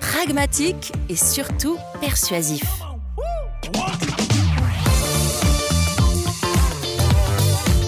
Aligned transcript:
pragmatique 0.00 0.92
et 1.08 1.16
surtout 1.16 1.78
persuasif. 2.00 2.64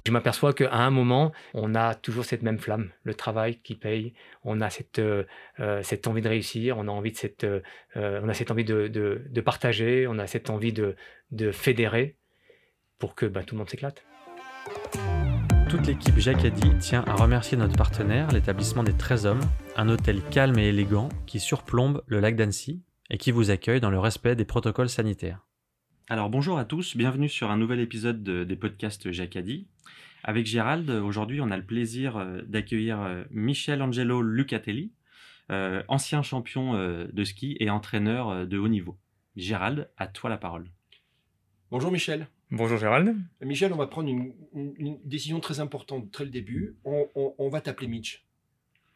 Je 0.04 0.12
m'aperçois 0.12 0.52
qu'à 0.52 0.74
un 0.74 0.90
moment, 0.90 1.32
on 1.54 1.74
a 1.74 1.94
toujours 1.94 2.26
cette 2.26 2.42
même 2.42 2.58
flamme, 2.58 2.90
le 3.02 3.14
travail 3.14 3.60
qui 3.60 3.74
paye. 3.74 4.12
On 4.44 4.60
a 4.60 4.68
cette, 4.68 4.98
euh, 4.98 5.24
euh, 5.58 5.82
cette 5.82 6.06
envie 6.06 6.20
de 6.20 6.28
réussir, 6.28 6.76
on 6.76 6.86
a 6.86 6.90
envie 6.90 7.12
de 7.12 7.16
cette, 7.16 7.44
euh, 7.44 7.60
on 7.96 8.28
a 8.28 8.34
cette 8.34 8.50
envie 8.50 8.64
de, 8.64 8.88
de, 8.88 9.40
partager, 9.40 10.06
on 10.06 10.18
a 10.18 10.26
cette 10.26 10.50
envie 10.50 10.72
de, 10.74 10.96
de 11.30 11.50
fédérer 11.50 12.16
pour 12.98 13.14
que 13.14 13.24
bah, 13.24 13.42
tout 13.42 13.54
le 13.54 13.60
monde 13.60 13.70
s'éclate. 13.70 14.04
Toute 15.72 15.86
l'équipe 15.86 16.18
Jacadi 16.18 16.76
tient 16.80 17.02
à 17.06 17.14
remercier 17.14 17.56
notre 17.56 17.78
partenaire, 17.78 18.30
l'établissement 18.30 18.82
des 18.82 18.92
13 18.92 19.24
hommes, 19.24 19.40
un 19.74 19.88
hôtel 19.88 20.20
calme 20.30 20.58
et 20.58 20.68
élégant 20.68 21.08
qui 21.26 21.40
surplombe 21.40 22.02
le 22.06 22.20
lac 22.20 22.36
d'Annecy 22.36 22.82
et 23.08 23.16
qui 23.16 23.30
vous 23.30 23.50
accueille 23.50 23.80
dans 23.80 23.88
le 23.88 23.98
respect 23.98 24.36
des 24.36 24.44
protocoles 24.44 24.90
sanitaires. 24.90 25.46
Alors 26.10 26.28
bonjour 26.28 26.58
à 26.58 26.66
tous, 26.66 26.94
bienvenue 26.94 27.30
sur 27.30 27.50
un 27.50 27.56
nouvel 27.56 27.80
épisode 27.80 28.22
des 28.22 28.56
podcasts 28.56 29.10
Jacadi. 29.12 29.66
Avec 30.22 30.44
Gérald, 30.44 30.90
aujourd'hui 30.90 31.40
on 31.40 31.50
a 31.50 31.56
le 31.56 31.64
plaisir 31.64 32.18
euh, 32.18 32.42
d'accueillir 32.42 33.00
euh, 33.00 33.24
Michel 33.30 33.80
Angelo 33.80 34.20
Lucatelli, 34.20 34.92
euh, 35.50 35.82
ancien 35.88 36.20
champion 36.20 36.74
de 36.74 37.24
ski 37.24 37.56
et 37.60 37.70
entraîneur 37.70 38.46
de 38.46 38.58
haut 38.58 38.68
niveau. 38.68 38.98
Gérald, 39.36 39.88
à 39.96 40.06
toi 40.06 40.28
la 40.28 40.36
parole. 40.36 40.68
Bonjour 41.70 41.90
Michel. 41.90 42.26
Bonjour 42.54 42.76
Gérald. 42.76 43.16
Michel, 43.40 43.72
on 43.72 43.76
va 43.76 43.86
prendre 43.86 44.10
une, 44.10 44.34
une, 44.76 44.98
décision 45.06 45.40
très 45.40 45.60
importante 45.60 46.10
très 46.12 46.24
le 46.24 46.30
début. 46.30 46.76
On, 46.84 47.08
on, 47.14 47.34
on 47.38 47.48
va 47.48 47.62
t'appeler 47.62 47.88
Mitch. 47.88 48.26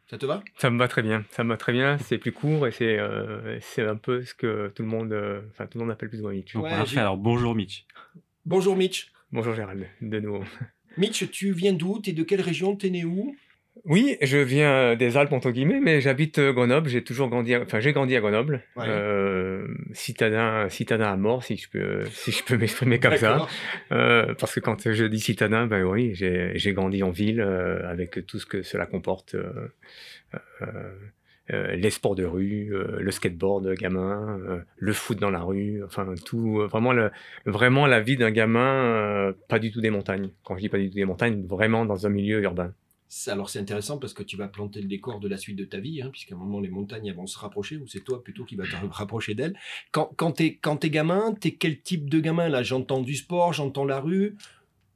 Ça 0.05 0.19
te 0.19 0.27
va? 0.27 0.43
Ça 0.57 0.69
me 0.69 0.77
va 0.77 0.87
très 0.87 1.01
bien. 1.01 1.25
Ça 1.31 1.43
me 1.43 1.49
va 1.49 1.57
très 1.57 1.73
bien. 1.73 1.97
C'est 1.97 2.19
plus 2.19 2.31
court 2.31 2.67
et 2.67 2.71
c'est 2.71 2.99
euh, 2.99 3.59
c'est 3.59 3.81
un 3.81 3.95
peu 3.95 4.23
ce 4.23 4.35
que 4.35 4.71
tout 4.75 4.83
le 4.83 4.87
monde, 4.87 5.11
enfin 5.49 5.65
tout 5.65 5.79
le 5.79 5.85
monde 5.85 5.91
appelle 5.91 6.09
plus 6.09 6.19
ou 6.19 6.25
moins 6.25 6.33
Mitch. 6.33 6.53
Ouais, 6.53 6.69
Parfait. 6.69 6.99
Alors 6.99 7.17
bonjour 7.17 7.55
Mitch. 7.55 7.87
Bonjour 8.45 8.75
Mitch. 8.75 9.11
Bonjour 9.31 9.55
Gérald, 9.55 9.87
de 10.01 10.19
nouveau. 10.19 10.43
Mitch, 10.97 11.27
tu 11.31 11.51
viens 11.51 11.73
d'où? 11.73 11.99
T'es 11.99 12.13
de 12.13 12.21
quelle 12.21 12.41
région? 12.41 12.75
T'es 12.75 12.91
né 12.91 13.05
où? 13.05 13.35
Oui, 13.85 14.17
je 14.21 14.37
viens 14.37 14.95
des 14.95 15.17
Alpes 15.17 15.31
entre 15.33 15.51
guillemets, 15.51 15.79
mais 15.81 16.01
j'habite 16.01 16.39
Grenoble. 16.39 16.89
J'ai 16.89 17.03
toujours 17.03 17.29
grandi, 17.29 17.53
à... 17.55 17.61
enfin 17.61 17.79
j'ai 17.79 17.93
grandi 17.93 18.15
à 18.15 18.19
Grenoble, 18.19 18.61
Ouais. 18.75 18.85
euh, 18.87 19.67
citadin, 19.93 20.69
citadin 20.69 21.11
à 21.11 21.17
mort, 21.17 21.43
si 21.43 21.57
je 21.57 21.69
peux, 21.69 22.05
si 22.05 22.31
je 22.31 22.43
peux 22.43 22.57
m'exprimer 22.61 22.99
comme 22.99 23.17
ça. 23.17 23.47
Euh, 23.91 24.33
parce 24.39 24.55
que 24.55 24.59
quand 24.59 24.91
je 24.91 25.05
dis 25.05 25.19
citadin, 25.19 25.67
ben 25.67 25.83
oui, 25.83 26.11
j'ai 26.13 26.51
j'ai 26.55 26.73
grandi 26.73 27.03
en 27.03 27.09
ville 27.11 27.41
euh, 27.41 27.87
avec 27.89 28.25
tout 28.25 28.39
ce 28.39 28.45
que 28.45 28.61
cela 28.61 28.85
comporte, 28.85 29.35
euh, 29.35 29.51
euh, 30.61 30.65
euh, 31.53 31.75
les 31.77 31.89
sports 31.91 32.15
de 32.15 32.25
rue, 32.25 32.69
euh, 32.73 32.97
le 32.99 33.09
skateboard 33.11 33.73
gamin, 33.75 34.37
euh, 34.49 34.59
le 34.75 34.91
foot 34.93 35.17
dans 35.17 35.29
la 35.29 35.39
rue, 35.39 35.81
enfin 35.85 36.13
tout, 36.25 36.59
euh, 36.59 36.67
vraiment 36.67 36.91
le, 36.91 37.09
vraiment 37.45 37.85
la 37.87 38.01
vie 38.01 38.17
d'un 38.17 38.31
gamin, 38.31 38.83
euh, 38.83 39.33
pas 39.47 39.57
du 39.59 39.71
tout 39.71 39.79
des 39.79 39.89
montagnes. 39.89 40.29
Quand 40.43 40.55
je 40.55 40.61
dis 40.61 40.69
pas 40.69 40.77
du 40.77 40.89
tout 40.89 40.95
des 40.95 41.05
montagnes, 41.05 41.45
vraiment 41.47 41.85
dans 41.85 42.05
un 42.05 42.09
milieu 42.09 42.41
urbain. 42.41 42.73
Alors 43.27 43.49
c'est 43.49 43.59
intéressant 43.59 43.97
parce 43.97 44.13
que 44.13 44.23
tu 44.23 44.35
vas 44.35 44.47
planter 44.47 44.81
le 44.81 44.87
décor 44.87 45.19
de 45.19 45.27
la 45.27 45.37
suite 45.37 45.55
de 45.55 45.65
ta 45.65 45.79
vie, 45.79 46.01
hein, 46.01 46.09
puisqu'à 46.11 46.35
un 46.35 46.37
moment 46.37 46.59
les 46.59 46.69
montagnes 46.69 47.13
vont 47.13 47.27
se 47.27 47.39
rapprocher, 47.39 47.77
ou 47.77 47.87
c'est 47.87 48.01
toi 48.03 48.21
plutôt 48.23 48.43
qui 48.43 48.55
va 48.55 48.65
te 48.65 48.75
rapprocher 48.91 49.33
d'elles. 49.33 49.57
Quand, 49.91 50.11
quand 50.17 50.33
t'es 50.33 50.59
t'es 50.79 50.89
gamin, 50.89 51.33
t'es 51.39 51.51
quel 51.51 51.81
type 51.81 52.09
de 52.09 52.19
gamin 52.19 52.49
là? 52.49 52.63
J'entends 52.63 53.01
du 53.01 53.15
sport, 53.15 53.53
j'entends 53.53 53.85
la 53.85 53.99
rue. 53.99 54.35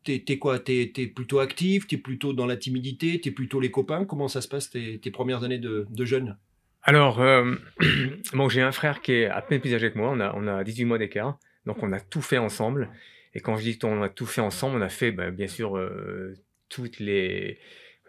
T'es 0.04 0.24
t'es 0.26 0.38
quoi? 0.38 0.60
T'es 0.60 0.92
t'es 0.94 1.08
plutôt 1.08 1.40
actif 1.40 1.88
T'es 1.88 1.98
plutôt 1.98 2.34
dans 2.34 2.48
la 2.48 2.58
timidité 2.58 3.22
T'es 3.22 3.32
plutôt 3.32 3.60
les 3.60 3.72
copains? 3.72 4.04
Comment 4.06 4.28
ça 4.28 4.42
se 4.42 4.48
passe 4.48 4.70
tes, 4.70 5.00
tes 5.00 5.12
premières 5.12 5.44
années 5.44 5.60
de, 5.60 5.88
de 5.90 6.06
jeune? 6.06 6.38
Alors, 6.84 7.22
euh, 7.22 7.56
bon, 8.34 8.50
j'ai 8.50 8.62
un 8.62 8.72
frère 8.72 9.02
qui 9.02 9.14
est 9.14 9.26
à 9.28 9.42
peine 9.42 9.62
plus 9.62 9.74
âgé 9.74 9.92
que 9.92 9.98
moi, 9.98 10.10
on 10.12 10.20
a, 10.20 10.34
on 10.36 10.48
a 10.48 10.64
18 10.64 10.86
mois 10.86 10.98
d'écart, 10.98 11.38
donc 11.66 11.84
on 11.84 11.92
a 11.94 12.00
tout 12.00 12.22
fait 12.22 12.40
ensemble. 12.40 12.90
Et 13.34 13.40
quand 13.40 13.56
je 13.56 13.64
dis 13.64 13.78
qu'on 13.78 14.02
a 14.02 14.10
tout 14.10 14.26
fait 14.26 14.42
ensemble, 14.42 14.78
on 14.78 14.82
a 14.82 14.90
fait 14.90 15.12
bah, 15.12 15.30
bien 15.30 15.48
sûr 15.48 15.78
euh, 15.78 16.34
toutes 16.70 17.00
les, 17.00 17.60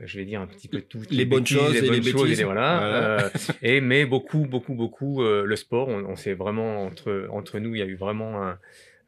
je 0.04 0.18
vais 0.18 0.24
dire 0.24 0.40
un 0.40 0.46
petit 0.46 0.68
peu 0.68 0.80
toutes 0.80 1.10
Les 1.10 1.24
bonnes 1.24 1.40
bêtises, 1.40 1.58
choses 1.58 1.76
et 1.76 1.80
les 1.80 1.88
bonnes 1.88 2.02
choses, 2.02 2.22
bêtises. 2.24 2.40
et 2.40 2.44
voilà. 2.44 2.78
Voilà. 2.78 3.24
euh, 3.24 3.30
et 3.62 3.80
mais 3.80 4.04
beaucoup, 4.04 4.46
beaucoup, 4.46 4.74
beaucoup 4.74 5.22
euh, 5.22 5.44
le 5.44 5.56
sport. 5.56 5.88
On, 5.88 6.04
on 6.04 6.16
s'est 6.16 6.34
vraiment 6.34 6.84
entre 6.84 7.28
entre 7.30 7.58
nous, 7.58 7.74
il 7.74 7.78
y 7.78 7.82
a 7.82 7.86
eu 7.86 7.96
vraiment 7.96 8.42
un, 8.42 8.58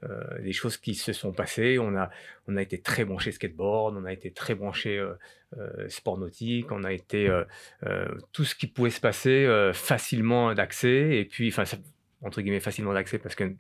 euh, 0.05 0.43
des 0.43 0.53
choses 0.53 0.77
qui 0.77 0.95
se 0.95 1.13
sont 1.13 1.33
passées. 1.33 1.79
On 1.79 1.97
a 1.97 2.11
on 2.47 2.57
a 2.57 2.63
été 2.63 2.81
très 2.81 3.05
branché 3.05 3.33
skateboard, 3.33 3.97
on 3.97 4.05
a 4.05 4.13
été 4.13 4.31
très 4.31 4.55
branché 4.55 5.03
sport 5.89 6.19
nautique, 6.19 6.73
on 6.73 6.83
a 6.85 6.93
été 6.93 7.31
tout 8.33 8.45
ce 8.45 8.55
qui 8.55 8.67
pouvait 8.67 8.91
se 8.91 9.01
passer 9.01 9.71
facilement 9.73 10.55
d'accès 10.55 11.17
et 11.17 11.25
puis 11.25 11.49
enfin 11.49 11.65
entre 12.23 12.41
guillemets 12.41 12.61
facilement 12.61 12.93
d'accès 12.93 13.19
parce 13.19 13.35
que 13.35 13.55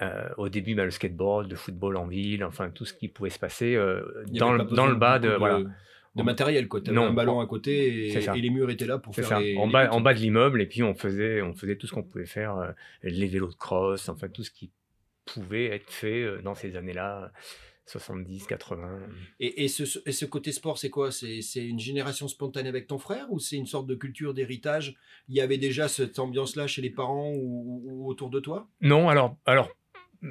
euh, 0.00 0.28
au 0.36 0.48
début 0.48 0.74
bah, 0.74 0.84
le 0.84 0.90
skateboard, 0.90 1.50
le 1.50 1.56
football 1.56 1.96
en 1.96 2.06
ville, 2.06 2.44
enfin 2.44 2.70
tout 2.70 2.84
ce 2.84 2.92
qui 2.92 3.08
pouvait 3.08 3.30
se 3.30 3.38
passer 3.38 3.74
euh, 3.74 4.02
dans, 4.28 4.52
le, 4.52 4.64
dans 4.64 4.86
le 4.86 4.94
bas 4.94 5.18
de, 5.18 5.28
beaucoup 5.28 5.40
voilà 5.40 5.64
de 6.14 6.22
matériel 6.22 6.68
quoi. 6.68 6.80
T'avais 6.80 6.98
un 6.98 7.12
ballon 7.12 7.40
à 7.40 7.46
côté 7.46 8.08
et, 8.08 8.40
les 8.40 8.50
murs 8.50 8.70
étaient 8.70 8.86
là 8.86 8.98
pour 8.98 9.14
faire 9.14 9.26
ça. 9.26 9.40
les, 9.40 9.56
en 9.56 9.66
les 9.66 9.72
bas 9.72 9.90
en 9.92 10.00
bas 10.00 10.14
de 10.14 10.18
l'immeuble 10.18 10.60
et 10.60 10.66
puis 10.66 10.82
on 10.82 10.94
faisait 10.94 11.40
on 11.42 11.54
faisait 11.54 11.76
tout 11.76 11.86
ce 11.86 11.94
qu'on 11.94 12.02
pouvait 12.02 12.26
faire 12.26 12.56
euh, 12.56 12.70
les 13.02 13.26
vélos 13.26 13.48
de 13.48 13.54
cross 13.54 14.08
enfin 14.08 14.28
tout 14.28 14.44
ce 14.44 14.50
qui 14.50 14.70
pouvait 15.24 15.66
être 15.66 15.90
fait 15.90 16.22
euh, 16.22 16.42
dans 16.42 16.54
ces 16.54 16.76
années-là 16.76 17.32
70 17.86 18.46
80 18.46 19.00
Et, 19.40 19.64
et 19.64 19.68
ce, 19.68 19.82
et 20.06 20.12
ce 20.12 20.24
côté 20.24 20.52
sport, 20.52 20.78
c'est 20.78 20.88
quoi? 20.88 21.10
C'est 21.10 21.42
c'est 21.42 21.64
une 21.64 21.80
génération 21.80 22.28
spontanée 22.28 22.68
avec 22.68 22.86
ton 22.86 22.98
frère 22.98 23.26
ou 23.30 23.40
c'est 23.40 23.56
une 23.56 23.66
sorte 23.66 23.86
de 23.86 23.94
culture 23.94 24.34
d'héritage? 24.34 24.94
Il 25.28 25.34
y 25.34 25.40
avait 25.40 25.58
déjà 25.58 25.88
cette 25.88 26.18
ambiance-là 26.18 26.68
chez 26.68 26.80
les 26.80 26.90
parents 26.90 27.32
ou, 27.34 27.82
ou 27.84 28.08
autour 28.08 28.30
de 28.30 28.38
toi? 28.38 28.68
Non, 28.80 29.08
alors, 29.08 29.36
alors 29.46 29.68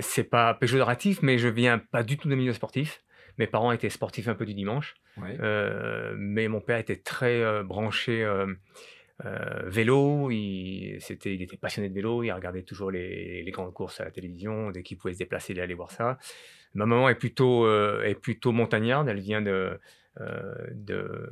c'est 0.00 0.24
pas 0.24 0.52
péjoratif, 0.54 1.22
mais 1.22 1.38
je 1.38 1.48
viens 1.48 1.78
pas 1.78 2.02
du 2.02 2.18
tout 2.18 2.28
d'un 2.28 2.36
milieu 2.36 2.52
sportif. 2.52 3.02
Mes 3.38 3.46
parents 3.46 3.72
étaient 3.72 3.90
sportifs 3.90 4.28
un 4.28 4.34
peu 4.34 4.46
du 4.46 4.54
dimanche, 4.54 4.94
Ouais. 5.16 5.36
euh, 5.40 6.14
mais 6.18 6.48
mon 6.48 6.60
père 6.60 6.78
était 6.78 6.96
très 6.96 7.42
euh, 7.42 7.62
branché 7.62 8.22
euh, 8.22 8.46
vélo. 9.64 10.30
Il, 10.30 10.98
était 11.10 11.56
passionné 11.56 11.88
de 11.88 11.94
vélo. 11.94 12.22
Il 12.22 12.30
regardait 12.32 12.62
toujours 12.62 12.90
les, 12.90 13.42
les 13.42 13.50
grandes 13.50 13.72
courses 13.72 14.00
à 14.00 14.04
la 14.04 14.10
télévision. 14.10 14.70
Dès 14.70 14.82
qu'il 14.82 14.98
pouvait 14.98 15.14
se 15.14 15.18
déplacer, 15.18 15.52
il 15.52 15.60
allait 15.60 15.74
voir 15.74 15.90
ça. 15.90 16.18
Ma 16.74 16.84
maman 16.86 17.08
est 17.08 17.14
plutôt, 17.14 17.66
est 18.02 18.14
plutôt 18.20 18.52
montagnarde. 18.52 19.08
Elle 19.08 19.20
vient 19.20 19.40
de, 19.40 19.78
de, 20.72 21.30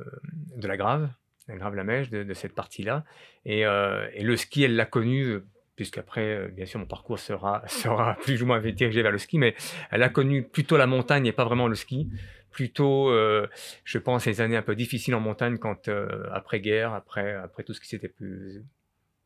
de 0.57 0.67
la 0.67 0.77
Grave, 0.77 1.09
la 1.47 1.55
Grave-la-Mèche, 1.57 2.09
de, 2.09 2.23
de 2.23 2.33
cette 2.33 2.55
partie-là. 2.55 3.03
Et, 3.45 3.65
euh, 3.67 4.07
et 4.13 4.23
le 4.23 4.35
ski, 4.35 4.63
elle 4.63 4.75
l'a 4.75 4.85
connu, 4.85 5.41
puisqu'après, 5.75 6.21
euh, 6.21 6.47
bien 6.47 6.65
sûr, 6.65 6.79
mon 6.79 6.85
parcours 6.85 7.19
sera, 7.19 7.63
sera 7.67 8.15
plus 8.21 8.41
ou 8.41 8.45
moins 8.45 8.59
dirigé 8.59 9.01
vers 9.01 9.11
le 9.11 9.17
ski, 9.17 9.37
mais 9.37 9.55
elle 9.91 10.03
a 10.03 10.09
connu 10.09 10.43
plutôt 10.43 10.77
la 10.77 10.87
montagne 10.87 11.25
et 11.25 11.31
pas 11.31 11.45
vraiment 11.45 11.67
le 11.67 11.75
ski. 11.75 12.09
Plutôt, 12.51 13.09
euh, 13.09 13.47
je 13.83 13.97
pense, 13.97 14.25
les 14.25 14.39
années 14.39 14.55
un 14.55 14.61
peu 14.61 14.75
difficiles 14.75 15.13
en 15.13 15.19
montagne 15.19 15.57
quand, 15.57 15.89
euh, 15.89 16.23
après-guerre, 16.31 16.93
après, 16.93 17.33
après 17.33 17.63
tout 17.63 17.73
ce 17.73 17.81
qui 17.81 17.87
s'était 17.87 18.07
plus. 18.07 18.63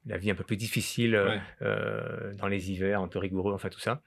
La 0.10 0.18
vie 0.18 0.30
un 0.32 0.36
peu 0.36 0.44
plus 0.44 0.58
difficile 0.58 1.16
euh, 1.16 1.30
Ouais. 1.30 1.42
euh, 1.62 2.34
dans 2.34 2.48
les 2.48 2.72
hivers, 2.72 3.00
un 3.02 3.08
peu 3.08 3.20
rigoureux, 3.20 3.54
enfin 3.54 3.70
tout 3.70 3.80
ça. 3.80 4.02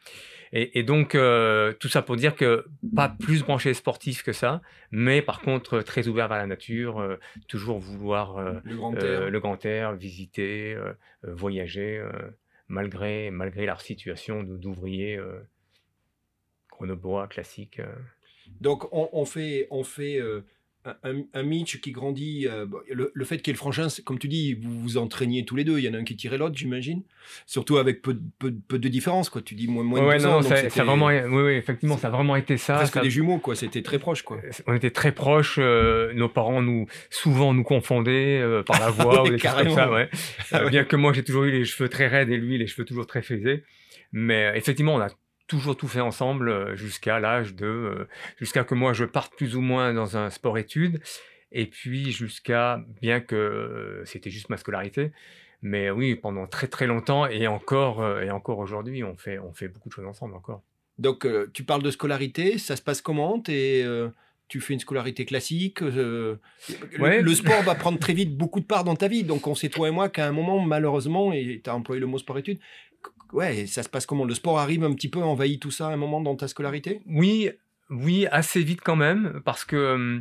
Et, 0.53 0.79
et 0.79 0.83
donc, 0.83 1.15
euh, 1.15 1.73
tout 1.73 1.89
ça 1.89 2.03
pour 2.03 2.17
dire 2.17 2.35
que 2.37 2.67
pas 2.95 3.09
plus 3.09 3.43
branché 3.43 3.73
sportif 3.73 4.23
que 4.23 4.33
ça, 4.33 4.61
mais 4.91 5.23
par 5.23 5.41
contre 5.41 5.81
très 5.81 6.09
ouvert 6.09 6.29
vers 6.29 6.39
la 6.39 6.47
nature, 6.47 6.99
euh, 7.01 7.17
toujours 7.49 7.79
vouloir 7.79 8.37
Le 8.65 8.77
grand 8.77 8.95
air. 8.97 9.31
le 9.31 9.41
grand 9.41 9.65
air, 9.65 9.95
visiter, 9.95 10.77
voyager, 11.23 12.05
malgré, 12.69 13.31
malgré 13.31 13.65
leur 13.65 13.81
situation 13.81 14.43
d'ou- 14.43 14.59
d'ouvriers, 14.59 15.17
euh, 15.17 15.39
chronobois 16.71 17.29
classique. 17.29 17.81
euh. 17.81 17.87
Donc, 18.61 18.93
on, 18.93 19.09
on 19.13 19.25
fait, 19.25 19.69
on 19.71 19.85
fait 19.85 20.19
un, 20.84 21.23
un 21.34 21.43
Mitch 21.43 21.81
qui 21.81 21.93
grandit. 21.93 22.46
euh, 22.49 22.67
le, 22.90 23.11
le 23.14 23.25
fait 23.25 23.38
qu'il 23.38 23.49
y 23.49 23.50
ait 23.50 23.55
le 23.55 23.58
frangin, 23.58 23.87
comme 24.05 24.19
tu 24.19 24.29
dis, 24.29 24.55
vous 24.55 24.81
vous 24.81 24.96
entraîniez 24.99 25.44
tous 25.44 25.55
les 25.56 25.64
deux. 25.64 25.79
Il 25.79 25.84
y 25.84 25.88
en 25.88 25.94
a 25.94 25.99
un 25.99 26.05
qui 26.05 26.17
tirait 26.17 26.38
l'autre, 26.38 26.56
j'imagine. 26.56 27.02
Surtout 27.46 27.76
avec 27.79 28.02
peu, 28.02 28.14
de- 28.14 28.20
peu, 28.38 28.50
de- 28.50 28.61
peu 28.67 28.79
de 28.79 28.88
différence, 28.88 29.31
quoi. 29.31 29.43
Tu 29.43 29.55
dis 29.55 29.69
moins, 29.69 29.84
moins 29.84 30.05
Ouais, 30.05 30.19
de 30.19 30.23
non, 30.25 30.43
ça, 30.43 30.56
vraiment, 30.84 31.06
oui, 31.06 31.20
oui, 31.29 31.52
effectivement, 31.52 31.96
ça 31.96 32.08
a 32.08 32.11
vraiment 32.11 32.34
été 32.37 32.56
ça. 32.56 32.75
presque 32.76 32.94
ça- 32.94 33.00
des 33.00 33.11
jumeaux, 33.11 33.38
quoi. 33.38 33.55
C'était 33.55 33.82
très 33.82 33.99
proche, 33.99 34.23
quoi. 34.23 34.40
on 34.67 34.75
était 34.75 34.90
très 34.90 35.12
proches. 35.12 35.56
euh, 35.58 36.12
nos 36.14 36.29
parents 36.29 36.62
nous 36.62 36.87
souvent 37.11 37.55
nous 37.55 37.62
confondaient 37.64 38.40
euh, 38.40 38.62
par 38.62 38.81
la 38.81 38.90
voix 38.90 39.23
Ouais, 39.23 39.29
ou 39.29 39.32
des 39.32 39.38
choses 39.38 39.52
comme 39.55 39.70
ça. 39.70 39.90
Ouais. 39.90 40.08
Ah 40.50 40.62
Euh. 40.62 40.69
Bien 40.69 40.84
que 40.84 40.96
moi 40.96 41.12
j'ai 41.12 41.23
toujours 41.23 41.44
eu 41.44 41.50
les 41.52 41.64
cheveux 41.64 41.88
très 41.88 42.06
raides 42.08 42.31
et 42.31 42.37
lui 42.37 42.58
les 42.58 42.67
cheveux 42.67 42.84
toujours 42.84 43.06
très 43.06 43.23
frisés. 43.23 43.62
Mais 44.12 44.46
euh, 44.46 44.55
effectivement, 44.55 44.94
on 44.96 45.00
a 45.00 45.08
toujours 45.57 45.77
tout 45.77 45.89
fait 45.89 46.01
ensemble 46.01 46.49
euh, 46.49 46.75
jusqu'à 46.77 47.21
l'âge 47.21 47.55
de 47.55 47.67
euh, 47.67 48.09
jusqu'à 48.39 48.65
que 48.65 48.75
moi 48.75 48.93
je 48.95 49.05
parte 49.05 49.35
plus 49.37 49.55
ou 49.55 49.61
moins 49.61 49.93
dans 49.93 50.17
un 50.17 50.31
sport 50.31 50.57
études 50.59 51.01
et 51.51 51.67
puis 51.67 52.11
jusqu'à 52.11 52.83
bien 53.01 53.21
que 53.21 53.37
euh, 53.37 54.05
c'était 54.07 54.31
juste 54.31 54.49
ma 54.49 54.57
scolarité. 54.57 55.13
Mais 55.61 55.91
oui, 55.91 56.15
pendant 56.17 56.47
très 56.47 56.67
très 56.67 56.87
longtemps 56.87 57.27
et 57.27 57.47
encore 57.47 58.21
et 58.21 58.31
encore 58.31 58.59
aujourd'hui, 58.59 59.05
on 59.05 59.17
fait 59.17 59.39
on 59.39 59.53
fait 59.53 59.69
beaucoup 59.69 59.89
de 59.91 59.95
choses 59.95 60.07
ensemble 60.07 60.35
encore. 60.35 60.63
Donc, 60.99 61.27
tu 61.53 61.65
parles 61.65 61.83
de 61.83 61.91
scolarité. 61.91 62.59
Ça 62.59 62.75
se 62.77 62.83
passe 62.83 63.01
comment? 63.01 63.41
Euh, 63.49 64.09
Tu 64.49 64.61
fais 64.61 64.75
une 64.75 64.81
scolarité 64.81 65.25
classique 65.25 65.83
euh, 65.83 66.37
le- 66.69 67.01
Ouais. 67.01 67.23
le, 67.23 67.35
sport 67.35 67.63
va 67.71 67.75
prendre 67.75 67.99
très 67.99 68.13
vite 68.13 68.37
beaucoup 68.37 68.61
de 68.61 68.67
part 68.67 68.85
dans 68.85 68.97
ta 68.97 69.09
vie. 69.09 69.23
Donc, 69.25 69.47
on 69.47 69.55
sait, 69.55 69.69
toi 69.71 69.89
et 69.89 69.91
moi, 69.93 70.09
qu'à 70.11 70.27
un 70.27 70.33
moment, 70.33 70.59
malheureusement, 70.61 71.33
et 71.33 71.61
tu 71.63 71.71
as 71.71 71.75
employé 71.75 72.01
le 72.01 72.07
mot 72.07 72.19
sport-études, 72.19 72.59
ouais, 73.32 73.67
ça 73.67 73.82
se 73.82 73.88
passe 73.88 74.06
comment? 74.06 74.25
Le 74.25 74.34
sport 74.34 74.58
arrive 74.58 74.84
un 74.84 74.93
petit 74.94 75.08
peu, 75.08 75.20
envahit 75.20 75.61
tout 75.61 75.70
ça 75.70 75.88
à 75.88 75.93
un 75.93 75.96
moment 75.96 76.20
dans 76.20 76.37
ta 76.37 76.49
scolarité? 76.49 77.00
Oui, 77.06 77.50
oui, 77.90 78.26
assez 78.31 78.62
vite 78.62 78.81
quand 78.82 78.96
même, 78.96 79.40
parce 79.44 79.64
que 79.64 79.76
euh, 79.76 80.20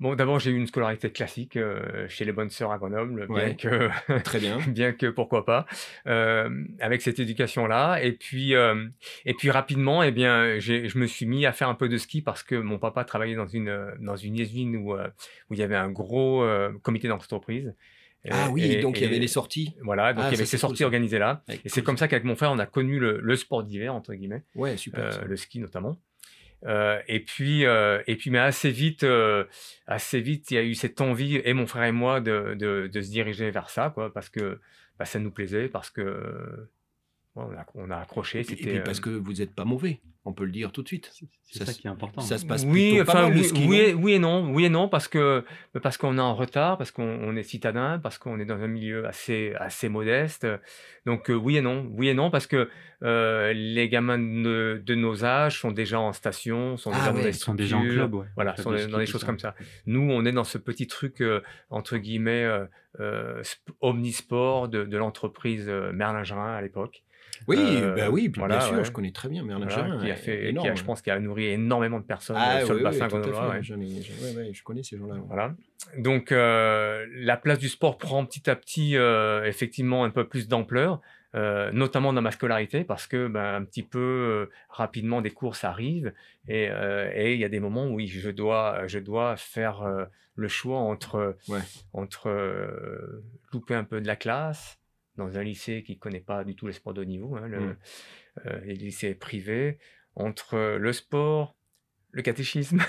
bon, 0.00 0.14
d'abord 0.16 0.40
j'ai 0.40 0.50
eu 0.50 0.56
une 0.56 0.66
scolarité 0.66 1.10
classique 1.10 1.56
euh, 1.56 2.08
chez 2.08 2.24
les 2.24 2.32
bonnes 2.32 2.50
sœurs 2.50 2.72
à 2.72 2.78
Grenoble, 2.78 3.26
bien 3.26 3.34
Ouais. 3.34 3.56
que 3.56 3.88
Très 4.24 4.40
bien. 4.40 4.58
bien 4.68 4.92
que 4.92 5.06
pourquoi 5.06 5.44
pas, 5.44 5.66
euh, 6.06 6.48
avec 6.80 7.02
cette 7.02 7.18
éducation-là. 7.20 8.02
Et 8.02 8.12
puis, 8.12 8.54
euh, 8.54 8.86
et 9.24 9.34
puis 9.34 9.50
rapidement, 9.50 10.02
eh 10.02 10.10
bien, 10.10 10.58
je 10.58 10.98
me 10.98 11.06
suis 11.06 11.26
mis 11.26 11.46
à 11.46 11.52
faire 11.52 11.68
un 11.68 11.74
peu 11.74 11.88
de 11.88 11.98
ski 11.98 12.20
parce 12.22 12.42
que 12.42 12.56
mon 12.56 12.78
papa 12.78 13.04
travaillait 13.04 13.36
dans 13.36 13.46
une, 13.46 13.92
dans 14.00 14.16
une 14.16 14.38
usine 14.38 14.76
où, 14.76 14.94
où 14.94 15.54
il 15.54 15.58
y 15.58 15.62
avait 15.62 15.76
un 15.76 15.90
gros 15.90 16.44
comité 16.82 17.06
d'entreprise. 17.08 17.74
Ah 18.30 18.48
oui, 18.50 18.62
et- 18.64 18.80
donc 18.80 18.98
il 18.98 19.02
y 19.02 19.06
avait 19.06 19.18
les 19.18 19.28
sorties. 19.28 19.74
Voilà, 19.82 20.12
donc 20.14 20.24
Ah, 20.24 20.28
il 20.28 20.32
y 20.32 20.34
avait 20.36 20.46
ces 20.46 20.56
sorties 20.58 20.84
organisées 20.84 21.18
là. 21.18 21.42
Et 21.48 21.68
c'est 21.68 21.80
cool, 21.80 21.84
comme 21.84 21.98
ça 21.98 22.08
qu'avec 22.08 22.24
mon 22.24 22.36
frère, 22.36 22.50
on 22.52 22.58
a 22.58 22.66
connu 22.66 22.98
le, 22.98 23.20
le 23.20 23.36
sport 23.36 23.62
d'hiver, 23.64 23.94
entre 23.94 24.14
guillemets. 24.14 24.44
Ouais, 24.54 24.76
super. 24.76 25.04
Euh, 25.04 25.24
le 25.26 25.36
ski 25.36 25.58
notamment. 25.60 25.98
Euh, 26.66 26.98
et 27.08 27.20
puis, 27.20 27.66
euh, 27.66 28.02
et 28.06 28.16
puis, 28.16 28.30
mais 28.30 28.38
assez 28.38 28.70
vite, 28.70 29.04
assez 29.86 30.20
vite, 30.20 30.50
il 30.50 30.54
y 30.54 30.58
a 30.58 30.62
eu 30.62 30.74
cette 30.74 31.00
envie 31.02 31.36
et 31.44 31.52
mon 31.52 31.66
frère 31.66 31.84
et 31.84 31.92
moi 31.92 32.20
de, 32.20 32.54
de, 32.58 32.88
de 32.90 33.00
se 33.02 33.10
diriger 33.10 33.50
vers 33.50 33.68
ça, 33.68 33.90
quoi, 33.94 34.12
parce 34.12 34.30
que 34.30 34.58
bah, 34.98 35.04
ça 35.04 35.18
nous 35.18 35.30
plaisait, 35.30 35.68
parce 35.68 35.90
que 35.90 36.68
on, 37.36 37.42
a, 37.52 37.66
on 37.74 37.90
a 37.90 37.96
accroché. 37.96 38.40
Et 38.40 38.44
puis, 38.44 38.56
puis 38.56 38.78
euh, 38.78 38.82
parce 38.82 39.00
que 39.00 39.10
vous 39.10 39.32
n'êtes 39.34 39.54
pas 39.54 39.64
mauvais, 39.64 40.00
on 40.24 40.32
peut 40.32 40.44
le 40.44 40.52
dire 40.52 40.70
tout 40.72 40.82
de 40.82 40.88
suite. 40.88 41.10
C'est 41.44 41.64
Ça 41.64 41.72
qui 41.72 41.86
est 41.86 41.90
important. 41.90 42.20
Ça 42.20 42.38
se 42.38 42.46
passe 42.46 42.64
oui, 42.64 42.90
plutôt 42.90 43.04
pas 43.04 43.12
enfin, 43.12 43.28
mal, 43.28 43.38
oui, 43.38 43.50
oui, 43.68 43.76
et- 43.76 43.94
oui 43.94 44.12
et 44.14 44.18
non, 44.18 44.50
oui 44.52 44.64
et 44.64 44.68
non, 44.68 44.88
parce 44.88 45.06
que 45.08 45.44
parce 45.82 45.96
qu'on 45.96 46.16
est 46.18 46.20
en 46.20 46.34
retard, 46.34 46.78
parce 46.78 46.90
qu'on 46.90 47.04
on 47.04 47.36
est 47.36 47.42
citadin, 47.44 47.98
parce 48.02 48.18
qu'on 48.18 48.38
est 48.40 48.44
dans 48.44 48.60
un 48.60 48.66
milieu 48.68 49.06
assez 49.06 49.52
assez 49.58 49.88
modeste. 49.88 50.46
Donc 51.06 51.30
euh, 51.30 51.34
oui 51.34 51.56
et 51.56 51.60
non, 51.60 51.88
oui 51.92 52.08
et 52.08 52.14
non, 52.14 52.30
parce 52.30 52.46
que 52.46 52.68
euh, 53.02 53.52
les 53.52 53.88
gamins 53.88 54.18
de, 54.18 54.82
de 54.84 54.94
nos 54.94 55.24
âges 55.24 55.60
sont 55.60 55.70
déjà 55.72 56.00
en 56.00 56.12
station, 56.12 56.76
sont 56.76 56.90
Ah 56.92 56.98
déjà 56.98 57.10
dans 57.10 57.16
ouais, 57.18 57.22
des 57.24 57.28
Ils 57.30 57.34
sont 57.34 57.54
déjà 57.54 57.76
en 57.76 57.82
club, 57.82 58.14
ouais. 58.14 58.26
Voilà, 58.34 58.52
Club 58.54 58.64
sont 58.64 58.72
de 58.72 58.86
dans 58.86 58.98
des 58.98 59.06
choses 59.06 59.20
ça. 59.20 59.26
comme 59.26 59.38
ça. 59.38 59.54
Nous, 59.86 60.00
on 60.00 60.24
est 60.24 60.32
dans 60.32 60.44
ce 60.44 60.58
petit 60.58 60.86
truc 60.86 61.20
euh, 61.20 61.40
entre 61.70 61.98
guillemets 61.98 62.44
euh, 62.44 62.64
euh, 63.00 63.42
sp- 63.42 63.58
omnisport 63.80 64.68
de, 64.68 64.84
de 64.84 64.96
l'entreprise 64.96 65.68
Merlin-Gerin 65.68 66.54
à 66.54 66.62
l'époque. 66.62 67.02
Oui, 67.48 67.58
Euh, 67.60 67.94
bah 67.94 68.10
oui, 68.10 68.28
bien 68.28 68.60
sûr, 68.60 68.76
ouais. 68.78 68.84
je 68.84 68.92
connais 68.92 69.10
très 69.12 69.28
bien 69.28 69.42
Merlin 69.42 69.66
Voilà, 69.66 69.98
qui 70.04 70.10
a 70.10 70.14
qui 70.14 70.76
je 70.76 70.84
pense, 70.84 71.02
qui 71.02 71.10
a 71.10 71.18
nourri 71.18 71.46
énormément 71.46 71.98
de 72.00 72.04
personnes 72.04 72.36
Ah, 72.38 72.58
euh, 72.58 72.64
sur 72.64 72.74
oui, 72.74 72.78
le 72.78 72.84
bassin 72.84 73.06
grenoblois. 73.08 73.60
je 73.60 74.62
connais 74.62 74.82
ces 74.82 74.96
gens-là. 74.98 75.16
Voilà. 75.26 75.54
Donc, 75.98 76.32
euh, 76.32 77.06
la 77.14 77.36
place 77.36 77.58
du 77.58 77.68
sport 77.68 77.98
prend 77.98 78.24
petit 78.24 78.48
à 78.48 78.56
petit, 78.56 78.96
euh, 78.96 79.44
effectivement, 79.44 80.04
un 80.04 80.10
peu 80.10 80.26
plus 80.26 80.48
d'ampleur, 80.48 81.00
euh, 81.34 81.70
notamment 81.72 82.12
dans 82.12 82.22
ma 82.22 82.30
scolarité, 82.30 82.84
parce 82.84 83.06
que, 83.06 83.26
ben, 83.28 83.56
un 83.56 83.64
petit 83.64 83.82
peu 83.82 83.98
euh, 83.98 84.50
rapidement, 84.68 85.20
des 85.20 85.30
courses 85.30 85.64
arrivent 85.64 86.12
et 86.48 86.68
euh, 86.70 87.10
et 87.14 87.34
il 87.34 87.40
y 87.40 87.44
a 87.44 87.48
des 87.48 87.60
moments 87.60 87.88
où 87.88 88.00
je 88.00 88.30
dois, 88.30 88.86
je 88.86 88.98
dois 89.00 89.36
faire 89.36 89.82
le 90.36 90.48
choix 90.48 90.78
entre, 90.78 91.36
Ouais. 91.48 91.60
entre 91.92 92.30
louper 93.52 93.74
un 93.74 93.84
peu 93.84 94.00
de 94.00 94.06
la 94.06 94.16
classe 94.16 94.78
dans 95.16 95.38
un 95.38 95.42
lycée 95.42 95.82
qui 95.82 95.92
ne 95.94 95.98
connaît 95.98 96.20
pas 96.20 96.44
du 96.44 96.54
tout 96.54 96.66
les 96.66 96.72
sports 96.72 96.94
de 96.94 97.02
haut 97.02 97.04
niveau, 97.04 97.36
hein, 97.36 97.46
le, 97.48 97.60
Mm. 97.60 97.76
euh, 98.46 98.60
les 98.64 98.74
lycées 98.74 99.14
privés, 99.14 99.78
entre 100.16 100.76
le 100.78 100.92
sport, 100.92 101.56
le 102.12 102.22
catéchisme, 102.22 102.80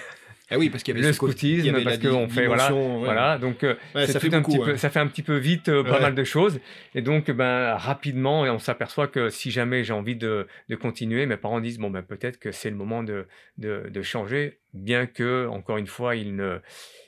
Ah 0.51 0.59
oui, 0.59 0.69
parce 0.69 0.83
qu'il 0.83 0.93
y 0.95 0.97
avait 0.99 1.07
le 1.07 1.13
scoutisme, 1.13 1.73
avait 1.73 1.83
parce 1.83 1.97
qu'on 1.97 2.29
fait 2.29 2.45
voilà, 2.45 2.71
ouais. 2.71 2.99
voilà, 2.99 3.37
donc 3.39 3.63
euh, 3.63 3.75
Ouais, 3.95 4.05
ça 4.05 4.19
fait 4.19 4.31
un 4.31 4.41
beaucoup, 4.41 4.51
petit 4.51 4.59
ouais. 4.59 4.65
peu, 4.73 4.77
ça 4.77 4.91
fait 4.91 4.99
un 4.99 5.07
petit 5.07 5.23
peu 5.23 5.37
vite 5.37 5.69
euh, 5.69 5.83
pas 5.83 5.99
mal 5.99 6.13
de 6.13 6.23
choses, 6.23 6.59
et 6.93 7.01
donc 7.01 7.31
ben 7.31 7.73
rapidement, 7.75 8.41
on 8.41 8.59
s'aperçoit 8.59 9.07
que 9.07 9.29
si 9.29 9.49
jamais 9.49 9.83
j'ai 9.83 9.93
envie 9.93 10.15
de, 10.15 10.47
de 10.69 10.75
continuer, 10.75 11.25
mes 11.25 11.37
parents 11.37 11.59
disent 11.61 11.79
bon 11.79 11.89
ben 11.89 12.03
peut-être 12.03 12.37
que 12.37 12.51
c'est 12.51 12.69
le 12.69 12.75
moment 12.75 13.01
de, 13.01 13.25
de, 13.57 13.89
de 13.89 14.01
changer, 14.03 14.59
bien 14.73 15.07
que 15.07 15.47
encore 15.47 15.77
une 15.77 15.87
fois 15.87 16.15
ils 16.15 16.35
ne 16.35 16.59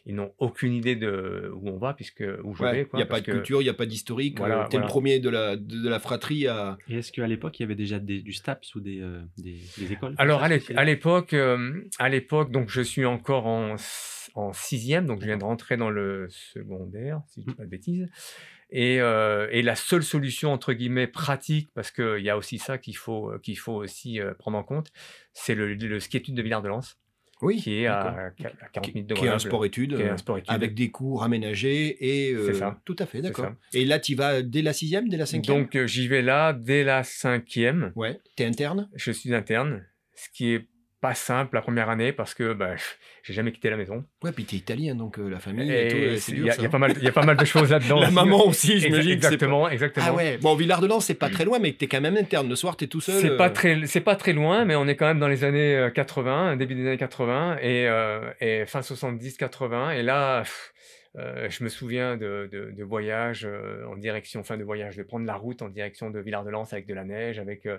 ils 0.09 0.15
n'ont 0.15 0.33
aucune 0.39 0.73
idée 0.73 0.95
de 0.95 1.51
où 1.53 1.69
on 1.69 1.77
va 1.77 1.93
puisque 1.93 2.23
où 2.43 2.55
je 2.55 2.63
Ouais, 2.63 2.71
vais 2.83 2.87
Il 2.93 2.95
n'y 2.95 3.03
a 3.03 3.05
pas 3.05 3.19
de 3.19 3.25
que- 3.25 3.31
culture, 3.33 3.61
il 3.61 3.65
n'y 3.65 3.69
a 3.69 3.73
pas 3.75 3.85
d'historique. 3.85 4.37
Voilà, 4.37 4.65
tu 4.69 4.77
es 4.77 4.79
le 4.79 4.83
voilà. 4.83 4.87
premier 4.87 5.19
de 5.19 5.29
la, 5.29 5.55
de, 5.57 5.81
de 5.83 5.89
la 5.89 5.99
fratrie 5.99 6.47
à. 6.47 6.77
Et 6.87 6.95
est-ce 6.99 7.11
qu'à 7.11 7.27
l'époque, 7.27 7.59
il 7.59 7.63
y 7.63 7.65
avait 7.65 7.75
déjà 7.75 7.99
des- 7.99 8.21
du 8.21 8.31
STAPS 8.33 8.73
ou 8.75 8.79
des, 8.79 9.01
euh, 9.01 9.21
des, 9.37 9.57
des 9.77 9.91
écoles 9.93 10.15
Alors 10.17 10.41
à 10.43 10.47
l'époque, 10.85 11.33
euh, 11.33 11.81
à 11.99 12.09
l'époque, 12.09 12.51
donc 12.51 12.69
je 12.69 12.81
suis 12.81 13.05
encore 13.05 13.45
en, 13.47 13.75
en 14.35 14.53
sixième, 14.53 15.05
donc 15.05 15.19
je 15.19 15.25
viens 15.25 15.37
de 15.37 15.43
rentrer 15.43 15.75
dans 15.77 15.89
le 15.89 16.27
secondaire, 16.29 17.21
si 17.27 17.41
je 17.41 17.47
dis 17.47 17.55
pas 17.55 17.65
de 17.65 17.69
bêtises. 17.69 18.07
Et, 18.69 18.99
euh, 18.99 19.47
et 19.51 19.61
la 19.61 19.75
seule 19.75 20.03
solution 20.03 20.51
entre 20.51 20.73
guillemets 20.73 21.07
pratique, 21.07 21.69
parce 21.73 21.89
qu'il 21.91 22.19
y 22.19 22.29
a 22.29 22.37
aussi 22.37 22.57
ça 22.57 22.77
qu'il 22.77 22.97
faut 22.97 23.31
euh, 23.31 23.39
qu'il 23.39 23.57
faut 23.57 23.75
aussi 23.75 24.19
euh, 24.19 24.33
prendre 24.33 24.57
en 24.57 24.63
compte, 24.63 24.91
c'est 25.33 25.55
le, 25.55 25.73
le 25.73 25.99
ski 26.01 26.17
études 26.17 26.35
de 26.35 26.41
Villard-de-Lans, 26.41 26.81
Oui. 27.41 27.57
qui 27.61 27.79
est 27.79 27.83
d'accord. 27.83 28.17
à, 28.17 28.29
qua- 28.31 28.51
à 28.61 28.67
40 28.69 28.93
minutes 28.95 29.09
de 29.09 29.13
Qui 29.15 29.25
est 29.25 29.29
un 29.29 29.33
euh, 29.35 29.37
sport 29.39 29.65
études. 29.65 29.97
Avec 30.47 30.73
des 30.73 30.89
cours 30.89 31.23
aménagés 31.23 31.97
et. 32.29 32.33
euh, 32.33 32.45
C'est 32.47 32.55
ça. 32.59 32.79
Tout 32.85 32.95
à 32.99 33.05
fait, 33.05 33.21
d'accord. 33.21 33.51
Et 33.73 33.85
là, 33.85 33.99
tu 33.99 34.15
vas 34.15 34.41
dès 34.41 34.61
la 34.61 34.73
sixième, 34.73 35.07
dès 35.09 35.17
la 35.17 35.25
cinquième? 35.25 35.57
Donc 35.63 35.75
euh, 35.75 35.85
j'y 35.87 36.07
vais 36.07 36.21
là 36.21 36.53
dès 36.53 36.83
la 36.83 37.03
cinquième. 37.03 37.91
Ouais. 37.95 38.19
Tu 38.35 38.43
es 38.43 38.45
interne? 38.45 38.89
Je 38.95 39.11
suis 39.11 39.33
interne, 39.33 39.83
ce 40.15 40.29
qui 40.33 40.53
est 40.53 40.67
pas 40.99 41.13
simple 41.13 41.55
la 41.55 41.61
première 41.61 41.89
année 41.89 42.11
parce 42.11 42.33
que 42.33 42.53
bah, 42.53 42.75
j'ai 43.23 43.33
jamais 43.33 43.51
quitté 43.51 43.69
la 43.69 43.77
maison. 43.77 44.03
Ouais, 44.23 44.31
puis 44.31 44.45
tu 44.45 44.55
es 44.55 44.57
italien, 44.57 44.95
donc 44.95 45.19
euh, 45.19 45.29
la 45.29 45.39
famille 45.39 45.71
et, 45.71 45.87
tout, 45.89 45.97
Et 45.97 46.05
euh, 46.07 46.13
c'est- 46.15 46.19
c'est 46.19 46.31
il 46.31 46.35
dur. 46.43 46.47
y, 46.47 46.49
a- 46.49 46.63
y 46.63 46.67
pas 46.69 46.77
mal, 46.79 46.93
il 46.97 47.03
y 47.03 47.07
a 47.07 47.11
pas 47.11 47.25
mal 47.25 47.37
de 47.37 47.45
choses 47.45 47.69
là-dedans. 47.71 47.99
La 47.99 48.07
aussi. 48.07 48.15
maman 48.15 48.45
aussi, 48.47 48.79
j'imagine. 48.79 49.01
c'est 49.03 49.07
pas- 49.07 49.13
Exactement, 49.27 49.69
exactement. 49.69 50.05
Ah 50.09 50.13
ouais. 50.13 50.37
Bon, 50.39 50.55
Villard-de-Lans, 50.55 50.99
c'est 50.99 51.13
pas 51.13 51.29
très 51.29 51.45
loin, 51.45 51.59
mais 51.59 51.73
tu 51.73 51.85
es 51.85 51.87
quand 51.87 52.01
même 52.01 52.17
interne. 52.17 52.49
Le 52.49 52.55
soir, 52.55 52.75
tu 52.77 52.85
es 52.85 52.87
tout 52.87 53.01
seul. 53.01 53.21
C'est 53.21 53.29
euh, 53.31 53.37
pas 53.37 53.49
très, 53.51 53.85
c'est 53.85 54.01
pas 54.01 54.15
très 54.15 54.33
loin, 54.33 54.65
mais 54.65 54.75
on 54.75 54.87
est 54.87 54.95
quand 54.95 55.05
même 55.07 55.19
dans 55.19 55.27
les 55.27 55.43
années 55.43 55.75
euh, 55.75 55.89
80, 55.91 56.55
début 56.55 56.73
des 56.75 56.87
années 56.87 56.97
80 56.97 57.57
et, 57.61 57.87
euh, 57.87 58.31
et 58.41 58.65
fin 58.65 58.81
70-80. 58.81 59.91
Et 59.97 60.01
là, 60.03 60.41
pff, 60.41 60.73
euh, 61.17 61.47
je 61.49 61.63
me 61.63 61.69
souviens 61.69 62.17
de, 62.17 62.49
de, 62.51 62.71
de 62.75 62.83
voyages 62.83 63.45
euh, 63.45 63.85
en 63.87 63.97
direction, 63.97 64.39
enfin 64.39 64.57
de 64.57 64.63
voyages, 64.63 64.97
de 64.97 65.03
prendre 65.03 65.25
la 65.25 65.35
route 65.35 65.61
en 65.61 65.69
direction 65.69 66.09
de 66.09 66.19
Villard-de-Lans 66.19 66.65
avec 66.71 66.87
de 66.87 66.93
la 66.95 67.03
neige, 67.03 67.37
avec. 67.39 67.65
euh, 67.67 67.77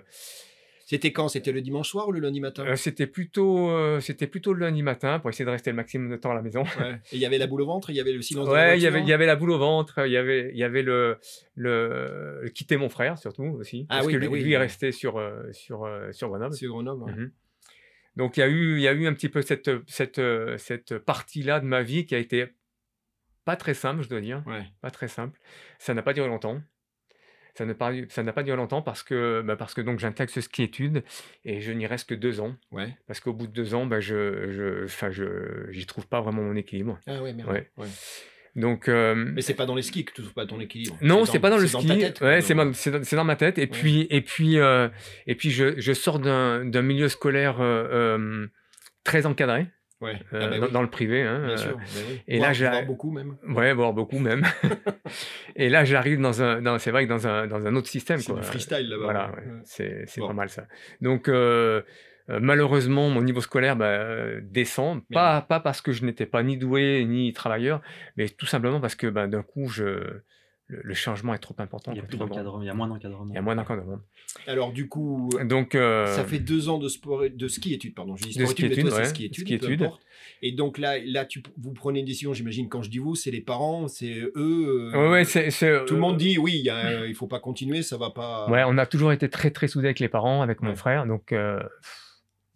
C'était 0.89 1.11
quand? 1.11 1.27
C'était 1.29 1.51
le 1.51 1.61
dimanche 1.61 1.87
soir 1.87 2.07
ou 2.07 2.11
le 2.11 2.19
lundi 2.19 2.39
matin? 2.39 2.65
Euh, 2.65 2.75
c'était 2.75 3.05
plutôt, 3.05 3.69
euh, 3.69 3.99
c'était 3.99 4.25
plutôt 4.25 4.53
le 4.53 4.61
lundi 4.65 4.81
matin 4.81 5.19
pour 5.19 5.29
essayer 5.29 5.45
de 5.45 5.51
rester 5.51 5.69
le 5.69 5.75
maximum 5.75 6.09
de 6.09 6.15
temps 6.15 6.31
à 6.31 6.33
la 6.33 6.41
maison. 6.41 6.63
Ouais. 6.79 6.95
Et 7.11 7.17
il 7.17 7.19
y 7.19 7.27
avait 7.27 7.37
la 7.37 7.45
boule 7.45 7.61
au 7.61 7.67
ventre, 7.67 7.91
il 7.91 7.95
y 7.95 7.99
avait 7.99 8.11
le 8.11 8.23
silence 8.23 8.49
Ouais, 8.49 8.75
il 8.75 8.81
y 8.81 8.87
avait, 8.87 9.01
il 9.01 9.07
y 9.07 9.13
avait 9.13 9.27
la 9.27 9.35
boule 9.35 9.51
au 9.51 9.59
ventre, 9.59 10.03
il 10.07 10.11
y 10.11 10.17
avait, 10.17 10.49
il 10.51 10.57
y 10.57 10.63
avait 10.63 10.81
le, 10.81 11.19
le, 11.53 12.39
le 12.41 12.49
quitter 12.49 12.75
mon 12.77 12.89
frère 12.89 13.19
surtout 13.19 13.43
aussi, 13.43 13.85
Ah 13.87 13.97
parce 13.97 14.07
oui, 14.07 14.13
que 14.13 14.17
bah 14.17 14.25
lui, 14.25 14.33
oui, 14.33 14.39
lui 14.43 14.53
est 14.53 14.55
oui. 14.57 14.61
resté 14.63 14.91
sur, 14.91 15.17
euh, 15.19 15.43
sur, 15.51 15.87
sur 16.11 16.29
Grenoble. 16.29 16.55
C'est 16.55 16.65
Grenoble. 16.65 17.03
ouais. 17.03 17.11
Mhm. 17.11 17.31
Donc 18.15 18.37
il 18.37 18.39
y 18.39 18.43
a 18.43 18.47
eu, 18.47 18.77
il 18.77 18.81
y 18.81 18.87
a 18.87 18.93
eu 18.93 19.05
un 19.05 19.13
petit 19.13 19.29
peu 19.29 19.43
cette, 19.43 19.69
cette, 19.87 20.19
cette 20.57 20.97
partie-là 20.97 21.59
de 21.59 21.65
ma 21.65 21.83
vie 21.83 22.07
qui 22.07 22.15
a 22.15 22.17
été 22.17 22.47
pas 23.45 23.55
très 23.55 23.75
simple, 23.75 24.01
je 24.01 24.09
dois 24.09 24.21
dire, 24.21 24.43
pas 24.81 24.89
très 24.89 25.07
simple. 25.07 25.39
Ça 25.77 25.93
n'a 25.93 26.01
pas 26.01 26.13
duré 26.13 26.27
longtemps. 26.27 26.59
Ça 27.55 27.65
n'a 27.65 27.73
pas, 27.73 27.91
ça 28.09 28.23
n'a 28.23 28.31
pas 28.33 28.43
duré 28.43 28.55
longtemps 28.57 28.81
parce 28.81 29.03
que, 29.03 29.41
bah, 29.45 29.55
parce 29.57 29.73
que 29.73 29.81
donc 29.81 29.99
j'intègre 29.99 30.31
ce 30.31 30.39
ski 30.41 30.63
études 30.63 31.03
et 31.43 31.59
je 31.61 31.71
n'y 31.71 31.85
reste 31.87 32.07
que 32.09 32.15
deux 32.15 32.39
ans. 32.39 32.55
Ouais. 32.71 32.95
Parce 33.07 33.19
qu'au 33.19 33.33
bout 33.33 33.47
de 33.47 33.51
deux 33.53 33.73
ans, 33.73 33.85
bah, 33.85 33.99
je, 33.99 34.49
je, 34.51 34.85
enfin, 34.85 35.11
je, 35.11 35.67
j'y 35.71 35.85
trouve 35.85 36.07
pas 36.07 36.21
vraiment 36.21 36.41
mon 36.43 36.55
équilibre. 36.55 36.99
Ah 37.07 37.21
ouais, 37.21 37.33
merde. 37.33 37.49
Ouais. 37.49 37.69
Ouais. 37.77 37.87
Donc, 38.55 38.87
euh, 38.89 39.13
Mais 39.15 39.41
c'est 39.41 39.53
pas 39.53 39.65
dans 39.65 39.75
les 39.75 39.81
skis 39.83 40.05
que 40.05 40.11
tu 40.13 40.21
trouves 40.21 40.33
pas 40.33 40.45
ton 40.45 40.59
équilibre. 40.59 40.97
non, 41.01 41.25
c'est 41.25 41.39
pas 41.39 41.49
dans 41.49 41.57
le 41.57 41.67
c'est 41.67 41.77
ski. 41.77 41.87
tête, 41.99 42.21
ouais, 42.21 42.41
c'est 42.41 42.55
ma- 42.55 42.73
c'est 42.73 42.91
dans, 42.91 43.03
c'est 43.03 43.15
dans 43.15 43.23
ma 43.23 43.35
tête. 43.35 43.57
Et 43.59 43.67
puis, 43.67 44.07
et 44.09 44.21
puis, 44.21 44.57
euh, 44.57 44.89
et 45.27 45.35
puis, 45.35 45.51
je, 45.51 45.79
je 45.79 45.93
sors 45.93 46.19
d'un 46.19 46.65
d'un 46.65 46.81
milieu 46.81 47.09
scolaire 47.09 47.57
euh, 47.59 48.47
très 49.03 49.25
encadré 49.25 49.67
Ouais. 50.01 50.15
euh, 50.33 50.39
Ah 50.41 50.47
bah 50.47 50.59
dans, 50.59 50.65
oui, 50.67 50.71
dans 50.71 50.81
le 50.81 50.89
privé. 50.89 51.23
hein, 51.23 51.39
bien 51.39 51.49
euh, 51.53 51.57
sûr. 51.57 51.75
bah 51.77 51.83
oui. 52.09 52.21
et 52.27 52.37
Voire- 52.37 52.51
là, 52.59 52.69
voire 52.71 52.85
beaucoup 52.85 53.11
même. 53.11 53.35
Ouais, 53.49 53.73
voire 53.73 53.93
beaucoup 53.93 54.19
même. 54.19 54.45
et 55.55 55.69
là, 55.69 55.83
j'arrive 55.83 56.21
dans 56.21 56.41
un, 56.41 56.61
dans, 56.61 56.79
c'est 56.79 56.91
vrai 56.91 57.05
que 57.05 57.09
dans 57.09 57.27
un, 57.27 57.47
dans 57.47 57.65
un 57.67 57.75
autre 57.75 57.87
système. 57.87 58.19
C'est 58.19 58.33
du 58.33 58.41
freestyle 58.43 58.87
là-bas. 58.89 59.03
Voilà, 59.03 59.31
ouais. 59.31 59.37
ouais, 59.37 59.59
c'est 59.65 60.03
c'est 60.07 60.21
Bon. 60.21 60.27
pas 60.27 60.33
mal 60.33 60.49
ça. 60.49 60.67
Donc, 61.01 61.27
euh, 61.27 61.81
euh, 62.29 62.39
malheureusement, 62.41 63.09
mon 63.09 63.21
niveau 63.21 63.41
scolaire 63.41 63.75
bah, 63.75 63.85
euh, 63.87 64.39
descend. 64.43 65.01
Pas, 65.11 65.41
pas 65.41 65.59
parce 65.59 65.81
que 65.81 65.91
je 65.91 66.05
n'étais 66.05 66.25
pas 66.25 66.43
ni 66.43 66.57
doué 66.57 67.03
ni 67.05 67.33
travailleur, 67.33 67.81
mais 68.17 68.29
tout 68.29 68.45
simplement 68.45 68.79
parce 68.79 68.95
que 68.95 69.07
bah, 69.07 69.27
d'un 69.27 69.41
coup, 69.43 69.67
je, 69.67 70.21
le, 70.69 70.81
le 70.83 70.93
changement 70.93 71.33
est 71.33 71.39
trop 71.39 71.55
important. 71.57 71.91
Il 71.91 71.97
y 71.97 71.99
a 71.99 72.03
plus 72.03 72.17
d'encadrement, 72.17 72.61
il 72.61 72.67
y 72.67 72.69
a 72.69 72.73
moins 72.73 72.87
d'encadrement. 72.87 73.31
Il 73.31 73.35
y 73.35 73.37
a 73.39 73.41
moins 73.41 73.55
d'encadrement. 73.55 73.99
Alors 74.47 74.71
du 74.71 74.87
coup, 74.87 75.29
Donc, 75.43 75.73
euh, 75.73 76.05
ça 76.05 76.23
fait 76.23 76.39
deux 76.39 76.69
ans 76.69 76.77
de 76.77 76.87
sport, 76.87 77.23
de 77.27 77.47
ski 77.47 77.73
études, 77.73 77.95
pardon. 77.95 78.15
Je 78.15 78.23
dis 78.23 78.37
De 78.37 78.45
sport 78.45 78.51
études, 78.51 78.65
mais 78.65 78.73
ski-études, 78.75 78.89
toi, 78.89 79.03
c'est 79.03 79.19
ouais. 79.19 79.29
ski 79.33 79.53
études. 79.55 79.89
Et 80.41 80.51
donc 80.51 80.77
là, 80.77 80.97
là, 81.03 81.25
tu, 81.25 81.41
vous 81.57 81.73
prenez 81.73 81.99
une 81.99 82.05
décision. 82.05 82.33
J'imagine 82.33 82.69
quand 82.69 82.83
je 82.83 82.89
dis 82.89 82.99
vous, 82.99 83.15
c'est 83.15 83.31
les 83.31 83.41
parents, 83.41 83.87
c'est 83.87 84.13
eux. 84.13 84.31
euh, 84.37 84.91
ouais, 84.93 85.09
ouais, 85.09 85.25
c'est, 85.25 85.49
c'est, 85.49 85.85
Tout 85.85 85.95
le 85.95 85.99
euh, 85.99 86.01
monde 86.01 86.17
dit 86.17 86.37
oui, 86.37 86.61
il 86.63 87.05
il 87.07 87.15
faut 87.15 87.27
pas 87.27 87.39
continuer, 87.39 87.81
ça 87.81 87.97
va 87.97 88.11
pas. 88.11 88.47
Ouais, 88.49 88.63
on 88.65 88.77
a 88.77 88.85
toujours 88.85 89.11
été 89.11 89.27
très 89.27 89.49
très 89.51 89.67
soudés 89.67 89.87
avec 89.87 89.99
les 89.99 90.09
parents, 90.09 90.41
avec 90.41 90.61
mon 90.61 90.75
frère. 90.75 91.07
Donc, 91.07 91.31
euh, 91.31 91.59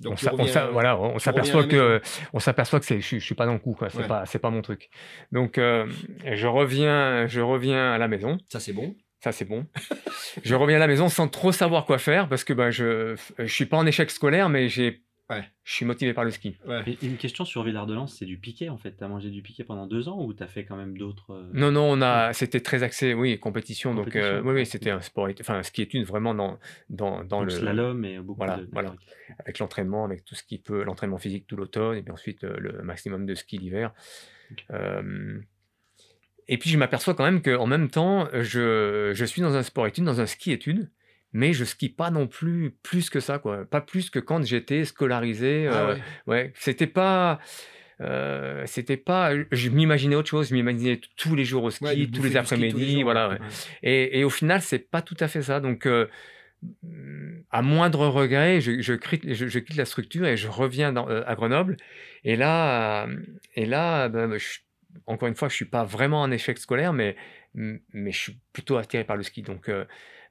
Donc 0.04 0.20
on, 0.32 0.44
voilà, 0.72 0.98
s'aperçoit 1.20 1.64
que 1.66 2.02
on 2.34 2.40
s'aperçoit 2.40 2.80
que 2.80 2.86
c'est, 2.86 3.00
je, 3.02 3.06
suis- 3.06 3.20
je 3.20 3.26
suis 3.26 3.36
pas 3.36 3.46
dans 3.46 3.54
le 3.54 3.60
coup, 3.60 3.74
quoi. 3.74 3.90
C'est 3.90 4.00
Ouais. 4.00 4.08
pas, 4.08 4.26
c'est 4.26 4.40
pas 4.40 4.50
mon 4.50 4.62
truc. 4.62 4.90
Donc, 5.32 5.58
euh, 5.58 5.88
je 6.26 6.48
reviens, 6.48 7.26
je 7.28 7.42
reviens 7.42 7.94
à 7.94 7.98
la 7.98 8.08
maison. 8.08 8.38
Ça 8.50 8.60
c'est 8.60 8.74
bon. 8.74 8.96
Ça, 9.24 9.32
c'est 9.32 9.46
bon. 9.46 9.66
je 10.44 10.54
reviens 10.56 10.76
à 10.78 10.80
la 10.80 10.88
maison 10.88 11.08
sans 11.08 11.30
trop 11.30 11.52
savoir 11.54 11.86
quoi 11.86 11.98
faire 11.98 12.28
parce 12.28 12.44
que 12.44 12.52
ben, 12.54 12.72
je 12.72 13.16
je 13.40 13.46
suis 13.54 13.66
pas 13.66 13.78
en 13.78 13.86
échec 13.86 14.12
scolaire, 14.12 14.50
mais 14.50 14.68
j'ai, 14.68 15.02
Ouais. 15.30 15.44
je 15.64 15.74
suis 15.74 15.86
motivé 15.86 16.14
par 16.14 16.26
le 16.26 16.32
ski. 16.32 16.58
Ouais. 16.68 16.84
Et 16.88 17.06
une 17.08 17.16
question 17.18 17.46
sur 17.46 17.64
Villard-de-Lans, 17.64 18.08
c'est 18.08 18.26
du 18.26 18.38
piquet 18.38 18.70
en 18.70 18.78
fait. 18.78 18.92
T'as 18.92 19.08
mangé 19.08 19.30
du 19.30 19.42
piquet 19.42 19.64
pendant 19.64 19.88
deux 19.88 20.08
ans 20.10 20.22
ou 20.24 20.34
t'as 20.34 20.48
fait 20.48 20.66
quand 20.66 20.76
même 20.76 20.98
d'autres. 20.98 21.32
euh, 21.32 21.50
Non, 21.54 21.72
non, 21.72 21.86
on 21.92 22.02
a, 22.02 22.34
c'était 22.34 22.60
très 22.60 22.84
axé, 22.84 23.14
oui, 23.14 23.40
compétition. 23.40 23.96
Donc, 23.96 24.16
euh, 24.16 24.42
oui, 24.44 24.54
oui, 24.54 24.66
c'était 24.66 24.92
un 24.92 25.00
sport, 25.02 25.30
enfin, 25.40 25.64
ski 25.64 25.84
étude 25.84 26.06
vraiment 26.06 26.36
dans, 26.36 26.60
dans, 26.90 27.24
dans 27.24 27.40
donc 27.40 27.46
le 27.46 27.50
slalom 27.52 28.04
et 28.06 28.20
beaucoup 28.20 28.38
Voilà, 28.38 28.58
de. 28.58 28.70
voilà. 28.74 28.94
avec 29.40 29.60
l'entraînement, 29.60 30.04
avec 30.06 30.26
tout 30.26 30.36
ce 30.36 30.44
qui 30.44 30.60
peut, 30.60 30.84
l'entraînement 30.84 31.18
physique 31.18 31.48
tout 31.48 31.56
l'automne, 31.56 31.98
et 31.98 32.04
puis 32.04 32.12
ensuite 32.12 32.44
euh, 32.44 32.56
le 32.60 32.84
maximum 32.84 33.26
de 33.26 33.34
ski 33.34 33.58
l'hiver. 33.58 33.92
Euh, 34.72 35.40
et 36.50 36.58
puis 36.58 36.70
je 36.70 36.78
m'aperçois 36.78 37.14
quand 37.16 37.24
même 37.24 37.42
qu'en 37.42 37.66
même 37.66 37.90
temps, 37.90 38.28
je, 38.34 39.12
je 39.16 39.26
suis 39.26 39.42
dans 39.42 39.56
un 39.56 39.64
sport 39.64 39.88
étude, 39.88 40.04
dans 40.04 40.20
un 40.20 40.26
ski 40.26 40.52
étude, 40.52 40.92
mais 41.34 41.52
je 41.54 41.66
skie 41.66 41.90
pas 41.90 42.12
non 42.12 42.28
plus 42.28 42.76
plus 42.84 43.10
que 43.10 43.20
ça, 43.20 43.40
quoi. 43.40 43.66
Pas 43.66 43.82
plus 43.82 44.10
que 44.10 44.20
quand 44.20 44.46
j'étais 44.46 44.86
scolarisé. 44.86 45.68
Ah 45.68 45.74
euh, 45.74 45.94
ouais. 45.96 46.02
ouais, 46.28 46.54
c'était 46.56 46.88
pas. 46.88 47.40
euh, 48.02 48.64
c'était 48.66 48.98
pas 48.98 49.32
je 49.52 49.70
m'imaginais 49.70 50.16
autre 50.16 50.28
chose 50.30 50.50
je 50.50 50.56
m'imaginais 50.56 51.00
tous 51.16 51.36
les 51.36 51.46
jours 51.46 51.64
au 51.64 51.70
ski 51.70 51.84
Ouais, 51.86 52.08
tous 52.08 52.24
les 52.24 52.36
après-midi 52.36 53.04
voilà 53.04 53.30
ouais. 53.30 53.38
Et, 53.84 54.20
et 54.20 54.24
au 54.24 54.30
final, 54.32 54.62
c'est 54.62 54.90
pas 54.90 55.02
tout 55.04 55.16
à 55.20 55.28
fait 55.28 55.44
ça. 55.44 55.60
Donc, 55.60 55.86
euh, 55.86 56.08
à 57.52 57.62
moindre 57.62 58.08
regret, 58.08 58.62
je, 58.62 58.82
je, 58.82 58.94
quitte, 58.94 59.32
je, 59.34 59.48
je 59.48 59.60
quitte 59.60 59.76
la 59.78 59.86
structure 59.86 60.26
et 60.26 60.38
je 60.38 60.48
reviens 60.48 60.92
dans- 60.94 61.08
à 61.08 61.36
Grenoble. 61.36 61.78
Et 62.24 62.36
là, 62.36 63.08
et 63.56 63.66
là 63.66 64.10
ben, 64.10 64.38
je- 64.38 64.60
encore 65.06 65.28
une 65.28 65.36
fois, 65.36 65.50
je 65.50 65.56
suis 65.56 65.66
pas 65.66 65.84
vraiment 65.84 66.22
en 66.22 66.32
échec 66.32 66.58
scolaire, 66.58 66.94
mais, 66.94 67.16
mais 67.54 68.12
je 68.12 68.18
suis 68.18 68.38
plutôt 68.54 68.78
attiré 68.78 69.04
par 69.04 69.18
le 69.18 69.24
ski. 69.24 69.42
Donc, 69.42 69.70
euh, 69.70 69.86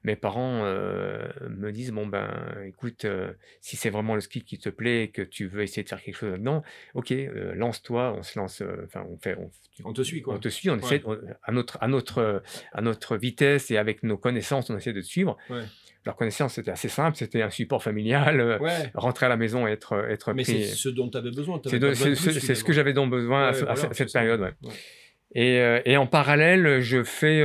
mes 0.05 0.15
parents 0.17 0.61
euh, 0.65 1.27
me 1.49 1.71
disent 1.71 1.91
bon 1.91 2.05
ben, 2.07 2.29
écoute, 2.67 3.05
euh, 3.05 3.31
si 3.61 3.77
c'est 3.77 3.89
vraiment 3.89 4.15
le 4.15 4.21
ski 4.21 4.43
qui 4.43 4.57
te 4.59 4.69
plaît 4.69 5.03
et 5.03 5.07
que 5.11 5.21
tu 5.21 5.47
veux 5.47 5.61
essayer 5.63 5.83
de 5.83 5.87
faire 5.89 6.01
quelque 6.01 6.15
chose 6.17 6.31
là-dedans, 6.31 6.61
ok, 6.93 7.11
euh, 7.11 7.53
lance-toi, 7.55 8.13
on 8.17 8.21
se 8.23 8.37
lance. 8.37 8.61
Enfin, 8.85 9.05
on 9.09 9.17
fait, 9.17 9.37
on, 9.39 9.49
On 9.85 9.93
te 9.93 10.01
suit 10.01 10.21
quoi. 10.21 10.35
on 10.35 10.39
te 10.39 10.49
suit, 10.49 10.69
on 10.69 10.77
essaie, 10.77 11.01
on- 11.05 11.17
à, 11.43 11.51
notre, 11.53 11.77
à, 11.81 11.87
notre, 11.87 12.43
à 12.73 12.81
notre 12.81 13.15
vitesse 13.17 13.71
et 13.71 13.77
avec 13.77 14.03
nos 14.03 14.17
connaissances, 14.17 14.69
on 14.69 14.77
essaie 14.77 14.93
de 14.93 15.01
te 15.01 15.05
suivre. 15.05 15.37
Ouais. 15.49 15.63
Leur 16.05 16.17
connaissance, 16.17 16.55
c'était 16.55 16.71
assez 16.71 16.89
simple, 16.89 17.15
c'était 17.15 17.41
un 17.41 17.49
support 17.49 17.81
familial, 17.81 18.59
Ouais. 18.61 18.91
rentrer 18.93 19.25
à 19.27 19.29
la 19.29 19.37
maison 19.37 19.67
et 19.67 19.71
être, 19.71 19.93
être 20.09 20.33
Mais 20.33 20.43
c'est 20.43 20.63
ce 20.63 20.89
dont 20.89 21.09
tu 21.09 21.17
avais 21.17 21.31
besoin. 21.31 21.61
C'est 21.63 22.55
ce 22.55 22.63
que 22.65 22.73
j'avais 22.73 22.91
donc 22.91 23.09
besoin 23.09 23.45
à, 23.45 23.47
à 23.49 23.51
voilà, 23.51 23.93
cette 23.93 24.11
période. 24.11 24.53
Et, 25.33 25.61
et 25.85 25.95
en 25.95 26.07
parallèle, 26.07 26.81
je 26.81 27.03
fais. 27.05 27.41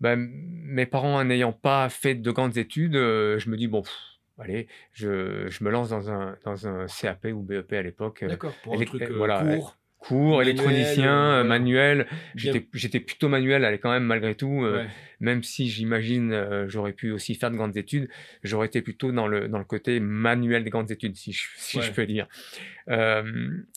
Ben, 0.00 0.16
mes 0.16 0.86
parents 0.86 1.22
n'ayant 1.24 1.52
pas 1.52 1.88
fait 1.88 2.14
de 2.14 2.30
grandes 2.30 2.56
études, 2.56 2.96
euh, 2.96 3.38
je 3.38 3.50
me 3.50 3.56
dis, 3.56 3.66
bon, 3.68 3.82
pff, 3.82 3.92
allez, 4.38 4.68
je, 4.92 5.48
je 5.48 5.64
me 5.64 5.70
lance 5.70 5.88
dans 5.90 6.10
un, 6.10 6.36
dans 6.44 6.66
un 6.68 6.86
CAP 6.86 7.26
ou 7.32 7.42
BEP 7.42 7.72
à 7.72 7.82
l'époque. 7.82 8.22
euh, 8.22 8.28
D'accord. 8.28 8.54
Pour 8.62 8.80
un 8.80 8.84
truc 8.84 9.02
euh, 9.02 9.14
voilà, 9.16 9.44
court. 9.44 9.76
cours, 9.98 10.36
Manuel, 10.38 10.48
électronicien, 10.48 11.12
euh, 11.32 11.44
manuel. 11.44 12.06
J'étais 12.36 13.00
plutôt 13.00 13.28
manuel, 13.28 13.64
allez, 13.64 13.78
quand 13.78 13.90
même, 13.90 14.04
malgré 14.04 14.34
tout. 14.36 14.62
euh, 14.64 14.84
Ouais. 14.84 14.88
Même 15.20 15.42
si 15.42 15.68
j'imagine 15.68 16.32
euh, 16.32 16.68
j'aurais 16.68 16.92
pu 16.92 17.10
aussi 17.10 17.34
faire 17.34 17.50
de 17.50 17.56
grandes 17.56 17.76
études, 17.76 18.08
j'aurais 18.44 18.68
été 18.68 18.82
plutôt 18.82 19.10
dans 19.10 19.26
le, 19.26 19.48
dans 19.48 19.58
le 19.58 19.64
côté 19.64 19.98
manuel 19.98 20.62
des 20.62 20.70
grandes 20.70 20.92
études, 20.92 21.16
si 21.16 21.32
je, 21.32 21.48
si 21.56 21.80
je 21.82 21.88
Ouais. 21.88 21.94
peux 21.94 22.06
dire. 22.06 22.28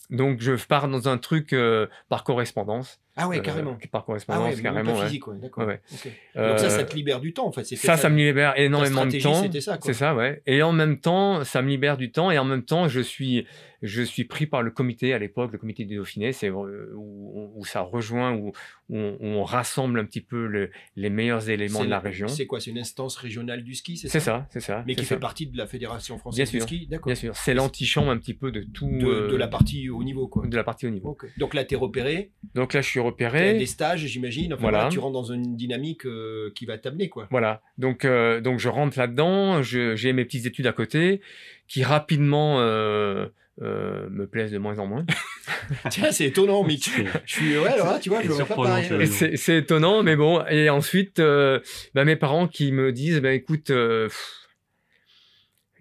Donc 0.09 0.41
je 0.41 0.53
pars 0.65 0.87
dans 0.87 1.09
un 1.09 1.17
truc 1.17 1.55
par 2.09 2.23
correspondance. 2.23 2.99
Ah 3.17 3.27
ouais, 3.27 3.39
Euh, 3.39 3.41
carrément. 3.41 3.77
par 3.91 4.01
Ah 4.01 4.05
correspondance, 4.05 4.55
ouais, 4.55 4.61
carrément. 4.61 4.93
pas 4.95 5.05
physique, 5.05 5.27
ouais, 5.27 5.37
d'accord. 5.39 5.65
Ouais, 5.67 5.73
ouais. 5.73 5.81
ok. 5.93 6.11
Euh, 6.37 6.49
Donc 6.49 6.59
ça, 6.59 6.69
ça 6.69 6.83
te 6.83 6.95
libère 6.95 7.19
du 7.19 7.33
temps, 7.33 7.47
en 7.47 7.51
fait. 7.51 7.63
ça, 7.65 7.97
ça 7.97 8.09
me 8.09 8.15
libère 8.17 8.53
énormément 8.57 9.05
de 9.05 9.19
temps. 9.21 9.41
c'était 9.41 9.61
ça. 9.61 9.77
C'est 9.81 9.93
ça, 9.93 10.15
ouais. 10.15 10.41
Et 10.45 10.61
en 10.63 10.71
même 10.71 10.99
temps, 10.99 11.43
ça 11.43 11.61
me 11.61 11.69
libère 11.69 11.97
du 11.97 12.11
temps. 12.11 12.31
Et 12.31 12.37
en 12.37 12.45
même 12.45 12.63
temps, 12.63 12.87
je 12.87 13.01
suis, 13.01 13.45
je 13.81 14.01
suis 14.01 14.23
pris 14.23 14.45
par 14.45 14.61
le 14.63 14.71
comité 14.71 15.13
à 15.13 15.19
l'époque, 15.19 15.51
le 15.51 15.57
comité 15.57 15.83
du 15.85 15.95
Dauphiné, 15.97 16.31
c'est 16.31 16.49
euh, 16.49 16.93
où, 16.95 17.51
où 17.55 17.65
ça 17.65 17.81
rejoint, 17.81 18.33
où, 18.33 18.51
où 18.89 18.95
on, 18.97 19.43
rassemble 19.43 19.99
un 19.99 20.05
petit 20.05 20.21
peu 20.21 20.45
le- 20.45 20.69
les 20.95 21.09
meilleurs 21.09 21.49
éléments 21.49 21.83
de 21.83 21.89
la 21.89 21.99
région. 21.99 22.27
C'est 22.27 22.45
quoi 22.45 22.59
C'est 22.59 22.69
une 22.71 22.77
instance 22.77 23.15
régionale 23.17 23.63
du 23.63 23.73
ski, 23.75 23.97
c'est 23.97 24.07
C'est 24.07 24.19
ça 24.19 24.25
ça, 24.25 24.47
c'est 24.51 24.59
ça. 24.59 24.83
Mais 24.87 24.95
qui 24.95 25.03
ça. 25.05 25.15
fait 25.15 25.19
partie 25.19 25.47
de 25.47 25.57
la 25.57 25.65
Fédération 25.67 26.17
française 26.17 26.37
Bien 26.37 26.51
du 26.51 26.59
sûr, 26.59 26.67
ski, 26.67 26.87
d'accord. 26.87 27.07
Bien 27.07 27.15
sûr, 27.15 27.35
c'est 27.35 27.53
l'antichambre 27.53 28.09
un 28.11 28.17
petit 28.17 28.33
peu 28.35 28.51
de 28.51 28.61
tout. 28.61 28.87
De, 28.87 29.05
euh, 29.05 29.31
de 29.31 29.35
la 29.35 29.47
partie 29.47 29.89
au 29.89 30.03
niveau, 30.03 30.27
quoi. 30.27 30.45
de 30.45 30.55
la 30.55 30.63
partie 30.63 30.85
au 30.87 30.89
niveau. 30.91 31.17
Donc 31.37 31.53
là, 31.53 31.65
tu 31.65 31.73
es 31.73 31.77
repéré, 31.77 32.31
Donc 32.53 32.73
là, 32.73 32.81
je 32.81 32.87
suis 32.87 32.99
tu 33.01 33.23
as 33.23 33.27
repéré. 33.29 33.57
des 33.57 33.65
stages, 33.65 34.05
j'imagine. 34.05 34.53
Enfin, 34.53 34.61
Voilà. 34.61 34.77
voilà, 34.79 34.91
tu 34.91 34.99
rentres 34.99 35.13
dans 35.13 35.31
une 35.33 35.55
dynamique 35.55 36.05
euh, 36.05 36.51
qui 36.55 36.65
va 36.65 36.77
t'amener, 36.77 37.09
quoi. 37.09 37.27
Voilà, 37.31 37.61
donc, 37.77 38.05
euh, 38.05 38.41
donc 38.41 38.59
je 38.59 38.69
rentre 38.69 38.97
là-dedans, 38.97 39.61
j'ai 39.61 40.13
mes 40.13 40.25
petites 40.25 40.45
études 40.45 40.67
à 40.67 40.73
côté 40.73 41.21
qui 41.67 41.83
rapidement 41.83 42.59
euh, 42.59 43.27
euh, 43.61 44.09
me 44.09 44.25
plaisent 44.27 44.51
de 44.51 44.57
moins 44.57 44.79
en 44.79 44.87
moins. 44.87 45.05
Tiens, 45.89 46.11
c'est 46.11 46.25
étonnant, 46.25 46.63
Mick. 46.63 46.83
C'est- 46.95 47.05
Je 47.25 47.33
suis, 47.33 47.57
ouais, 47.57 47.67
alors 47.69 47.87
là, 47.87 47.99
tu 47.99 48.09
vois, 48.09 48.21
je 48.21 48.27
vois 48.31 48.45
pas 48.45 48.55
pareil. 48.55 49.07
c'est- 49.07 49.57
étonnant, 49.57 50.03
mais 50.03 50.15
bon. 50.15 50.43
Et 50.49 50.69
ensuite, 50.69 51.19
euh, 51.19 51.59
bah, 51.93 52.03
mes 52.05 52.15
parents 52.15 52.47
qui 52.47 52.71
me 52.71 52.91
disent, 52.91 53.19
bah, 53.21 53.31
écoute, 53.33 53.69
euh, 53.69 54.07
pff, 54.07 54.40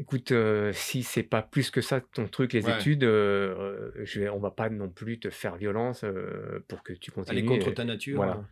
écoute, 0.01 0.33
euh, 0.33 0.73
si 0.73 1.03
c'est 1.03 1.23
pas 1.23 1.43
plus 1.43 1.71
que 1.71 1.81
ça 1.81 2.01
ton 2.01 2.27
truc, 2.27 2.53
les 2.55 2.65
Ouais. 2.67 2.75
études, 2.79 3.05
euh, 3.05 3.91
je 4.03 4.21
vais, 4.21 4.29
on 4.31 4.39
va 4.39 4.51
pas 4.51 4.69
non 4.71 4.89
plus 4.89 5.21
te 5.21 5.31
faire 5.31 5.57
violence 5.57 6.03
euh, 6.05 6.65
pour 6.69 6.83
que 6.83 6.93
tu 6.93 7.11
continues. 7.11 7.39
Aller 7.39 7.47
contre 7.47 7.71
ta 7.73 7.85
nature. 7.85 8.17
voilà. 8.17 8.43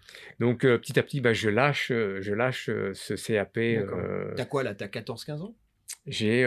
Donc 0.40 0.60
petit 0.60 0.98
à 0.98 1.02
petit, 1.02 1.20
bah, 1.20 1.32
je 1.32 1.48
lâche, 1.48 1.88
je 1.88 2.32
lâche 2.34 2.66
ce 2.66 3.14
CAP. 3.14 3.58
T'as 4.36 4.44
quoi 4.44 4.62
là? 4.62 4.74
T'as 4.74 4.86
14-15 4.86 5.40
ans? 5.42 5.56
j'ai 6.06 6.44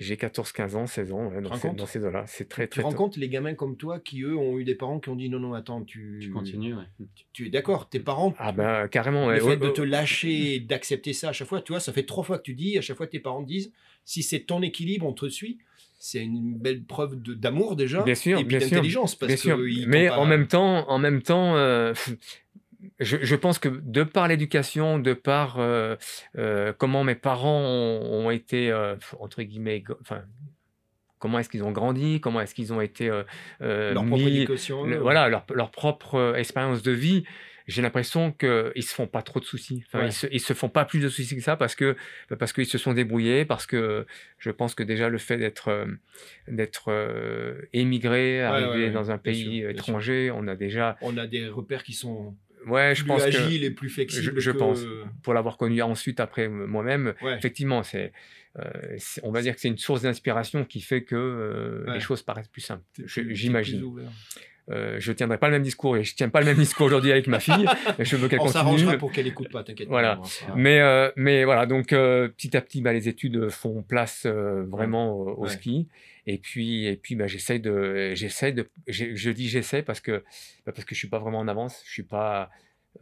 j'ai 0.00 0.16
14, 0.16 0.52
15 0.52 0.76
ans, 0.76 0.86
16 0.86 1.12
ans, 1.12 1.26
ouais, 1.28 1.36
te 1.38 1.42
dans, 1.42 1.50
rends 1.50 1.56
ces, 1.56 1.68
compte 1.68 1.76
dans 1.78 1.86
ces 1.86 2.04
eaux-là. 2.04 2.24
C'est 2.26 2.48
très, 2.48 2.64
Tu 2.66 2.70
très 2.70 2.82
tôt. 2.82 2.88
rencontres 2.88 3.18
les 3.20 3.28
gamins 3.28 3.54
comme 3.54 3.76
toi 3.76 4.00
qui, 4.00 4.22
eux, 4.22 4.36
ont 4.36 4.58
eu 4.58 4.64
des 4.64 4.74
parents 4.74 4.98
qui 5.00 5.08
ont 5.10 5.16
dit 5.16 5.28
non, 5.28 5.38
non, 5.38 5.54
attends, 5.54 5.82
tu, 5.82 6.18
Tu 6.22 6.30
continues, 6.30 6.74
ouais. 6.74 6.84
tu 7.32 7.46
es 7.46 7.50
d'accord, 7.50 7.88
tes 7.88 8.00
parents, 8.00 8.34
Ah 8.38 8.52
ben 8.52 8.88
carrément. 8.88 9.26
ouais. 9.26 9.36
le 9.36 9.40
fait 9.44 9.56
de 9.56 9.68
te 9.68 9.82
lâcher, 9.82 10.60
d'accepter 10.60 11.12
ça 11.12 11.28
à 11.28 11.32
chaque 11.32 11.48
fois, 11.48 11.60
tu 11.60 11.72
vois, 11.72 11.80
ça 11.80 11.92
fait 11.92 12.04
trois 12.04 12.24
fois 12.24 12.38
que 12.38 12.42
tu 12.44 12.54
dis, 12.54 12.76
à 12.78 12.80
chaque 12.80 12.96
fois 12.96 13.06
tes 13.06 13.20
parents 13.20 13.42
te 13.42 13.48
disent, 13.48 13.72
si 14.04 14.22
c'est 14.22 14.40
ton 14.40 14.62
équilibre, 14.62 15.06
on 15.06 15.12
te 15.12 15.28
suit. 15.28 15.58
C'est 16.02 16.22
une 16.24 16.54
belle 16.56 16.82
preuve 16.82 17.20
de- 17.20 17.34
d'amour 17.34 17.76
déjà, 17.76 18.02
Bien 18.02 18.14
sûr, 18.14 18.38
et 18.38 18.44
puis 18.44 18.56
bien 18.56 18.60
sûr, 18.66 18.70
d'intelligence, 18.70 19.14
parce 19.16 19.28
Bien 19.28 19.36
sûr, 19.36 19.56
que 19.58 19.68
ils 19.68 19.86
mais 19.86 20.08
en 20.08 20.24
même 20.24 20.46
temps, 20.46 20.88
en 20.88 20.98
même 20.98 21.20
temps, 21.20 21.56
euh, 21.58 21.92
je, 22.98 23.18
je 23.22 23.36
pense 23.36 23.58
que 23.58 23.68
de 23.68 24.02
par 24.04 24.28
l'éducation, 24.28 24.98
de 24.98 25.12
par 25.12 25.58
euh, 25.58 25.96
euh, 26.38 26.72
comment 26.76 27.04
mes 27.04 27.14
parents 27.14 27.60
ont, 27.60 28.26
ont 28.26 28.30
été 28.30 28.70
euh, 28.70 28.96
entre 29.18 29.42
guillemets, 29.42 29.82
enfin, 30.00 30.22
comment 31.18 31.38
est-ce 31.38 31.48
qu'ils 31.50 31.64
ont 31.64 31.72
grandi, 31.72 32.20
comment 32.20 32.40
est-ce 32.40 32.54
qu'ils 32.54 32.72
ont 32.72 32.80
été 32.80 33.08
leur 33.60 34.04
propre 34.06 34.14
mis, 34.24 34.36
éducation, 34.38 34.84
le- 34.84 34.98
voilà, 34.98 35.28
leur, 35.28 35.44
leur 35.54 35.70
propre 35.70 36.34
expérience 36.36 36.82
de 36.82 36.92
vie. 36.92 37.24
j'ai 37.66 37.82
l'impression 37.82 38.32
qu'ils 38.32 38.82
se 38.82 38.94
font 38.94 39.06
pas 39.06 39.22
trop 39.22 39.38
de 39.38 39.44
soucis. 39.44 39.84
Enfin, 39.86 40.00
Ouais. 40.00 40.06
ils, 40.08 40.12
se, 40.12 40.26
ils 40.32 40.40
se 40.40 40.54
font 40.54 40.68
pas 40.70 40.84
plus 40.86 40.98
de 41.00 41.08
soucis 41.08 41.36
que 41.36 41.42
ça 41.42 41.56
parce 41.56 41.74
que 41.76 41.94
parce 42.38 42.52
qu'ils 42.52 42.66
se 42.66 42.78
sont 42.78 42.94
débrouillés, 42.94 43.44
parce 43.44 43.66
que 43.66 44.06
je 44.38 44.50
pense 44.50 44.74
que 44.74 44.82
déjà 44.82 45.08
le 45.08 45.18
fait 45.18 45.36
d'être 45.36 45.86
d'être 46.48 46.86
euh, 46.90 47.60
émigré, 47.72 48.42
arrivé 48.42 48.86
ouais, 48.86 48.90
dans 48.90 49.10
un 49.10 49.18
pays 49.18 49.60
sûr. 49.60 49.70
étranger, 49.70 50.32
on 50.34 50.48
a 50.48 50.56
déjà 50.56 50.96
On 51.02 51.16
a 51.18 51.26
des 51.26 51.46
repères 51.48 51.84
qui 51.84 51.92
sont 51.92 52.34
ouais, 52.66 52.94
je 52.94 53.02
plus 53.02 53.08
pense 53.08 53.22
que 53.22 53.28
agiles 53.28 53.64
et 53.64 53.70
plus 53.70 53.88
flexibles. 53.88 54.32
je, 54.34 54.40
je 54.40 54.50
que- 54.50 54.56
pense 54.58 54.84
pour 55.22 55.34
l'avoir 55.34 55.56
connu 55.56 55.80
ensuite 55.82 56.20
après 56.20 56.48
moi-même, 56.48 57.14
Ouais. 57.22 57.36
effectivement, 57.36 57.82
c'est 57.82 58.12
euh, 58.58 58.62
c'est- 58.98 59.20
on 59.24 59.30
va 59.30 59.42
dire 59.42 59.54
que 59.54 59.60
c'est 59.60 59.68
une 59.68 59.78
source 59.78 60.02
d'inspiration 60.02 60.64
qui 60.64 60.80
fait 60.80 61.04
que 61.04 61.14
euh, 61.14 61.84
Ouais. 61.86 61.94
les 61.94 62.00
choses 62.00 62.22
paraissent 62.22 62.48
plus 62.48 62.60
simples. 62.62 62.82
J'imagine. 63.06 63.82
Euh, 64.70 64.96
je 65.00 65.12
tiendrai 65.12 65.36
pas 65.38 65.48
le 65.48 65.54
même 65.54 65.62
discours 65.62 65.96
et 65.96 66.04
je 66.04 66.14
tiens 66.14 66.28
pas 66.28 66.40
le 66.40 66.46
même 66.46 66.56
discours 66.56 66.86
aujourd'hui 66.86 67.10
avec 67.12 67.26
ma 67.26 67.40
fille. 67.40 67.66
Je 67.98 68.16
veux 68.16 68.28
qu'elle 68.28 68.38
On 68.40 68.44
continue. 68.44 68.52
s'arrangera 68.62 68.96
pour 68.98 69.10
qu'elle 69.12 69.26
écoute 69.26 69.50
pas, 69.50 69.64
t'inquiète. 69.64 69.88
pas, 69.88 69.92
Voilà. 69.94 70.18
on 70.20 70.24
fera- 70.24 70.54
Mais, 70.56 70.80
euh, 70.80 71.10
mais 71.16 71.44
voilà, 71.44 71.66
donc 71.66 71.92
euh, 71.92 72.28
petit 72.28 72.56
à 72.56 72.60
petit, 72.60 72.80
bah, 72.80 72.92
les 72.92 73.08
études 73.08 73.48
font 73.50 73.82
place 73.82 74.26
vraiment 74.26 75.12
au, 75.12 75.30
au 75.38 75.42
Ouais. 75.44 75.48
ski. 75.50 75.88
Et 76.26 76.38
puis, 76.38 76.86
et 76.86 76.96
puis 76.96 77.16
bah, 77.16 77.26
j'essaye 77.26 77.58
de, 77.60 78.12
j'essaye 78.14 78.52
de, 78.52 78.68
je 78.86 79.30
dis 79.30 79.48
j'essaie 79.48 79.82
parce 79.82 80.00
que, 80.00 80.22
bah, 80.66 80.72
parce 80.72 80.84
que 80.84 80.94
je 80.94 80.98
suis 81.00 81.08
pas 81.08 81.18
vraiment 81.18 81.38
en 81.40 81.48
avance. 81.48 81.82
Je 81.86 81.90
suis 81.92 82.02
pas. 82.04 82.50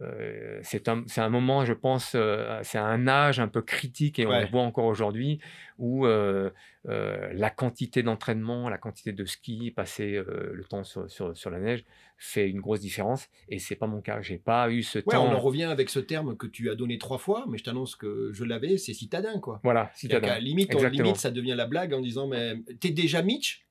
Euh, 0.01 0.59
c'est 0.63 0.87
un, 0.87 1.03
un 1.17 1.29
moment, 1.29 1.65
je 1.65 1.73
pense, 1.73 2.13
euh, 2.15 2.59
c'est 2.63 2.77
un 2.77 3.07
âge 3.07 3.39
un 3.39 3.47
peu 3.47 3.61
critique 3.61 4.19
et 4.19 4.25
on 4.25 4.29
Ouais. 4.29 4.41
le 4.45 4.47
voit 4.47 4.61
encore 4.61 4.85
aujourd'hui 4.85 5.39
où 5.77 6.05
euh, 6.05 6.49
la 6.85 7.49
quantité 7.49 8.03
d'entraînement, 8.03 8.69
la 8.69 8.77
quantité 8.77 9.11
de 9.11 9.25
ski, 9.25 9.71
passer 9.71 10.21
le 10.27 10.63
temps 10.63 10.83
sur, 10.83 11.09
sur, 11.09 11.35
sur 11.35 11.49
la 11.49 11.59
neige 11.59 11.83
fait 12.17 12.49
une 12.49 12.59
grosse 12.59 12.81
différence. 12.81 13.27
Et 13.47 13.59
c'est 13.59 13.75
pas 13.75 13.87
mon 13.87 14.01
cas. 14.01 14.21
J'ai 14.21 14.37
pas 14.37 14.69
eu 14.71 14.83
ce 14.83 14.99
Ouais, 14.99 15.15
temps. 15.15 15.25
on 15.25 15.33
en 15.33 15.39
revient 15.39 15.63
avec 15.65 15.89
ce 15.89 15.99
terme 15.99 16.35
que 16.37 16.47
tu 16.47 16.69
as 16.69 16.75
donné 16.75 16.97
trois 16.97 17.17
fois, 17.17 17.45
mais 17.49 17.57
je 17.57 17.63
t'annonce 17.63 17.95
que 17.95 18.31
je 18.33 18.43
l'avais, 18.43 18.77
c'est 18.77 18.93
citadin, 18.93 19.39
quoi. 19.39 19.59
Voilà, 19.63 19.89
citadin. 19.95 20.37
limite, 20.39 20.73
on- 20.75 20.87
limite, 20.87 21.17
ça 21.17 21.31
devient 21.31 21.55
la 21.55 21.65
blague 21.65 21.93
en 21.93 22.01
disant, 22.01 22.27
mais 22.27 22.55
t'es 22.79 22.91
déjà 22.91 23.21
Mitch? 23.21 23.65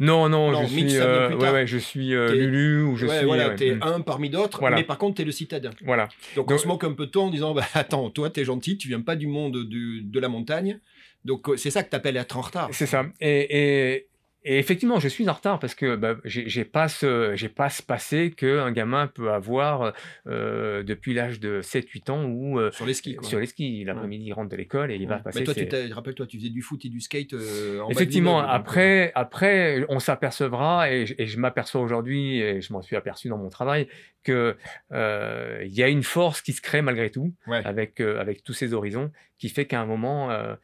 Non, 0.00 0.28
non, 0.28 0.50
Non, 0.50 0.62
je 0.62 0.66
suis, 0.66 0.96
euh, 0.96 1.36
ouais, 1.36 1.66
je 1.66 1.78
suis 1.78 2.14
euh, 2.14 2.32
Lulu 2.32 2.82
ou 2.82 2.96
je 2.96 3.06
Ouais, 3.06 3.18
suis. 3.18 3.26
voilà, 3.26 3.50
ouais, 3.50 3.54
t'es 3.56 3.72
mm, 3.74 3.82
un 3.82 4.00
parmi 4.00 4.30
d'autres, 4.30 4.58
Voilà. 4.58 4.76
mais 4.76 4.84
par 4.84 4.98
contre, 4.98 5.16
t'es 5.16 5.24
le 5.24 5.30
citadin. 5.32 5.70
Voilà. 5.84 6.08
Donc, 6.34 6.46
on 6.50 6.54
Donc- 6.54 6.60
se 6.60 6.66
moque 6.66 6.82
un 6.84 6.92
peu 6.92 7.06
de 7.06 7.10
toi 7.12 7.24
en 7.24 7.30
disant, 7.30 7.54
bah, 7.54 7.64
attends, 7.74 8.10
toi, 8.10 8.28
t'es 8.30 8.44
gentil, 8.44 8.76
tu 8.78 8.88
viens 8.88 9.00
pas 9.02 9.14
du 9.16 9.26
monde 9.28 9.68
du- 9.68 10.02
de 10.02 10.18
la 10.20 10.28
montagne, 10.28 10.80
donc 11.24 11.48
euh, 11.48 11.56
c'est 11.56 11.70
ça 11.70 11.82
que 11.84 11.90
t'appelles 11.90 12.16
être 12.16 12.36
en 12.36 12.40
retard. 12.40 12.68
C'est 12.72 12.86
ça. 12.86 13.04
Et, 13.20 13.92
et, 13.94 14.06
et 14.44 14.58
effectivement, 14.58 14.98
je 15.00 15.08
suis 15.08 15.28
en 15.28 15.32
retard 15.32 15.58
parce 15.58 15.74
que 15.74 15.96
bah, 15.96 16.16
j'ai 16.24 16.64
pas 16.64 16.88
ce, 16.88 17.32
j'ai 17.36 17.48
pas 17.48 17.68
ce 17.70 17.82
passé 17.82 18.30
qu'un 18.30 18.72
gamin 18.72 19.06
peut 19.06 19.30
avoir 19.32 19.92
euh, 20.26 20.82
depuis 20.82 21.14
l'âge 21.14 21.38
de 21.40 21.60
7-8 21.62 22.10
ans 22.10 22.24
où 22.24 22.58
euh, 22.58 22.70
Sur 22.72 22.86
les 22.86 22.94
skis, 22.94 23.14
quoi. 23.16 23.28
sur 23.28 23.38
les 23.38 23.46
skis, 23.46 23.84
l'après-midi, 23.84 24.24
il 24.26 24.32
rentre 24.32 24.50
de 24.50 24.56
l'école 24.56 24.90
et 24.90 24.96
il 24.96 25.06
va 25.06 25.18
passer. 25.18 25.40
Mais 25.40 25.44
toi, 25.44 25.54
ses- 25.54 25.60
tu 25.62 25.68
t'as- 25.68 25.94
rappelle-toi, 25.94 26.26
tu 26.26 26.38
faisais 26.38 26.50
du 26.50 26.62
foot 26.62 26.84
et 26.84 26.88
du 26.88 27.00
skate 27.00 27.32
euh, 27.34 27.78
en 27.80 27.82
bas 27.82 27.88
de 27.88 27.92
Effectivement, 27.92 28.40
l'immeuble, 28.40 28.48
donc, 28.52 28.60
après, 28.60 29.12
après, 29.14 29.86
on 29.88 29.98
s'apercevra, 30.00 30.90
et, 30.90 31.06
je- 31.06 31.14
et 31.18 31.26
je 31.26 31.38
m'aperçois 31.38 31.80
aujourd'hui, 31.80 32.40
et 32.40 32.60
je 32.60 32.72
m'en 32.72 32.82
suis 32.82 32.96
aperçu 32.96 33.28
dans 33.28 33.38
mon 33.38 33.48
travail, 33.48 33.86
que 34.24 34.56
euh, 34.92 35.62
il 35.64 35.72
y 35.72 35.82
a 35.82 35.88
une 35.88 36.02
force 36.02 36.42
qui 36.42 36.52
se 36.52 36.60
crée 36.60 36.82
malgré 36.82 37.10
tout, 37.10 37.32
euh, 37.48 37.50
ouais. 37.52 37.62
avec, 37.64 38.00
euh, 38.00 38.20
avec 38.20 38.42
tous 38.44 38.52
ces 38.52 38.72
horizons, 38.72 39.10
qui 39.38 39.48
fait 39.48 39.66
qu'à 39.66 39.80
un 39.80 39.86
moment, 39.86 40.30
euh, 40.30 40.54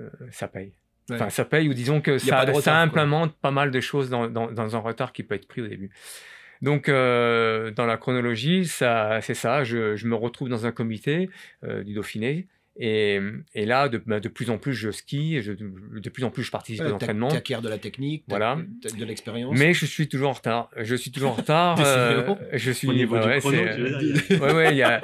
euh, 0.00 0.08
ça 0.30 0.48
paye. 0.48 0.72
Enfin, 1.16 1.30
ça 1.30 1.44
paye, 1.44 1.68
ou 1.68 1.74
disons 1.74 2.00
que 2.00 2.18
ça, 2.18 2.36
retard, 2.52 2.74
quoi. 2.90 3.02
pas 3.40 3.50
mal 3.50 3.70
de 3.70 3.80
choses 3.80 4.10
dans, 4.10 4.28
dans- 4.28 4.50
dans 4.50 4.76
un 4.76 4.78
retard 4.80 5.12
qui 5.12 5.22
peut 5.22 5.34
être 5.34 5.46
pris 5.48 5.60
au 5.62 5.68
début. 5.68 5.90
Donc, 6.60 6.88
euh, 6.88 7.70
dans 7.72 7.86
la 7.86 7.96
chronologie, 7.96 8.66
ça, 8.66 9.20
c'est 9.20 9.34
ça. 9.34 9.64
Je, 9.64 9.96
je 9.96 10.06
me 10.06 10.14
retrouve 10.14 10.48
dans 10.48 10.64
un 10.66 10.72
comité 10.72 11.28
euh, 11.64 11.82
du 11.82 11.94
Dauphiné. 11.94 12.46
Et, 12.78 13.20
et 13.54 13.66
là, 13.66 13.90
de, 13.90 13.98
bah, 13.98 14.18
de 14.18 14.28
plus 14.30 14.48
en 14.48 14.56
plus, 14.56 14.72
je 14.72 14.90
skie. 14.90 15.42
Je, 15.42 15.52
de 15.52 16.08
plus 16.08 16.24
en 16.24 16.30
plus, 16.30 16.42
je 16.42 16.50
participe 16.50 16.82
Ouais, 16.82 16.90
aux 16.90 16.94
entraînements. 16.94 17.28
T'acquiers 17.28 17.60
de 17.60 17.68
la 17.68 17.76
technique, 17.76 18.24
Voilà. 18.28 18.56
t'as 18.82 18.96
de 18.96 19.04
l'expérience. 19.04 19.58
Mais 19.58 19.74
je 19.74 19.84
suis 19.84 20.08
toujours 20.08 20.30
en 20.30 20.32
retard. 20.32 20.70
Je 20.78 20.94
suis 20.94 21.10
toujours 21.12 21.32
en 21.32 21.34
retard. 21.34 21.78
Euh, 21.84 22.34
je 22.54 22.70
suis 22.72 22.88
Au 22.88 22.94
niveau 22.94 23.16
ouais, 23.16 23.20
du 23.22 23.28
ouais, 23.28 23.38
chrono, 23.40 23.58
tu 23.74 23.80
veux 23.82 23.98
dire. 23.98 24.42
ouais, 24.42 24.54
ouais, 24.54 24.70
il 24.72 24.78
y 24.78 24.82
a, 24.82 25.00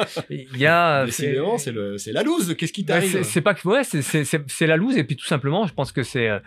y 0.56 0.66
a 0.66 1.06
c'est 1.10 1.72
le- 1.72 1.98
c'est 1.98 2.12
la 2.12 2.22
loose. 2.22 2.54
Qu'est-ce 2.56 2.72
qui 2.72 2.84
bah, 2.84 2.94
t'arrive 2.94 3.10
c'est 3.12 3.22
c'est 3.24 3.40
pas 3.42 3.52
que 3.54 3.68
ouais, 3.68 3.84
c'est- 3.84 4.00
c'est 4.02 4.24
c'est- 4.24 4.44
c'est 4.48 4.66
la 4.66 4.76
loose 4.78 4.96
et 4.96 5.04
puis 5.04 5.16
tout 5.16 5.26
simplement, 5.26 5.66
je 5.66 5.74
pense 5.74 5.92
que 5.92 6.02
c'est 6.02 6.28
euh, 6.28 6.38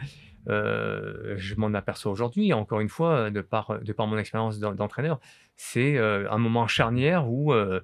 euh, 0.50 1.36
je 1.38 1.56
m'en 1.56 1.74
aperçois 1.74 2.12
aujourd'hui, 2.12 2.52
encore 2.54 2.80
une 2.80 2.90
fois, 2.90 3.30
de 3.30 3.42
par 3.42 3.80
de 3.82 3.94
par 3.94 4.08
mon 4.08 4.18
expérience 4.18 4.60
d'en- 4.60 4.74
d'entraîneur, 4.74 5.20
c'est 5.56 5.98
euh, 5.98 6.30
un 6.32 6.38
moment 6.38 6.68
charnière 6.68 7.30
où 7.30 7.54
euh, 7.54 7.80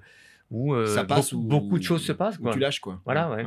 où 0.50 0.74
euh, 0.74 0.86
Ça 0.86 1.04
passe 1.04 1.32
beaucoup, 1.34 1.44
ou- 1.44 1.48
beaucoup 1.48 1.78
de 1.78 1.82
choses 1.84 2.04
se 2.04 2.12
passent. 2.12 2.38
Quoi. 2.38 2.52
tu 2.52 2.58
lâches, 2.58 2.80
quoi. 2.80 3.00
Voilà, 3.04 3.30
ouais. 3.30 3.44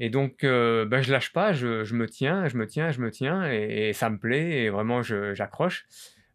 Et 0.00 0.10
donc, 0.10 0.44
euh, 0.44 0.84
bah, 0.86 1.02
je 1.02 1.10
lâche 1.10 1.32
pas, 1.32 1.52
je, 1.52 1.82
je 1.84 1.94
me 1.96 2.06
tiens, 2.08 2.46
je 2.46 2.56
me 2.56 2.66
tiens, 2.66 2.90
je 2.92 3.00
me 3.00 3.10
tiens, 3.10 3.50
et, 3.50 3.88
et 3.88 3.92
ça 3.92 4.08
me 4.10 4.18
plaît, 4.18 4.64
et 4.64 4.70
vraiment, 4.70 5.02
j'accroche. 5.02 5.86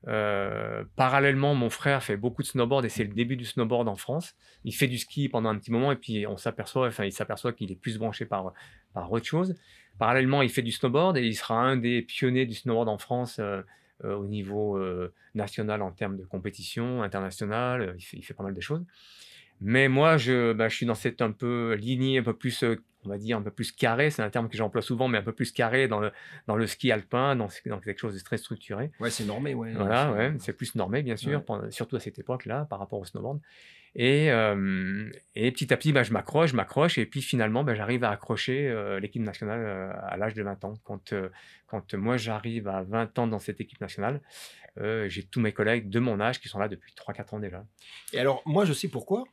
Euh, 0.08 0.84
parallèlement, 0.98 1.56
mon 1.56 1.70
frère 1.70 2.04
fait 2.04 2.18
beaucoup 2.18 2.42
de 2.42 2.48
snowboard, 2.48 2.84
et 2.86 2.90
c'est 2.90 3.06
le 3.06 3.14
début 3.14 3.38
du 3.38 3.46
snowboard 3.46 3.88
en 3.88 3.96
France. 3.96 4.36
Il 4.66 4.74
fait 4.74 4.88
du 4.88 4.98
ski 4.98 5.30
pendant 5.30 5.50
un 5.50 5.58
petit 5.58 5.72
moment, 5.72 5.92
et 5.94 5.96
puis 5.96 6.28
on 6.28 6.36
s'aperçoit, 6.36 6.88
enfin, 6.88 7.06
il 7.06 7.14
s'aperçoit 7.14 7.54
qu'il 7.54 7.72
est 7.72 7.76
plus 7.80 7.98
branché 7.98 8.26
par, 8.26 8.52
par 8.94 9.10
autre 9.12 9.26
chose. 9.26 9.56
Parallèlement, 10.00 10.42
il 10.42 10.50
fait 10.50 10.62
du 10.62 10.72
snowboard, 10.72 11.16
et 11.18 11.26
il 11.26 11.36
sera 11.36 11.56
un 11.56 11.78
des 11.78 12.02
pionniers 12.02 12.46
du 12.46 12.56
snowboard 12.56 12.90
en 12.90 12.98
France 12.98 13.40
euh, 13.40 13.62
au 14.04 14.26
niveau 14.26 14.78
national 15.36 15.82
en 15.82 15.92
termes 15.92 16.18
de 16.18 16.26
compétition, 16.26 17.02
international. 17.02 17.96
Il 17.98 18.04
fait, 18.04 18.18
il 18.18 18.24
fait 18.24 18.34
pas 18.34 18.44
mal 18.44 18.54
de 18.54 18.60
choses. 18.60 18.84
Mais 19.64 19.88
moi, 19.88 20.18
je, 20.18 20.52
bah, 20.54 20.68
je 20.68 20.76
suis 20.76 20.86
dans 20.86 20.94
cette 20.96 21.22
un 21.22 21.32
peu 21.32 21.74
lignée, 21.76 22.18
un 22.20 22.24
peu 22.24 22.36
plus, 22.36 22.64
euh, 22.64 22.76
on 23.06 23.10
va 23.10 23.18
dire, 23.18 23.38
un 23.38 23.42
peu 23.42 23.52
plus 23.52 23.72
carré. 23.72 24.10
C'est 24.10 24.22
un 24.22 24.30
terme 24.30 24.50
que 24.50 24.58
j'emploie 24.58 24.82
souvent, 24.82 25.08
mais 25.08 25.18
un 25.18 25.24
peu 25.24 25.32
plus 25.32 25.52
carré 25.54 25.88
dans 25.88 26.00
le, 26.00 26.12
dans 26.48 26.56
le 26.58 26.68
ski 26.68 26.92
alpin, 26.92 27.36
dans, 27.38 27.48
dans 27.68 27.80
quelque 27.80 28.00
chose 28.00 28.14
de 28.14 28.20
très 28.24 28.38
structuré. 28.38 28.92
Ouais, 29.00 29.10
c'est 29.10 29.26
normé, 29.26 29.54
ouais. 29.54 29.72
Voilà, 29.74 30.12
ouais, 30.12 30.34
c'est 30.40 30.54
plus 30.54 30.76
normé, 30.76 31.02
bien 31.02 31.16
sûr, 31.16 31.42
Ouais. 31.50 31.72
surtout 31.72 31.96
à 31.96 32.00
cette 32.02 32.20
époque-là, 32.20 32.66
par 32.70 32.80
rapport 32.80 33.00
au 33.00 33.06
snowboard. 33.06 33.40
Et, 33.96 34.32
euh, 34.32 35.08
et 35.36 35.52
petit 35.52 35.72
à 35.72 35.78
petit, 35.78 35.94
bah, 35.94 36.02
je 36.04 36.12
m'accroche, 36.12 36.50
je 36.50 36.56
m'accroche, 36.56 36.98
et 36.98 37.06
puis 37.06 37.22
finalement, 37.22 37.64
bah, 37.64 37.76
j'arrive 37.76 38.04
à 38.04 38.10
accrocher 38.10 38.68
euh, 38.68 39.00
l'équipe 39.00 39.22
nationale 39.22 39.60
euh, 39.64 39.92
à 40.08 40.18
l'âge 40.18 40.34
de 40.34 40.42
20 40.42 40.66
ans. 40.66 40.74
Quand, 40.84 41.14
quand 41.68 41.94
moi, 41.94 42.18
j'arrive 42.18 42.68
à 42.68 42.82
20 42.82 43.20
ans 43.20 43.28
dans 43.28 43.40
cette 43.40 43.62
équipe 43.62 43.80
nationale, 43.82 44.20
j'ai 44.78 45.24
tous 45.24 45.40
mes 45.40 45.52
collègues 45.54 45.90
de 45.90 46.00
mon 46.00 46.20
âge 46.20 46.42
qui 46.42 46.48
sont 46.50 46.58
là 46.60 46.68
depuis 46.68 46.94
3-4 46.96 47.36
ans 47.36 47.40
déjà. 47.40 47.64
Et 48.14 48.20
alors, 48.20 48.42
moi, 48.46 48.66
je 48.66 48.74
sais 48.74 48.88
pourquoi. 48.90 49.24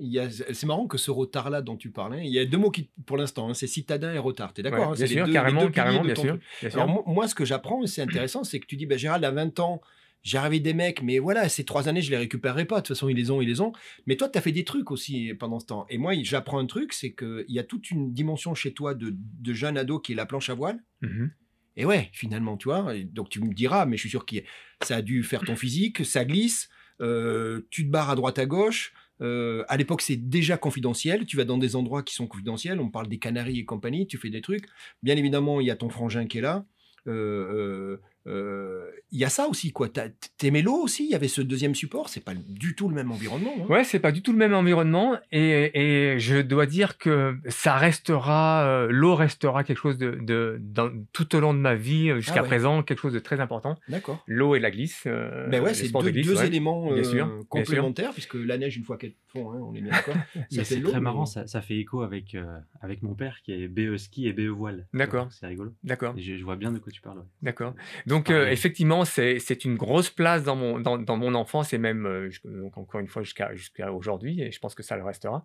C'est 0.00 0.64
marrant 0.66 0.86
que 0.86 0.96
ce 0.98 1.10
retard-là 1.10 1.60
dont 1.62 1.76
tu 1.76 1.90
parlais, 1.90 2.24
il 2.26 2.32
y 2.32 2.38
a 2.38 2.44
deux 2.44 2.58
mots 2.58 2.70
qui, 2.70 2.88
pour 3.06 3.16
l'instant, 3.16 3.48
hein, 3.50 3.54
c'est 3.54 3.66
citadin 3.66 4.12
et 4.14 4.18
retard. 4.18 4.54
Tu 4.54 4.60
es 4.60 4.64
d'accord 4.64 4.80
Ouais, 4.80 4.86
hein, 4.92 4.96
bien 4.96 5.06
sûr, 5.06 5.26
deux- 5.26 5.32
carrément, 5.32 5.68
carrément, 5.70 6.04
bien 6.04 6.14
sûr. 6.14 6.28
truc. 6.38 6.42
bien 6.60 6.70
sûr. 6.70 6.80
Alors, 6.82 7.08
moi, 7.08 7.26
ce 7.28 7.34
que 7.34 7.44
j'apprends, 7.44 7.84
c'est 7.86 8.02
intéressant, 8.02 8.44
c'est 8.44 8.60
que 8.60 8.66
tu 8.66 8.76
dis, 8.76 8.86
ben, 8.86 8.96
Gérald, 8.98 9.24
à 9.24 9.30
20 9.30 9.58
ans, 9.60 9.80
j'ai 10.22 10.38
arrivé 10.38 10.60
des 10.60 10.74
mecs, 10.74 11.02
mais 11.02 11.18
voilà, 11.18 11.48
ces 11.48 11.64
trois 11.64 11.88
années, 11.88 12.02
je 12.02 12.10
les 12.10 12.16
récupérerai 12.16 12.64
pas. 12.64 12.76
De 12.76 12.80
toute 12.86 12.96
façon, 12.96 13.08
ils 13.08 13.16
les 13.16 13.30
ont, 13.30 13.40
ils 13.40 13.48
les 13.48 13.60
ont. 13.60 13.72
Mais 14.06 14.16
toi, 14.16 14.28
tu 14.28 14.36
as 14.38 14.40
fait 14.40 14.52
des 14.52 14.64
trucs 14.64 14.90
aussi 14.90 15.32
pendant 15.38 15.58
ce 15.60 15.66
temps. 15.66 15.86
Et 15.90 15.98
moi, 15.98 16.12
j'apprends 16.22 16.58
un 16.58 16.66
truc, 16.66 16.92
c'est 16.92 17.12
qu'il 17.12 17.44
y 17.48 17.58
a 17.58 17.64
toute 17.64 17.90
une 17.90 18.12
dimension 18.12 18.54
chez 18.54 18.72
toi 18.72 18.94
de, 18.94 19.14
de 19.16 19.52
jeune 19.52 19.78
ado 19.78 19.98
qui 20.00 20.12
est 20.12 20.16
la 20.16 20.26
planche 20.26 20.50
à 20.50 20.54
voile. 20.54 20.78
Mhm. 21.02 21.30
Et 21.76 21.84
ouais, 21.84 22.08
finalement, 22.12 22.56
tu 22.56 22.68
vois. 22.68 22.92
Donc 23.12 23.28
tu 23.30 23.40
me 23.40 23.54
diras, 23.54 23.86
mais 23.86 23.96
je 23.96 24.00
suis 24.02 24.10
sûr 24.10 24.26
que 24.26 24.34
ça 24.82 24.96
a 24.96 25.02
dû 25.02 25.22
faire 25.22 25.42
ton 25.42 25.54
physique, 25.54 26.04
ça 26.04 26.24
glisse, 26.24 26.68
euh, 27.00 27.60
tu 27.70 27.84
te 27.86 27.90
barres 27.90 28.10
à 28.10 28.16
droite 28.16 28.40
à 28.40 28.46
gauche. 28.46 28.92
Euh, 29.20 29.64
à 29.68 29.76
l'époque, 29.76 30.02
c'est 30.02 30.16
déjà 30.16 30.56
confidentiel. 30.56 31.26
Tu 31.26 31.36
vas 31.36 31.44
dans 31.44 31.58
des 31.58 31.76
endroits 31.76 32.02
qui 32.02 32.14
sont 32.14 32.26
confidentiels. 32.26 32.80
On 32.80 32.90
parle 32.90 33.08
des 33.08 33.18
Canaries 33.18 33.58
et 33.58 33.64
compagnie. 33.64 34.06
Tu 34.06 34.18
fais 34.18 34.30
des 34.30 34.40
trucs. 34.40 34.66
Bien 35.02 35.16
évidemment, 35.16 35.60
il 35.60 35.66
y 35.66 35.70
a 35.70 35.76
ton 35.76 35.88
frangin 35.88 36.26
qui 36.26 36.38
est 36.38 36.42
là. 36.42 36.64
Euh, 37.06 37.98
euh, 38.26 38.30
euh, 38.30 38.90
Il 39.10 39.18
y 39.18 39.24
a 39.24 39.28
ça 39.28 39.46
aussi, 39.48 39.72
quoi. 39.72 39.88
T'aimais 40.36 40.62
l'eau 40.62 40.74
aussi? 40.82 41.04
Il 41.04 41.10
y 41.10 41.14
avait 41.14 41.28
ce 41.28 41.40
deuxième 41.40 41.74
support? 41.74 42.08
C'est 42.08 42.20
pas 42.24 42.34
du 42.34 42.74
tout 42.74 42.88
le 42.88 42.94
même 42.94 43.10
environnement. 43.10 43.52
hein. 43.60 43.66
Ouais, 43.68 43.84
c'est 43.84 43.98
pas 44.00 44.12
du 44.12 44.22
tout 44.22 44.32
le 44.32 44.38
même 44.38 44.52
environnement 44.54 45.16
et, 45.32 45.70
et 46.14 46.18
je 46.18 46.38
dois 46.42 46.66
dire 46.66 46.98
que 46.98 47.36
ça 47.48 47.74
restera, 47.76 48.66
euh, 48.66 48.88
l'eau 48.90 49.14
restera 49.14 49.64
quelque 49.64 49.78
chose 49.78 49.98
de, 49.98 50.18
de 50.20 50.58
dans- 50.60 50.90
tout 51.12 51.34
au 51.36 51.40
long 51.40 51.54
de 51.54 51.58
ma 51.58 51.74
vie 51.74 52.10
euh, 52.10 52.16
jusqu'à 52.16 52.40
Ah 52.40 52.42
ouais. 52.42 52.48
présent, 52.48 52.82
quelque 52.82 53.00
chose 53.00 53.12
de 53.14 53.18
très 53.18 53.40
important. 53.40 53.76
D'accord. 53.88 54.22
L'eau 54.26 54.54
et 54.54 54.60
la 54.60 54.70
glisse. 54.70 55.04
euh, 55.06 55.46
Ben 55.48 55.62
ouais, 55.62 55.74
c'est 55.74 55.90
deux, 55.90 56.02
de 56.02 56.10
glisse, 56.10 56.26
deux 56.26 56.36
ouais. 56.38 56.46
éléments 56.46 56.92
Bien 56.92 57.04
sûr, 57.04 57.26
bien 57.26 57.36
sûr. 57.38 57.48
complémentaires, 57.48 58.12
puisque 58.12 58.34
la 58.34 58.58
neige, 58.58 58.76
une 58.76 58.84
fois 58.84 58.98
qu'elle 58.98 59.12
fond, 59.28 59.52
hein, 59.52 59.58
on 59.62 59.74
est 59.74 59.80
bien 59.80 59.92
d'accord. 59.92 60.16
C'est 60.50 60.82
très 60.82 61.00
marrant, 61.00 61.26
ça, 61.26 61.46
ça 61.46 61.60
fait 61.62 61.76
écho 61.76 62.02
avec, 62.02 62.36
avec 62.80 63.02
mon 63.02 63.14
père 63.14 63.38
qui 63.42 63.52
est 63.52 63.68
BE 63.68 63.96
ski 63.96 64.26
et 64.26 64.32
BE 64.32 64.48
voile. 64.48 64.86
D'accord. 64.94 65.28
C'est 65.32 65.46
rigolo. 65.46 65.72
D'accord, 65.84 66.14
je, 66.16 66.36
je 66.36 66.44
vois 66.44 66.56
bien 66.56 66.72
de 66.72 66.78
quoi 66.78 66.92
tu 66.92 67.00
parles. 67.00 67.22
d'accord. 67.42 67.74
Donc 68.06 68.17
pareil. 68.24 68.30
euh, 68.30 68.48
effectivement, 68.50 69.04
c'est 69.04 69.64
une 69.64 69.76
grosse 69.76 70.10
place 70.10 70.42
dans 70.44 70.56
mon 70.56 70.80
dans, 70.80 70.98
dans 70.98 71.16
mon 71.16 71.34
enfance 71.34 71.72
et 71.72 71.78
même 71.78 72.06
euh, 72.06 72.30
donc 72.44 72.76
encore 72.78 73.00
une 73.00 73.08
fois 73.08 73.22
jusqu'à 73.22 73.92
aujourd'hui 73.92 74.40
et 74.42 74.52
je 74.52 74.58
pense 74.60 74.74
que 74.74 74.82
ça 74.82 74.96
le 74.96 75.04
restera. 75.04 75.44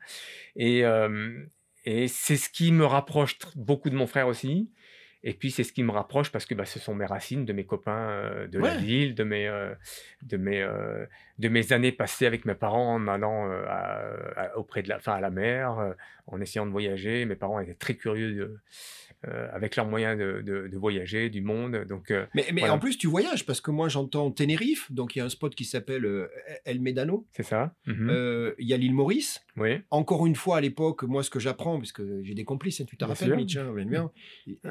Et 0.56 0.86
euh, 0.86 1.46
et 1.86 2.08
c'est 2.08 2.38
ce 2.38 2.50
qui 2.50 2.72
me 2.72 2.86
rapproche 2.86 3.38
beaucoup 3.56 3.90
de 3.90 3.96
mon 3.96 4.08
frère 4.08 4.28
aussi. 4.28 4.72
Et 5.26 5.34
puis 5.34 5.52
c'est 5.52 5.64
ce 5.64 5.72
qui 5.72 5.84
me 5.84 5.92
rapproche 5.92 6.32
parce 6.32 6.46
que 6.46 6.54
bah, 6.54 6.66
ce 6.66 6.80
sont 6.80 6.94
mes 6.96 7.06
racines, 7.06 7.46
de 7.46 7.54
mes 7.54 7.66
copains 7.66 8.10
euh, 8.10 8.48
de 8.48 8.60
la 8.60 8.74
Ouais. 8.74 8.78
ville, 8.78 9.16
de 9.16 9.24
mes, 9.24 9.48
euh, 9.48 9.74
de, 10.24 10.36
mes, 10.38 10.62
euh, 10.62 11.06
de 11.40 11.48
mes 11.48 11.72
années 11.72 11.92
passées 11.94 12.26
avec 12.26 12.44
mes 12.46 12.56
parents 12.56 12.96
en 12.96 13.08
allant 13.08 13.50
à- 13.52 14.02
à- 14.36 14.58
auprès 14.58 14.84
de 14.84 14.90
la, 14.90 14.98
enfin, 14.98 15.14
à 15.14 15.22
la 15.22 15.30
mer, 15.30 15.96
en 16.28 16.42
essayant 16.42 16.66
de 16.66 16.72
voyager. 16.72 17.26
Mes 17.26 17.36
parents 17.36 17.60
étaient 17.62 17.74
très 17.74 17.96
curieux 17.96 18.34
de, 18.34 18.58
avec 19.54 19.78
leurs 19.78 19.88
moyens 19.88 20.20
de, 20.20 20.42
de- 20.42 20.68
de 20.68 20.78
voyager, 20.78 21.30
du 21.30 21.42
monde. 21.42 21.86
Donc 21.88 22.12
Mais, 22.34 22.46
mais 22.52 22.60
Voilà. 22.62 22.74
en 22.74 22.80
plus, 22.80 22.98
tu 22.98 23.08
voyages 23.08 23.46
parce 23.46 23.62
que 23.62 23.72
moi, 23.72 23.88
j'entends 23.88 24.30
Tenerife, 24.32 24.92
donc 24.92 25.16
il 25.16 25.20
y 25.20 25.22
a 25.22 25.26
un 25.26 25.30
spot 25.30 25.56
qui 25.56 25.64
s'appelle 25.64 26.06
El 26.66 26.82
Médano. 26.82 27.26
c'est 27.32 27.44
ça. 27.44 27.74
Mhm. 27.86 28.54
Il 28.60 28.68
y 28.68 28.74
a 28.74 28.78
l'île 28.78 28.94
Maurice. 28.94 29.42
oui. 29.56 29.80
Encore 29.92 30.26
une 30.28 30.36
fois, 30.36 30.58
à 30.58 30.62
l'époque, 30.62 31.04
moi, 31.04 31.24
ce 31.24 31.30
que 31.30 31.40
j'apprends, 31.40 31.78
parce 31.78 31.94
que 31.94 32.22
j'ai 32.24 32.34
des 32.34 32.44
complices, 32.44 32.82
hein, 32.82 32.86
tu 32.86 32.98
te 32.98 33.06
Bien 33.06 33.14
rappelles. 33.14 33.36
Mitch, 33.36 33.56
hein, 33.58 34.12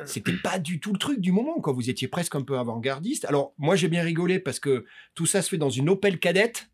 c'était 0.04 0.32
pas 0.42 0.58
du 0.58 0.80
tout 0.80 0.92
le 0.92 0.98
truc 0.98 1.20
du 1.20 1.32
moment, 1.32 1.60
quoi. 1.60 1.72
Vous 1.72 1.90
étiez 1.90 2.08
presque 2.08 2.34
un 2.34 2.42
peu 2.42 2.58
avant-gardiste. 2.58 3.24
Alors, 3.26 3.54
moi, 3.58 3.76
j'ai 3.76 3.88
bien 3.88 4.02
rigolé 4.02 4.38
parce 4.38 4.60
que 4.60 4.84
tout 5.14 5.26
ça 5.26 5.42
se 5.42 5.48
fait 5.48 5.58
dans 5.58 5.70
une 5.70 5.88
Opel 5.88 6.18
cadette. 6.18 6.68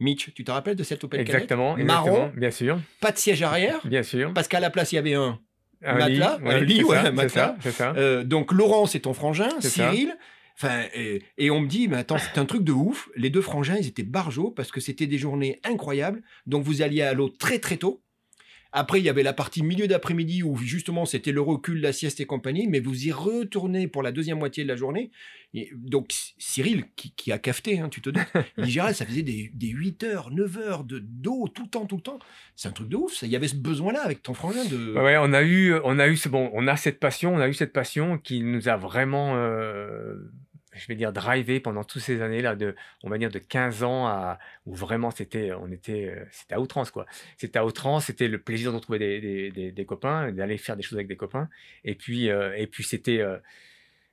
Mitch, 0.00 0.32
tu 0.34 0.44
te 0.44 0.50
rappelles 0.50 0.76
de 0.76 0.84
cette 0.84 1.02
Opel 1.04 1.20
Exactement, 1.20 1.74
cadette 1.74 1.84
exactement, 1.84 2.16
Marron, 2.18 2.32
bien 2.36 2.50
sûr, 2.52 2.80
pas 3.00 3.10
de 3.10 3.18
siège 3.18 3.42
arrière, 3.42 3.80
bien 3.84 4.04
sûr. 4.04 4.32
parce 4.32 4.46
qu'à 4.46 4.60
la 4.60 4.70
place, 4.70 4.92
il 4.92 4.96
y 4.96 4.98
avait 4.98 5.14
un. 5.14 5.40
Un 5.80 5.94
matelas, 5.94 6.38
lit, 6.38 6.48
un 6.48 6.58
oui, 6.60 6.66
lit, 6.66 6.84
ouais, 6.84 6.96
ça, 6.96 7.12
matelas. 7.12 7.28
ça, 7.30 7.56
c'est 7.60 7.70
ça. 7.70 7.92
Euh, 7.96 8.24
donc, 8.24 8.50
Laurent, 8.52 8.86
c'est 8.86 9.00
ton 9.00 9.14
frangin. 9.14 9.48
Cyril. 9.60 10.16
Enfin, 10.56 10.82
et, 10.92 11.22
et 11.36 11.52
on 11.52 11.60
me 11.60 11.68
dit, 11.68 11.86
mais 11.86 11.98
attends, 11.98 12.18
c'est 12.18 12.36
un 12.40 12.46
truc 12.46 12.64
de 12.64 12.72
ouf. 12.72 13.08
Les 13.14 13.30
deux 13.30 13.42
frangins, 13.42 13.76
ils 13.76 13.86
étaient 13.86 14.02
barjots 14.02 14.50
parce 14.50 14.72
que 14.72 14.80
c'était 14.80 15.06
des 15.06 15.18
journées 15.18 15.60
incroyables. 15.62 16.20
Donc, 16.46 16.64
vous 16.64 16.82
alliez 16.82 17.02
à 17.02 17.12
l'eau 17.12 17.28
très, 17.28 17.60
très 17.60 17.76
tôt. 17.76 18.02
Après, 18.72 19.00
il 19.00 19.04
y 19.04 19.08
avait 19.08 19.22
la 19.22 19.32
partie 19.32 19.62
milieu 19.62 19.88
d'après-midi 19.88 20.42
où 20.42 20.56
justement 20.58 21.06
c'était 21.06 21.32
le 21.32 21.40
recul, 21.40 21.80
la 21.80 21.92
sieste 21.92 22.20
et 22.20 22.26
compagnie, 22.26 22.66
mais 22.68 22.80
vous 22.80 23.06
y 23.06 23.12
retournez 23.12 23.88
pour 23.88 24.02
la 24.02 24.12
deuxième 24.12 24.38
moitié 24.38 24.62
de 24.62 24.68
la 24.68 24.76
journée. 24.76 25.10
Et 25.54 25.70
donc, 25.74 26.12
Cyril, 26.36 26.84
qui, 26.94 27.12
qui 27.12 27.32
a 27.32 27.38
cafeté, 27.38 27.80
hein, 27.80 27.88
tu 27.88 28.02
te 28.02 28.10
doutes, 28.10 28.26
il 28.58 28.64
dit 28.64 28.70
Gérald, 28.70 28.94
ça 28.94 29.06
faisait 29.06 29.22
des, 29.22 29.50
des 29.54 29.68
8 29.68 30.04
heures, 30.04 30.30
9 30.30 30.58
heures 30.58 30.84
de 30.84 30.98
d'eau 30.98 31.48
tout 31.48 31.62
le 31.62 31.68
temps, 31.70 31.86
tout 31.86 31.96
le 31.96 32.02
temps. 32.02 32.18
C'est 32.56 32.68
un 32.68 32.72
truc 32.72 32.88
de 32.90 32.96
ouf. 32.96 33.14
ça. 33.14 33.26
Il 33.26 33.32
y 33.32 33.36
avait 33.36 33.48
ce 33.48 33.56
besoin-là 33.56 34.02
avec 34.04 34.22
ton 34.22 34.34
frangin 34.34 34.64
de. 34.66 34.92
Ouais, 34.92 35.16
on 35.18 35.32
a 35.32 35.42
eu, 35.42 35.72
on 35.84 35.98
a 35.98 36.06
eu 36.06 36.18
ce 36.18 36.28
bon, 36.28 36.50
on 36.52 36.66
a 36.66 36.76
cette 36.76 37.00
passion, 37.00 37.34
on 37.34 37.38
a 37.38 37.48
eu 37.48 37.54
cette 37.54 37.72
passion 37.72 38.18
qui 38.18 38.42
nous 38.42 38.68
a 38.68 38.76
vraiment, 38.76 39.36
euh, 39.36 40.14
je 40.78 40.86
vais 40.88 40.94
dire, 40.94 41.12
drivé 41.12 41.60
pendant 41.60 41.84
toutes 41.84 42.02
ces 42.02 42.22
années-là, 42.22 42.56
de, 42.56 42.74
on 43.02 43.10
va 43.10 43.18
dire 43.18 43.30
de 43.30 43.38
15 43.38 43.82
ans 43.82 44.06
à, 44.06 44.38
où 44.66 44.74
vraiment 44.74 45.10
c'était, 45.10 45.52
on 45.52 45.70
était, 45.70 46.06
euh, 46.16 46.24
c'était 46.30 46.54
à 46.54 46.60
outrance 46.60 46.90
quoi. 46.90 47.06
C'était 47.36 47.58
à 47.58 47.66
outrance, 47.66 48.06
c'était 48.06 48.28
le 48.28 48.38
plaisir 48.40 48.72
de 48.72 48.76
retrouver 48.76 48.98
des, 48.98 49.84
copains, 49.86 50.32
d'aller 50.32 50.58
faire 50.58 50.76
des 50.76 50.82
choses 50.82 50.98
avec 50.98 51.08
des 51.08 51.16
copains, 51.16 51.48
et 51.84 51.94
puis, 51.94 52.30
euh, 52.30 52.56
et 52.56 52.66
puis 52.66 52.84
c'était, 52.84 53.20
euh, 53.20 53.38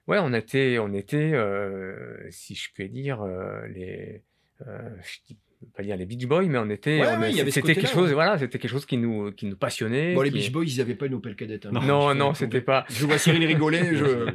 ouais, 0.07 0.17
on 0.21 0.33
était, 0.33 0.79
on 0.79 0.93
était, 0.93 1.33
euh, 1.33 2.29
si 2.31 2.55
je 2.55 2.69
puis 2.73 2.89
dire, 2.89 3.21
euh, 3.21 3.67
les, 3.67 4.23
euh, 4.67 4.89
je 5.03 5.19
dis- 5.27 5.37
pas 5.75 5.83
dire 5.83 5.95
les 5.97 6.05
Beach 6.05 6.25
Boys, 6.25 6.43
mais 6.47 6.57
on 6.57 6.69
était, 6.69 6.99
Ouais, 6.99 7.17
ouais, 7.17 7.31
ce 7.31 7.49
c'était 7.51 7.75
quelque 7.75 7.87
chose, 7.87 8.09
ouais. 8.09 8.13
voilà, 8.13 8.37
c'était 8.37 8.57
quelque 8.59 8.71
chose 8.71 8.85
qui 8.85 8.97
nous, 8.97 9.31
qui 9.31 9.45
nous 9.45 9.55
passionnait. 9.55 10.13
Bon, 10.13 10.21
les 10.21 10.29
qui- 10.31 10.37
Beach 10.37 10.51
Boys, 10.51 10.65
ils 10.67 10.77
n'avaient 10.77 10.95
pas 10.95 11.05
une 11.07 11.15
Opel 11.15 11.35
cadette. 11.35 11.65
hein. 11.65 11.71
non, 11.73 12.13
non, 12.15 12.33
je- 12.33 12.39
c'était 12.39 12.61
pas. 12.61 12.85
Je 12.89 13.05
vois 13.05 13.17
Cyril 13.17 13.45
rigoler. 13.45 13.79
Je... 13.95 14.27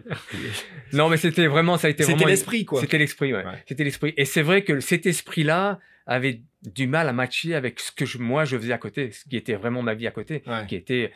Non, 0.97 1.09
mais 1.09 1.17
c'était 1.17 1.47
vraiment, 1.47 1.77
ça 1.77 1.87
a 1.87 1.91
été 1.91 2.03
C'était 2.03 2.25
l'esprit, 2.27 2.65
quoi. 2.65 2.81
C'était 2.81 2.99
l'esprit, 2.99 3.33
ouais. 3.33 3.45
C'était 3.67 3.85
l'esprit. 3.85 4.15
Et 4.17 4.25
c'est 4.25 4.43
vrai 4.43 4.65
que 4.65 4.81
cet 4.81 5.07
esprit-là 5.07 5.79
avait 6.07 6.41
du 6.63 6.87
mal 6.87 7.09
à 7.09 7.13
matcher 7.13 7.55
avec 7.55 7.79
ce 7.81 7.93
que 7.93 8.05
je- 8.05 8.19
moi 8.19 8.45
je 8.45 8.57
faisais 8.57 8.73
à 8.73 8.79
côté, 8.79 9.11
ce 9.13 9.25
qui 9.29 9.37
était 9.37 9.55
vraiment 9.55 9.83
ma 9.83 9.95
vie 9.95 10.07
à 10.07 10.11
côté, 10.11 10.43
qui 10.69 10.75
était 10.75 11.13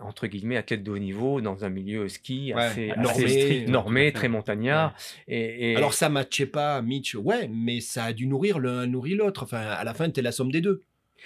entre 0.00 0.26
guillemets 0.26 0.56
athlète 0.56 0.82
de 0.82 0.90
haut 0.90 0.98
niveau 0.98 1.40
dans 1.40 1.64
un 1.64 1.68
milieu 1.70 2.08
ski 2.08 2.52
Ouais, 2.54 2.62
assez, 2.62 2.86
normé, 2.88 3.08
assez 3.08 3.28
strict, 3.28 3.68
normé, 3.68 4.12
très 4.12 4.28
montagnard. 4.28 4.94
Et, 5.28 5.72
et- 5.72 5.76
Alors 5.76 5.94
ça 5.94 6.08
matchait 6.08 6.46
pas 6.46 6.80
Mitch, 6.82 7.14
ouais, 7.14 7.48
mais 7.52 7.80
ça 7.80 8.04
a 8.04 8.12
dû 8.12 8.26
nourrir 8.26 8.58
l'un 8.58 8.86
nourrit 8.86 9.14
l'autre. 9.14 9.42
Enfin, 9.44 9.60
à 9.60 9.84
la 9.84 9.94
fin, 9.94 10.08
t'es 10.10 10.22
la 10.22 10.32
somme 10.32 10.50
des 10.52 10.60
deux. 10.60 10.82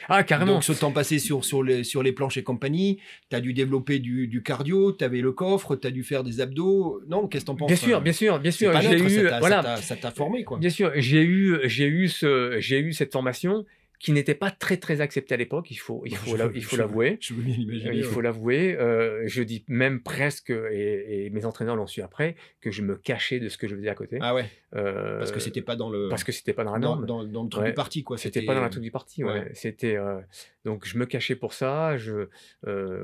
ah 0.09 0.23
carrément. 0.23 0.55
Donc 0.55 0.65
ce 0.65 0.73
temps 0.73 0.93
passé 0.93 1.19
sur, 1.19 1.45
sur, 1.45 1.63
les, 1.63 1.83
sur 1.83 2.03
les 2.03 2.13
planches 2.13 2.37
et 2.37 2.43
compagnie, 2.45 3.01
t'as 3.31 3.41
dû 3.41 3.53
développer 3.53 3.99
du, 3.99 4.29
du 4.29 4.43
cardio, 4.43 4.93
t'avais 4.93 5.21
le 5.21 5.33
coffre, 5.33 5.75
t'as 5.75 5.91
dû 5.91 6.05
faire 6.05 6.23
des 6.23 6.41
abdos. 6.41 7.01
Non, 7.09 7.27
qu'est-ce 7.27 7.45
que 7.45 7.47
t'en 7.49 7.57
penses 7.57 7.69
bien 7.69 7.77
sûr, 7.77 7.97
Enfin, 7.97 8.05
bien 8.05 8.13
sûr, 8.13 8.39
bien 8.39 8.51
sûr. 8.53 8.81
J'ai 8.81 8.97
eu, 8.99 9.11
ça 9.25 9.29
t'a- 9.31 9.39
voilà, 9.41 9.77
formé, 10.15 10.45
quoi. 10.45 10.59
Bien 10.59 10.71
sûr, 10.71 10.93
j'ai 10.97 11.23
eu, 11.23 11.59
j'ai 11.65 11.87
eu 11.87 12.09
ce, 12.09 12.57
j'ai 12.61 12.79
eu 12.79 12.93
cette 12.93 13.13
formation 13.13 13.65
qui 13.99 14.13
n'était 14.13 14.35
pas 14.37 14.51
très 14.53 14.77
très 14.77 15.01
acceptée 15.01 15.35
à 15.35 15.37
l'époque. 15.37 15.71
Il 15.71 15.77
faut, 15.77 16.03
il 16.07 16.15
faut, 16.15 16.37
il 16.55 16.63
faut 16.65 16.77
l'avouer. 16.77 17.19
Je 17.21 17.35
veux 17.35 17.43
bien 17.43 17.55
Euh, 17.55 17.59
l'imaginer. 17.59 17.97
Il 17.97 18.05
faut 18.05 18.21
l'avouer, 18.21 18.77
euh, 18.79 19.25
je 19.27 19.43
dis 19.43 19.65
même 19.69 20.01
presque, 20.03 20.51
et, 20.51 21.27
et 21.27 21.31
mes 21.31 21.45
entraîneurs 21.45 21.75
l'ont 21.77 21.87
su 21.89 22.01
après, 22.03 22.37
que 22.61 22.71
je 22.71 22.83
me 22.83 22.97
cachais 22.97 23.41
de 23.41 23.49
ce 23.49 23.59
que 23.59 23.67
je 23.67 23.75
faisais 23.75 23.89
à 23.89 23.95
côté. 23.95 24.19
Ah 24.21 24.35
ouais, 24.35 24.45
Euh, 24.77 25.19
parce 25.19 25.33
que 25.33 25.41
c'était 25.41 25.63
pas 25.63 25.75
dans 25.77 25.91
le, 25.91 26.09
parce 26.09 26.23
que 26.25 26.31
c'était 26.33 26.53
pas 26.53 26.63
dans 26.65 26.73
la 26.75 26.79
norme. 26.79 27.07
dans, 27.07 27.25
dans 27.25 27.43
le 27.43 27.49
truc 27.49 27.63
Ouais. 27.65 27.71
du 27.71 27.75
parti, 27.75 28.05
quoi. 28.05 28.19
C'était 28.19 28.43
pas 28.43 28.55
dans 28.55 28.61
la 28.63 28.69
truc 28.69 28.83
du 28.85 28.91
parti. 28.91 29.25
Ouais. 29.25 29.33
ouais. 29.33 29.51
C'était 29.55 29.97
euh, 29.97 30.21
donc 30.65 30.87
je 30.87 30.97
me 30.99 31.05
cachais 31.07 31.35
pour 31.37 31.53
ça. 31.53 31.97
Je, 31.97 32.29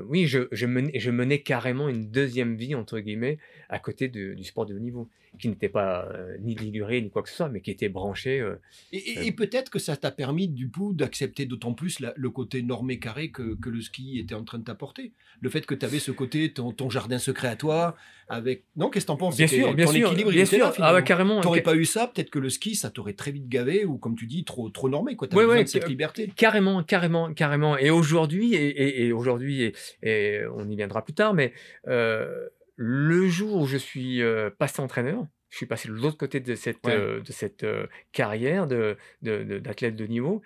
oui, 0.07 0.27
je, 0.27 0.47
je, 0.51 0.65
menais, 0.65 0.97
je 0.97 1.11
menais 1.11 1.41
carrément 1.41 1.89
une 1.89 2.09
deuxième 2.09 2.55
vie 2.55 2.75
entre 2.75 2.99
guillemets 2.99 3.37
à 3.69 3.79
côté 3.79 4.07
de- 4.07 4.33
du 4.33 4.43
sport 4.43 4.65
de 4.65 4.73
haut 4.75 4.79
niveau, 4.79 5.09
qui 5.39 5.49
n'était 5.49 5.69
pas 5.69 6.07
euh, 6.13 6.35
ni 6.41 6.55
liguré 6.55 7.01
ni 7.01 7.09
quoi 7.09 7.21
que 7.23 7.29
ce 7.29 7.35
soit, 7.35 7.49
mais 7.49 7.61
qui 7.61 7.71
était 7.71 7.89
branché. 7.89 8.39
euh, 8.39 8.55
Et, 8.91 8.97
et- 8.97 9.27
et 9.27 9.31
peut-être 9.31 9.69
que 9.69 9.79
ça 9.79 9.95
t'a 9.97 10.11
permis, 10.11 10.47
du 10.47 10.69
coup, 10.69 10.93
d'accepter 10.93 11.45
d'autant 11.45 11.73
plus 11.73 11.99
la- 11.99 12.13
le 12.15 12.29
côté 12.29 12.61
normé 12.63 12.99
carré 12.99 13.29
que, 13.31 13.55
que 13.55 13.69
le 13.69 13.81
ski 13.81 14.19
était 14.19 14.35
en 14.35 14.43
train 14.43 14.57
de 14.59 14.63
t'apporter. 14.63 15.11
Le 15.41 15.49
fait 15.49 15.65
que 15.65 15.75
tu 15.75 15.85
avais 15.85 15.99
ce 15.99 16.11
côté, 16.11 16.51
ton, 16.53 16.71
ton 16.71 16.89
jardin 16.89 17.17
secret 17.19 17.47
à 17.49 17.55
toi, 17.55 17.95
avec. 18.29 18.63
Non, 18.75 18.89
qu'est-ce 18.89 19.05
que 19.05 19.11
t'en 19.11 19.17
penses? 19.17 19.37
Bien 19.37 19.47
sûr, 19.47 19.73
bien 19.73 19.85
ton 19.85 19.91
sûr, 19.91 20.07
équilibre, 20.07 20.31
bien 20.31 20.45
sûr. 20.45 20.65
là, 20.65 20.73
ah 20.79 20.93
ouais, 20.93 21.03
carrément. 21.03 21.41
T'aurais 21.41 21.61
pas 21.61 21.75
eu 21.75 21.85
ça, 21.85 22.07
peut-être 22.07 22.29
que 22.29 22.39
le 22.39 22.49
ski, 22.49 22.75
ça 22.75 22.89
t'aurait 22.89 23.13
très 23.13 23.31
vite 23.31 23.47
gavé, 23.49 23.85
ou 23.85 23.97
comme 23.97 24.15
tu 24.15 24.25
dis, 24.25 24.43
trop, 24.45 24.69
trop 24.69 24.89
normé, 24.89 25.15
quoi. 25.15 25.27
T'avais 25.27 25.39
Ouais, 25.41 25.45
besoin 25.45 25.57
ouais, 25.57 25.63
de 25.63 25.69
cette 25.69 25.87
liberté. 25.87 26.31
Carrément, 26.35 26.83
carrément, 26.83 27.33
carrément. 27.33 27.77
Et 27.77 27.89
aujourd'hui, 27.89 28.55
et, 28.55 29.11
aujourd'hui, 29.11 29.61
et, 29.63 29.73
et 30.03 30.41
on 30.47 30.69
y 30.69 30.75
viendra 30.75 31.03
plus 31.03 31.13
tard, 31.13 31.33
mais 31.33 31.53
euh, 31.87 32.47
le 32.75 33.27
jour 33.27 33.61
où 33.61 33.65
je 33.67 33.77
suis 33.77 34.21
passé 34.57 34.81
entraîneur, 34.81 35.25
je 35.49 35.57
suis 35.57 35.65
passé 35.65 35.87
de 35.87 35.93
l'autre 35.93 36.17
côté 36.17 36.39
de 36.39 36.55
cette, 36.55 36.85
Ouais. 36.85 36.93
euh, 36.93 37.21
de 37.21 37.31
cette 37.31 37.63
euh, 37.63 37.87
carrière 38.11 38.67
de, 38.67 38.97
de- 39.21 39.43
de- 39.43 39.59
d'athlète 39.59 39.95
de 39.95 40.05
niveau. 40.05 40.41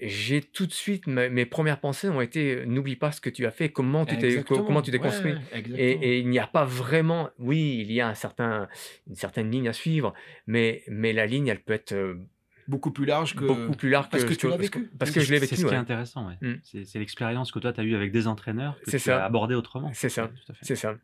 J'ai 0.00 0.42
tout 0.42 0.66
de 0.66 0.72
suite, 0.72 1.08
ma- 1.08 1.28
mes 1.28 1.44
premières 1.44 1.80
pensées 1.80 2.08
ont 2.08 2.20
été 2.20 2.64
n'oublie 2.66 2.94
pas 2.94 3.10
ce 3.10 3.20
que 3.20 3.30
tu 3.30 3.46
as 3.46 3.50
fait, 3.50 3.70
comment 3.70 4.06
tu 4.06 4.16
t'es, 4.16 4.28
Exactement. 4.28 4.62
comment 4.64 4.80
tu 4.82 4.92
t'es 4.92 4.98
Ouais, 4.98 5.02
construit. 5.02 5.34
Et, 5.76 5.90
et 5.90 6.18
il 6.18 6.28
n'y 6.28 6.38
a 6.38 6.46
pas 6.46 6.64
vraiment, 6.64 7.30
oui, 7.40 7.78
il 7.80 7.90
y 7.90 8.00
a 8.00 8.06
un 8.08 8.14
certain, 8.14 8.68
une 9.08 9.16
certaine 9.16 9.50
ligne 9.50 9.68
à 9.68 9.72
suivre, 9.72 10.14
mais, 10.46 10.84
mais 10.86 11.12
la 11.12 11.26
ligne, 11.26 11.48
elle 11.48 11.60
peut 11.62 11.72
être 11.72 12.16
Beaucoup 12.68 12.90
plus 12.92 13.06
large 13.06 13.34
que. 13.34 13.44
beaucoup 13.44 13.72
plus 13.72 13.88
large 13.90 14.08
parce 14.10 14.24
que, 14.24 14.28
que 14.30 14.34
tu 14.34 14.46
l'as 14.46 14.52
parce 14.52 14.62
vécu. 14.64 14.90
parce 14.98 15.10
que 15.10 15.20
je 15.20 15.32
l'ai 15.32 15.40
C'est 15.40 15.46
vécu. 15.46 15.62
ce 15.62 15.66
qui 15.66 15.72
est 15.74 15.76
intéressant, 15.76 16.28
ouais. 16.28 16.36
Mm. 16.40 16.60
C'est 16.62 16.84
c'est 16.84 16.98
l'expérience 16.98 17.50
que 17.50 17.58
toi, 17.58 17.72
tu 17.72 17.80
as 17.80 17.84
eue 17.84 17.94
avec 17.96 18.12
des 18.12 18.26
entraîneurs 18.28 18.78
que 18.84 18.90
C'est 18.90 18.98
tu 18.98 19.04
ça. 19.04 19.22
as 19.22 19.26
abordé 19.26 19.54
autrement. 19.54 19.90
C'est 19.94 20.08
ça. 20.10 20.24
Ouais, 20.24 20.28
tout 20.28 20.52
à 20.52 20.54
fait. 20.54 20.64
C'est 20.64 20.76
ça. 20.76 20.94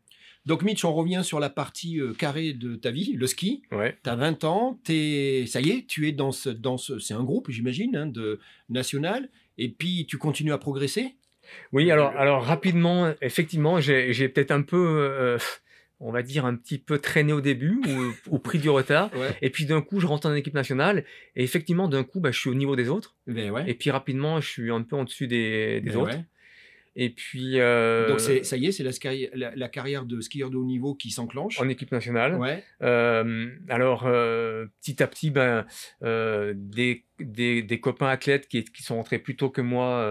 Donc, 0.45 0.61
Mitch, 0.61 0.85
on 0.85 0.93
revient 0.93 1.21
sur 1.23 1.39
la 1.39 1.49
partie 1.49 1.99
euh, 1.99 2.13
carrée 2.13 2.53
de 2.53 2.75
ta 2.75 2.91
vie, 2.91 3.13
le 3.17 3.25
ski. 3.25 3.63
Ouais. 3.71 3.97
Tu 4.03 4.09
as 4.11 4.15
20 4.15 4.43
ans, 4.43 4.79
t'es- 4.83 5.45
ça 5.47 5.59
y 5.59 5.71
est, 5.71 5.87
tu 5.87 6.07
es 6.07 6.11
dans 6.11 6.31
ce, 6.31 6.49
dans 6.51 6.77
ce, 6.77 6.99
c'est 6.99 7.15
un 7.15 7.23
groupe, 7.23 7.49
j'imagine, 7.49 7.95
hein, 7.95 8.05
de 8.05 8.39
national, 8.69 9.27
et 9.57 9.69
puis 9.69 10.05
tu 10.07 10.19
continues 10.19 10.53
à 10.53 10.59
progresser? 10.59 11.15
Oui, 11.73 11.89
alors, 11.89 12.09
alors 12.15 12.43
rapidement, 12.43 13.11
effectivement, 13.21 13.79
j'ai 13.79 14.13
j'ai 14.13 14.29
peut-être 14.29 14.51
un 14.51 14.61
peu, 14.61 14.77
euh, 14.77 15.37
on 16.07 16.11
va 16.11 16.21
dire, 16.21 16.45
un 16.45 16.55
petit 16.55 16.77
peu 16.77 16.99
traîné 16.99 17.33
au 17.33 17.41
début 17.41 17.81
ou, 17.87 18.13
ou 18.35 18.39
pris 18.39 18.59
du 18.59 18.69
retard. 18.69 19.09
Ouais. 19.15 19.35
Et 19.41 19.49
puis 19.49 19.65
d'un 19.65 19.81
coup, 19.81 19.99
je 19.99 20.07
rentre 20.07 20.27
en 20.29 20.33
équipe 20.35 20.53
nationale. 20.53 21.03
Et 21.35 21.43
effectivement, 21.43 21.87
d'un 21.87 22.03
coup, 22.03 22.19
bah, 22.19 22.31
je 22.31 22.39
suis 22.39 22.49
au 22.49 22.53
niveau 22.55 22.75
des 22.75 22.89
autres. 22.89 23.15
Ben 23.27 23.49
ouais. 23.51 23.63
Et 23.67 23.73
puis 23.73 23.89
rapidement, 23.91 24.39
je 24.39 24.47
suis 24.49 24.71
un 24.71 24.81
peu 24.83 24.95
en 24.95 25.03
dessus 25.03 25.27
des, 25.27 25.81
des 25.81 25.89
Ben 25.91 25.97
autres. 25.97 26.15
ouais. 26.17 26.25
Et 26.97 27.09
puis, 27.09 27.59
euh, 27.59 28.07
Donc 28.07 28.21
c'est- 28.21 28.45
ça 28.45 28.55
y 28.55 28.67
est, 28.67 28.71
c'est 28.71 28.83
la, 28.83 28.91
scarri- 28.91 29.29
la- 29.33 29.53
la 29.53 29.67
carrière 29.67 30.05
de 30.05 30.21
skieur 30.21 30.49
de 30.49 30.55
haut 30.55 30.63
niveau 30.63 30.95
qui 30.95 31.11
s'enclenche. 31.11 31.59
en 31.59 31.67
équipe 31.67 31.91
nationale. 31.91 32.39
Euh, 32.81 33.49
alors, 33.67 34.03
euh, 34.05 34.67
petit 34.81 35.03
à 35.03 35.07
petit, 35.07 35.29
ben, 35.29 35.65
des, 36.01 37.03
des, 37.19 37.61
des 37.63 37.79
copains 37.81 38.07
athlètes 38.07 38.47
qui, 38.47 38.63
qui 38.63 38.81
sont 38.81 38.95
rentrés 38.95 39.19
plus 39.19 39.35
tôt 39.35 39.49
que 39.49 39.59
moi 39.59 40.05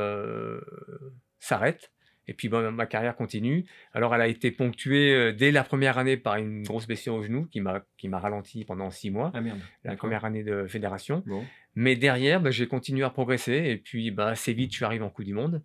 s'arrêtent. 1.40 1.90
Et 2.26 2.34
puis, 2.34 2.48
ben, 2.48 2.70
ma 2.70 2.86
carrière 2.86 3.16
continue. 3.16 3.64
Alors, 3.92 4.14
elle 4.14 4.20
a 4.20 4.28
été 4.28 4.50
ponctuée 4.50 5.14
euh, 5.14 5.32
dès 5.32 5.50
la 5.52 5.62
première 5.64 5.98
année 5.98 6.16
par 6.16 6.36
une 6.36 6.62
grosse 6.62 6.86
blessure 6.86 7.14
au 7.14 7.22
genou 7.22 7.46
qui 7.46 7.60
m'a 7.60 7.84
qui 7.98 8.08
m'a 8.08 8.18
ralenti 8.18 8.64
pendant 8.64 8.90
six 8.90 9.10
mois, 9.10 9.30
Ah 9.34 9.40
merde. 9.40 9.58
la 9.84 9.96
première 9.96 10.24
année 10.24 10.42
de 10.42 10.66
fédération. 10.66 11.22
Bon. 11.26 11.44
Mais 11.74 11.96
derrière, 11.96 12.40
ben, 12.40 12.50
j'ai 12.50 12.66
continué 12.66 13.04
à 13.04 13.10
progresser. 13.10 13.52
Et 13.66 13.76
puis, 13.76 14.10
ben, 14.10 14.28
assez 14.28 14.52
vite, 14.54 14.70
je 14.72 14.76
suis 14.76 14.84
arrivé 14.84 15.04
en 15.04 15.10
Coupe 15.10 15.24
du 15.24 15.34
Monde. 15.34 15.62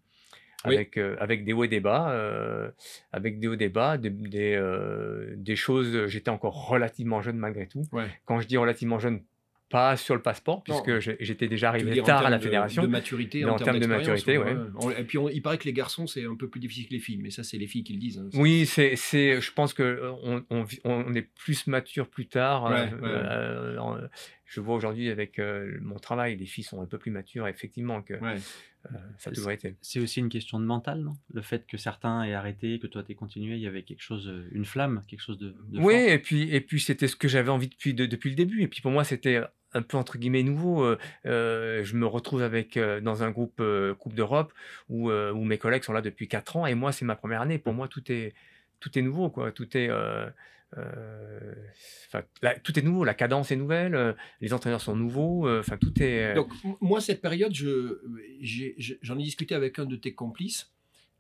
Oui. 0.65 0.75
Avec, 0.75 0.97
euh, 0.97 1.15
avec 1.21 1.45
des 1.45 1.53
hauts 1.53 1.63
et 1.63 1.69
des 1.69 1.79
bas, 1.79 2.11
euh, 2.11 2.69
avec 3.13 3.39
des 3.39 3.47
hauts 3.47 3.53
et 3.53 3.57
des 3.57 3.69
bas, 3.69 3.97
des, 3.97 4.09
des, 4.09 4.55
euh, 4.55 5.33
des 5.37 5.55
choses. 5.55 6.07
J'étais 6.07 6.31
encore 6.31 6.67
relativement 6.67 7.21
jeune 7.21 7.37
malgré 7.37 7.65
tout. 7.65 7.83
Ouais. 7.93 8.07
Quand 8.25 8.41
je 8.41 8.47
dis 8.47 8.57
relativement 8.57 8.99
jeune, 8.99 9.21
pas 9.69 9.95
sur 9.97 10.15
le 10.15 10.21
passeport, 10.21 10.63
Non. 10.67 10.81
puisque 10.81 10.99
j'étais 11.21 11.47
déjà 11.47 11.67
Tu 11.71 11.75
arrivé 11.85 12.01
tard 12.01 12.25
à 12.25 12.29
la 12.29 12.39
fédération. 12.39 12.81
De 12.81 12.87
maturité, 12.87 13.43
Mais 13.43 13.49
en 13.51 13.55
termes 13.55 13.79
de 13.79 13.85
maturité, 13.85 14.37
On- 14.79 14.89
Et 14.91 15.03
puis, 15.03 15.17
on- 15.17 15.29
il 15.29 15.41
paraît 15.41 15.57
que 15.57 15.65
les 15.65 15.73
garçons, 15.73 16.07
c'est 16.07 16.25
un 16.25 16.35
peu 16.35 16.49
plus 16.49 16.59
difficile 16.59 16.87
que 16.87 16.93
les 16.93 16.99
filles, 16.99 17.17
mais 17.21 17.29
ça, 17.29 17.43
c'est 17.43 17.57
les 17.57 17.67
filles 17.67 17.83
qui 17.83 17.93
le 17.93 17.99
disent. 17.99 18.17
hein. 18.19 18.29
Oui, 18.33 18.65
c'est, 18.65 18.95
c'est, 18.95 19.39
je 19.39 19.51
pense 19.53 19.73
que 19.73 19.83
euh, 19.83 20.11
on, 20.49 20.65
on, 20.83 21.13
est 21.13 21.21
plus 21.21 21.67
mature 21.67 22.09
plus 22.09 22.27
tard. 22.27 22.63
Ouais, 22.65 22.89
euh, 22.91 22.95
ouais, 22.95 23.01
ouais. 23.01 24.01
euh, 24.03 24.07
je 24.45 24.59
vois 24.61 24.75
aujourd'hui 24.75 25.09
avec 25.09 25.37
euh, 25.37 25.77
mon 25.81 25.97
travail, 25.99 26.35
les 26.35 26.45
filles 26.47 26.63
sont 26.63 26.81
un 26.81 26.85
peu 26.87 26.97
plus 26.97 27.11
matures, 27.11 27.47
effectivement, 27.47 28.01
que 28.01 28.15
Ouais. 28.15 28.37
euh, 28.91 28.97
ça 29.19 29.29
a 29.29 29.33
toujours 29.33 29.51
été. 29.51 29.75
C'est 29.81 29.99
aussi 29.99 30.19
une 30.19 30.29
question 30.29 30.59
de 30.59 30.65
mental, 30.65 31.01
non? 31.01 31.13
Le 31.33 31.41
fait 31.43 31.67
que 31.67 31.77
certains 31.77 32.23
aient 32.23 32.33
arrêté, 32.33 32.79
que 32.79 32.87
toi 32.87 33.03
t'aies 33.03 33.13
continué, 33.15 33.55
il 33.55 33.61
y 33.61 33.67
avait 33.67 33.83
quelque 33.83 34.01
chose, 34.01 34.31
une 34.51 34.65
flamme, 34.65 35.03
quelque 35.07 35.21
chose 35.21 35.37
de, 35.37 35.49
de 35.69 35.79
Oui, 35.79 35.93
fort. 35.93 36.09
et 36.09 36.19
puis, 36.19 36.49
et 36.55 36.61
puis 36.61 36.79
c'était 36.79 37.07
ce 37.07 37.15
que 37.15 37.27
j'avais 37.27 37.49
envie 37.49 37.67
depuis, 37.69 37.93
de- 37.93 38.07
depuis 38.07 38.31
le 38.31 38.35
début. 38.35 38.63
Et 38.63 38.67
puis 38.67 38.81
pour 38.81 38.91
moi, 38.91 39.03
c'était 39.03 39.41
un 39.73 39.81
peu 39.81 39.97
entre 39.97 40.17
guillemets 40.17 40.43
nouveau. 40.43 40.83
Euh, 41.25 41.83
je 41.83 41.95
me 41.95 42.05
retrouve 42.05 42.41
avec 42.41 42.77
euh, 42.77 43.01
dans 43.01 43.23
un 43.23 43.31
groupe 43.31 43.59
euh, 43.59 43.93
Coupe 43.95 44.13
d'Europe 44.13 44.53
où, 44.89 45.11
où 45.11 45.43
mes 45.43 45.57
collègues 45.57 45.83
sont 45.83 45.93
là 45.93 46.01
depuis 46.01 46.27
4 46.27 46.55
ans 46.57 46.65
et 46.65 46.75
moi, 46.75 46.91
c'est 46.91 47.05
ma 47.05 47.15
première 47.15 47.41
année. 47.41 47.57
Pour 47.57 47.73
moi, 47.73 47.87
tout 47.87 48.11
est, 48.11 48.33
tout 48.79 48.97
est 48.97 49.01
nouveau. 49.01 49.29
Quoi. 49.29 49.51
Tout, 49.51 49.77
est, 49.77 49.89
la- 52.41 52.59
tout 52.59 52.77
est 52.77 52.81
nouveau. 52.81 53.03
La 53.03 53.13
cadence 53.13 53.51
est 53.51 53.55
nouvelle, 53.55 54.15
les 54.41 54.53
entraîneurs 54.53 54.81
sont 54.81 54.95
nouveaux. 54.95 55.49
Enfin, 55.59 55.77
tout 55.77 56.01
est. 56.01 56.33
Donc, 56.35 56.51
moi, 56.81 57.01
cette 57.01 57.21
période, 57.21 57.53
je- 57.53 57.99
j'en 59.01 59.17
ai, 59.19 59.23
discuté 59.23 59.55
avec 59.55 59.79
un 59.79 59.85
de 59.85 59.95
tes 59.95 60.13
complices 60.13 60.71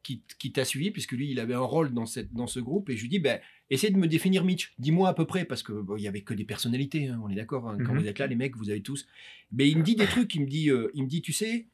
qui, 0.03 0.23
qui 0.39 0.51
t'a 0.51 0.65
suivi, 0.65 0.91
puisque 0.91 1.11
lui, 1.11 1.29
il 1.29 1.39
avait 1.39 1.53
un 1.53 1.59
rôle 1.59 1.93
dans, 1.93 2.05
cette, 2.05 2.33
dans 2.33 2.47
ce 2.47 2.59
groupe, 2.59 2.89
et 2.89 2.95
je 2.97 3.01
lui 3.03 3.09
dis, 3.09 3.19
ben, 3.19 3.39
essaie 3.69 3.89
de 3.91 3.97
me 3.97 4.07
définir 4.07 4.43
Mitch, 4.43 4.73
dis-moi 4.79 5.09
à 5.09 5.13
peu 5.13 5.25
près, 5.25 5.45
parce 5.45 5.63
que 5.63 5.73
bon, 5.73 5.95
il 5.97 6.03
y 6.03 6.07
avait 6.07 6.21
que 6.21 6.33
des 6.33 6.45
personnalités, 6.45 7.07
hein, 7.07 7.19
on 7.23 7.29
est 7.29 7.35
d'accord, 7.35 7.69
hein, 7.69 7.77
quand 7.85 7.93
Mhm. 7.93 7.99
vous 8.01 8.07
êtes 8.07 8.19
là, 8.19 8.27
les 8.27 8.35
mecs, 8.35 8.55
vous 8.57 8.69
avez 8.69 8.81
tous. 8.81 9.07
Mais 9.51 9.69
il 9.69 9.77
me 9.77 9.83
dit 9.83 9.95
des 9.95 10.05
trucs, 10.07 10.33
il 10.35 10.41
me 10.41 10.47
dit, 10.47 10.69
euh, 10.69 10.89
il 10.93 11.03
me 11.03 11.07
dit 11.07 11.21
tu 11.21 11.33
sais, 11.33 11.67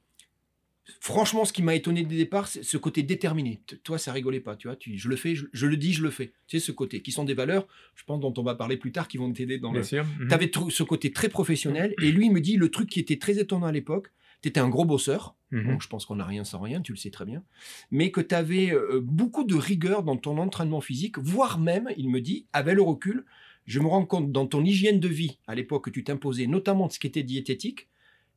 franchement, 1.00 1.46
ce 1.46 1.54
qui 1.54 1.64
m'a 1.64 1.74
étonné 1.76 2.04
dès 2.04 2.12
le 2.12 2.18
départ, 2.18 2.48
c'est 2.48 2.64
ce 2.64 2.78
côté 2.78 3.02
déterminé. 3.04 3.62
T- 3.66 3.78
Toi, 3.78 3.98
ça 3.98 4.12
rigolait 4.14 4.40
pas, 4.40 4.56
tu 4.56 4.68
vois, 4.68 4.76
tu, 4.76 4.98
je 4.98 5.10
le 5.10 5.16
fais, 5.16 5.36
je, 5.36 5.46
je 5.52 5.66
le 5.68 5.78
dis, 5.78 5.94
je 5.94 6.04
le 6.04 6.10
fais. 6.12 6.34
Tu 6.48 6.60
sais, 6.60 6.66
ce 6.66 6.72
côté, 6.72 7.02
qui 7.02 7.12
sont 7.12 7.24
des 7.24 7.34
valeurs, 7.34 7.68
je 7.96 8.04
pense, 8.04 8.20
dont 8.20 8.34
on 8.38 8.44
va 8.44 8.56
parler 8.56 8.78
plus 8.78 8.92
tard, 8.92 9.08
qui 9.08 9.18
vont 9.18 9.32
t'aider 9.32 9.58
dans 9.58 9.72
Bien 9.72 9.82
le, 9.82 9.86
sûr. 9.86 10.06
Mhm. 10.20 10.28
tu 10.28 10.34
avais 10.34 10.52
ce 10.70 10.84
côté 10.84 11.12
très 11.12 11.30
professionnel. 11.30 11.94
Et 12.02 12.12
lui, 12.12 12.28
il 12.28 12.32
me 12.32 12.42
dit 12.42 12.58
le 12.58 12.70
truc 12.70 12.90
qui 12.90 13.00
était 13.00 13.18
très 13.18 13.40
étonnant 13.40 13.66
à 13.68 13.72
l'époque, 13.72 14.12
tu 14.46 14.50
étais 14.50 14.60
un 14.60 14.70
gros 14.70 14.86
bosseur. 14.86 15.36
Mhm. 15.52 15.68
Donc, 15.72 15.82
je 15.82 15.88
pense 15.88 16.06
qu'on 16.06 16.16
n'a 16.18 16.26
rien 16.26 16.44
sans 16.44 16.60
rien, 16.60 16.82
tu 16.82 16.92
le 16.92 16.98
sais 16.98 17.10
très 17.12 17.26
bien. 17.26 17.44
Mais 17.92 18.12
que 18.12 18.22
tu 18.22 18.36
avais 18.36 18.74
beaucoup 19.02 19.44
de 19.44 19.56
rigueur 19.56 20.04
dans 20.04 20.18
ton 20.18 20.38
entraînement 20.38 20.82
physique, 20.82 21.18
voire 21.18 21.60
même, 21.60 21.90
il 21.98 22.10
me 22.10 22.22
dit, 22.22 22.46
avec 22.54 22.76
le 22.76 22.82
recul, 22.82 23.26
je 23.66 23.80
me 23.80 23.88
rends 23.88 24.06
compte 24.06 24.32
dans 24.32 24.46
ton 24.46 24.64
hygiène 24.64 25.00
de 25.00 25.08
vie, 25.08 25.40
à 25.48 25.56
l'époque 25.56 25.86
que 25.86 25.90
tu 25.90 26.04
t'imposais, 26.04 26.46
notamment 26.48 26.88
de 26.88 26.92
ce 26.92 27.00
qui 27.00 27.08
était 27.08 27.24
diététique, 27.24 27.88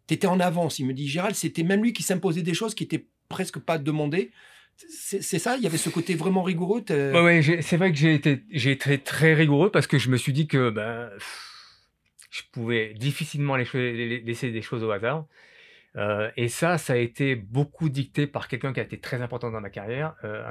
tu 0.06 0.14
étais 0.14 0.26
en 0.26 0.40
avance. 0.40 0.78
Il 0.78 0.86
me 0.86 0.94
dit, 0.94 1.06
Gérald, 1.06 1.34
c'était 1.34 1.62
même 1.62 1.82
lui 1.82 1.92
qui 1.92 2.02
s'imposait 2.02 2.42
des 2.42 2.54
choses 2.54 2.74
qui 2.74 2.84
étaient 2.84 3.06
presque 3.28 3.58
pas 3.58 3.78
demandées. 3.78 4.30
C'est 4.76 5.20
ça, 5.40 5.56
il 5.56 5.62
y 5.62 5.66
avait 5.66 5.76
ce 5.76 5.90
côté 5.90 6.14
vraiment 6.14 6.42
rigoureux. 6.42 6.84
ouais, 6.88 7.42
j'ai- 7.42 7.62
c'est 7.62 7.76
vrai 7.76 7.92
que 7.92 7.98
j'ai 7.98 8.14
été, 8.14 8.98
très 8.98 9.34
rigoureux 9.34 9.70
parce 9.70 9.88
que 9.88 9.98
je 9.98 10.08
me 10.08 10.16
suis 10.16 10.32
dit 10.32 10.46
que 10.46 10.70
pff, 10.70 11.48
je 12.30 12.42
pouvais 12.52 12.94
difficilement 12.94 13.56
laisser 13.56 14.50
des 14.52 14.62
choses 14.62 14.84
au 14.84 14.90
hasard. 14.90 15.26
Euh, 15.96 16.31
et 16.37 16.48
ça, 16.48 16.79
ça 16.79 16.92
a 16.94 16.96
été 16.96 17.35
beaucoup 17.35 17.88
dicté 17.88 18.27
par 18.27 18.48
quelqu'un 18.48 18.72
qui 18.72 18.81
a 18.81 18.83
été 18.83 19.01
très 19.01 19.22
important 19.22 19.51
dans 19.51 19.61
ma 19.61 19.70
carrière, 19.70 20.14
euh, 20.24 20.44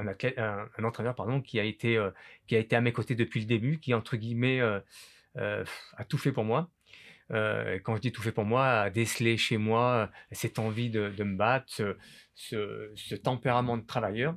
un, 0.78 0.84
entraîneur 0.84 1.16
pardon, 1.16 1.42
qui 1.42 1.60
a 1.60 1.64
été 1.64 1.98
euh, 1.98 2.12
qui 2.48 2.56
a 2.56 2.60
été 2.60 2.76
à 2.76 2.82
mes 2.82 2.92
côtés 2.92 3.16
depuis 3.16 3.42
le 3.42 3.46
début, 3.46 3.80
qui 3.80 3.94
entre 3.94 4.18
guillemets 4.18 4.62
a 4.62 6.04
tout 6.08 6.18
fait 6.18 6.32
pour 6.32 6.44
moi. 6.44 6.70
Quand 7.30 7.96
je 7.96 8.02
dis 8.02 8.12
tout 8.12 8.22
fait 8.22 8.32
pour 8.32 8.46
moi, 8.46 8.68
a 8.68 8.90
décelé 8.90 9.38
chez 9.38 9.58
moi 9.58 10.10
cette 10.32 10.60
envie 10.60 10.90
de, 10.90 11.12
me 11.24 11.36
battre, 11.36 11.98
ce 12.36 13.16
tempérament 13.16 13.78
de 13.78 13.86
travailleur 13.86 14.36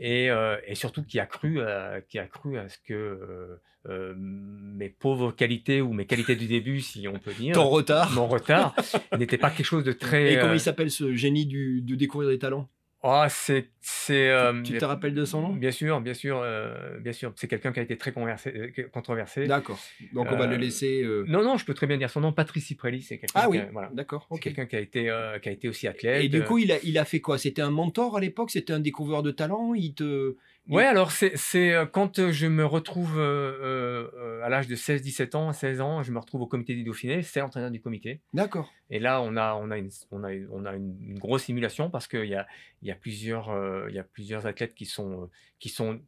et, 0.00 0.30
euh, 0.30 0.56
et 0.66 0.74
surtout 0.74 1.04
qui 1.04 1.20
a 1.20 1.26
cru, 1.26 1.60
à- 1.60 2.00
qui 2.00 2.18
a 2.18 2.26
cru 2.26 2.58
à 2.58 2.68
ce 2.68 2.78
que 2.78 2.94
euh, 2.94 3.60
euh, 3.88 4.14
mes 4.16 4.88
pauvres 4.88 5.30
qualités 5.32 5.80
ou 5.80 5.92
mes 5.92 6.04
qualités 6.06 6.34
du 6.36 6.46
début, 6.46 6.80
si 6.80 7.06
on 7.06 7.18
peut 7.18 7.32
dire, 7.32 7.54
Ton 7.54 7.68
retard. 7.68 8.10
mon 8.12 8.26
retard, 8.26 8.74
n'était 9.16 9.38
pas 9.38 9.50
quelque 9.50 9.66
chose 9.66 9.84
de 9.84 9.92
très. 9.92 10.32
Et 10.32 10.38
comment 10.38 10.52
euh, 10.52 10.56
il 10.56 10.60
s'appelle 10.60 10.90
ce 10.90 11.14
génie 11.14 11.46
du, 11.46 11.80
de 11.82 11.94
découvrir 11.94 12.28
des 12.30 12.38
talents? 12.38 12.68
Oh, 13.02 13.24
c'est, 13.28 13.68
euh, 14.10 14.62
Tu 14.62 14.76
te 14.78 14.84
rappelles 14.84 15.14
de 15.14 15.24
son 15.24 15.42
nom? 15.42 15.48
Bien 15.52 15.70
sûr, 15.70 16.00
bien 16.00 16.14
sûr, 16.14 16.40
euh, 16.42 16.98
bien 17.00 17.12
sûr. 17.12 17.32
C'est 17.36 17.48
quelqu'un 17.48 17.72
qui 17.72 17.80
a 17.80 17.82
été 17.82 17.96
très 17.96 18.10
conversé- 18.12 18.52
euh, 18.54 18.88
controversé. 18.92 19.46
D'accord. 19.46 19.78
Donc 20.12 20.28
on 20.30 20.36
va 20.36 20.46
le 20.46 20.54
Euh, 20.54 20.58
laisser. 20.58 21.04
Non, 21.26 21.42
non, 21.42 21.56
je 21.56 21.64
peux 21.64 21.74
très 21.74 21.86
bien 21.86 21.96
dire 21.96 22.10
son 22.10 22.20
nom. 22.20 22.32
Patrice 22.32 22.66
Ciprelli, 22.66 23.02
c'est 23.02 23.18
quelqu'un. 23.18 23.40
Ah 23.42 23.48
oui, 23.48 23.58
qui 23.58 23.62
a- 23.64 23.68
voilà. 23.72 23.90
d'accord. 23.92 24.26
C'est 24.28 24.34
ok. 24.36 24.40
quelqu'un 24.42 24.66
qui 24.66 24.76
a 24.76 24.80
été, 24.80 25.02
qui 25.42 25.48
a 25.48 25.52
été 25.52 25.68
aussi 25.68 25.88
athlète. 25.88 26.24
Et 26.24 26.28
du 26.28 26.40
euh, 26.40 26.44
coup, 26.44 26.58
il 26.58 26.70
a, 26.72 26.76
il 26.82 26.98
a 26.98 27.04
fait 27.04 27.20
quoi? 27.20 27.38
C'était 27.38 27.62
un 27.62 27.70
mentor 27.70 28.16
à 28.16 28.20
l'époque? 28.20 28.50
C'était 28.50 28.72
un 28.72 28.80
découvreur 28.80 29.22
de 29.22 29.30
talent? 29.30 29.74
Il 29.74 29.94
te. 29.94 30.36
Ouais, 30.68 30.84
alors 30.84 31.10
c'est 31.10 31.34
euh, 31.72 31.84
quand 31.84 32.18
euh, 32.18 32.30
je 32.30 32.46
me 32.46 32.64
retrouve 32.64 33.18
euh, 33.18 34.40
à 34.44 34.48
l'âge 34.48 34.68
de 34.68 34.76
16-17 34.76 35.36
ans, 35.36 35.52
16 35.52 35.80
ans, 35.80 36.02
je 36.02 36.12
me 36.12 36.18
retrouve 36.18 36.42
au 36.42 36.46
comité 36.46 36.74
du 36.74 36.84
Dauphiné, 36.84 37.22
c'est 37.22 37.40
l'entraîneur 37.40 37.70
du 37.70 37.80
comité. 37.80 38.20
D'accord. 38.32 38.72
Et 38.88 39.00
là, 39.00 39.20
on 39.20 39.36
a, 39.36 39.54
on 39.54 39.70
a, 39.70 39.78
une, 39.78 39.90
on 40.12 40.22
a, 40.22 40.30
on 40.52 40.64
a 40.64 40.74
une, 40.74 40.96
une 41.00 41.18
grosse 41.18 41.44
simulation 41.44 41.90
parce 41.90 42.06
qu'il 42.06 42.26
y 42.26 42.36
a, 42.36 42.46
y, 42.82 42.90
a 42.90 42.94
plusieurs, 42.94 43.50
euh, 43.50 43.90
y 43.90 43.98
a 43.98 44.04
plusieurs 44.04 44.46
athlètes 44.46 44.74
qui 44.74 44.86
sont, 44.86 45.28
qui 45.58 45.70
sont 45.70 46.00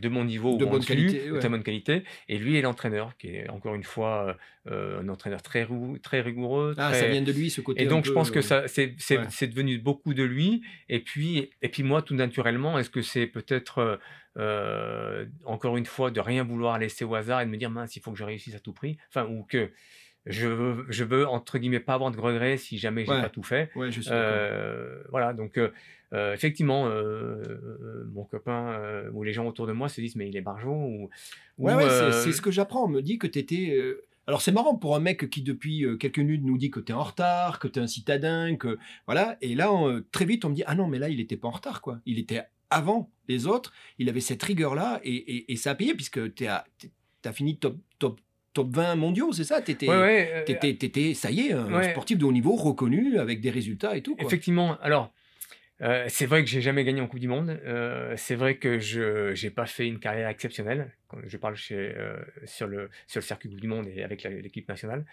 de 0.00 0.08
mon 0.08 0.24
niveau 0.24 0.56
De 0.56 0.64
ou 0.64 0.68
en 0.68 0.70
bonne 0.72 0.80
dessus, 0.80 0.94
qualité, 0.94 1.30
de 1.30 1.38
très 1.38 1.48
bonne 1.48 1.62
qualité. 1.62 2.02
Et 2.28 2.38
lui 2.38 2.56
est 2.56 2.62
l'entraîneur, 2.62 3.16
qui 3.16 3.28
est 3.28 3.48
encore 3.48 3.74
une 3.74 3.84
fois 3.84 4.36
euh, 4.66 5.00
un 5.00 5.08
entraîneur 5.08 5.40
très, 5.42 5.66
très 6.02 6.20
rigoureux. 6.20 6.74
Ah, 6.76 6.90
très- 6.90 7.00
ça 7.00 7.06
vient 7.08 7.22
de 7.22 7.32
lui, 7.32 7.50
ce 7.50 7.60
côté. 7.60 7.82
et 7.82 7.86
donc, 7.86 8.04
je 8.04 8.10
peu, 8.10 8.14
pense 8.14 8.30
que 8.30 8.40
ça, 8.40 8.66
c'est, 8.68 8.94
c'est, 8.98 9.18
ouais. 9.18 9.24
c'est 9.30 9.46
devenu 9.46 9.78
beaucoup 9.78 10.14
de 10.14 10.22
lui. 10.24 10.62
Et 10.88 11.00
puis, 11.00 11.50
et 11.62 11.68
puis 11.68 11.82
moi, 11.82 12.02
tout 12.02 12.14
naturellement, 12.14 12.78
est-ce 12.78 12.90
que 12.90 13.02
c'est 13.02 13.26
peut-être, 13.26 13.78
euh, 13.78 13.96
euh, 14.36 15.26
encore 15.44 15.76
une 15.76 15.86
fois, 15.86 16.10
de 16.10 16.20
rien 16.20 16.44
vouloir 16.44 16.78
laisser 16.78 17.04
au 17.04 17.14
hasard 17.14 17.40
et 17.40 17.46
de 17.46 17.50
me 17.50 17.56
dire, 17.56 17.70
mince, 17.70 17.94
il 17.96 18.00
faut 18.00 18.10
que 18.12 18.18
je 18.18 18.24
réussisse 18.24 18.54
à 18.54 18.60
tout 18.60 18.72
prix? 18.72 18.96
Enfin, 19.08 19.26
ou 19.26 19.44
que 19.44 19.70
je 20.26 20.48
veux, 20.48 20.86
je 20.88 21.04
veux, 21.04 21.26
entre 21.28 21.58
guillemets, 21.58 21.80
pas 21.80 21.94
avoir 21.94 22.10
de 22.10 22.18
regrets 22.18 22.56
si 22.56 22.78
jamais 22.78 23.04
j'ai 23.04 23.12
Ouais. 23.12 23.20
pas 23.22 23.28
tout 23.28 23.42
fait. 23.42 23.70
Je 23.76 24.00
suis. 24.00 24.10
Euh, 24.10 25.02
voilà, 25.10 25.34
donc 25.34 25.58
euh, 26.14 26.32
effectivement, 26.32 26.86
euh, 26.86 27.42
euh, 27.44 28.04
mon 28.12 28.24
copain 28.24 28.78
ou 29.12 29.22
les 29.22 29.32
gens 29.32 29.46
autour 29.46 29.66
de 29.66 29.72
moi 29.72 29.88
se 29.88 30.00
disent, 30.00 30.16
mais 30.16 30.28
il 30.28 30.36
est 30.36 30.40
barjot 30.40 30.70
ou, 30.70 31.10
ou, 31.58 31.66
Ouais, 31.66 31.74
ouais, 31.74 31.88
c'est- 32.12 32.32
ce 32.32 32.40
que 32.40 32.50
j'apprends. 32.50 32.84
On 32.84 32.88
me 32.88 33.02
dit 33.02 33.18
que 33.18 33.26
tu 33.26 33.38
étais. 33.38 33.76
Alors, 34.26 34.40
c'est 34.40 34.52
marrant 34.52 34.74
pour 34.74 34.96
un 34.96 35.00
mec 35.00 35.28
qui, 35.28 35.42
depuis 35.42 35.84
quelques 36.00 36.18
minutes, 36.18 36.42
nous 36.44 36.56
dit 36.56 36.70
que 36.70 36.80
tu 36.80 36.92
es 36.92 36.94
en 36.94 37.02
retard, 37.02 37.58
que 37.58 37.68
tu 37.68 37.78
es 37.78 37.82
un 37.82 37.86
citadin, 37.86 38.56
que. 38.56 38.78
Voilà. 39.06 39.36
Et 39.42 39.54
là, 39.54 39.72
on- 39.72 40.02
très 40.12 40.24
vite, 40.24 40.44
on 40.44 40.48
me 40.50 40.54
dit 40.54 40.62
Ah 40.66 40.74
non, 40.74 40.86
mais 40.88 40.98
là, 40.98 41.08
il 41.10 41.18
n'était 41.18 41.36
pas 41.36 41.48
en 41.48 41.52
retard, 41.52 41.82
quoi. 41.82 42.00
Il 42.06 42.18
était 42.18 42.42
avant 42.70 43.10
les 43.28 43.46
autres. 43.46 43.72
Il 43.98 44.08
avait 44.08 44.20
cette 44.20 44.42
rigueur-là 44.42 45.00
et, 45.04 45.14
et- 45.14 45.52
et 45.52 45.56
ça 45.56 45.72
a 45.72 45.74
payé 45.74 45.94
puisque 45.94 46.34
tu 46.34 46.46
as 46.46 46.64
fini 47.32 47.56
top, 47.58 47.76
top, 47.98 48.20
top 48.54 48.68
20 48.74 48.94
mondiaux, 48.96 49.32
c'est 49.32 49.44
ça? 49.44 49.60
T'étais. 49.60 49.88
ouais, 49.88 49.96
ouais, 50.00 50.44
euh, 50.48 51.14
ça 51.14 51.30
y 51.30 51.40
est, 51.48 51.52
un 51.52 51.72
Ouais. 51.72 51.90
sportif 51.90 52.16
de 52.18 52.24
haut 52.24 52.32
niveau 52.32 52.54
reconnu 52.54 53.18
avec 53.18 53.40
des 53.40 53.50
résultats 53.50 53.96
et 53.96 54.02
tout. 54.02 54.14
Quoi. 54.16 54.24
Effectivement. 54.26 54.76
Alors, 54.80 55.12
euh, 55.84 56.06
c'est 56.08 56.26
vrai 56.26 56.42
que 56.42 56.50
j'ai 56.50 56.62
jamais 56.62 56.84
gagné 56.84 57.00
en 57.00 57.06
Coupe 57.06 57.20
du 57.20 57.28
Monde. 57.28 57.60
Euh, 57.66 58.14
c'est 58.16 58.34
vrai 58.34 58.56
que 58.56 58.78
je 58.78 59.40
n'ai 59.42 59.50
pas 59.50 59.66
fait 59.66 59.86
une 59.86 59.98
carrière 59.98 60.28
exceptionnelle. 60.28 60.92
Quand 61.08 61.18
je 61.26 61.36
parle 61.36 61.56
chez, 61.56 61.94
euh, 61.96 62.16
sur, 62.46 62.66
le, 62.66 62.88
sur 63.06 63.20
le 63.20 63.24
circuit 63.24 63.50
Coupe 63.50 63.60
du 63.60 63.68
Monde 63.68 63.88
et 63.94 64.02
avec 64.02 64.22
l'équipe 64.22 64.68
nationale. 64.68 65.04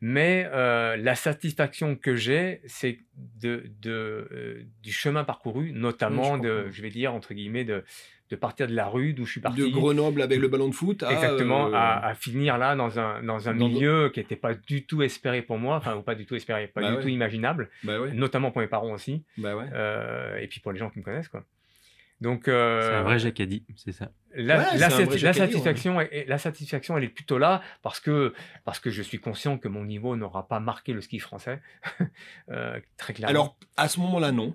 Mais 0.00 0.44
la 0.52 1.14
satisfaction 1.16 1.96
que 1.96 2.14
j'ai, 2.14 2.60
c'est 2.66 2.98
de, 3.16 3.64
de, 3.80 4.64
du 4.80 4.92
chemin 4.92 5.24
parcouru, 5.24 5.72
notamment 5.72 6.34
Oui, 6.34 6.42
de, 6.42 6.68
je 6.70 6.82
vais 6.82 6.90
dire, 6.90 7.12
entre 7.14 7.34
guillemets, 7.34 7.64
de, 7.64 7.84
de 8.30 8.36
partir 8.36 8.66
de 8.66 8.74
la 8.74 8.86
rue 8.86 9.12
d'où 9.14 9.24
je 9.24 9.30
suis 9.32 9.40
parti. 9.40 9.58
De 9.60 9.66
Grenoble 9.68 10.20
avec 10.22 10.38
le 10.38 10.48
ballon 10.48 10.68
de 10.68 10.74
foot 10.74 11.02
à. 11.02 11.12
Exactement, 11.12 11.68
euh, 11.68 11.72
à, 11.74 12.06
à 12.08 12.14
finir 12.14 12.58
là 12.58 12.76
dans 12.76 12.98
un, 12.98 13.22
dans 13.22 13.48
un 13.48 13.54
dans- 13.54 13.68
milieu 13.68 14.10
qui 14.12 14.20
n'était 14.20 14.36
pas 14.36 14.54
du 14.54 14.84
tout 14.86 15.02
espéré 15.02 15.42
pour 15.42 15.58
moi, 15.58 15.76
enfin, 15.76 15.96
ou 15.96 16.02
pas 16.02 16.14
du 16.14 16.26
tout 16.26 16.34
espéré, 16.34 16.66
pas 16.68 16.80
Bah 16.80 16.90
du 16.90 16.96
ouais. 16.96 17.02
tout 17.02 17.08
imaginable, 17.08 17.70
Bah 17.84 18.00
ouais. 18.00 18.12
notamment 18.12 18.50
pour 18.50 18.60
mes 18.60 18.66
parents 18.68 18.92
aussi, 18.92 19.24
Bah 19.38 19.56
ouais. 19.56 19.64
euh, 19.72 20.36
et 20.38 20.46
puis 20.46 20.60
pour 20.60 20.72
les 20.72 20.78
gens 20.78 20.90
qui 20.90 20.98
me 20.98 21.04
connaissent. 21.04 21.28
Quoi. 21.28 21.44
Donc, 22.20 22.48
euh, 22.48 22.82
C'est 22.82 22.94
un 22.96 23.02
vrai 23.04 23.18
Jacadi, 23.20 23.64
c'est 23.76 23.92
ça. 23.92 24.10
la, 24.34 24.64
satisfaction, 24.90 26.00
est- 26.00 26.24
la 26.28 26.36
satisfaction, 26.38 26.98
elle 26.98 27.04
est 27.04 27.08
plutôt 27.08 27.38
là 27.38 27.62
parce 27.82 28.00
que, 28.00 28.34
parce 28.64 28.80
que 28.80 28.90
je 28.90 29.02
suis 29.02 29.18
conscient 29.20 29.56
que 29.56 29.68
mon 29.68 29.84
niveau 29.84 30.16
n'aura 30.16 30.48
pas 30.48 30.58
marqué 30.58 30.92
le 30.92 31.00
ski 31.00 31.20
français, 31.20 31.60
euh, 32.50 32.80
très 32.96 33.12
clairement. 33.14 33.30
Alors, 33.30 33.56
à 33.76 33.88
ce 33.88 34.00
moment-là, 34.00 34.32
non. 34.32 34.54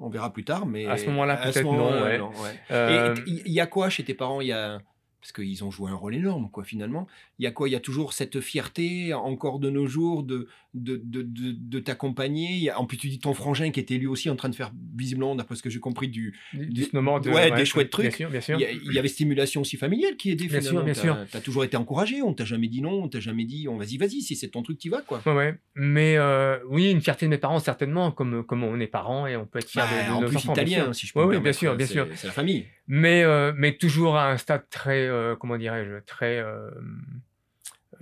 On 0.00 0.08
verra 0.08 0.32
plus 0.32 0.44
tard, 0.44 0.66
mais. 0.66 0.86
À 0.86 0.96
ce 0.96 1.06
moment-là, 1.06 1.36
peut-être 1.36 1.62
non, 1.62 1.92
ouais. 1.92 2.18
ouais. 2.18 2.60
Euh, 2.70 3.14
Et 3.26 3.42
il 3.46 3.52
y 3.52 3.60
a 3.60 3.66
quoi 3.66 3.90
chez 3.90 4.02
tes 4.02 4.14
parents? 4.14 4.40
Il 4.40 4.48
y 4.48 4.52
a, 4.52 4.80
parce 5.20 5.32
qu'ils 5.32 5.62
ont 5.62 5.70
joué 5.70 5.90
un 5.90 5.94
rôle 5.94 6.14
énorme, 6.14 6.50
quoi, 6.50 6.64
finalement. 6.64 7.06
Il 7.38 7.44
y 7.44 7.46
a 7.46 7.50
quoi? 7.50 7.68
Il 7.68 7.72
y 7.72 7.76
a 7.76 7.80
toujours 7.80 8.14
cette 8.14 8.40
fierté, 8.40 9.12
encore 9.12 9.58
de 9.58 9.68
nos 9.68 9.86
jours, 9.86 10.22
de, 10.22 10.48
de, 10.74 11.00
de, 11.02 11.22
de, 11.24 11.80
t'accompagner. 11.80 12.72
En 12.72 12.86
plus, 12.86 12.96
tu 12.96 13.08
dis 13.08 13.18
ton 13.18 13.34
frangin 13.34 13.70
qui 13.70 13.80
était 13.80 13.96
lui 13.96 14.06
aussi 14.06 14.30
en 14.30 14.36
train 14.36 14.48
de 14.48 14.54
faire, 14.54 14.72
visiblement, 14.96 15.34
d'après 15.34 15.56
ce 15.56 15.62
que 15.62 15.70
j'ai 15.70 15.80
compris, 15.80 16.08
du, 16.08 16.38
du, 16.52 16.86
moment 16.92 17.18
de, 17.18 17.30
ouais, 17.30 17.50
des 17.50 17.64
chouettes 17.64 17.90
trucs. 17.90 18.06
Bien 18.06 18.16
sûr, 18.16 18.30
bien 18.30 18.40
sûr. 18.40 18.60
Il, 18.60 18.92
y 18.92 18.98
avait 18.98 19.08
stimulation 19.08 19.62
aussi 19.62 19.76
familiale 19.76 20.16
qui 20.16 20.30
aidait, 20.30 20.46
bien 20.46 20.60
finalement. 20.60 20.80
Sûr, 20.80 20.84
bien 20.84 20.94
sûr. 20.94 21.16
Tu 21.30 21.36
as 21.36 21.40
toujours 21.40 21.64
été 21.64 21.76
encouragé, 21.76 22.22
on 22.22 22.34
t'a 22.34 22.44
jamais 22.44 22.68
dit 22.68 22.82
non, 22.82 23.02
on 23.02 23.08
t'a 23.08 23.20
jamais 23.20 23.44
dit, 23.44 23.66
on 23.68 23.78
vas-y, 23.78 23.96
vas-y, 23.96 24.20
si 24.22 24.36
c'est 24.36 24.48
ton 24.48 24.62
truc, 24.62 24.78
tu 24.78 24.90
vas, 24.90 25.02
quoi. 25.02 25.20
Ouais, 25.26 25.34
ouais. 25.34 25.54
Mais 25.74 26.16
euh, 26.16 26.58
oui, 26.68 26.90
une 26.90 27.00
fierté 27.00 27.26
de 27.26 27.30
mes 27.30 27.38
parents, 27.38 27.58
certainement, 27.58 28.12
comme, 28.12 28.44
comme 28.44 28.62
on 28.62 28.78
est 28.78 28.86
parents 28.86 29.26
et 29.26 29.36
on 29.36 29.46
peut 29.46 29.58
être 29.58 29.68
fier 29.68 29.84
bah, 29.84 30.08
de, 30.08 30.12
en 30.12 30.20
nos 30.20 30.28
plus, 30.28 30.36
enfants. 30.36 30.52
italien, 30.52 30.92
si 30.92 31.06
je 31.06 31.12
peux 31.12 31.24
Oui, 31.24 31.38
bien 31.40 31.52
sûr, 31.52 31.74
bien 31.74 31.86
sûr. 31.86 32.06
C'est 32.14 32.28
la 32.28 32.32
famille. 32.32 32.66
mais, 32.86 33.24
euh, 33.24 33.52
mais 33.56 33.76
toujours 33.76 34.16
à 34.16 34.30
un 34.30 34.36
stade 34.36 34.68
très, 34.70 35.06
euh, 35.08 35.34
comment 35.34 35.58
dirais-je, 35.58 36.04
très. 36.06 36.42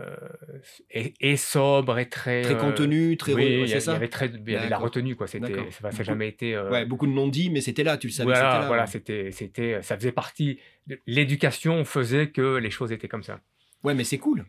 Euh, 0.01 0.05
euh, 0.05 0.59
et, 0.91 1.15
et 1.21 1.37
sobre 1.37 1.99
et 1.99 2.09
très. 2.09 2.43
Très 2.43 2.55
euh, 2.55 2.59
contenu, 2.59 3.17
très. 3.17 3.35
oui, 3.35 3.63
il 3.65 3.69
y, 3.69 3.75
avait 3.75 4.09
très, 4.09 4.29
y 4.29 4.57
avait 4.57 4.69
la 4.69 4.79
retenue 4.79 5.17
quoi. 5.17 5.27
C'était, 5.27 5.71
ça 5.71 5.91
n'a 5.91 6.05
jamais 6.05 6.29
été. 6.29 6.55
euh, 6.55 6.71
Ouais, 6.71 6.85
beaucoup 6.85 7.07
de 7.07 7.13
non-dits, 7.13 7.51
mais 7.51 7.61
c'était 7.61 7.85
là, 7.85 7.97
tu 7.99 8.07
le 8.09 8.13
savais 8.13 8.31
voilà, 8.31 8.65
voilà, 8.67 8.87
c'était, 8.87 9.31
c'était, 9.33 9.83
ça 9.83 9.97
faisait 9.97 10.13
partie. 10.13 10.59
L'éducation 11.07 11.85
faisait 11.85 12.31
que 12.31 12.57
les 12.57 12.71
choses 12.71 12.93
étaient 12.93 13.09
comme 13.09 13.23
ça. 13.23 13.41
Ouais, 13.85 13.95
mais 13.95 14.05
c'est 14.05 14.19
cool. 14.19 14.47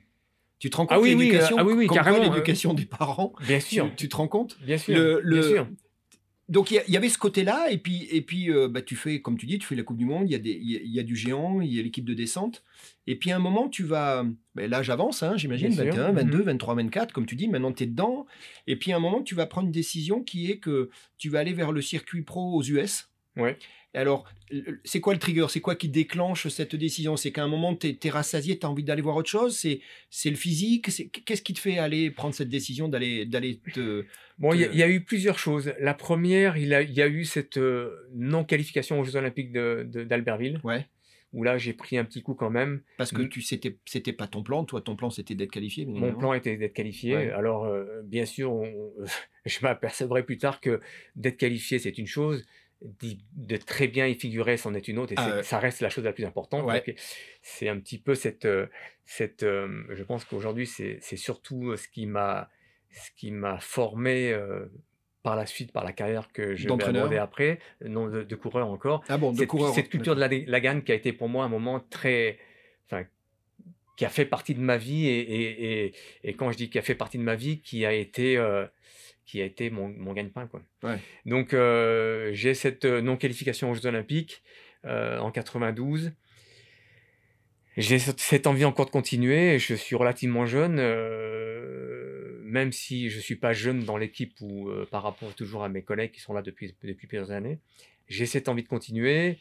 Tu 0.59 0.69
te 0.69 0.75
rends 0.77 0.85
compte 0.85 0.97
Ah 0.97 0.99
oui, 0.99 1.13
oui, 1.13 1.25
l'éducation, 1.25 1.57
euh, 1.57 1.61
ah 1.61 1.65
oui, 1.65 1.73
oui, 1.73 1.87
carrément, 1.87 2.23
l'éducation 2.23 2.73
des 2.73 2.85
parents, 2.85 3.33
Bien 3.41 3.59
tu, 3.59 3.75
sûr, 3.75 3.91
tu 3.95 4.09
te 4.09 4.15
rends 4.15 4.27
compte 4.27 4.57
bien 4.61 4.77
sûr, 4.77 4.95
Le- 4.95 5.21
le- 5.23 5.39
bien 5.39 5.49
sûr. 5.49 5.67
Donc 6.49 6.71
il 6.71 6.81
y 6.87 6.97
avait 6.97 7.09
ce 7.09 7.17
côté-là, 7.19 7.69
et 7.71 7.77
puis, 7.77 8.07
et 8.11 8.21
puis 8.21 8.49
euh, 8.51 8.67
bah, 8.67 8.81
tu 8.81 8.95
fais, 8.95 9.21
comme 9.21 9.37
tu 9.37 9.45
dis, 9.45 9.59
tu 9.59 9.67
fais 9.67 9.75
la 9.75 9.83
Coupe 9.83 9.97
du 9.97 10.05
Monde, 10.05 10.23
il 10.27 10.31
y, 10.31 10.35
a 10.35 10.39
des- 10.39 10.57
y 10.59 10.75
a- 10.77 10.79
il 10.83 10.91
y 10.91 10.99
a 10.99 11.03
du 11.03 11.15
géant, 11.15 11.61
il 11.61 11.71
y 11.73 11.79
a 11.79 11.83
l'équipe 11.83 12.05
de 12.05 12.15
descente, 12.15 12.63
et 13.05 13.15
puis 13.15 13.31
à 13.31 13.35
un 13.35 13.39
moment, 13.39 13.69
tu 13.69 13.83
vas, 13.83 14.25
ben 14.55 14.69
là 14.69 14.81
j'avance, 14.81 15.21
hein, 15.21 15.37
j'imagine, 15.37 15.67
Bien 15.69 15.75
sûr, 15.77 15.85
21, 15.93 16.11
22, 16.11 16.37
mhm. 16.39 16.43
23, 16.45 16.75
24, 16.75 17.13
comme 17.13 17.27
tu 17.27 17.35
dis, 17.35 17.47
maintenant 17.47 17.71
tu 17.71 17.83
es 17.83 17.87
dedans, 17.87 18.25
et 18.65 18.75
puis 18.77 18.91
à 18.91 18.95
un 18.97 18.99
moment, 18.99 19.21
tu 19.21 19.35
vas 19.35 19.45
prendre 19.45 19.67
une 19.67 19.71
décision 19.71 20.23
qui 20.23 20.49
est 20.49 20.57
que 20.57 20.89
tu 21.19 21.29
vas 21.29 21.39
aller 21.39 21.53
vers 21.53 21.71
le 21.71 21.81
circuit 21.81 22.23
pro 22.23 22.53
aux 22.55 22.63
US. 22.63 23.09
Ouais. 23.37 23.57
Alors, 23.95 24.29
c'est 24.83 24.99
quoi 25.01 25.13
le 25.13 25.19
trigger? 25.19 25.47
C'est 25.49 25.61
quoi 25.61 25.75
qui 25.75 25.89
déclenche 25.89 26.47
cette 26.47 26.75
décision? 26.75 27.17
C'est 27.17 27.31
qu'à 27.31 27.43
un 27.43 27.47
moment, 27.47 27.75
tu 27.75 27.97
es, 28.01 28.09
rassasié, 28.09 28.59
tu 28.59 28.65
as 28.65 28.69
envie 28.69 28.83
d'aller 28.83 29.01
voir 29.01 29.15
autre 29.15 29.29
chose? 29.29 29.57
C'est 29.57 30.29
le 30.29 30.35
physique? 30.35 30.89
Qu'est-ce 31.25 31.41
qui 31.41 31.53
te 31.53 31.59
fait 31.59 31.79
aller 31.79 32.11
prendre 32.11 32.35
cette 32.35 32.49
décision 32.49 32.87
d'aller 32.87 33.25
d'aller 33.25 33.59
te... 33.73 34.05
Bon, 34.37 34.53
il 34.53 34.61
y, 34.61 34.63
a- 34.63 34.67
te- 34.67 34.73
il 34.73 34.77
y 34.79 34.83
a 34.83 34.89
eu 34.89 35.01
plusieurs 35.03 35.39
choses. 35.39 35.73
La 35.79 35.93
première, 35.95 36.55
il, 36.55 36.73
a- 36.73 36.83
y 36.83 37.01
a 37.01 37.07
eu 37.07 37.25
cette 37.25 37.57
euh, 37.57 38.07
non-qualification 38.13 38.99
aux 38.99 39.03
Jeux 39.03 39.15
Olympiques 39.15 39.51
de- 39.51 39.87
de- 39.91 40.03
d'Albertville, 40.03 40.61
Ouais. 40.63 40.85
où 41.33 41.43
là, 41.43 41.57
j'ai 41.57 41.73
pris 41.73 41.97
un 41.97 42.05
petit 42.05 42.21
coup 42.21 42.35
quand 42.35 42.51
même. 42.51 42.81
Parce 42.97 43.11
que 43.11 43.23
tu 43.23 43.41
c'était 43.41 43.75
c'était 43.85 44.13
pas 44.13 44.27
ton 44.27 44.43
plan, 44.43 44.63
toi 44.65 44.81
ton 44.81 44.95
plan 44.95 45.09
c'était 45.09 45.33
d'être 45.35 45.51
qualifié. 45.51 45.85
bien 45.85 45.93
Mon 45.93 45.99
évidemment. 46.01 46.19
plan 46.19 46.33
était 46.33 46.57
d'être 46.57 46.73
qualifié. 46.73 47.15
Ouais. 47.15 47.31
Alors, 47.31 47.65
euh, 47.65 48.01
bien 48.03 48.25
sûr, 48.27 48.51
on- 48.53 48.93
je 49.45 49.57
m'apercevrai 49.63 50.23
plus 50.23 50.37
tard 50.37 50.61
que 50.61 50.79
d'être 51.15 51.37
qualifié, 51.37 51.79
c'est 51.79 51.97
une 51.97 52.07
chose. 52.07 52.45
De 52.81 53.57
très 53.57 53.87
bien 53.87 54.07
y 54.07 54.15
figurer, 54.15 54.55
c'en 54.55 54.73
est 54.73 54.87
une 54.87 54.99
autre. 54.99 55.11
Et 55.11 55.15
Ah 55.17 55.43
ça 55.43 55.59
reste 55.59 55.81
la 55.81 55.89
chose 55.89 56.05
la 56.05 56.13
plus 56.13 56.23
importante. 56.25 56.65
Ouais. 56.65 56.83
Donc, 56.85 56.95
C'est 57.41 57.67
un 57.67 57.77
petit 57.79 57.97
peu 57.97 58.15
cette. 58.15 58.45
euh, 58.45 58.67
cette 59.05 59.43
euh, 59.43 59.83
je 59.89 60.03
pense 60.03 60.23
qu'aujourd'hui, 60.23 60.65
c'est 60.67 60.99
surtout 61.17 61.75
ce 61.75 61.87
qui 61.89 62.05
m'a 62.05 62.49
ce 62.91 63.11
qui 63.17 63.31
m'a 63.31 63.59
formé. 63.59 64.31
euh, 64.31 64.65
par 65.21 65.35
la 65.35 65.45
suite, 65.45 65.73
par 65.73 65.83
la 65.83 65.91
carrière 65.91 66.31
que 66.31 66.55
je 66.55 66.63
vais 66.63 66.69
aborder 66.99 67.17
après, 67.17 67.59
non 67.85 68.07
de, 68.07 68.23
de 68.23 68.35
coureur 68.35 68.69
encore, 68.69 69.03
Ah 69.09 69.17
bon, 69.17 69.33
de 69.33 69.37
cette, 69.39 69.49
coureur. 69.49 69.73
cette 69.75 69.89
culture 69.89 70.15
de 70.15 70.21
la, 70.21 70.29
la 70.29 70.59
gagne 70.61 70.81
qui 70.81 70.93
a 70.93 70.95
été 70.95 71.11
pour 71.11 71.27
moi 71.27 71.43
un 71.43 71.49
moment 71.49 71.81
très. 71.81 72.39
Enfin, 72.85 73.03
qui 73.97 74.05
a 74.05 74.09
fait 74.09 74.25
partie 74.25 74.55
de 74.55 74.61
ma 74.61 74.77
vie, 74.77 75.07
et, 75.07 75.19
et, 75.19 75.85
et, 75.87 75.93
et 76.23 76.33
quand 76.35 76.49
je 76.53 76.57
dis 76.57 76.69
qui 76.69 76.79
a 76.79 76.81
fait 76.81 76.95
partie 76.95 77.17
de 77.17 77.23
ma 77.23 77.35
vie, 77.35 77.59
qui 77.61 77.85
a 77.85 77.91
été, 77.91 78.37
euh, 78.37 78.65
qui 79.29 79.41
a 79.41 79.45
été 79.45 79.69
mon, 79.69 79.89
mon 79.89 80.13
gagne-pain. 80.13 80.47
Quoi. 80.47 80.61
Ouais. 80.83 80.97
Donc, 81.25 81.53
euh, 81.53 82.31
j'ai 82.33 82.53
cette 82.55 82.85
euh, 82.85 83.01
non-qualification 83.01 83.69
aux 83.69 83.75
Jeux 83.75 83.85
Olympiques 83.85 84.41
euh, 84.85 85.19
en 85.19 85.29
92. 85.31 86.11
J'ai 87.77 87.99
cette- 87.99 88.47
envie 88.47 88.65
encore 88.65 88.87
de 88.87 88.91
continuer. 88.91 89.59
Je 89.59 89.75
suis 89.75 89.95
relativement 89.95 90.45
jeune, 90.47 90.79
euh, 90.79 92.39
même 92.43 92.71
si 92.71 93.09
je 93.09 93.17
ne 93.17 93.21
suis 93.21 93.35
pas 93.35 93.53
jeune 93.53 93.83
dans 93.83 93.97
l'équipe 93.97 94.33
ou 94.41 94.69
par 94.91 95.03
rapport 95.03 95.33
toujours 95.35 95.63
à 95.63 95.69
mes 95.69 95.83
collègues 95.83 96.11
qui 96.11 96.19
sont 96.21 96.33
là 96.33 96.41
depuis, 96.41 96.73
depuis 96.83 97.07
plusieurs 97.07 97.31
années. 97.31 97.59
J'ai 98.07 98.25
cette 98.25 98.49
envie 98.49 98.63
de 98.63 98.67
continuer 98.67 99.37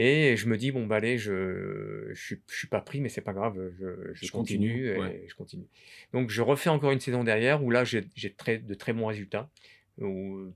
et 0.00 0.36
je 0.36 0.46
me 0.48 0.56
dis, 0.56 0.70
bon, 0.70 0.86
bah 0.86 0.96
allez, 0.96 1.18
je 1.18 1.32
ne 1.32 2.14
je, 2.14 2.20
suis- 2.26 2.42
je 2.48 2.56
suis 2.56 2.68
pas 2.68 2.80
pris, 2.80 3.00
mais 3.00 3.08
c'est 3.08 3.20
pas 3.20 3.32
grave, 3.32 3.56
je, 3.78 4.12
je 4.14 4.26
Je 4.26 4.30
continue, 4.32 4.68
continue, 4.68 4.88
et 4.88 4.98
ouais. 4.98 5.24
je 5.28 5.34
continue. 5.34 5.66
Donc 6.12 6.30
je 6.30 6.42
refais 6.42 6.70
encore 6.70 6.92
une 6.92 7.00
saison 7.00 7.24
derrière 7.24 7.62
où 7.64 7.70
là 7.70 7.84
j'ai 7.84 8.04
j'ai 8.14 8.32
très, 8.32 8.58
de 8.58 8.74
très 8.74 8.92
bons 8.92 9.06
résultats 9.06 9.50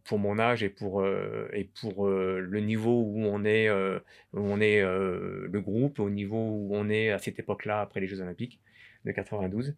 pour 0.04 0.18
mon 0.20 0.38
âge 0.38 0.62
et 0.62 0.68
pour, 0.68 1.00
euh, 1.00 1.48
et 1.52 1.64
pour 1.64 2.06
euh, 2.06 2.38
le 2.38 2.60
niveau 2.60 3.02
où 3.02 3.24
on 3.24 3.44
est, 3.44 3.68
euh, 3.68 3.98
où 4.32 4.38
on 4.40 4.60
est 4.60 4.80
le 4.82 5.60
groupe, 5.60 5.98
au 5.98 6.10
niveau 6.10 6.36
où 6.38 6.76
on 6.76 6.88
est 6.88 7.10
à 7.10 7.18
cette 7.18 7.38
époque-là 7.40 7.80
après 7.80 7.98
les 8.00 8.06
Jeux 8.06 8.20
Olympiques 8.20 8.60
de 9.04 9.10
92. 9.10 9.74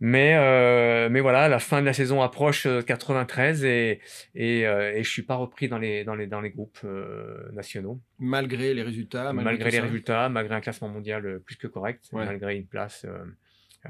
Mais, 0.00 0.36
euh, 0.36 1.08
mais 1.10 1.20
voilà, 1.20 1.48
la 1.48 1.58
fin 1.58 1.80
de 1.80 1.86
la 1.86 1.92
saison 1.92 2.22
approche 2.22 2.66
euh, 2.66 2.82
93 2.82 3.64
et, 3.64 4.00
et, 4.36 4.66
euh, 4.66 4.94
et 4.94 5.02
je 5.02 5.10
suis 5.10 5.22
pas 5.22 5.34
repris 5.34 5.68
dans 5.68 5.78
les, 5.78 6.04
dans 6.04 6.14
les, 6.14 6.28
dans 6.28 6.40
les 6.40 6.50
groupes 6.50 6.78
euh, 6.84 7.50
nationaux. 7.52 8.00
Malgré 8.20 8.74
les 8.74 8.82
résultats. 8.84 9.32
malgré 9.32 9.64
tout 9.70 9.76
les 9.76 9.80
résultats, 9.80 10.28
malgré 10.28 10.54
un 10.54 10.60
classement 10.60 10.88
mondial 10.88 11.26
euh, 11.26 11.38
plus 11.40 11.56
que 11.56 11.66
correct, 11.66 12.04
Ouais. 12.12 12.24
malgré 12.24 12.56
une 12.56 12.66
place 12.66 13.04
euh, 13.08 13.18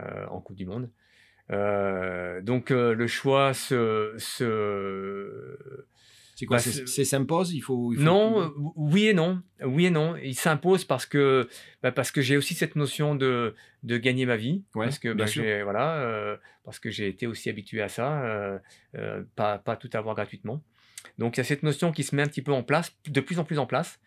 euh, 0.01 0.27
en 0.31 0.41
Coupe 0.41 0.57
du 0.57 0.65
Monde. 0.67 0.91
Euh, 1.51 2.41
donc 2.43 2.71
euh, 2.71 2.95
le 2.95 3.07
choix 3.07 3.53
se, 3.55 4.15
se, 4.17 5.59
C'est 6.39 6.47
quoi 6.47 6.59
Bah, 6.59 6.63
c'est- 6.63 7.05
s'impose 7.05 7.53
il 7.53 7.61
faut, 7.61 7.93
il 7.93 7.97
faut 7.97 8.05
non, 8.05 8.53
oui 8.77 9.09
et 9.09 9.13
non. 9.13 9.43
Oui 9.65 9.87
et 9.87 9.91
non. 9.91 10.15
Il 10.23 10.37
s'impose 10.37 10.85
parce 10.85 11.05
que, 11.05 11.49
bah, 11.83 11.91
parce 11.91 12.13
que 12.13 12.21
j'ai 12.21 12.37
aussi 12.37 12.55
cette 12.55 12.77
notion 12.77 13.17
de, 13.17 13.57
de 13.83 13.99
gagner 13.99 14.25
ma 14.25 14.37
vie. 14.37 14.63
Ouais, 14.77 14.85
parce 14.87 15.01
que 15.01 15.13
bah, 15.13 15.27
j'ai- 15.27 15.65
voilà, 15.65 15.97
euh, 16.03 16.37
parce 16.65 16.79
que 16.79 16.91
j'ai 16.91 17.09
été 17.09 17.27
aussi 17.27 17.51
habitué 17.51 17.83
à 17.83 17.89
ça, 17.89 18.23
euh, 18.23 18.57
euh, 18.95 19.25
pas, 19.35 19.59
pas 19.59 19.75
tout 19.75 19.91
avoir 19.95 20.15
gratuitement. 20.15 20.63
Donc 21.19 21.37
il 21.37 21.41
y 21.41 21.43
a 21.43 21.45
cette 21.45 21.65
notion 21.65 21.91
qui 21.91 22.05
se 22.05 22.15
met 22.15 22.23
un 22.23 22.29
petit 22.29 22.43
peu 22.43 22.53
en 22.53 22.63
place, 22.63 22.97
de 23.09 23.21
plus 23.21 23.41
en 23.41 23.45
plus 23.45 23.59
en 23.59 23.67
place. 23.67 23.99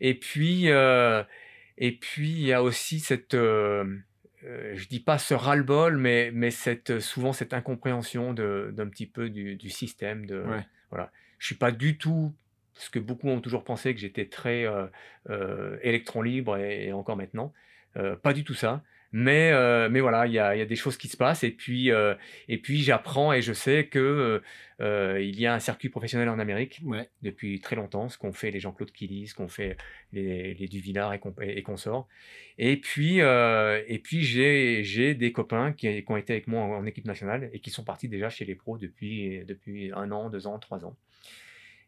Et 0.00 0.14
puis, 0.14 0.68
et 0.68 1.92
puis 2.00 2.30
il 2.30 2.46
y 2.46 2.54
a 2.54 2.62
aussi 2.62 2.98
cette, 2.98 3.34
je 3.34 4.88
dis 4.88 5.00
pas 5.00 5.18
ce 5.18 5.34
ras-le-bol, 5.34 5.98
mais, 5.98 6.30
mais 6.32 6.50
cette, 6.50 7.00
souvent 7.00 7.34
cette 7.34 7.52
incompréhension 7.52 8.32
d'un 8.32 8.88
petit 8.88 9.06
peu 9.06 9.28
du, 9.28 9.56
du 9.56 9.68
système. 9.68 10.24
De, 10.24 10.40
Ouais. 10.40 10.66
voilà. 10.88 11.12
Je 11.44 11.48
suis 11.48 11.56
pas 11.56 11.72
du 11.72 11.98
tout, 11.98 12.32
parce 12.72 12.88
que 12.88 12.98
beaucoup 12.98 13.28
ont 13.28 13.42
toujours 13.42 13.64
pensé 13.64 13.92
que 13.92 14.00
j'étais 14.00 14.24
très 14.24 14.64
euh, 14.64 14.86
euh, 15.28 15.76
électron 15.82 16.22
libre 16.22 16.56
et, 16.56 16.86
et 16.86 16.92
encore 16.94 17.18
maintenant. 17.18 17.52
Euh, 17.98 18.16
pas 18.16 18.32
du 18.32 18.44
tout 18.44 18.54
ça. 18.54 18.82
Mais, 19.12 19.50
euh, 19.52 19.90
mais 19.90 20.00
voilà, 20.00 20.26
il 20.26 20.32
y 20.32 20.38
a, 20.38 20.56
il 20.56 20.58
y 20.58 20.62
a 20.62 20.64
des 20.64 20.74
choses 20.74 20.96
qui 20.96 21.06
se 21.08 21.18
passent 21.18 21.44
et 21.44 21.50
puis, 21.50 21.90
euh, 21.90 22.14
et 22.48 22.56
puis 22.56 22.78
j'apprends 22.78 23.34
et 23.34 23.42
je 23.42 23.52
sais 23.52 23.88
que 23.88 24.40
euh, 24.80 25.20
il 25.20 25.38
y 25.38 25.44
a 25.46 25.52
un 25.52 25.58
circuit 25.60 25.90
professionnel 25.90 26.30
en 26.30 26.38
Amérique 26.38 26.80
Ouais. 26.82 27.10
depuis 27.20 27.60
très 27.60 27.76
longtemps, 27.76 28.08
ce 28.08 28.16
qu'ont 28.16 28.32
fait 28.32 28.50
les 28.50 28.58
Jean-Claude 28.58 28.90
Killy, 28.90 29.26
ce 29.28 29.34
qu'ont 29.34 29.46
fait 29.46 29.76
les, 30.14 30.54
les 30.54 30.66
Duvillard 30.66 31.12
et, 31.12 31.18
comp- 31.18 31.42
et 31.42 31.62
consorts. 31.62 32.08
Et 32.56 32.78
puis, 32.78 33.18
et 33.18 33.98
puis 34.02 34.22
j'ai, 34.22 34.82
j'ai 34.82 35.14
des 35.14 35.30
copains 35.30 35.74
qui, 35.74 36.02
qui 36.02 36.10
ont 36.10 36.16
été 36.16 36.32
avec 36.32 36.46
moi 36.48 36.62
en, 36.62 36.70
en 36.78 36.86
équipe 36.86 37.04
nationale 37.04 37.50
et 37.52 37.60
qui 37.60 37.68
sont 37.68 37.84
partis 37.84 38.08
déjà 38.08 38.30
chez 38.30 38.46
les 38.46 38.54
pros 38.54 38.78
depuis, 38.78 39.44
depuis 39.44 39.92
un 39.94 40.10
an, 40.10 40.30
deux 40.30 40.46
ans, 40.46 40.58
trois 40.58 40.86
ans. 40.86 40.96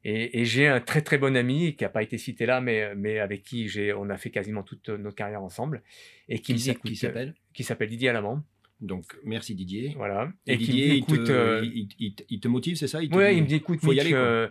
Et, 0.09 0.41
et 0.41 0.45
j'ai 0.45 0.69
un 0.69 0.81
très 0.81 1.03
très 1.03 1.19
bon 1.19 1.37
ami 1.37 1.75
qui 1.75 1.83
n'a 1.83 1.91
pas 1.91 2.05
été 2.05 2.17
cité 2.17 2.47
là, 2.47 2.61
mais, 2.61 2.95
mais 2.95 3.19
avec 3.19 3.43
qui 3.43 3.69
on 3.97 4.09
a 4.09 4.17
fait 4.17 4.31
quasiment 4.31 4.63
toute 4.63 4.89
notre 4.89 5.17
carrière 5.17 5.43
ensemble 5.43 5.83
et 6.29 6.39
qui, 6.39 6.57
s'appelle? 6.61 7.35
qui 7.53 7.65
s'appelle 7.65 7.89
Didier 7.89 8.11
Alamand. 8.11 8.41
Donc 8.81 9.17
merci 9.25 9.57
Didier. 9.57 9.95
Voilà. 9.97 10.33
Et, 10.47 10.57
Didier, 10.57 10.95
il, 10.95 11.05
te, 11.05 11.13
écoute, 11.13 11.31
euh, 11.31 11.61
il, 11.99 12.41
te 12.41 12.47
motive, 12.47 12.77
c'est 12.77 12.87
ça? 12.87 13.01
Dit- 13.01 13.09
il 13.11 13.43
me 13.43 13.47
dit 13.47 13.57
écoute, 13.57 13.81
faut 13.81 13.93
y 13.93 13.99
aller, 13.99 14.15
euh, 14.15 14.47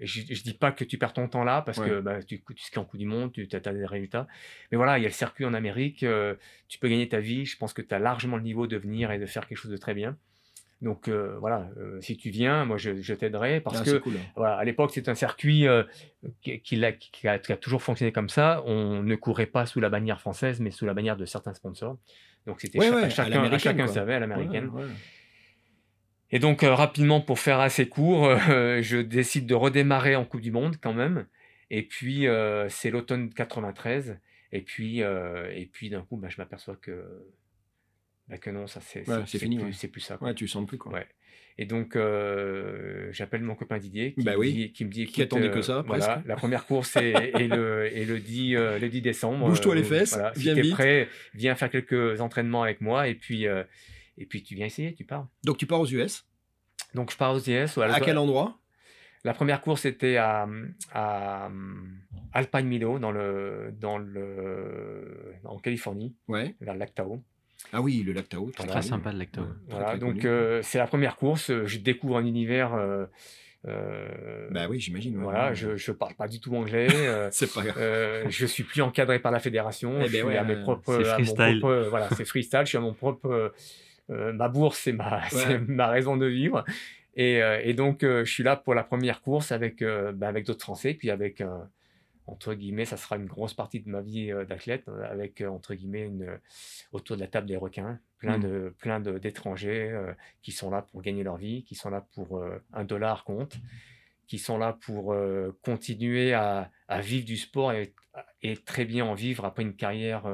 je, 0.00 0.22
je 0.28 0.42
dis 0.42 0.54
pas 0.54 0.72
que 0.72 0.82
tu 0.82 0.98
perds 0.98 1.12
ton 1.12 1.28
temps 1.28 1.44
là 1.44 1.62
parce 1.62 1.78
Ouais. 1.78 1.88
que 1.88 2.00
bah, 2.00 2.20
tu, 2.24 2.42
tu 2.42 2.64
skis 2.64 2.80
en 2.80 2.84
Coupe 2.84 2.98
du 2.98 3.06
Monde, 3.06 3.32
tu 3.32 3.46
as, 3.52 3.60
des 3.60 3.86
résultats. 3.86 4.26
Mais 4.72 4.76
voilà, 4.76 4.98
il 4.98 5.02
y 5.02 5.04
a 5.04 5.08
le 5.08 5.14
circuit 5.14 5.44
en 5.44 5.54
Amérique, 5.54 6.02
euh, 6.02 6.34
tu 6.66 6.80
peux 6.80 6.88
gagner 6.88 7.08
ta 7.08 7.20
vie. 7.20 7.46
Je 7.46 7.56
pense 7.56 7.72
que 7.72 7.82
tu 7.82 7.94
as 7.94 8.00
largement 8.00 8.36
le 8.36 8.42
niveau 8.42 8.66
de 8.66 8.76
venir 8.76 9.12
et 9.12 9.20
de 9.20 9.26
faire 9.26 9.46
quelque 9.46 9.58
chose 9.58 9.70
de 9.70 9.76
très 9.76 9.94
bien. 9.94 10.18
Donc 10.80 11.08
euh, 11.08 11.36
voilà, 11.40 11.68
euh, 11.76 12.00
si 12.00 12.16
tu 12.16 12.30
viens, 12.30 12.64
moi 12.64 12.76
je, 12.76 13.00
je 13.02 13.12
t'aiderai 13.14 13.60
parce 13.60 13.80
Ah, 13.80 13.84
que 13.84 13.98
cool. 13.98 14.14
voilà, 14.36 14.56
à 14.56 14.64
l'époque, 14.64 14.92
c'est 14.94 15.08
un 15.08 15.14
circuit 15.16 15.66
euh, 15.66 15.82
qui, 16.40 16.60
qui 16.60 16.84
a, 16.84 16.92
qui 16.92 17.26
a- 17.26 17.38
qui 17.40 17.52
a 17.52 17.56
toujours 17.56 17.82
fonctionné 17.82 18.12
comme 18.12 18.28
ça. 18.28 18.62
On 18.64 19.02
ne 19.02 19.14
courait 19.16 19.46
pas 19.46 19.66
sous 19.66 19.80
la 19.80 19.88
bannière 19.90 20.20
française, 20.20 20.60
mais 20.60 20.70
sous 20.70 20.86
la 20.86 20.94
bannière 20.94 21.16
de 21.16 21.24
certains 21.24 21.52
sponsors. 21.54 21.98
Donc 22.46 22.60
c'était 22.60 22.78
Ouais, 22.78 22.90
ouais, 22.90 23.10
chacun, 23.10 23.24
à 23.24 23.28
l'américaine, 23.34 23.58
chacun 23.58 23.84
quoi. 23.86 23.92
savait, 23.94 24.14
à 24.14 24.20
l'américaine. 24.20 24.68
Ouais. 24.68 24.84
Et 26.30 26.38
donc, 26.38 26.60
rapidement, 26.62 27.20
pour 27.20 27.38
faire 27.38 27.58
assez 27.60 27.88
court, 27.88 28.30
je 28.46 29.00
décide 29.00 29.46
de 29.46 29.54
redémarrer 29.54 30.14
en 30.14 30.24
Coupe 30.24 30.42
du 30.42 30.50
Monde 30.52 30.76
quand 30.80 30.92
même. 30.94 31.26
Et 31.70 31.82
puis, 31.82 32.26
c'est 32.68 32.90
l'automne 32.90 33.30
93. 33.30 34.18
Et 34.52 34.60
puis, 34.62 35.00
et 35.00 35.68
puis 35.72 35.90
d'un 35.90 36.02
coup, 36.02 36.16
bah, 36.16 36.28
je 36.30 36.36
m'aperçois 36.38 36.76
que, 36.76 37.04
bah, 38.28 38.38
que 38.38 38.50
non, 38.50 38.66
ça 38.66 38.80
c'est 38.80 39.08
Ouais, 39.08 39.22
c'est 39.26 39.38
fini, 39.38 39.56
plus, 39.56 39.64
ouais. 39.66 39.72
c'est 39.72 39.88
plus 39.88 40.00
ça. 40.00 40.16
quoi. 40.16 40.28
Ouais, 40.28 40.34
tu 40.34 40.44
le 40.44 40.48
sens 40.48 40.66
plus 40.66 40.78
quoi. 40.78 40.92
Ouais. 40.92 41.06
Et 41.60 41.66
donc, 41.66 41.96
euh, 41.96 43.08
j'appelle 43.10 43.42
mon 43.42 43.56
copain 43.56 43.78
Didier 43.78 44.14
qui, 44.14 44.22
Bah 44.22 44.36
me, 44.36 44.44
dit, 44.44 44.72
qui 44.72 44.84
me 44.84 44.90
dit 44.90 45.06
Qui 45.06 45.22
attendait 45.22 45.50
que 45.50 45.58
euh, 45.58 45.62
ça, 45.62 45.82
voilà, 45.84 46.06
presque. 46.06 46.26
la 46.28 46.36
première 46.36 46.66
course 46.66 46.94
est, 46.96 47.10
est 47.12 47.48
le, 47.48 47.86
est 47.86 48.04
le, 48.04 48.20
10, 48.20 48.54
euh, 48.54 48.78
le 48.78 48.88
10 48.88 49.00
décembre. 49.02 49.48
Bouge-toi 49.48 49.74
les 49.74 49.80
Euh, 49.80 49.84
fesses, 49.84 50.12
voilà, 50.14 50.32
si 50.34 50.42
viens 50.42 50.54
t'es 50.54 50.60
vite. 50.62 50.72
prêt, 50.74 51.08
viens 51.34 51.56
faire 51.56 51.68
quelques 51.70 52.20
entraînements 52.20 52.62
avec 52.62 52.80
moi 52.80 53.08
et 53.08 53.14
puis, 53.16 53.48
euh, 53.48 53.64
et 54.18 54.24
puis 54.26 54.44
tu 54.44 54.54
viens 54.54 54.66
essayer, 54.66 54.94
tu 54.94 55.04
pars. 55.04 55.26
Donc 55.42 55.56
tu 55.58 55.66
pars 55.66 55.80
aux 55.80 55.86
US. 55.92 56.26
Donc 56.94 57.10
je 57.10 57.16
pars 57.16 57.34
aux 57.34 57.40
ou 57.40 57.80
À 57.82 58.00
quel 58.00 58.18
endroit? 58.18 58.60
La 59.24 59.34
première 59.34 59.60
course 59.60 59.84
était 59.84 60.16
à, 60.16 60.48
à 60.92 61.50
Alpine 62.32 62.66
Meadow 62.68 63.00
dans 63.00 63.10
le 63.10 63.74
dans 63.76 63.98
le 63.98 65.34
en 65.44 65.58
Californie, 65.58 66.14
vers 66.28 66.74
le 66.74 66.78
lac 66.78 66.94
Tahoe. 66.94 67.20
Ah 67.72 67.80
oui, 67.82 68.02
le 68.06 68.12
lac 68.12 68.28
Tao. 68.28 68.50
Voilà. 68.56 68.72
Très 68.72 68.82
sympa 68.82 69.12
le. 69.12 69.42
Très, 69.42 69.42
Voilà, 69.68 69.96
donc 69.98 70.24
euh, 70.24 70.62
c'est 70.62 70.78
la 70.78 70.86
première 70.86 71.16
course. 71.16 71.50
euh, 71.50 71.66
Je 71.66 71.78
découvre 71.78 72.16
un 72.16 72.24
univers. 72.24 72.72
euh, 72.74 73.04
euh, 73.66 74.48
Bah 74.50 74.66
oui, 74.70 74.78
j'imagine. 74.80 75.16
ouais. 75.18 75.22
voilà, 75.24 75.52
je 75.54 75.76
je 75.76 75.92
parle 75.92 76.14
pas 76.14 76.28
du 76.28 76.40
tout 76.40 76.54
anglais. 76.54 76.86
C'est 77.30 77.52
pas 77.52 77.62
grave. 77.62 77.76
euh, 77.78 78.24
je 78.28 78.46
suis 78.46 78.62
plus 78.62 78.80
encadré 78.82 79.18
par 79.18 79.32
la 79.32 79.40
fédération. 79.40 79.96
Eh 80.00 80.06
je 80.06 80.12
ben 80.12 80.18
suis 80.18 80.22
ouais, 80.28 80.36
à 80.36 80.44
mes 80.44 80.56
propres. 80.56 80.96
c'est 81.02 81.04
freestyle. 81.14 81.58
propre- 81.60 81.88
voilà, 81.90 82.08
c'est 82.16 82.24
freestyle. 82.24 82.60
Je 82.62 82.68
suis 82.68 82.78
à 82.78 82.80
mon 82.80 82.94
propre. 82.94 83.52
ma 84.08 84.48
bourse, 84.48 84.78
c'est 84.78 84.92
ma, 84.92 85.20
ma 85.66 85.88
raison 85.88 86.16
de 86.16 86.26
vivre. 86.26 86.64
Et, 87.16 87.42
euh, 87.42 87.60
et 87.64 87.74
donc, 87.74 88.04
euh, 88.04 88.24
je 88.24 88.32
suis 88.32 88.44
là 88.44 88.54
pour 88.56 88.74
la 88.74 88.84
première 88.84 89.20
course 89.20 89.50
avec, 89.50 89.82
euh, 89.82 90.12
bah, 90.12 90.28
avec 90.28 90.46
d'autres 90.46 90.62
Français, 90.62 90.94
puis 90.94 91.10
avec, 91.10 91.40
euh, 91.40 91.48
entre 92.28 92.54
guillemets, 92.54 92.84
ça 92.84 92.96
sera 92.96 93.16
une 93.16 93.26
grosse 93.26 93.54
partie 93.54 93.80
de 93.80 93.88
ma 93.88 94.00
vie 94.00 94.30
euh, 94.30 94.44
d'athlète, 94.44 94.84
euh, 94.88 95.02
avec, 95.10 95.40
euh, 95.40 95.48
entre 95.48 95.74
guillemets, 95.74 96.04
une, 96.04 96.38
autour 96.92 97.16
de 97.16 97.22
la 97.22 97.26
table 97.26 97.46
des 97.46 97.56
requins, 97.56 97.98
plein 98.18 98.38
Mm. 98.38 98.42
de 98.42 98.74
plein 98.78 99.00
de- 99.00 99.18
d'étrangers 99.18 99.90
euh, 99.90 100.12
qui 100.42 100.52
sont 100.52 100.70
là 100.70 100.82
pour 100.82 101.02
gagner 101.02 101.22
leur 101.24 101.36
vie, 101.36 101.64
qui 101.64 101.74
sont 101.74 101.90
là 101.90 102.06
pour 102.14 102.38
euh, 102.38 102.62
un 102.72 102.84
dollar 102.84 103.24
compte, 103.24 103.56
qui 104.26 104.38
sont 104.38 104.58
là 104.58 104.76
pour 104.84 105.12
euh, 105.12 105.58
continuer 105.62 106.34
à, 106.34 106.70
à 106.86 107.00
vivre 107.00 107.24
du 107.24 107.36
sport 107.36 107.72
et, 107.72 107.94
et 108.42 108.56
très 108.56 108.84
bien 108.84 109.04
en 109.06 109.14
vivre 109.14 109.44
après 109.46 109.62
une 109.62 109.74
carrière 109.74 110.24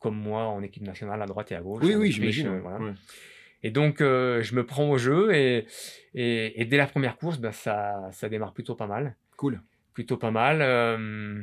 comme 0.00 0.16
moi 0.16 0.44
en 0.48 0.62
équipe 0.62 0.82
nationale 0.82 1.22
à 1.22 1.26
droite 1.26 1.52
et 1.52 1.54
à 1.54 1.60
gauche. 1.60 1.84
Oui, 1.84 1.94
oui, 1.94 2.10
j'imagine. 2.10 2.58
voilà. 2.60 2.78
Ouais. 2.80 2.92
Et 3.62 3.70
donc, 3.70 4.00
je 4.00 4.54
me 4.54 4.66
prends 4.66 4.90
au 4.90 4.98
jeu 4.98 5.34
et, 5.34 5.66
et, 6.14 6.60
et 6.60 6.64
dès 6.64 6.76
la 6.76 6.86
première 6.86 7.16
course, 7.16 7.38
ben, 7.38 7.52
ça, 7.52 8.08
ça 8.12 8.28
démarre 8.28 8.52
plutôt 8.54 8.74
pas 8.74 8.86
mal. 8.86 9.16
Cool. 9.36 9.60
Plutôt 9.94 10.16
pas 10.16 10.30
mal. 10.30 10.58
Euh, 10.60 11.42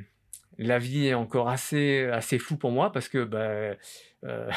la 0.58 0.78
vie 0.78 1.08
est 1.08 1.14
encore 1.14 1.50
assez, 1.50 2.04
assez 2.06 2.38
floue 2.38 2.58
pour 2.58 2.72
moi 2.72 2.92
parce 2.92 3.10
que 3.10 3.24
ben, 3.24 3.78
euh, 4.26 4.52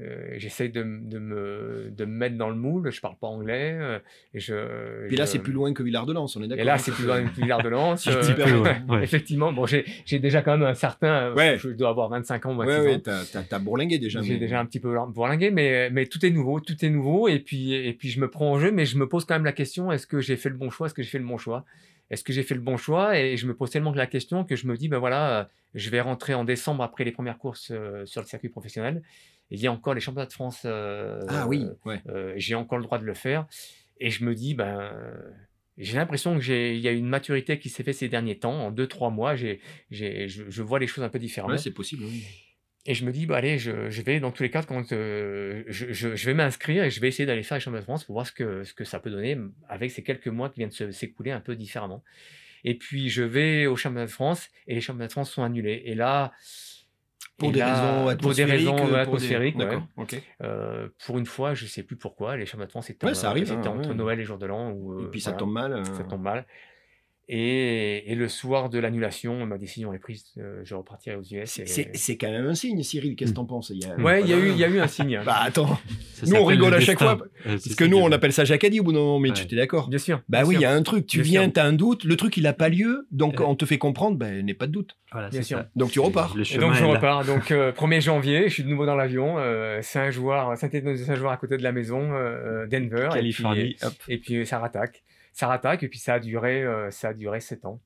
euh, 0.00 0.34
j'essaye 0.38 0.70
de, 0.70 0.82
de, 0.82 1.18
me, 1.20 1.88
de 1.90 2.04
me 2.04 2.10
mettre 2.16 2.36
dans 2.36 2.48
le 2.48 2.56
moule. 2.56 2.90
Je 2.90 3.00
parle 3.00 3.16
pas 3.16 3.28
anglais. 3.28 3.76
euh, 3.80 3.98
et 4.34 4.40
je, 4.40 5.06
Puis 5.06 5.16
là, 5.16 5.24
je- 5.24 5.30
c'est 5.30 5.38
plus 5.38 5.52
loin 5.52 5.72
que 5.72 5.82
Villard-de-Lans, 5.82 6.26
on 6.36 6.42
est 6.42 6.48
d'accord 6.48 6.60
Et 6.60 6.64
là, 6.64 6.78
c'est 6.78 6.90
plus 6.92 7.06
loin 7.06 7.22
que 7.22 7.28
euh, 8.10 8.34
peu, 8.34 8.58
ouais, 8.60 8.76
ouais. 8.88 9.04
Effectivement, 9.04 9.52
bon, 9.52 9.66
j'ai 9.66 9.84
j'ai 10.04 10.18
déjà 10.18 10.42
quand 10.42 10.56
même 10.58 10.66
un 10.66 10.74
certain. 10.74 11.32
Ouais. 11.34 11.56
Je 11.58 11.68
dois 11.70 11.90
avoir 11.90 12.08
25 12.08 12.46
ans, 12.46 12.56
26 12.56 12.66
Ouais, 12.68 12.78
ans. 12.78 12.84
ouais, 12.84 12.98
t'as- 13.00 13.24
t'as 13.32 13.42
t'as 13.44 13.58
bourlingué 13.60 13.98
déjà. 13.98 14.20
J'ai 14.22 14.32
mais- 14.34 14.38
déjà 14.40 14.58
un 14.60 14.66
petit 14.66 14.80
peu 14.80 14.96
bourlingué, 15.08 15.50
mais, 15.52 15.90
mais 15.90 16.06
tout 16.06 16.24
est 16.26 16.30
nouveau, 16.30 16.58
tout 16.60 16.84
est 16.84 16.90
nouveau. 16.90 17.28
Et 17.28 17.38
puis, 17.38 17.72
et 17.74 17.92
puis 17.92 18.08
je 18.10 18.20
me 18.20 18.28
prends 18.28 18.52
au 18.52 18.58
jeu, 18.58 18.72
mais 18.72 18.84
je 18.86 18.98
me 18.98 19.08
pose 19.08 19.24
quand 19.24 19.34
même 19.34 19.44
la 19.44 19.52
question 19.52 19.92
est-ce 19.92 20.06
que 20.06 20.20
j'ai 20.20 20.36
fait 20.36 20.48
le 20.48 20.56
bon 20.56 20.70
choix 20.70 20.86
Est-ce 20.86 20.94
que 20.94 21.02
j'ai 21.02 21.08
fait 21.10 21.18
le 21.18 21.24
bon 21.24 21.38
choix? 21.38 21.64
Est-ce 22.10 22.22
que 22.22 22.32
j'ai 22.32 22.42
fait 22.42 22.54
le 22.54 22.60
bon 22.60 22.76
choix? 22.76 23.18
Et 23.18 23.36
je 23.36 23.46
me 23.46 23.54
pose 23.54 23.70
tellement 23.70 23.92
la 23.92 24.06
question 24.06 24.44
que 24.44 24.56
je 24.56 24.66
me 24.66 24.76
dis 24.76 24.88
ben 24.88 24.98
voilà, 24.98 25.40
euh, 25.40 25.44
je 25.74 25.88
vais 25.88 26.00
rentrer 26.02 26.34
en 26.34 26.44
décembre 26.44 26.82
après 26.82 27.02
les 27.04 27.12
premières 27.12 27.38
courses 27.38 27.70
euh, 27.70 28.04
sur 28.06 28.20
le 28.20 28.26
circuit 28.26 28.50
professionnel. 28.50 29.02
Il 29.50 29.60
y 29.60 29.66
a 29.66 29.72
encore 29.72 29.94
les 29.94 30.00
championnats 30.00 30.26
de 30.26 30.32
France. 30.32 30.62
euh, 30.64 31.20
Ah 31.28 31.46
oui, 31.46 31.66
ouais. 31.84 32.00
euh, 32.08 32.32
j'ai 32.36 32.54
encore 32.54 32.78
le 32.78 32.84
droit 32.84 32.98
de 32.98 33.04
le 33.04 33.14
faire. 33.14 33.46
Et 34.00 34.10
je 34.10 34.24
me 34.24 34.34
dis, 34.34 34.54
ben, 34.54 34.80
euh, 34.80 35.14
j'ai 35.78 35.96
l'impression 35.96 36.34
que 36.34 36.40
j'ai, 36.40 36.74
il 36.74 36.80
y 36.80 36.88
a 36.88 36.92
une 36.92 37.06
maturité 37.08 37.58
qui 37.58 37.68
s'est 37.68 37.82
faite 37.84 37.94
ces 37.94 38.08
derniers 38.08 38.38
temps. 38.38 38.66
En 38.66 38.70
deux, 38.70 38.86
trois 38.86 39.10
mois, 39.10 39.36
j'ai, 39.36 39.60
j'ai, 39.90 40.28
je, 40.28 40.44
je 40.48 40.62
vois 40.62 40.78
les 40.78 40.86
choses 40.86 41.04
un 41.04 41.08
peu 41.08 41.18
différemment. 41.18 41.52
Ouais, 41.54 41.58
c'est 41.58 41.70
possible. 41.72 42.04
oui. 42.04 42.24
et 42.86 42.94
je 42.94 43.04
me 43.04 43.12
dis, 43.12 43.26
bah, 43.26 43.36
allez, 43.36 43.58
je, 43.58 43.88
je 43.90 44.02
vais, 44.02 44.18
dans 44.20 44.30
tous 44.32 44.42
les 44.42 44.50
cas, 44.50 44.62
quand 44.62 44.92
euh, 44.92 45.62
je, 45.68 45.92
je, 45.92 46.08
vais 46.26 46.34
m'inscrire 46.34 46.84
et 46.84 46.90
je 46.90 47.00
vais 47.00 47.08
essayer 47.08 47.24
d'aller 47.26 47.42
faire 47.42 47.56
les 47.56 47.60
championnats 47.60 47.80
de 47.80 47.84
France 47.84 48.04
pour 48.04 48.14
voir 48.14 48.26
ce 48.26 48.32
que, 48.32 48.64
ce 48.64 48.74
que 48.74 48.84
ça 48.84 48.98
peut 48.98 49.10
donner 49.10 49.36
avec 49.68 49.90
ces 49.90 50.02
quelques 50.02 50.28
mois 50.28 50.48
qui 50.50 50.60
viennent 50.60 50.70
de 50.78 50.90
s'écouler 50.90 51.30
un 51.30 51.40
peu 51.40 51.54
différemment. 51.54 52.02
Et 52.64 52.74
puis, 52.76 53.10
je 53.10 53.22
vais 53.22 53.66
aux 53.66 53.76
championnats 53.76 54.06
de 54.06 54.10
France 54.10 54.48
et 54.66 54.74
les 54.74 54.80
championnats 54.80 55.06
de 55.08 55.12
France 55.12 55.30
sont 55.30 55.42
annulés. 55.44 55.82
Et 55.84 55.94
là, 55.94 56.32
Pour 57.36 57.48
et 57.48 57.52
des 57.52 57.58
là, 57.58 57.66
raisons 57.74 57.94
pour 57.94 58.06
des 58.06 58.12
atmosphériques. 58.42 58.52
raisons 58.68 58.74
euh, 58.76 58.78
pour 58.78 58.88
des- 58.90 58.94
atmosphériques, 58.96 59.56
ouais. 59.56 59.64
D'accord, 59.64 59.82
ok. 59.96 60.22
Euh, 60.42 60.88
pour 61.04 61.18
une 61.18 61.26
fois, 61.26 61.54
je 61.54 61.66
sais 61.66 61.82
plus 61.82 61.96
pourquoi, 61.96 62.36
les 62.36 62.46
championnats 62.46 62.66
de 62.66 62.70
France 62.70 62.90
étaient, 62.90 63.06
Ouais, 63.06 63.24
arrive, 63.24 63.48
c'était 63.48 63.66
hein, 63.68 63.72
entre 63.72 63.88
ouais. 63.88 63.94
Noël 63.94 64.20
et 64.20 64.24
jour 64.24 64.38
de 64.38 64.46
l'an. 64.46 64.70
Et 64.70 65.02
euh, 65.04 65.08
puis 65.10 65.20
ça 65.20 65.32
tombe 65.32 65.52
mal. 65.52 65.84
ça 65.96 66.04
tombe 66.04 66.22
mal. 66.22 66.46
Et, 67.28 68.12
et 68.12 68.14
le 68.14 68.28
soir 68.28 68.68
de 68.68 68.78
l'annulation, 68.78 69.46
ma 69.46 69.56
décision 69.56 69.94
est 69.94 69.98
prise, 69.98 70.26
euh, 70.38 70.60
je 70.64 70.74
repartirai 70.74 71.16
aux 71.16 71.22
US. 71.22 71.58
et- 71.58 71.66
C'est 71.94 72.16
quand 72.18 72.30
même 72.30 72.46
un 72.46 72.54
signe, 72.54 72.82
Cyril. 72.82 73.16
Qu'est-ce 73.16 73.30
que 73.30 73.36
t'en 73.36 73.46
penses? 73.46 73.70
Il 73.74 73.82
y 73.82 73.86
a- 73.86 73.96
Ouais, 73.96 74.20
il 74.20 74.28
y, 74.28 74.34
a 74.34 74.36
eu- 74.36 74.50
il 74.50 74.58
y 74.58 74.64
a 74.64 74.68
eu 74.68 74.78
un 74.78 74.86
signe. 74.86 75.20
Bah 75.24 75.38
attends, 75.40 75.78
Ça 76.12 76.26
Nous, 76.26 76.36
on 76.36 76.44
rigole 76.44 76.70
le 76.70 76.76
à 76.76 76.80
chaque 76.80 76.98
fois, 76.98 77.18
Euh, 77.46 77.52
parce 77.52 77.74
que 77.74 77.84
nous 77.84 77.96
on 77.96 78.12
appelle 78.12 78.32
ça 78.32 78.44
Jacadi 78.44 78.78
au 78.80 78.82
bout 78.84 78.92
d'un 78.92 78.98
moment, 78.98 79.18
mais 79.20 79.30
Ouais. 79.30 79.34
tu 79.34 79.52
es 79.52 79.56
d'accord? 79.56 79.88
Bien 79.88 79.98
sûr. 79.98 80.22
Bah 80.28 80.40
bien 80.40 80.48
oui, 80.48 80.54
il 80.56 80.60
y 80.60 80.64
a 80.64 80.72
un 80.72 80.82
truc, 80.82 81.06
tu 81.06 81.22
Bien 81.22 81.40
viens, 81.40 81.50
t'as 81.50 81.64
un 81.64 81.72
doute, 81.72 82.04
le 82.04 82.16
truc 82.16 82.36
il 82.36 82.46
a 82.46 82.52
pas 82.52 82.68
lieu, 82.68 83.06
donc 83.10 83.40
on 83.40 83.54
te 83.56 83.64
fait 83.64 83.78
comprendre, 83.78 84.16
ben 84.18 84.44
n'est 84.44 84.54
pas 84.54 84.66
de 84.66 84.72
doute. 84.72 84.96
Voilà, 85.12 85.28
Bien 85.30 85.42
sûr. 85.42 85.58
ça. 85.58 85.70
Donc 85.76 85.90
tu 85.92 86.00
repars. 86.00 86.36
Le 86.36 86.42
Et 86.42 86.58
donc 86.58 86.74
je 86.74 86.84
repars. 86.84 87.24
Donc 87.24 87.50
euh, 87.50 87.72
1er 87.72 88.00
janvier, 88.00 88.48
je 88.48 88.54
suis 88.54 88.62
de 88.64 88.68
nouveau 88.68 88.84
dans 88.86 88.96
l'avion. 88.96 89.36
Euh, 89.38 89.80
Saint-Jouard, 89.82 90.56
Saint-Étienne 90.58 90.92
de 90.92 90.96
Saint-Jouard 91.02 91.32
à 91.32 91.36
côté 91.36 91.56
de 91.56 91.62
la 91.62 91.72
maison, 91.72 92.12
euh, 92.12 92.66
Denver. 92.66 93.08
et 93.16 93.30
puis-. 93.30 93.76
Et 94.08 94.18
puis, 94.18 94.46
ça 94.46 94.58
rattaque. 94.58 95.02
Ça 95.34 95.48
rattaque 95.48 95.82
et 95.82 95.88
puis 95.88 95.98
ça 95.98 96.14
a 96.14 96.20
duré, 96.20 96.62
euh, 96.62 96.90
ça 96.90 97.08
a 97.08 97.12
duré 97.12 97.40
7 97.40 97.64
ans. 97.66 97.80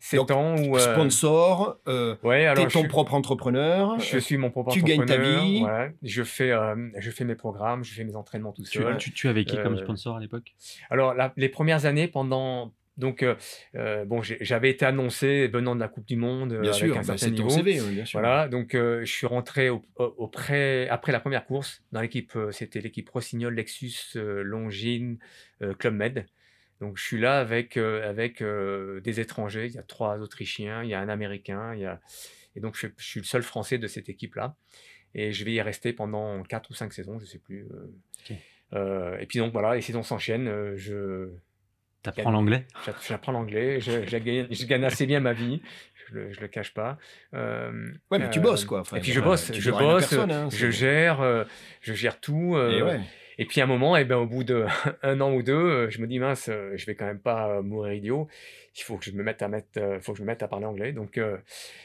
7 0.00 0.18
Donc, 0.18 0.30
ans 0.32 0.54
où. 0.58 0.76
euh, 0.76 0.92
Sponsor, 0.94 1.78
euh, 1.88 2.14
Ouais, 2.22 2.44
alors 2.44 2.62
t'es 2.64 2.68
je 2.68 2.74
ton 2.74 2.80
suis- 2.80 2.88
propre 2.88 3.14
entrepreneur. 3.14 3.98
Je 3.98 4.18
suis 4.18 4.36
mon 4.36 4.50
propre 4.50 4.70
tu 4.70 4.82
gagnes 4.82 4.98
ta 5.06 5.14
entrepreneur, 5.14 5.42
vie. 5.44 5.62
ouais. 5.64 5.94
Je 6.02 6.22
fais, 6.22 6.50
euh, 6.50 6.90
je 6.98 7.10
fais 7.10 7.24
mes 7.24 7.34
programmes, 7.36 7.82
je 7.84 7.94
fais 7.94 8.04
mes 8.04 8.14
entraînements 8.14 8.52
tout 8.52 8.64
Tu, 8.64 8.78
seul. 8.82 8.98
tu, 8.98 9.12
tu 9.12 9.28
avais 9.28 9.46
qui 9.46 9.56
comme 9.62 9.78
sponsor 9.78 10.16
à 10.16 10.20
l'époque? 10.20 10.54
Alors, 10.90 11.14
la- 11.14 11.32
les 11.38 11.48
premières 11.48 11.86
années, 11.86 12.06
pendant. 12.06 12.74
Donc, 12.96 13.24
euh, 13.24 14.04
bon, 14.04 14.20
j'avais 14.22 14.70
été 14.70 14.84
annoncé 14.84 15.48
venant 15.48 15.74
de 15.74 15.80
la 15.80 15.88
Coupe 15.88 16.06
du 16.06 16.14
Monde 16.16 16.52
euh, 16.52 16.60
Bien 16.60 16.70
avec 16.70 16.84
sûr, 16.84 16.96
un 16.96 17.00
bah, 17.00 17.16
certain 17.16 17.26
ton 17.26 17.32
niveau. 17.32 17.48
CV, 17.48 17.80
oui, 17.80 17.94
bien 17.94 18.04
sûr. 18.04 18.20
Voilà, 18.20 18.46
donc 18.46 18.76
euh, 18.76 19.00
je 19.04 19.10
suis 19.10 19.26
rentré 19.26 19.68
au, 19.68 19.82
au- 19.96 20.14
auprès, 20.18 20.86
après 20.90 21.10
la 21.10 21.18
première 21.18 21.44
course 21.44 21.82
dans 21.90 22.00
l'équipe, 22.00 22.38
c'était 22.52 22.80
l'équipe 22.80 23.08
Rossignol, 23.08 23.52
Lexus, 23.52 24.16
euh, 24.16 24.42
Longines, 24.44 25.18
euh, 25.62 25.74
Club 25.74 25.94
Med. 25.94 26.26
Donc 26.84 26.98
je 26.98 27.02
suis 27.04 27.18
là 27.18 27.40
avec, 27.40 27.76
euh, 27.76 28.08
avec 28.08 28.42
euh, 28.42 29.00
des 29.00 29.18
étrangers, 29.20 29.66
il 29.66 29.72
y 29.72 29.78
a 29.78 29.82
trois 29.82 30.18
Autrichiens, 30.18 30.82
il 30.82 30.90
y 30.90 30.94
a 30.94 31.00
un 31.00 31.08
Américain, 31.08 31.74
il 31.74 31.80
y 31.80 31.86
a... 31.86 32.00
et 32.56 32.60
donc 32.60 32.76
je, 32.76 32.86
je 32.98 33.04
suis 33.04 33.20
le 33.20 33.26
seul 33.26 33.42
Français 33.42 33.78
de 33.78 33.86
cette 33.86 34.08
équipe-là. 34.08 34.54
Et 35.14 35.32
je 35.32 35.44
vais 35.44 35.52
y 35.52 35.62
rester 35.62 35.92
pendant 35.92 36.42
quatre 36.42 36.70
ou 36.70 36.74
cinq 36.74 36.92
saisons, 36.92 37.18
je 37.18 37.24
sais 37.24 37.38
plus. 37.38 37.66
euh. 37.72 37.92
Euh, 38.74 39.16
et 39.18 39.26
puis 39.26 39.38
donc 39.38 39.52
voilà, 39.52 39.74
les 39.74 39.80
saisons 39.80 40.02
s'enchaînent, 40.02 40.48
euh, 40.48 40.76
je, 40.76 41.30
T'apprends 42.02 42.32
l'anglais? 42.32 42.66
J'a- 42.84 42.94
J'apprends 43.08 43.32
l'anglais, 43.32 43.80
je, 43.80 44.06
je 44.06 44.16
gagne, 44.18 44.46
je 44.50 44.66
gagne 44.66 44.84
assez 44.84 45.06
bien 45.06 45.20
ma 45.20 45.32
vie, 45.32 45.62
je 46.08 46.14
le, 46.14 46.32
je 46.32 46.40
le 46.40 46.48
cache 46.48 46.74
pas. 46.74 46.98
Euh, 47.32 47.92
Ouais, 48.10 48.18
mais 48.18 48.28
tu 48.28 48.40
euh, 48.40 48.42
bosses 48.42 48.66
quoi. 48.66 48.80
Enfin, 48.80 48.98
et 48.98 49.00
puis 49.00 49.12
je 49.12 49.20
bosse, 49.20 49.52
je 49.54 49.70
bosse, 49.70 50.12
hein, 50.12 50.48
je 50.50 50.70
gère, 50.70 51.20
euh, 51.22 51.44
je 51.80 51.94
gère 51.94 52.20
tout. 52.20 52.56
euh, 52.56 52.76
Et 52.78 52.82
ouais. 52.82 53.00
Et 53.38 53.46
puis 53.46 53.60
à 53.60 53.64
un 53.64 53.66
moment, 53.66 53.96
et 53.96 54.04
ben, 54.04 54.16
au 54.16 54.26
bout 54.26 54.44
d'un 54.44 54.66
an 55.20 55.32
ou 55.34 55.42
deux, 55.42 55.52
euh, 55.54 55.90
je 55.90 56.00
me 56.00 56.06
dis 56.06 56.18
mince, 56.18 56.48
euh, 56.48 56.72
je 56.76 56.86
vais 56.86 56.94
quand 56.94 57.06
même 57.06 57.18
pas 57.20 57.48
euh, 57.48 57.62
mourir 57.62 57.92
idiot. 57.94 58.28
Il 58.76 58.82
faut 58.82 58.96
que 58.96 59.04
je 59.04 59.12
me 59.12 59.22
mette 59.22 59.40
à 59.42 59.48
mettre, 59.48 59.80
faut 60.00 60.12
que 60.12 60.18
je 60.18 60.22
me 60.22 60.26
mette 60.26 60.42
à 60.42 60.48
parler 60.48 60.66
anglais. 60.66 60.92
Donc, 60.92 61.16
euh, 61.18 61.36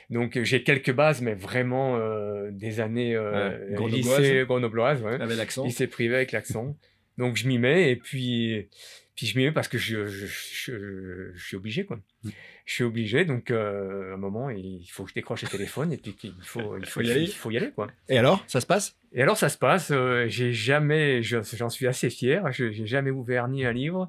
donc 0.09 0.39
j'ai 0.41 0.63
quelques 0.63 0.91
bases, 0.91 1.21
mais 1.21 1.35
vraiment 1.35 1.97
euh, 1.97 2.49
des 2.51 2.79
années 2.79 3.15
euh, 3.15 3.77
Ouais, 3.77 3.89
lycée 3.89 4.43
grenobloise, 4.47 5.01
ouais. 5.03 5.21
Avec 5.21 5.37
l'accent. 5.37 5.63
lycée 5.65 5.85
privé 5.87 6.15
avec 6.15 6.31
l'accent. 6.31 6.75
Donc 7.19 7.35
je 7.35 7.47
m'y 7.47 7.57
mets 7.59 7.91
et 7.91 7.95
puis 7.95 8.69
puis 9.15 9.27
je 9.27 9.37
m'y 9.37 9.43
mets 9.45 9.51
parce 9.51 9.67
que 9.67 9.77
je, 9.77 10.07
je, 10.07 10.25
je, 10.25 11.31
je 11.35 11.45
suis 11.45 11.57
obligé 11.57 11.83
quoi. 11.85 11.99
Mm. 12.23 12.29
Je 12.65 12.73
suis 12.73 12.83
obligé 12.83 13.25
donc 13.25 13.51
à 13.51 13.55
un 13.59 14.17
moment 14.17 14.49
il 14.49 14.87
faut 14.89 15.03
que 15.03 15.09
je 15.09 15.15
décroche 15.15 15.41
le 15.43 15.49
téléphone 15.49 15.91
et 15.93 15.97
puis 15.97 16.13
qu'il 16.13 16.33
faut 16.41 16.77
il 16.77 16.85
faut, 16.85 17.01
Faut 17.01 17.01
y 17.01 17.11
aller. 17.11 17.21
il 17.23 17.31
faut 17.33 17.51
y 17.51 17.57
aller 17.57 17.71
quoi. 17.71 17.87
Et 18.07 18.17
alors, 18.17 18.43
ça 18.47 18.61
se 18.61 18.65
passe? 18.65 18.95
Et 19.11 19.21
alors 19.23 19.37
ça 19.37 19.49
se 19.49 19.57
passe, 19.57 19.91
euh, 19.91 20.25
j'ai 20.27 20.53
jamais, 20.53 21.23
je- 21.23 21.37
j'en 21.55 21.69
suis 21.69 21.87
assez 21.87 22.09
fier, 22.09 22.51
je 22.51 22.69
j'ai 22.71 22.85
jamais 22.85 23.09
ouvert 23.09 23.47
ni 23.47 23.65
un 23.65 23.71
livre, 23.71 24.07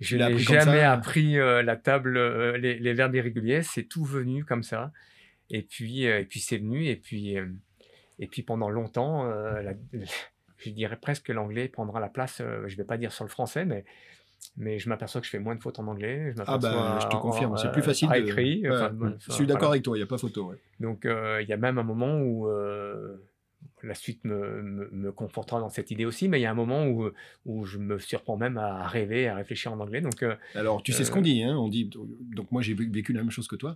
je 0.00 0.16
n'ai 0.16 0.38
jamais 0.38 0.80
ça 0.80 0.92
appris 0.92 1.38
euh, 1.38 1.62
la 1.62 1.76
table, 1.76 2.16
euh, 2.16 2.56
les, 2.56 2.78
les 2.78 2.92
verbes 2.94 3.14
irréguliers, 3.16 3.62
c'est 3.62 3.82
tout 3.84 4.04
venu 4.04 4.44
comme 4.44 4.62
ça. 4.62 4.92
Et 5.50 5.62
puis, 5.62 6.04
et 6.04 6.24
puis 6.24 6.38
c'est 6.40 6.58
venu, 6.58 6.86
et 6.86 6.96
puis, 6.96 7.36
et 8.18 8.26
puis 8.28 8.42
pendant 8.42 8.70
longtemps, 8.70 9.24
la- 9.24 9.74
je 10.58 10.70
dirais 10.70 10.96
presque 11.00 11.26
que 11.26 11.32
l'anglais 11.32 11.68
prendra 11.68 11.98
la 12.00 12.08
place, 12.08 12.40
je 12.66 12.76
vais 12.76 12.84
pas 12.84 12.96
dire 12.98 13.12
sur 13.12 13.24
le 13.24 13.30
français, 13.30 13.64
mais 13.64 13.84
mais 14.56 14.78
je 14.78 14.88
m'aperçois 14.88 15.20
que 15.20 15.26
je 15.26 15.30
fais 15.30 15.38
moins 15.40 15.56
de 15.56 15.62
fautes 15.62 15.78
en 15.80 15.86
anglais. 15.88 16.32
Je 16.36 16.42
Ah 16.46 16.58
bah, 16.58 16.98
je 17.00 17.06
te 17.08 17.16
confirme, 17.20 17.56
c'est 17.56 17.72
plus 17.72 17.82
facile 17.82 18.12
à 18.12 18.20
de- 18.20 18.26
écrit. 18.26 18.62
Ouais, 18.62 18.68
enfin, 18.76 18.94
ouais. 18.94 19.10
Je 19.26 19.32
suis 19.32 19.46
d'accord 19.46 19.60
voilà. 19.62 19.70
avec 19.72 19.82
toi, 19.82 19.96
il 19.96 20.00
n'y 20.00 20.04
a 20.04 20.06
pas 20.06 20.18
photo. 20.18 20.50
ouais. 20.50 20.56
Donc 20.78 21.00
il 21.04 21.46
y 21.48 21.52
a 21.52 21.56
même 21.56 21.78
un 21.78 21.82
moment 21.82 22.20
où 22.20 22.46
la 23.82 23.94
suite 23.94 24.24
me, 24.24 24.62
me, 24.62 24.88
me 24.90 25.12
confortera 25.12 25.60
dans 25.60 25.68
cette 25.68 25.90
idée 25.90 26.04
aussi, 26.04 26.28
mais 26.28 26.38
il 26.38 26.42
y 26.42 26.46
a 26.46 26.50
un 26.50 26.54
moment 26.54 26.86
où, 26.86 27.10
où 27.44 27.64
je 27.66 27.78
me 27.78 27.98
surprends 27.98 28.36
même 28.36 28.58
à 28.58 28.86
rêver, 28.86 29.28
à 29.28 29.34
réfléchir 29.34 29.72
en 29.72 29.80
anglais. 29.80 30.00
Donc 30.00 30.22
euh, 30.22 30.34
Alors, 30.54 30.82
tu 30.82 30.92
sais 30.92 31.04
ce 31.04 31.10
Euh, 31.10 31.14
qu'on 31.14 31.22
dit, 31.22 31.42
hein 31.42 31.56
on 31.56 31.68
dit, 31.68 31.90
donc 32.34 32.50
moi 32.52 32.62
j'ai 32.62 32.74
vé- 32.74 32.90
vécu 32.92 33.12
la 33.12 33.20
même 33.22 33.30
chose 33.30 33.48
que 33.48 33.56
toi, 33.56 33.74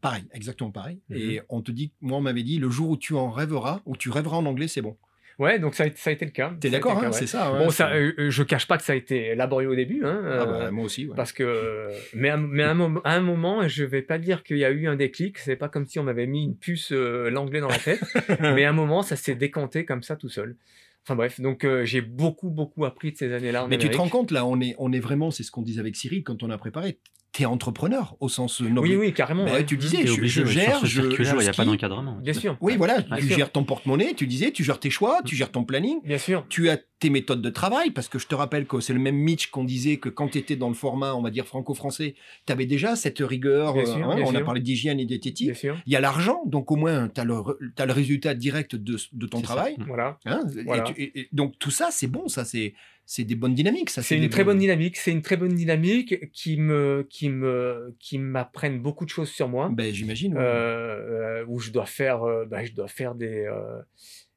pareil, 0.00 0.24
exactement 0.32 0.70
pareil, 0.70 1.00
Mhm. 1.08 1.16
et 1.16 1.40
on 1.48 1.60
te 1.62 1.70
dit, 1.72 1.92
moi 2.00 2.18
on 2.18 2.22
m'avait 2.22 2.42
dit, 2.42 2.58
le 2.58 2.70
jour 2.70 2.90
où 2.90 2.96
tu 2.96 3.14
en 3.14 3.30
rêveras, 3.30 3.80
ou 3.86 3.96
tu 3.96 4.10
rêveras 4.10 4.36
en 4.38 4.46
anglais, 4.46 4.68
c'est 4.68 4.82
bon. 4.82 4.96
Ouais, 5.42 5.58
donc 5.58 5.74
ça 5.74 5.84
a, 5.84 5.86
ça 5.94 6.10
a 6.10 6.12
été 6.12 6.24
le 6.24 6.30
cas. 6.30 6.52
T'es 6.60 6.70
d'accord, 6.70 6.98
hein, 6.98 7.06
ouais. 7.06 7.12
c'est 7.12 7.26
ça 7.26 7.50
Bon, 7.50 7.66
ouais, 7.66 7.70
ça, 7.70 7.90
c'est- 7.92 7.98
euh, 7.98 8.12
euh, 8.18 8.30
je 8.30 8.42
cache 8.42 8.66
pas 8.66 8.78
que 8.78 8.84
ça 8.84 8.92
a 8.92 8.96
été 8.96 9.34
laborieux 9.34 9.68
au 9.68 9.74
début, 9.74 10.02
hein, 10.04 10.22
Ah 10.24 10.46
bah, 10.46 10.52
euh, 10.62 10.70
moi 10.70 10.84
aussi, 10.84 11.06
ouais. 11.06 11.14
parce 11.16 11.32
que, 11.32 11.88
mais, 12.14 12.30
à, 12.30 12.36
mais 12.36 12.62
à 12.62 12.70
un, 12.70 12.74
moment, 12.74 13.00
à 13.04 13.14
un 13.14 13.20
moment, 13.20 13.66
je 13.68 13.84
vais 13.84 14.02
pas 14.02 14.18
dire 14.18 14.42
qu'il 14.42 14.58
y 14.58 14.64
a 14.64 14.70
eu 14.70 14.86
un 14.88 14.96
déclic. 14.96 15.38
C'est 15.38 15.56
pas 15.56 15.68
comme 15.68 15.86
si 15.86 15.98
on 15.98 16.04
m'avait 16.04 16.26
mis 16.26 16.44
une 16.44 16.56
puce 16.56 16.92
euh, 16.92 17.28
l'anglais 17.30 17.60
dans 17.60 17.68
la 17.68 17.78
tête, 17.78 18.00
mais 18.40 18.64
à 18.64 18.70
un 18.70 18.72
moment, 18.72 19.02
ça 19.02 19.16
s'est 19.16 19.34
décanté 19.34 19.84
comme 19.84 20.02
ça 20.02 20.16
tout 20.16 20.28
seul. 20.28 20.56
Enfin 21.04 21.16
bref, 21.16 21.40
donc 21.40 21.64
euh, 21.64 21.84
j'ai 21.84 22.00
beaucoup 22.00 22.48
beaucoup 22.48 22.84
appris 22.84 23.10
de 23.10 23.16
ces 23.16 23.32
années-là. 23.32 23.66
Mais 23.68 23.76
tu 23.76 23.90
te 23.90 23.96
rends 23.96 24.08
compte, 24.08 24.30
là, 24.30 24.46
on 24.46 24.60
est, 24.60 24.76
on 24.78 24.92
est 24.92 25.00
vraiment, 25.00 25.32
c'est 25.32 25.42
ce 25.42 25.50
qu'on 25.50 25.62
disait 25.62 25.80
avec 25.80 25.96
Cyril 25.96 26.22
quand 26.22 26.44
on 26.44 26.50
a 26.50 26.58
préparé, 26.58 27.00
t'es 27.32 27.46
entrepreneur 27.46 28.14
au 28.20 28.28
sens 28.28 28.60
noble. 28.60 28.80
Oui, 28.86 28.94
oui, 28.96 29.14
carrément. 29.14 29.46
Bah, 29.46 29.52
ouais. 29.54 29.64
tu 29.66 29.78
disais, 29.78 30.06
je, 30.06 30.12
obligé 30.12 30.42
je 30.42 30.46
gère, 30.50 30.84
je, 30.84 31.00
il 31.00 31.38
n'y 31.38 31.48
a 31.48 31.52
pas 31.54 31.64
d'encadrement. 31.64 32.18
Bien 32.20 32.34
sûr. 32.34 32.58
Oui, 32.60 32.76
voilà, 32.76 33.00
Bien 33.00 33.16
tu 33.16 33.26
sûr. 33.28 33.36
gères 33.38 33.50
ton 33.50 33.64
porte-monnaie, 33.64 34.12
tu 34.14 34.26
disais, 34.26 34.50
tu 34.50 34.62
gères 34.64 34.78
tes 34.78 34.90
choix, 34.90 35.20
tu 35.24 35.34
gères 35.34 35.50
ton 35.50 35.64
planning, 35.64 35.98
Bien 36.04 36.18
sûr. 36.18 36.44
tu 36.50 36.68
as 36.68 36.78
tes 36.98 37.08
méthodes 37.08 37.40
de 37.40 37.48
travail, 37.50 37.90
parce 37.90 38.08
que 38.08 38.18
je 38.18 38.26
te 38.26 38.34
rappelle 38.34 38.66
que 38.66 38.80
c'est 38.80 38.92
le 38.92 39.00
même 39.00 39.16
Mitch 39.16 39.46
qu'on 39.48 39.64
disait 39.64 39.96
que 39.96 40.08
quand 40.10 40.28
tu 40.28 40.38
étais 40.38 40.56
dans 40.56 40.68
le 40.68 40.74
format, 40.74 41.14
on 41.14 41.22
va 41.22 41.30
dire 41.30 41.46
franco-français, 41.46 42.14
tu 42.46 42.52
avais 42.52 42.66
déjà 42.66 42.96
cette 42.96 43.18
rigueur, 43.20 43.72
Bien 43.72 43.82
euh, 43.82 43.86
sûr, 43.86 44.10
hein, 44.10 44.16
bien 44.16 44.24
on 44.26 44.34
a 44.34 44.40
parlé 44.42 44.60
d'hygiène 44.60 45.00
et 45.00 45.06
diététique. 45.06 45.50
Il 45.86 45.92
y 45.92 45.96
a 45.96 46.00
l'argent, 46.00 46.42
donc 46.46 46.70
au 46.70 46.76
moins 46.76 47.08
tu 47.08 47.18
as, 47.20 47.24
le 47.24 47.92
résultat 47.92 48.34
direct 48.34 48.76
de, 48.76 48.98
de 49.12 49.26
ton 49.26 49.40
travail. 49.40 49.76
Voilà. 49.86 50.18
hein, 50.26 50.42
et 50.56 50.62
Voilà. 50.64 50.82
tu- 50.82 51.00
et- 51.00 51.20
et 51.20 51.28
donc 51.32 51.58
tout 51.58 51.70
ça, 51.70 51.88
c'est 51.90 52.06
bon, 52.08 52.28
ça 52.28 52.44
c'est 52.44 52.74
c'est 53.04 53.24
des 53.24 53.34
bonnes 53.34 53.54
dynamiques. 53.54 53.90
Ça, 53.90 54.02
C'est 54.02 54.16
une 54.16 54.28
très 54.28 54.44
bonnes- 54.44 54.54
bonne 54.54 54.60
dynamique. 54.60 54.96
C'est 54.96 55.10
une 55.12 55.22
très 55.22 55.36
bonne 55.36 55.54
dynamique 55.54 56.30
qui 56.32 56.56
me, 56.58 57.06
qui 57.10 57.28
me, 57.28 57.94
qui 57.98 58.18
m'apprennent 58.18 58.80
beaucoup 58.80 59.04
de 59.04 59.10
choses 59.10 59.30
sur 59.30 59.48
moi. 59.48 59.68
Ben, 59.72 59.92
j'imagine. 59.92 60.34
ouais. 60.34 60.40
euh, 60.42 61.40
euh, 61.40 61.44
où 61.48 61.58
je 61.58 61.70
dois 61.70 61.86
faire, 61.86 62.20
bah, 62.48 62.64
je 62.64 62.72
dois 62.72 62.88
faire 62.88 63.14
des, 63.14 63.44
euh, 63.46 63.80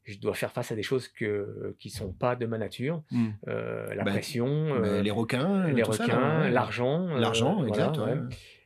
je 0.04 0.18
dois 0.20 0.34
faire 0.34 0.52
face 0.52 0.72
à 0.72 0.76
des 0.76 0.84
choses 0.84 1.08
que 1.08 1.76
qui 1.80 1.90
sont 1.90 2.12
pas 2.12 2.36
de 2.36 2.46
ma 2.46 2.58
nature. 2.58 3.04
Hmm. 3.12 3.30
Euh, 3.48 3.94
la 3.96 4.04
Bah, 4.04 4.12
pression, 4.12 4.80
Ben, 4.82 5.02
les 5.02 5.12
requins, 5.12 5.68
les 5.68 5.84
requins, 5.84 6.42
ouais. 6.44 6.52
l'argent, 6.52 7.08
L'argent, 7.16 7.56
voilà, 7.64 7.70
exact. 7.70 7.98
ouais. 8.00 8.18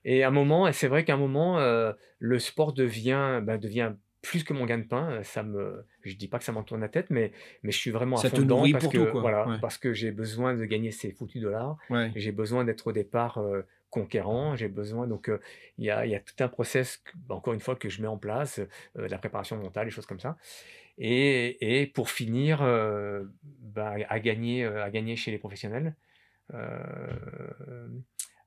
Et 0.06 0.24
à 0.24 0.30
un 0.30 0.32
moment, 0.32 0.72
c'est 0.72 0.88
vrai 0.88 1.04
qu'à 1.04 1.14
un 1.14 1.18
moment, 1.18 1.60
le 2.20 2.40
sport 2.40 2.74
devient, 2.74 3.42
bah, 3.44 3.58
devient 3.58 3.94
plus 4.22 4.44
que 4.44 4.54
mon 4.54 4.66
gagne-pain. 4.66 5.24
Ça 5.24 5.44
me, 5.44 5.86
je 6.04 6.16
dis 6.16 6.28
pas 6.28 6.38
que 6.40 6.44
ça 6.44 6.52
m'en 6.52 6.64
tourne 6.64 6.82
la 6.82 6.90
tête, 6.90 7.10
mais, 7.10 7.32
mais 7.64 7.72
je 7.72 7.78
suis 7.78 7.92
vraiment 7.92 8.18
à 8.18 8.22
Ça 8.22 8.30
fond 8.30 8.38
te 8.38 8.42
dedans 8.42 8.64
parce 8.72 8.84
pour 8.84 8.94
que 8.94 8.98
tout, 8.98 9.12
quoi. 9.12 9.22
voilà, 9.22 9.48
Ouais. 9.48 9.58
parce 9.62 9.78
que 9.78 9.94
j'ai 9.94 10.12
besoin 10.12 10.56
de 10.56 10.66
gagner 10.66 10.92
ces 10.92 11.12
foutus 11.12 11.42
dollars. 11.42 11.78
Ouais. 11.90 12.12
J'ai 12.16 12.32
besoin 12.32 12.64
d'être 12.66 12.88
au 12.88 12.92
départ 12.92 13.38
euh, 13.38 13.66
conquérant. 13.90 14.56
J'ai 14.56 14.68
besoin 14.68 15.08
donc 15.08 15.30
euh, 15.30 15.40
il 15.78 15.86
y, 15.86 15.90
a, 15.92 16.06
y 16.06 16.16
a 16.16 16.20
tout 16.20 16.36
un 16.44 16.48
process 16.50 17.02
bah, 17.28 17.36
encore 17.36 17.54
une 17.54 17.60
fois 17.62 17.76
que 17.76 17.90
je 17.90 18.02
mets 18.02 18.08
en 18.08 18.18
place, 18.18 18.60
euh, 18.98 19.08
la 19.08 19.18
préparation 19.18 19.56
mentale, 19.58 19.86
des 19.86 19.92
choses 19.92 20.06
comme 20.06 20.20
ça. 20.20 20.38
Et, 20.98 21.82
et 21.82 21.88
pour 21.88 22.10
finir, 22.10 22.60
bah, 23.62 23.96
à 24.10 24.20
gagner, 24.20 24.66
à 24.66 24.90
gagner 24.90 25.16
chez 25.16 25.32
les 25.32 25.38
professionnels. 25.38 25.96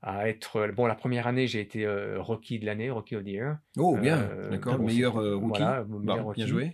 À 0.03 0.29
être 0.29 0.69
bon 0.75 0.87
la 0.87 0.95
première 0.97 1.27
année 1.27 1.47
j'ai 1.47 1.61
été 1.61 1.85
euh, 1.87 2.21
rookie 2.21 2.59
de 2.59 2.67
l'année 2.67 2.91
rookie 2.91 3.15
of 3.17 3.23
the 3.25 3.29
year 3.29 3.57
Oh, 3.79 3.97
bien, 3.97 4.19
Euh, 4.19 4.51
d'accord. 4.51 4.77
bon, 4.79 4.87
meilleur 4.87 5.17
euh, 5.19 5.37
rookie. 5.37 5.61
voilà, 5.61 5.83
Bon, 5.85 5.99
meilleur 6.01 6.17
bien 6.17 6.23
rookie. 6.25 6.47
joué. 6.47 6.73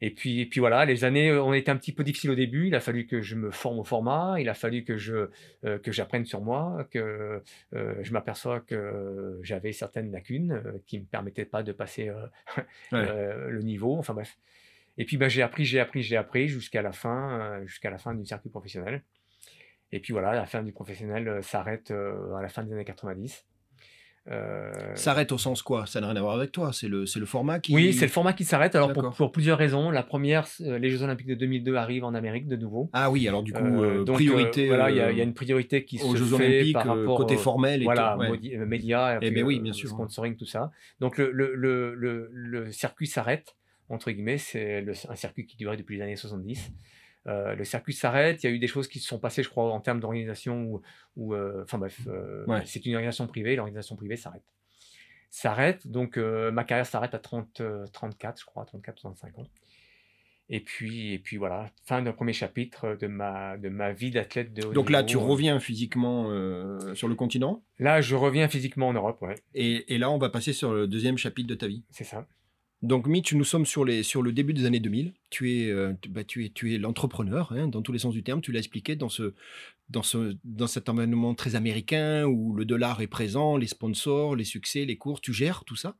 et 0.00 0.10
puis, 0.10 0.40
et 0.40 0.46
puis 0.46 0.60
voilà, 0.60 0.86
les 0.86 1.04
années 1.04 1.28
euh, 1.30 1.42
ont 1.42 1.52
été 1.52 1.70
un 1.70 1.76
petit 1.76 1.92
peu 1.92 2.02
difficiles 2.04 2.30
au 2.30 2.34
début. 2.34 2.68
Il 2.68 2.74
a 2.74 2.80
fallu 2.80 3.06
que 3.06 3.20
je 3.20 3.36
me 3.36 3.50
forme 3.50 3.80
au 3.80 3.84
format. 3.84 4.36
Il 4.40 4.48
a 4.48 4.54
fallu 4.54 4.82
que 4.82 4.96
je 4.96 5.28
euh, 5.66 5.78
que 5.78 5.92
j'apprenne 5.92 6.24
sur 6.24 6.40
moi, 6.40 6.88
que 6.90 7.42
euh, 7.74 7.94
je 8.02 8.12
m'aperçois 8.14 8.60
que 8.60 9.38
j'avais 9.42 9.72
certaines 9.72 10.10
lacunes 10.10 10.52
euh, 10.52 10.72
qui 10.86 10.98
me 11.00 11.04
permettaient 11.04 11.44
pas 11.44 11.62
de 11.62 11.72
passer 11.72 12.10
Ouais. 12.92 13.34
le 13.50 13.60
niveau. 13.62 13.96
Enfin 13.98 14.14
bref. 14.14 14.38
Et 14.98 15.04
puis 15.04 15.18
bah, 15.18 15.28
j'ai 15.28 15.42
appris, 15.42 15.64
j'ai 15.66 15.80
appris, 15.80 16.02
j'ai 16.02 16.16
appris 16.16 16.48
jusqu'à 16.48 16.80
la 16.82 16.92
fin, 16.92 17.60
jusqu'à 17.66 17.90
la 17.90 17.98
fin 17.98 18.14
du 18.14 18.24
circuit 18.24 18.50
professionnel. 18.50 19.02
Et 19.92 20.00
puis 20.00 20.12
voilà, 20.12 20.32
la 20.32 20.46
fin 20.46 20.62
du 20.62 20.72
professionnel 20.72 21.26
euh, 21.28 21.42
s'arrête 21.42 21.90
euh, 21.90 22.34
à 22.34 22.42
la 22.42 22.48
fin 22.48 22.62
des 22.62 22.72
années 22.72 22.84
90. 22.84 23.44
Euh, 24.30 24.70
S'arrête 24.94 25.32
au 25.32 25.38
sens 25.38 25.62
quoi? 25.62 25.86
Ça 25.86 26.00
n'a 26.00 26.08
rien 26.08 26.16
à 26.16 26.20
voir 26.20 26.34
avec 26.36 26.52
toi. 26.52 26.72
C'est 26.72 26.88
le, 26.88 27.04
le 27.16 27.26
format 27.26 27.58
qui. 27.58 27.74
oui, 27.74 27.92
c'est 27.94 28.04
le 28.04 28.10
format 28.10 28.32
qui 28.34 28.44
s'arrête. 28.44 28.74
Alors 28.76 28.92
pour, 28.92 29.32
plusieurs 29.32 29.56
raisons. 29.58 29.90
La 29.90 30.02
première, 30.02 30.46
euh, 30.60 30.78
les 30.78 30.90
Jeux 30.90 31.02
Olympiques 31.02 31.26
de 31.26 31.34
2002 31.34 31.74
arrivent 31.74 32.04
en 32.04 32.14
Amérique 32.14 32.46
de 32.46 32.56
nouveau. 32.56 32.90
Ah 32.92 33.10
oui, 33.10 33.26
alors 33.26 33.42
du 33.42 33.52
coup, 33.52 33.64
Euh, 33.64 34.04
donc, 34.04 34.16
priorité. 34.16 34.64
euh, 34.66 34.68
voilà, 34.68 34.90
il 34.90 34.96
y, 34.96 35.00
a- 35.00 35.10
il 35.10 35.16
y 35.16 35.20
a 35.20 35.24
une 35.24 35.32
priorité 35.34 35.84
qui 35.84 36.00
aux 36.02 36.12
se 36.14 36.16
Jeux 36.18 36.36
fait 36.36 36.46
Olympiques, 36.46 36.72
par 36.74 36.86
rapport 36.86 37.16
côté 37.16 37.36
formel 37.36 37.80
et 37.80 37.84
voilà, 37.84 38.16
tout. 38.20 38.30
ouais. 38.30 38.66
médias, 38.66 39.16
Eh 39.16 39.26
puis, 39.26 39.30
ben 39.30 39.44
oui, 39.44 39.58
euh, 39.58 39.62
bien 39.62 39.72
sûr. 39.72 39.88
sponsoring, 39.88 40.36
tout 40.36 40.44
ça. 40.46 40.70
Donc 41.00 41.16
le, 41.16 41.30
le, 41.32 41.94
le, 42.30 42.70
circuit 42.72 43.06
s'arrête, 43.06 43.56
entre 43.88 44.10
guillemets, 44.12 44.38
c'est 44.38 44.84
un 45.08 45.16
circuit 45.16 45.46
qui 45.46 45.56
durait 45.56 45.78
depuis 45.78 45.96
les 45.96 46.02
années 46.02 46.16
70. 46.16 46.70
Euh, 47.26 47.54
le 47.54 47.64
circuit 47.64 47.92
s'arrête, 47.92 48.42
il 48.42 48.46
y 48.46 48.50
a 48.50 48.52
eu 48.52 48.58
des 48.58 48.66
choses 48.66 48.88
qui 48.88 48.98
se 48.98 49.06
sont 49.06 49.18
passées, 49.18 49.42
je 49.42 49.48
crois, 49.50 49.70
en 49.72 49.80
termes 49.80 50.00
d'organisation, 50.00 50.80
ou, 51.16 51.34
euh, 51.34 51.62
enfin 51.64 51.76
bref, 51.78 52.00
euh, 52.06 52.44
Ouais. 52.46 52.62
c'est 52.64 52.84
une 52.86 52.94
organisation 52.94 53.26
privée, 53.26 53.56
l'organisation 53.56 53.94
privée 53.96 54.16
s'arrête. 54.16 54.42
S'arrête, 55.32 55.86
donc 55.86 56.16
ma 56.16 56.64
carrière 56.64 56.86
s'arrête 56.86 57.14
à 57.14 57.18
30, 57.18 57.60
euh, 57.60 57.86
34, 57.92 58.40
je 58.40 58.44
crois, 58.46 58.64
34, 58.64 58.96
35 58.96 59.38
ans. 59.38 59.46
Et 60.52 60.58
puis, 60.58 61.12
et 61.12 61.20
puis 61.20 61.36
voilà, 61.36 61.70
fin 61.84 62.02
d'un 62.02 62.10
premier 62.12 62.32
chapitre 62.32 62.96
de 63.00 63.06
ma, 63.06 63.56
de 63.56 63.68
ma 63.68 63.92
vie 63.92 64.10
d'athlète 64.10 64.52
de 64.52 64.66
haut 64.66 64.72
Donc 64.72 64.90
là, 64.90 65.04
tu 65.04 65.16
reviens 65.16 65.60
physiquement 65.60 66.26
euh, 66.30 66.92
sur 66.96 67.06
le 67.06 67.14
continent? 67.14 67.62
Là, 67.78 68.00
je 68.00 68.16
reviens 68.16 68.48
physiquement 68.48 68.88
en 68.88 68.92
Europe, 68.92 69.22
ouais, 69.22 69.36
Et, 69.54 69.94
et 69.94 69.98
là, 69.98 70.10
on 70.10 70.18
va 70.18 70.28
passer 70.28 70.52
sur 70.52 70.72
le 70.72 70.88
deuxième 70.88 71.16
chapitre 71.18 71.46
de 71.48 71.54
ta 71.54 71.68
vie. 71.68 71.84
c'est 71.90 72.02
ça. 72.02 72.26
Donc 72.82 73.06
Mitch, 73.06 73.34
nous 73.34 73.44
sommes 73.44 73.66
sur, 73.66 73.84
le 73.84 74.30
début 74.30 74.54
des 74.54 74.64
années 74.64 74.80
2000. 74.80 75.12
Tu 75.28 75.52
es, 75.52 75.70
euh, 75.70 75.92
bah, 76.08 76.24
tu 76.24 76.44
es, 76.46 76.78
l'entrepreneur, 76.78 77.52
hein, 77.52 77.68
dans 77.68 77.82
tous 77.82 77.92
les 77.92 77.98
sens 77.98 78.14
du 78.14 78.22
terme. 78.22 78.40
Tu 78.40 78.52
l'as 78.52 78.60
expliqué 78.60 78.96
dans, 78.96 79.10
ce, 79.10 79.34
dans, 79.90 80.02
ce, 80.02 80.36
dans 80.44 80.66
cet 80.66 80.88
environnement 80.88 81.34
très 81.34 81.56
américain 81.56 82.24
où 82.24 82.54
le 82.54 82.64
dollar 82.64 83.02
est 83.02 83.06
présent, 83.06 83.58
les 83.58 83.66
sponsors, 83.66 84.34
les 84.34 84.44
succès, 84.44 84.86
les 84.86 84.96
courses, 84.96 85.20
tu 85.20 85.34
gères 85.34 85.64
tout 85.64 85.76
ça. 85.76 85.96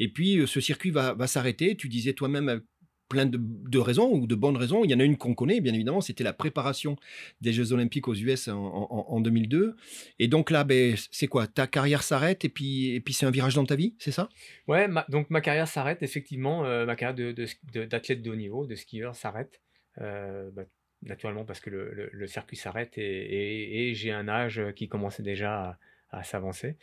Et 0.00 0.08
puis 0.08 0.38
euh, 0.38 0.46
ce 0.46 0.60
circuit 0.60 0.90
va, 0.90 1.14
s'arrêter. 1.28 1.76
Tu 1.76 1.88
disais 1.88 2.14
toi-même 2.14 2.48
avec 2.48 2.64
plein 3.08 3.26
de, 3.26 3.38
de 3.40 3.78
raisons 3.78 4.12
ou 4.12 4.26
de 4.26 4.34
bonnes 4.34 4.56
raisons. 4.56 4.84
Il 4.84 4.90
y 4.90 4.94
en 4.94 5.00
a 5.00 5.04
une 5.04 5.16
qu'on 5.16 5.34
connaît, 5.34 5.60
bien 5.60 5.74
évidemment, 5.74 6.00
c'était 6.00 6.24
la 6.24 6.32
préparation 6.32 6.96
des 7.40 7.52
Jeux 7.52 7.72
Olympiques 7.72 8.08
aux 8.08 8.14
US 8.14 8.48
en, 8.48 8.56
en- 8.56 9.06
en 9.08 9.20
2002. 9.20 9.76
Et 10.18 10.28
donc 10.28 10.50
là, 10.50 10.64
ben, 10.64 10.94
c'est 11.10 11.26
quoi? 11.28 11.46
Ta 11.46 11.66
carrière 11.66 12.02
s'arrête 12.02 12.44
et 12.44 12.48
puis, 12.48 12.90
et 12.94 13.00
puis 13.00 13.14
c'est 13.14 13.26
un 13.26 13.30
virage 13.30 13.54
dans 13.54 13.64
ta 13.64 13.76
vie, 13.76 13.94
c'est 13.98 14.12
ça? 14.12 14.28
Ouais, 14.66 14.88
donc 15.08 15.30
ma 15.30 15.40
carrière 15.40 15.68
s'arrête, 15.68 16.02
effectivement, 16.02 16.64
euh, 16.64 16.84
ma 16.86 16.96
carrière 16.96 17.34
d'athlète 17.74 18.22
de 18.22 18.30
haut 18.30 18.36
niveau, 18.36 18.66
de 18.66 18.74
skieur 18.74 19.14
s'arrête. 19.14 19.60
Euh, 20.00 20.50
bah, 20.52 20.62
naturellement 21.02 21.44
parce 21.44 21.60
que 21.60 21.70
le, 21.70 22.10
le- 22.12 22.26
circuit 22.26 22.56
s'arrête 22.56 22.98
et, 22.98 23.88
et- 23.90 23.94
j'ai 23.94 24.10
un 24.12 24.28
âge 24.28 24.60
qui 24.74 24.88
commençait 24.88 25.22
déjà 25.22 25.78
à, 26.10 26.18
à 26.18 26.22
s'avancer. 26.24 26.76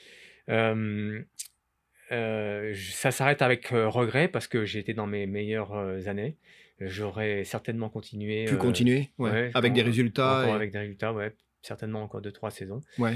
Euh, 0.49 1.21
euh, 2.11 2.73
ça 2.75 3.11
s'arrête 3.11 3.41
avec 3.41 3.67
regret 3.69 4.27
parce 4.27 4.47
que 4.47 4.65
j'étais 4.65 4.93
dans 4.93 5.07
mes 5.07 5.25
meilleures 5.27 5.73
années. 6.07 6.37
J'aurais 6.79 7.43
certainement 7.45 7.89
continué. 7.89 8.45
Pu 8.45 8.57
continuer 8.57 9.09
ouais, 9.17 9.31
ouais, 9.31 9.51
avec 9.53 9.73
des 9.73 9.81
résultats. 9.81 10.39
encore 10.41 10.53
et- 10.53 10.55
avec 10.55 10.71
des 10.71 10.79
résultats, 10.79 11.13
ouais, 11.13 11.33
certainement 11.61 12.03
encore 12.03 12.21
deux, 12.21 12.31
trois 12.33 12.51
saisons. 12.51 12.81
Ouais. 12.99 13.13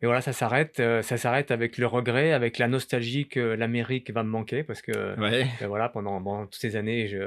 Et 0.00 0.06
voilà, 0.06 0.20
ça 0.20 0.32
s'arrête, 0.32 0.78
ça 1.02 1.16
s'arrête 1.16 1.52
avec 1.52 1.78
le 1.78 1.86
regret, 1.86 2.32
avec 2.32 2.58
la 2.58 2.66
nostalgie 2.66 3.28
que 3.28 3.38
l'Amérique 3.38 4.10
va 4.10 4.24
me 4.24 4.30
manquer 4.30 4.64
parce 4.64 4.82
que 4.82 4.90
Ouais. 5.20 5.46
euh, 5.62 5.66
voilà, 5.68 5.88
pendant, 5.88 6.20
pendant 6.20 6.46
toutes 6.46 6.60
ces 6.60 6.74
années, 6.74 7.06
je, 7.06 7.20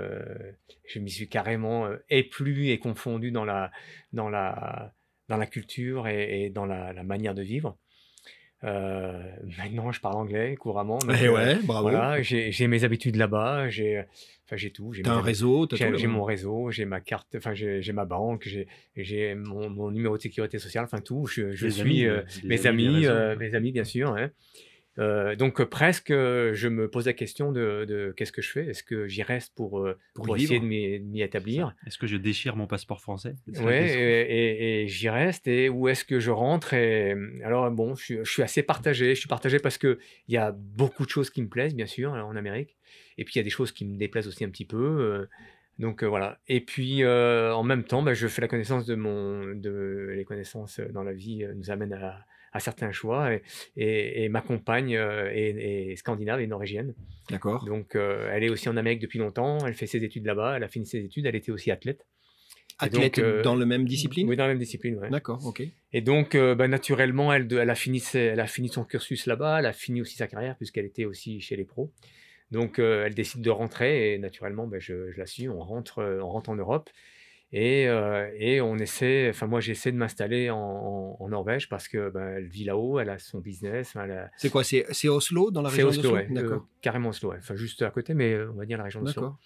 je 0.88 1.00
m'y 1.00 1.10
suis 1.10 1.30
carrément 1.30 1.88
éplu 2.10 2.70
et 2.70 2.80
confondu 2.80 3.32
dans 3.32 3.46
la, 3.46 3.72
dans 4.12 4.28
la, 4.28 4.94
dans 5.30 5.38
la 5.38 5.46
culture 5.46 6.08
et, 6.10 6.46
et 6.46 6.50
dans 6.50 6.66
la, 6.66 6.92
la 6.92 7.04
manière 7.04 7.34
de 7.34 7.44
vivre. 7.44 7.78
Euh, 8.66 9.22
maintenant, 9.58 9.92
je 9.92 10.02
parle 10.02 10.16
anglais 10.16 10.56
couramment. 10.56 10.98
donc, 10.98 11.16
Eh 11.22 11.28
euh, 11.28 11.34
ouais, 11.34 11.56
bravo. 11.64 11.90
Voilà, 11.90 12.22
j'ai 12.22 12.68
mes 12.68 12.84
habitudes 12.84 13.16
là-bas, 13.16 13.70
j'ai 13.70 14.04
enfin, 14.46 14.56
j'ai 14.56 14.72
tout. 14.72 14.94
j'ai 14.94 15.04
T'as 15.04 15.14
un 15.14 15.22
réseau, 15.22 15.68
J'ai 15.72 16.08
mon 16.08 16.24
réseau, 16.24 16.72
j'ai 16.72 16.86
ma 16.86 17.00
carte, 17.00 17.36
enfin 17.36 17.54
j'ai 17.54 17.92
ma 17.94 18.06
banque, 18.06 18.50
j'ai 18.96 19.36
mon, 19.36 19.70
mon 19.70 19.92
numéro 19.92 20.18
de 20.18 20.22
sécurité 20.22 20.60
sociale, 20.60 20.86
enfin 20.86 21.00
tout. 21.00 21.26
Je, 21.26 21.54
suis 21.56 21.82
amis, 21.82 22.06
euh, 22.06 22.22
mes 22.44 22.66
amis, 22.68 23.06
euh, 23.06 23.36
mes 23.38 23.54
amis 23.56 23.72
bien 23.72 23.84
sûr. 23.84 24.10
hein. 24.16 24.30
Euh, 24.98 25.36
donc 25.36 25.60
euh, 25.60 25.66
presque, 25.66 26.10
euh, 26.12 26.54
je 26.54 26.68
me 26.70 26.90
pose 26.90 27.06
la 27.06 27.14
question 27.14 27.52
de, 27.52 27.86
de 27.86 28.14
qu'est-ce 28.16 28.32
que 28.32 28.42
je 28.42 28.50
fais? 28.50 28.66
Est-ce 28.68 28.82
que 28.84 29.08
j'y 29.08 29.24
reste 29.24 29.54
pour, 29.56 29.88
Pour 30.14 30.26
pour, 30.26 30.38
essayer 30.38 30.60
de 30.60 30.66
m'y 30.66 31.22
établir? 31.22 31.76
Est-ce 31.86 31.98
que 31.98 32.08
je 32.08 32.16
déchire 32.16 32.56
mon 32.56 32.66
passeport 32.68 33.02
français? 33.02 33.36
Question. 33.46 33.70
et, 33.70 34.26
et- 34.30 34.84
et 34.84 34.88
j'y 34.88 35.10
reste. 35.10 35.48
Et 35.48 35.68
où 35.70 35.88
est-ce 35.90 36.06
que 36.06 36.20
je 36.20 36.32
rentre? 36.32 36.74
Et 36.74 37.16
alors 37.44 37.70
bon, 37.72 37.96
je 37.96 38.04
suis, 38.04 38.18
je 38.24 38.32
suis 38.32 38.42
assez 38.44 38.64
partagé. 38.64 39.16
Je 39.16 39.20
suis 39.20 39.28
partagé 39.30 39.60
parce 39.60 39.78
que 39.78 40.00
il 40.28 40.34
y 40.34 40.38
a 40.38 40.52
beaucoup 40.54 41.06
de 41.06 41.10
choses 41.10 41.30
qui 41.30 41.42
me 41.42 41.48
plaisent, 41.50 41.76
bien 41.76 41.88
sûr, 41.88 42.12
en 42.14 42.36
Amérique. 42.36 42.78
Et 43.18 43.26
puis 43.26 43.34
il 43.36 43.38
y 43.38 43.42
a 43.42 43.44
des 43.44 43.50
choses 43.50 43.72
qui 43.72 43.86
me 43.86 43.98
déplaisent 43.98 44.28
aussi 44.28 44.46
un 44.46 44.50
petit 44.50 44.66
peu. 44.66 45.28
donc 45.78 46.04
euh, 46.04 46.08
voilà. 46.08 46.40
Et 46.48 46.62
puis 46.62 47.04
euh, 47.04 47.54
en 47.54 47.64
même 47.64 47.84
temps, 47.84 48.02
bah, 48.02 48.14
je 48.14 48.28
fais 48.28 48.42
la 48.42 48.48
connaissance 48.48 48.86
de 48.86 48.96
mon, 48.96 49.54
de 49.56 50.14
les 50.16 50.24
connaissances 50.24 50.80
dans 50.80 51.04
la 51.04 51.12
vie 51.14 51.46
nous 51.56 51.70
amènent 51.70 51.94
à, 51.94 52.26
à 52.56 52.60
certains 52.60 52.92
choix. 52.92 53.34
Et, 53.34 53.42
et- 53.78 54.24
et 54.24 54.30
ma 54.30 54.42
compagne 54.42 54.96
euh, 54.96 55.30
est, 55.32 55.92
est 55.92 55.96
scandinave 55.98 56.40
et 56.42 56.48
norvégienne. 56.48 56.94
D'accord. 57.30 57.66
Donc 57.66 57.96
euh, 57.96 58.30
elle 58.32 58.44
est 58.44 58.50
aussi 58.50 58.70
en 58.70 58.78
Amérique 58.78 59.02
depuis 59.02 59.20
longtemps. 59.20 59.58
Elle 59.68 59.74
fait 59.74 59.88
ses 59.88 60.04
études 60.04 60.26
là-bas. 60.26 60.58
Elle 60.58 60.64
a 60.64 60.68
fini 60.68 60.86
ses 60.86 61.00
études. 61.04 61.26
Elle 61.26 61.36
était 61.36 61.52
aussi 61.52 61.70
athlète. 61.72 62.06
Donc, 62.82 62.94
Athlète 62.94 63.20
euh, 63.20 63.42
dans 63.42 63.56
le 63.56 63.66
même 63.66 63.86
discipline? 63.86 64.28
Oui, 64.28 64.36
dans 64.36 64.44
la 64.44 64.50
même 64.50 64.60
discipline. 64.60 64.98
ouais. 65.00 65.10
D'accord, 65.10 65.40
ok. 65.46 65.64
Et 65.94 66.02
donc, 66.02 66.36
euh, 66.36 66.56
bah, 66.56 66.68
naturellement, 66.68 67.32
elle, 67.32 67.70
a 67.70 67.76
fini 67.76 68.02
ses- 68.02 68.20
elle 68.20 68.42
a 68.42 68.48
fini 68.48 68.68
son 68.68 68.84
cursus 68.84 69.28
là-bas, 69.28 69.60
elle 69.60 69.66
a 69.66 69.72
fini 69.72 70.02
aussi 70.02 70.18
sa 70.18 70.28
carrière, 70.28 70.58
puisqu'elle 70.58 70.84
était 70.86 71.06
aussi 71.06 71.40
chez 71.40 71.56
les 71.56 71.64
pros. 71.64 71.94
Donc, 72.52 72.80
euh, 72.80 73.06
elle 73.06 73.14
décide 73.16 73.42
de 73.42 73.50
rentrer, 73.50 74.14
et 74.14 74.18
naturellement, 74.18 74.68
bah, 74.68 74.80
je, 74.80 75.10
je 75.14 75.18
la 75.18 75.26
suis, 75.26 75.48
on 75.48 75.60
rentre, 75.62 76.04
on 76.22 76.28
rentre 76.28 76.50
en 76.50 76.56
Europe. 76.58 76.90
Et, 77.52 77.88
euh, 77.88 78.30
et 78.38 78.60
on 78.60 78.76
essaie, 78.78 79.30
enfin 79.30 79.48
moi 79.48 79.62
j'essaie 79.62 79.92
de 79.92 79.98
m'installer 79.98 80.50
en, 80.50 80.58
en- 80.58 81.18
en 81.20 81.30
Norvège 81.30 81.70
parce 81.70 81.88
que 81.88 82.10
bah, 82.10 82.24
elle 82.38 82.48
vit 82.48 82.66
là-haut, 82.66 83.00
elle 83.00 83.10
a 83.10 83.18
son 83.20 83.40
business, 83.40 83.96
a- 83.96 84.30
C'est 84.38 84.50
quoi 84.50 84.64
C'est 84.64 85.08
Oslo, 85.08 85.52
dans 85.52 85.62
la 85.62 85.70
région 85.70 85.88
Oslo, 85.88 86.02
d'Oslo 86.02 86.16
ouais, 86.18 86.28
euh, 86.32 86.34
D'accord. 86.34 86.68
carrément 86.82 87.10
Oslo, 87.10 87.30
ouais. 87.32 87.38
enfin 87.40 87.56
juste 87.56 87.82
à 87.84 87.92
côté, 87.92 88.14
mais 88.14 88.34
euh, 88.34 88.52
on 88.52 88.58
va 88.58 88.66
dire 88.66 88.78
la 88.78 88.86
région 88.86 89.02
d'Oslo. 89.02 89.22
D'accord. 89.22 89.40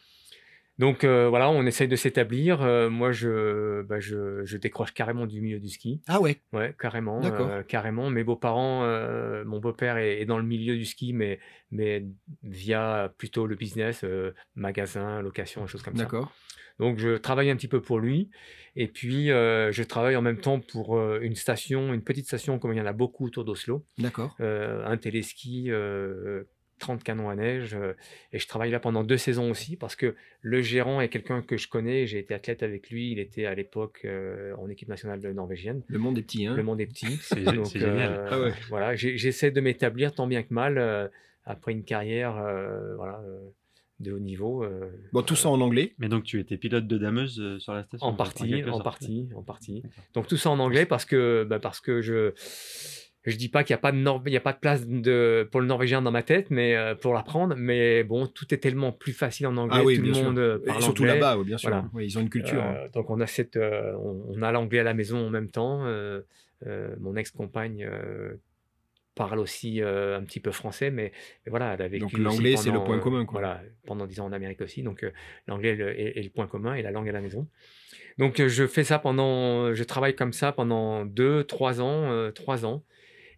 Donc 0.80 1.04
euh, 1.04 1.28
voilà, 1.28 1.50
on 1.50 1.66
essaye 1.66 1.90
de 1.90 1.96
s'établir. 1.98 2.62
Euh, 2.62 2.90
moi, 2.90 3.12
je, 3.12 3.82
bah, 3.84 4.00
je, 4.00 4.46
je 4.46 4.58
décroche 4.58 4.94
carrément 4.94 5.28
du 5.28 5.42
milieu 5.42 5.60
du 5.60 5.68
ski. 5.68 6.02
Ah 6.08 6.22
ouais, 6.22 6.42
Ouais, 6.54 6.74
carrément, 6.80 7.22
euh, 7.24 7.62
carrément. 7.64 8.10
Mes 8.10 8.24
beaux-parents, 8.24 8.86
mon 9.46 9.60
beau-père 9.60 9.98
est, 9.98 10.22
est 10.22 10.26
dans 10.26 10.38
le 10.38 10.46
milieu 10.46 10.78
du 10.78 10.86
ski, 10.86 11.12
mais, 11.12 11.40
mais 11.70 12.06
via 12.44 13.14
plutôt 13.18 13.46
le 13.46 13.56
business, 13.56 14.06
magasin, 14.56 15.22
location, 15.22 15.68
choses 15.68 15.84
comme 15.84 15.98
ça. 15.98 16.04
d'accord. 16.04 16.32
Donc 16.80 16.98
je 16.98 17.18
travaille 17.18 17.50
un 17.50 17.58
petit 17.58 17.68
peu 17.68 17.82
pour 17.82 18.00
lui, 18.00 18.30
et 18.78 18.88
puis 18.88 19.28
je 19.28 19.84
travaille 19.84 20.16
en 20.16 20.22
même 20.22 20.40
temps 20.40 20.62
pour 20.62 20.98
une 21.20 21.36
station, 21.36 21.94
une 21.94 22.04
petite 22.04 22.26
station 22.28 22.58
comme 22.58 22.72
il 22.72 22.78
y 22.78 22.82
en 22.82 22.86
a 22.86 22.94
beaucoup 22.94 23.26
autour 23.26 23.44
d'Oslo, 23.44 23.86
D'accord. 23.98 24.34
un 24.40 24.96
téléski, 24.96 25.70
30 26.80 27.04
canons 27.04 27.30
à 27.30 27.36
neige, 27.36 27.76
euh, 27.76 27.94
et 28.34 28.40
je 28.40 28.48
travaille 28.48 28.72
là 28.72 28.80
pendant 28.80 29.04
deux 29.04 29.18
saisons 29.18 29.52
aussi, 29.52 29.76
parce 29.76 29.96
que 29.96 30.16
le 30.42 30.62
gérant 30.62 31.02
est 31.02 31.10
quelqu'un 31.10 31.42
que 31.42 31.58
je 31.58 31.68
connais, 31.68 32.08
j'ai 32.08 32.20
été 32.20 32.34
athlète 32.34 32.64
avec 32.64 32.90
lui, 32.90 33.12
il 33.12 33.20
était 33.20 33.46
à 33.46 33.54
l'époque 33.54 34.02
euh, 34.06 34.56
en 34.58 34.70
équipe 34.70 34.88
nationale 34.90 35.20
norvégienne. 35.34 35.84
Le 35.88 36.00
monde 36.00 36.18
est 36.18 36.24
petit, 36.24 36.48
hein 36.48 36.56
Le 36.56 36.64
monde 36.64 36.82
est 36.82 36.88
petit. 36.88 37.18
C'est 37.22 37.44
génial. 37.80 38.12
euh, 38.14 38.28
Ah 38.32 38.40
ouais. 38.42 38.54
Voilà, 38.70 38.96
j'essaie 38.96 39.52
de 39.52 39.62
m'établir 39.62 40.14
tant 40.14 40.26
bien 40.28 40.42
que 40.44 40.54
mal 40.54 40.78
euh, 40.78 41.08
après 41.46 41.72
une 41.74 41.84
carrière 41.84 42.38
euh, 42.38 42.96
voilà, 42.96 43.22
euh, 43.28 43.40
de 44.00 44.14
haut 44.14 44.20
niveau. 44.20 44.64
euh, 44.64 44.90
Bon, 45.12 45.22
tout 45.24 45.36
ça 45.36 45.50
en 45.50 45.60
anglais. 45.60 45.94
Mais 45.98 46.08
donc 46.08 46.24
tu 46.24 46.40
étais 46.40 46.56
pilote 46.56 46.88
de 46.88 46.98
dameuse 46.98 47.38
euh, 47.42 47.60
sur 47.60 47.74
la 47.74 47.84
station 47.84 48.08
en 48.08 48.14
partie, 48.14 48.64
en 48.64 48.72
sorte. 48.72 48.84
partie, 48.84 49.30
en 49.36 49.44
partie. 49.44 49.84
Donc 50.14 50.28
tout 50.28 50.38
ça 50.38 50.50
en 50.52 50.60
anglais 50.60 50.86
parce 50.86 51.04
que, 51.04 51.44
bah, 51.44 51.60
parce 51.60 51.82
que 51.82 52.02
je 52.02 52.32
je 53.26 53.36
dis 53.36 53.50
pas 53.50 53.64
qu'il 53.64 53.74
n'y 53.74 53.80
a 53.80 53.82
pas 53.82 53.92
de 53.92 53.98
Nor- 53.98 54.24
il 54.26 54.32
y 54.34 54.38
a 54.38 54.42
pas 54.42 54.54
de 54.54 54.60
place 54.60 54.88
de, 54.88 55.48
pour 55.52 55.60
le 55.62 55.68
norvégien 55.68 56.02
dans 56.02 56.12
ma 56.12 56.24
tête, 56.24 56.50
mais 56.50 56.76
euh, 56.76 56.96
pour 56.96 57.14
l'apprendre. 57.14 57.56
Mais 57.58 58.04
bon, 58.04 58.28
tout 58.28 58.54
est 58.54 58.58
tellement 58.58 58.92
plus 58.92 59.14
facile 59.14 59.48
en 59.48 59.58
anglais. 59.58 59.78
Ah 59.82 59.84
oui, 59.84 59.96
tout 59.98 60.02
bien 60.04 60.12
le 60.12 60.16
sûr. 60.18 60.26
monde 60.26 60.40
euh, 60.40 60.60
Et 60.64 60.68
parle 60.68 60.82
surtout 60.84 61.04
là-bas, 61.04 61.38
oui, 61.38 61.46
bien 61.46 61.58
sûr. 61.58 61.70
Voilà. 61.70 61.86
Oui, 61.94 62.06
ils 62.06 62.18
ont 62.18 62.22
une 62.22 62.30
culture. 62.30 62.62
hein. 62.64 62.76
Euh, 62.78 62.90
donc 62.90 63.10
on 63.10 63.20
a 63.20 63.28
cette, 63.28 63.58
euh, 63.58 63.94
on, 63.98 64.24
on 64.30 64.42
a 64.42 64.52
l'anglais 64.52 64.80
à 64.80 64.84
la 64.84 64.94
maison 64.94 65.28
en 65.28 65.30
même 65.30 65.50
temps. 65.52 65.84
mon 66.66 67.16
ex-compagne 67.16 67.90
parle 69.16 69.40
aussi 69.40 69.82
un 69.82 70.24
petit 70.24 70.40
peu 70.40 70.52
français, 70.52 70.92
mais, 70.92 71.12
mais 71.46 71.50
voilà, 71.50 71.74
elle 71.74 71.82
a 71.82 71.88
vécu 71.90 72.02
Donc 72.02 72.14
l'anglais, 72.18 72.56
c'est 72.56 72.72
le 72.72 72.82
point 72.84 73.00
commun, 73.00 73.26
quoi. 73.26 73.42
Voilà, 73.42 73.62
pendant 73.86 74.08
10 74.08 74.22
ans 74.22 74.26
en 74.28 74.32
Amérique 74.32 74.62
aussi, 74.62 74.82
donc 74.82 75.06
l'anglais 75.48 75.72
est 75.72 75.76
le- 75.76 76.00
est, 76.00 76.18
est 76.20 76.24
le 76.24 76.30
point 76.30 76.48
commun 76.48 76.76
et 76.76 76.82
la 76.82 76.92
langue 76.92 77.10
à 77.10 77.12
la 77.12 77.20
maison. 77.22 77.48
Donc 78.18 78.42
je 78.46 78.66
fais 78.68 78.84
ça 78.86 78.98
pendant, 78.98 79.74
je 79.74 79.84
travaille 79.84 80.16
comme 80.16 80.32
ça 80.34 80.52
pendant 80.54 81.06
2, 81.06 81.44
3 81.44 81.82
ans, 81.82 82.10
euh, 82.12 82.32
3 82.32 82.66
ans. 82.66 82.84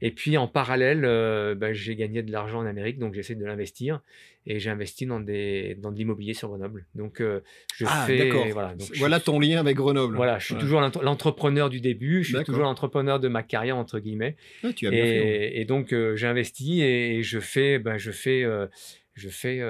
Et 0.01 0.11
puis 0.11 0.37
en 0.37 0.47
parallèle, 0.47 1.05
euh, 1.05 1.53
bah, 1.55 1.73
j'ai 1.73 1.95
gagné 1.95 2.23
de 2.23 2.31
l'argent 2.31 2.59
en 2.59 2.65
Amérique, 2.65 2.97
donc 2.99 3.13
j'essaie 3.13 3.35
de 3.35 3.45
l'investir. 3.45 4.01
Et 4.47 4.59
j'ai 4.59 4.71
investi 4.71 5.05
dans, 5.05 5.19
des, 5.19 5.75
dans 5.75 5.91
de 5.91 5.97
l'immobilier 5.97 6.33
sur 6.33 6.47
Grenoble. 6.47 6.87
Donc 6.95 7.21
euh, 7.21 7.41
je 7.75 7.85
Ah, 7.87 8.05
fais. 8.07 8.51
Voilà, 8.51 8.73
donc 9.19 9.23
ton 9.23 9.39
lien 9.39 9.59
avec 9.59 9.77
Grenoble. 9.77 10.15
voilà, 10.15 10.39
je 10.39 10.45
suis 10.45 10.53
Ouais. 10.55 10.59
toujours 10.59 10.81
l'ent- 10.81 11.01
l'entrepreneur 11.01 11.69
du 11.69 11.79
début, 11.79 12.23
je 12.23 12.35
suis 12.35 12.43
toujours 12.45 12.63
l'entrepreneur 12.63 13.19
de 13.19 13.27
ma 13.27 13.43
carrière 13.43 13.77
entre 13.77 13.99
guillemets. 13.99 14.35
Ah, 14.63 14.73
tu 14.73 14.87
as 14.87 14.91
bien 14.91 15.05
fait. 15.05 15.19
ouais. 15.19 15.51
Et, 15.59 15.65
donc 15.65 15.93
euh, 15.93 16.15
j'ai 16.15 16.25
investi 16.25 16.81
et, 16.81 17.17
et 17.17 17.23
je 17.23 17.39
fais, 17.39 17.77
ben, 17.77 17.97
je 17.97 18.11
fais, 18.11 18.43
euh, 18.43 18.65
je 19.13 19.29
fais 19.29 19.61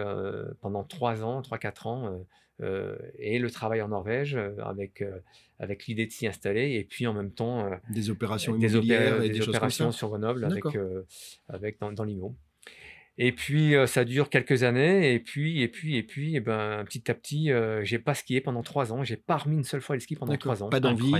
pendant 0.61 0.85
trois 0.85 1.21
ans, 1.23 1.41
trois 1.41 1.57
quatre 1.57 1.87
ans, 1.87 2.25
euh, 2.61 2.95
et 3.17 3.39
le 3.39 3.49
travail 3.49 3.81
en 3.81 3.87
Norvège 3.87 4.35
euh, 4.35 4.55
avec 4.63 5.01
euh, 5.01 5.19
avec 5.59 5.85
l'idée 5.87 6.05
de 6.05 6.11
s'y 6.11 6.27
installer 6.27 6.73
et 6.73 6.83
puis 6.83 7.07
en 7.07 7.13
même 7.13 7.31
temps 7.31 7.65
euh, 7.65 7.75
Des 7.89 8.09
opérations 8.09 8.55
des, 8.55 8.67
opé- 8.67 8.71
immobilières 8.73 9.21
et 9.21 9.27
des 9.27 9.33
des 9.33 9.37
choses 9.39 9.47
comme 9.47 9.55
opérations 9.55 9.91
ça. 9.91 9.97
sur 9.97 10.09
Grenoble 10.09 10.45
avec, 10.45 10.63
euh, 10.75 11.03
avec 11.49 11.79
dans, 11.79 11.91
dans 11.91 12.03
l'IMO. 12.03 12.35
Et 13.17 13.31
puis 13.33 13.75
euh, 13.75 13.87
ça 13.87 14.05
dure 14.05 14.29
quelques 14.29 14.63
années 14.63 15.13
et 15.13 15.19
puis 15.19 15.61
et 15.61 15.67
puis 15.67 15.97
et 15.97 16.03
puis 16.03 16.35
et 16.35 16.39
ben 16.39 16.83
petit 16.85 17.09
à 17.11 17.13
petit 17.13 17.51
euh, 17.51 17.83
j'ai 17.83 17.99
pas 17.99 18.13
skié 18.15 18.41
pendant 18.41 18.63
trois 18.63 18.93
ans, 18.93 19.03
j'ai 19.03 19.17
pas 19.17 19.37
remis 19.37 19.57
une 19.57 19.63
seule 19.63 19.81
fois 19.81 19.95
le 19.95 19.99
ski 19.99 20.15
pendant 20.15 20.35
trois 20.37 20.63
ans. 20.63 20.69
Pas 20.69 20.79
d'envie, 20.79 21.11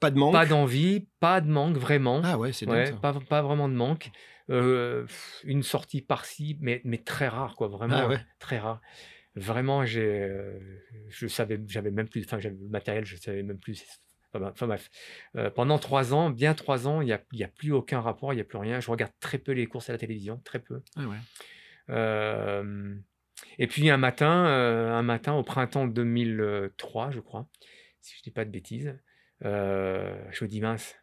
pas 0.00 0.10
de 0.10 0.18
manque. 0.18 0.32
Pas 0.32 0.46
d'envie, 0.46 1.06
pas 1.20 1.40
de 1.40 1.48
manque 1.48 1.76
vraiment. 1.76 2.22
Ah 2.24 2.38
ouais, 2.38 2.52
c'est 2.52 2.66
dingue 2.66 2.92
Ouais, 2.94 3.00
pas, 3.00 3.12
pas 3.28 3.42
vraiment 3.42 3.68
de 3.68 3.74
manque. 3.74 4.10
Euh, 4.50 5.04
une 5.44 5.62
sortie 5.62 6.00
par-ci, 6.00 6.56
mais, 6.60 6.80
mais 6.84 6.96
très 6.98 7.28
rare, 7.28 7.54
quoi. 7.54 7.68
Vraiment, 7.68 7.96
Ah 7.98 8.08
ouais. 8.08 8.18
très 8.38 8.58
rare. 8.58 8.80
Vraiment, 9.38 9.84
j'ai, 9.84 10.02
euh, 10.24 10.58
je 11.08 11.26
savais, 11.26 11.60
j'avais 11.66 11.90
même 11.90 12.08
plus, 12.08 12.24
enfin, 12.24 12.38
j'avais 12.38 12.56
le 12.60 12.68
matériel, 12.68 13.04
je 13.04 13.16
savais 13.16 13.42
même 13.42 13.58
plus. 13.58 13.82
Enfin, 14.34 14.66
bref, 14.66 14.90
Euh, 15.36 15.50
pendant 15.50 15.78
trois 15.78 16.12
ans, 16.12 16.28
bien 16.30 16.54
trois 16.54 16.86
ans, 16.86 17.00
il 17.00 17.06
n'y 17.06 17.12
a, 17.12 17.22
il 17.32 17.38
y 17.38 17.44
a 17.44 17.48
plus 17.48 17.72
aucun 17.72 18.00
rapport, 18.00 18.32
il 18.32 18.36
n'y 18.36 18.42
a 18.42 18.44
plus 18.44 18.58
rien. 18.58 18.78
Je 18.80 18.90
regarde 18.90 19.12
très 19.20 19.38
peu 19.38 19.52
les 19.52 19.66
courses 19.66 19.88
à 19.88 19.92
la 19.92 19.98
télévision, 19.98 20.40
très 20.44 20.58
peu. 20.58 20.82
Ah 20.96 21.06
ouais. 21.06 21.16
Euh, 21.90 22.94
et 23.58 23.66
puis 23.66 23.88
un 23.90 23.96
matin, 23.96 24.28
un 24.28 25.02
matin 25.02 25.32
au 25.34 25.42
printemps 25.42 25.86
2003, 25.86 27.10
je 27.10 27.20
crois, 27.20 27.48
si 28.00 28.16
je 28.18 28.22
dis 28.22 28.30
pas 28.30 28.44
de 28.44 28.50
bêtises, 28.50 28.98
je 29.42 29.48
me 30.44 30.46
dis 30.46 30.60
mince. 30.60 30.94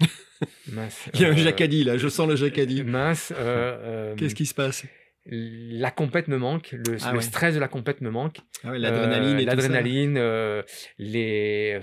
mince. 0.72 1.08
Il 1.14 1.20
y 1.20 1.24
a 1.24 1.28
un 1.30 1.36
jacadi 1.36 1.84
là, 1.84 1.96
je 1.96 2.08
sens 2.08 2.28
le 2.28 2.36
jacadi. 2.36 2.82
Mince. 2.84 3.32
euh, 3.36 4.12
euh, 4.12 4.16
Qu'est-ce 4.16 4.34
qui 4.34 4.46
se 4.46 4.54
passe? 4.54 4.84
La 5.30 5.90
compète 5.90 6.28
me 6.28 6.38
manque, 6.38 6.72
le, 6.72 6.96
Ah 7.02 7.10
le 7.12 7.18
ouais. 7.18 7.22
stress 7.22 7.54
de 7.54 7.60
la 7.60 7.68
compète 7.68 8.00
me 8.00 8.10
manque. 8.10 8.38
Ah 8.64 8.70
ouais, 8.70 8.78
l'adrénaline 8.78 9.38
Euh. 9.38 9.44
L'adrénaline, 9.44 10.16
euh, 10.18 10.62
les. 10.98 11.80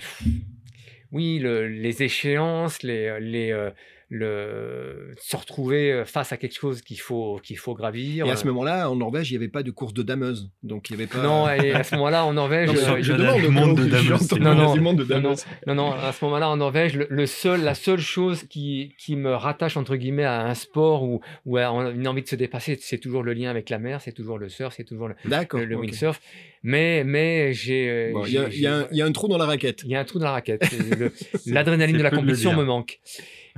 Oui, 1.12 1.40
le- 1.40 1.68
les 1.68 2.02
échéances, 2.04 2.82
les, 2.84 3.20
les, 3.20 3.52
euh, 3.52 3.70
le, 4.10 5.12
se 5.18 5.36
retrouver 5.36 6.04
face 6.06 6.32
à 6.32 6.38
quelque 6.38 6.56
chose 6.56 6.82
qu'il 6.82 7.00
faut, 7.00 7.40
qu'il 7.44 7.58
faut 7.58 7.74
gravir. 7.74 8.26
Et 8.26 8.30
à 8.32 8.36
ce 8.36 8.46
moment-là, 8.48 8.90
en 8.90 8.96
Norvège, 8.96 9.32
il 9.32 9.34
n'y 9.34 9.38
avait 9.38 9.52
pas 9.52 9.64
de 9.64 9.72
course 9.72 9.94
de 9.94 10.04
dameuse. 10.04 10.50
Donc 10.64 10.90
il 10.90 10.96
n'y 10.96 11.02
avait 11.04 11.12
pas. 11.12 11.22
Non, 11.24 11.50
et 11.50 11.72
à 11.74 11.84
ce 11.84 11.96
moment-là, 11.96 12.26
en 12.26 12.34
Norvège, 12.34 12.70
Non, 12.70 12.76
je- 12.76 12.80
euh, 12.80 12.96
je, 12.98 13.02
je- 13.04 13.14
demande 13.14 13.44
au 13.46 13.52
monde 13.52 13.76
de 13.76 13.86
dameuse, 13.86 14.30
Non, 14.40 15.36
non, 15.68 15.76
non, 15.76 15.92
à 15.94 16.12
ce 16.12 16.24
moment-là, 16.26 16.50
en 16.50 16.58
Norvège, 16.58 16.96
le, 16.96 17.08
le 17.10 17.26
seul, 17.26 17.64
la 17.64 17.74
seule 17.76 18.00
chose 18.00 18.44
qui, 18.44 18.94
qui 19.00 19.16
me 19.16 19.34
rattache, 19.34 19.78
entre 19.78 19.96
guillemets, 19.96 20.24
à 20.24 20.46
un 20.46 20.54
sport 20.54 21.04
ou, 21.04 21.22
ou 21.46 21.58
à 21.58 21.66
une 21.66 22.08
envie 22.08 22.22
de 22.22 22.28
se 22.28 22.36
dépasser, 22.36 22.78
c'est 22.80 23.00
toujours 23.00 23.24
le 23.24 23.34
lien 23.34 23.50
avec 23.50 23.70
la 23.70 23.80
mer, 23.80 24.02
c'est 24.02 24.12
toujours 24.12 24.38
le 24.38 24.50
surf, 24.50 24.74
c'est 24.78 24.84
toujours 24.84 25.08
le, 25.08 25.16
le, 25.60 25.66
le 25.66 25.76
windsurf. 25.78 26.22
Mais, 26.64 27.04
mais 27.04 27.54
j'ai. 27.54 27.90
euh, 27.90 28.12
Bon, 28.14 28.24
Il 28.26 28.32
y, 28.32 28.34
y 28.62 28.68
a 28.68 28.76
un- 28.78 28.88
il 28.92 28.98
y 28.98 29.02
a 29.02 29.06
un 29.06 29.12
trou 29.12 29.28
dans 29.28 29.38
la 29.38 29.46
raquette. 29.46 29.82
il 29.84 29.92
y 29.92 29.96
a 29.96 30.00
un 30.00 30.04
trou 30.06 30.18
dans 30.20 30.26
la 30.26 30.32
raquette. 30.32 30.64
L'adrénaline 31.46 31.98
de 31.98 32.04
la 32.04 32.12
compétition 32.12 32.54
me 32.56 32.64
manque. 32.64 33.00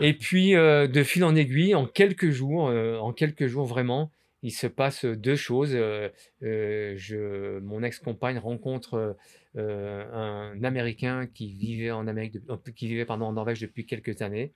Et 0.01 0.13
puis, 0.13 0.55
euh, 0.55 0.87
de 0.87 1.03
fil 1.03 1.23
en 1.23 1.35
aiguille, 1.35 1.73
en 1.73 1.87
quelques 1.87 2.29
jours, 2.29 2.69
euh, 2.69 2.97
en 2.99 3.13
quelques 3.13 3.47
jours 3.47 3.65
vraiment, 3.65 4.11
il 4.43 4.51
se 4.51 4.67
passe 4.67 5.05
deux 5.05 5.35
choses. 5.35 5.71
Euh, 5.73 7.59
mon 7.63 7.81
ex-compagne 7.81 8.37
rencontre 8.37 9.17
un 9.55 10.63
Américain 10.63 11.25
qui 11.33 11.53
vivait 11.53 11.89
en 11.89 12.05
Amérique, 12.05 12.37
qui 12.75 12.87
vivait 12.87 13.05
pardon, 13.05 13.25
en 13.25 13.33
Norvège 13.33 13.59
depuis 13.59 13.87
quelques 13.87 14.21
années, 14.21 14.53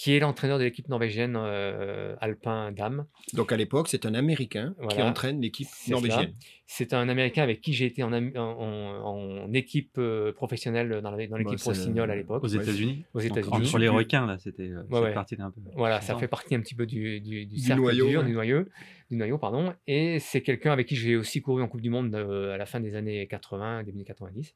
qui 0.00 0.14
est 0.14 0.20
l'entraîneur 0.20 0.60
de 0.60 0.62
l'équipe 0.64 0.88
norvégienne 0.88 1.34
euh, 1.36 2.14
Alpin 2.20 2.70
Dame. 2.70 3.06
Donc 3.32 3.50
à 3.50 3.56
l'époque, 3.56 3.88
c'est 3.88 4.06
un 4.06 4.14
Américain 4.14 4.76
qui 4.90 5.02
entraîne 5.02 5.40
l'équipe 5.40 5.66
norvégienne. 5.88 6.34
C'est 6.68 6.94
un 6.94 7.08
Américain 7.08 7.42
avec 7.42 7.60
qui 7.60 7.72
j'ai 7.72 7.86
été 7.86 8.04
en, 8.04 8.12
am- 8.12 8.30
en- 8.36 8.40
en- 8.40 9.38
en 9.44 9.52
équipe 9.54 9.98
euh, 9.98 10.32
professionnelle 10.32 11.00
dans 11.02 11.10
l'équipe 11.16 11.32
Bah, 11.32 11.40
c'est 11.56 11.70
le- 11.70 11.76
Rossignol 11.76 12.10
à 12.12 12.14
l'époque. 12.14 12.44
Aux 12.44 12.46
États-Unis 12.46 13.04
Aux 13.12 13.18
Donc, 13.20 13.36
États-Unis. 13.38 13.66
Sur 13.66 13.78
les 13.78 13.88
requins, 13.88 14.24
là, 14.24 14.38
c'était 14.38 14.68
euh, 14.70 14.84
Ouais, 14.88 15.00
ouais. 15.00 15.14
parti 15.14 15.34
d'un 15.34 15.50
peu. 15.50 15.60
Voilà, 15.74 16.00
ça 16.00 16.16
fait 16.16 16.28
partie 16.28 16.54
un 16.54 16.60
petit 16.60 16.76
peu 16.76 16.86
du, 16.86 17.20
du, 17.20 17.46
du 17.46 17.74
noyau, 17.74 18.06
dur, 18.06 18.20
ouais. 18.20 18.26
du 18.26 18.32
noyau, 18.34 18.64
du 19.10 19.16
noyau, 19.16 19.36
pardon. 19.38 19.74
Et 19.88 20.20
c'est 20.20 20.42
quelqu'un 20.42 20.70
avec 20.70 20.86
qui 20.86 20.94
j'ai 20.94 21.16
aussi 21.16 21.42
couru 21.42 21.60
en 21.60 21.66
Coupe 21.66 21.80
du 21.80 21.90
Monde 21.90 22.14
euh, 22.14 22.54
à 22.54 22.56
la 22.56 22.66
fin 22.66 22.78
des 22.78 22.94
années 22.94 23.26
80, 23.26 23.82
début 23.82 23.98
des 23.98 24.04
90. 24.04 24.54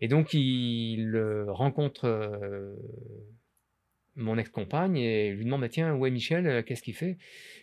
Et 0.00 0.08
donc 0.08 0.32
il 0.32 1.14
euh, 1.14 1.44
rencontre 1.52 2.06
euh, 2.06 2.74
mon 4.16 4.36
ex-compagne 4.38 4.96
et 4.98 5.30
lui 5.30 5.44
demande 5.44 5.60
bah, 5.62 5.68
tiens 5.68 5.94
où 5.94 6.04
est 6.06 6.10
Michel 6.10 6.46
Euh, 6.46 6.62
qu'est-ce 6.62 6.82
qu'il 6.82 6.94
fait? 6.94 7.16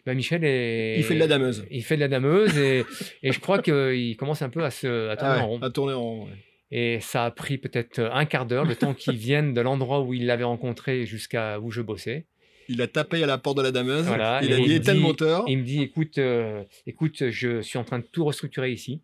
Bah, 0.06 0.14
Michel 0.14 0.44
est 0.44 0.98
Il 0.98 1.04
fait 1.04 1.16
de 1.16 1.20
la 1.20 1.28
dameuse. 1.28 1.66
il 1.70 1.84
fait 1.84 1.96
de 1.96 2.02
la 2.02 2.08
dameuse 2.08 2.58
et, 2.58 2.84
et 3.24 3.32
je 3.32 3.40
crois 3.40 3.62
qu'il 3.62 4.16
commence 4.18 4.42
un 4.42 4.50
peu 4.50 4.64
à 4.64 4.72
se 4.72 5.10
à 5.10 5.18
tourner 5.18 5.34
Ah 5.36 5.38
en 5.38 5.50
ouais, 5.50 5.58
rond 5.58 5.62
à 5.62 5.70
tourner 5.70 5.94
en 5.94 6.02
rond. 6.02 6.24
ouais. 6.26 6.32
et 6.72 7.00
ça 7.02 7.26
a 7.26 7.32
pris 7.32 7.58
peut-être 7.58 8.00
un 8.00 8.26
quart 8.26 8.46
d'heure 8.46 8.66
le 8.66 8.76
temps 8.76 8.94
qu'il 8.94 9.16
vienne 9.28 9.54
de 9.54 9.62
l'endroit 9.62 10.02
où 10.02 10.14
il 10.14 10.26
l'avait 10.26 10.44
rencontré 10.46 11.06
jusqu'à 11.06 11.60
où 11.60 11.70
je 11.72 11.82
bossais 11.82 12.26
Il 12.70 12.82
a 12.82 12.88
tapé 12.88 13.22
à 13.24 13.28
la 13.28 13.38
porte 13.38 13.58
de 13.58 13.64
la 13.64 13.72
dameuse. 13.72 14.06
Voilà, 14.08 14.40
il 14.44 14.52
a 14.54 14.58
dit 14.58 14.74
éteins 14.74 14.94
le 14.94 15.00
moteur. 15.00 15.44
Il 15.48 15.60
me 15.60 15.64
dit 15.64 15.82
écoute, 15.82 16.18
euh, 16.18 16.64
écoute, 16.86 17.30
je 17.30 17.62
suis 17.62 17.78
en 17.78 17.84
train 17.86 18.00
de 18.00 18.06
tout 18.12 18.26
restructurer 18.26 18.72
ici. 18.72 19.02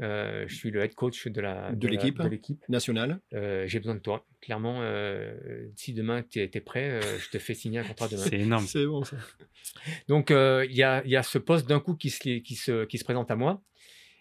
Euh, 0.00 0.44
je 0.46 0.54
suis 0.54 0.70
le 0.70 0.82
head 0.82 0.94
coach 0.94 1.26
de 1.26 1.40
la 1.40 1.72
De 1.72 1.88
l'équipe. 1.88 2.20
de 2.20 2.28
l'équipe. 2.28 2.62
National. 2.68 3.20
Euh, 3.34 3.66
J'ai 3.66 3.78
besoin 3.78 3.94
de 3.94 4.00
toi. 4.00 4.26
Clairement, 4.40 4.78
euh, 4.80 5.68
si 5.76 5.92
demain 5.92 6.22
tu 6.22 6.40
es, 6.40 6.48
prêt, 6.60 6.90
euh, 6.90 7.18
je 7.18 7.28
te 7.30 7.38
fais 7.38 7.54
signer 7.54 7.80
un 7.80 7.84
contrat 7.84 8.08
demain. 8.08 8.22
C'est 8.22 8.38
énorme. 8.38 8.66
C'est 8.66 8.86
bon 8.86 9.04
ça. 9.04 9.16
Donc 10.08 10.30
euh, 10.30 10.66
il 10.68 10.76
y, 10.76 10.82
a, 10.82 11.02
il 11.04 11.10
y 11.10 11.16
a 11.16 11.22
ce 11.22 11.38
poste 11.38 11.68
d'un 11.68 11.80
coup 11.80 11.94
qui 11.94 12.10
se, 12.10 12.38
qui, 12.38 12.54
se, 12.54 12.84
qui 12.86 12.98
se 12.98 13.04
présente 13.04 13.30
à 13.30 13.36
moi. 13.36 13.62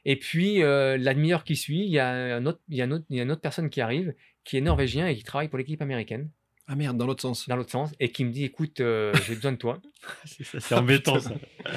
Et 0.05 0.17
puis 0.17 0.63
euh, 0.63 0.97
la 0.97 1.13
demi-heure 1.13 1.43
qui 1.43 1.55
suit, 1.55 1.83
il 1.85 1.91
y, 1.91 1.99
a 1.99 2.09
un 2.09 2.45
autre, 2.45 2.59
il, 2.69 2.77
y 2.77 2.81
a 2.81 2.85
un 2.85 2.91
autre, 2.91 3.05
il 3.09 3.17
y 3.17 3.19
a 3.19 3.23
une 3.23 3.31
autre 3.31 3.41
personne 3.41 3.69
qui 3.69 3.81
arrive, 3.81 4.13
qui 4.43 4.57
est 4.57 4.61
norvégien 4.61 5.07
et 5.07 5.15
qui 5.15 5.23
travaille 5.23 5.49
pour 5.49 5.57
l'équipe 5.57 5.81
américaine, 5.81 6.29
Ah 6.71 6.75
merde, 6.75 6.97
dans 6.97 7.07
l'autre 7.07 7.21
sens. 7.21 7.47
dans 7.49 7.55
l'autre 7.55 7.71
sens, 7.71 7.91
et 7.99 8.09
qui 8.09 8.23
me 8.23 8.31
dit 8.31 8.45
écoute, 8.45 8.79
euh, 8.79 9.11
j'ai 9.25 9.33
besoin 9.33 9.53
de 9.53 9.57
toi. 9.57 9.79
C'est 10.25 10.75
embêtant, 10.75 11.19
ça. 11.19 11.31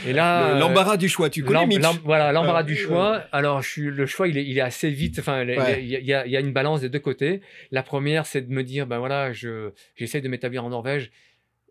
Et 0.07 0.13
là, 0.13 0.51
Le- 0.51 0.55
euh, 0.57 0.59
L'embarras 0.59 0.97
du 0.99 1.09
choix. 1.09 1.31
Tu 1.31 1.43
connais 1.43 1.67
Mitch 1.67 1.83
Voilà, 2.05 2.31
l'embarras 2.33 2.61
Euh, 2.61 2.65
du 2.65 2.75
euh, 2.75 2.77
choix. 2.77 3.25
Alors, 3.33 3.63
je 3.63 3.69
suis, 3.71 3.83
le 3.91 4.05
choix, 4.07 4.29
il 4.29 4.37
est, 4.37 4.45
il 4.45 4.59
est 4.59 4.61
assez 4.63 4.91
vite. 4.91 5.19
Enfin, 5.19 5.43
il 5.45 5.49
y 5.51 5.53
a- 5.55 5.63
Ouais. 5.63 5.83
il 5.83 5.89
y, 5.89 6.13
a- 6.15 6.27
il 6.27 6.31
y 6.33 6.37
a 6.37 6.41
une 6.41 6.53
balance 6.53 6.83
des 6.83 6.89
deux 6.91 6.99
côtés. 7.01 7.41
La 7.71 7.83
première, 7.83 8.27
c'est 8.27 8.43
de 8.43 8.53
me 8.53 8.63
dire, 8.63 8.87
ben 8.87 8.99
voilà, 8.99 9.33
je, 9.33 9.71
j'essaie 9.97 10.21
de 10.21 10.29
m'établir 10.29 10.63
en 10.65 10.69
Norvège. 10.69 11.11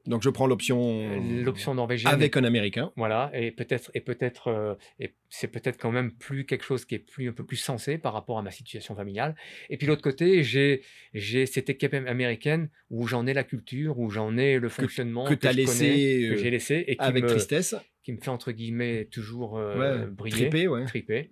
Donc 0.07 0.23
je 0.23 0.29
prends 0.29 0.47
l'option. 0.47 1.19
L'option 1.43 1.75
norvégienne. 1.75 2.11
Avec 2.13 2.35
un 2.37 2.43
Américain. 2.43 2.91
Voilà, 2.95 3.29
et 3.33 3.51
peut-être, 3.51 3.91
et 3.93 4.01
peut-être, 4.01 4.47
euh, 4.47 4.75
et 4.99 5.13
c'est 5.29 5.47
peut-être 5.47 5.77
quand 5.79 5.91
même 5.91 6.11
plus 6.11 6.45
quelque 6.45 6.63
chose 6.63 6.85
qui 6.85 6.95
est 6.95 6.99
plus 6.99 7.29
un 7.29 7.33
peu 7.33 7.45
plus 7.45 7.57
sensé 7.57 7.97
par 7.97 8.13
rapport 8.13 8.39
à 8.39 8.41
ma 8.41 8.51
situation 8.51 8.95
familiale. 8.95 9.35
Et 9.69 9.77
puis 9.77 9.85
l'autre 9.87 10.01
côté, 10.01 10.43
j'ai, 10.43 10.81
j'ai 11.13 11.45
cette 11.45 11.69
équipe 11.69 11.93
américaine 11.93 12.69
où 12.89 13.07
j'en 13.07 13.27
ai 13.27 13.33
la 13.33 13.43
culture, 13.43 13.99
où 13.99 14.09
j'en 14.09 14.37
ai 14.37 14.57
le 14.59 14.69
fonctionnement 14.69 15.25
que 15.25 15.35
t'as 15.35 15.51
je 15.51 15.57
laissé, 15.57 15.87
connais, 15.87 16.27
que 16.29 16.33
euh, 16.33 16.37
j'ai 16.37 16.49
laissé 16.49 16.83
et 16.87 16.95
qui 16.95 17.01
Avec 17.03 17.23
me, 17.23 17.29
tristesse. 17.29 17.75
qui 18.03 18.11
me 18.13 18.17
fait 18.17 18.29
entre 18.29 18.51
guillemets 18.51 19.05
toujours 19.05 19.57
euh, 19.57 19.77
Ouais, 20.01 20.07
briller 20.07 20.49
trippé, 20.49 20.67
ouais. 20.67 20.85
triper. 20.85 21.31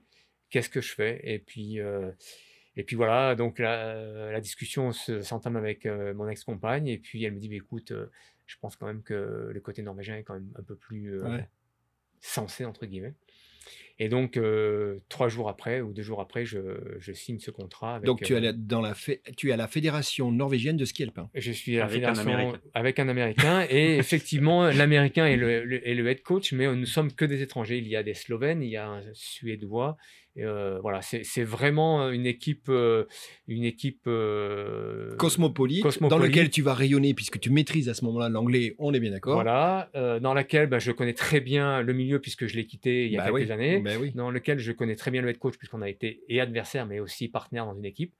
Qu'est-ce 0.51 0.69
que 0.69 0.81
je 0.81 0.93
fais? 0.93 1.19
Et 1.23 1.39
puis, 1.39 1.79
euh, 1.79 2.11
et 2.75 2.83
puis 2.83 2.95
voilà, 2.95 3.35
donc 3.35 3.59
la, 3.59 4.31
la 4.31 4.39
discussion 4.41 4.91
se- 4.91 5.21
s'entame 5.21 5.55
avec 5.57 5.85
euh, 5.85 6.13
mon 6.13 6.27
ex-compagne. 6.29 6.87
Et 6.87 6.97
puis 6.97 7.23
elle 7.23 7.33
me 7.33 7.39
dit, 7.39 7.49
bah, 7.49 7.55
écoute, 7.55 7.91
euh, 7.91 8.07
je 8.49 8.55
pense 8.59 8.75
quand 8.75 8.87
même 8.87 9.03
que 9.03 9.49
le 9.53 9.59
côté 9.61 9.83
norvégien 9.83 10.17
est 10.17 10.23
quand 10.23 10.33
même 10.33 10.51
un 10.57 10.63
peu 10.63 10.75
plus 10.75 11.19
euh, 11.19 11.29
Ouais. 11.29 11.47
sensé, 12.19 12.65
entre 12.65 12.85
guillemets. 12.87 13.13
Et 13.99 14.07
donc, 14.09 14.37
euh, 14.37 14.97
trois 15.09 15.27
jours 15.27 15.49
après 15.49 15.81
ou 15.81 15.93
deux 15.93 16.01
jours 16.01 16.21
après, 16.21 16.45
je, 16.45 16.59
je 16.99 17.11
signe 17.11 17.37
ce 17.39 17.51
contrat. 17.51 17.95
Avec, 17.97 18.05
Donc 18.05 18.23
tu, 18.23 18.33
euh, 18.33 18.37
es 18.37 18.39
à 18.39 18.41
la- 18.41 18.53
dans 18.53 18.81
la 18.81 18.95
tu 19.37 19.49
es 19.49 19.51
à 19.51 19.57
la 19.57 19.67
Fédération 19.67 20.31
norvégienne 20.31 20.77
de 20.77 20.85
ski 20.85 21.03
alpin. 21.03 21.29
je 21.35 21.51
suis 21.51 21.75
à 21.75 21.79
la 21.81 21.85
Avec 21.85 22.03
un 22.03 22.15
fédération 22.15 22.33
Américain. 22.33 22.59
avec 22.73 22.99
un 22.99 23.09
Américain 23.09 23.65
et 23.69 23.97
effectivement 23.97 24.67
l'Américain 24.69 25.27
est 25.27 25.35
le, 25.35 25.63
le- 25.65 25.87
est 25.87 25.93
le 25.93 26.07
head 26.07 26.23
coach, 26.23 26.53
mais 26.53 26.73
nous 26.73 26.85
sommes 26.87 27.11
que 27.13 27.25
des 27.25 27.41
étrangers. 27.43 27.77
Il 27.77 27.87
y 27.87 27.95
a 27.97 28.01
des 28.01 28.13
Slovènes, 28.15 28.63
il 28.63 28.69
y 28.69 28.77
a 28.77 28.87
un 28.89 29.03
Suédois. 29.13 29.97
Euh, 30.43 30.79
voilà, 30.81 31.01
c'est 31.01 31.43
vraiment 31.43 32.09
une 32.09 32.25
équipe, 32.25 32.67
euh, 32.69 33.05
une 33.47 33.63
équipe 33.63 34.03
euh, 34.07 35.15
Cosmopolite, 35.17 35.85
dans 36.01 36.17
lequel 36.17 36.49
tu 36.49 36.61
vas 36.61 36.73
rayonner 36.73 37.13
puisque 37.13 37.39
tu 37.39 37.49
maîtrises 37.49 37.89
à 37.89 37.93
ce 37.93 38.03
moment-là 38.05 38.29
l'anglais, 38.29 38.75
on 38.79 38.93
est 38.93 38.99
bien 38.99 39.11
d'accord. 39.11 39.35
Voilà, 39.35 39.89
euh, 39.95 40.19
dans 40.19 40.33
laquelle 40.33 40.67
bah, 40.67 40.79
je 40.79 40.91
connais 40.91 41.13
très 41.13 41.39
bien 41.41 41.81
le 41.81 41.93
milieu 41.93 42.19
puisque 42.19 42.47
je 42.47 42.55
l'ai 42.55 42.65
quitté 42.65 43.05
il 43.05 43.11
y 43.11 43.17
a 43.17 43.19
Bah 43.19 43.25
quelques 43.31 43.47
oui, 43.47 43.51
années. 43.51 43.79
bah 43.79 43.91
oui. 43.99 44.11
dans 44.15 44.31
lequel 44.31 44.59
je 44.59 44.71
connais 44.71 44.95
très 44.95 45.11
bien 45.11 45.21
le 45.21 45.29
head 45.29 45.37
coach 45.39 45.57
puisqu'on 45.57 45.81
a 45.81 45.89
été 45.89 46.23
et 46.29 46.39
adversaire 46.41 46.85
mais 46.85 46.99
aussi 46.99 47.27
partenaire 47.27 47.65
dans 47.65 47.75
une 47.75 47.85
équipe. 47.85 48.13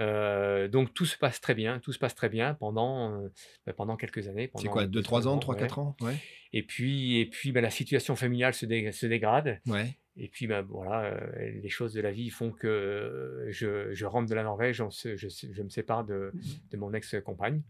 Euh, 0.00 0.68
donc 0.68 0.94
tout 0.94 1.06
se 1.06 1.18
passe 1.18 1.40
très 1.40 1.54
bien, 1.54 1.80
tout 1.80 1.92
se 1.92 1.98
passe 1.98 2.14
très 2.14 2.28
bien 2.28 2.54
pendant, 2.54 3.20
euh, 3.20 3.72
pendant 3.76 3.96
quelques 3.96 4.28
années. 4.28 4.48
C'est 4.56 4.68
quoi, 4.68 4.86
deux, 4.86 5.00
2-3 5.00 5.02
trois 5.02 5.26
ans, 5.28 5.38
3-4 5.38 5.58
ouais. 5.60 5.78
ans? 5.80 5.96
Ouais. 6.02 6.14
Et 6.52 6.62
puis, 6.62 7.18
et 7.18 7.26
puis 7.26 7.50
la 7.50 7.68
situation 7.70 8.14
familiale 8.14 8.54
se, 8.54 8.64
dé- 8.64 8.92
se 8.92 9.06
dégrade. 9.06 9.60
Ouais. 9.66 9.96
Et 10.20 10.28
puis 10.28 10.46
bah, 10.48 10.62
voilà, 10.62 11.04
euh, 11.14 11.50
les 11.62 11.68
choses 11.68 11.92
de 11.94 12.00
la 12.00 12.10
vie 12.10 12.28
font 12.30 12.50
que 12.50 12.66
euh, 12.66 13.46
je, 13.52 13.92
je 13.94 14.04
rentre 14.06 14.28
de 14.28 14.34
la 14.34 14.42
Norvège, 14.42 14.82
je, 14.90 15.16
je 15.16 15.62
me 15.62 15.68
sépare 15.68 16.04
de, 16.04 16.32
de 16.72 16.76
mon 16.76 16.92
ex-compagne, 16.92 17.62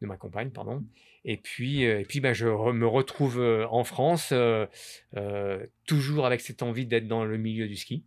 de 0.00 0.06
ma 0.06 0.16
compagne, 0.16 0.50
pardon. 0.50 0.82
Et 1.24 1.36
puis, 1.36 1.86
euh, 1.86 2.00
et 2.00 2.04
puis 2.04 2.18
bah, 2.20 2.32
je 2.32 2.46
re- 2.48 2.72
me 2.72 2.86
retrouve 2.86 3.38
en 3.70 3.84
France, 3.84 4.30
euh, 4.32 4.66
euh, 5.16 5.64
toujours 5.86 6.26
avec 6.26 6.40
cette 6.40 6.62
envie 6.62 6.86
d'être 6.86 7.06
dans 7.06 7.24
le 7.24 7.36
milieu 7.36 7.68
du 7.68 7.76
ski. 7.76 8.04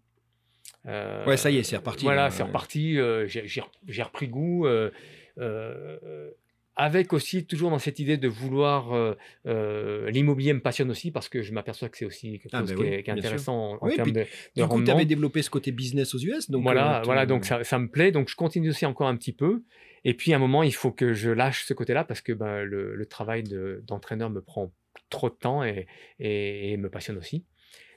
Euh, 0.88 1.26
Ouais, 1.26 1.38
ça 1.38 1.50
y 1.50 1.58
est, 1.58 1.64
c'est 1.64 1.78
reparti, 1.78 2.04
Voilà, 2.04 2.24
là, 2.26 2.30
c'est 2.32 2.44
reparti. 2.44 2.98
j'ai- 3.28 4.02
repris 4.04 4.28
goût. 4.28 4.68
euh, 4.68 4.92
avec 6.76 7.14
aussi 7.14 7.46
toujours 7.46 7.70
dans 7.72 7.80
cette 7.80 8.00
idée 8.00 8.18
de 8.18 8.28
vouloir 8.28 8.94
euh, 8.94 9.16
euh, 9.48 10.10
l'immobilier 10.12 10.54
me 10.54 10.60
passionne 10.62 10.92
aussi 10.92 11.12
parce 11.12 11.30
que 11.30 11.42
je 11.42 11.54
m'aperçois 11.54 11.90
que 11.90 11.98
c'est 11.98 12.06
aussi 12.06 12.40
quelque 12.40 12.50
Ah, 12.54 12.60
chose 12.60 12.70
ben 12.70 12.76
qui, 12.76 12.84
est, 12.84 13.04
qui 13.04 13.10
est 13.10 13.14
bien 13.14 13.22
sûr. 13.22 13.30
intéressant 13.30 13.80
en, 13.82 13.86
Oui, 13.88 13.96
termes 13.96 14.12
puis 14.12 14.14
de, 14.14 14.20
de 14.22 14.62
Du 14.62 14.68
coup, 14.68 14.82
tu 14.82 14.92
avais 14.92 15.06
développé 15.06 15.42
ce 15.42 15.50
côté 15.50 15.72
business 15.72 16.14
aux 16.16 16.20
US. 16.20 16.50
Donc, 16.52 16.64
voilà, 16.64 17.00
euh, 17.00 17.04
voilà, 17.04 17.26
donc 17.26 17.46
ça, 17.46 17.64
ça 17.64 17.80
me 17.80 17.88
plaît, 17.90 18.12
donc 18.12 18.30
je 18.30 18.36
continue 18.36 18.70
aussi 18.70 18.86
encore 18.86 19.08
un 19.08 19.16
petit 19.16 19.34
peu. 19.34 19.64
Et 20.04 20.14
puis 20.14 20.34
à 20.34 20.36
un 20.36 20.40
moment, 20.40 20.64
il 20.64 20.74
faut 20.74 20.92
que 20.92 21.14
je 21.14 21.32
lâche 21.32 21.66
ce 21.66 21.74
côté-là 21.74 22.04
parce 22.04 22.22
que 22.22 22.32
ben, 22.34 22.64
le, 22.64 22.96
le 22.96 23.06
travail 23.06 23.44
de- 23.44 23.82
d'entraîneur 23.88 24.30
me 24.30 24.42
prend 24.42 24.72
trop 25.10 25.30
de 25.30 25.36
temps 25.36 25.64
et, 25.64 25.88
et- 26.20 26.72
et 26.74 26.78
me 26.78 26.90
passionne 26.90 27.18
aussi. 27.18 27.46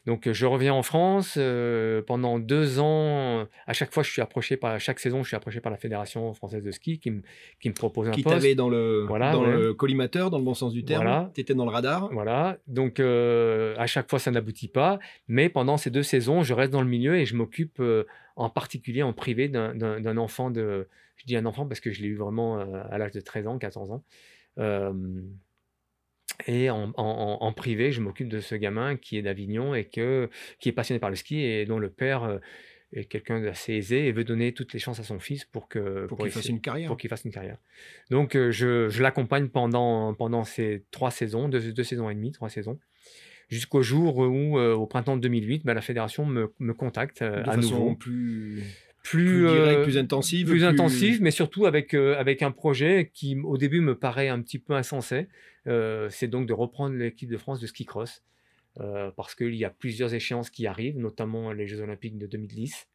Donc 0.09 0.27
je 0.33 0.47
reviens 0.47 0.73
en 0.73 0.83
France 0.83 1.35
euh, 1.37 2.01
pendant 2.01 2.39
deux 2.39 2.79
ans. 2.81 3.47
À 3.67 3.75
chaque 3.75 3.93
fois, 3.93 4.03
je 4.03 4.11
suis 4.11 4.23
approché 4.23 4.57
par 4.57 4.81
chaque 4.81 5.01
saison, 5.01 5.23
je 5.23 5.29
suis 5.29 5.37
approché 5.37 5.61
par 5.61 5.71
la 5.71 5.77
fédération 5.77 6.33
française 6.33 6.63
de 6.65 6.71
ski 6.71 6.99
qui 6.99 7.11
me 7.11 7.21
qui 7.61 7.69
me 7.69 7.75
propose 7.75 8.09
un 8.09 8.13
qui 8.13 8.23
poste. 8.23 8.35
t'avait 8.37 8.55
dans 8.55 8.71
le 8.71 9.05
Voilà, 9.07 9.33
dans 9.33 9.45
ouais. 9.45 9.53
le 9.53 9.75
collimateur, 9.75 10.31
dans 10.31 10.39
le 10.39 10.45
bon 10.45 10.55
sens 10.55 10.73
du 10.73 10.83
terme. 10.83 11.03
Voilà. 11.05 11.31
Tu 11.35 11.43
étais 11.43 11.53
dans 11.55 11.67
le 11.67 11.71
radar. 11.71 12.09
Voilà, 12.11 12.57
donc 12.67 13.01
euh, 13.01 13.75
à 13.77 13.87
chaque 13.87 14.09
fois 14.09 14.19
ça 14.19 14.31
n'aboutit 14.31 14.69
pas, 14.69 14.99
mais 15.29 15.51
pendant 15.51 15.77
ces 15.77 15.91
deux 15.91 16.03
saisons, 16.03 16.43
je 16.43 16.55
reste 16.55 16.73
dans 16.73 16.81
le 16.83 16.89
milieu 16.89 17.15
et 17.17 17.27
je 17.27 17.37
m'occupe 17.37 17.79
euh, 17.81 18.05
en 18.37 18.49
particulier 18.49 19.03
en 19.03 19.13
privé 19.13 19.49
d'un- 19.49 20.17
enfant 20.17 20.51
de, 20.51 20.89
je 21.17 21.27
dis 21.27 21.37
un 21.37 21.45
enfant 21.45 21.67
parce 21.67 21.81
que 21.81 21.93
je 21.93 22.01
l'ai 22.01 22.09
eu 22.09 22.17
vraiment 22.17 22.59
à 22.59 22.97
l'âge 22.97 23.13
de 23.13 23.21
13 23.21 23.47
ans, 23.47 23.59
14 23.59 23.91
ans. 23.91 24.03
Et 26.47 26.71
en, 26.71 26.93
en- 26.97 27.39
en 27.41 27.53
privé, 27.53 27.91
je 27.93 28.01
m'occupe 28.01 28.29
de 28.29 28.41
ce 28.41 28.55
gamin 28.55 28.97
qui 28.97 29.17
est 29.19 29.23
d'Avignon 29.23 29.75
et 29.75 29.85
que, 29.87 30.31
qui 30.61 30.69
est 30.69 30.73
passionné 30.73 31.01
par 31.01 31.11
le 31.11 31.17
ski 31.17 31.41
et 31.41 31.67
dont 31.67 31.79
le 31.81 31.91
père 31.91 32.23
euh, 32.25 32.39
est 32.93 33.05
quelqu'un 33.07 33.41
d'assez 33.41 33.75
aisé 33.75 34.07
et 34.07 34.13
veut 34.13 34.25
donner 34.25 34.53
toutes 34.53 34.73
les 34.73 34.79
chances 34.79 35.01
à 35.01 35.03
son 35.03 35.19
fils 35.19 35.45
pour 35.45 35.69
que 35.69 36.07
Pour 36.07 36.19
qu'il 36.19 36.31
fasse 36.31 36.49
une 36.49 36.61
carrière. 36.61 36.87
pour 36.89 36.97
qu'il 36.97 37.11
fasse 37.11 37.25
une 37.25 37.33
carrière. 37.33 37.59
Donc 38.11 38.37
euh, 38.37 38.51
je, 38.53 38.89
je 38.89 39.03
l'accompagne 39.03 39.49
pendant, 39.49 40.15
pendant 40.15 40.45
ces 40.45 40.85
trois 40.93 41.11
saisons, 41.11 41.49
deux, 41.49 41.73
deux 41.73 41.85
saisons 41.85 42.09
et 42.09 42.15
demie, 42.15 42.31
trois 42.33 42.49
saisons, 42.49 42.79
jusqu'au 43.49 43.83
jour 43.83 44.19
où, 44.19 44.59
euh, 44.59 44.75
au 44.75 44.87
printemps 44.87 45.17
2008, 45.17 45.65
bah, 45.67 45.75
la 45.75 45.81
fédération 45.81 46.25
me, 46.25 46.53
me 46.61 46.73
contacte 46.73 47.23
de 47.23 47.27
à 47.41 47.45
façon 47.57 47.61
nouveau. 47.61 47.95
plus, 47.97 48.63
Plus, 49.09 49.25
plus 49.25 49.49
directe, 49.49 49.79
euh, 49.79 49.83
plus 49.85 49.99
intensive. 49.99 50.49
plus 50.49 50.65
intensif, 50.65 51.21
mais 51.21 51.31
surtout 51.31 51.65
avec, 51.65 51.95
euh, 51.95 52.19
avec 52.19 52.43
un 52.43 52.51
projet 52.51 53.11
qui, 53.15 53.39
au 53.43 53.57
début, 53.57 53.81
me 53.81 53.95
paraît 53.95 54.29
un 54.29 54.43
petit 54.43 54.59
peu 54.59 54.75
insensé. 54.75 55.29
Euh, 55.67 56.09
c'est 56.11 56.29
donc 56.29 56.47
de 56.47 56.53
reprendre 56.53 56.95
l'équipe 56.95 57.31
de 57.31 57.39
France 57.39 57.59
de 57.59 57.67
ski 57.67 57.87
cross, 57.87 58.23
parce 59.17 59.35
qu'il 59.35 59.55
y 59.55 59.65
a 59.65 59.71
plusieurs 59.71 60.15
échéances 60.15 60.51
qui 60.51 60.67
arrivent, 60.67 60.99
notamment 60.99 61.53
les 61.53 61.67
Jeux 61.67 61.81
Olympiques 61.81 62.19
de 62.19 62.27
2010, 62.27 62.87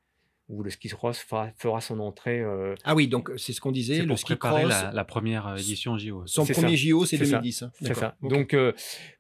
où 0.54 0.64
le 0.64 0.70
ski 0.70 0.90
cross 0.90 1.20
fera, 1.20 1.50
fera 1.58 1.82
son 1.82 2.00
entrée. 2.00 2.40
euh, 2.42 2.76
Ah 2.84 2.96
oui, 2.96 3.08
donc 3.08 3.32
c'est 3.38 3.54
ce 3.54 3.62
qu'on 3.62 3.72
disait, 3.72 4.04
le 4.04 4.16
ski 4.16 4.36
préparer 4.36 4.64
cross. 4.64 4.74
la, 4.84 4.92
la 4.92 5.04
première 5.06 5.48
euh, 5.48 5.56
édition 5.58 5.98
JO. 5.98 6.24
Son 6.26 6.46
C'est 6.46 6.54
premier 6.54 6.78
ça. 6.78 6.84
JO, 6.90 7.06
c'est 7.06 7.18
C'est 7.18 7.26
ça. 7.26 7.38
2010. 7.38 7.62
hein. 7.64 7.72
C'est 7.82 7.94
ça. 7.96 8.16
Donc, 8.22 8.54
euh, 8.54 8.72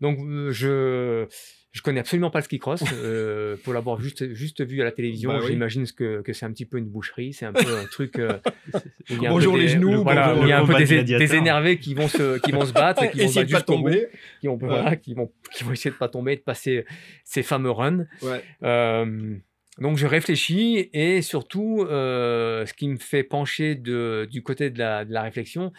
donc 0.02 0.18
je 0.52 1.28
je 1.72 1.82
connais 1.82 2.02
absolument 2.02 2.30
pas 2.30 2.38
le 2.38 2.44
ski 2.44 2.60
cross. 2.60 2.84
euh, 2.94 3.58
pour 3.64 3.74
l'avoir 3.74 4.00
juste 4.00 4.32
juste 4.34 4.64
vu 4.64 4.80
à 4.82 4.84
la 4.84 4.92
télévision, 4.92 5.32
Bah 5.32 5.40
oui. 5.42 5.48
j'imagine 5.48 5.86
que, 5.88 6.22
que 6.22 6.32
c'est 6.32 6.46
un 6.46 6.52
petit 6.52 6.68
peu 6.68 6.78
une 6.78 6.86
boucherie. 6.86 7.34
C'est 7.34 7.46
un 7.48 7.54
peu 7.54 7.76
un 7.78 7.86
truc. 7.86 8.20
euh, 8.20 8.38
où 8.76 8.80
il 9.10 9.22
y 9.24 9.26
a 9.26 9.30
un 9.30 9.34
Bonjour 9.34 9.54
peu 9.54 9.60
les 9.60 9.66
des- 9.66 9.72
genoux, 9.74 10.04
Voilà, 10.04 10.28
bonjour 10.36 10.44
où 10.44 10.46
il 10.46 10.50
y 10.50 10.54
a 10.54 10.60
un 10.62 10.66
peu 10.68 10.76
des, 10.76 11.36
énervés 11.36 11.80
qui 11.80 11.96
vont 11.96 12.08
se 12.08 12.38
qui 12.42 12.52
vont 12.52 12.66
se 12.66 12.74
battre, 12.74 13.02
et 13.04 13.10
qui 13.12 13.26
vont 13.26 13.34
battre 13.34 13.52
pas 13.52 13.60
bout, 13.62 13.66
tomber. 13.66 14.08
qui 14.40 14.48
vont 14.48 14.58
voilà, 14.58 14.96
qui 14.98 15.16
vont 15.16 15.32
qui 15.56 15.64
vont 15.64 15.72
essayer 15.72 15.90
de 15.90 15.96
pas 15.98 16.10
tomber, 16.10 16.36
de 16.36 16.42
passer 16.42 16.86
ces 17.24 17.42
fameux 17.42 17.72
runs. 17.72 18.06
Ouais. 18.22 18.44
Euh, 18.62 19.36
donc 19.80 19.98
je 19.98 20.06
réfléchis 20.06 20.90
et 20.94 21.22
surtout, 21.22 21.82
euh, 21.82 22.66
ce 22.66 22.74
qui 22.74 22.88
me 22.88 22.98
fait 22.98 23.24
pencher 23.24 23.76
du 23.76 24.44
côté 24.44 24.70
de 24.70 24.78
la, 24.78 25.04
de 25.04 25.12
la 25.12 25.24
réflexion, 25.24 25.74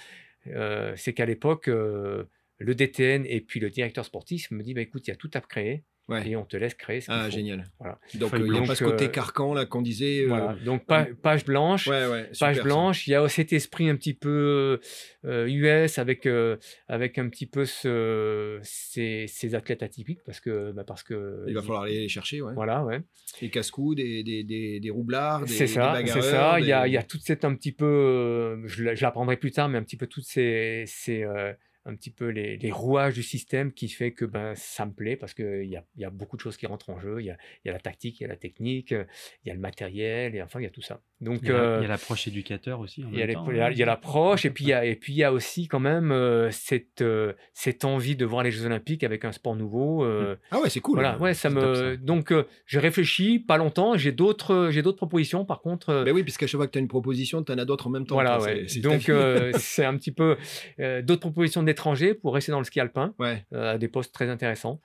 euh, 0.49 0.93
c'est 0.97 1.13
qu'à 1.15 1.27
l'époque, 1.27 1.69
euh, 1.69 2.25
le 2.59 2.75
DTN 2.75 3.25
et 3.27 3.41
puis 3.41 3.61
le 3.61 3.71
directeur 3.71 4.05
sportif 4.05 4.51
me 4.51 4.63
dit 4.63 4.75
bah, 4.75 4.81
écoute, 4.81 5.07
il 5.07 5.11
y 5.11 5.13
a 5.13 5.17
tout 5.17 5.31
à 5.35 5.41
créer 5.41 5.85
Ouais. 6.07 6.29
et 6.29 6.37
on 6.37 6.45
te 6.45 6.57
laisse 6.59 6.75
créer 6.75 7.01
ce 7.01 7.07
qu'il 7.07 7.15
Ah, 7.15 7.25
faut. 7.25 7.31
génial. 7.31 7.65
Voilà. 7.79 7.99
Donc, 8.17 8.35
euh, 8.35 8.39
il 8.39 8.43
n'y 8.45 8.49
a 8.51 8.53
blanche. 8.53 8.69
pas 8.69 8.75
ce 8.75 8.85
côté 8.85 9.05
Euh, 9.07 9.09
carcan 9.09 9.55
là 9.55 9.65
qu'on 9.65 9.81
disait. 9.81 10.25
euh, 10.25 10.29
Voilà. 10.29 10.55
Donc 10.65 10.85
pa- 10.85 11.07
page 11.23 11.45
blanche. 11.47 11.87
Ouais, 11.87 12.07
ouais. 12.07 12.31
Page 12.39 12.57
ça. 12.57 12.63
blanche, 12.63 13.07
il 13.07 13.13
y 13.13 13.15
a 13.15 13.27
cet 13.29 13.53
esprit 13.55 13.89
un 13.89 13.97
petit 13.97 14.13
peu 14.13 14.81
euh, 15.25 15.47
US 15.49 15.99
avec, 15.99 16.27
euh, 16.27 16.57
avec 16.89 17.19
un 17.19 17.29
petit 17.31 17.47
peu 17.47 17.65
ce, 17.65 18.59
ces, 18.63 19.27
ces 19.29 19.55
athlètes 19.55 19.83
atypiques 19.83 20.21
parce 20.27 20.41
que, 20.41 20.73
bah, 20.73 20.85
parce 20.87 21.03
que 21.03 21.45
Il 21.49 21.55
va 21.55 21.63
falloir 21.63 21.83
aller 21.85 22.01
les 22.01 22.09
chercher, 22.09 22.43
ouais. 22.43 22.53
voilà 22.55 22.85
ouais. 22.85 23.01
Des 23.41 23.49
casse-coups, 23.49 23.97
des, 23.97 24.23
des, 24.23 24.45
des, 24.45 24.81
des 24.81 24.91
roublards, 24.91 25.47
des, 25.47 25.53
C'est 25.53 25.65
des 25.65 25.67
ça, 25.69 25.95
c'est 25.97 26.03
bagarreurs, 26.03 26.23
ça. 26.25 26.61
Il 26.61 26.67
y 26.67 26.73
a, 26.73 26.83
des- 26.83 26.89
il 26.91 26.93
y 26.93 26.99
a 26.99 27.03
toute 27.03 27.23
cette 27.23 27.45
un 27.47 27.55
petit 27.55 27.73
peu, 27.73 27.87
euh, 27.87 28.63
je, 28.67 28.85
la- 28.85 28.95
je 28.95 29.03
l'apprendrai 29.03 29.37
plus 29.39 29.53
tard, 29.53 29.69
mais 29.71 29.79
un 29.79 29.83
petit 29.83 29.97
peu 29.97 30.07
toutes 30.07 30.25
ces, 30.27 30.85
ces 30.87 31.23
euh, 31.25 31.53
un 31.87 31.95
petit 31.95 32.11
peu 32.11 32.29
les, 32.29 32.57
les 32.57 32.71
rouages 32.73 33.15
du 33.15 33.23
système 33.23 33.73
qui 33.73 33.89
fait 33.89 34.13
que 34.13 34.25
ben 34.25 34.55
ça 34.55 34.87
me 34.87 34.93
plaît 34.93 35.17
parce 35.17 35.35
que 35.35 35.63
il 35.63 35.69
y 35.71 35.77
a, 35.77 35.85
il 35.97 36.03
y 36.03 36.05
a 36.05 36.11
beaucoup 36.11 36.37
de 36.37 36.41
choses 36.41 36.57
qui 36.57 36.67
rentrent 36.67 36.91
en 36.91 36.99
jeu. 36.99 37.17
Il 37.21 37.27
y 37.27 37.31
a, 37.31 37.37
il 37.65 37.69
y 37.69 37.71
a 37.71 37.73
la 37.75 37.79
tactique, 37.81 38.21
il 38.21 38.23
y 38.23 38.27
a 38.27 38.29
la 38.29 38.37
technique, 38.37 38.93
euh, 38.93 39.05
il 39.45 39.49
y 39.49 39.51
a 39.51 39.55
le 39.55 39.61
matériel 39.61 40.35
et 40.35 40.43
enfin 40.43 40.61
il 40.61 40.65
y 40.65 40.67
a 40.67 40.71
tout 40.71 40.81
ça. 40.83 41.01
Donc 41.21 41.41
Il 41.43 41.49
y 41.49 41.53
a, 41.53 41.55
euh, 41.55 41.79
il 41.81 41.83
y 41.83 41.87
a 41.87 41.89
l'approche 41.89 42.27
éducateur 42.27 42.81
aussi. 42.81 43.05
en 43.05 43.09
il 43.13 43.19
y 43.19 43.23
a 43.23 43.27
hein. 43.41 43.71
l'approche 43.87 44.45
et 44.45 44.51
puis 44.51 44.65
il 44.65 44.69
y 44.69 44.73
a, 44.73 44.85
et 44.85 44.95
puis 44.97 45.13
il 45.13 45.17
y 45.17 45.25
a 45.25 45.33
aussi 45.33 45.69
quand 45.69 45.81
même 45.81 46.11
euh, 46.11 46.51
cette, 46.51 47.03
euh, 47.03 47.33
cette 47.53 47.85
envie 47.85 48.17
de 48.17 48.25
voir 48.25 48.43
les 48.43 48.51
Jeux 48.51 48.65
Olympiques 48.67 49.05
avec 49.05 49.25
un 49.25 49.33
sport 49.33 49.57
nouveau. 49.57 50.05
euh, 50.05 50.37
Ah 50.51 50.61
ouais, 50.61 50.71
c'est 50.71 50.81
cool. 50.81 50.95
Voilà, 50.97 51.19
ouais, 51.19 51.35
ça 51.35 51.51
top, 51.51 51.59
me. 51.63 51.75
ça. 51.75 51.97
Donc, 51.97 52.31
euh, 52.33 52.45
je 52.67 52.79
réfléchis 52.79 53.39
pas 53.39 53.57
longtemps. 53.59 53.97
J'ai 53.97 54.13
d'autres, 54.13 54.69
j'ai 54.71 54.83
d'autres 54.83 54.97
propositions. 54.97 55.45
Par 55.45 55.61
contre, 55.61 55.91
euh, 55.91 56.05
Ben 56.05 56.15
oui, 56.15 56.23
puisqu'à 56.23 56.47
chaque 56.47 56.59
fois 56.59 56.67
que 56.67 56.73
tu 56.73 56.79
as 56.79 56.81
une 56.83 56.89
proposition, 56.89 57.43
tu 57.43 57.53
en 57.53 57.59
as 57.59 57.65
d'autres 57.65 57.87
en 57.87 57.91
même 57.91 58.07
temps. 58.07 58.15
voilà, 58.17 58.41
ouais. 58.41 58.65
c'est- 58.67 58.75
c'est 58.75 58.81
Donc, 58.81 59.09
euh, 59.09 59.53
c'est 59.59 59.85
un 59.85 59.97
petit 59.97 60.13
peu 60.13 60.37
euh, 60.81 61.01
d'autres 61.03 61.21
propositions 61.21 61.63
d'étrangers 61.75 62.15
pour 62.15 62.35
rester 62.35 62.53
dans 62.53 62.59
le 62.61 62.65
ski 62.65 62.81
alpin 62.81 63.15
Ouais. 63.19 63.45
euh, 63.53 63.75
à 63.75 63.79
des 63.79 63.89
postes 63.89 64.15
très 64.15 64.29
intéressants. 64.29 64.81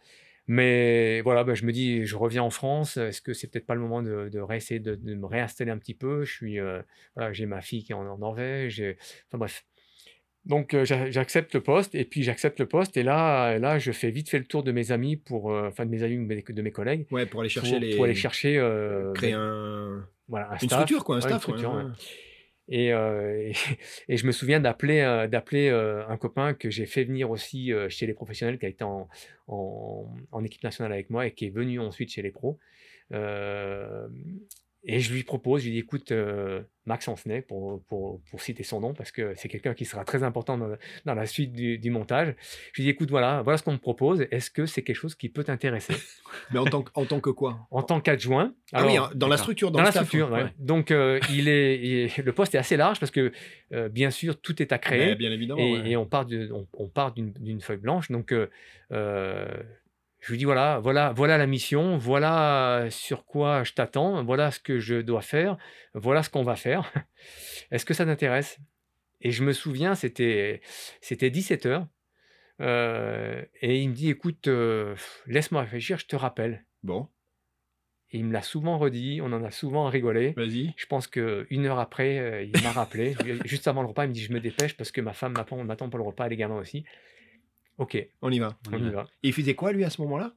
Mais 0.47 1.21
voilà, 1.21 1.43
bah, 1.43 1.53
je 1.53 1.63
me 1.63 1.71
dis, 1.71 2.05
je 2.07 2.15
reviens 2.17 2.41
en 2.41 2.49
France. 2.49 2.97
Est-ce 2.97 3.21
que 3.21 3.33
c'est 3.33 3.47
peut-être 3.47 3.67
pas 3.67 3.75
le 3.75 3.81
moment 3.81 4.01
de, 4.01 4.29
de 4.29 4.39
réessayer 4.39 4.79
de, 4.79 4.95
de 4.95 5.13
me 5.13 5.27
réinstaller 5.27 5.69
un 5.69 5.77
petit 5.77 5.93
peu? 5.93 6.25
Je 6.25 6.33
suis, 6.33 6.59
euh, 6.59 6.81
voilà, 7.15 7.31
j'ai 7.33 7.45
ma 7.45 7.61
fille 7.61 7.83
qui 7.83 7.91
est 7.91 7.95
en, 7.95 8.07
en 8.07 8.17
Norvège. 8.17 8.83
Enfin 9.27 9.37
bref. 9.37 9.63
Donc 10.45 10.73
euh, 10.73 10.85
j'a- 10.85 11.11
j'accepte 11.11 11.53
le 11.53 11.61
poste 11.61 11.93
et 11.93 12.05
puis 12.05 12.23
j'accepte 12.23 12.59
le 12.59 12.65
poste 12.65 12.97
et 12.97 13.03
là, 13.03 13.59
là, 13.59 13.77
je 13.77 13.91
fais 13.91 14.09
vite 14.09 14.29
fait 14.29 14.39
le 14.39 14.45
tour 14.45 14.63
de 14.63 14.71
mes 14.71 14.91
amis 14.91 15.17
pour, 15.17 15.51
euh, 15.53 15.67
enfin 15.67 15.85
de 15.85 15.91
mes 15.91 16.01
amis 16.01 16.17
ou 16.17 16.25
de 16.53 16.61
mes- 16.63 16.71
collègues 16.71 17.05
Ouais, 17.11 17.25
pour 17.27 17.41
aller 17.41 17.49
chercher 17.49 17.71
pour, 17.73 17.79
les. 17.81 17.95
pour 17.95 18.05
aller 18.05 18.15
chercher 18.15 18.53
Créer 19.13 19.33
ben, 19.33 19.39
un... 19.39 20.07
voilà, 20.29 20.47
un 20.47 20.53
une 20.53 20.57
staff. 20.59 20.71
structure, 20.79 21.03
quoi, 21.03 21.17
un 21.17 21.21
staff. 21.21 21.41
structure, 21.41 21.73
ouais. 21.73 21.83
Euh, 22.71 23.51
et, 24.07 24.17
je 24.17 24.25
me 24.25 24.31
souviens 24.31 24.59
d'appeler 24.59 24.99
euh, 24.99 25.27
euh, 25.53 26.07
un 26.07 26.17
copain 26.17 26.53
que 26.53 26.69
j'ai 26.69 26.85
fait 26.85 27.03
venir 27.03 27.29
aussi 27.31 27.71
chez 27.89 28.05
les 28.05 28.13
professionnels, 28.13 28.59
qui 28.59 28.65
a 28.65 28.69
été 28.69 28.83
en 28.83 30.43
équipe 30.43 30.63
nationale 30.63 30.93
avec 30.93 31.09
moi 31.09 31.25
et 31.27 31.31
qui 31.33 31.45
est 31.45 31.49
venu 31.49 31.79
ensuite 31.79 32.11
chez 32.11 32.21
les 32.21 32.31
pros. 32.31 32.59
Et 34.85 35.01
je 35.01 35.13
lui 35.13 35.23
propose, 35.23 35.61
je 35.61 35.65
lui 35.67 35.73
dis 35.73 35.79
écoute, 35.79 36.11
euh, 36.13 36.61
Max 36.85 37.05
Ancenet, 37.09 37.41
pour, 37.41 37.83
pour, 37.83 38.21
pour 38.31 38.41
citer 38.41 38.63
son 38.63 38.79
nom, 38.79 38.93
parce 38.93 39.11
que 39.11 39.33
c'est 39.35 39.49
quelqu'un 39.49 39.73
qui 39.73 39.83
sera 39.83 40.05
très 40.05 40.23
important 40.23 40.57
dans, 40.57 40.69
dans 41.05 41.13
la 41.13 41.25
suite 41.25 41.51
du, 41.51 41.77
du 41.77 41.89
montage. 41.91 42.33
Je 42.71 42.77
lui 42.81 42.83
dis 42.85 42.89
écoute, 42.89 43.09
voilà, 43.09 43.41
voilà 43.41 43.57
ce 43.57 43.63
qu'on 43.63 43.73
me 43.73 43.77
propose. 43.77 44.25
Est-ce 44.31 44.49
que 44.49 44.65
c'est 44.65 44.81
quelque 44.81 44.95
chose 44.95 45.15
qui 45.15 45.27
peut 45.27 45.43
t'intéresser? 45.43 45.93
Mais 46.51 46.59
en 46.59 46.65
tant, 46.65 46.81
que- 46.83 46.91
en 46.95 47.05
tant 47.05 47.19
que 47.19 47.29
quoi? 47.29 47.67
En 47.71 47.83
tant 47.83 47.99
qu'adjoint. 47.99 48.53
Ah 48.71 48.85
oui, 48.85 48.95
hein, 48.95 49.09
dans 49.15 49.27
la 49.27 49.35
structure, 49.35 49.69
dans, 49.69 49.79
dans 49.79 49.83
la 49.83 49.91
staff, 49.91 50.07
structure, 50.07 50.31
ouais. 50.31 50.43
ouais. 50.43 50.53
Donc, 50.57 50.91
euh, 50.91 51.19
il 51.29 51.49
est, 51.49 51.79
il- 52.15 52.23
le 52.23 52.31
poste 52.31 52.55
est 52.55 52.59
assez 52.59 52.77
large 52.77 52.99
parce 53.01 53.11
que, 53.11 53.33
euh, 53.73 53.89
bien 53.89 54.11
sûr, 54.11 54.39
tout 54.39 54.61
est 54.61 54.71
à 54.71 54.77
créer. 54.77 55.09
Ouais, 55.09 55.15
bien 55.15 55.31
évidemment. 55.31 55.59
et, 55.59 55.73
ouais. 55.81 55.89
et 55.91 55.97
on 55.97 56.05
part, 56.05 56.25
d'une 56.25 57.61
feuille 57.61 57.77
blanche. 57.77 58.09
Donc, 58.11 58.31
euh, 58.31 59.45
je 60.21 60.31
lui 60.31 60.37
dis 60.37 60.45
voilà, 60.45 60.79
voilà, 60.79 61.11
voilà 61.13 61.37
la 61.37 61.47
mission, 61.47 61.97
voilà 61.97 62.87
sur 62.89 63.25
quoi 63.25 63.63
je 63.63 63.73
t'attends, 63.73 64.23
voilà 64.23 64.51
ce 64.51 64.59
que 64.59 64.79
je 64.79 64.95
dois 65.01 65.21
faire, 65.21 65.57
voilà 65.93 66.23
ce 66.23 66.29
qu'on 66.29 66.43
va 66.43 66.55
faire. 66.55 66.91
Est-ce 67.71 67.85
que 67.85 67.93
ça 67.93 68.05
t'intéresse? 68.05 68.59
Et 69.21 69.31
je 69.31 69.43
me 69.43 69.53
souviens, 69.53 69.95
c'était 69.95 70.61
c'était 71.01 71.29
17 71.29 71.65
heures. 71.65 71.87
euh, 72.61 73.43
et 73.61 73.79
il 73.81 73.89
me 73.89 73.93
dit 73.95 74.09
écoute, 74.09 74.47
euh, 74.47 74.95
laisse-moi 75.27 75.61
réfléchir, 75.61 75.97
je 75.99 76.05
te 76.07 76.15
rappelle. 76.15 76.65
Bon, 76.83 77.07
Et 78.11 78.17
il 78.19 78.25
me 78.25 78.33
l'a 78.33 78.41
souvent 78.41 78.77
redit, 78.77 79.19
on 79.21 79.31
en 79.33 79.43
a 79.43 79.51
souvent 79.51 79.87
rigolé. 79.87 80.31
vas-y. 80.35 80.73
Je 80.77 80.85
pense 80.87 81.07
qu'une 81.07 81.65
heure 81.65 81.79
après, 81.79 82.17
euh, 82.19 82.43
il 82.43 82.61
m'a 82.63 82.71
rappelé, 82.71 83.15
juste 83.45 83.67
avant 83.67 83.81
le 83.81 83.89
repas, 83.89 84.05
il 84.05 84.09
me 84.09 84.13
dit 84.13 84.21
Je 84.23 84.33
me 84.33 84.39
dépêche 84.39 84.75
parce 84.77 84.91
que 84.91 85.01
ma 85.01 85.13
femme 85.13 85.33
m'attend 85.33 85.63
m'attend 85.63 85.89
pour 85.89 85.99
le 85.99 86.05
repas 86.05 86.27
les 86.27 86.37
gamins 86.37 86.57
aussi. 86.59 86.85
Ok, 87.79 87.97
On 88.21 88.31
y 88.31 88.37
va. 88.39 88.57
on 88.71 88.77
y 88.77 88.91
va. 88.91 89.07
Et 89.23 89.29
il 89.29 89.33
faisait 89.33 89.55
quoi, 89.55 89.71
lui, 89.71 89.83
à 89.83 89.89
ce 89.89 89.99
moment-là? 90.01 90.35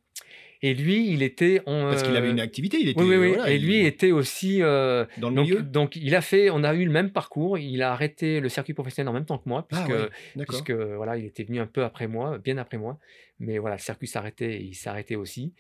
Et 0.65 0.75
lui, 0.75 1.13
il 1.13 1.23
était. 1.25 1.61
En, 1.67 1.91
Parce 1.91 2.05
qu'il 2.05 2.17
avait 2.17 2.29
euh, 2.29 2.31
une 2.33 2.39
activité, 2.41 2.79
il 2.81 2.89
était. 2.89 3.01
Oui, 3.01 3.09
oui, 3.09 3.17
oui. 3.17 3.29
voilà, 3.35 3.51
et 3.51 3.57
il- 3.57 3.67
lui 3.67 3.85
était 3.85 4.13
aussi. 4.13 4.63
euh, 4.63 5.05
Dans 5.19 5.29
le 5.29 5.35
donc, 5.35 5.47
milieu? 5.49 5.63
donc, 5.63 5.97
il 5.97 6.15
a 6.15 6.21
fait. 6.21 6.51
On 6.51 6.63
a 6.63 6.73
eu 6.75 6.85
le 6.85 6.93
même 6.93 7.11
parcours. 7.11 7.59
Il 7.59 7.83
a 7.83 7.91
arrêté 7.93 8.39
le 8.39 8.49
circuit 8.49 8.73
professionnel 8.73 9.09
en 9.09 9.13
même 9.13 9.25
temps 9.27 9.39
que 9.39 9.49
moi, 9.49 9.67
Ah 9.73 9.75
puisque, 9.85 9.89
ouais, 9.91 10.09
d'accord. 10.37 10.63
puisque 10.63 10.71
voilà, 10.71 11.17
il 11.19 11.25
était 11.25 11.43
venu 11.43 11.59
un 11.59 11.67
peu 11.67 11.83
après 11.83 12.07
moi, 12.07 12.39
bien 12.39 12.59
après 12.59 12.79
moi. 12.79 12.99
Mais 13.41 13.59
voilà, 13.59 13.75
le 13.75 13.83
circuit 13.83 14.07
s'arrêtait 14.07 14.53
et 14.55 14.63
il 14.63 14.75
s'arrêtait 14.75 15.17
aussi. 15.17 15.53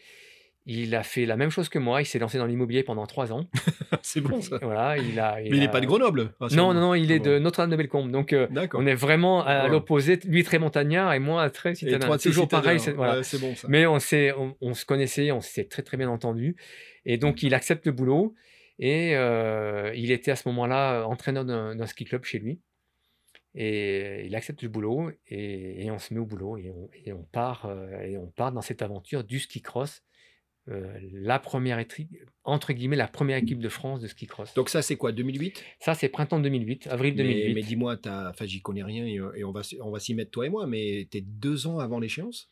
Il 0.65 0.95
a 0.95 1.03
fait 1.03 1.27
la 1.27 1.37
même 1.37 1.51
chose 1.51 1.69
que 1.69 1.81
moi. 1.81 2.03
Il 2.03 2.07
s'est 2.07 2.21
lancé 2.21 2.39
dans 2.39 2.47
l'immobilier 2.47 2.85
pendant 2.85 3.05
trois 3.07 3.33
ans. 3.33 3.49
C'est 4.03 4.21
bon, 4.21 4.41
ça. 4.41 4.59
Voilà, 4.63 4.97
il 4.97 5.19
a. 5.19 5.37
Mais 5.41 5.49
il 5.49 5.59
n'est 5.59 5.67
a- 5.67 5.69
pas 5.69 5.81
de 5.81 5.87
Grenoble. 5.87 6.35
Non, 6.53 6.73
non, 6.73 6.81
non, 6.81 6.95
il 6.95 7.11
est 7.11 7.17
Ah 7.17 7.19
de 7.31 7.37
bon. 7.39 7.43
Notre-Dame-de-Bellecombe. 7.43 8.13
Donc, 8.13 8.33
euh, 8.33 8.47
on 8.75 8.87
est 8.87 8.95
vraiment 8.95 9.45
à 9.45 9.65
Ouais. 9.65 9.71
l'opposé. 9.71 10.21
Lui 10.25 10.45
très 10.45 10.61
montagnard 10.61 11.13
et 11.15 11.19
moi 11.19 11.51
très 11.51 11.75
citadin. 11.75 12.17
ces 12.19 12.29
Toujours 12.31 12.47
pareil. 12.49 12.79
c'est- 12.79 12.93
voilà. 12.93 13.17
ouais, 13.17 13.23
c'est 13.25 13.41
bon, 13.41 13.57
ça. 13.57 13.67
Mais 13.69 13.87
on, 13.87 13.99
s'est, 13.99 14.33
on, 14.33 14.57
on 14.61 14.75
se 14.75 14.85
connaissait, 14.85 15.33
on 15.33 15.41
s'est 15.41 15.65
très 15.65 15.83
très 15.83 15.97
bien 15.97 16.09
entendu. 16.09 16.57
Et 17.07 17.19
donc 17.19 17.43
il 17.43 17.55
accepte 17.55 17.85
le 17.87 17.93
boulot. 17.93 18.35
Et 18.79 19.17
euh, 19.17 19.93
il 19.97 20.11
était 20.13 20.31
à 20.31 20.37
ce 20.37 20.49
moment-là 20.49 21.05
entraîneur 21.07 21.45
d'un, 21.45 21.75
d'un 21.75 21.87
ski 21.87 22.05
club 22.05 22.25
chez 22.25 22.39
lui. 22.39 22.61
Et 23.55 24.25
il 24.27 24.35
accepte 24.35 24.63
le 24.63 24.69
boulot 24.71 25.11
et, 25.27 25.85
et 25.85 25.91
on 25.91 25.99
se 25.99 26.15
met 26.15 26.21
au 26.21 26.25
boulot 26.25 26.57
et 26.57 26.71
on, 26.71 26.89
et 27.05 27.13
on 27.13 27.23
part, 27.23 27.67
euh, 27.67 28.01
et 28.01 28.17
on 28.17 28.27
part 28.29 28.51
dans 28.51 28.63
cette 28.63 28.81
aventure 28.81 29.25
du 29.25 29.39
ski 29.41 29.61
cross. 29.61 30.03
Euh, 30.71 30.87
la 31.13 31.41
première 31.41 31.81
étri- 31.81 32.07
entre 32.45 32.73
guillemets 32.73 32.95
la 32.95 33.09
première 33.09 33.37
équipe 33.37 33.59
de 33.59 33.69
France 33.69 34.01
de 34.01 34.07
ski 34.07 34.27
cross. 34.29 34.55
Donc 34.55 34.69
ça, 34.69 34.81
c'est 34.81 34.95
quoi, 34.95 35.11
2008 35.11 35.61
Ça 35.81 35.95
c'est 35.95 36.09
printemps 36.09 36.39
2008, 36.39 36.87
avril 36.89 37.15
Mais, 37.17 37.25
2008. 37.25 37.55
mais 37.55 37.63
dis-moi, 37.63 37.97
t'as- 37.97 38.31
enfin, 38.31 38.47
j'y 38.47 38.61
connais 38.63 38.85
rien 38.85 39.05
et, 39.05 39.15
et 39.39 39.43
on 39.45 39.51
va, 39.51 39.63
on 39.83 39.91
va 39.91 39.99
s'y 39.99 40.15
mettre 40.15 40.31
toi 40.31 40.47
et 40.47 40.51
moi, 40.51 40.67
mais 40.69 41.09
t'es 41.11 41.21
deux 41.21 41.67
ans 41.67 41.81
avant 41.81 41.99
l'échéance? 41.99 42.49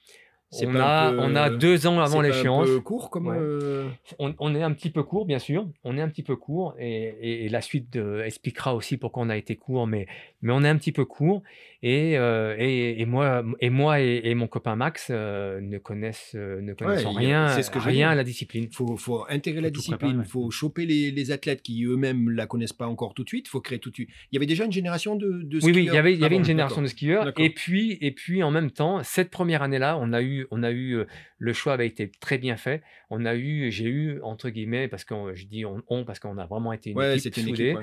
C'est 0.52 0.66
on, 0.66 0.74
a, 0.74 1.12
peu- 1.12 1.18
on 1.20 1.36
a 1.36 1.48
deux 1.48 1.86
ans 1.86 2.00
avant 2.00 2.22
c'est 2.22 2.26
l'échéance. 2.26 2.68
un 2.68 2.72
peu 2.72 2.80
court 2.80 3.10
comme. 3.10 3.28
Ouais. 3.28 3.36
euh, 3.38 3.88
On, 4.18 4.34
on 4.40 4.52
est 4.56 4.62
un 4.64 4.72
petit 4.72 4.90
peu 4.90 5.04
court, 5.04 5.24
bien 5.24 5.38
sûr. 5.38 5.68
On 5.84 5.96
est 5.96 6.00
un 6.00 6.08
petit 6.08 6.24
peu 6.24 6.34
court 6.34 6.74
et, 6.80 7.14
et- 7.20 7.44
et 7.44 7.48
la 7.48 7.60
suite 7.60 7.94
euh, 7.94 8.24
expliquera 8.24 8.74
aussi 8.74 8.96
pourquoi 8.96 9.22
on 9.22 9.28
a 9.28 9.36
été 9.36 9.54
court, 9.54 9.86
mais, 9.86 10.08
mais 10.42 10.52
on 10.52 10.64
est 10.64 10.68
un 10.68 10.76
petit 10.76 10.90
peu 10.90 11.04
court. 11.04 11.44
Et, 11.82 12.18
euh, 12.18 12.56
et, 12.58 13.00
et 13.00 13.06
moi, 13.06 13.44
et, 13.60 13.70
moi 13.70 14.00
et, 14.00 14.20
et 14.24 14.34
mon 14.34 14.46
copain 14.46 14.76
Max 14.76 15.08
euh, 15.10 15.60
ne 15.60 15.78
connaissent, 15.78 16.32
euh, 16.34 16.60
ne 16.60 16.74
connaissent 16.74 17.04
a- 17.06 17.10
rien, 17.10 17.62
ce 17.62 17.70
que 17.70 17.78
à 17.78 18.14
la 18.14 18.24
discipline. 18.24 18.64
Il 18.70 18.74
faut, 18.74 18.96
faut 18.96 19.24
intégrer 19.28 19.60
la 19.60 19.68
Faut 19.68 19.74
discipline, 19.74 20.10
il 20.12 20.18
ouais. 20.18 20.24
faut 20.24 20.50
choper 20.50 20.86
les, 20.86 21.10
les 21.10 21.30
athlètes 21.30 21.62
qui 21.62 21.84
eux-mêmes 21.84 22.30
la 22.30 22.46
connaissent 22.46 22.72
pas 22.72 22.86
encore 22.86 23.14
tout 23.14 23.24
de 23.24 23.28
suite, 23.28 23.46
il 23.48 23.50
faut 23.50 23.60
créer 23.60 23.78
tout 23.78 23.90
de 23.90 23.94
suite. 23.94 24.10
Il 24.30 24.36
y 24.36 24.38
avait 24.38 24.46
déjà 24.46 24.64
une 24.64 24.72
génération 24.72 25.16
de, 25.16 25.42
de 25.42 25.58
Oui, 25.62 25.72
oui, 25.74 25.80
il 25.80 25.84
y 25.84 25.86
skieurs 25.88 25.98
avait, 25.98 26.12
il 26.14 26.18
y 26.20 26.22
Ah 26.22 26.26
avait 26.26 26.36
une 26.36 26.44
génération 26.44 26.82
de 26.82 26.86
skieurs. 26.86 27.32
Et 27.38 27.50
puis, 27.50 27.98
et 28.00 28.12
puis, 28.12 28.42
en 28.42 28.50
même 28.50 28.70
temps, 28.70 29.02
cette 29.02 29.30
première 29.30 29.62
année-là, 29.62 29.98
on 30.00 30.12
a 30.12 30.22
eu 30.22 30.30
eu, 30.30 30.46
on 30.50 30.62
a 30.62 30.70
eu, 30.70 31.04
le 31.38 31.52
choix 31.52 31.72
avait 31.72 31.86
été 31.86 32.10
très 32.20 32.38
bien 32.38 32.56
fait. 32.56 32.82
On 33.10 33.24
a 33.24 33.34
eu, 33.34 33.70
j'ai 33.72 33.86
eu 33.86 34.20
entre 34.22 34.50
guillemets, 34.50 34.86
parce 34.86 35.04
que 35.04 35.14
je 35.34 35.46
dis 35.46 35.64
on, 35.64 36.04
parce 36.04 36.20
qu'on 36.20 36.38
a 36.38 36.46
vraiment 36.46 36.72
été 36.72 36.90
une 36.90 37.00
équipe 37.02 37.34
soudée, 37.34 37.74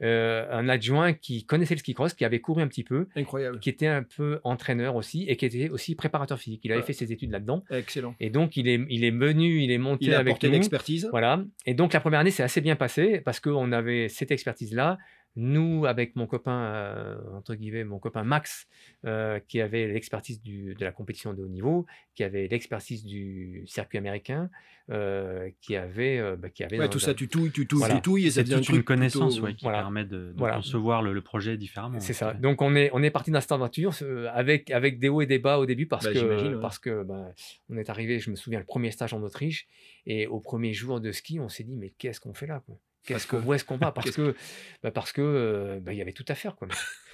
un 0.00 0.68
adjoint 0.68 1.12
qui 1.12 1.44
connaissait 1.44 1.74
le 1.74 1.78
ski 1.78 1.94
cross, 1.94 2.14
qui 2.14 2.24
avait 2.24 2.40
couru 2.40 2.62
un 2.62 2.66
petit 2.68 2.82
peu, 2.82 3.06
incroyable, 3.14 3.41
qui 3.60 3.68
était 3.68 3.86
un 3.86 4.02
peu 4.02 4.40
entraîneur 4.44 4.96
aussi 4.96 5.24
et 5.28 5.36
qui 5.36 5.46
était 5.46 5.70
aussi 5.70 5.94
préparateur 5.94 6.38
physique. 6.38 6.60
Il 6.64 6.72
avait 6.72 6.82
fait 6.82 6.92
ses 6.92 7.12
études 7.12 7.30
là-dedans. 7.30 7.64
Excellent. 7.70 8.14
Et 8.20 8.30
donc 8.30 8.56
il 8.56 8.68
est, 8.68 8.80
il 8.88 9.04
est 9.04 9.10
venu, 9.10 9.62
il 9.62 9.70
est 9.70 9.78
monté 9.78 10.06
il 10.06 10.14
a 10.14 10.18
avec 10.18 10.32
apporté 10.32 10.48
l'expertise. 10.48 11.08
Voilà. 11.10 11.44
Et 11.66 11.74
donc 11.74 11.92
la 11.92 12.00
première 12.00 12.20
année 12.20 12.30
s'est 12.30 12.42
assez 12.42 12.60
bien 12.60 12.76
passée 12.76 13.20
parce 13.24 13.40
qu'on 13.40 13.72
avait 13.72 14.08
cette 14.08 14.30
expertise-là. 14.30 14.98
Nous, 15.34 15.86
avec 15.86 16.14
mon 16.14 16.26
copain, 16.26 16.62
euh, 16.74 17.16
entre 17.34 17.54
guillemets, 17.54 17.84
mon 17.84 17.98
copain 17.98 18.22
Max, 18.22 18.66
euh, 19.06 19.40
qui 19.48 19.62
avait 19.62 19.86
l'expertise 19.86 20.42
de 20.42 20.74
la 20.84 20.92
compétition 20.92 21.32
de 21.32 21.42
haut 21.42 21.48
niveau, 21.48 21.86
qui 22.14 22.22
avait 22.22 22.48
l'expertise 22.48 23.02
du 23.02 23.62
circuit 23.66 23.96
américain, 23.96 24.50
euh, 24.90 25.48
qui 25.62 25.74
avait, 25.74 26.36
bah, 26.36 26.50
qui 26.50 26.64
avait 26.64 26.78
ouais, 26.78 26.90
tout 26.90 26.98
ça, 26.98 27.14
tu 27.14 27.28
touilles, 27.28 27.50
tu 27.50 27.66
touilles, 27.66 27.90
tu 27.90 28.02
touilles, 28.02 28.26
et 28.26 28.30
ça 28.30 28.42
devient 28.42 28.62
une 28.68 28.82
connaissance 28.82 29.40
qui 29.56 29.64
permet 29.64 30.04
de, 30.04 30.34
concevoir 30.36 31.00
le, 31.00 31.22
projet 31.22 31.56
différemment. 31.56 32.00
C'est 32.00 32.12
ça. 32.12 32.34
Donc 32.34 32.60
on 32.60 32.74
est, 32.74 32.90
on 32.92 33.02
est 33.02 33.10
parti 33.10 33.30
dans 33.30 33.40
cette 33.40 33.52
aventure 33.52 33.94
avec, 34.32 34.70
avec 34.70 34.98
des 34.98 35.08
hauts 35.08 35.22
et 35.22 35.26
des 35.26 35.38
bas 35.38 35.58
au 35.58 35.64
début 35.66 35.86
parce 35.86 36.04
bah, 36.04 36.12
que, 36.12 36.60
parce 36.60 36.78
que 36.78 37.04
bah, 37.04 37.32
on 37.70 37.78
est 37.78 37.88
arrivé, 37.88 38.18
je 38.18 38.30
me 38.30 38.36
souviens, 38.36 38.58
le 38.58 38.66
premier 38.66 38.90
stage 38.90 39.14
en 39.14 39.22
Autriche, 39.22 39.66
et 40.04 40.26
au 40.26 40.40
premier 40.40 40.74
jour 40.74 41.00
de 41.00 41.10
ski, 41.10 41.40
on 41.40 41.48
s'est 41.48 41.64
dit, 41.64 41.76
mais 41.76 41.90
qu'est-ce 41.96 42.20
qu'on 42.20 42.34
fait 42.34 42.46
là 42.46 42.62
quoi? 42.66 42.76
Qu'est-ce 43.04 43.26
que, 43.26 43.36
où 43.36 43.52
est-ce 43.52 43.64
qu'on 43.64 43.76
va? 43.76 43.92
Parce 43.92 44.10
que, 44.12 44.34
bah 44.82 44.90
parce 44.90 45.12
que, 45.12 45.20
euh, 45.20 45.80
bah, 45.80 45.92
il 45.92 45.98
y 45.98 46.02
avait 46.02 46.12
tout 46.12 46.24
à 46.28 46.34
faire, 46.34 46.54
quoi. 46.56 46.68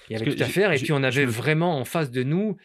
Il 0.09 0.15
y 0.15 0.21
avait 0.21 0.35
tout 0.35 0.43
à 0.43 0.47
faire, 0.47 0.73
et 0.73 0.77
puis 0.77 0.93
on 0.93 1.03
avait 1.03 1.27
vraiment 1.27 1.79
en 1.79 1.85
face 1.85 2.11
de 2.11 2.23
nous 2.23 2.57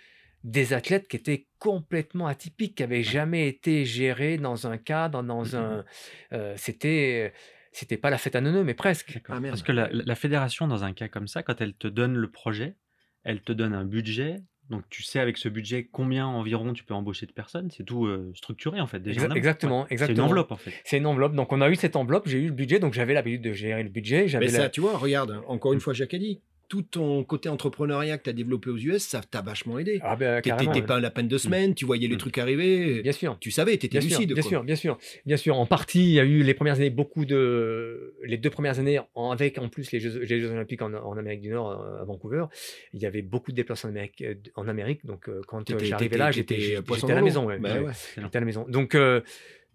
des 0.43 0.73
athlètes 0.73 1.07
qui 1.07 1.15
étaient 1.15 1.47
complètement 1.57 2.27
atypiques, 2.27 2.75
qui 2.75 2.83
n'avaient 2.83 3.03
jamais 3.03 3.47
été 3.47 3.85
gérés 3.85 4.37
dans 4.37 4.67
un 4.67 4.77
cadre, 4.77 5.23
dans 5.23 5.43
mmh 5.43 5.55
un, 5.55 5.85
euh, 6.33 6.53
c'était, 6.57 7.33
c'était 7.71 7.97
pas 7.97 8.09
la 8.09 8.17
fête 8.17 8.35
à 8.35 8.41
neuneux, 8.41 8.63
mais 8.63 8.73
presque. 8.73 9.21
Ah, 9.29 9.39
parce 9.41 9.63
que 9.63 9.71
la, 9.71 9.89
la, 9.91 10.15
fédération, 10.15 10.67
dans 10.67 10.83
un 10.83 10.93
cas 10.93 11.07
comme 11.07 11.27
ça, 11.27 11.43
quand 11.43 11.61
elle 11.61 11.73
te 11.73 11.87
donne 11.87 12.15
le 12.15 12.29
projet, 12.29 12.75
elle 13.23 13.41
te 13.41 13.53
donne 13.53 13.73
un 13.73 13.85
budget, 13.85 14.37
donc 14.69 14.83
tu 14.89 15.03
sais 15.03 15.19
avec 15.19 15.37
ce 15.37 15.49
budget 15.49 15.87
combien 15.91 16.25
environ 16.25 16.73
tu 16.73 16.83
peux 16.83 16.93
embaucher 16.93 17.25
de 17.25 17.31
personnes, 17.31 17.69
c'est 17.71 17.83
tout 17.83 18.07
structuré 18.35 18.79
en 18.79 18.87
fait 18.87 18.99
déjà. 18.99 19.27
exactement, 19.35 19.87
exactement. 19.89 20.15
C'est 20.15 20.21
une 20.21 20.21
enveloppe 20.21 20.51
en 20.51 20.57
fait. 20.57 20.73
C'est 20.83 20.97
une 20.97 21.05
enveloppe. 21.05 21.35
Donc 21.35 21.51
on 21.51 21.61
a 21.61 21.69
eu 21.69 21.75
cette 21.75 21.95
enveloppe, 21.95 22.27
j'ai 22.27 22.39
eu 22.39 22.47
le 22.47 22.53
budget, 22.53 22.79
donc 22.79 22.93
j'avais 22.93 23.13
l'habitude 23.13 23.41
de 23.41 23.53
gérer 23.53 23.83
le 23.83 23.89
budget. 23.89 24.27
Mais 24.39 24.47
ça, 24.47 24.69
tu 24.69 24.81
vois, 24.81 24.97
regarde, 24.97 25.41
encore 25.47 25.73
une 25.73 25.79
fois, 25.79 25.93
Jacques 25.93 26.13
a 26.13 26.17
dit, 26.17 26.41
tout 26.67 26.81
ton 26.81 27.23
côté 27.23 27.49
entrepreneuriat 27.49 28.17
que 28.17 28.23
tu 28.23 28.29
as 28.29 28.33
développé 28.33 28.69
aux 28.69 28.77
US, 28.77 29.03
ça 29.03 29.21
t'a 29.21 29.41
vachement 29.41 29.79
aidé. 29.79 29.99
Ah 30.01 30.15
ben, 30.15 30.41
tu 30.41 30.51
n'étais 30.51 30.81
pas 30.81 30.95
à 30.95 30.99
la 30.99 31.11
peine 31.11 31.27
de 31.27 31.37
semaine, 31.37 31.75
tu 31.75 31.85
voyais 31.85 32.07
les 32.07 32.15
mmh. 32.15 32.19
trucs 32.19 32.37
arriver. 32.37 33.01
Bien 33.01 33.11
sûr. 33.11 33.37
Tu 33.39 33.51
savais, 33.51 33.77
tu 33.77 33.85
étais 33.85 33.99
lucide. 33.99 34.33
bien 34.33 34.43
sûr, 34.43 34.63
bien 34.63 34.75
sûr. 34.75 34.97
Bien 35.25 35.37
sûr. 35.37 35.57
En 35.57 35.65
partie, 35.65 36.03
il 36.03 36.13
y 36.13 36.19
a 36.19 36.23
eu 36.23 36.43
les 36.43 36.53
premières 36.53 36.75
années, 36.75 36.89
beaucoup 36.89 37.25
de. 37.25 38.15
Les 38.23 38.37
deux 38.37 38.49
premières 38.49 38.79
années, 38.79 38.99
avec 39.15 39.57
en 39.57 39.69
plus 39.69 39.91
les 39.91 39.99
Jeux, 39.99 40.19
les 40.19 40.39
Jeux 40.39 40.51
Olympiques 40.51 40.81
en, 40.81 41.17
Amérique 41.17 41.41
du 41.41 41.49
Nord, 41.49 41.71
euh, 41.71 42.01
à 42.01 42.05
Vancouver, 42.05 42.45
il 42.93 43.01
y 43.01 43.05
avait 43.05 43.21
beaucoup 43.21 43.51
de 43.51 43.55
déplacements 43.55 43.89
en 43.89 43.93
Amérique. 43.93 44.21
Euh, 44.21 44.35
en 44.55 44.67
Amérique 44.67 45.05
donc, 45.05 45.29
euh, 45.29 45.41
quand 45.47 45.63
j'arrivais 45.79 46.17
là, 46.17 46.31
j'étais 46.31 46.77
à 46.77 47.13
la 47.13 47.21
maison. 47.21 47.45
Ouais, 47.45 47.59
bah 47.59 47.75
J'étais 48.17 48.37
à 48.37 48.39
la 48.39 48.45
maison. 48.45 48.65
Donc, 48.67 48.97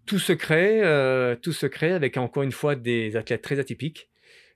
tout 0.05 0.19
se 0.19 0.33
crée, 0.33 0.81
tout 1.41 1.53
se 1.53 1.65
crée 1.65 1.91
avec 1.91 2.17
encore 2.17 2.43
une 2.43 2.51
fois 2.51 2.75
des 2.75 3.15
athlètes 3.15 3.41
très 3.41 3.59
atypiques 3.59 4.09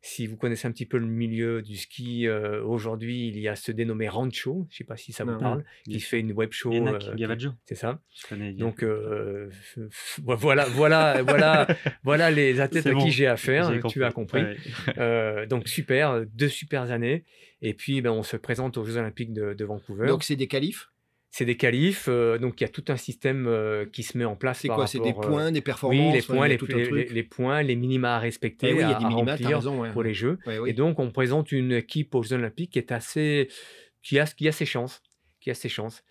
si 0.05 0.27
vous 0.27 0.35
connaissez 0.35 0.67
un 0.67 0.71
petit 0.73 0.85
peu 0.85 0.97
le 0.97 1.07
milieu 1.07 1.61
du 1.61 1.77
ski, 1.77 2.27
euh, 2.27 2.61
aujourd'hui, 2.61 3.29
il 3.29 3.39
y 3.39 3.47
a 3.47 3.55
ce 3.55 3.71
dénommé 3.71 4.09
Rancho, 4.09 4.67
je 4.69 4.75
ne 4.75 4.77
sais 4.79 4.83
pas 4.83 4.97
si 4.97 5.13
ça 5.13 5.23
vous 5.23 5.37
parle, 5.37 5.63
qui 5.85 6.01
fait 6.01 6.19
une 6.19 6.33
web 6.33 6.51
show. 6.51 6.73
Euh, 6.73 6.99
c'est 7.63 7.75
ça. 7.75 8.01
Donc 8.57 8.83
euh, 8.83 9.49
voilà, 10.21 10.65
voilà, 10.65 11.23
voilà, 11.23 11.67
voilà 12.03 12.31
les 12.31 12.59
athlètes 12.59 12.85
à 12.85 12.93
qui 12.95 13.11
j'ai 13.11 13.27
affaire. 13.27 13.71
Tu 13.87 14.03
as 14.03 14.11
compris. 14.11 14.43
donc 15.47 15.67
super, 15.69 16.25
deux 16.25 16.49
super 16.49 16.91
années. 16.91 17.23
Et 17.61 17.73
puis 17.73 18.01
ben, 18.01 18.11
on 18.11 18.23
se 18.23 18.35
présente 18.35 18.77
aux 18.77 18.83
Jeux 18.83 18.97
Olympiques 18.97 19.31
de, 19.31 19.53
de 19.53 19.65
Vancouver. 19.65 20.07
Donc 20.07 20.25
c'est 20.25 20.35
des 20.35 20.47
qualifs? 20.47 20.89
C'est 21.33 21.45
des 21.45 21.57
qualifs, 21.57 22.05
euh, 22.09 22.37
donc 22.37 22.61
il 22.61 22.63
y 22.63 22.67
a 22.67 22.69
tout 22.69 22.85
un 22.89 22.95
système 22.95 23.47
euh, 23.47 23.87
qui 23.91 24.03
se 24.03 24.15
met 24.19 24.23
en 24.23 24.35
place. 24.35 24.59
C'est 24.59 24.67
quoi 24.67 24.85
C'est 24.85 24.99
des 24.99 25.13
points, 25.13 25.51
des 25.51 25.61
performances 25.61 26.13
Oui, 26.13 26.13
les 26.13 26.21
points, 26.21 26.47
les, 26.47 27.05
les, 27.05 27.23
points, 27.23 27.63
les 27.63 27.75
minima 27.75 28.17
à 28.17 28.19
respecter, 28.19 28.67
eh 28.69 28.73
oui, 28.75 28.83
à, 28.83 28.99
remplir 28.99 29.59
pour 29.93 30.03
les 30.03 30.13
Jeux. 30.13 30.37
Et 30.67 30.73
donc 30.73 30.99
on 30.99 31.09
présente 31.09 31.51
une 31.51 31.71
équipe 31.71 32.13
aux 32.13 32.21
Jeux 32.21 32.35
Olympiques 32.35 32.73
qui 32.73 32.77
est 32.77 32.91
assez, 32.91 33.49
qui 34.03 34.19
a, 34.19 34.25
qui 34.25 34.47
a 34.47 34.51
ses 34.51 34.67
chances, 34.67 35.01
qui 35.41 35.49
a 35.49 35.55
ses 35.55 35.69
chances. 35.69 36.03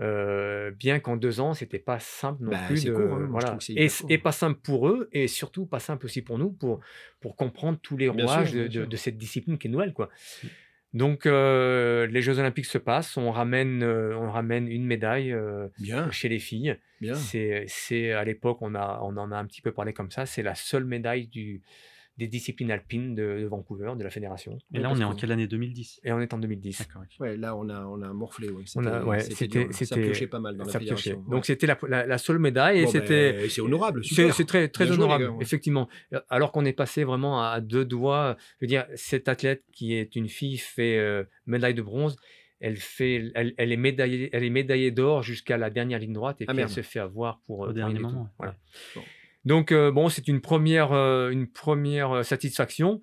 Euh, 0.00 0.72
bien 0.72 0.98
qu'en 0.98 1.16
deux 1.16 1.38
ans, 1.38 1.54
c'était 1.54 1.78
pas 1.78 2.00
simple 2.00 2.42
non 2.42 2.50
bah, 2.50 2.58
plus. 2.66 2.84
De, 2.84 2.96
hein, 2.96 3.28
voilà. 3.30 3.56
et, 3.68 3.86
et, 4.08 4.18
pas 4.18 4.32
simple 4.32 4.58
pour 4.60 4.88
eux, 4.88 5.08
et 5.12 5.28
surtout 5.28 5.66
pas 5.66 5.78
simple 5.78 6.06
aussi 6.06 6.20
pour 6.20 6.36
nous, 6.36 6.50
pour, 6.50 6.80
pour 7.20 7.36
comprendre 7.36 7.78
tous 7.80 7.96
les 7.96 8.08
rouages 8.08 8.52
de, 8.52 8.66
de, 8.66 8.96
cette 8.96 9.18
discipline 9.18 9.56
qui 9.56 9.68
est 9.68 9.70
nouvelle. 9.70 9.92
Quoi. 9.92 10.10
Donc, 10.94 11.26
euh, 11.26 12.06
les 12.06 12.22
Jeux 12.22 12.38
Olympiques 12.38 12.66
se 12.66 12.78
passent, 12.78 13.16
on 13.16 13.32
ramène, 13.32 13.82
euh, 13.82 14.16
on 14.16 14.30
ramène 14.30 14.68
une 14.68 14.86
médaille 14.86 15.32
euh, 15.32 15.66
chez 16.12 16.28
les 16.28 16.38
filles. 16.38 16.78
C'est, 17.66 18.12
à 18.12 18.22
l'époque, 18.24 18.58
on, 18.60 18.76
a, 18.76 19.00
on 19.02 19.16
en 19.16 19.32
a 19.32 19.36
un 19.36 19.44
petit 19.44 19.60
peu 19.60 19.72
parlé 19.72 19.92
comme 19.92 20.12
ça, 20.12 20.24
c'est 20.24 20.42
la 20.42 20.54
seule 20.54 20.84
médaille 20.84 21.26
du, 21.26 21.62
des 22.16 22.28
disciplines 22.28 22.70
alpines 22.70 23.14
de, 23.14 23.46
Vancouver, 23.50 23.92
de 23.96 24.04
la 24.04 24.10
fédération. 24.10 24.58
Et 24.72 24.78
là, 24.78 24.90
on 24.90 25.00
est 25.00 25.04
en 25.04 25.14
quelle 25.14 25.32
année? 25.32 25.46
2010 25.46 26.00
Et 26.04 26.12
on 26.12 26.20
est 26.20 26.32
en 26.32 26.38
2010. 26.38 26.78
D'accord. 26.78 27.02
Ouais, 27.20 27.36
là, 27.36 27.56
on 27.56 27.68
a, 27.68 27.84
on 27.86 28.02
a 28.02 28.12
morflé. 28.12 28.50
Ouais. 28.50 29.20
C'était, 29.20 29.72
ça 29.72 29.96
piochait 29.96 30.26
pas 30.26 30.38
mal 30.38 30.56
dans 30.56 30.64
la 30.64 30.72
fédération. 30.72 31.24
Donc, 31.28 31.44
c'était 31.44 31.66
la, 31.66 32.06
la, 32.06 32.18
seule 32.18 32.38
médaille. 32.38 32.80
et 32.80 32.86
c'était, 32.86 33.32
ben, 33.32 33.50
c'est 33.50 33.60
honorable. 33.60 34.04
C'est, 34.04 34.46
très, 34.46 34.68
très 34.68 34.90
honorable, 34.90 35.32
effectivement. 35.40 35.88
Alors 36.28 36.52
qu'on 36.52 36.64
est 36.64 36.72
passé 36.72 37.04
vraiment 37.04 37.42
à 37.42 37.60
deux 37.60 37.84
doigts. 37.84 38.36
Je 38.60 38.66
veux 38.66 38.68
dire, 38.68 38.86
cette 38.94 39.28
athlète 39.28 39.64
qui 39.72 39.94
est 39.94 40.16
une 40.16 40.28
fille 40.28 40.58
fait 40.58 40.98
euh, 40.98 41.24
médaille 41.46 41.74
de 41.74 41.82
bronze 41.82 42.16
elle, 42.60 42.76
fait, 42.76 43.30
elle, 43.34 43.52
elle, 43.58 43.72
est 43.72 43.76
médaillée, 43.76 44.30
elle 44.32 44.44
est 44.44 44.50
médaillée 44.50 44.90
d'or 44.90 45.22
jusqu'à 45.22 45.58
la 45.58 45.68
dernière 45.68 45.98
ligne 45.98 46.14
droite 46.14 46.40
et 46.40 46.46
ah, 46.48 46.54
puis 46.54 46.62
elle 46.62 46.70
se 46.70 46.80
fait 46.80 47.00
avoir 47.00 47.40
pour. 47.40 47.60
Au 47.60 47.72
dernier 47.72 47.98
moment. 47.98 48.28
Voilà. 48.38 48.56
Donc, 49.44 49.72
euh, 49.72 49.90
bon, 49.90 50.08
c'est 50.08 50.28
une 50.28 50.40
première, 50.40 50.92
euh, 50.92 51.30
une 51.30 51.46
première 51.46 52.12
euh, 52.12 52.22
satisfaction. 52.22 53.00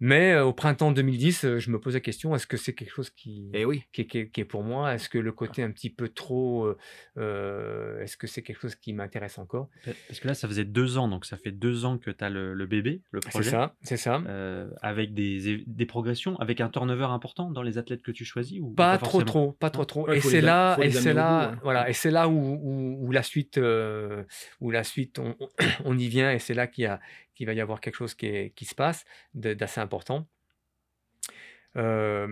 Mais 0.00 0.38
au 0.38 0.52
printemps 0.52 0.92
2010, 0.92 1.58
je 1.58 1.70
me 1.70 1.78
pose 1.78 1.94
la 1.94 2.00
question 2.00 2.34
est-ce 2.34 2.46
que 2.46 2.56
c'est 2.56 2.74
quelque 2.74 2.92
chose 2.92 3.10
qui, 3.10 3.50
eh 3.54 3.64
oui. 3.64 3.84
qui, 3.92 4.02
est 4.02 4.44
pour 4.44 4.62
moi? 4.62 4.94
Est-ce 4.94 5.08
que 5.08 5.18
le 5.18 5.32
côté 5.32 5.62
un 5.62 5.70
petit 5.70 5.90
peu 5.90 6.08
trop. 6.08 6.70
est-ce 7.16 8.16
que 8.16 8.26
c'est 8.26 8.42
quelque 8.42 8.60
chose 8.60 8.74
qui 8.74 8.92
m'intéresse 8.92 9.38
encore? 9.38 9.68
Parce 10.08 10.20
que 10.20 10.28
là, 10.28 10.34
ça 10.34 10.48
faisait 10.48 10.64
deux 10.64 10.98
ans, 10.98 11.08
donc 11.08 11.24
ça 11.24 11.36
fait 11.36 11.52
deux 11.52 11.84
ans 11.84 11.98
que 11.98 12.10
tu 12.10 12.24
as 12.24 12.30
le, 12.30 12.66
bébé, 12.66 13.02
le 13.10 13.20
projet. 13.20 13.44
C'est 13.44 13.50
ça, 13.50 13.74
c'est 13.82 13.96
ça. 13.96 14.22
avec 14.82 15.14
des, 15.14 15.64
des, 15.66 15.86
progressions, 15.86 16.36
avec 16.36 16.60
un 16.60 16.68
turnover 16.68 17.04
important 17.04 17.50
dans 17.50 17.62
les 17.62 17.78
athlètes 17.78 18.02
que 18.02 18.10
tu 18.10 18.24
choisis 18.24 18.60
ou 18.60 18.70
Pas, 18.70 18.98
trop, 18.98 19.22
trop, 19.22 19.52
pas 19.52 19.70
trop, 19.70 19.84
trop. 19.84 20.10
et 20.10 20.20
c'est 20.20 20.40
là, 20.40 20.76
et 20.80 20.90
c'est 20.90 21.12
là, 21.12 21.50
hein. 21.50 21.58
voilà, 21.62 21.88
et 21.88 21.92
c'est 21.92 22.10
là 22.10 22.28
où, 22.28 22.98
où, 23.00 23.12
la 23.12 23.22
suite, 23.22 23.58
où 24.60 24.70
la 24.70 24.84
suite, 24.84 25.18
on, 25.18 25.36
on 25.84 25.98
y 25.98 26.08
vient, 26.08 26.32
et 26.32 26.38
c'est 26.38 26.54
là 26.54 26.66
qu'il 26.66 26.84
y 26.84 26.86
a 26.86 27.00
qu'il 27.34 27.46
va 27.46 27.54
y 27.54 27.60
avoir 27.60 27.80
quelque 27.80 27.96
chose 27.96 28.14
qui, 28.14 28.52
qui 28.54 28.64
se 28.64 28.74
passe 28.74 29.04
d'assez 29.34 29.80
important. 29.80 30.26
Euh, 31.76 32.28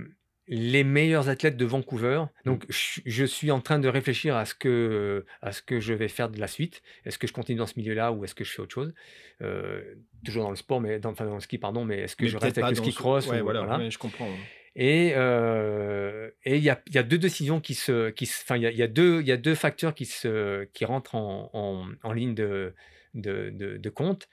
les 0.49 0.83
meilleurs 0.83 1.29
athlètes 1.29 1.57
de 1.57 1.65
Vancouver. 1.65 2.25
Donc, 2.45 2.65
mmh. 2.69 2.73
je, 3.07 3.25
suis 3.25 3.51
en 3.51 3.61
train 3.61 3.79
de 3.79 3.89
réfléchir 3.89 4.37
à 4.37 4.45
ce 4.45 4.55
que, 4.55 5.25
à 5.41 5.53
ce 5.53 5.63
que 5.63 5.79
je 5.79 5.95
vais 5.95 6.09
faire 6.09 6.29
de 6.29 6.41
la 6.41 6.49
suite. 6.49 6.83
Est-ce 7.05 7.17
que 7.17 7.27
je 7.27 7.33
continue 7.33 7.59
dans 7.59 7.67
ce 7.67 7.75
milieu-là 7.77 8.13
ou 8.13 8.25
est-ce 8.25 8.35
que 8.35 8.45
je 8.45 8.53
fais 8.53 8.61
autre 8.61 8.75
chose? 8.75 8.93
Euh, 9.41 9.83
Toujours 10.25 10.45
dans 10.45 10.51
le 10.51 10.57
sport, 10.57 10.81
mais 10.81 10.99
dans, 10.99 11.11
enfin, 11.11 11.27
dans 11.27 11.35
le 11.35 11.41
ski, 11.41 11.59
pardon, 11.59 11.85
mais 11.85 12.01
est-ce 12.01 12.17
que 12.17 12.27
je 12.27 12.37
reste 12.37 12.59
avec 12.59 12.71
le 12.71 12.77
ski 12.77 12.93
cross 12.93 13.27
voilà, 13.27 13.89
je 13.89 13.99
comprends. 13.99 14.29
Et 14.75 15.13
euh, 15.17 16.31
et 16.45 16.57
il 16.57 16.63
y 16.63 16.71
a, 16.71 16.81
y 16.91 16.97
a, 16.97 17.03
deux 17.03 17.19
décisions 17.19 17.61
qui 17.61 17.75
se, 17.75 18.09
qui 18.09 18.25
enfin 18.25 18.57
il 18.57 18.63
y, 18.63 18.77
y, 18.77 18.83
a 18.83 18.87
deux 18.87 19.21
il 19.21 19.27
y 19.27 19.33
a 19.33 19.37
deux 19.37 19.55
facteurs 19.55 19.95
qui 19.95 20.07
se 20.07 20.65
qui 20.73 20.87
rentrent 20.87 21.15
en, 21.15 21.51
en, 21.53 21.89
en 22.03 22.13
ligne 22.15 22.35
de, 22.35 22.73
de, 23.13 23.51
de, 23.51 23.77
de 23.77 23.91
compte. 23.91 24.29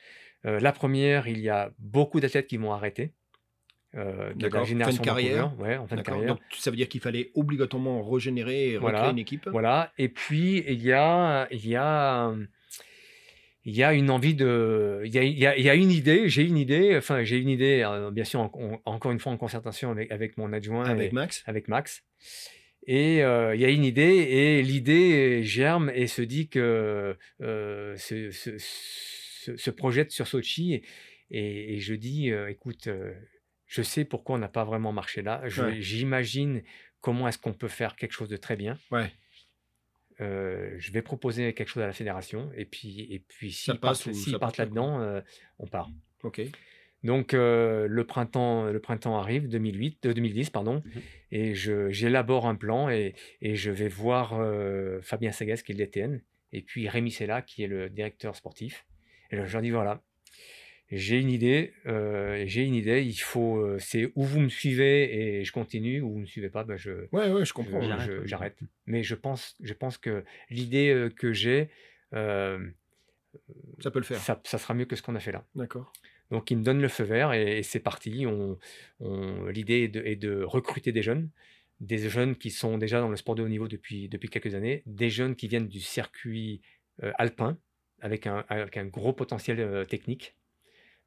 Euh, 0.46 0.60
la 0.60 0.72
première, 0.72 1.28
il 1.28 1.40
y 1.40 1.50
a 1.50 1.72
beaucoup 1.80 2.20
d'athlètes 2.20 2.48
qui 2.48 2.58
vont 2.58 2.72
arrêter. 2.72 3.14
Euh, 3.96 4.34
de 4.36 4.48
la 4.48 4.64
génération 4.64 4.98
fin 4.98 5.02
de 5.02 5.06
carrière. 5.06 5.60
Ouais, 5.60 5.76
en 5.76 5.88
fin 5.88 5.96
de 5.96 6.02
carrière. 6.02 6.28
Donc 6.28 6.40
ça 6.52 6.70
veut 6.70 6.78
dire 6.78 6.88
qu'il 6.88 7.02
fallait 7.02 7.32
obligatoirement 7.34 8.08
régénérer 8.08 8.72
et 8.72 8.78
recréer 8.78 9.10
une 9.10 9.18
équipe. 9.18 9.48
Voilà. 9.50 9.92
Et 9.98 10.10
puis 10.10 10.64
il 10.68 10.84
y 10.84 10.92
a, 10.92 11.48
il 11.50 11.68
y 11.68 11.76
a, 11.76 12.32
il 13.66 13.76
y 13.76 13.84
a 13.84 13.94
une 13.94 14.12
envie 14.12 14.36
de, 14.36 15.02
il 15.06 15.12
y 15.12 15.18
a, 15.18 15.24
il 15.24 15.64
y 15.64 15.70
a, 15.70 15.76
une 15.76 15.90
idée. 15.90 16.30
J'ai 16.30 16.44
une 16.44 16.58
idée. 16.58 16.96
Enfin, 16.98 17.24
j'ai 17.24 17.38
une 17.38 17.50
idée. 17.50 17.82
Euh, 17.84 18.12
bien 18.12 18.26
sûr, 18.26 18.52
encore 18.86 19.12
une 19.12 19.20
fois 19.20 19.32
en 19.32 19.38
concertation 19.38 19.90
avec, 19.90 20.12
avec 20.12 20.38
mon 20.38 20.54
adjoint. 20.54 20.86
Avec 20.86 21.12
Max. 21.12 21.44
Avec 21.48 21.68
Max. 21.68 22.04
Et 22.86 23.24
euh, 23.24 23.56
il 23.56 23.62
y 23.62 23.66
a 23.66 23.70
une 23.70 23.84
idée, 23.84 24.02
et 24.02 24.62
l'idée 24.62 25.44
germe 25.44 25.92
et 25.94 26.08
se 26.08 26.22
dit 26.22 26.48
que 26.48 27.18
ce, 27.40 28.30
ce, 28.32 28.58
se, 29.58 29.70
projette 29.72 30.12
sur 30.12 30.28
Sochi 30.28 30.82
et, 31.32 31.80
je 31.80 31.94
dis, 31.94 32.32
euh, 32.32 32.50
écoute, 32.50 32.88
euh, 32.88 33.14
je 33.68 33.82
sais 33.84 34.04
pourquoi 34.06 34.36
on 34.36 34.40
n'a 34.40 34.48
pas 34.48 34.64
vraiment 34.64 34.92
marché 34.92 35.22
là. 35.22 35.44
J'imagine 35.80 36.64
comment 37.02 37.28
est-ce 37.28 37.38
qu'on 37.38 37.54
peut 37.54 37.68
faire 37.68 37.96
quelque 37.96 38.14
chose 38.14 38.30
de 38.30 38.38
très 38.38 38.56
bien. 38.56 38.78
Ouais. 38.92 39.12
euh, 40.22 40.76
je 40.78 40.92
vais 40.92 41.02
proposer 41.02 41.54
quelque 41.54 41.70
chose 41.70 41.84
à 41.84 41.88
la 41.88 41.94
fédération, 41.94 42.52
et 42.56 42.66
puis, 42.66 43.08
et 43.14 43.20
puis 43.20 43.52
s'ils 43.52 43.80
partent, 43.80 44.08
partent 44.40 44.58
là-dedans, 44.58 45.22
on 45.60 45.68
part. 45.68 45.90
Ok. 46.24 46.42
Donc 47.04 47.34
euh, 47.34 47.88
le 47.88 48.04
printemps, 48.06 48.66
le 48.66 48.80
printemps 48.82 49.18
arrive, 49.18 49.48
2008, 49.48 50.06
euh, 50.08 50.14
2010 50.14 50.50
pardon, 50.50 50.84
Mhm. 50.86 51.02
et 51.32 51.56
je, 51.56 51.90
j'élabore 51.92 52.46
un 52.46 52.56
plan 52.56 52.90
et, 52.90 53.14
et 53.42 53.56
je 53.56 53.72
vais 53.72 53.88
voir 53.88 54.34
euh, 54.34 55.00
Fabien 55.02 55.32
Sagaz 55.32 55.62
qui 55.64 55.72
est 55.72 55.76
le 55.76 55.86
DTN 55.86 56.22
et 56.52 56.62
puis 56.62 56.90
Rémi 56.90 57.10
Sella 57.12 57.42
qui 57.42 57.64
est 57.64 57.68
le 57.68 57.90
directeur 57.90 58.36
sportif. 58.36 58.86
Et 59.32 59.36
là, 59.36 59.46
je 59.46 59.54
leur 59.54 59.62
dis 59.62 59.70
voilà, 59.72 60.02
j'ai 60.92 61.20
une 61.20 61.30
idée, 61.30 61.74
euh, 61.86 62.44
j'ai 62.48 62.64
une 62.64 62.74
idée, 62.74 63.04
il 63.04 63.14
faut, 63.16 63.58
euh, 63.58 63.78
c'est 63.80 64.12
où 64.16 64.24
vous 64.24 64.40
me 64.40 64.50
suivez 64.50 65.40
et 65.40 65.44
je 65.44 65.52
continue, 65.52 66.02
ou 66.02 66.12
vous 66.14 66.20
me 66.20 66.26
suivez 66.26 66.50
pas, 66.50 66.64
ben 66.64 66.78
je, 66.78 67.06
Ouais, 67.12 67.30
ouais, 67.32 67.46
je 67.46 67.54
comprends. 67.54 67.80
J'arrête. 68.26 68.58
Mais 68.88 69.04
je 69.04 69.14
pense, 69.16 69.56
je 69.62 69.74
pense 69.74 69.98
que 70.00 70.24
l'idée 70.50 70.90
euh, 70.90 71.10
que 71.10 71.32
j'ai, 71.32 71.70
euh, 72.14 72.68
Ça 73.80 73.92
peut 73.92 74.00
le 74.00 74.06
faire. 74.06 74.18
ça, 74.20 74.42
ça 74.44 74.58
sera 74.58 74.74
mieux 74.74 74.86
que 74.86 74.96
ce 74.96 75.04
qu'on 75.04 75.16
a 75.16 75.20
fait 75.20 75.32
là. 75.32 75.46
D'accord. 75.56 75.94
Donc, 76.32 76.50
il 76.52 76.58
me 76.58 76.64
donne 76.64 76.82
le 76.82 76.88
feu 76.88 77.04
vert 77.04 77.34
et, 77.34 77.60
et 77.60 77.64
c'est 77.64 77.80
parti. 77.80 78.26
On, 78.28 78.58
on- 79.00 79.46
L'idée 79.48 79.82
est 79.84 79.88
de, 79.90 80.02
est 80.04 80.16
de 80.16 80.42
recruter 80.44 80.92
des 80.92 81.02
jeunes, 81.04 81.30
des 81.80 81.98
jeunes 82.10 82.36
qui 82.36 82.50
sont 82.52 82.78
déjà 82.80 83.00
dans 83.00 83.10
le 83.10 83.16
sport 83.16 83.36
de 83.36 83.44
haut 83.44 83.48
niveau 83.48 83.68
depuis, 83.68 84.10
depuis 84.10 84.30
quelques 84.30 84.54
années, 84.56 84.82
des 84.88 85.10
jeunes 85.12 85.36
qui 85.36 85.48
viennent 85.48 85.68
du 85.68 85.80
circuit 85.80 86.62
alpin 87.18 87.58
avec 88.02 88.28
un, 88.28 88.86
gros 88.86 89.14
potentiel 89.14 89.60
euh, 89.60 89.86
technique. 89.86 90.36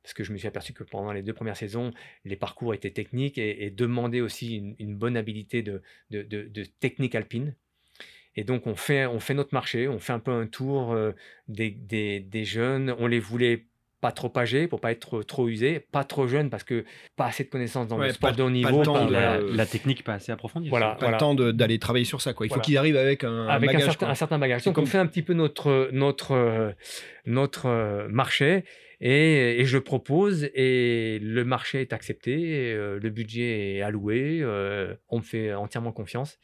Parce 0.03 0.15
que 0.15 0.25
je 0.25 0.33
me 0.33 0.39
suis 0.39 0.49
aperçu 0.49 0.73
que 0.73 0.83
pendant 0.83 1.13
les 1.13 1.23
deux 1.23 1.33
premières 1.33 1.57
saisons, 1.57 1.93
les 2.25 2.35
parcours 2.35 2.75
étaient 2.75 2.91
techniques 2.91 3.39
et, 3.39 3.71
demandaient 3.71 4.21
aussi 4.21 4.75
une, 4.79 4.97
bonne 4.97 5.17
habilité 5.17 5.63
de, 5.63 5.81
technique 6.81 7.15
alpine. 7.15 7.55
Et 8.35 8.43
donc, 8.43 8.67
on 8.67 8.75
fait, 8.75 9.07
on 9.07 9.21
fait 9.21 9.35
notre 9.35 9.55
marché, 9.55 9.87
on 9.87 10.01
fait 10.01 10.13
un 10.13 10.19
peu 10.19 10.33
un 10.33 10.47
tour 10.47 10.93
euh, 10.93 11.13
des 11.47 12.45
jeunes. 12.45 12.95
On 12.99 13.07
les 13.07 13.21
voulait 13.21 13.67
pas 14.03 14.13
trop 14.13 14.31
âgés 14.37 14.67
pour 14.67 14.81
pas 14.81 14.91
être 14.93 15.23
trop, 15.23 15.49
usés, 15.49 15.81
pas 15.81 16.03
trop 16.05 16.27
jeunes 16.27 16.51
parce 16.51 16.65
que 16.65 16.85
pas 17.17 17.27
assez 17.27 17.45
de 17.45 17.49
connaissances 17.49 17.87
dans 17.89 17.99
Ouais, 17.99 18.09
le 18.09 18.13
sport 18.13 18.31
pas- 18.31 18.37
de 18.37 18.43
haut 18.43 18.47
pas 18.47 18.51
le 18.51 18.55
niveau. 18.57 18.83
temps 18.83 18.95
pas- 18.95 19.05
de- 19.07 19.13
la, 19.13 19.33
euh, 19.35 19.57
la 19.57 19.65
technique 19.65 20.03
pas 20.05 20.15
assez 20.15 20.33
approfondie. 20.33 20.69
Voilà. 20.69 20.97
Pas 20.97 21.13
le 21.13 21.17
temps 21.17 21.35
de- 21.35 21.53
d'aller 21.53 21.79
travailler 21.79 22.05
sur 22.05 22.21
ça, 22.21 22.35
quoi. 22.35 22.45
Il 22.45 22.53
faut 22.53 22.61
qu'il 22.61 22.77
arrive 22.77 22.97
avec 22.97 23.23
un, 23.25 23.47
avec 23.47 23.73
un 23.75 23.79
certain, 23.79 23.95
quoi. 23.95 24.09
un 24.09 24.15
certain 24.15 24.39
bagage. 24.39 24.65
Donc, 24.65 24.77
on 24.77 24.85
fait 24.87 24.99
un 24.99 25.07
petit 25.07 25.23
peu 25.23 25.33
notre, 25.35 25.89
notre, 25.93 26.75
notre 27.27 27.67
euh, 27.67 28.09
marché 28.09 28.65
et, 29.01 29.61
et 29.61 29.65
je 29.65 29.79
propose 29.79 30.51
et 30.55 31.19
le 31.23 31.45
marché 31.45 31.81
est 31.81 31.93
accepté, 31.93 32.73
euh, 32.73 32.99
le 33.01 33.11
budget 33.11 33.77
est 33.77 33.83
alloué, 33.83 34.41
euh, 34.43 34.95
on 35.11 35.19
me 35.19 35.23
fait 35.23 35.55
entièrement 35.55 35.93
confiance. 35.93 36.39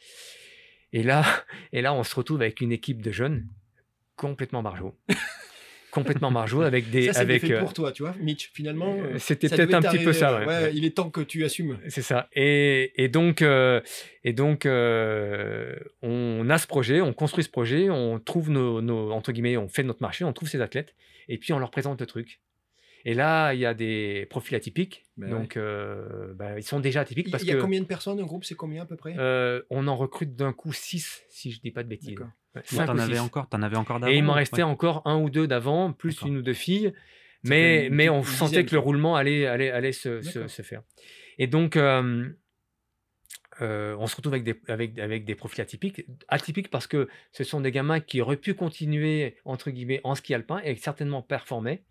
Et 0.93 1.03
là, 1.03 1.23
et 1.73 1.83
là, 1.83 1.93
on 1.93 2.05
se 2.05 2.15
retrouve 2.15 2.41
avec 2.41 2.61
une 2.61 2.71
équipe 2.73 3.03
de 3.03 3.11
jeunes 3.11 3.47
complètement 4.17 4.63
margeaux. 4.63 4.97
complètement 5.99 6.31
margeaux 6.31 6.63
avec 6.63 6.91
des. 6.91 7.07
Ça, 7.07 7.13
c'est 7.15 7.19
avec, 7.21 7.43
fait 7.43 7.53
euh, 7.55 7.61
pour 7.61 7.73
toi, 7.75 7.93
tu 7.93 8.03
vois, 8.03 8.15
Mitch. 8.21 8.51
Finalement, 8.55 8.95
euh, 8.95 9.15
euh, 9.15 9.19
C'était 9.19 9.49
peut-être 9.49 9.75
un 9.75 9.81
petit 9.83 10.05
peu 10.05 10.13
ça. 10.13 10.39
ouais. 10.41 10.47
ouais, 10.47 10.71
Il 10.75 10.85
est 10.85 10.97
temps 10.97 11.11
que 11.11 11.21
tu 11.21 11.45
assumes. 11.45 11.79
C'est 11.89 12.03
ça. 12.03 12.29
Et, 12.35 12.93
et 13.03 13.09
donc, 13.09 13.43
et 13.43 14.33
donc 14.33 14.67
on 16.03 16.51
a 16.51 16.59
ce 16.59 16.67
projet, 16.67 17.01
on 17.01 17.13
construit 17.13 17.45
ce 17.45 17.51
projet, 17.51 17.91
on 17.91 18.19
trouve 18.19 18.51
nos, 18.51 18.81
nos- 18.81 19.11
entre 19.13 19.33
guillemets, 19.33 19.57
on 19.57 19.69
fait 19.69 19.83
notre 19.83 20.03
marché, 20.03 20.25
on 20.25 20.33
trouve 20.33 20.49
ces 20.49 20.61
athlètes, 20.61 20.95
et 21.29 21.39
puis 21.39 21.53
on 21.53 21.59
leur 21.59 21.71
présente 21.71 22.01
le 22.01 22.07
truc. 22.07 22.41
Et 23.05 23.15
là, 23.15 23.55
il 23.55 23.61
y 23.61 23.65
a 23.67 23.75
des 23.75 24.27
profils 24.29 24.57
atypiques. 24.57 25.07
Ben 25.17 25.31
donc, 25.31 25.57
euh, 25.57 26.35
bah, 26.35 26.59
ils 26.59 26.63
sont 26.65 26.81
déjà 26.81 27.01
atypiques 27.03 27.29
Il 27.29 27.31
parce 27.31 27.45
y 27.45 27.51
a 27.53 27.55
que 27.55 27.61
combien 27.61 27.81
de 27.81 27.87
personnes 27.87 28.19
Un 28.21 28.25
groupe, 28.25 28.45
c'est 28.45 28.57
combien 28.57 28.83
à 28.83 28.87
peu 28.87 28.97
près? 28.97 29.15
Euh, 29.19 29.63
on 29.71 29.87
en 29.87 29.97
recrute 29.97 30.35
d'un 30.35 30.53
coup 30.53 30.73
6, 30.73 31.23
si 31.31 31.53
je 31.53 31.61
dis 31.61 31.71
pas 31.71 31.85
de 31.85 31.89
bêtises. 31.89 32.17
Ouais, 32.55 32.63
t'en 32.87 32.99
avais 32.99 33.19
encore, 33.19 33.49
t'en 33.49 33.63
avais 33.63 33.77
encore 33.77 34.01
d'avant. 34.01 34.13
Et 34.13 34.17
il 34.17 34.25
m'en 34.25 34.33
restait 34.33 34.59
ouais. 34.59 34.63
encore 34.63 35.03
un 35.05 35.19
ou 35.21 35.31
deux 35.31 35.47
d'avant, 35.47 35.93
plus 35.93 36.23
une 36.23 36.39
ou 36.39 36.43
deux 36.43 36.55
filles. 36.55 36.93
Mais, 37.45 37.87
une 37.87 37.95
mais 37.95 38.09
on 38.09 38.25
sentait 38.25 38.51
dizaine, 38.51 38.67
que 38.67 38.75
le 38.75 38.81
roulement 38.81 39.15
allait, 39.15 39.47
allait, 39.47 39.71
allait 39.71 39.93
se, 39.93 40.21
se- 40.23 40.63
faire. 40.63 40.83
Et 41.39 41.47
donc, 41.47 41.77
euh, 41.77 42.29
euh, 43.61 43.97
on 43.99 44.07
se 44.07 44.17
retrouve 44.17 44.35
avec 44.35 44.45
des, 44.45 44.61
avec, 44.69 44.99
avec 44.99 45.25
des 45.25 45.35
profils 45.35 45.61
atypiques. 45.61 46.05
Atypiques 46.29 46.71
parce 46.71 46.87
que 46.87 47.09
ce 47.33 47.45
sont 47.45 47.61
des 47.61 47.71
gamins 47.71 48.01
qui 48.01 48.21
auraient 48.21 48.37
pu 48.37 48.55
continuer, 48.55 49.37
entre 49.45 49.71
guillemets, 49.71 50.01
en 50.05 50.15
ski 50.15 50.35
alpin 50.35 50.61
et 50.65 50.75
certainement 50.77 51.23
performer. 51.23 51.83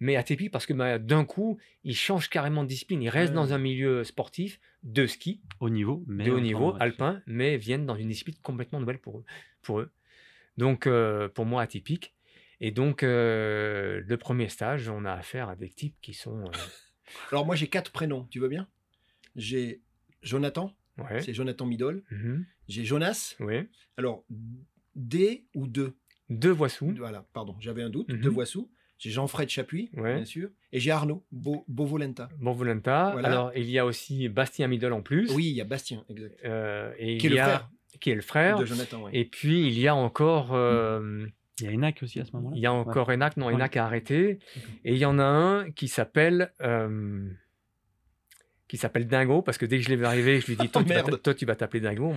Mais 0.00 0.16
atypiques 0.16 0.50
parce 0.50 0.66
que 0.66 0.72
bah, 0.72 0.98
d'un 0.98 1.24
coup, 1.24 1.58
ils 1.84 1.96
changent 1.96 2.28
carrément 2.28 2.64
de 2.64 2.68
discipline. 2.68 3.02
Ils 3.02 3.08
restent 3.08 3.34
dans 3.34 3.52
un 3.52 3.58
milieu 3.58 4.02
sportif 4.02 4.58
de 4.82 5.06
ski, 5.06 5.40
Au 5.60 5.70
niveau, 5.70 6.02
mais. 6.08 6.24
de 6.24 6.32
haut 6.32 6.40
niveau, 6.40 6.74
alpin, 6.80 7.22
mais 7.26 7.56
viennent 7.56 7.86
dans 7.86 7.94
une 7.94 8.08
discipline 8.08 8.34
complètement 8.42 8.80
nouvelle 8.80 8.98
pour 8.98 9.18
eux. 9.18 9.24
Pour 9.62 9.78
eux. 9.78 9.90
Donc, 10.56 10.86
euh, 10.86 11.28
pour 11.28 11.46
moi, 11.46 11.62
atypique. 11.62 12.14
Et 12.60 12.70
donc, 12.70 13.02
euh, 13.02 14.02
le 14.06 14.16
premier 14.16 14.48
stage, 14.48 14.88
on 14.88 15.04
a 15.04 15.12
affaire 15.12 15.48
à 15.48 15.56
des 15.56 15.68
types 15.70 15.96
qui 16.00 16.14
sont. 16.14 16.44
euh, 16.44 16.50
Alors, 17.32 17.44
moi, 17.46 17.56
j'ai 17.56 17.66
quatre 17.68 17.90
prénoms. 17.92 18.26
Tu 18.30 18.38
veux 18.38 18.48
bien? 18.48 18.68
J'ai 19.36 19.80
Jonathan, 20.22 20.72
ouais. 20.98 21.20
c'est 21.22 21.34
Jonathan 21.34 21.66
Midol. 21.66 22.02
Mhm. 22.10 22.46
J'ai 22.68 22.84
Jonas. 22.84 23.34
Oui. 23.40 23.66
Alors, 23.96 24.24
D 24.94 25.46
ou 25.54 25.66
deux? 25.66 25.96
Deux 26.28 26.50
voix 26.50 26.68
sous. 26.68 26.94
Voilà, 26.96 27.26
pardon, 27.32 27.56
j'avais 27.60 27.82
un 27.82 27.90
doute. 27.90 28.08
Mhm. 28.08 28.20
Deux 28.20 28.28
voix 28.30 28.46
sous. 28.46 28.70
J'ai 28.98 29.10
Jean-Fred 29.10 29.48
Chapuis, 29.48 29.90
Ouais. 29.96 30.14
bien 30.14 30.24
sûr. 30.24 30.48
Et 30.70 30.78
j'ai 30.78 30.92
Arnaud 30.92 31.24
Bo- 31.32 31.64
Bovolenta. 31.66 32.28
Bon 32.38 32.52
Volenta. 32.52 33.10
Voilà. 33.12 33.28
Alors, 33.28 33.52
il 33.56 33.68
y 33.68 33.78
a 33.80 33.84
aussi 33.84 34.28
Bastien 34.28 34.68
Middle 34.68 34.92
en 34.92 35.02
plus. 35.02 35.28
Oui, 35.34 35.46
il 35.46 35.54
y 35.54 35.60
a 35.60 35.64
Bastien, 35.64 36.04
exact. 36.08 36.38
Euh, 36.44 36.92
et 36.98 37.18
Qui 37.18 37.26
est 37.26 37.30
il 37.30 37.32
le 37.32 37.36
y 37.36 37.40
a- 37.40 37.44
frère 37.46 37.70
Qui 38.00 38.10
est 38.10 38.14
le 38.14 38.20
frère. 38.22 38.58
de 38.58 38.64
Jonathan, 38.64 39.02
ouais. 39.02 39.10
Et 39.14 39.24
puis, 39.24 39.66
il 39.66 39.78
y 39.78 39.86
a 39.88 39.94
encore. 39.94 40.50
euh, 40.54 41.26
Il 41.60 41.66
y 41.66 41.68
a 41.68 41.72
Enac 41.72 42.00
aussi 42.02 42.18
à 42.20 42.24
ce 42.24 42.32
moment-là. 42.34 42.56
Il 42.56 42.62
y 42.62 42.66
a 42.66 42.72
encore 42.72 43.10
Enac. 43.10 43.36
Non, 43.36 43.46
Ouais. 43.46 43.54
Enac 43.54 43.76
a 43.76 43.84
arrêté. 43.84 44.38
Et 44.84 44.92
il 44.92 44.98
y 44.98 45.04
en 45.04 45.18
a 45.18 45.24
un 45.24 45.70
qui 45.70 45.86
s'appelle. 45.88 46.52
euh, 46.62 47.28
qui 48.72 48.78
s'appelle 48.78 49.06
Dingo, 49.06 49.42
parce 49.42 49.58
que 49.58 49.66
dès 49.66 49.76
que 49.76 49.84
je 49.84 49.90
l'ai 49.90 49.96
vu 49.96 50.06
arriver, 50.06 50.40
je 50.40 50.46
lui 50.46 50.56
dis 50.56 50.66
Toi, 50.72 50.82
tu 50.82 50.94
vas 50.94 51.02
toi, 51.02 51.34
tu 51.34 51.44
vas 51.44 51.54
t'appeler 51.54 51.80
Dingo. 51.80 52.10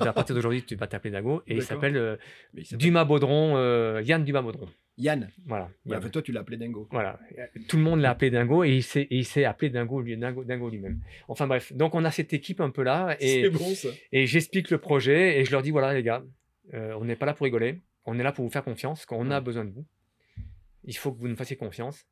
À 0.00 0.12
partir 0.12 0.36
d'aujourd'hui, 0.36 0.62
tu 0.62 0.76
vas 0.76 0.86
t'appeler 0.86 1.10
Dingo. 1.10 1.42
Et 1.48 1.56
il 1.56 1.62
s'appelle 1.64 1.96
euh, 1.96 2.16
s'appelle 2.62 2.78
Dumas-Baudron, 2.78 3.56
euh, 3.56 4.02
Yann 4.04 4.22
Dumas-Baudron. 4.22 4.68
Yann. 4.98 5.28
Voilà. 5.46 5.68
Yann. 5.84 6.08
toi, 6.08 6.22
tu 6.22 6.30
l'as 6.30 6.42
appelé 6.42 6.58
Dingo. 6.58 6.86
Voilà. 6.92 7.18
Tout 7.66 7.76
le 7.76 7.82
monde 7.82 7.98
l'a 7.98 8.10
appelé 8.10 8.30
Dingo 8.30 8.62
et 8.62 8.80
il 9.10 9.24
s'est, 9.24 9.44
appelé 9.44 9.68
Dingo, 9.68 10.00
lui, 10.00 10.16
Dingo, 10.16 10.44
Dingo 10.44 10.70
lui-même. 10.70 11.00
Enfin 11.26 11.48
bref, 11.48 11.72
donc 11.72 11.96
on 11.96 12.04
a 12.04 12.12
cette 12.12 12.32
équipe 12.32 12.60
un 12.60 12.70
peu 12.70 12.84
là 12.84 13.16
et, 13.20 13.42
C'est 13.42 13.50
bon, 13.50 13.74
ça. 13.74 13.88
et 14.12 14.26
j'explique 14.26 14.70
le 14.70 14.78
projet 14.78 15.40
et 15.40 15.44
je 15.44 15.50
leur 15.50 15.62
dis 15.62 15.72
voilà 15.72 15.92
les 15.92 16.04
gars, 16.04 16.22
euh, 16.72 16.94
on 17.00 17.04
n'est 17.04 17.16
pas 17.16 17.26
là 17.26 17.34
pour 17.34 17.46
rigoler, 17.46 17.80
on 18.04 18.16
est 18.16 18.22
là 18.22 18.30
pour 18.30 18.44
vous 18.44 18.50
faire 18.52 18.62
confiance. 18.62 19.06
Quand 19.06 19.16
on 19.18 19.32
a 19.32 19.40
besoin 19.40 19.64
de 19.64 19.72
vous, 19.72 19.84
il 20.84 20.96
faut 20.96 21.10
que 21.10 21.18
vous 21.18 21.26
nous 21.26 21.36
fassiez 21.36 21.56
confiance. 21.56 22.06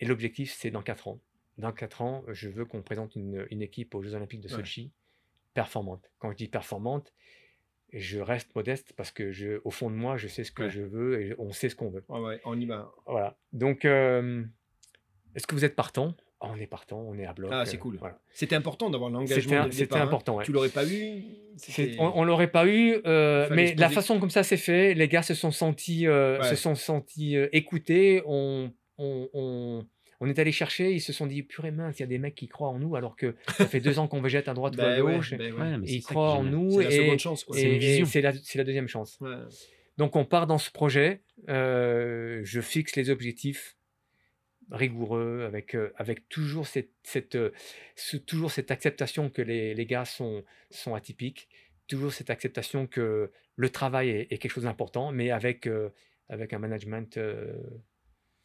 Et 0.00 0.04
l'objectif, 0.04 0.52
c'est 0.52 0.72
dans 0.72 0.82
4 0.82 1.06
ans. 1.06 1.20
Dans 1.58 1.72
4 1.72 2.02
ans, 2.02 2.22
je 2.28 2.48
veux 2.48 2.64
qu'on 2.66 2.82
présente 2.82 3.16
une, 3.16 3.46
une 3.50 3.62
équipe 3.62 3.94
aux 3.94 4.02
Jeux 4.02 4.14
Olympiques 4.14 4.40
de 4.42 4.48
Ouais. 4.48 4.56
Sochi 4.56 4.92
performante. 5.54 6.10
Quand 6.18 6.30
je 6.30 6.36
dis 6.36 6.48
performante, 6.48 7.12
je 7.92 8.18
reste 8.18 8.54
modeste 8.54 8.92
parce 8.96 9.10
que 9.10 9.32
je, 9.32 9.60
au 9.64 9.70
fond 9.70 9.90
de 9.90 9.94
moi, 9.96 10.16
je 10.18 10.28
sais 10.28 10.44
ce 10.44 10.52
que 10.52 10.64
Ouais. 10.64 10.70
je 10.70 10.82
veux 10.82 11.20
et 11.22 11.34
on 11.38 11.52
sait 11.52 11.68
ce 11.70 11.76
qu'on 11.76 11.88
veut. 11.88 12.04
Ouais, 12.08 12.40
on 12.44 12.60
y 12.60 12.66
va. 12.66 12.92
Voilà. 13.06 13.38
Donc, 13.54 13.84
euh, 13.86 14.44
est-ce 15.34 15.46
que 15.46 15.54
vous 15.54 15.64
êtes 15.64 15.76
partant 15.76 16.14
Ah, 16.40 16.48
On 16.50 16.56
est 16.56 16.66
partant, 16.66 16.98
on 17.00 17.16
est 17.18 17.24
à 17.24 17.32
bloc. 17.32 17.50
Ah, 17.54 17.64
c'est 17.64 17.76
euh, 17.76 17.80
cool. 17.80 17.96
voilà. 17.96 18.18
C'était 18.32 18.54
important 18.56 18.90
d'avoir 18.90 19.08
l'engagement 19.08 19.68
c'était 19.70 19.96
hein. 19.96 20.02
important. 20.02 20.36
ouais. 20.36 20.44
Tu 20.44 20.52
l'aurais 20.52 20.68
pas 20.68 20.86
eu 20.86 21.22
C'est- 21.56 21.96
On, 21.98 22.18
on 22.18 22.24
l'aurait 22.24 22.50
pas 22.50 22.66
eu, 22.66 23.00
euh, 23.06 23.48
mais 23.50 23.74
la 23.76 23.88
façon 23.88 24.20
comme 24.20 24.28
ça 24.28 24.42
s'est 24.42 24.58
fait, 24.58 24.92
les 24.92 25.08
gars 25.08 25.22
se 25.22 25.32
sont 25.32 25.52
sentis, 25.52 26.06
euh, 26.06 26.42
se 26.42 26.54
sont 26.56 26.74
sentis 26.74 27.34
euh, 27.38 27.48
écoutés. 27.52 28.20
On, 28.26 28.70
on, 28.98 29.30
on, 29.32 29.86
on 30.20 30.28
est 30.28 30.38
allé 30.38 30.52
chercher, 30.52 30.92
ils 30.92 31.00
se 31.00 31.12
sont 31.12 31.26
dit 31.26 31.42
purée 31.42 31.70
mince, 31.70 31.98
il 31.98 32.02
y 32.02 32.04
a 32.04 32.06
des 32.08 32.18
mecs 32.18 32.34
qui 32.34 32.48
croient 32.48 32.68
en 32.70 32.78
nous 32.78 32.96
alors 32.96 33.16
que 33.16 33.34
ça 33.56 33.66
fait 33.66 33.80
deux 33.80 33.98
ans 33.98 34.08
qu'on 34.08 34.20
végète 34.22 34.48
à 34.48 34.54
droite 34.54 34.76
ou 34.76 34.80
à 34.80 34.84
Ben 34.96 35.02
ouais, 35.02 35.16
gauche. 35.16 35.34
ben 35.36 35.52
ouais. 35.52 35.76
Ouais, 35.76 35.78
ils 35.86 36.02
croient 36.02 36.32
en 36.34 36.42
nous 36.44 36.70
C'est 36.70 36.84
la 36.84 36.90
et, 36.90 36.96
seconde 36.96 37.18
chance, 37.18 37.44
quoi. 37.44 37.58
et- 37.58 38.04
C'est 38.06 38.20
la, 38.22 38.32
la 38.32 38.64
deuxième 38.64 38.88
chance. 38.88 39.18
Ouais. 39.20 39.34
Donc 39.98 40.16
on 40.16 40.24
part 40.24 40.46
dans 40.46 40.58
ce 40.58 40.70
projet, 40.70 41.22
euh, 41.48 42.40
je 42.44 42.60
fixe 42.60 42.96
les 42.96 43.08
objectifs 43.10 43.76
rigoureux, 44.70 45.44
avec, 45.46 45.74
euh, 45.76 45.92
avec 45.96 46.28
toujours, 46.28 46.66
cette, 46.66 46.90
cette, 47.04 47.36
euh, 47.36 47.50
ce- 47.94 48.16
toujours 48.16 48.50
cette 48.50 48.70
acceptation 48.70 49.30
que 49.30 49.40
les, 49.42 49.74
les 49.74 49.86
gars 49.86 50.04
sont, 50.04 50.44
sont 50.70 50.94
atypiques, 50.94 51.48
toujours 51.88 52.12
cette 52.12 52.30
acceptation 52.30 52.86
que 52.88 53.30
le 53.54 53.70
travail 53.70 54.08
est, 54.10 54.32
est 54.32 54.38
quelque 54.38 54.50
chose 54.50 54.64
d'important, 54.64 55.12
mais 55.12 55.30
avec, 55.30 55.66
euh, 55.66 55.90
avec 56.28 56.52
un 56.52 56.58
management... 56.58 57.16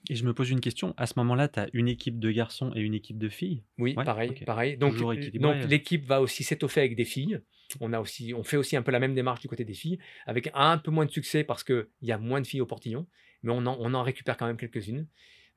Et 0.09 0.15
je 0.15 0.25
me 0.25 0.33
pose 0.33 0.49
une 0.49 0.61
question. 0.61 0.93
À 0.97 1.05
ce 1.05 1.13
moment-là, 1.17 1.47
tu 1.47 1.59
as 1.59 1.69
une 1.73 1.87
équipe 1.87 2.19
de 2.19 2.31
garçons 2.31 2.71
et 2.75 2.81
une 2.81 2.93
équipe 2.93 3.17
de 3.17 3.29
filles? 3.29 3.63
oui, 3.77 3.93
Ouais, 3.95 4.03
pareil, 4.03 4.33
pareil. 4.45 4.77
Donc, 4.77 4.95
euh, 4.95 5.29
donc 5.39 5.69
l'équipe 5.69 6.05
va 6.05 6.21
aussi 6.21 6.43
s'étoffer 6.43 6.81
avec 6.81 6.95
des 6.95 7.05
filles. 7.05 7.39
On, 7.79 7.93
a 7.93 7.99
aussi, 7.99 8.33
on 8.33 8.43
fait 8.43 8.57
aussi 8.57 8.75
un 8.75 8.81
peu 8.81 8.91
la 8.91 8.99
même 8.99 9.13
démarche 9.13 9.41
du 9.41 9.47
côté 9.47 9.63
des 9.63 9.73
filles, 9.73 9.99
avec 10.25 10.49
un 10.53 10.77
peu 10.77 10.91
moins 10.91 11.05
de 11.05 11.11
succès 11.11 11.43
parce 11.43 11.63
qu'il 11.63 11.87
y 12.01 12.11
a 12.11 12.17
moins 12.17 12.41
de 12.41 12.47
filles 12.47 12.61
au 12.61 12.65
portillon, 12.65 13.07
mais 13.43 13.51
on 13.53 13.65
en, 13.65 13.77
on 13.79 13.93
en 13.93 14.03
récupère 14.03 14.35
quand 14.35 14.47
même 14.47 14.57
quelques-unes, 14.57 15.07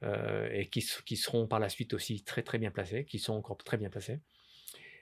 euh, 0.05 0.49
et 0.53 0.67
qui, 0.67 0.83
seront 1.17 1.47
par 1.47 1.59
la 1.59 1.69
suite 1.69 1.95
aussi 1.95 2.23
très 2.23 2.43
très 2.43 2.59
bien 2.59 2.71
placées, 2.71 3.05
qui 3.05 3.19
sont 3.19 3.33
encore 3.33 3.57
très 3.57 3.79
bien 3.79 3.91
placées. 3.91 4.21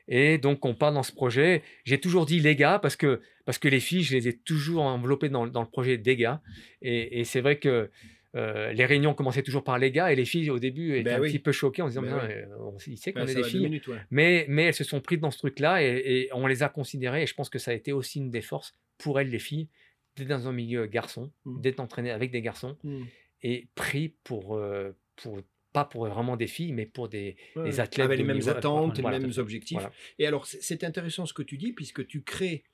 Et 0.08 0.38
donc, 0.38 0.64
on 0.64 0.74
part 0.74 0.92
dans 0.92 1.02
ce 1.02 1.12
projet. 1.12 1.62
J'ai 1.84 2.00
toujours 2.00 2.26
dit 2.26 2.40
les 2.40 2.56
gars 2.56 2.78
parce 2.78 2.96
que, 2.96 3.20
parce 3.44 3.58
que 3.58 3.68
les 3.68 3.80
filles, 3.80 4.02
je 4.02 4.16
les 4.16 4.28
ai 4.28 4.38
toujours 4.38 4.82
enveloppées 4.82 5.28
dans, 5.28 5.46
dans 5.46 5.62
le 5.62 5.68
projet 5.68 5.98
des 5.98 6.16
gars. 6.16 6.40
Et, 6.80 7.20
et 7.20 7.24
c'est 7.24 7.40
vrai 7.40 7.58
que 7.58 7.90
euh, 8.34 8.72
les 8.72 8.84
réunions 8.86 9.14
commençaient 9.14 9.42
toujours 9.42 9.62
par 9.64 9.78
les 9.78 9.90
gars 9.90 10.10
et 10.12 10.16
les 10.16 10.24
filles 10.24 10.48
au 10.50 10.58
début 10.58 10.92
étaient 10.94 11.02
Ben 11.04 11.18
un 11.18 11.20
oui. 11.20 11.28
petit 11.30 11.38
peu 11.38 11.52
choquées 11.52 11.82
en 11.82 11.88
disant 11.88 12.02
Ben 12.02 12.14
euh, 12.14 12.46
on, 12.60 12.76
il 12.86 12.96
sait 12.96 13.12
qu'on 13.12 13.24
Ouais, 13.24 13.30
est 13.32 13.34
des 13.34 13.42
filles. 13.44 13.60
minutes, 13.64 13.86
ouais. 13.88 13.98
Mais, 14.10 14.46
mais 14.48 14.64
elles 14.64 14.74
se 14.74 14.84
sont 14.84 15.00
prises 15.00 15.20
dans 15.20 15.30
ce 15.30 15.38
truc-là 15.38 15.82
et, 15.82 15.88
et 16.06 16.28
on 16.32 16.46
les 16.46 16.62
a 16.62 16.68
considérées. 16.68 17.22
Et 17.22 17.26
je 17.26 17.34
pense 17.34 17.50
que 17.50 17.58
ça 17.58 17.70
a 17.72 17.74
été 17.74 17.92
aussi 17.92 18.18
une 18.20 18.30
des 18.30 18.40
forces 18.42 18.74
pour 18.98 19.20
elles, 19.20 19.28
les 19.30 19.38
filles, 19.38 19.68
d'être 20.16 20.28
dans 20.28 20.48
un 20.48 20.52
milieu 20.52 20.86
garçon, 20.86 21.30
Mm. 21.44 21.60
d'être 21.60 21.80
entraînées 21.80 22.10
avec 22.10 22.30
des 22.30 22.40
garçons 22.42 22.76
Hmm. 22.84 23.04
et 23.42 23.68
pris 23.74 24.14
pour, 24.24 24.56
euh, 24.56 24.92
pour 25.16 25.38
pas 25.72 25.84
pour 25.86 26.06
vraiment 26.06 26.36
des 26.36 26.46
filles, 26.46 26.72
mais 26.72 26.84
pour 26.86 27.08
des, 27.08 27.34
Ouais, 27.56 27.64
des 27.64 27.80
athlètes 27.80 28.04
Avec 28.04 28.18
les 28.18 28.24
mêmes 28.24 28.36
niveau. 28.36 28.50
attentes, 28.50 29.00
Voilà, 29.00 29.18
les 29.18 29.26
mêmes 29.26 29.38
objectifs. 29.38 29.78
Voilà. 29.78 29.92
Et 30.18 30.26
alors, 30.26 30.44
c'est 30.46 30.84
intéressant 30.84 31.24
ce 31.26 31.32
que 31.32 31.42
tu 31.42 31.56
dis, 31.56 31.72
puisque 31.72 32.06
tu 32.06 32.22
crées 32.22 32.64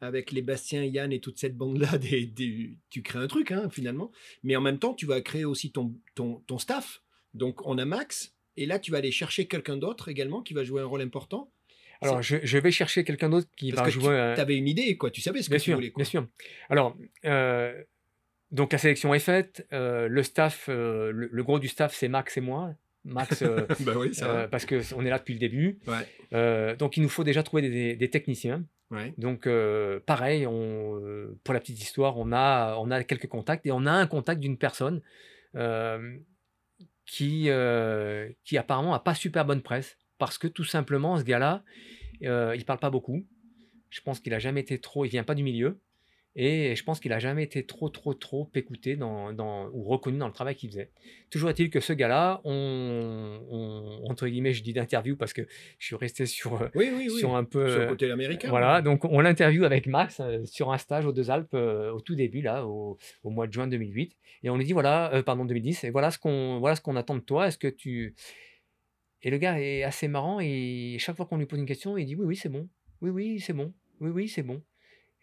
avec 0.00 0.32
les 0.32 0.42
Bastien, 0.42 0.84
Yann 0.84 1.12
et 1.12 1.20
toute 1.20 1.38
cette 1.38 1.56
bande-là, 1.56 1.98
des, 1.98 2.26
des- 2.26 2.76
tu 2.90 3.02
crées 3.02 3.18
un 3.20 3.26
truc, 3.28 3.50
hein, 3.52 3.68
finalement. 3.70 4.10
Mais 4.42 4.56
en 4.56 4.60
même 4.60 4.78
temps, 4.78 4.94
tu 4.94 5.06
vas 5.06 5.20
créer 5.20 5.44
aussi 5.44 5.72
ton, 5.72 5.94
ton, 6.14 6.40
ton 6.46 6.58
staff. 6.58 7.02
Donc, 7.32 7.66
on 7.66 7.78
a 7.78 7.84
Max, 7.84 8.34
et 8.56 8.66
là, 8.66 8.78
tu 8.78 8.90
vas 8.92 8.98
aller 8.98 9.10
chercher 9.10 9.46
quelqu'un 9.46 9.76
d'autre 9.76 10.08
également 10.08 10.42
qui 10.42 10.54
va 10.54 10.62
jouer 10.64 10.82
un 10.82 10.86
rôle 10.86 11.02
important. 11.02 11.50
Alors, 12.00 12.20
je, 12.22 12.36
je 12.42 12.58
vais 12.58 12.70
chercher 12.70 13.02
quelqu'un 13.02 13.30
d'autre 13.30 13.48
qui 13.56 13.70
va 13.70 13.82
Parce 13.82 13.94
que 13.94 14.00
jouer. 14.00 14.32
tu 14.34 14.40
avais 14.40 14.56
une 14.56 14.68
idée, 14.68 14.96
quoi. 14.96 15.10
Tu 15.10 15.20
savais 15.22 15.42
ce 15.42 15.48
que 15.48 15.56
tu 15.56 15.72
voulais. 15.72 15.90
Quoi. 15.90 16.02
bien 16.02 16.10
sûr. 16.10 16.26
Alors, 16.68 16.96
euh, 17.24 17.82
donc 18.50 18.72
la 18.72 18.78
sélection 18.78 19.14
est 19.14 19.20
faite. 19.20 19.66
euh, 19.72 20.06
le 20.08 20.22
staff, 20.22 20.66
euh, 20.68 21.10
le, 21.12 21.28
le 21.32 21.42
gros 21.42 21.58
du 21.58 21.68
staff, 21.68 21.94
c'est 21.94 22.08
Max 22.08 22.36
et 22.36 22.40
moi. 22.42 22.74
Max, 23.04 23.42
euh, 23.42 23.66
bah 23.80 23.92
oui, 23.96 24.12
euh, 24.22 24.48
parce 24.48 24.66
qu'on 24.66 25.04
est 25.04 25.10
là 25.10 25.18
depuis 25.18 25.34
le 25.34 25.40
début. 25.40 25.78
Ouais, 25.86 26.06
Euh, 26.32 26.74
donc, 26.76 26.96
il 26.96 27.02
nous 27.02 27.08
faut 27.08 27.24
déjà 27.24 27.42
trouver 27.42 27.68
des, 27.68 27.96
des 27.96 28.10
techniciens. 28.10 28.64
ouais. 28.90 29.14
Donc, 29.18 29.48
pareil, 30.06 30.46
on, 30.46 31.00
pour 31.44 31.54
la 31.54 31.60
petite 31.60 31.80
histoire, 31.80 32.16
on 32.16 32.32
a, 32.32 32.76
on 32.78 32.90
a 32.90 33.04
quelques 33.04 33.28
contacts 33.28 33.66
et 33.66 33.72
on 33.72 33.86
a 33.86 33.92
un 33.92 34.06
contact 34.06 34.40
d'une 34.40 34.58
personne 34.58 35.02
qui, 37.06 37.50
qui 38.44 38.58
apparemment 38.58 38.94
a 38.94 39.00
pas 39.00 39.14
super 39.14 39.44
bonne 39.44 39.62
presse 39.62 39.98
parce 40.18 40.38
que 40.38 40.46
tout 40.48 40.64
simplement, 40.64 41.18
ce 41.18 41.24
gars-là, 41.24 41.62
il 42.20 42.64
parle 42.66 42.78
pas 42.78 42.90
beaucoup. 42.90 43.24
Je 43.90 44.00
pense 44.00 44.18
qu'il 44.18 44.34
a 44.34 44.40
jamais 44.40 44.60
été 44.60 44.78
trop, 44.78 45.04
il 45.04 45.08
vient 45.08 45.22
pas 45.22 45.34
du 45.36 45.44
milieu 45.44 45.78
et 46.36 46.74
je 46.74 46.82
pense 46.82 46.98
qu'il 46.98 47.12
a 47.12 47.18
jamais 47.20 47.44
été 47.44 47.64
trop, 47.64 47.88
trop, 47.88 48.12
trop 48.12 48.50
écouté 48.54 48.96
dans, 48.96 49.32
dans- 49.32 49.68
ou 49.72 49.84
reconnu 49.84 50.18
dans 50.18 50.26
le 50.26 50.32
travail 50.32 50.56
qu'il 50.56 50.68
faisait. 50.68 50.90
Toujours 51.30 51.50
est-il 51.50 51.70
que 51.70 51.78
ce 51.80 51.92
gars-là, 51.92 52.40
on, 52.44 53.40
on- 53.50 54.10
entre 54.10 54.26
guillemets, 54.26 54.52
je 54.52 54.62
dis 54.62 54.72
d'interview 54.72 55.16
parce 55.16 55.32
que 55.32 55.42
je 55.78 55.86
suis 55.86 55.94
resté 55.96 56.26
sur, 56.26 56.60
euh, 56.60 56.68
Oui, 56.74 56.90
oui, 56.92 57.08
oui. 57.12 57.18
sur 57.18 57.36
un 57.36 57.44
peu. 57.44 57.68
Sur 57.70 57.80
le 57.82 57.86
côté 57.86 58.10
américain. 58.10 58.48
voilà, 58.50 58.82
donc 58.82 59.04
on 59.04 59.20
l'interviewe 59.20 59.64
avec 59.64 59.86
Max 59.86 60.18
euh, 60.20 60.44
sur 60.44 60.72
un 60.72 60.78
stage 60.78 61.06
aux 61.06 61.12
Deux 61.12 61.30
Alpes 61.30 61.54
euh, 61.54 61.92
au 61.92 62.00
tout 62.00 62.14
début, 62.16 62.42
là, 62.42 62.66
au, 62.66 62.98
au 63.22 63.30
mois 63.30 63.46
de 63.46 63.52
juin 63.52 63.66
2008. 63.68 64.16
Et 64.42 64.50
on 64.50 64.56
lui 64.56 64.64
dit, 64.64 64.72
voilà, 64.72 65.14
euh, 65.14 65.22
pardon, 65.22 65.44
2010, 65.44 65.84
et 65.84 65.90
voilà 65.90 66.10
ce 66.10 66.18
qu'on 66.18 66.58
voilà 66.58 66.74
ce 66.76 66.80
qu'on 66.80 66.96
attend 66.96 67.14
de 67.14 67.20
toi. 67.20 67.46
Est-ce 67.46 67.58
que 67.58 67.68
tu. 67.68 68.14
Et 69.22 69.30
le 69.30 69.38
gars 69.38 69.58
est 69.58 69.84
assez 69.84 70.06
marrant, 70.08 70.38
et 70.40 70.96
chaque 70.98 71.16
fois 71.16 71.24
qu'on 71.26 71.38
lui 71.38 71.46
pose 71.46 71.58
une 71.58 71.64
question, 71.66 71.96
il 71.96 72.04
dit, 72.04 72.14
oui, 72.14 72.26
oui, 72.26 72.36
c'est 72.36 72.50
bon. 72.50 72.68
Oui, 73.00 73.10
oui, 73.10 73.40
c'est 73.40 73.52
bon. 73.54 73.72
Oui, 74.00 74.10
oui, 74.10 74.28
c'est 74.28 74.42
bon. 74.42 74.60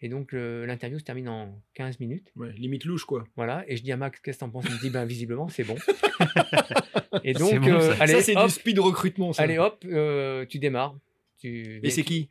Et 0.02 0.08
donc 0.08 0.32
le- 0.32 0.66
l'interview 0.66 0.98
se 0.98 1.04
termine 1.04 1.28
en 1.28 1.62
15 1.74 2.00
minutes. 2.00 2.32
Ouais, 2.36 2.52
limite 2.52 2.84
louche, 2.84 3.04
quoi. 3.04 3.24
Voilà, 3.36 3.64
et 3.68 3.76
je 3.76 3.82
dis 3.82 3.92
à 3.92 3.96
Max, 3.96 4.18
qu'est-ce 4.20 4.38
que 4.38 4.40
t'en 4.44 4.50
penses? 4.50 4.64
Il 4.68 4.74
me 4.74 4.80
dit, 4.80 4.90
ben 4.90 5.04
visiblement, 5.04 5.48
c'est 5.48 5.62
bon. 5.64 5.76
et 7.24 7.32
donc, 7.34 7.60
bon, 7.60 7.66
ça. 7.80 7.92
euh, 7.92 7.96
allez, 8.00 8.12
ça, 8.14 8.20
c'est 8.22 8.34
du 8.34 8.48
speed 8.50 8.78
recrutement, 8.78 9.32
ça. 9.32 9.42
allez, 9.44 9.58
hop, 9.58 9.84
euh, 9.86 10.44
tu 10.46 10.58
démarres. 10.58 10.98
Tu, 11.40 11.80
Et 11.82 11.90
c'est 11.90 12.02
qui? 12.02 12.28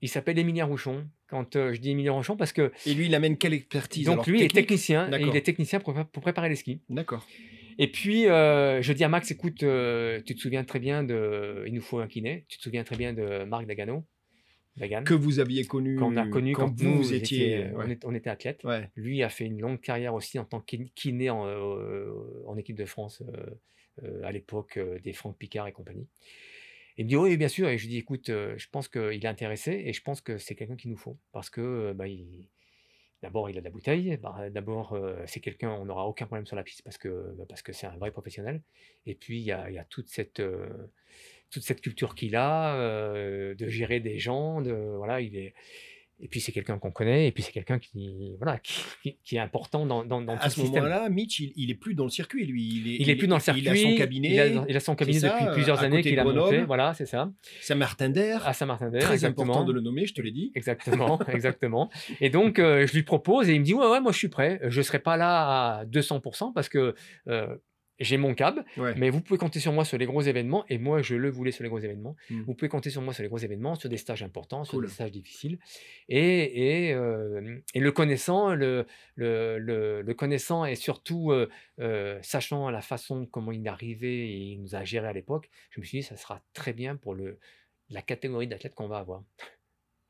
Il 0.00 0.08
s'appelle 0.08 0.38
Émilien 0.38 0.64
Rouchon. 0.64 1.06
Quand 1.28 1.56
euh, 1.56 1.72
je 1.72 1.80
dis 1.80 1.90
Émilien 1.90 2.12
Rouchon, 2.12 2.36
parce 2.36 2.52
que 2.52 2.72
Et 2.86 2.94
lui, 2.94 3.06
il 3.06 3.14
amène 3.14 3.38
quelle 3.38 3.54
expertise 3.54 4.04
donc 4.04 4.14
alors, 4.14 4.28
lui 4.28 4.38
il 4.40 4.42
est 4.42 4.48
technique? 4.48 4.66
technicien, 4.66 5.10
et 5.12 5.22
il 5.22 5.36
est 5.36 5.42
technicien 5.42 5.80
pour, 5.80 5.94
pour 5.94 6.22
préparer 6.22 6.48
les 6.48 6.56
skis. 6.56 6.80
D'accord. 6.88 7.26
Et 7.78 7.86
puis 7.90 8.26
euh, 8.28 8.82
je 8.82 8.92
dis 8.92 9.02
à 9.04 9.08
Max, 9.08 9.30
écoute, 9.30 9.62
euh, 9.62 10.20
tu 10.26 10.34
te 10.34 10.40
souviens 10.40 10.62
très 10.64 10.78
bien 10.78 11.04
de, 11.04 11.64
il 11.66 11.72
nous 11.72 11.80
faut 11.80 12.00
un 12.00 12.06
kiné. 12.08 12.44
Tu 12.48 12.58
te 12.58 12.62
souviens 12.62 12.84
très 12.84 12.96
bien 12.96 13.14
de 13.14 13.44
Marc 13.44 13.64
Dagano, 13.66 14.04
Dagan, 14.76 15.04
Que 15.04 15.14
vous 15.14 15.38
aviez 15.38 15.64
connu. 15.64 15.96
qu'on 15.96 16.16
a 16.16 16.26
connu 16.26 16.54
quand, 16.54 16.72
vous, 16.74 16.88
nous 16.88 17.12
étiez. 17.12 17.60
étions- 17.60 17.76
on, 17.76 17.78
ouais. 17.80 17.92
est- 17.92 18.04
on 18.06 18.14
était 18.14 18.30
athlètes. 18.30 18.64
Ouais. 18.64 18.88
Lui 18.96 19.22
a 19.22 19.28
fait 19.28 19.44
une 19.44 19.60
longue 19.60 19.80
carrière 19.80 20.14
aussi 20.14 20.38
en 20.38 20.44
tant 20.44 20.60
que 20.60 20.76
kiné 20.94 21.28
en, 21.30 21.46
euh, 21.46 22.10
en 22.46 22.56
équipe 22.56 22.76
de 22.76 22.84
France 22.86 23.22
euh, 23.22 23.46
euh, 24.04 24.22
à 24.24 24.32
l'époque 24.32 24.78
euh, 24.78 24.98
des 25.00 25.12
Franck 25.12 25.36
Picard 25.36 25.68
et 25.68 25.72
compagnie. 25.72 26.06
Il 26.96 27.04
me 27.04 27.08
dit 27.10 27.16
oui, 27.16 27.36
bien 27.36 27.48
sûr. 27.48 27.68
Et 27.68 27.76
je 27.78 27.84
lui 27.84 27.90
dis 27.90 27.98
écoute, 27.98 28.28
euh, 28.30 28.54
je 28.56 28.66
pense 28.70 28.88
qu'il 28.88 29.00
est 29.22 29.26
intéressé 29.26 29.82
et 29.84 29.92
je 29.92 30.02
pense 30.02 30.20
que 30.22 30.38
c'est 30.38 30.54
quelqu'un 30.54 30.76
qu'il 30.76 30.90
nous 30.90 30.96
faut 30.96 31.18
parce 31.32 31.50
que 31.50 31.60
euh, 31.60 31.94
bah, 31.94 32.08
il- 32.08 32.48
d'abord 33.22 33.48
il 33.48 33.56
a 33.56 33.60
de 33.60 33.64
la 33.64 33.70
bouteille. 33.70 34.16
bah, 34.18 34.50
d'abord 34.50 34.92
euh, 34.92 35.22
c'est 35.26 35.40
quelqu'un, 35.40 35.70
on 35.70 35.84
n'aura 35.84 36.06
aucun 36.06 36.26
problème 36.26 36.46
sur 36.46 36.56
la 36.56 36.62
piste 36.62 36.82
parce 36.82 36.98
que 36.98 37.34
bah, 37.36 37.44
parce 37.48 37.62
que 37.62 37.72
c'est 37.72 37.86
un 37.86 37.96
vrai 37.96 38.10
professionnel. 38.10 38.62
Et 39.06 39.14
puis 39.14 39.38
il 39.38 39.44
y 39.44 39.52
a, 39.52 39.84
toute 39.88 40.08
cette 40.08 40.40
euh, 40.40 40.68
toute 41.50 41.62
cette 41.62 41.80
culture 41.80 42.14
qu'il 42.14 42.36
a 42.36 42.74
euh, 42.76 43.54
de 43.54 43.68
gérer 43.68 44.00
des 44.00 44.18
gens. 44.18 44.60
De 44.60 44.72
voilà, 44.72 45.20
il 45.20 45.36
est 45.36 45.54
et 46.22 46.28
puis 46.28 46.40
c'est 46.40 46.52
quelqu'un 46.52 46.78
qu'on 46.78 46.92
connaît, 46.92 47.26
et 47.26 47.32
puis 47.32 47.42
c'est 47.42 47.50
quelqu'un 47.50 47.80
qui, 47.80 48.36
voilà, 48.38 48.58
qui, 48.60 49.36
est 49.36 49.38
important 49.40 49.86
dans, 49.86 50.04
dans, 50.04 50.22
dans 50.22 50.36
tout 50.36 50.42
À 50.42 50.50
ce 50.50 50.60
moment-là, 50.60 51.08
Mitch, 51.08 51.40
il, 51.40 51.52
il 51.56 51.70
est 51.72 51.74
plus 51.74 51.94
dans 51.94 52.04
le 52.04 52.10
circuit, 52.10 52.46
lui. 52.46 52.62
Il 52.62 52.92
est, 52.92 52.96
Il 53.00 53.10
est 53.10 53.16
plus 53.16 53.26
dans 53.26 53.36
le 53.36 53.40
circuit. 53.42 53.62
Il 53.62 53.68
a 53.68 53.74
son 53.74 53.96
cabinet. 53.96 54.30
Il 54.30 54.40
a, 54.40 54.64
il 54.68 54.76
a 54.76 54.80
son 54.80 54.94
cabinet 54.94 55.18
ça, 55.18 55.36
depuis 55.40 55.52
plusieurs 55.52 55.82
années 55.82 56.00
qu'il 56.00 56.18
a 56.18 56.24
monté. 56.24 56.62
Voilà, 56.62 56.94
c'est 56.94 57.06
ça. 57.06 57.32
Saint-Martin-d'Air. 57.60 58.46
À 58.46 58.52
Saint-Martin-d'Air. 58.52 59.02
Très 59.02 59.14
exactement. 59.14 59.52
important 59.52 59.64
de 59.64 59.72
le 59.72 59.80
nommer, 59.80 60.06
je 60.06 60.14
te 60.14 60.20
l'ai 60.20 60.30
dit. 60.30 60.52
Exactement, 60.54 61.18
exactement. 61.28 61.90
Et 62.20 62.30
donc, 62.30 62.60
euh, 62.60 62.86
je 62.86 62.92
lui 62.92 63.02
propose 63.02 63.50
et 63.50 63.54
il 63.54 63.60
me 63.60 63.64
dit 63.64 63.74
Ouais, 63.74 63.88
ouais, 63.88 64.00
moi 64.00 64.12
je 64.12 64.18
suis 64.18 64.28
prêt. 64.28 64.60
Je 64.68 64.78
ne 64.78 64.82
serai 64.82 65.00
pas 65.00 65.16
là 65.16 65.80
à 65.80 65.84
200% 65.86 66.52
parce 66.52 66.68
que 66.68 66.94
euh, 67.26 67.56
j'ai 67.98 68.16
mon 68.16 68.34
cab, 68.34 68.64
Ouais. 68.76 68.94
mais 68.96 69.10
vous 69.10 69.20
pouvez 69.20 69.38
compter 69.38 69.60
sur 69.60 69.72
moi 69.72 69.84
sur 69.84 69.96
les 69.98 70.06
gros 70.06 70.22
événements. 70.22 70.64
Et 70.68 70.78
moi, 70.78 71.02
je 71.02 71.14
le 71.14 71.30
voulais 71.30 71.52
sur 71.52 71.62
les 71.62 71.68
gros 71.68 71.78
événements. 71.78 72.16
Mm. 72.30 72.42
Vous 72.42 72.54
pouvez 72.54 72.68
compter 72.68 72.90
sur 72.90 73.00
moi 73.02 73.14
sur 73.14 73.22
les 73.22 73.28
gros 73.28 73.38
événements, 73.38 73.74
sur 73.74 73.88
des 73.88 73.96
stages 73.96 74.22
importants, 74.22 74.64
sur 74.64 74.74
Cool. 74.78 74.86
des 74.86 74.92
stages 74.92 75.10
difficiles. 75.12 75.58
Et, 76.08 76.88
et, 76.88 76.94
euh, 76.94 77.58
et 77.74 77.80
le 77.80 77.92
connaissant, 77.92 78.54
le, 78.54 78.86
le, 79.14 79.58
le, 79.58 80.02
le 80.02 80.14
connaissant 80.14 80.64
et 80.64 80.74
surtout 80.74 81.30
euh, 81.32 81.48
euh, 81.80 82.18
sachant 82.22 82.70
la 82.70 82.80
façon 82.80 83.26
comment 83.26 83.52
il 83.52 83.64
est 83.66 83.68
arrivé 83.68 84.30
et 84.32 84.36
il 84.52 84.60
nous 84.62 84.74
a 84.74 84.84
géré 84.84 85.06
à 85.06 85.12
l'époque, 85.12 85.48
je 85.70 85.80
me 85.80 85.84
suis 85.84 85.98
dit 85.98 86.04
ça 86.04 86.16
sera 86.16 86.42
très 86.54 86.72
bien 86.72 86.96
pour 86.96 87.14
le, 87.14 87.38
la 87.90 88.02
catégorie 88.02 88.46
d'athlètes 88.48 88.74
qu'on 88.74 88.88
va 88.88 88.98
avoir. 88.98 89.22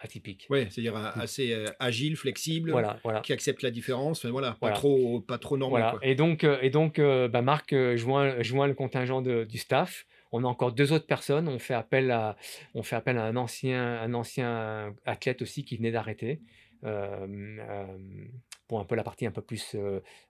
Atypique. 0.04 0.46
Ouais, 0.50 0.66
c'est-à-dire 0.68 0.96
euh, 0.96 1.10
assez 1.14 1.52
euh, 1.52 1.66
agile, 1.78 2.16
flexible, 2.16 2.72
Voilà, 2.72 2.98
voilà. 3.04 3.20
qui 3.20 3.32
accepte 3.32 3.62
la 3.62 3.70
différence. 3.70 4.18
Enfin, 4.18 4.30
voilà, 4.32 4.56
pas 4.60 4.72
trop, 4.72 5.20
pas 5.20 5.38
trop 5.38 5.56
quoi. 5.56 5.98
Et 6.02 6.14
donc, 6.16 6.42
euh, 6.44 6.58
et 6.60 6.70
donc 6.70 6.98
euh, 6.98 7.28
bah, 7.28 7.40
Marc 7.40 7.72
joint, 7.96 8.42
joint 8.42 8.66
le 8.66 8.74
contingent 8.74 9.22
de- 9.22 9.44
du 9.44 9.58
staff. 9.58 10.04
On 10.32 10.44
a 10.44 10.46
encore 10.48 10.72
deux 10.72 10.92
autres 10.92 11.06
personnes. 11.06 11.46
On 11.46 11.58
fait 11.58 11.74
appel 11.74 12.10
à, 12.10 12.36
on 12.74 12.82
fait 12.82 12.96
appel 12.96 13.16
à 13.18 13.24
un 13.26 13.36
ancien, 13.36 14.00
un 14.00 14.12
ancien 14.14 14.94
athlète 15.04 15.40
aussi 15.42 15.64
qui 15.64 15.76
venait 15.76 15.92
d'arrêter. 15.92 16.40
euh, 16.84 17.26
euh, 17.60 17.86
pour 18.66 18.80
un 18.80 18.84
peu 18.84 18.94
la 18.96 19.04
partie 19.04 19.26
un 19.26 19.30
peu 19.30 19.42
plus 19.42 19.76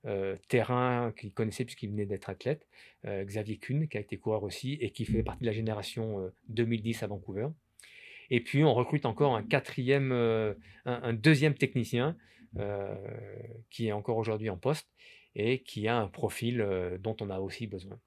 euh, 0.04 0.36
terrain 0.48 1.12
qu'il 1.16 1.32
connaissait 1.32 1.64
puisqu'il 1.64 1.90
venait 1.90 2.06
d'être 2.06 2.28
athlète, 2.28 2.66
Xavier 3.06 3.56
Kuhn 3.56 3.86
qui 3.88 3.96
a 3.96 4.00
été 4.00 4.16
coureur 4.18 4.42
aussi 4.42 4.74
et 4.80 4.90
qui 4.90 5.04
fait 5.04 5.22
partie 5.22 5.42
de 5.42 5.46
la 5.46 5.52
génération 5.52 6.18
euh, 6.20 6.34
2010 6.48 7.04
à 7.04 7.06
Vancouver. 7.06 7.46
Et 8.34 8.40
puis 8.40 8.64
on 8.64 8.72
recrute 8.72 9.04
encore 9.04 9.36
un 9.36 9.42
quatrième, 9.42 10.10
euh, 10.10 10.54
un, 10.86 11.00
un 11.02 11.12
deuxième 11.12 11.52
technicien 11.54 12.16
euh, 12.58 12.94
qui 13.70 13.88
est 13.88 13.92
encore 13.92 14.16
aujourd'hui 14.16 14.48
en 14.48 14.56
poste 14.56 14.88
et 15.36 15.62
qui 15.62 15.86
a 15.86 15.98
un 15.98 16.08
profil 16.08 16.62
euh, 16.62 16.96
dont 16.98 17.14
on 17.20 17.28
a 17.28 17.40
aussi 17.40 17.66
besoin. 17.66 17.98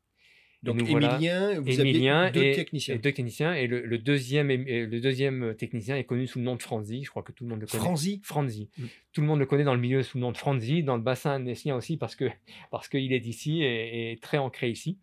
Donc, 0.63 0.81
voilà- 0.81 1.17
Emilien, 1.17 1.59
vous 1.59 1.79
Émilien 1.79 2.21
aviez 2.23 2.41
deux 2.41 2.47
et, 2.47 2.55
techniciens. 2.55 2.95
et 2.95 2.97
deux 2.97 3.11
techniciens. 3.11 3.53
Et 3.53 3.67
le, 3.67 3.85
le 3.85 3.97
deuxième, 3.99 4.47
le 4.49 4.99
deuxième 4.99 5.53
technicien 5.55 5.95
est 5.95 6.05
connu 6.05 6.25
sous 6.25 6.39
le 6.39 6.45
nom 6.45 6.55
de 6.55 6.61
Franzi. 6.63 7.03
Je 7.03 7.11
crois 7.11 7.21
que 7.21 7.31
tout 7.31 7.43
le 7.43 7.51
monde 7.51 7.61
le 7.61 7.67
connaît. 7.67 7.83
Franzi? 7.83 8.19
Franzi. 8.23 8.69
Mm. 8.79 8.83
Tout 9.13 9.21
le 9.21 9.27
monde 9.27 9.37
le 9.39 9.45
connaît 9.45 9.63
dans 9.63 9.75
le 9.75 9.79
milieu 9.79 10.01
sous 10.01 10.17
le 10.17 10.21
nom 10.23 10.31
de 10.31 10.37
Franzi, 10.37 10.81
dans 10.81 10.95
le 10.95 11.03
bassin 11.03 11.33
annécien 11.33 11.75
aussi 11.75 11.97
parce 11.97 12.15
que 12.15 12.25
parce 12.71 12.87
qu'il 12.89 13.13
est 13.13 13.19
d'ici 13.19 13.61
et, 13.61 14.13
et 14.13 14.17
très 14.17 14.39
ancré 14.39 14.71
ici. 14.71 14.97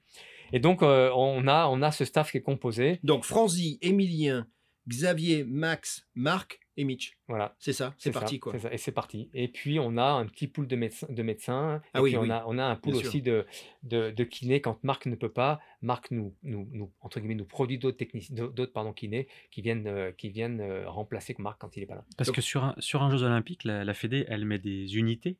Et 0.53 0.59
donc 0.59 0.83
euh, 0.83 1.13
on 1.15 1.47
a 1.47 1.69
on 1.69 1.81
a 1.81 1.93
ce 1.93 2.05
staff 2.05 2.33
qui 2.33 2.39
est 2.39 2.43
composé. 2.43 2.99
Donc, 3.05 3.23
Franzi, 3.25 3.79
Emilien, 3.83 4.49
Xavier, 4.89 5.45
Max, 5.45 6.07
Marc 6.15 6.59
et 6.77 6.85
Mitch. 6.85 7.19
Voilà. 7.29 7.55
C'est 7.59 7.73
ça, 7.75 7.95
c'est 7.99 8.13
ça, 8.13 8.21
parti, 8.21 8.41
quoi. 8.41 8.59
ça, 8.59 8.73
et 8.73 8.79
c'est 8.79 8.93
parti. 8.93 9.29
Et 9.35 9.49
puis 9.49 9.79
on 9.79 9.97
a 9.99 10.05
un 10.05 10.27
petit 10.27 10.49
pool 10.49 10.67
de 10.67 10.75
médecins, 10.75 11.07
de 11.11 11.23
médecins 11.23 11.83
Ah 11.93 11.99
et 11.99 12.03
oui, 12.03 12.11
puis 12.11 12.19
on 12.19 12.31
a 12.31 12.45
on 12.47 12.57
a 12.59 12.65
un 12.65 12.77
pool 12.77 12.95
Bien 12.95 13.03
aussi 13.03 13.21
de, 13.21 13.47
de 13.83 14.11
de 14.11 14.25
kinés 14.25 14.61
quand 14.63 14.83
Marc 14.83 15.05
ne 15.07 15.15
peut 15.15 15.31
pas. 15.31 15.61
Marc 15.83 16.11
nous 16.11 16.35
nous, 16.43 16.67
nous 16.73 16.91
entre 17.01 17.21
guillemets 17.21 17.35
nous 17.35 17.45
produit 17.45 17.79
d'autres 17.79 17.99
techniciens 17.99 18.35
d'autres 18.35 18.73
pardon 18.73 18.93
kinés 18.95 19.29
qui 19.51 19.61
viennent 19.61 19.87
euh, 19.87 20.13
qui 20.13 20.31
viennent 20.31 20.61
euh, 20.63 20.89
remplacer 20.89 21.35
Marc 21.39 21.61
quand 21.61 21.77
il 21.77 21.83
est 21.83 21.87
pas 21.87 21.97
là. 21.97 22.05
Parce 22.17 22.29
Donc- 22.29 22.37
que 22.37 22.43
sur 22.43 22.65
un, 22.65 22.75
sur 22.79 23.03
un 23.03 23.11
Jeux 23.11 23.23
Olympiques, 23.25 23.65
la, 23.65 23.85
la 23.85 23.95
Fédé, 23.95 24.25
elle 24.29 24.47
met 24.47 24.59
des 24.59 24.97
unités 24.97 25.37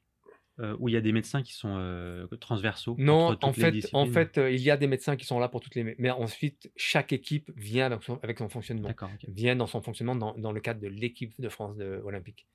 euh, 0.63 0.77
où 0.79 0.89
il 0.89 0.93
y 0.93 0.97
a 0.97 1.01
des 1.01 1.11
médecins 1.11 1.43
qui 1.43 1.55
sont 1.55 1.75
euh, 1.77 2.27
transversaux 2.39 2.95
Non, 2.99 3.37
en 3.43 3.53
fait, 3.53 3.89
en 3.93 4.07
fait, 4.07 4.39
euh, 4.39 4.51
il 4.51 4.61
y 4.61 4.71
a 4.71 4.77
des 4.77 4.87
médecins 4.87 5.17
qui 5.17 5.25
sont 5.25 5.41
là 5.41 5.49
pour 5.49 5.61
toutes 5.61 5.75
les. 5.75 5.97
Mais 5.99 6.11
ensuite, 6.11 6.71
chaque 6.77 7.13
équipe 7.13 7.51
vient 7.57 7.87
avec 7.87 8.03
son, 8.05 8.21
avec 8.23 8.39
son 8.39 8.49
fonctionnement. 8.49 8.87
D'accord, 8.87 9.11
ok. 9.13 9.29
Vient 9.29 9.57
dans 9.57 9.67
son 9.67 9.83
fonctionnement 9.83 10.15
dans, 10.15 10.35
dans 10.39 10.53
le 10.53 10.61
cadre 10.61 10.81
de 10.81 10.87
l'équipe 10.87 11.41
de 11.41 11.49
France 11.49 11.77
de, 11.77 12.01
olympique. 12.05 12.47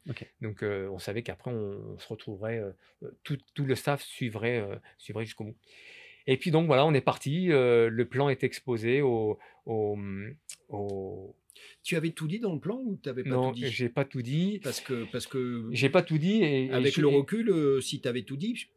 Donc, 0.42 0.64
on 0.64 1.00
savait 1.00 1.22
qu'après, 1.22 1.52
on, 1.52 1.96
on 1.96 2.00
se 2.00 2.08
retrouverait, 2.08 2.62
tout, 3.24 3.38
tout 3.54 3.66
le 3.66 3.76
staff 3.76 4.02
suivrait, 4.02 4.66
suivrait 4.98 5.26
jusqu'au 5.26 5.44
bout. 5.46 5.58
Et 6.28 6.38
puis, 6.38 6.52
donc, 6.52 6.68
voilà, 6.68 6.86
on 6.86 6.94
est 6.94 7.02
parti. 7.02 7.48
le 7.48 8.04
plan 8.06 8.30
est 8.30 8.44
exposé 8.44 9.02
au. 9.02 9.38
au, 9.66 9.98
au- 10.70 11.36
Tu 11.84 11.96
avais 11.96 12.12
tout 12.12 12.28
dit 12.28 12.40
dans 12.40 12.54
le 12.54 12.60
plan 12.60 12.78
ou 12.84 13.00
tu 13.02 13.10
n'avais 13.10 13.24
pas 13.24 13.30
Non, 13.30 13.50
tout 13.50 13.56
dit? 13.56 13.68
j'ai 13.68 13.90
pas 13.90 14.06
tout 14.06 14.22
dit. 14.22 14.60
Parce 14.64 14.82
que, 14.82 15.06
parce 15.12 15.28
que 15.28 15.68
J'ai 15.72 15.90
pas 15.90 16.02
tout 16.02 16.18
dit. 16.18 16.44
Et, 16.44 16.70
avec 16.72 16.98
le 16.98 17.08
recul, 17.08 17.50
euh, 17.50 17.82
si 17.82 18.02
tu 18.02 18.08
avais 18.08 18.24
tout 18.24 18.38
dit, 18.38 18.68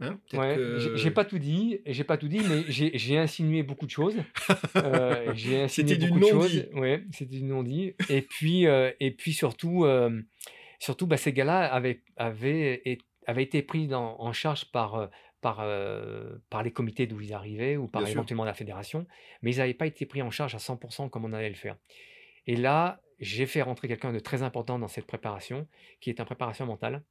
hein, 0.00 0.20
Ouais, 0.32 0.54
que- 0.56 0.96
j'ai- 0.96 1.10
pas 1.10 1.24
tout 1.24 1.38
dit, 1.38 1.80
j'ai 1.86 2.04
pas 2.04 2.16
tout 2.16 2.28
dit, 2.28 2.40
mais 2.48 2.64
j'ai 2.68 3.18
insinué 3.18 3.62
beaucoup 3.62 3.86
de 3.86 3.90
choses. 3.90 4.16
Euh, 4.76 5.32
j'ai 5.34 5.62
insinué 5.62 5.68
C'était 5.68 5.96
du 5.96 6.06
beaucoup 6.08 6.18
de 6.20 6.24
choses. 6.26 6.68
Ouais, 6.74 7.04
c'était 7.12 7.36
du 7.36 7.44
non-dit. 7.44 7.94
Et 8.10 8.22
puis, 8.22 8.66
euh, 8.66 8.90
et 9.00 9.12
puis 9.12 9.32
surtout, 9.32 9.84
euh, 9.84 10.20
surtout, 10.80 11.06
bah, 11.06 11.16
ces 11.16 11.32
gars-là 11.32 11.72
avaient, 11.72 12.02
avaient, 12.16 12.82
et- 12.84 12.98
avaient 13.26 13.44
été 13.44 13.62
pris 13.62 13.86
dans- 13.86 14.20
en 14.20 14.32
charge 14.32 14.70
par, 14.72 14.96
euh, 14.96 15.06
par, 15.40 15.60
euh, 15.60 16.36
par 16.50 16.62
les 16.62 16.72
comités 16.72 17.06
d'où 17.06 17.20
ils 17.20 17.32
arrivaient 17.32 17.76
ou 17.76 17.86
par 17.86 18.02
Bien 18.02 18.10
sûr. 18.10 18.18
éventuellement 18.18 18.44
la 18.44 18.54
fédération, 18.54 19.06
mais 19.42 19.52
ils 19.54 19.58
n'avaient 19.58 19.74
pas 19.74 19.86
été 19.86 20.06
pris 20.06 20.22
en 20.22 20.30
charge 20.30 20.54
à 20.54 20.58
100% 20.58 21.08
comme 21.08 21.24
on 21.24 21.32
allait 21.32 21.48
le 21.50 21.54
faire. 21.54 21.76
Et 22.46 22.56
là, 22.56 23.00
j'ai 23.20 23.46
fait 23.46 23.62
rentrer 23.62 23.88
quelqu'un 23.88 24.12
de 24.12 24.18
très 24.18 24.42
important 24.42 24.78
dans 24.78 24.88
cette 24.88 25.06
préparation, 25.06 25.66
qui 26.00 26.10
est 26.10 26.20
en 26.20 26.24
préparation 26.24 26.66
mentale, 26.66 27.02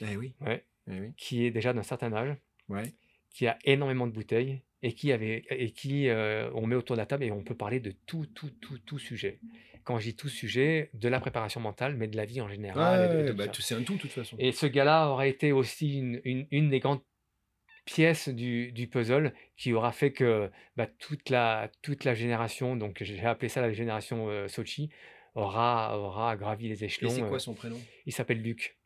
Eh 0.00 0.16
oui, 0.16 0.34
ouais, 0.40 0.64
eh 0.90 1.00
oui, 1.00 1.12
qui 1.16 1.44
est 1.44 1.50
déjà 1.50 1.72
d'un 1.72 1.82
certain 1.82 2.12
âge 2.12 2.36
ouais. 2.68 2.94
qui 3.34 3.46
a 3.46 3.58
énormément 3.64 4.06
de 4.06 4.12
bouteilles 4.12 4.62
et 4.82 4.92
qui 4.94 5.12
avait 5.12 5.44
et 5.50 5.72
qui 5.72 6.08
euh, 6.08 6.50
on 6.54 6.66
met 6.66 6.76
autour 6.76 6.96
de 6.96 7.00
la 7.00 7.06
table 7.06 7.24
et 7.24 7.30
on 7.30 7.42
peut 7.44 7.56
parler 7.56 7.80
de 7.80 7.90
tout 8.06 8.26
tout 8.26 8.50
tout 8.60 8.78
tout 8.78 8.98
sujet. 8.98 9.38
Quand 9.84 9.98
je 9.98 10.04
dis 10.10 10.16
tout 10.16 10.28
sujet, 10.28 10.90
de 10.94 11.08
la 11.08 11.20
préparation 11.20 11.60
mentale, 11.60 11.96
mais 11.96 12.06
de 12.06 12.16
la 12.16 12.24
vie 12.26 12.40
en 12.40 12.48
général. 12.48 13.10
Ouais, 13.24 13.30
tout 13.30 13.36
bah, 13.36 13.46
c'est 13.58 13.74
un 13.74 13.82
tout, 13.82 13.94
de 13.94 13.98
toute 13.98 14.10
façon. 14.12 14.36
Et 14.38 14.52
ce 14.52 14.66
gars-là 14.66 15.08
aurait 15.08 15.30
été 15.30 15.52
aussi 15.52 15.98
une, 15.98 16.20
une- 16.24 16.46
une 16.50 16.70
des 16.70 16.80
grandes 16.80 17.00
pièces 17.94 18.28
du, 18.28 18.72
du 18.72 18.86
puzzle 18.86 19.32
qui 19.56 19.72
aura 19.72 19.92
fait 19.92 20.12
que 20.12 20.50
bah, 20.76 20.86
toute, 20.98 21.28
la, 21.30 21.70
toute 21.82 22.04
la 22.04 22.14
génération, 22.14 22.76
donc 22.76 22.98
j'ai 23.02 23.20
appelé 23.24 23.48
ça 23.48 23.60
la 23.60 23.72
génération 23.72 24.28
euh, 24.28 24.48
Sochi, 24.48 24.90
aura, 25.34 25.98
aura 25.98 26.36
gravi 26.36 26.68
les 26.68 26.82
Et 26.82 26.86
échelons. 26.86 27.10
c'est 27.10 27.22
euh, 27.22 27.28
quoi 27.28 27.38
son 27.38 27.54
prénom? 27.54 27.78
il 28.06 28.12
s'appelle 28.12 28.40
Luc. 28.42 28.76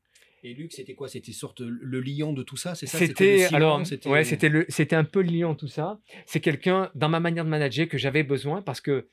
Et 0.43 0.53
Luc, 0.53 0.73
c'était 0.73 0.95
quoi? 0.95 1.09
C'était 1.09 1.33
sorte 1.33 1.61
le 1.61 2.01
lion 2.01 2.35
de 2.35 2.43
tout 2.43 2.59
ça, 2.59 2.75
c'est 2.75 2.87
ça? 2.87 2.99
C'était 2.99 3.49
le 3.49 3.55
alors 3.55 3.81
ouais, 4.07 4.25
c'était 4.25 4.51
le 4.51 4.67
c'était 4.69 4.97
un 4.97 5.05
peu 5.05 5.23
liant 5.23 5.55
tout 5.55 5.69
ça. 5.69 6.01
C'est 6.27 6.41
quelqu'un 6.41 6.91
dans 6.95 7.09
ma 7.09 7.19
manière 7.19 7.45
de 7.47 7.49
manager 7.51 7.89
que 7.89 7.97
j'avais 7.97 8.23
besoin 8.25 8.61
parce 8.61 8.83
que 8.83 9.09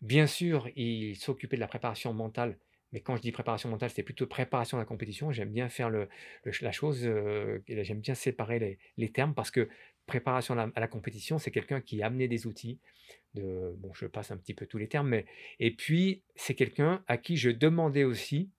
bien 0.00 0.28
sûr, 0.28 0.68
il 0.76 1.16
s'occupait 1.16 1.56
de 1.56 1.60
la 1.60 1.66
préparation 1.66 2.12
mentale, 2.14 2.58
mais 2.92 3.00
quand 3.00 3.16
je 3.16 3.22
dis 3.22 3.32
préparation 3.32 3.68
mentale, 3.68 3.90
c'était 3.90 4.02
plutôt 4.02 4.26
préparation 4.26 4.76
de 4.76 4.82
la 4.82 4.86
compétition. 4.86 5.32
J'aime 5.32 5.50
bien 5.52 5.68
faire 5.68 5.90
le, 5.90 6.08
le- 6.44 6.52
la 6.60 6.72
chose, 6.72 7.00
euh, 7.04 7.58
j'aime 7.68 8.00
bien 8.00 8.14
séparer 8.14 8.58
les, 8.58 8.78
les 8.96 9.10
termes 9.10 9.34
parce 9.34 9.50
que 9.50 9.68
préparation 10.06 10.54
à 10.54 10.66
la, 10.66 10.72
à 10.74 10.80
la 10.80 10.88
compétition, 10.88 11.38
c'est 11.38 11.50
quelqu'un 11.50 11.80
qui 11.80 12.02
amenait 12.02 12.28
des 12.28 12.46
outils. 12.46 12.78
De, 13.34 13.74
bon, 13.78 13.92
je 13.92 14.06
passe 14.06 14.30
un 14.30 14.36
petit 14.38 14.54
peu 14.54 14.66
tous 14.66 14.78
les 14.78 14.88
termes, 14.88 15.08
mais 15.08 15.26
et 15.58 15.70
puis 15.70 16.22
c'est 16.36 16.54
quelqu'un 16.54 17.04
à 17.06 17.18
qui 17.18 17.36
je 17.36 17.50
demandais 17.50 18.04
aussi 18.04 18.50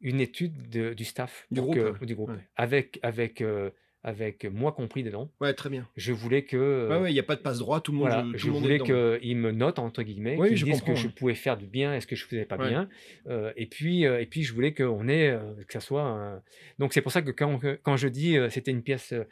une 0.00 0.20
étude 0.20 0.68
de- 0.68 0.92
du 0.94 1.04
staff, 1.04 1.46
Du 1.50 1.60
groupe, 1.60 1.74
que- 1.74 2.04
du 2.04 2.14
groupe, 2.14 2.30
ouais. 2.30 2.48
avec 2.56 2.98
avec 3.02 3.40
euh, 3.40 3.70
avec 4.02 4.44
moi 4.46 4.72
compris 4.72 5.02
dedans. 5.02 5.30
Ouais, 5.40 5.52
très 5.52 5.68
bien. 5.68 5.86
Je 5.96 6.12
voulais 6.12 6.42
que 6.44 6.88
Ouais, 6.88 6.98
ouais, 7.00 7.10
il 7.10 7.14
n'y 7.14 7.20
a 7.20 7.24
pas 7.24 7.36
de 7.36 7.42
passe 7.42 7.58
droit, 7.58 7.80
tout 7.80 7.92
le 7.92 7.98
monde, 7.98 8.08
voilà, 8.08 8.22
tout 8.22 8.32
je 8.38 8.46
le 8.46 8.52
monde 8.52 8.62
voulais 8.62 8.78
qu'ils 8.78 9.36
me 9.36 9.50
notent 9.52 9.78
entre 9.78 10.02
guillemets, 10.02 10.36
Oui, 10.38 10.48
qu'ils 10.48 10.56
je 10.56 10.64
disent 10.64 10.78
ce 10.78 10.82
que 10.82 10.94
je 10.94 11.08
pouvais 11.08 11.34
faire 11.34 11.56
du 11.58 11.66
bien 11.66 11.94
et 11.94 12.00
ce 12.00 12.06
que 12.06 12.16
je 12.16 12.24
faisais 12.24 12.44
pas 12.46 12.56
Ouais. 12.56 12.68
bien. 12.68 12.88
Euh, 13.28 13.52
et 13.56 13.66
puis 13.66 14.06
euh, 14.06 14.20
et 14.20 14.26
puis 14.26 14.42
je 14.42 14.54
voulais 14.54 14.72
qu'on 14.72 15.06
ait 15.08 15.28
euh, 15.30 15.40
que 15.66 15.72
ça 15.72 15.80
soit 15.80 16.02
un- 16.02 16.42
donc 16.78 16.94
c'est 16.94 17.02
pour 17.02 17.12
ça 17.12 17.20
que 17.22 17.30
quand 17.30 17.60
quand 17.82 17.96
je 17.96 18.08
dis 18.08 18.36
euh, 18.38 18.48
c'était 18.48 18.70
une 18.70 18.82
pièce 18.82 19.12
euh, 19.12 19.24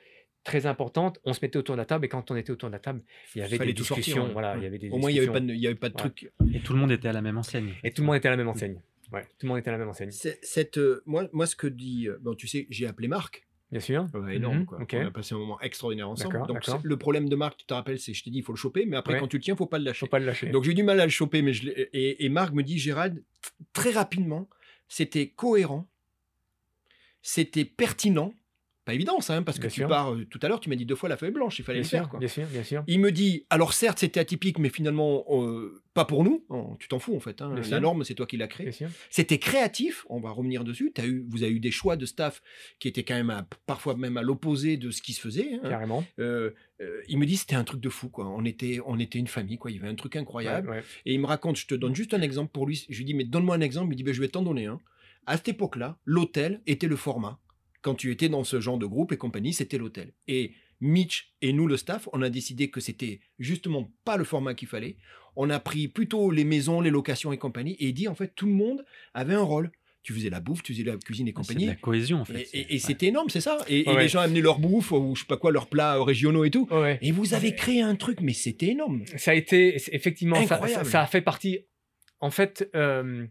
très 0.44 0.66
importante, 0.66 1.18
on 1.24 1.32
se 1.32 1.40
mettait 1.42 1.58
autour 1.58 1.74
de 1.74 1.78
la 1.80 1.84
table 1.86 2.04
et 2.06 2.08
quand 2.08 2.30
on 2.30 2.36
était 2.36 2.50
autour 2.50 2.68
de 2.68 2.72
la 2.74 2.78
table, 2.78 3.02
il 3.34 3.38
y 3.40 3.42
avait 3.44 3.56
Fallait 3.56 3.72
des 3.72 3.82
sortir, 3.82 3.96
discussions, 4.04 4.26
ouais. 4.26 4.32
voilà, 4.32 4.56
il 4.56 4.62
y 4.62 4.66
avait 4.66 4.78
des 4.78 4.88
Au 4.90 4.96
moins, 4.98 5.10
il 5.10 5.14
n'y 5.14 5.18
avait 5.20 5.28
pas 5.32 5.40
de, 5.40 5.52
il 5.52 5.60
y 5.60 5.66
avait 5.66 5.74
pas 5.76 5.88
de 5.88 5.94
Ouais. 5.94 5.98
truc. 5.98 6.30
Et 6.54 6.60
tout 6.60 6.72
le 6.74 6.78
monde 6.78 6.92
était 6.92 7.08
à 7.08 7.12
la 7.12 7.20
même 7.22 7.36
enseigne. 7.38 7.74
et 7.84 7.90
tout 7.90 8.02
le 8.02 8.06
monde 8.06 8.16
était 8.16 8.28
à 8.28 8.30
la 8.32 8.36
même 8.36 8.48
enseigne. 8.48 8.80
Ouais, 9.12 9.22
tout 9.38 9.46
le 9.46 9.48
monde 9.48 9.58
était 9.58 9.68
à 9.70 9.72
la 9.72 9.78
même 9.78 9.88
enseigne. 9.88 10.10
Cette, 10.10 10.76
euh, 10.78 11.02
moi, 11.06 11.26
moi, 11.32 11.46
ce 11.46 11.56
que 11.56 11.66
dit. 11.66 12.08
Bon, 12.20 12.34
tu 12.34 12.46
sais, 12.46 12.66
j'ai 12.70 12.86
appelé 12.86 13.08
Marc. 13.08 13.46
Bien 13.70 13.80
sûr. 13.80 14.06
Ouais, 14.14 14.36
énorme, 14.36 14.60
Mhm, 14.60 14.66
quoi. 14.66 14.78
On 14.94 15.06
a 15.06 15.10
passé 15.10 15.34
un 15.34 15.38
moment 15.38 15.60
extraordinaire 15.60 16.08
ensemble. 16.08 16.46
Donc, 16.46 16.64
le 16.82 16.96
problème 16.96 17.28
de 17.28 17.36
Marc, 17.36 17.58
tu 17.58 17.66
te 17.66 17.74
rappelles, 17.74 17.98
c'est 17.98 18.14
je 18.14 18.24
t'ai 18.24 18.30
dit, 18.30 18.38
il 18.38 18.44
faut 18.44 18.52
le 18.52 18.56
choper, 18.58 18.86
mais 18.86 18.96
après, 18.96 19.14
Ouais. 19.14 19.20
quand 19.20 19.28
tu 19.28 19.36
le 19.36 19.42
tiens, 19.42 19.54
il 19.54 19.58
faut 19.58 19.66
pas 19.66 19.78
le 19.78 19.84
lâcher. 19.84 20.00
Faut 20.00 20.10
pas 20.10 20.18
le 20.18 20.24
lâcher. 20.24 20.48
Donc, 20.48 20.64
j'ai 20.64 20.70
eu 20.70 20.74
du 20.74 20.82
mal 20.82 20.98
à 21.00 21.04
le 21.04 21.10
choper, 21.10 21.42
mais 21.42 21.52
je 21.52 21.68
et, 21.68 22.24
et 22.24 22.28
Marc 22.30 22.54
me 22.54 22.62
dit, 22.62 22.78
Gérald, 22.78 23.22
très 23.74 23.90
rapidement, 23.90 24.48
c'était 24.88 25.28
cohérent, 25.28 25.86
c'était 27.22 27.64
pertinent. 27.66 28.32
Pas 28.88 28.94
évident, 28.94 29.20
ça, 29.20 29.36
hein, 29.36 29.42
parce 29.42 29.58
que 29.58 29.66
tu 29.74 29.82
pars. 29.86 30.14
euh, 30.14 30.24
Tout 30.30 30.38
à 30.40 30.48
l'heure, 30.48 30.60
tu 30.60 30.70
m'as 30.70 30.74
dit 30.74 30.86
deux 30.86 30.94
fois 30.94 31.10
la 31.10 31.18
feuille 31.18 31.30
blanche, 31.30 31.58
il 31.58 31.62
fallait 31.62 31.80
bien 31.80 31.82
le 31.82 31.88
sûr, 31.88 31.98
faire, 31.98 32.08
quoi. 32.08 32.18
bien 32.20 32.28
sûr, 32.28 32.46
bien 32.46 32.62
sûr. 32.62 32.84
Il 32.86 33.00
me 33.00 33.12
dit, 33.12 33.44
alors 33.50 33.74
certes, 33.74 33.98
c'était 33.98 34.18
atypique, 34.18 34.58
mais 34.58 34.70
finalement, 34.70 35.24
euh, 35.28 35.82
pas 35.92 36.06
pour 36.06 36.24
nous. 36.24 36.42
Oh, 36.48 36.74
tu 36.80 36.88
t'en 36.88 36.98
fous, 36.98 37.14
en 37.14 37.20
fait. 37.20 37.42
hein. 37.42 37.52
La 37.54 37.62
sûr. 37.62 37.80
norme, 37.82 38.02
c'est 38.04 38.14
toi 38.14 38.24
qui 38.26 38.38
l'as 38.38 38.46
créée. 38.48 38.70
C'était 39.10 39.36
créatif, 39.38 40.06
on 40.08 40.20
va 40.20 40.30
revenir 40.30 40.64
dessus. 40.64 40.90
As 40.96 41.04
eu, 41.06 41.22
vous 41.28 41.42
avez 41.42 41.52
eu 41.52 41.60
des 41.60 41.70
choix 41.70 41.96
de 41.96 42.06
staff 42.06 42.40
qui 42.78 42.88
étaient 42.88 43.02
quand 43.04 43.14
même 43.16 43.28
à- 43.28 43.46
parfois 43.66 43.94
même 43.94 44.16
à 44.16 44.22
l'opposé 44.22 44.78
de 44.78 44.90
ce 44.90 45.02
qui 45.02 45.12
se 45.12 45.20
faisait. 45.20 45.60
hein. 45.62 45.68
Carrément. 45.68 46.02
Euh, 46.18 46.52
euh, 46.80 47.02
il 47.08 47.18
me 47.18 47.26
dit 47.26 47.36
c'était 47.36 47.56
un 47.56 47.64
truc 47.64 47.80
de 47.82 47.90
fou 47.90 48.08
quoi. 48.08 48.26
On 48.26 48.46
était, 48.46 48.78
on 48.86 48.98
était 48.98 49.18
une 49.18 49.26
famille 49.26 49.58
quoi. 49.58 49.70
Il 49.70 49.76
y 49.76 49.80
avait 49.80 49.88
un 49.88 49.96
truc 49.96 50.16
incroyable. 50.16 50.70
Ouais, 50.70 50.76
ouais. 50.78 50.82
Et 51.04 51.12
il 51.12 51.20
me 51.20 51.26
raconte, 51.26 51.56
je 51.56 51.66
te 51.66 51.74
donne 51.74 51.94
juste 51.94 52.14
un 52.14 52.22
exemple 52.22 52.52
pour 52.52 52.66
lui. 52.66 52.86
Je 52.88 52.96
lui 52.96 53.04
dis 53.04 53.12
mais 53.14 53.24
donne-moi 53.24 53.54
un 53.56 53.60
exemple. 53.60 53.88
Il 53.88 53.90
me 53.90 53.94
dit 53.96 54.02
ben, 54.02 54.14
je 54.14 54.20
vais 54.22 54.28
t'en 54.28 54.42
donner 54.42 54.64
un. 54.64 54.80
À 55.26 55.36
cette 55.36 55.48
époque-là, 55.48 55.98
l'hôtel 56.06 56.62
était 56.66 56.86
le 56.86 56.96
format. 56.96 57.38
Quand 57.82 57.94
tu 57.94 58.10
étais 58.10 58.28
dans 58.28 58.44
ce 58.44 58.60
genre 58.60 58.78
de 58.78 58.86
groupe 58.86 59.12
et 59.12 59.16
compagnie, 59.16 59.52
c'était 59.52 59.78
l'hôtel. 59.78 60.12
Et 60.26 60.52
Mitch 60.80 61.32
et 61.42 61.52
nous, 61.52 61.66
le 61.66 61.76
staff, 61.76 62.08
on 62.12 62.22
a 62.22 62.30
décidé 62.30 62.70
que 62.70 62.80
c'était 62.80 63.20
justement 63.38 63.92
pas 64.04 64.16
le 64.16 64.24
format 64.24 64.54
qu'il 64.54 64.68
fallait. 64.68 64.96
On 65.36 65.50
a 65.50 65.58
pris 65.60 65.88
plutôt 65.88 66.30
les 66.30 66.44
maisons, 66.44 66.80
les 66.80 66.90
locations 66.90 67.32
et 67.32 67.38
compagnie. 67.38 67.76
Et 67.80 67.92
dit 67.92 68.08
en 68.08 68.14
fait 68.14 68.32
tout 68.34 68.46
le 68.46 68.52
monde 68.52 68.84
avait 69.14 69.34
un 69.34 69.42
rôle. 69.42 69.70
Tu 70.02 70.12
faisais 70.14 70.30
la 70.30 70.40
bouffe, 70.40 70.62
tu 70.62 70.72
faisais 70.72 70.84
la 70.84 70.96
cuisine 70.96 71.28
et 71.28 71.34
Ah, 71.36 71.40
C'est 71.42 71.52
de 71.52 71.54
compagnie. 71.58 71.66
la 71.66 71.74
cohésion 71.74 72.20
en 72.20 72.24
fait. 72.24 72.40
Et, 72.40 72.44
c'est- 72.44 72.58
et- 72.58 72.66
et 72.70 72.72
ouais. 72.74 72.78
c'était 72.78 73.06
énorme, 73.06 73.28
c'est 73.28 73.40
ça. 73.40 73.58
Et, 73.68 73.86
Ouais, 73.88 74.02
les 74.02 74.08
gens 74.08 74.20
amenaient 74.20 74.40
leur 74.40 74.58
bouffe 74.58 74.92
ou 74.92 75.14
je 75.14 75.20
sais 75.22 75.26
pas 75.26 75.36
quoi, 75.36 75.50
leurs 75.52 75.68
plats 75.68 75.96
euh, 75.96 76.02
régionaux 76.02 76.44
et 76.44 76.50
tout. 76.50 76.66
Ouais. 76.70 76.98
Et 77.02 77.10
vous 77.12 77.34
avez 77.34 77.54
créé 77.54 77.80
un 77.82 77.94
truc, 77.96 78.20
mais 78.20 78.32
c'était 78.32 78.68
énorme. 78.68 79.04
ça 79.16 79.32
a 79.32 79.34
été 79.34 79.78
c'est- 79.78 79.92
effectivement 79.94 80.44
ça, 80.46 80.60
ça 80.84 81.02
a 81.02 81.06
fait 81.06 81.20
partie 81.20 81.58
en 82.20 82.30
fait 82.30 82.68
euh, 82.74 83.26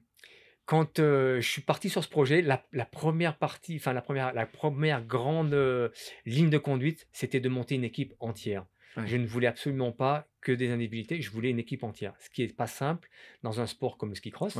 quand 0.67 0.99
euh, 0.99 1.41
je 1.41 1.49
suis 1.49 1.61
parti 1.63 1.89
sur 1.89 2.03
ce 2.03 2.09
projet 2.09 2.41
la, 2.43 2.63
la 2.71 2.85
première 2.85 3.37
partie 3.39 3.77
enfin 3.77 3.93
la 3.93 4.01
première 4.03 4.33
la 4.33 4.45
première 4.45 5.01
grande 5.03 5.53
euh, 5.55 5.89
ligne 6.25 6.49
de 6.51 6.57
conduite 6.59 7.07
c'était 7.13 7.39
de 7.39 7.49
monter 7.49 7.73
une 7.75 7.83
équipe 7.85 8.13
entière 8.19 8.65
Ouais. 8.95 9.05
je 9.05 9.15
ne 9.17 9.27
voulais 9.27 9.45
absolument 9.47 9.91
pas 9.91 10.27
que 10.41 10.51
des 10.51 10.69
individualités 10.71 11.21
je 11.21 11.29
voulais 11.29 11.51
une 11.51 11.59
équipe 11.59 11.83
entière 11.83 12.13
ce 12.19 12.29
qui 12.31 12.41
est 12.43 12.55
pas 12.55 12.65
simple 12.67 13.09
dans 13.43 13.61
un 13.61 13.67
sport 13.67 13.97
comme 13.97 14.09
le 14.09 14.15
ski 14.15 14.31
cross 14.31 14.55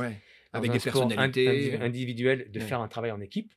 Avec 0.52 0.70
des 0.70 0.78
personnalités. 0.78 1.48
indi- 1.72 1.82
individuel 1.82 2.48
de 2.50 2.60
Ouais. 2.60 2.64
faire 2.64 2.80
un 2.80 2.86
travail 2.88 3.10
en 3.10 3.20
équipe 3.20 3.52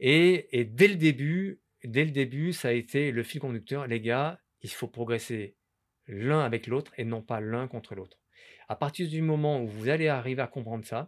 et, 0.00 0.58
et 0.58 0.64
dès 0.64 0.88
le 0.88 0.94
début 0.96 1.60
dès 1.82 2.04
le 2.04 2.12
début 2.12 2.52
ça 2.52 2.68
a 2.68 2.72
été 2.72 3.10
le 3.10 3.22
fil 3.24 3.40
conducteur 3.40 3.86
les 3.88 4.00
gars 4.00 4.38
il 4.62 4.70
faut 4.70 4.88
progresser 4.88 5.56
l'un 6.06 6.40
avec 6.44 6.66
l'autre 6.68 6.92
et 6.96 7.04
non 7.04 7.20
pas 7.22 7.40
l'un 7.40 7.66
contre 7.66 7.94
l'autre. 7.94 8.18
À 8.68 8.76
partir 8.76 9.08
du 9.08 9.20
moment 9.20 9.62
où 9.62 9.66
vous 9.66 9.88
allez 9.88 10.08
arriver 10.08 10.42
à 10.42 10.46
comprendre 10.46 10.84
ça, 10.84 11.06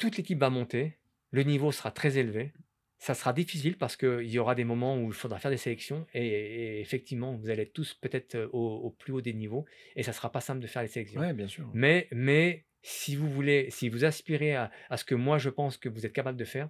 toute 0.00 0.16
l'équipe 0.16 0.40
va 0.40 0.50
monter, 0.50 0.98
le 1.30 1.44
niveau 1.44 1.70
sera 1.70 1.92
très 1.92 2.18
élevé. 2.18 2.52
Ça 2.98 3.14
sera 3.14 3.32
difficile 3.32 3.78
parce 3.78 3.96
qu'il 3.96 4.28
y 4.28 4.38
aura 4.38 4.54
des 4.54 4.64
moments 4.64 4.98
où 4.98 5.06
il 5.06 5.14
faudra 5.14 5.38
faire 5.38 5.50
des 5.50 5.56
sélections 5.56 6.06
et, 6.12 6.26
et 6.26 6.80
effectivement, 6.80 7.34
vous 7.34 7.48
allez 7.48 7.62
être 7.62 7.72
tous 7.72 7.94
peut-être 7.94 8.34
euh, 8.34 8.48
au, 8.52 8.76
au 8.86 8.90
plus 8.90 9.12
haut 9.14 9.22
des 9.22 9.32
niveaux 9.32 9.64
et 9.96 10.02
ça 10.02 10.12
sera 10.12 10.30
pas 10.30 10.42
simple 10.42 10.60
de 10.60 10.66
faire 10.66 10.82
les 10.82 10.88
sélections. 10.88 11.20
Ouais, 11.20 11.32
bien 11.32 11.48
sûr. 11.48 11.70
Mais, 11.72 12.08
mais 12.12 12.66
si 12.82 13.16
vous 13.16 13.30
voulez, 13.30 13.70
si 13.70 13.88
vous 13.88 14.04
aspirez 14.04 14.54
à, 14.54 14.70
à 14.90 14.98
ce 14.98 15.04
que 15.04 15.14
moi 15.14 15.38
je 15.38 15.48
pense 15.48 15.78
que 15.78 15.88
vous 15.88 16.04
êtes 16.04 16.12
capable 16.12 16.36
de 16.36 16.44
faire, 16.44 16.68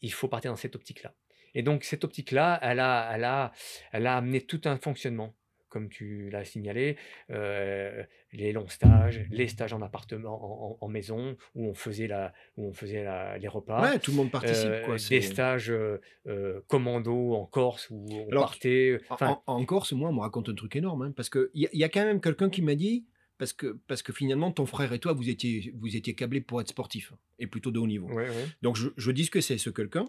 il 0.00 0.12
faut 0.12 0.28
partir 0.28 0.52
dans 0.52 0.56
cette 0.56 0.76
optique-là. 0.76 1.12
Et 1.54 1.62
donc 1.62 1.82
cette 1.82 2.04
optique-là, 2.04 2.60
elle 2.62 2.78
a, 2.78 3.10
elle 3.14 3.24
a, 3.24 3.52
elle 3.90 4.06
a 4.06 4.16
amené 4.16 4.40
tout 4.42 4.60
un 4.64 4.76
fonctionnement, 4.76 5.34
comme 5.68 5.88
tu 5.88 6.30
l'as 6.30 6.44
signalé, 6.44 6.96
euh, 7.30 8.02
les 8.32 8.52
longs 8.52 8.68
stages, 8.68 9.26
les 9.30 9.48
stages 9.48 9.72
en 9.72 9.82
appartement, 9.82 10.42
en, 10.42 10.72
en- 10.72 10.78
en 10.80 10.88
maison, 10.88 11.36
où 11.54 11.66
on 11.66 11.74
faisait 11.74 12.06
la, 12.06 12.32
où 12.56 12.66
on 12.68 12.72
faisait 12.72 13.04
la- 13.04 13.38
les 13.38 13.48
repas. 13.48 13.82
Ouais, 13.82 13.98
tout 13.98 14.10
le 14.12 14.16
monde 14.16 14.30
participe. 14.30 14.70
Euh, 14.70 14.84
quoi. 14.84 14.96
des 14.96 15.20
stages 15.20 15.70
euh, 15.70 16.60
commando 16.68 17.34
en 17.34 17.46
Corse 17.46 17.88
où 17.90 18.06
on 18.12 18.28
Alors, 18.30 18.50
partait. 18.50 18.98
En- 19.20 19.42
en, 19.46 19.64
Corse, 19.64 19.92
moi, 19.92 20.10
on 20.10 20.12
me 20.12 20.20
raconte 20.20 20.48
un 20.48 20.54
truc 20.54 20.76
énorme. 20.76 21.02
hein, 21.02 21.12
parce 21.16 21.30
qu'il 21.30 21.48
y, 21.54 21.66
a- 21.66 21.70
y 21.72 21.84
a 21.84 21.88
quand 21.88 22.04
même 22.04 22.20
quelqu'un 22.20 22.50
qui 22.50 22.62
m'a 22.62 22.74
dit, 22.74 23.06
parce 23.36 23.52
que, 23.52 23.78
parce 23.86 24.02
que 24.02 24.12
finalement, 24.12 24.50
ton 24.52 24.66
frère 24.66 24.92
et 24.92 24.98
toi, 24.98 25.12
vous 25.12 25.28
étiez, 25.28 25.72
vous 25.76 25.96
étiez 25.96 26.14
câblés 26.14 26.40
pour 26.40 26.60
être 26.60 26.68
sportif, 26.68 27.12
hein, 27.12 27.18
et 27.38 27.46
plutôt 27.46 27.70
de 27.70 27.78
haut 27.78 27.86
niveau. 27.86 28.08
ouais, 28.08 28.28
ouais. 28.28 28.46
Donc, 28.62 28.76
je, 28.76 28.88
je 28.96 29.10
dis 29.10 29.24
ce 29.26 29.30
que 29.30 29.40
c'est, 29.40 29.58
ce 29.58 29.70
quelqu'un, 29.70 30.08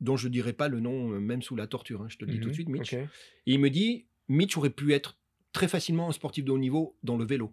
dont 0.00 0.16
je 0.16 0.28
dirais 0.28 0.52
pas 0.52 0.68
le 0.68 0.80
nom, 0.80 1.08
même 1.08 1.42
sous 1.42 1.56
la 1.56 1.66
torture, 1.66 2.02
hein, 2.02 2.06
je 2.08 2.18
te 2.18 2.24
le 2.24 2.30
dis 2.32 2.38
tout 2.38 2.44
de 2.44 2.48
Mhm, 2.50 2.54
suite, 2.54 2.68
Mitch. 2.68 2.92
Et 2.94 3.08
il 3.46 3.58
me 3.58 3.70
dit, 3.70 4.06
Mitch 4.28 4.56
aurait 4.56 4.70
pu 4.70 4.92
être 4.94 5.16
très 5.52 5.68
facilement 5.68 6.08
un 6.08 6.12
sportif 6.12 6.44
de 6.44 6.52
haut 6.52 6.58
niveau 6.58 6.96
dans 7.02 7.16
le 7.16 7.24
vélo. 7.24 7.52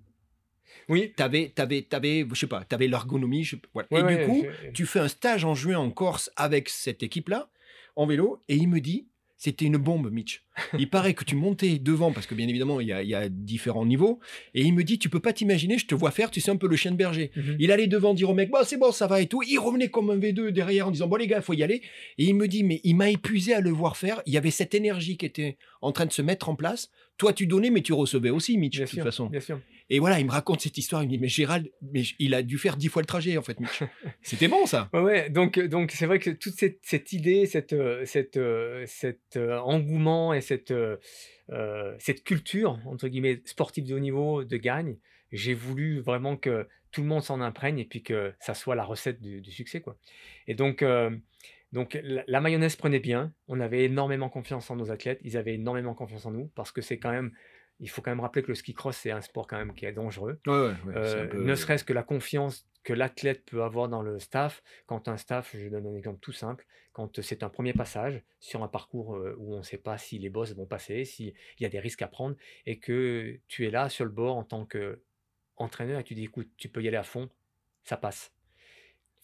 Oui. 0.89 1.13
T'avais, 1.15 1.49
t'avais, 1.55 1.83
t'avais, 1.83 2.25
je 2.29 2.35
sais 2.39 2.47
pas, 2.47 2.63
t'avais 2.65 2.87
l'ergonomie. 2.87 3.43
je- 3.43 3.55
voilà. 3.73 3.87
Ouais, 3.91 4.01
et 4.01 4.03
ouais, 4.03 4.17
du 4.17 4.25
coup, 4.29 4.45
je- 4.65 4.71
tu 4.71 4.85
fais 4.85 4.99
un 4.99 5.07
stage 5.07 5.45
en 5.45 5.55
juin 5.55 5.77
en 5.77 5.89
Corse 5.91 6.29
avec 6.35 6.69
cette 6.69 7.01
équipe-là, 7.03 7.49
en 7.95 8.05
vélo, 8.05 8.41
et 8.49 8.55
il 8.55 8.67
me 8.67 8.79
dit, 8.81 9.07
c'était 9.45 9.65
une 9.65 9.77
bombe, 9.77 10.11
Mitch. 10.11 10.43
Il 10.77 10.89
paraît 10.89 11.13
que 11.13 11.23
tu 11.23 11.35
montais 11.35 11.79
devant, 11.79 12.11
parce 12.11 12.27
que 12.27 12.35
bien 12.35 12.47
évidemment, 12.47 12.79
il 12.81 12.87
y 12.87 12.93
a, 12.93 13.01
il 13.03 13.09
y 13.09 13.15
a 13.15 13.29
différents 13.29 13.85
niveaux, 13.85 14.19
et 14.53 14.61
il 14.63 14.73
me 14.73 14.83
dit, 14.83 14.99
tu 14.99 15.09
peux 15.09 15.19
pas 15.19 15.33
t'imaginer, 15.33 15.77
je 15.77 15.85
te 15.85 15.95
vois 15.95 16.11
faire, 16.11 16.31
tu 16.31 16.41
sais, 16.41 16.51
un 16.51 16.55
peu 16.57 16.67
le 16.67 16.75
chien 16.75 16.91
de 16.91 16.97
berger. 16.97 17.31
Mhm. 17.35 17.55
Il 17.59 17.71
allait 17.71 17.87
devant 17.87 18.13
dire 18.13 18.29
au 18.29 18.33
mec, 18.33 18.49
bon, 18.51 18.59
c'est 18.63 18.77
bon, 18.77 18.91
ça 18.91 19.07
va 19.07 19.21
et 19.21 19.27
tout. 19.27 19.41
Il 19.43 19.57
revenait 19.57 19.89
comme 19.89 20.09
un 20.09 20.17
V2 20.17 20.49
derrière 20.49 20.87
en 20.87 20.91
disant, 20.91 21.07
bon, 21.07 21.15
les 21.17 21.27
gars, 21.27 21.37
il 21.37 21.43
faut 21.43 21.53
y 21.53 21.63
aller. 21.63 21.81
Et 22.17 22.25
il 22.25 22.35
me 22.35 22.47
dit, 22.47 22.63
mais 22.63 22.81
il 22.83 22.95
m'a 22.95 23.09
épuisé 23.09 23.53
à 23.53 23.61
le 23.61 23.69
voir 23.69 23.97
faire. 23.97 24.21
Il 24.25 24.33
y 24.33 24.37
avait 24.37 24.51
cette 24.51 24.75
énergie 24.75 25.17
qui 25.17 25.25
était 25.25 25.57
en 25.81 25.91
train 25.91 26.05
de 26.05 26.11
se 26.13 26.21
mettre 26.21 26.49
en 26.49 26.55
place. 26.55 26.89
Toi, 27.17 27.31
tu 27.31 27.47
donnais, 27.47 27.69
mais 27.69 27.81
tu 27.81 27.93
recevais 27.93 28.29
aussi, 28.29 28.57
Mitch, 28.57 28.75
Bien 28.75 28.85
de 28.85 28.89
toute 28.89 28.95
sûr, 28.95 29.03
façon. 29.03 29.27
bien 29.27 29.39
sûr. 29.39 29.59
Et 29.89 29.99
voilà, 29.99 30.19
il 30.19 30.25
me 30.25 30.31
raconte 30.31 30.61
cette 30.61 30.77
histoire. 30.77 31.03
Il 31.03 31.05
me 31.05 31.11
dit, 31.11 31.19
mais 31.19 31.27
Gérald, 31.27 31.69
mais 31.93 32.01
il 32.17 32.33
a 32.33 32.41
dû 32.41 32.57
faire 32.57 32.75
dix 32.75 32.87
fois 32.87 33.01
le 33.01 33.05
trajet, 33.05 33.37
en 33.37 33.41
fait, 33.43 33.59
Mitch. 33.59 33.83
C'était 34.21 34.47
bon, 34.47 34.65
ça. 34.65 34.89
Ouais, 34.93 35.29
donc 35.29 35.59
donc 35.59 35.91
c'est 35.91 36.07
vrai 36.07 36.19
que 36.19 36.31
toute 36.31 36.53
cette, 36.53 36.79
cette 36.81 37.13
idée, 37.13 37.45
cette 37.45 37.73
euh, 37.73 38.03
cette 38.05 38.37
euh, 38.37 38.83
cet 38.87 39.37
euh, 39.37 39.59
engouement 39.59 40.33
et 40.33 40.41
cette 40.41 40.71
euh, 40.71 40.97
euh, 41.51 41.95
cette 41.99 42.23
culture 42.23 42.79
entre 42.85 43.07
guillemets 43.07 43.41
sportive 43.45 43.85
de 43.85 43.93
haut 43.93 43.99
niveau 43.99 44.43
de 44.43 44.57
gagne, 44.57 44.97
j'ai 45.31 45.53
voulu 45.53 45.99
vraiment 45.99 46.35
que 46.35 46.67
tout 46.91 47.01
le 47.01 47.07
monde 47.07 47.21
s'en 47.21 47.41
imprègne 47.41 47.77
et 47.79 47.85
puis 47.85 48.01
que 48.01 48.33
ça 48.39 48.53
soit 48.53 48.75
la 48.75 48.83
recette 48.83 49.21
du, 49.21 49.41
du 49.41 49.51
succès 49.51 49.81
quoi. 49.81 49.97
Et 50.47 50.55
donc 50.55 50.81
euh, 50.81 51.11
donc 51.73 51.99
la, 52.03 52.23
la 52.25 52.41
mayonnaise 52.41 52.75
prenait 52.75 52.99
bien, 52.99 53.33
on 53.47 53.59
avait 53.59 53.83
énormément 53.83 54.29
confiance 54.29 54.71
en 54.71 54.77
nos 54.77 54.91
athlètes, 54.91 55.19
ils 55.23 55.37
avaient 55.37 55.55
énormément 55.55 55.93
confiance 55.93 56.25
en 56.25 56.31
nous 56.31 56.47
parce 56.55 56.71
que 56.71 56.81
c'est 56.81 56.97
quand 56.97 57.11
même 57.11 57.31
il 57.79 57.89
faut 57.89 58.01
quand 58.01 58.11
même 58.11 58.19
rappeler 58.21 58.43
que 58.43 58.49
le 58.49 58.55
ski 58.55 58.73
cross 58.73 58.97
c'est 58.97 59.11
un 59.11 59.21
sport 59.21 59.47
quand 59.47 59.57
même 59.57 59.73
qui 59.73 59.85
est 59.85 59.93
dangereux. 59.93 60.39
Ouais, 60.47 60.53
ouais, 60.53 60.75
ouais, 60.85 60.99
c'est 61.03 61.19
Euh, 61.19 61.27
peu- 61.27 61.37
ne 61.43 61.55
serait-ce 61.55 61.83
que 61.83 61.93
la 61.93 62.03
confiance 62.03 62.67
que 62.83 62.93
l'athlète 62.93 63.45
peut 63.45 63.63
avoir 63.63 63.89
dans 63.89 64.03
le 64.03 64.19
staff. 64.19 64.61
Quand 64.85 65.07
un 65.07 65.17
staff, 65.17 65.55
je 65.57 65.69
donne 65.69 65.87
un 65.87 65.95
exemple 65.95 66.19
tout 66.21 66.31
simple, 66.33 66.65
quand 66.93 67.19
c'est 67.21 67.43
un 67.43 67.49
premier 67.49 67.73
passage 67.73 68.23
sur 68.39 68.63
un 68.63 68.67
parcours 68.67 69.15
euh, 69.15 69.35
où 69.39 69.55
on 69.55 69.59
ne 69.59 69.63
sait 69.63 69.77
pas 69.79 69.97
si 69.97 70.19
les 70.19 70.29
bosses 70.29 70.53
vont 70.55 70.67
passer, 70.67 71.03
s'il 71.05 71.33
y 71.59 71.65
a 71.65 71.69
des 71.69 71.79
risques 71.79 72.03
à 72.03 72.07
prendre, 72.07 72.35
et 72.67 72.79
que 72.79 73.39
tu 73.47 73.65
es 73.65 73.71
là 73.71 73.89
sur 73.89 74.05
le 74.05 74.11
bord 74.11 74.37
en 74.37 74.43
tant 74.43 74.67
qu'entraîneur 74.67 75.99
et 75.99 76.03
tu 76.03 76.15
dis 76.15 76.25
écoute, 76.25 76.51
tu 76.57 76.69
peux 76.69 76.83
y 76.83 76.87
aller 76.87 76.97
à 76.97 77.03
fond, 77.03 77.29
ça 77.83 77.97
passe. 77.97 78.34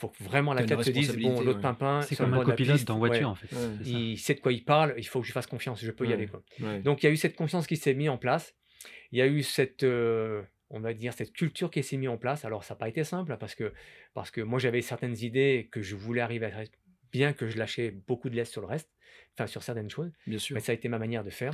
Il 0.02 0.08
faut 0.08 0.08
que 0.10 0.24
vraiment 0.24 0.54
une 0.54 0.60
l'athlète 0.60 0.84
se 0.84 0.90
dise 0.90 1.16
bon, 1.18 1.42
l'autre 1.42 1.58
ouais. 1.58 1.62
pimpin, 1.62 2.02
C'est 2.02 2.16
comme 2.16 2.34
un 2.34 2.40
la 2.40 2.46
copilote 2.46 2.84
dans 2.86 2.98
voiture, 2.98 3.20
ouais, 3.20 3.26
en 3.26 3.36
fait. 3.36 3.56
Ouais, 3.56 3.76
il 3.86 4.18
sait 4.18 4.34
de 4.34 4.40
quoi 4.40 4.52
il 4.52 4.66
parle, 4.66 4.96
il 4.98 5.06
faut 5.06 5.22
que 5.22 5.28
je 5.28 5.32
fasse 5.32 5.48
confiance, 5.48 5.84
je 5.84 5.92
peux 5.92 6.08
y 6.08 6.14
aller. 6.14 6.28
Quoi. 6.28 6.42
ouais. 6.60 6.80
Donc 6.80 7.04
il 7.04 7.06
y 7.06 7.10
a 7.10 7.12
eu 7.12 7.18
cette 7.18 7.36
confiance 7.36 7.68
qui 7.68 7.78
s'est 7.78 7.94
mise 7.94 8.10
en 8.10 8.18
place. 8.18 8.56
Il 9.12 9.20
y 9.20 9.22
a 9.22 9.28
eu 9.28 9.44
cette, 9.44 9.84
euh, 9.84 10.42
on 10.72 10.80
va 10.80 10.94
dire, 10.94 11.14
cette 11.14 11.34
culture 11.34 11.70
qui 11.70 11.84
s'est 11.84 11.98
mise 11.98 12.10
en 12.10 12.18
place. 12.18 12.46
Alors 12.46 12.64
ça 12.64 12.74
n'a 12.74 12.80
pas 12.80 12.90
été 12.90 13.04
simple 13.04 13.38
parce 13.40 13.54
que, 13.54 13.74
parce 14.14 14.32
que 14.32 14.42
moi 14.42 14.58
j'avais 14.58 14.82
certaines 14.82 15.18
idées 15.18 15.70
que 15.72 15.82
je 15.82 15.96
voulais 15.96 16.22
arriver 16.22 16.48
à 16.48 16.64
bien 17.12 17.34
que 17.34 17.48
je 17.48 17.58
lâchais 17.58 17.92
beaucoup 17.92 18.30
de 18.30 18.36
laisse 18.36 18.50
sur 18.50 18.62
le 18.62 18.68
reste, 18.68 18.90
enfin 19.34 19.48
sur 19.48 19.64
certaines 19.64 19.90
choses. 19.90 20.12
Bien 20.26 20.40
sûr. 20.40 20.56
Mais 20.56 20.62
ça 20.62 20.72
a 20.72 20.76
été 20.76 20.88
ma 20.88 20.98
manière 20.98 21.24
de 21.24 21.30
faire. 21.30 21.54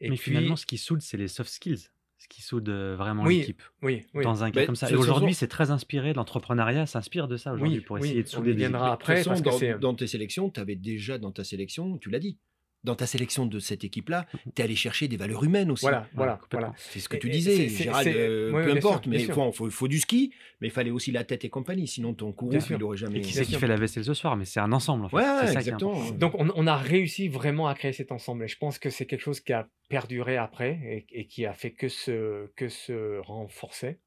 Et 0.00 0.08
Mais 0.08 0.16
puis, 0.16 0.18
finalement, 0.18 0.56
ce 0.56 0.66
qui 0.66 0.78
soude, 0.78 1.02
c'est 1.02 1.16
les 1.16 1.28
soft 1.28 1.50
skills. 1.50 1.88
Ce 2.22 2.28
qui 2.28 2.40
soude 2.40 2.68
euh, 2.68 2.94
vraiment 2.96 3.24
Oui, 3.24 3.38
l'équipe. 3.38 3.62
oui, 3.82 4.06
oui. 4.14 4.22
Dans 4.22 4.44
un 4.44 4.52
cas 4.52 4.60
Mais 4.60 4.66
comme 4.66 4.76
ça. 4.76 4.88
Et 4.88 4.94
aujourd'hui, 4.94 5.34
c'est 5.34 5.48
très 5.48 5.72
inspiré. 5.72 6.12
L'entrepreneuriat 6.12 6.86
s'inspire 6.86 7.26
de 7.26 7.36
ça 7.36 7.52
aujourd'hui 7.52 7.78
Oui, 7.78 7.84
pour 7.84 7.94
oui, 7.98 8.06
essayer 8.06 8.22
de 8.22 8.28
on 8.28 8.30
souder 8.30 8.50
y 8.50 8.54
des 8.54 8.58
viendra 8.60 8.86
équipes. 8.90 8.94
après 9.02 9.14
de 9.14 9.18
toute 9.24 9.28
parce 9.30 9.40
façon, 9.42 9.50
que 9.58 9.58
c'est. 9.58 9.72
dans, 9.72 9.78
dans 9.90 9.94
tes 9.94 10.06
sélections, 10.06 10.48
tu 10.48 10.60
avais 10.60 10.76
déjà 10.76 11.18
dans 11.18 11.32
ta 11.32 11.42
sélection, 11.42 11.98
tu 11.98 12.10
l'as 12.10 12.20
dit, 12.20 12.38
dans 12.84 12.94
ta 12.94 13.06
sélection 13.06 13.46
de 13.46 13.58
cette 13.58 13.84
équipe-là, 13.84 14.26
tu 14.54 14.60
es 14.60 14.64
allé 14.64 14.74
chercher 14.74 15.08
des 15.08 15.16
valeurs 15.16 15.44
humaines 15.44 15.70
aussi. 15.70 15.84
Voilà, 15.84 16.08
voilà, 16.14 16.40
voilà. 16.50 16.72
C'est 16.76 16.98
ce 17.00 17.08
que 17.08 17.16
tu 17.16 17.30
disais, 17.30 17.68
Gérald, 17.68 18.08
euh, 18.08 18.50
ouais, 18.50 18.64
peu 18.64 18.70
sûr, 18.70 18.76
importe, 18.76 19.06
mais 19.06 19.22
il 19.22 19.32
faut, 19.32 19.52
faut, 19.52 19.70
faut 19.70 19.88
du 19.88 20.00
ski, 20.00 20.32
mais 20.60 20.68
il 20.68 20.70
fallait 20.70 20.90
aussi 20.90 21.12
la 21.12 21.24
tête 21.24 21.44
et 21.44 21.48
compagnie, 21.48 21.86
sinon 21.86 22.14
ton 22.14 22.34
sûr. 22.60 22.76
il 22.76 22.82
aurait 22.82 22.96
jamais... 22.96 23.18
Et 23.18 23.20
qui 23.20 23.32
c'est 23.32 23.44
qui 23.44 23.54
fait 23.54 23.66
la 23.66 23.76
vaisselle 23.76 24.04
ce 24.04 24.14
soir 24.14 24.36
Mais 24.36 24.44
c'est 24.44 24.60
un 24.60 24.72
ensemble 24.72 25.04
en 25.04 25.08
fait. 25.08 25.16
Ouais, 25.16 25.22
ça 25.22 25.52
exactement. 25.52 26.10
Donc 26.12 26.34
on, 26.36 26.50
on 26.54 26.66
a 26.66 26.76
réussi 26.76 27.28
vraiment 27.28 27.68
à 27.68 27.74
créer 27.74 27.92
cet 27.92 28.12
ensemble 28.12 28.44
et 28.44 28.48
je 28.48 28.58
pense 28.58 28.78
que 28.78 28.90
c'est 28.90 29.06
quelque 29.06 29.20
chose 29.22 29.40
qui 29.40 29.52
a 29.52 29.68
perduré 29.88 30.36
après 30.36 30.80
et, 30.84 31.20
et 31.20 31.26
qui 31.26 31.46
a 31.46 31.52
fait 31.52 31.72
que 31.72 31.88
se, 31.88 32.50
que 32.56 32.68
se 32.68 33.20
renforcer. 33.20 33.98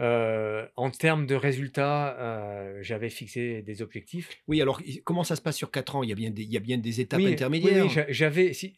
Euh, 0.00 0.66
en 0.76 0.90
termes 0.90 1.26
de 1.26 1.34
résultats, 1.36 2.18
euh, 2.18 2.78
j'avais 2.82 3.10
fixé 3.10 3.62
des 3.62 3.80
objectifs. 3.82 4.30
Oui, 4.48 4.60
alors 4.60 4.80
comment 5.04 5.22
ça 5.24 5.36
se 5.36 5.42
passe 5.42 5.56
sur 5.56 5.70
4 5.70 5.96
ans? 5.96 6.02
Il 6.02 6.08
y, 6.08 6.12
a 6.12 6.16
bien 6.16 6.30
des, 6.30 6.42
il 6.42 6.50
y 6.52 6.56
a 6.56 6.60
bien 6.60 6.78
des 6.78 7.00
étapes 7.00 7.20
Oui, 7.20 7.32
intermédiaires. 7.32 7.84
oui, 7.84 7.90
j'a- 7.90 8.06
j'avais. 8.10 8.52
Si, 8.52 8.76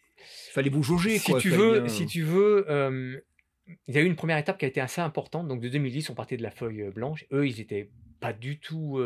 fallait 0.52 0.70
vous 0.70 0.82
jauger, 0.82 1.18
si 1.18 1.30
quoi. 1.32 1.40
tu 1.40 1.50
veux, 1.50 1.80
bien- 1.80 1.88
si 1.88 2.06
tu 2.06 2.22
veux, 2.22 2.66
euh, 2.70 3.18
il 3.88 3.94
y 3.94 3.98
a 3.98 4.02
eu 4.02 4.06
une 4.06 4.16
première 4.16 4.36
étape 4.38 4.58
qui 4.58 4.64
a 4.66 4.68
été 4.68 4.80
assez 4.80 5.00
importante. 5.00 5.48
Donc 5.48 5.60
de 5.60 5.68
2010, 5.68 6.10
on 6.10 6.14
partait 6.14 6.36
de 6.36 6.42
la 6.42 6.50
feuille 6.50 6.90
blanche. 6.94 7.24
Eux, 7.32 7.46
ils 7.48 7.60
étaient 7.60 7.90
pas 8.20 8.32
du 8.32 8.58
tout, 8.58 8.98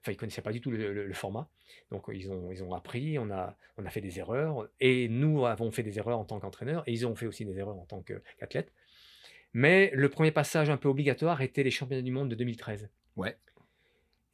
enfin 0.00 0.12
ils 0.12 0.16
connaissaient 0.16 0.42
pas 0.42 0.52
du 0.52 0.60
tout 0.60 0.70
le, 0.70 0.92
le- 0.92 1.06
le 1.06 1.14
format. 1.14 1.48
Donc 1.90 2.04
ils 2.12 2.30
ont, 2.30 2.50
ils 2.50 2.62
ont 2.62 2.72
appris, 2.74 3.18
on 3.18 3.30
a, 3.30 3.56
on 3.76 3.84
a 3.84 3.90
fait 3.90 4.00
des 4.00 4.18
erreurs 4.18 4.68
et 4.80 5.08
nous 5.08 5.44
avons 5.46 5.70
fait 5.70 5.82
des 5.82 5.98
erreurs 5.98 6.18
en 6.18 6.24
tant 6.24 6.38
qu'entraîneurs 6.40 6.82
et 6.86 6.92
ils 6.92 7.06
ont 7.06 7.14
fait 7.14 7.26
aussi 7.26 7.44
des 7.44 7.58
erreurs 7.58 7.76
en 7.78 7.84
tant 7.86 8.02
qu'athlètes. 8.02 8.72
Mais 9.54 9.90
le 9.94 10.08
premier 10.08 10.30
passage 10.30 10.70
un 10.70 10.76
peu 10.76 10.88
obligatoire 10.88 11.40
était 11.42 11.62
les 11.62 11.70
championnats 11.70 12.02
du 12.02 12.10
monde 12.10 12.28
de 12.28 12.34
2013. 12.34 12.90
Ouais. 13.16 13.36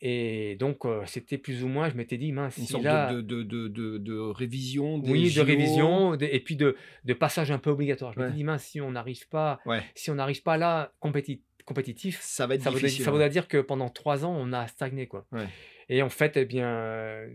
Et 0.01 0.57
donc 0.57 0.85
euh, 0.85 1.03
c'était 1.07 1.39
plus 1.39 1.63
ou 1.65 1.69
moins, 1.69 1.89
je 1.89 1.95
m'étais 1.95 2.19
dit 2.19 2.31
mince, 2.33 2.57
Une 2.59 2.65
si 2.65 2.73
sorte 2.73 2.85
là, 2.85 3.13
de, 3.13 3.23
de, 3.23 3.43
de, 3.43 3.69
de, 3.69 3.97
de 3.99 4.19
révision 4.19 4.99
des 4.99 5.11
oui, 5.11 5.25
de 5.25 5.29
JO. 5.31 5.45
révision 5.45 6.15
et 6.15 6.41
puis 6.41 6.57
de, 6.57 6.77
de 7.05 7.15
passage 7.15 7.51
un 7.51 7.59
peu 7.59 7.71
obligatoire. 7.71 8.13
Je 8.13 8.21
Ouais. 8.21 8.27
suis 8.29 8.37
dit, 8.37 8.45
mince, 8.45 8.65
si 8.65 8.81
on 8.81 8.91
n'arrive 8.91 9.27
pas, 9.29 9.61
Ouais, 9.65 9.83
si 9.95 10.11
on 10.11 10.17
n'arrive 10.17 10.43
pas 10.43 10.57
là 10.59 10.93
compéti- 11.01 11.41
compétitif, 11.65 12.21
ça 12.21 12.47
va 12.47 12.57
être 12.57 12.63
ça 12.63 12.71
voudrait, 12.71 12.83
difficile. 12.83 13.05
ça 13.05 13.11
ouais. 13.11 13.15
voudrait 13.17 13.31
dire 13.31 13.49
que 13.49 13.59
pendant 13.59 13.89
trois 13.89 14.27
ans, 14.27 14.35
on 14.37 14.53
a 14.53 14.67
stagné. 14.67 15.07
Quoi. 15.07 15.27
Ouais. 15.33 15.47
Et 15.89 16.03
en 16.03 16.11
fait, 16.11 16.37
eh 16.37 16.45
bien, 16.45 16.67
euh, 16.69 17.31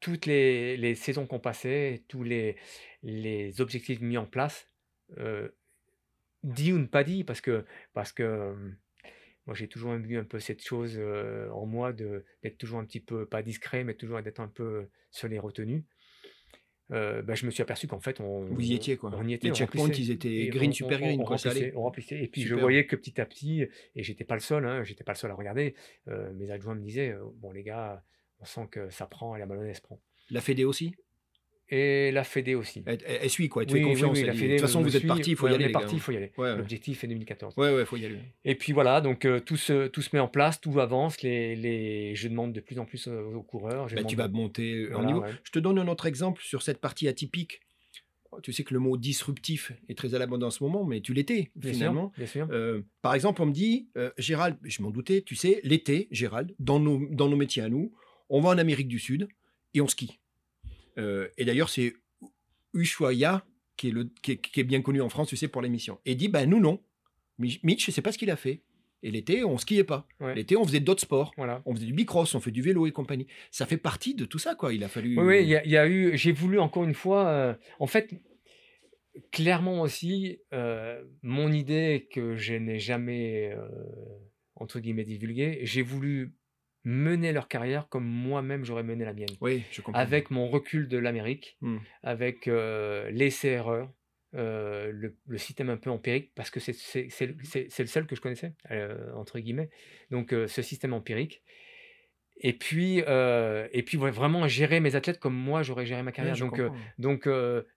toutes 0.00 0.24
les, 0.26 0.78
les 0.78 0.94
saisons 0.94 1.26
qu'on 1.26 1.40
passait, 1.40 2.04
tous 2.08 2.22
les, 2.22 2.56
les 3.02 3.60
objectifs 3.60 4.00
mis 4.00 4.16
en 4.16 4.24
place, 4.26 4.70
euh, 5.18 5.48
dit 6.44 6.72
ou 6.72 6.78
ne 6.78 6.86
pas 6.86 7.02
dit, 7.04 7.24
parce 7.24 7.40
que, 7.40 7.64
parce 7.92 8.12
que 8.12 8.54
moi 9.46 9.54
j'ai 9.56 9.66
toujours 9.68 9.92
eu 9.94 10.16
un 10.16 10.24
peu 10.24 10.38
cette 10.38 10.62
chose 10.64 10.94
euh, 10.98 11.48
en 11.50 11.66
moi 11.66 11.92
de- 11.92 12.24
d'être 12.42 12.58
toujours 12.58 12.78
un 12.78 12.84
petit 12.84 13.00
peu, 13.00 13.26
pas 13.26 13.42
discret, 13.42 13.82
mais 13.84 13.94
toujours 13.94 14.22
d'être 14.22 14.40
un 14.40 14.48
peu 14.48 14.88
sur 15.10 15.28
les 15.28 15.38
retenues. 15.38 15.84
Euh, 16.92 17.22
ben, 17.22 17.34
je 17.34 17.46
me 17.46 17.50
suis 17.50 17.62
aperçu 17.62 17.86
qu'en 17.86 17.98
fait, 17.98 18.20
on, 18.20 18.44
Vous 18.44 18.60
y 18.60 18.74
étiez, 18.74 18.98
quoi. 18.98 19.10
on 19.14 19.26
y 19.26 19.32
était, 19.32 19.48
Les 19.48 19.54
checkpoints, 19.54 19.88
ils 19.88 20.10
étaient 20.10 20.48
green, 20.48 20.68
on- 20.70 20.74
super 20.74 21.00
green, 21.00 21.18
on 21.18 21.24
remplissait, 21.24 21.72
on 21.74 21.80
remplissait. 21.82 22.22
Et 22.22 22.28
puis 22.28 22.42
je 22.42 22.54
voyais 22.54 22.86
que 22.86 22.94
petit 22.94 23.20
à 23.20 23.26
petit, 23.26 23.62
et 23.94 24.02
j'étais 24.02 24.24
pas 24.24 24.34
le 24.34 24.40
seul, 24.40 24.66
hein, 24.66 24.84
j'étais 24.84 25.02
pas 25.02 25.12
le 25.12 25.16
seul 25.18 25.30
à 25.30 25.34
regarder, 25.34 25.74
euh, 26.08 26.30
mes 26.34 26.50
adjoints 26.50 26.74
me 26.74 26.82
disaient, 26.82 27.16
bon 27.36 27.52
les 27.52 27.62
gars, 27.62 28.04
on 28.38 28.44
sent 28.44 28.68
que 28.70 28.90
ça 28.90 29.06
prend 29.06 29.34
et 29.34 29.38
la 29.38 29.46
mayonnaise 29.46 29.80
prend. 29.80 29.98
La 30.30 30.42
Fédé 30.42 30.64
aussi? 30.64 30.94
Et 31.70 32.10
la 32.12 32.24
Fédé 32.24 32.54
aussi. 32.54 32.82
elle, 32.86 33.30
suit, 33.30 33.48
quoi. 33.48 33.64
Tu 33.64 33.74
Oui, 33.74 33.80
oui, 33.80 33.86
confiance. 33.90 34.12
oui, 34.12 34.20
elle 34.20 34.26
la 34.26 34.32
Fédé 34.34 34.48
de 34.48 34.52
toute 34.58 34.60
façon, 34.66 34.82
vous 34.82 34.94
êtes 34.96 35.06
parti, 35.06 35.30
il 35.30 35.36
faut 35.36 35.48
y 35.48 35.50
on 35.50 35.54
aller. 35.54 35.64
est 35.64 35.68
parti, 35.70 35.94
il 35.96 36.00
faut 36.00 36.12
y 36.12 36.16
aller. 36.16 36.30
Ouais, 36.36 36.50
ouais. 36.50 36.56
L'objectif 36.58 37.02
est 37.04 37.06
2014. 37.06 37.54
Ouais, 37.56 37.74
ouais, 37.74 37.84
faut 37.86 37.96
y 37.96 38.04
aller. 38.04 38.18
Et 38.44 38.54
puis 38.54 38.72
voilà, 38.72 39.00
donc 39.00 39.24
euh, 39.24 39.40
tout, 39.40 39.56
se, 39.56 39.86
tout 39.88 40.02
se 40.02 40.10
met 40.12 40.20
en 40.20 40.28
place, 40.28 40.60
tout 40.60 40.78
avance, 40.78 41.22
les, 41.22 41.56
les... 41.56 42.14
je 42.14 42.28
demande 42.28 42.52
de 42.52 42.60
plus 42.60 42.78
en 42.78 42.84
plus 42.84 43.08
aux, 43.08 43.36
aux 43.36 43.42
coureurs. 43.42 43.88
je 43.88 43.96
Bah, 43.96 44.04
tu 44.04 44.14
de- 44.14 44.20
vas 44.20 44.28
monter 44.28 44.86
en 44.88 44.92
Voilà, 44.92 45.06
niveau. 45.06 45.20
ouais. 45.22 45.30
Je 45.42 45.50
te 45.52 45.58
donne 45.58 45.78
un 45.78 45.88
autre 45.88 46.04
exemple 46.06 46.42
sur 46.42 46.60
cette 46.62 46.80
partie 46.82 47.08
atypique. 47.08 47.60
Tu 48.42 48.52
sais 48.52 48.64
que 48.64 48.74
le 48.74 48.80
mot 48.80 48.96
disruptif 48.96 49.70
est 49.88 49.96
très 49.96 50.14
à 50.14 50.18
la 50.18 50.26
mode 50.26 50.42
en 50.42 50.50
ce 50.50 50.62
moment, 50.64 50.84
mais 50.84 51.00
tu 51.00 51.14
l'étais 51.14 51.50
Bien 51.54 51.72
finalement. 51.72 52.08
sûr, 52.10 52.18
bien 52.18 52.26
sûr. 52.26 52.48
Euh, 52.50 52.82
par 53.00 53.14
exemple, 53.14 53.40
on 53.40 53.46
me 53.46 53.52
dit, 53.52 53.88
euh, 53.96 54.10
Gérald, 54.18 54.58
je 54.64 54.82
m'en 54.82 54.90
doutais, 54.90 55.22
tu 55.22 55.36
sais, 55.36 55.60
l'été, 55.62 56.08
Gérald, 56.10 56.52
dans 56.58 56.80
nos, 56.80 57.06
dans 57.12 57.28
nos 57.28 57.36
métiers 57.36 57.62
à 57.62 57.68
nous, 57.68 57.92
on 58.28 58.40
va 58.40 58.50
en 58.50 58.58
Amérique 58.58 58.88
du 58.88 58.98
Sud 58.98 59.28
et 59.72 59.80
on 59.80 59.86
skie. 59.86 60.18
Euh, 60.98 61.28
et 61.38 61.44
d'ailleurs, 61.44 61.68
c'est 61.68 61.94
Ushuaïa, 62.72 63.44
qui 63.76 63.88
est, 63.88 63.90
le, 63.90 64.04
qui, 64.22 64.32
est, 64.32 64.36
qui 64.36 64.60
est 64.60 64.64
bien 64.64 64.82
connu 64.82 65.00
en 65.00 65.08
France, 65.08 65.28
tu 65.28 65.36
sais, 65.36 65.48
pour 65.48 65.62
l'émission. 65.62 65.98
Et 66.06 66.14
dit, 66.14 66.28
ben 66.28 66.48
nous, 66.48 66.60
non. 66.60 66.80
Mitch, 67.38 67.90
sais 67.90 68.02
pas 68.02 68.12
ce 68.12 68.18
qu'il 68.18 68.30
a 68.30 68.36
fait. 68.36 68.62
Et 69.02 69.10
l'été, 69.10 69.44
on 69.44 69.58
skiait 69.58 69.84
pas. 69.84 70.06
Ouais. 70.20 70.34
L'été, 70.34 70.56
on 70.56 70.64
faisait 70.64 70.80
d'autres 70.80 71.02
sports. 71.02 71.32
Voilà. 71.36 71.60
On 71.66 71.74
faisait 71.74 71.84
du 71.86 71.92
bicross, 71.92 72.34
on 72.34 72.40
fait 72.40 72.50
du 72.52 72.62
vélo 72.62 72.86
et 72.86 72.92
compagnie. 72.92 73.26
Ça 73.50 73.66
fait 73.66 73.76
partie 73.76 74.14
de 74.14 74.24
tout 74.24 74.38
ça, 74.38 74.54
quoi. 74.54 74.72
Il 74.72 74.82
a 74.84 74.88
fallu. 74.88 75.18
Oui, 75.18 75.26
oui, 75.26 75.42
il 75.42 75.48
y, 75.48 75.56
a- 75.56 75.64
il 75.64 75.70
y 75.70 75.76
a 75.76 75.86
eu. 75.86 76.16
J'ai 76.16 76.32
voulu 76.32 76.58
encore 76.58 76.84
une 76.84 76.94
fois. 76.94 77.26
euh, 77.26 77.54
en 77.80 77.86
fait, 77.86 78.14
clairement 79.30 79.82
aussi, 79.82 80.38
euh, 80.52 81.02
mon 81.22 81.52
idée 81.52 82.08
que 82.10 82.36
je 82.36 82.54
n'ai 82.54 82.78
jamais 82.78 83.52
euh, 83.52 83.68
entre 84.56 84.80
guillemets 84.80 85.04
divulguée, 85.04 85.58
j'ai 85.62 85.82
voulu 85.82 86.34
mener 86.84 87.32
leur 87.32 87.48
carrière 87.48 87.88
comme 87.88 88.04
moi-même 88.04 88.64
j'aurais 88.64 88.82
mené 88.82 89.04
la 89.04 89.12
mienne, 89.14 89.28
Oui, 89.40 89.62
je 89.70 89.80
comprends. 89.80 90.00
avec 90.00 90.30
mon 90.30 90.48
recul 90.48 90.86
de 90.88 90.98
l'Amérique, 90.98 91.56
Hmm. 91.60 91.78
avec 92.02 92.46
euh, 92.48 93.10
l'essai-erreur. 93.10 93.90
euh, 94.36 94.90
le, 94.92 95.16
le 95.28 95.38
système 95.38 95.70
un 95.70 95.76
peu 95.76 95.90
empirique 95.90 96.32
parce 96.34 96.50
que 96.50 96.58
c'est 96.58 96.74
le 96.82 97.86
seul 97.86 98.06
que 98.06 98.16
je 98.16 98.20
connaissais 98.20 98.52
euh, 98.72 99.12
entre 99.14 99.38
guillemets 99.38 99.70
donc 100.10 100.32
euh, 100.32 100.48
ce 100.48 100.60
système 100.60 100.92
empirique 100.92 101.42
et 102.38 102.52
puis, 102.52 102.98
et 102.98 103.82
puis 103.86 103.96
ouais, 103.96 104.10
vraiment 104.10 104.48
gérer 104.48 104.80
mes 104.80 104.96
athlètes 104.96 105.20
comme 105.20 105.36
moi 105.36 105.62
j'aurais 105.62 105.86
géré 105.86 106.02
ma 106.02 106.10
carrière. 106.10 106.36
Donc, 106.36 106.60
donc 106.98 107.28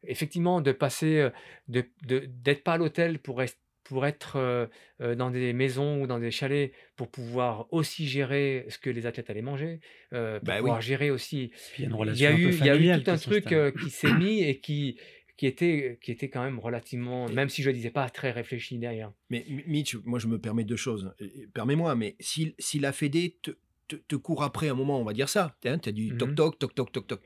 effectivement, 0.04 0.62
de 0.62 0.72
passer, 0.72 1.30
de 1.68 1.86
d'être 2.04 2.64
pas 2.64 2.74
à 2.74 2.78
l'hôtel 2.78 3.20
pour, 3.20 3.38
rest- 3.38 3.60
pour 3.88 4.06
être 4.06 4.70
dans 5.00 5.30
des 5.32 5.54
maisons 5.54 6.02
ou 6.02 6.08
dans 6.08 6.20
des 6.20 6.32
chalets, 6.32 6.72
pour 6.96 7.10
pouvoir 7.10 7.68
aussi 7.72 8.08
gérer 8.08 8.66
ce 8.70 8.78
que 8.78 8.90
les 8.90 9.06
athlètes 9.06 9.30
allaient 9.30 9.42
manger, 9.42 9.80
pour 10.10 10.20
Bah 10.44 10.56
oui. 10.56 10.60
pouvoir 10.60 10.82
gérer 10.82 11.12
aussi. 11.12 11.52
Puis 11.74 11.84
il 11.84 11.84
y 11.84 11.86
a 11.86 11.90
une 11.90 11.96
Il 11.96 11.98
y 11.98 12.26
relation 12.26 12.28
a 12.28 12.32
un 12.32 12.36
peu 12.38 12.50
eu, 12.50 12.52
il 12.54 12.66
y 12.66 12.70
a 12.70 12.76
eu 12.98 13.04
tout 13.04 13.12
un 13.12 13.18
truc 13.18 13.46
qui 13.80 13.90
s'est 13.90 14.14
mis 14.14 14.42
et 14.44 14.60
qui, 14.60 15.00
qui, 15.38 15.46
était, 15.46 16.00
qui 16.02 16.12
était 16.12 16.30
quand 16.30 16.44
même 16.44 16.60
relativement, 16.60 17.28
même 17.30 17.50
si 17.50 17.62
je 17.64 17.70
ne 17.70 17.76
disais 17.76 17.92
pas, 17.92 18.10
très 18.10 18.32
réfléchi 18.32 18.78
derrière. 18.78 19.12
Mais 19.30 19.46
Mitch, 19.68 19.96
moi 20.06 20.20
je 20.20 20.28
me 20.28 20.40
permets 20.40 20.64
deux 20.64 20.76
choses. 20.78 21.14
Et- 21.20 21.42
et 21.44 21.48
Permets-moi, 21.48 21.96
mais 21.96 22.16
si, 22.20 22.56
si 22.60 22.80
la 22.80 22.92
Fédé 22.92 23.38
te, 23.42 23.52
te, 23.88 23.96
te 23.96 24.16
court 24.16 24.44
après 24.44 24.68
un 24.70 24.74
moment, 24.74 25.00
on 25.00 25.04
va 25.06 25.14
dire 25.14 25.30
ça, 25.30 25.56
tu 25.62 25.70
as 25.70 25.78
dit 25.78 26.10
toc 26.18 26.30
Mhm. 26.30 26.36
toc 26.36 26.60
toc 26.60 26.76
toc 26.76 26.92
toc 26.92 27.08
toc. 27.08 27.22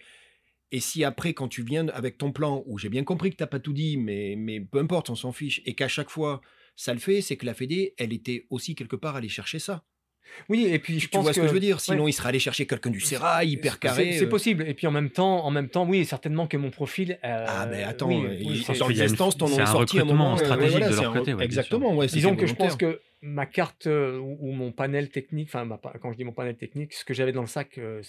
Et 0.71 0.79
si 0.79 1.03
après, 1.03 1.33
quand 1.33 1.47
tu 1.47 1.63
viens 1.63 1.87
avec 1.89 2.17
ton 2.17 2.31
plan, 2.31 2.63
où 2.65 2.77
j'ai 2.77 2.89
bien 2.89 3.03
compris 3.03 3.29
que 3.31 3.35
tu 3.35 3.43
n'as 3.43 3.47
pas 3.47 3.59
tout 3.59 3.73
dit, 3.73 3.97
mais, 3.97 4.35
mais 4.37 4.59
peu 4.61 4.79
importe, 4.79 5.09
on 5.09 5.15
s'en 5.15 5.31
fiche, 5.31 5.61
et 5.65 5.73
qu'à 5.75 5.87
chaque 5.87 6.09
fois 6.09 6.41
ça 6.77 6.93
le 6.93 6.99
fait, 6.99 7.21
c'est 7.21 7.35
que 7.35 7.45
la 7.45 7.53
Fédé, 7.53 7.93
elle 7.97 8.13
était 8.13 8.47
aussi 8.49 8.73
quelque 8.75 8.95
part 8.95 9.15
allée 9.17 9.27
chercher 9.29 9.59
ça. 9.59 9.83
Oui, 10.47 10.65
et 10.65 10.79
puis 10.79 10.95
je 10.99 11.05
tu 11.05 11.09
pense 11.09 11.23
vois 11.23 11.33
ce 11.33 11.41
que 11.41 11.47
je 11.47 11.51
veux 11.53 11.59
dire? 11.59 11.81
Sinon, 11.81 12.05
ouais. 12.05 12.11
il 12.11 12.13
serait 12.13 12.29
allé 12.29 12.39
chercher 12.39 12.65
quelqu'un 12.65 12.89
du 12.89 13.01
Sérail, 13.01 13.49
hyper 13.51 13.73
C'est- 13.73 13.79
carré. 13.79 14.11
C'est 14.13 14.25
euh. 14.25 14.29
possible. 14.29 14.65
Et 14.65 14.73
puis 14.73 14.87
en 14.87 14.91
même 14.91 15.09
temps, 15.09 15.43
en 15.45 15.51
même 15.51 15.67
temps, 15.67 15.85
oui, 15.85 16.05
certainement 16.05 16.47
que 16.47 16.55
mon 16.55 16.71
profil. 16.71 17.19
euh, 17.25 17.45
Ah, 17.47 17.67
mais 17.69 17.83
attends, 17.83 18.07
oui, 18.07 18.23
euh, 18.23 18.29
oui, 18.29 18.63
il- 18.65 18.81
a 18.81 18.87
une- 18.89 18.97
l'instance, 18.97 19.37
t'en 19.37 19.47
un 19.59 19.65
sorti 19.65 19.99
un 19.99 20.05
moment. 20.05 20.33
euh, 20.33 20.37
stratégique 20.37 20.77
voilà, 20.79 20.89
de 20.89 20.95
leur 20.95 21.11
un- 21.11 21.13
côté, 21.19 21.33
ouais, 21.33 21.43
Exactement, 21.43 21.93
ouais, 21.95 22.07
Disons 22.07 22.37
que 22.37 22.47
je 22.47 22.53
pense 22.55 22.77
que 22.77 23.01
ma 23.21 23.45
carte 23.45 23.87
euh, 23.87 24.17
ou, 24.17 24.37
ou 24.39 24.51
mon 24.53 24.71
panel 24.71 25.09
technique, 25.09 25.49
enfin 25.53 25.67
quand 26.01 26.13
je 26.13 26.17
dis 26.17 26.23
mon 26.23 26.31
panel 26.31 26.55
technique, 26.55 26.93
ce 26.93 27.03
que 27.03 27.13
j'avais 27.13 27.33
dans 27.33 27.41
le 27.41 27.47
sac 27.47 27.77
euh, 27.77 28.01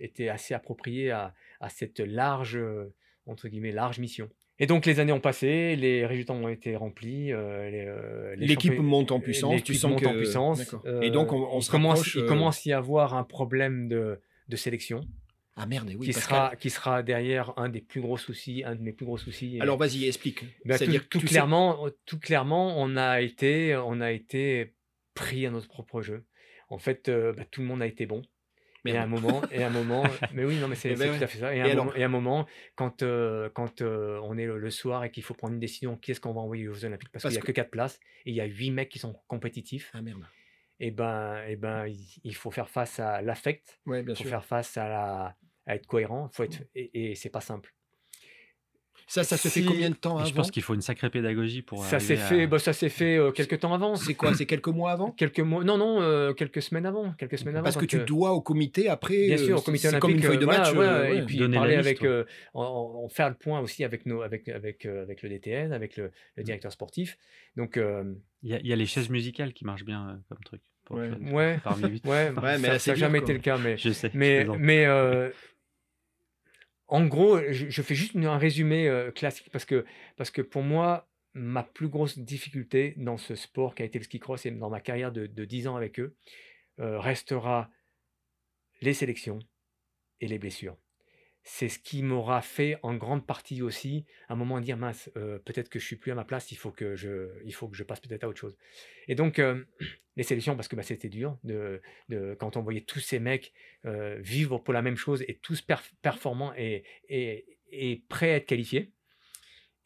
était 0.00 0.28
assez 0.28 0.54
approprié 0.54 1.10
à, 1.10 1.34
à 1.60 1.68
cette 1.68 2.00
large, 2.00 2.56
euh, 2.56 2.92
entre 3.26 3.48
guillemets, 3.48 3.72
large 3.72 3.98
mission. 3.98 4.28
Et 4.58 4.66
donc 4.66 4.86
les 4.86 5.00
années 5.00 5.12
ont 5.12 5.20
passé, 5.20 5.76
les 5.76 6.06
résultats 6.06 6.32
ont 6.32 6.48
été 6.48 6.76
remplis, 6.76 7.30
euh, 7.30 7.36
euh, 7.70 8.34
L'équipe 8.38 8.78
monte 8.78 9.12
en 9.12 9.20
puissance, 9.20 9.62
tu 9.62 9.74
sens 9.74 9.90
monte 9.90 10.00
que... 10.00 10.06
en 10.06 10.14
puissance. 10.14 10.74
Euh, 10.86 11.02
Et 11.02 11.10
donc, 11.10 11.32
on, 11.32 11.42
on 11.42 11.58
il 11.58 11.62
se 11.62 11.70
commence, 11.70 12.14
il 12.14 12.24
commence 12.24 12.66
à 12.66 12.70
y 12.70 12.72
avoir 12.72 13.14
un 13.14 13.22
problème 13.24 13.86
de, 13.88 14.18
de 14.48 14.56
sélection 14.56 15.02
Ah 15.56 15.66
merde, 15.66 15.90
oui, 15.98 16.06
qui, 16.06 16.12
Pascal. 16.14 16.22
sera, 16.22 16.56
qui 16.56 16.70
sera 16.70 17.02
derrière 17.02 17.52
un 17.58 17.68
des 17.68 17.82
plus 17.82 18.00
gros 18.00 18.16
soucis, 18.16 18.62
un 18.64 18.74
de 18.76 18.80
mes 18.80 18.92
plus 18.94 19.04
gros 19.04 19.18
soucis. 19.18 19.58
Alors 19.60 19.76
vas-y, 19.76 20.06
explique. 20.06 20.44
bah, 20.64 20.78
tout, 20.78 20.86
que 20.86 20.96
tout 21.00 21.20
clairement, 21.20 21.86
tout 22.06 22.18
clairement, 22.18 22.80
on 22.80 22.96
a 22.96 23.20
été, 23.20 23.76
on 23.76 24.00
a 24.00 24.10
été 24.10 24.72
pris 25.12 25.44
à 25.44 25.50
notre 25.50 25.68
propre 25.68 26.00
jeu. 26.00 26.24
En 26.70 26.78
fait, 26.78 27.10
bah, 27.10 27.44
tout 27.50 27.60
le 27.60 27.66
monde 27.66 27.82
a 27.82 27.86
été 27.86 28.06
bon. 28.06 28.22
Et 28.86 28.96
à 28.96 29.02
un 29.02 29.06
moment, 29.06 29.42
et 29.50 29.62
à 29.62 29.66
un 29.66 29.70
moment, 29.70 30.04
mais 30.32 30.44
oui, 30.44 30.58
non, 30.58 30.68
mais 30.68 30.74
c'est 30.76 30.90
Eh 30.90 30.94
ben 30.94 31.10
ouais. 31.10 31.18
tout 31.18 31.24
à 31.24 31.26
fait 31.26 31.38
ça. 31.38 31.54
Et, 31.54 31.60
à 31.60 31.66
un 31.66 31.74
moment, 31.74 31.94
et 31.94 32.02
à 32.02 32.06
un 32.06 32.08
moment, 32.08 32.46
quand, 32.74 33.02
euh, 33.02 33.48
quand 33.50 33.82
euh, 33.82 34.18
on 34.22 34.36
est 34.38 34.46
le, 34.46 34.58
le 34.58 34.70
soir 34.70 35.04
et 35.04 35.10
qu'il 35.10 35.22
faut 35.22 35.34
prendre 35.34 35.54
une 35.54 35.60
décision, 35.60 35.96
qui 35.96 36.10
est-ce 36.12 36.20
qu'on 36.20 36.32
va 36.32 36.40
envoyer 36.40 36.68
aux 36.68 36.74
Jeux 36.74 36.86
Olympiques? 36.86 37.10
Parce, 37.12 37.22
Parce 37.22 37.34
qu'il 37.34 37.42
n'y 37.42 37.48
a 37.50 37.52
que- 37.52 37.52
4 37.52 37.70
places 37.70 37.98
et 38.24 38.30
il 38.30 38.34
y 38.34 38.40
a 38.40 38.44
8 38.44 38.70
mecs 38.70 38.88
qui 38.88 38.98
sont 38.98 39.14
compétitifs. 39.28 39.90
Ah 39.94 40.02
merde. 40.02 40.24
Et 40.78 40.90
ben, 40.90 41.42
et 41.48 41.56
ben, 41.56 41.86
il, 41.86 42.06
il 42.24 42.34
faut 42.34 42.50
faire 42.50 42.68
face 42.68 43.00
à 43.00 43.22
l'affect, 43.22 43.80
Ouais, 43.86 44.02
bien 44.02 44.14
il 44.14 44.16
faut 44.18 44.22
sûr. 44.24 44.30
faire 44.30 44.44
face 44.44 44.76
à, 44.76 44.88
la, 44.88 45.36
à 45.66 45.74
être 45.76 45.86
cohérent, 45.86 46.28
faut 46.32 46.42
être, 46.44 46.62
et, 46.74 47.12
et 47.12 47.14
c'est 47.14 47.30
pas 47.30 47.40
simple. 47.40 47.74
Ça, 49.08 49.22
ça 49.22 49.36
se 49.36 49.46
fait 49.48 49.62
combien 49.62 49.88
de 49.90 49.94
temps 49.94 50.16
avant 50.16 50.26
je 50.26 50.34
pense 50.34 50.50
qu'il 50.50 50.64
faut 50.64 50.74
une 50.74 50.80
sacrée 50.80 51.10
pédagogie 51.10 51.62
pour 51.62 51.84
Ça 51.84 52.00
s'est 52.00 52.14
à- 52.14 52.16
fait, 52.16 52.46
bah, 52.48 52.58
ça 52.58 52.72
s'est 52.72 52.88
fait 52.88 53.16
euh, 53.16 53.30
quelques 53.30 53.60
temps 53.60 53.72
avant. 53.72 53.94
C'est 53.94 54.14
quoi 54.14 54.34
C'est 54.34 54.46
quelques 54.46 54.66
mois 54.68 54.90
avant 54.90 55.12
Quelques 55.12 55.38
mois, 55.40 55.62
non, 55.62 55.78
non, 55.78 56.00
euh, 56.02 56.32
quelques 56.32 56.60
semaines 56.60 56.86
avant, 56.86 57.12
quelques 57.12 57.38
semaines 57.38 57.54
avant. 57.56 57.62
Parce 57.64 57.76
que 57.76 57.84
tu 57.84 57.98
euh, 57.98 58.04
dois 58.04 58.32
au 58.32 58.40
comité 58.40 58.88
après. 58.88 59.26
Bien 59.28 59.36
euh, 59.38 59.44
sûr, 59.46 59.58
au 59.58 59.62
comité 59.62 59.88
c'est 59.88 59.98
comme 60.00 60.10
une 60.10 60.16
olympique, 60.16 60.30
feuille 60.30 60.38
de 60.40 60.46
match. 60.46 60.72
voilà, 60.74 60.92
euh, 60.96 61.10
ouais. 61.10 61.18
et 61.18 61.22
puis 61.22 61.38
parler 61.38 61.76
liste, 61.76 61.86
avec, 61.86 62.02
euh, 62.04 62.24
on 62.54 63.08
faire 63.08 63.28
le 63.28 63.36
point 63.36 63.60
aussi 63.60 63.84
avec 63.84 64.06
nos, 64.06 64.22
avec, 64.22 64.48
avec, 64.48 64.84
euh, 64.86 65.02
avec 65.02 65.22
le 65.22 65.28
DTN, 65.28 65.72
avec 65.72 65.96
le, 65.96 66.10
le 66.36 66.42
directeur 66.42 66.72
sportif. 66.72 67.16
Donc, 67.56 67.76
euh, 67.76 68.02
Il 68.42 68.50
y, 68.50 68.54
a, 68.54 68.58
il 68.60 68.66
y 68.66 68.72
a 68.72 68.76
les 68.76 68.86
chaises 68.86 69.08
musicales 69.08 69.52
qui 69.52 69.64
marchent 69.64 69.84
bien 69.84 70.08
euh, 70.08 70.14
comme 70.28 70.38
truc. 70.44 70.62
Ouais. 70.90 71.10
ouais, 71.32 71.58
Parmi 71.64 71.84
ouais, 71.84 72.00
Ouais, 72.42 72.58
mais 72.58 72.78
ça 72.78 72.92
n'a 72.92 72.96
jamais 72.96 73.18
quoi. 73.20 73.24
été 73.26 73.32
le 73.34 73.38
cas, 73.40 73.58
mais, 73.58 73.76
Je 73.76 73.90
sais. 73.90 74.10
mais, 74.14 74.46
euh, 74.86 75.30
en 76.88 77.06
gros, 77.06 77.40
je, 77.50 77.82
fais 77.82 77.94
juste 77.94 78.14
un 78.16 78.38
résumé 78.38 78.88
euh, 78.88 79.10
classique 79.10 79.50
parce 79.50 79.64
que, 79.64 79.84
parce 80.16 80.30
que 80.30 80.42
pour 80.42 80.62
moi, 80.62 81.08
ma 81.34 81.62
plus 81.62 81.88
grosse 81.88 82.18
difficulté 82.18 82.94
dans 82.96 83.16
ce 83.16 83.34
sport 83.34 83.74
qui 83.74 83.82
a 83.82 83.86
été 83.86 83.98
le 83.98 84.04
ski 84.04 84.20
cross 84.20 84.46
et 84.46 84.50
dans 84.50 84.70
ma 84.70 84.80
carrière 84.80 85.12
de, 85.12 85.26
de 85.26 85.44
10 85.44 85.68
ans 85.68 85.76
avec 85.76 85.98
eux 86.00 86.16
euh, 86.78 86.98
restera 86.98 87.70
les 88.80 88.94
sélections 88.94 89.38
et 90.20 90.28
les 90.28 90.38
blessures. 90.38 90.76
C'est 91.48 91.68
ce 91.68 91.78
qui 91.78 92.02
m'aura 92.02 92.42
fait 92.42 92.76
en 92.82 92.96
grande 92.96 93.24
partie 93.24 93.62
aussi 93.62 94.04
à 94.28 94.32
un 94.32 94.36
moment 94.36 94.60
dire 94.60 94.76
mince, 94.76 95.10
euh, 95.16 95.38
peut-être 95.38 95.68
que 95.68 95.78
je 95.78 95.84
suis 95.86 95.94
plus 95.94 96.10
à 96.10 96.16
ma 96.16 96.24
place, 96.24 96.50
il 96.50 96.56
faut 96.56 96.72
que 96.72 96.96
je, 96.96 97.28
il 97.44 97.54
faut 97.54 97.68
que 97.68 97.76
je 97.76 97.84
passe 97.84 98.00
peut-être 98.00 98.24
à 98.24 98.28
autre 98.28 98.40
chose. 98.40 98.56
Et 99.06 99.14
donc 99.14 99.38
euh, 99.38 99.64
les 100.16 100.24
sélections 100.24 100.56
parce 100.56 100.66
que 100.66 100.74
bah, 100.74 100.82
c'était 100.82 101.08
dur 101.08 101.38
de, 101.44 101.80
de- 102.08 102.34
quand 102.40 102.56
on 102.56 102.62
voyait 102.62 102.80
tous 102.80 102.98
ces 102.98 103.20
mecs 103.20 103.52
euh, 103.84 104.18
vivre 104.20 104.58
pour 104.58 104.74
la 104.74 104.82
même 104.82 104.96
chose 104.96 105.22
et 105.28 105.36
tous 105.38 105.62
perf- 105.62 105.92
performants 106.02 106.52
et, 106.56 106.82
et, 107.08 107.58
et 107.70 108.02
prêts 108.08 108.32
à 108.32 108.36
être 108.36 108.46
qualifiés. 108.46 108.92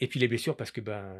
Et 0.01 0.09
puis 0.09 0.20
les 0.20 0.28
blessures 0.28 0.57
parce 0.57 0.70
que 0.73 0.81
bah, 0.81 1.15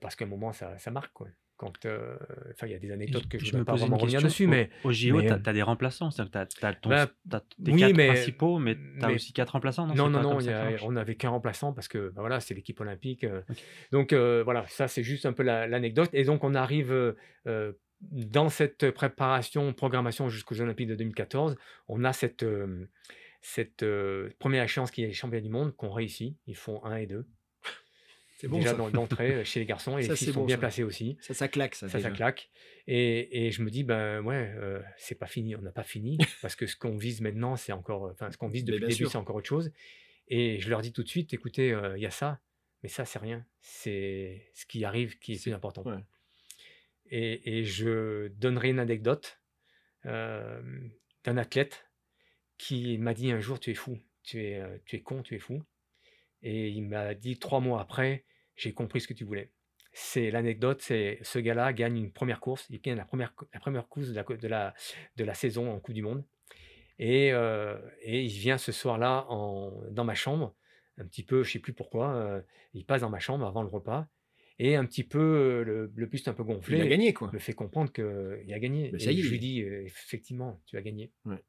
parce 0.00 0.16
qu'à 0.16 0.24
un 0.24 0.28
moment 0.28 0.52
ça, 0.52 0.78
ça 0.78 0.90
marque. 0.90 1.12
Quand 1.60 1.84
euh, 1.84 2.16
enfin 2.52 2.68
il 2.68 2.72
y 2.72 2.74
a 2.74 2.78
des 2.78 2.90
anecdotes 2.90 3.28
que 3.28 3.38
je 3.38 3.52
ne 3.52 3.58
vais 3.58 3.64
pas 3.66 3.74
vraiment 3.74 3.98
revenir 3.98 4.22
dessus, 4.22 4.46
Au- 4.46 4.48
mais 4.48 4.70
Au 4.82 4.92
JO, 4.92 5.20
tu 5.20 5.28
as, 5.28 5.52
des 5.52 5.60
remplaçants. 5.60 6.08
Tu 6.08 6.22
as, 6.22 6.26
tes 6.46 7.70
oui, 7.70 7.80
quatre 7.80 7.94
mais- 7.94 8.06
principaux, 8.06 8.58
mais 8.58 8.76
tu 8.76 8.80
as 9.04 9.08
mais- 9.08 9.14
aussi 9.16 9.34
quatre 9.34 9.50
remplaçants. 9.50 9.86
Non, 9.86 9.94
Non, 10.08 10.08
non, 10.08 10.22
non, 10.22 10.40
y 10.40 10.48
a- 10.48 10.70
on 10.84 10.92
n'avait 10.92 11.16
qu'un 11.16 11.28
remplaçant 11.28 11.74
parce 11.74 11.86
que 11.86 12.08
bah 12.14 12.22
voilà, 12.22 12.40
c'est 12.40 12.54
l'équipe 12.54 12.80
olympique. 12.80 13.24
euh. 13.24 13.42
Donc 13.92 14.14
euh, 14.14 14.42
voilà, 14.42 14.64
ça 14.68 14.88
c'est 14.88 15.02
juste 15.02 15.26
un 15.26 15.34
peu 15.34 15.42
la- 15.42 15.66
l'anecdote. 15.66 16.08
Et 16.14 16.24
donc 16.24 16.44
on 16.44 16.54
arrive 16.54 16.92
euh, 16.92 17.72
dans 18.00 18.48
cette 18.48 18.90
préparation, 18.92 19.74
programmation 19.74 20.30
jusqu'aux 20.30 20.54
Jeux 20.54 20.64
Olympiques 20.64 20.88
de 20.88 20.94
2014. 20.94 21.56
On 21.88 22.04
a 22.04 22.14
cette, 22.14 22.46
cette 23.42 23.84
première 24.38 24.64
échéance 24.64 24.90
qui 24.90 25.02
est 25.02 25.08
les 25.08 25.12
championnats 25.12 25.42
du 25.44 25.50
monde 25.50 25.76
qu'on 25.76 25.90
réussit. 25.90 26.38
Ils 26.46 26.56
font 26.56 26.82
1 26.86 26.96
et 26.96 27.06
2. 27.06 27.26
C'est 28.40 28.48
bon, 28.48 28.56
Déjà 28.58 28.72
d'entrée 28.72 29.34
euh, 29.34 29.44
chez 29.44 29.60
les 29.60 29.66
garçons 29.66 29.98
et 29.98 30.02
Ça, 30.04 30.12
les 30.12 30.16
filles 30.16 30.32
sont 30.32 30.40
bon, 30.40 30.46
bien 30.46 30.56
ça. 30.56 30.60
placées 30.60 30.82
aussi. 30.82 31.18
Ça, 31.20 31.34
ça 31.34 31.46
claque, 31.48 31.74
ça. 31.74 31.90
Ça, 31.90 32.00
ça 32.00 32.10
claque. 32.10 32.48
Et, 32.86 33.46
et 33.46 33.50
je 33.50 33.62
me 33.62 33.70
dis, 33.70 33.84
ben 33.84 34.22
ouais, 34.22 34.50
euh, 34.56 34.80
c'est 34.96 35.14
pas 35.14 35.26
fini, 35.26 35.54
on 35.56 35.60
n'a 35.60 35.72
pas 35.72 35.82
fini, 35.82 36.16
parce 36.40 36.56
que 36.56 36.66
ce 36.66 36.74
qu'on 36.74 36.96
vise 36.96 37.20
maintenant, 37.20 37.56
c'est 37.56 37.72
encore, 37.72 38.04
enfin, 38.10 38.30
ce 38.30 38.38
qu'on 38.38 38.48
vise 38.48 38.64
depuis 38.64 38.80
le 38.80 38.88
début, 38.88 39.06
c'est 39.06 39.18
encore 39.18 39.36
autre 39.36 39.48
chose. 39.48 39.70
Et 40.28 40.58
je 40.58 40.70
leur 40.70 40.80
dis 40.80 40.92
tout 40.92 41.02
de 41.02 41.08
suite, 41.08 41.34
écoutez, 41.34 41.70
euh, 41.72 41.98
il 41.98 42.02
y 42.02 42.06
a 42.06 42.10
ça, 42.10 42.40
mais 42.82 42.88
ça, 42.88 43.04
c'est 43.04 43.18
rien. 43.18 43.44
C'est 43.60 44.48
ce 44.54 44.64
qui 44.64 44.84
arrive 44.86 45.18
qui 45.18 45.34
est 45.34 45.42
plus 45.42 45.52
important. 45.52 45.82
ouais. 45.82 45.98
Et, 47.10 47.58
et 47.58 47.64
je 47.64 48.28
donnerai 48.28 48.70
une 48.70 48.78
anecdote 48.78 49.40
euh, 50.06 50.62
d'un 51.24 51.36
athlète 51.36 51.86
qui 52.56 52.96
m'a 52.98 53.12
dit 53.12 53.32
un 53.32 53.40
jour, 53.40 53.58
tu 53.60 53.70
es 53.70 53.74
fou, 53.74 53.98
tu 54.22 54.42
es, 54.44 54.60
euh, 54.60 54.78
tu 54.86 54.96
es 54.96 55.00
con, 55.02 55.22
tu 55.22 55.34
es 55.34 55.38
fou. 55.38 55.62
Et 56.42 56.68
il 56.68 56.82
m'a 56.82 57.14
dit 57.14 57.38
trois 57.38 57.60
mois 57.60 57.80
après, 57.82 58.24
j'ai 58.60 58.72
compris 58.72 59.00
ce 59.00 59.08
que 59.08 59.14
tu 59.14 59.24
voulais. 59.24 59.50
C'est 59.92 60.30
l'anecdote, 60.30 60.82
c'est 60.82 61.18
ce 61.22 61.38
gars-là 61.38 61.72
gagne 61.72 61.96
une 61.96 62.12
première 62.12 62.38
course, 62.40 62.66
il 62.70 62.80
gagne 62.80 62.96
la 62.96 63.04
première, 63.04 63.34
la 63.52 63.60
première 63.60 63.88
course 63.88 64.08
de 64.08 64.14
la, 64.14 64.22
de, 64.22 64.48
la, 64.48 64.74
de 65.16 65.24
la 65.24 65.34
saison 65.34 65.72
en 65.72 65.80
Coupe 65.80 65.94
du 65.94 66.02
Monde. 66.02 66.24
Et, 66.98 67.32
euh, 67.32 67.76
et 68.02 68.22
il 68.22 68.28
vient 68.28 68.58
ce 68.58 68.72
soir-là 68.72 69.26
dans 69.90 70.04
ma 70.04 70.14
chambre, 70.14 70.54
un 70.98 71.06
petit 71.06 71.24
peu, 71.24 71.42
je 71.42 71.52
sais 71.52 71.58
plus 71.58 71.72
pourquoi, 71.72 72.14
euh, 72.14 72.42
il 72.74 72.84
passe 72.84 73.00
dans 73.00 73.10
ma 73.10 73.18
chambre 73.18 73.46
avant 73.46 73.62
le 73.62 73.68
repas, 73.68 74.06
et 74.58 74.76
un 74.76 74.84
petit 74.84 75.04
peu, 75.04 75.18
euh, 75.18 75.64
le, 75.64 75.92
le 75.94 76.06
buste 76.06 76.28
un 76.28 76.34
peu 76.34 76.44
gonflé, 76.44 76.76
Il 76.76 76.82
a 76.82 76.86
gagné, 76.86 77.14
quoi. 77.14 77.30
me 77.32 77.38
fait 77.38 77.54
comprendre 77.54 77.90
qu'il 77.90 78.52
a 78.52 78.58
gagné. 78.58 78.90
Mais 78.92 78.98
et 78.98 79.04
ça 79.04 79.12
y 79.12 79.20
est, 79.20 79.22
je 79.22 79.30
lui 79.30 79.38
dis, 79.38 79.60
effectivement, 79.60 80.60
tu 80.66 80.76
as 80.76 80.82
gagné. 80.82 81.10
Ouais. 81.24 81.42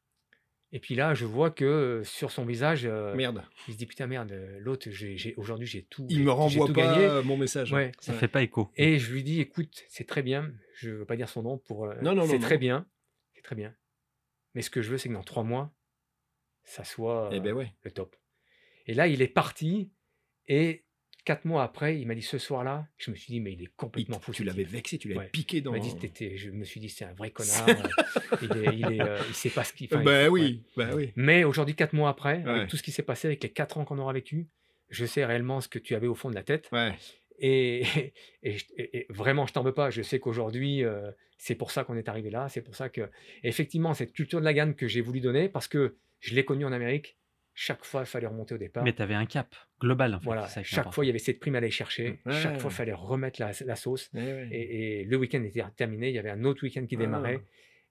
Et 0.73 0.79
puis 0.79 0.95
là, 0.95 1.13
je 1.13 1.25
vois 1.25 1.51
que 1.51 2.01
sur 2.05 2.31
son 2.31 2.45
visage, 2.45 2.85
euh, 2.85 3.13
Merde. 3.13 3.43
il 3.67 3.73
se 3.73 3.77
dit, 3.77 3.85
putain, 3.85 4.07
merde, 4.07 4.31
l'autre, 4.59 4.87
aujourd'hui, 5.35 5.67
j'ai 5.67 5.83
tout, 5.83 6.07
Il 6.09 6.23
me 6.23 6.31
renvoie 6.31 6.67
tout 6.67 6.73
pas 6.73 6.93
gagné. 6.93 7.05
euh, 7.05 7.23
mon 7.23 7.35
message. 7.37 7.73
Ouais. 7.73 7.91
Ça 7.99 8.13
fait 8.13 8.29
pas 8.29 8.41
écho. 8.41 8.71
Et 8.77 8.97
je 8.97 9.11
lui 9.11 9.21
dis, 9.23 9.41
écoute, 9.41 9.83
c'est 9.89 10.07
très 10.07 10.21
bien, 10.23 10.49
je 10.75 10.89
ne 10.89 10.95
veux 10.95 11.05
pas 11.05 11.17
dire 11.17 11.27
son 11.27 11.43
nom 11.43 11.57
pour. 11.57 11.85
euh, 11.85 11.95
Non, 12.01 12.15
non, 12.15 12.25
C'est 12.25 12.33
non. 12.39 12.45
très 12.45 12.57
bien, 12.57 12.85
c'est 13.35 13.41
très 13.41 13.55
bien. 13.55 13.75
Mais 14.55 14.61
ce 14.61 14.69
que 14.69 14.81
je 14.81 14.89
veux, 14.91 14.97
c'est 14.97 15.09
que 15.09 15.13
dans 15.13 15.23
trois 15.23 15.43
mois, 15.43 15.73
ça 16.63 16.83
soit 16.85 17.29
Eh 17.33 17.39
ben 17.41 17.53
ouais. 17.53 17.73
le 17.83 17.91
top. 17.91 18.15
Et 18.87 18.93
là, 18.93 19.07
il 19.07 19.21
est 19.21 19.27
parti, 19.27 19.91
et 20.47 20.85
quatre 21.25 21.45
mois 21.45 21.63
après, 21.63 21.99
il 21.99 22.07
m'a 22.07 22.15
dit 22.15 22.21
ce 22.21 22.37
soir-là, 22.37 22.87
je 22.97 23.11
me 23.11 23.15
suis 23.15 23.31
dit, 23.33 23.39
mais 23.39 23.53
il 23.53 23.61
est 23.61 23.65
Il- 23.65 23.69
complètement 23.69 24.19
fou. 24.19 24.31
tu 24.33 24.43
l'avais 24.43 24.63
vexé, 24.63 24.97
tu 24.97 25.07
l'avais 25.07 25.21
Ouais. 25.21 25.29
piqué 25.31 25.57
Il 25.57 25.63
dans. 25.63 25.71
m'a 25.71 25.79
dit, 25.79 25.95
t'étais- 25.97 26.37
je 26.37 26.49
me 26.49 26.63
suis 26.63 26.79
dit, 26.79 26.89
c'est 26.89 27.05
un 27.05 27.13
vrai 27.13 27.29
connard. 27.31 27.69
euh, 27.69 27.73
il, 28.41 28.51
est, 28.57 28.75
il, 28.77 28.91
est, 28.93 29.01
euh, 29.01 29.17
il 29.27 29.33
sait 29.35 29.49
pas 29.49 29.63
ce 29.63 29.73
qu'il 29.73 29.87
enfin, 29.87 29.99
il- 30.01 30.05
Ben 30.05 30.29
ouais. 30.29 30.41
oui, 30.41 30.63
ben 30.77 30.93
oui. 30.95 31.11
Mais 31.15 31.43
aujourd'hui, 31.43 31.75
quatre 31.75 31.93
mois 31.93 32.09
après, 32.09 32.43
Ouais. 32.43 32.49
avec 32.49 32.69
tout 32.69 32.77
ce 32.77 32.83
qui 32.83 32.91
s'est 32.91 33.03
passé, 33.03 33.27
avec 33.27 33.43
les 33.43 33.49
quatre 33.49 33.77
ans 33.77 33.85
qu'on 33.85 33.97
aura 33.99 34.13
vécu, 34.13 34.47
je 34.89 35.05
sais 35.05 35.23
réellement 35.25 35.61
ce 35.61 35.67
que 35.67 35.79
tu 35.79 35.95
avais 35.95 36.07
au 36.07 36.15
fond 36.15 36.29
de 36.29 36.35
la 36.35 36.43
tête. 36.43 36.67
Ouais. 36.71 36.93
Et, 37.39 37.81
et- 38.43 38.57
et 38.77 39.05
vraiment, 39.09 39.45
je 39.45 39.53
t'en 39.53 39.63
veux 39.63 39.73
pas. 39.73 39.89
Je 39.89 40.01
sais 40.01 40.19
qu'aujourd'hui, 40.19 40.83
euh, 40.83 41.11
c'est 41.37 41.55
pour 41.55 41.71
ça 41.71 41.83
qu'on 41.83 41.95
est 41.97 42.07
arrivé 42.09 42.29
là. 42.29 42.49
C'est 42.49 42.61
pour 42.61 42.75
ça 42.75 42.89
que, 42.89 43.09
effectivement, 43.43 43.93
cette 43.93 44.13
culture 44.13 44.39
de 44.39 44.45
la 44.45 44.53
gagne 44.53 44.73
que 44.73 44.87
j'ai 44.87 45.01
voulu 45.01 45.19
donner, 45.21 45.49
parce 45.49 45.67
que 45.67 45.95
je 46.19 46.35
l'ai 46.35 46.45
connue 46.45 46.65
en 46.65 46.71
Amérique, 46.71 47.17
chaque 47.63 47.85
fois, 47.85 48.01
il 48.01 48.05
fallait 48.07 48.25
remonter 48.27 48.55
au 48.55 48.57
départ. 48.57 48.83
Mais 48.83 48.93
tu 48.93 49.01
avais 49.03 49.13
un 49.13 49.25
cap 49.27 49.55
global, 49.79 50.15
en 50.15 50.19
fait. 50.19 50.25
voilà, 50.25 50.47
ça 50.47 50.63
chaque 50.63 50.91
fois, 50.91 51.03
il 51.05 51.07
y 51.07 51.09
avait 51.11 51.19
cette 51.19 51.39
prime 51.39 51.53
à 51.55 51.59
aller 51.59 51.69
chercher. 51.69 52.19
Ouais. 52.25 52.33
Chaque 52.41 52.59
fois, 52.59 52.71
il 52.71 52.73
fallait 52.75 52.93
remettre 52.93 53.39
la, 53.39 53.51
la 53.65 53.75
sauce. 53.75 54.09
Eh 54.15 54.17
ouais. 54.17 54.47
Et, 54.51 55.01
et 55.01 55.03
le 55.05 55.17
week-end 55.17 55.43
était 55.43 55.63
terminé. 55.75 56.09
Il 56.09 56.15
y 56.15 56.19
avait 56.19 56.31
un 56.31 56.43
autre 56.43 56.63
week-end 56.63 56.85
qui 56.87 56.95
Ah. 56.95 56.99
démarrait. 56.99 57.41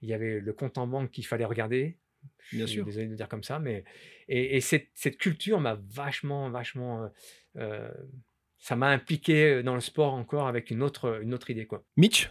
Il 0.03 0.09
y 0.09 0.13
avait 0.15 0.41
le 0.41 0.53
compte 0.53 0.77
en 0.79 0.87
banque 0.89 1.11
qu'il 1.13 1.25
fallait 1.27 1.45
regarder. 1.45 1.97
Bien 2.53 2.63
Je 2.63 2.67
suis 2.67 2.75
sûr. 2.79 2.85
Désolé 2.85 3.07
de 3.07 3.11
le 3.13 3.17
dire 3.17 3.29
comme 3.29 3.45
ça, 3.45 3.59
mais 3.61 3.85
et, 4.29 4.57
et 4.57 4.61
cette, 4.61 4.89
cette 4.95 5.17
culture 5.19 5.61
m'a 5.61 5.79
vachement, 5.89 6.51
vachement, 6.51 7.05
euh, 7.05 7.09
euh, 7.59 7.91
ça 8.59 8.75
m'a 8.77 8.89
impliqué 8.89 9.63
dans 9.63 9.75
le 9.75 9.81
sport 9.81 10.15
encore 10.15 10.49
avec 10.49 10.71
une 10.71 10.83
autre, 10.83 11.21
une 11.23 11.33
autre 11.33 11.49
idée 11.51 11.67
quoi. 11.67 11.85
Mitch, 11.97 12.31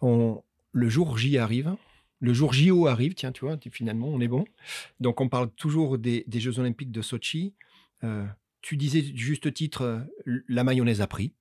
on- 0.00 0.42
le 0.72 0.88
jour 0.88 1.16
J 1.18 1.38
arrive. 1.38 1.74
Le 2.22 2.32
jour 2.32 2.52
JO 2.52 2.86
arrive, 2.86 3.14
tiens, 3.14 3.32
tu 3.32 3.44
vois, 3.44 3.58
finalement, 3.72 4.06
on 4.06 4.20
est 4.20 4.28
bon. 4.28 4.44
Donc, 5.00 5.20
on 5.20 5.28
parle 5.28 5.50
toujours 5.50 5.98
des, 5.98 6.24
Jeux 6.30 6.60
Olympiques 6.60 6.92
de 6.92 7.02
Sochi. 7.02 7.52
Euh, 8.04 8.24
tu 8.60 8.76
disais 8.76 9.02
juste 9.02 9.52
titre, 9.52 9.82
euh, 9.82 10.44
la 10.46 10.62
mayonnaise 10.62 11.00
a 11.00 11.08
pris. 11.08 11.34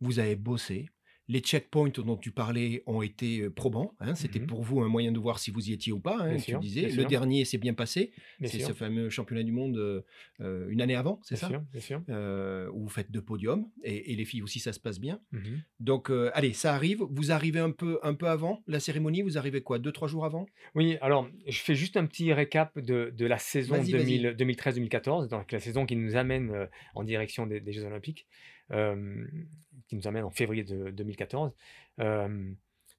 Vous 0.00 0.18
avez 0.18 0.34
bossé. 0.34 0.90
Les 1.30 1.40
checkpoints 1.40 1.90
dont 1.96 2.16
tu 2.16 2.30
parlais 2.30 2.82
ont 2.86 3.02
été 3.02 3.40
euh, 3.42 3.50
probants. 3.50 3.94
hein. 4.00 4.14
C'était 4.14 4.38
Mhm. 4.40 4.46
pour 4.46 4.62
vous 4.62 4.80
un 4.80 4.88
moyen 4.88 5.12
de 5.12 5.18
voir 5.18 5.38
si 5.38 5.50
vous 5.50 5.68
y 5.68 5.72
étiez 5.74 5.92
ou 5.92 6.00
pas. 6.00 6.22
hein, 6.22 6.36
tu 6.36 6.42
sûr, 6.52 6.58
disais. 6.60 6.82
Le 6.82 6.90
sûr. 6.90 7.06
dernier 7.06 7.44
s'est 7.44 7.58
bien 7.58 7.74
passé. 7.74 8.12
C'est 8.42 8.60
ce 8.60 8.72
fameux 8.72 9.10
championnat 9.10 9.42
du 9.42 9.52
monde 9.52 9.76
euh, 9.76 10.00
euh, 10.40 10.68
une 10.70 10.80
année 10.80 10.94
avant, 10.94 11.20
c'est 11.22 11.36
ça? 11.36 11.48
sûr, 11.48 11.60
bien 11.70 11.80
sûr. 11.80 12.02
Euh, 12.08 12.70
Où 12.72 12.84
vous 12.84 12.88
faites 12.88 13.10
deux 13.10 13.20
podiums. 13.22 13.68
Et, 13.84 14.12
et 14.12 14.16
les 14.16 14.24
filles 14.24 14.42
aussi, 14.42 14.58
ça 14.58 14.72
se 14.72 14.80
passe 14.80 14.98
bien. 14.98 15.20
Mhm. 15.32 15.60
Donc, 15.80 16.10
euh, 16.10 16.30
allez, 16.34 16.52
ça 16.54 16.74
arrive. 16.74 17.02
Vous 17.10 17.30
arrivez 17.30 17.60
un 17.60 17.72
peu, 17.72 17.98
un 18.02 18.14
peu 18.14 18.26
avant 18.28 18.62
la 18.66 18.80
cérémonie? 18.80 19.20
Vous 19.22 19.36
arrivez 19.36 19.60
quoi? 19.60 19.78
Deux, 19.78 19.92
trois 19.92 20.08
jours 20.08 20.24
avant? 20.24 20.46
Oui, 20.74 20.96
alors 21.02 21.28
je 21.46 21.58
fais 21.60 21.74
juste 21.74 21.96
un 21.98 22.06
petit 22.06 22.32
récap 22.32 22.78
de, 22.78 23.12
de 23.14 23.26
la 23.26 23.38
saison 23.38 23.74
Vas-y, 23.76 23.92
vas-y. 23.92 24.18
2000 24.22 24.34
2013-2014, 24.38 25.28
donc 25.28 25.52
la 25.52 25.60
saison 25.60 25.86
qui 25.86 25.96
nous 25.96 26.16
amène 26.16 26.68
en 26.94 27.04
direction 27.04 27.46
des, 27.46 27.60
des 27.60 27.72
Jeux 27.72 27.84
Olympiques, 27.84 28.26
qui 28.70 29.96
nous 29.96 30.06
amène 30.06 30.24
en 30.24 30.30
février 30.30 30.64
de 30.64 30.90
2014. 30.90 31.52
Euh, 32.00 32.50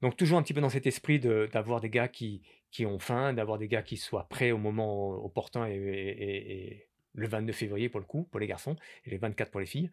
donc 0.02 0.16
toujours 0.18 0.40
un 0.40 0.44
petit 0.44 0.54
peu 0.54 0.62
dans 0.62 0.70
cet 0.70 0.88
esprit 0.88 1.20
d'avoir 1.20 1.82
des 1.82 1.90
gars 1.90 2.08
qui, 2.08 2.41
qui 2.72 2.86
ont 2.86 3.00
faim, 3.00 3.34
d'avoir 3.34 3.58
des 3.58 3.68
gars 3.68 3.82
qui 3.84 3.98
soient 3.98 4.28
prêts 4.30 4.52
au 4.52 4.58
moment 4.58 5.10
opportun 5.24 5.68
et, 5.68 5.76
et- 5.76 6.86
le 7.16 7.28
22 7.28 7.52
février 7.54 7.90
pour 7.90 8.00
le 8.00 8.06
coup, 8.06 8.24
pour 8.32 8.40
les 8.40 8.46
garçons, 8.48 8.76
et 9.04 9.10
les 9.10 9.18
24 9.18 9.50
pour 9.52 9.60
les 9.60 9.66
filles. 9.66 9.90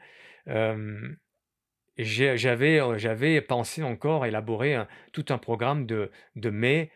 Euh, 0.49 1.09
J'avais 1.99 2.79
euh, 2.79 3.41
pensé 3.41 3.83
encore 3.83 4.27
élaborer 4.27 4.77
tout 5.13 5.25
un 5.31 5.39
programme 5.39 5.87
de, 5.87 6.11
de 6.37 6.51
mai 6.51 6.91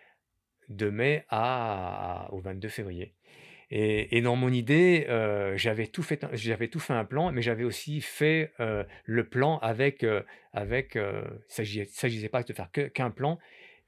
de 0.69 0.89
mai 0.89 1.24
à- 1.31 2.28
au 2.32 2.39
22 2.40 2.69
février. 2.69 3.15
Et, 3.72 4.20
dans 4.20 4.34
mon 4.34 4.52
idée, 4.52 5.06
euh, 5.09 5.56
j'avais 5.56 5.86
tout 5.86 6.02
fait, 6.02 6.26
j'avais 6.32 6.66
tout 6.66 6.80
fait 6.80 6.92
un 6.92 7.05
plan, 7.05 7.30
mais 7.30 7.40
j'avais 7.40 7.62
aussi 7.62 8.01
fait 8.01 8.52
euh, 8.59 8.82
le 9.05 9.28
plan 9.28 9.59
avec, 9.59 10.02
euh, 10.02 10.22
avec, 10.52 10.97
il 10.97 11.40
s'agit- 11.47 11.86
s'agissait 11.86 12.28
pas 12.28 12.42
de 12.42 12.52
faire 12.52 12.70
qu'un 12.72 13.10
plan, 13.12 13.38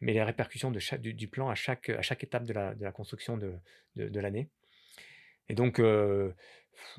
mais 0.00 0.12
les 0.12 0.22
répercussions 0.22 0.70
du, 0.70 1.28
plan 1.28 1.48
à 1.48 1.56
chaque, 1.56 1.88
à 1.88 2.02
chaque 2.02 2.22
étape 2.22 2.44
de 2.44 2.52
la, 2.52 2.92
construction 2.92 3.36
de, 3.36 3.54
de, 3.96 4.20
l'année. 4.20 4.48
Et 5.48 5.54
donc, 5.54 5.82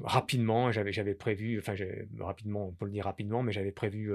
rapidement, 0.01 0.73
j'avais, 0.73 1.15
prévu, 1.15 1.59
enfin, 1.59 1.75
rapidement, 2.19 2.67
on 2.67 2.73
peut 2.73 2.85
le 2.85 2.91
dire 2.91 3.05
rapidement, 3.05 3.43
mais 3.43 3.53
j'avais 3.53 3.71
prévu, 3.71 4.11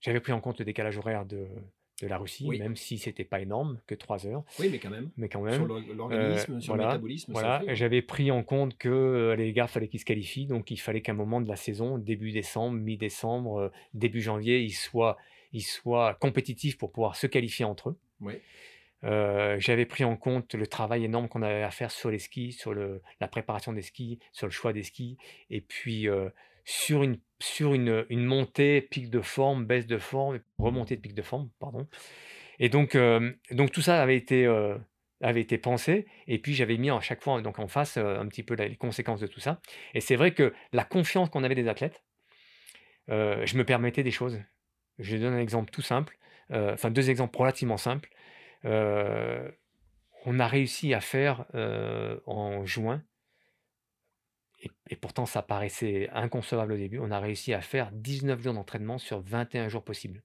j'avais 0.00 0.20
pris 0.20 0.32
en 0.32 0.40
compte 0.40 0.58
le 0.58 0.66
décalage 0.66 0.98
horaire 0.98 1.24
de, 1.24 1.48
de 2.02 2.08
la 2.08 2.18
Russie, 2.18 2.44
Oui. 2.46 2.58
même 2.58 2.74
si 2.76 2.98
c'était 2.98 3.24
pas 3.24 3.40
énorme, 3.40 3.78
que 3.86 3.94
trois 3.94 4.26
heures, 4.26 4.42
Oui, 4.58 4.68
mais 4.70 4.78
quand 4.78 4.90
même. 4.90 5.10
mais 5.16 5.28
quand 5.28 5.38
Sur 5.52 5.66
même. 5.68 5.96
l'organisme, 5.96 6.54
Euh, 6.56 6.60
sur 6.60 6.74
le 6.74 6.78
voilà, 6.80 6.92
métabolisme. 6.94 7.32
Voilà, 7.32 7.58
le 7.60 7.66
et 7.68 7.70
hein. 7.70 7.74
j'avais 7.74 8.02
pris 8.02 8.30
en 8.30 8.42
compte 8.42 8.76
que 8.76 8.88
euh, 8.88 9.36
les 9.36 9.52
gars, 9.52 9.68
fallait 9.68 9.86
qu'ils 9.88 10.00
se 10.00 10.04
qualifient, 10.04 10.46
donc 10.46 10.70
il 10.72 10.78
fallait 10.78 11.00
qu'à 11.00 11.12
un 11.12 11.14
moment 11.14 11.40
de 11.40 11.48
la 11.48 11.56
saison, 11.56 11.98
début 11.98 12.32
décembre, 12.32 12.76
mi-décembre, 12.78 13.56
euh, 13.60 13.68
début 13.94 14.20
janvier, 14.20 14.60
ils 14.60 14.72
soient, 14.72 15.16
ils 15.52 15.62
soient 15.62 16.14
compétitifs 16.14 16.76
pour 16.76 16.90
pouvoir 16.90 17.14
se 17.16 17.26
qualifier 17.28 17.64
entre 17.64 17.90
eux. 17.90 17.98
Oui. 18.20 18.34
Euh, 19.04 19.56
j'avais 19.58 19.84
pris 19.86 20.04
en 20.04 20.16
compte 20.16 20.54
le 20.54 20.66
travail 20.66 21.04
énorme 21.04 21.28
qu'on 21.28 21.42
avait 21.42 21.62
à 21.64 21.70
faire 21.72 21.90
sur 21.90 22.10
les 22.10 22.18
skis, 22.20 22.52
sur 22.52 22.72
le, 22.72 23.02
la 23.20 23.26
préparation 23.28 23.72
des 23.72 23.82
skis, 23.82 24.18
sur 24.32 24.46
le 24.46 24.52
choix 24.52 24.72
des 24.72 24.84
skis, 24.84 25.18
et 25.50 25.60
puis 25.60 26.08
euh, 26.08 26.28
sur, 26.64 27.02
une, 27.02 27.18
sur 27.40 27.74
une, 27.74 28.06
une 28.08 28.24
montée, 28.24 28.80
pic 28.82 29.10
de 29.10 29.20
forme, 29.20 29.66
baisse 29.66 29.86
de 29.86 29.98
forme, 29.98 30.40
remontée 30.58 30.96
de 30.96 31.00
pic 31.00 31.14
de 31.14 31.22
forme, 31.22 31.50
pardon. 31.58 31.88
Et 32.58 32.68
donc, 32.68 32.94
euh, 32.94 33.32
donc 33.50 33.72
tout 33.72 33.82
ça 33.82 34.00
avait 34.00 34.16
été, 34.16 34.46
euh, 34.46 34.76
avait 35.20 35.40
été 35.40 35.58
pensé, 35.58 36.06
et 36.26 36.38
puis 36.38 36.54
j'avais 36.54 36.76
mis 36.76 36.90
à 36.90 37.00
chaque 37.00 37.22
fois 37.22 37.40
donc 37.42 37.58
en 37.58 37.68
face 37.68 37.96
euh, 37.96 38.18
un 38.18 38.26
petit 38.26 38.42
peu 38.42 38.54
les 38.54 38.76
conséquences 38.76 39.20
de 39.20 39.26
tout 39.26 39.40
ça. 39.40 39.60
Et 39.94 40.00
c'est 40.00 40.16
vrai 40.16 40.32
que 40.32 40.52
la 40.72 40.84
confiance 40.84 41.30
qu'on 41.30 41.44
avait 41.44 41.54
des 41.54 41.68
athlètes, 41.68 42.04
euh, 43.10 43.44
je 43.46 43.56
me 43.56 43.64
permettais 43.64 44.02
des 44.02 44.10
choses. 44.10 44.40
Je 44.98 45.16
donne 45.16 45.34
un 45.34 45.40
exemple 45.40 45.70
tout 45.70 45.82
simple, 45.82 46.18
euh, 46.52 46.74
enfin 46.74 46.90
deux 46.90 47.10
exemples 47.10 47.36
relativement 47.38 47.78
simples. 47.78 48.10
Euh, 48.64 49.50
on 50.24 50.38
a 50.38 50.46
réussi 50.46 50.94
à 50.94 51.00
faire 51.00 51.46
euh, 51.54 52.20
en 52.26 52.64
juin, 52.64 53.02
et, 54.62 54.70
et 54.88 54.96
pourtant 54.96 55.26
ça 55.26 55.42
paraissait 55.42 56.08
inconcevable 56.12 56.72
au 56.72 56.76
début, 56.76 56.98
on 56.98 57.10
a 57.10 57.18
réussi 57.18 57.52
à 57.52 57.60
faire 57.60 57.90
19 57.92 58.40
jours 58.40 58.54
d'entraînement 58.54 58.98
sur 58.98 59.20
21 59.20 59.68
jours 59.68 59.84
possibles. 59.84 60.22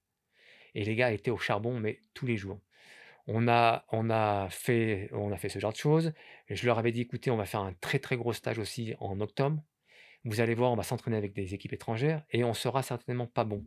Et 0.76 0.84
les 0.84 0.95
gars 0.95 1.11
étaient 1.11 1.31
au 1.31 1.38
charbon, 1.38 1.80
mais 1.80 1.99
tous 2.14 2.27
les 2.27 2.38
jours. 2.38 2.59
On 3.26 3.47
a, 3.47 3.85
on, 3.91 4.09
a 4.09 4.47
fait, 4.49 5.09
on 5.11 5.31
a 5.31 5.38
fait 5.38 5.49
ce 5.49 5.59
genre 5.59 5.73
de 5.73 5.77
choses. 5.77 6.14
Et 6.47 6.55
je 6.55 6.65
leur 6.65 6.80
avais 6.80 6.91
dit, 6.91 7.01
écoutez, 7.01 7.30
on 7.30 7.35
va 7.35 7.45
faire 7.45 7.59
un 7.59 7.73
très 7.73 7.99
très 7.99 8.15
gros 8.15 8.31
stage 8.31 8.59
aussi 8.59 8.93
en 8.99 9.19
octobre. 9.19 9.61
Vous 10.23 10.39
allez 10.39 10.53
voir, 10.53 10.72
on 10.72 10.76
va 10.76 10.84
s'entraîner 10.84 11.18
avec 11.18 11.34
des 11.34 11.53
équipes 11.53 11.73
étrangères 11.73 12.23
et 12.31 12.43
on 12.43 12.53
sera 12.53 12.84
certainement 12.84 13.27
pas 13.27 13.43
bon 13.43 13.65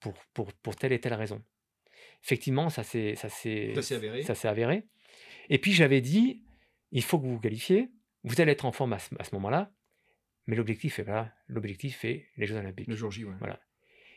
pour, 0.00 0.14
pour, 0.34 0.52
pour 0.54 0.76
telle 0.76 0.92
et 0.92 1.00
telle 1.00 1.14
raison. 1.14 1.42
Effectivement, 2.22 2.70
ça 2.70 2.82
s'est 2.82 3.14
avéré. 3.90 4.22
ça 4.22 4.34
s'est 4.34 4.48
avéré. 4.48 4.84
Et 5.48 5.58
puis 5.58 5.72
j'avais 5.72 6.00
dit, 6.00 6.42
il 6.90 7.02
faut 7.02 7.18
que 7.18 7.24
vous 7.24 7.34
vous 7.34 7.40
qualifiez, 7.40 7.90
vous 8.24 8.40
allez 8.40 8.52
être 8.52 8.64
en 8.64 8.72
forme 8.72 8.94
à 8.94 8.98
ce, 8.98 9.14
à 9.18 9.24
ce 9.24 9.34
moment-là, 9.34 9.70
mais 10.46 10.56
l'objectif 10.56 10.98
est 10.98 11.02
voilà, 11.02 11.32
l'objectif 11.48 12.04
est 12.04 12.26
les 12.36 12.46
Jeux 12.46 12.56
Olympiques. 12.56 12.88
Le 12.88 12.96
jour 12.96 13.10
J, 13.10 13.24
ouais. 13.24 13.34
Voilà. 13.38 13.60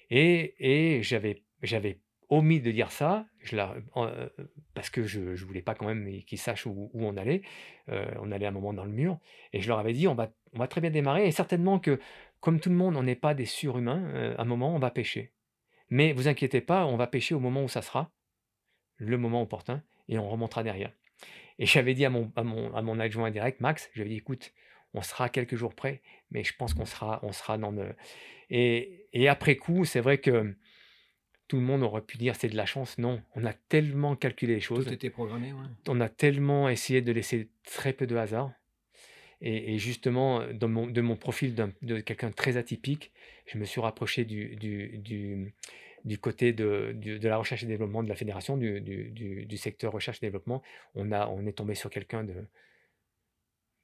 Et, 0.09 0.55
et 0.59 1.03
j'avais, 1.03 1.43
j'avais 1.61 1.99
omis 2.29 2.61
de 2.61 2.71
dire 2.71 2.91
ça, 2.91 3.27
je 3.39 3.55
la- 3.55 3.75
euh, 3.97 4.29
parce 4.73 4.89
que 4.89 5.03
je 5.03 5.19
ne 5.19 5.35
voulais 5.35 5.61
pas 5.61 5.75
quand 5.75 5.87
même 5.87 6.23
qu'ils 6.23 6.37
sachent 6.37 6.65
où, 6.65 6.91
où 6.93 7.05
on 7.05 7.17
allait. 7.17 7.41
Euh, 7.89 8.05
on 8.21 8.31
allait 8.31 8.45
à 8.45 8.49
un 8.49 8.51
moment 8.51 8.73
dans 8.73 8.85
le 8.85 8.91
mur. 8.91 9.19
Et 9.53 9.61
je 9.61 9.67
leur 9.67 9.79
avais 9.79 9.93
dit, 9.93 10.07
on 10.07 10.15
va, 10.15 10.31
on 10.53 10.59
va 10.59 10.67
très 10.67 10.81
bien 10.81 10.91
démarrer. 10.91 11.27
Et 11.27 11.31
certainement 11.31 11.79
que, 11.79 11.99
comme 12.39 12.59
tout 12.59 12.69
le 12.69 12.75
monde, 12.75 12.95
on 12.95 13.03
n'est 13.03 13.15
pas 13.15 13.33
des 13.33 13.45
surhumains, 13.45 14.03
euh, 14.13 14.35
à 14.37 14.43
un 14.43 14.45
moment, 14.45 14.75
on 14.75 14.79
va 14.79 14.91
pêcher. 14.91 15.33
Mais 15.89 16.13
vous 16.13 16.27
inquiétez 16.27 16.61
pas, 16.61 16.85
on 16.85 16.97
va 16.97 17.07
pêcher 17.07 17.33
au 17.33 17.39
moment 17.39 17.63
où 17.63 17.69
ça 17.69 17.81
sera, 17.81 18.11
le 18.97 19.17
moment 19.17 19.41
opportun, 19.41 19.83
et 20.07 20.19
on 20.19 20.29
remontera 20.29 20.61
derrière. 20.61 20.93
Et 21.57 21.65
j'avais 21.65 21.95
dit 21.95 22.05
à 22.05 22.09
mon, 22.09 22.31
à 22.35 22.43
mon, 22.43 22.73
à 22.75 22.81
mon 22.83 22.99
adjoint 22.99 23.31
direct, 23.31 23.59
Max, 23.59 23.89
j'avais 23.95 24.09
dit, 24.09 24.17
écoute, 24.17 24.53
on 24.93 25.01
sera 25.01 25.29
quelques 25.29 25.55
jours 25.55 25.75
près, 25.75 26.01
mais 26.31 26.43
je 26.43 26.53
pense 26.55 26.73
qu'on 26.73 26.85
sera, 26.85 27.19
on 27.23 27.31
sera 27.31 27.57
dans 27.57 27.71
le... 27.71 27.93
Et, 28.49 29.05
et 29.13 29.27
après 29.27 29.55
coup, 29.55 29.85
c'est 29.85 29.99
vrai 29.99 30.17
que 30.17 30.55
tout 31.47 31.57
le 31.57 31.63
monde 31.63 31.83
aurait 31.83 32.01
pu 32.01 32.17
dire 32.17 32.35
c'est 32.35 32.49
de 32.49 32.55
la 32.57 32.65
chance. 32.65 32.97
Non, 32.97 33.21
on 33.35 33.45
a 33.45 33.53
tellement 33.53 34.15
calculé 34.15 34.55
les 34.55 34.59
choses, 34.59 34.85
Tout 34.85 34.93
était 34.93 35.09
programmé, 35.09 35.53
ouais. 35.53 35.65
on 35.87 35.99
a 36.01 36.09
tellement 36.09 36.69
essayé 36.69 37.01
de 37.01 37.11
laisser 37.11 37.49
très 37.63 37.93
peu 37.93 38.07
de 38.07 38.15
hasard. 38.15 38.51
Et, 39.41 39.73
et 39.73 39.77
justement, 39.79 40.45
dans 40.51 40.67
mon- 40.67 40.87
de 40.87 41.01
mon 41.01 41.15
profil 41.15 41.55
de 41.55 41.99
quelqu'un 42.01 42.31
très 42.31 42.57
atypique, 42.57 43.11
je 43.45 43.57
me 43.57 43.65
suis 43.65 43.79
rapproché 43.79 44.25
du, 44.25 44.57
du, 44.57 44.97
du, 44.97 45.53
du 46.03 46.17
côté 46.17 46.51
de, 46.51 46.91
du- 46.93 47.19
de 47.19 47.27
la 47.29 47.37
recherche 47.37 47.63
et 47.63 47.65
développement 47.65 48.03
de 48.03 48.09
la 48.09 48.15
fédération, 48.15 48.57
du 48.57 49.57
secteur 49.57 49.93
recherche 49.93 50.17
et 50.17 50.25
développement. 50.25 50.61
On, 50.93 51.11
a, 51.13 51.27
on 51.27 51.45
est 51.45 51.53
tombé 51.53 51.73
sur 51.73 51.89
quelqu'un 51.89 52.23
de 52.25 52.33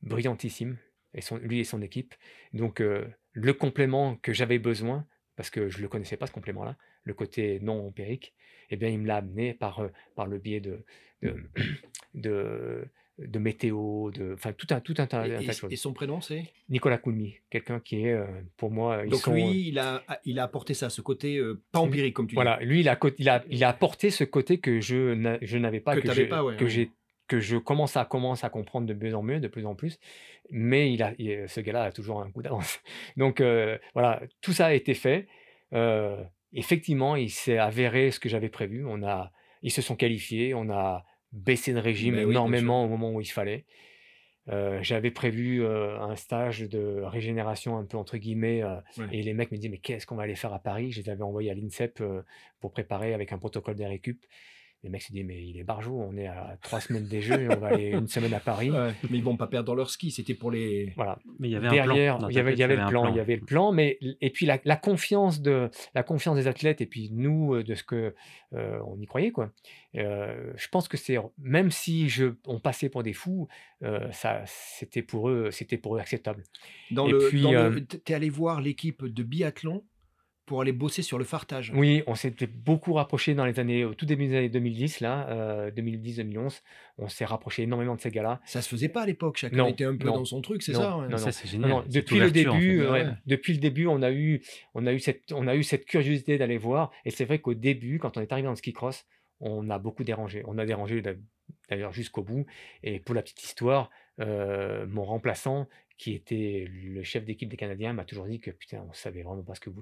brillantissime, 0.01 0.77
et 1.15 1.21
son, 1.21 1.37
lui 1.37 1.59
et 1.59 1.63
son 1.63 1.81
équipe. 1.81 2.13
Donc, 2.53 2.79
euh, 2.81 3.05
le 3.33 3.53
complément 3.53 4.15
que 4.17 4.31
j'avais 4.33 4.59
besoin, 4.59 5.07
parce 5.35 5.49
que 5.49 5.69
je 5.69 5.77
ne 5.77 5.81
le 5.83 5.87
connaissais 5.87 6.17
pas 6.17 6.27
ce 6.27 6.31
complément-là, 6.31 6.77
le 7.03 7.13
côté 7.13 7.59
non 7.61 7.87
empirique, 7.87 8.33
eh 8.69 8.75
bien, 8.77 8.89
il 8.89 8.99
me 8.99 9.07
l'a 9.07 9.17
amené 9.17 9.53
par, 9.53 9.79
euh, 9.79 9.87
par 10.15 10.27
le 10.27 10.37
biais 10.37 10.59
de, 10.59 10.83
de, 11.23 11.35
de, 12.13 12.85
de 13.19 13.39
météo, 13.39 14.11
de, 14.11 14.33
enfin, 14.33 14.53
tout 14.53 14.67
un, 14.71 14.79
tout 14.79 14.95
un, 14.97 15.07
tas- 15.07 15.27
Et, 15.27 15.33
un 15.33 15.37
tas 15.37 15.43
et- 15.43 15.47
de 15.47 15.51
choses. 15.53 15.71
et 15.73 15.75
son 15.75 15.93
prénom, 15.93 16.19
c'est? 16.21 16.43
Nicolas 16.69 16.97
Coulmy, 16.97 17.37
quelqu'un 17.49 17.79
qui 17.79 18.01
est, 18.05 18.11
euh, 18.11 18.25
pour 18.57 18.71
moi, 18.71 19.05
Donc 19.05 19.21
sont, 19.21 19.33
lui, 19.33 19.67
il 19.69 19.79
a, 19.79 20.03
il 20.25 20.39
a 20.39 20.43
apporté 20.43 20.73
ça, 20.73 20.89
ce 20.89 21.01
côté 21.01 21.37
euh, 21.37 21.61
pas 21.71 21.79
empirique, 21.79 22.13
comme 22.15 22.27
tu 22.27 22.35
voilà, 22.35 22.59
lui, 22.61 22.79
il 22.81 22.89
a, 22.89 22.97
il, 23.17 23.29
a, 23.29 23.43
il 23.49 23.63
a 23.63 23.69
apporté 23.69 24.09
ce 24.09 24.23
côté 24.23 24.59
que 24.59 24.81
je 24.81 25.13
n'a- 25.13 25.37
je 25.41 25.57
n'avais 25.57 25.79
pas, 25.79 25.95
Que 25.95 26.01
que, 26.01 26.07
ouais, 26.41 26.41
ouais. 26.41 26.89
Que 27.27 27.39
je 27.39 27.57
commence 27.57 27.97
à, 27.97 28.05
commence 28.05 28.43
à 28.43 28.49
comprendre 28.49 28.85
de 28.87 28.93
mieux 28.93 29.15
en 29.15 29.23
mieux, 29.23 29.39
de 29.39 29.47
plus 29.47 29.65
en 29.65 29.75
plus. 29.75 29.99
Mais 30.51 30.93
il 30.93 31.01
a, 31.03 31.13
il- 31.17 31.47
ce 31.49 31.59
gars-là 31.59 31.83
a 31.85 31.91
toujours 31.91 32.21
un 32.21 32.29
coup 32.31 32.41
d'avance. 32.43 32.79
Donc 33.17 33.41
euh, 33.41 33.77
voilà, 33.93 34.21
tout 34.41 34.53
ça 34.53 34.67
a 34.67 34.73
été 34.73 34.93
fait. 34.93 35.27
Euh, 35.73 36.23
effectivement, 36.53 37.15
il 37.15 37.29
s'est 37.31 37.57
avéré 37.57 38.11
ce 38.11 38.19
que 38.19 38.29
j'avais 38.29 38.49
prévu. 38.49 38.85
On 38.87 39.01
a, 39.03 39.31
ils 39.63 39.71
se 39.71 39.81
sont 39.81 39.95
qualifiés, 39.95 40.53
on 40.53 40.69
a 40.69 41.03
baissé 41.31 41.73
de 41.73 41.79
régime 41.79 42.15
Ben 42.15 42.25
oui, 42.25 42.31
énormément 42.31 42.83
au 42.85 42.87
moment 42.87 43.11
où 43.11 43.21
il 43.21 43.25
fallait. 43.25 43.65
Euh, 44.47 44.77
j'avais 44.83 45.09
prévu 45.09 45.65
un 45.65 46.15
stage 46.15 46.61
de 46.61 47.01
régénération 47.01 47.77
un 47.79 47.83
peu 47.85 47.97
entre 47.97 48.17
guillemets 48.17 48.63
Ouais. 48.63 49.07
et 49.11 49.23
les 49.23 49.33
mecs 49.33 49.51
me 49.51 49.57
disaient 49.57 49.69
mais 49.69 49.79
qu'est-ce 49.79 50.05
qu'on 50.05 50.15
va 50.15 50.23
aller 50.23 50.35
faire 50.35 50.53
à 50.53 50.59
Paris? 50.59 50.91
Je 50.91 51.01
les 51.01 51.09
avais 51.09 51.23
envoyés 51.23 51.49
à 51.49 51.55
l'INSEP 51.55 52.03
pour 52.59 52.71
préparer 52.71 53.15
avec 53.15 53.31
un 53.31 53.39
protocole 53.39 53.73
des 53.75 53.87
récup. 53.87 54.23
Les 54.85 54.91
mecs 54.91 55.01
se 55.01 55.11
disaient 55.11 55.23
mais 55.23 55.43
il 55.43 55.57
est 55.57 55.63
barjot, 55.63 55.99
on 55.99 56.15
est 56.15 56.27
à 56.27 56.59
trois 56.61 56.79
semaines 56.79 57.07
des 57.07 57.19
Jeux 57.19 57.41
et 57.41 57.49
on 57.49 57.57
va 57.59 57.69
aller 57.69 57.87
une 57.89 58.07
semaine 58.07 58.35
à 58.35 58.39
Paris. 58.39 58.69
Ouais, 58.69 58.93
mais 59.09 59.17
ils 59.17 59.23
vont 59.23 59.35
pas 59.35 59.47
perdre 59.47 59.73
leur 59.73 59.89
ski, 59.89 60.11
c'était 60.11 60.35
pour 60.35 60.51
les. 60.51 60.93
Voilà. 60.95 61.17
Mais 61.39 61.47
il 61.47 61.51
y 61.53 61.55
avait 61.55 61.67
un 61.69 61.71
Derrière, 61.71 62.17
plan. 62.17 62.27
Dans 62.27 62.29
il 62.29 62.35
y 62.35 62.39
avait, 62.39 62.51
tête, 62.51 62.59
il 62.59 62.61
y 62.61 62.63
avait 62.65 62.75
le 62.75 62.81
un 62.83 62.87
plan, 62.87 63.09
il 63.09 63.15
y 63.15 63.19
avait 63.19 63.35
le 63.37 63.41
plan, 63.41 63.71
mais 63.71 63.97
et 64.21 64.29
puis 64.29 64.45
la, 64.45 64.59
la 64.63 64.75
confiance 64.75 65.41
de 65.41 65.71
la 65.95 66.03
confiance 66.03 66.35
des 66.35 66.47
athlètes 66.47 66.81
et 66.81 66.85
puis 66.85 67.09
nous 67.11 67.55
euh, 67.55 67.63
de 67.63 67.73
ce 67.73 67.83
que 67.83 68.13
euh, 68.53 68.79
on 68.85 68.99
y 69.01 69.07
croyait 69.07 69.31
quoi. 69.31 69.51
Euh, 69.95 70.53
je 70.55 70.67
pense 70.67 70.87
que 70.87 70.97
c'est 70.97 71.17
même 71.39 71.71
si 71.71 72.07
je 72.07 72.35
on 72.45 72.59
passait 72.59 72.89
pour 72.89 73.01
des 73.01 73.13
fous, 73.13 73.47
euh, 73.81 74.11
ça 74.11 74.43
c'était 74.45 75.01
pour 75.01 75.29
eux 75.29 75.49
c'était 75.49 75.77
pour 75.77 75.95
eux 75.95 75.99
acceptable. 75.99 76.43
Dans 76.91 77.07
Et 77.07 77.11
le, 77.11 77.17
puis, 77.29 77.41
dans 77.41 77.51
le- 77.51 77.57
euh, 77.57 77.79
t'es 77.81 78.13
allé 78.13 78.29
voir 78.29 78.61
l'équipe 78.61 79.03
de 79.03 79.23
biathlon? 79.23 79.83
Pour 80.45 80.61
aller 80.61 80.71
bosser 80.71 81.01
sur 81.01 81.17
le 81.17 81.23
fartage. 81.23 81.71
Oui, 81.75 82.03
on 82.07 82.13
s'était 82.15 82.45
beaucoup 82.47 82.93
rapproché 82.93 83.33
dans 83.33 83.45
les 83.45 83.59
années 83.59 83.83
au 83.83 83.93
tout 83.95 84.05
début 84.05 84.27
des 84.27 84.37
années 84.37 84.49
2010 84.49 84.99
là, 84.99 85.27
euh, 85.29 85.71
2010-2011, 85.71 86.61
on 86.97 87.09
s'est 87.09 87.25
rapproché 87.25 87.63
énormément 87.63 87.95
de 87.95 88.01
ces 88.01 88.11
gars-là. 88.11 88.39
Ça 88.45 88.61
se 88.61 88.69
faisait 88.69 88.89
pas 88.89 89.01
à 89.01 89.05
l'époque, 89.05 89.37
chacun 89.37 89.55
Non, 89.57 89.67
était 89.67 89.85
un 89.85 89.95
peu 89.97 90.07
non, 90.07 90.17
dans 90.17 90.25
son 90.25 90.41
truc, 90.41 90.61
c'est 90.61 90.73
non, 90.73 90.79
ça 90.79 90.97
ouais. 90.97 91.07
non, 91.07 91.17
Ça, 91.17 91.31
c'est 91.31 91.47
génial. 91.47 91.83
depuis 91.89 92.19
le 92.19 92.27
en 92.27 92.31
début, 92.31 92.79
fait. 92.81 92.85
ouais, 92.87 92.91
ouais. 93.03 93.07
depuis 93.25 93.53
le 93.53 93.59
début, 93.59 93.87
on 93.87 94.01
a 94.01 94.11
eu, 94.11 94.41
on 94.75 94.85
a 94.85 94.93
eu 94.93 94.99
cette, 94.99 95.31
on 95.31 95.47
a 95.47 95.55
eu 95.55 95.63
cette 95.63 95.85
curiosité 95.85 96.37
d'aller 96.37 96.57
voir. 96.57 96.91
Et 97.05 97.09
c'est 97.11 97.25
vrai 97.25 97.39
qu'au 97.39 97.53
début, 97.55 97.97
quand 97.99 98.17
on 98.17 98.21
est 98.21 98.31
arrivé 98.31 98.45
dans 98.45 98.51
le 98.51 98.55
ski 98.57 98.71
cross, 98.73 99.05
on 99.39 99.69
a 99.69 99.79
beaucoup 99.79 100.03
dérangé. 100.03 100.43
On 100.47 100.57
a 100.57 100.65
dérangé 100.65 101.01
d'a- 101.01 101.13
d'ailleurs 101.69 101.91
jusqu'au 101.91 102.21
bout. 102.23 102.45
Et 102.83 102.99
pour 102.99 103.15
la 103.15 103.21
petite 103.21 103.43
histoire, 103.43 103.89
euh, 104.19 104.85
mon 104.87 105.03
remplaçant, 105.03 105.67
qui 105.97 106.13
était 106.13 106.67
le 106.69 107.03
chef 107.03 107.25
d'équipe 107.25 107.49
des 107.49 107.57
Canadiens, 107.57 107.93
m'a 107.93 108.05
toujours 108.05 108.25
dit 108.25 108.39
que 108.39 108.51
putain, 108.51 108.85
on 108.89 108.93
savait 108.93 109.23
vraiment 109.23 109.43
pas 109.43 109.55
ce 109.55 109.59
que 109.61 109.69
vous 109.69 109.81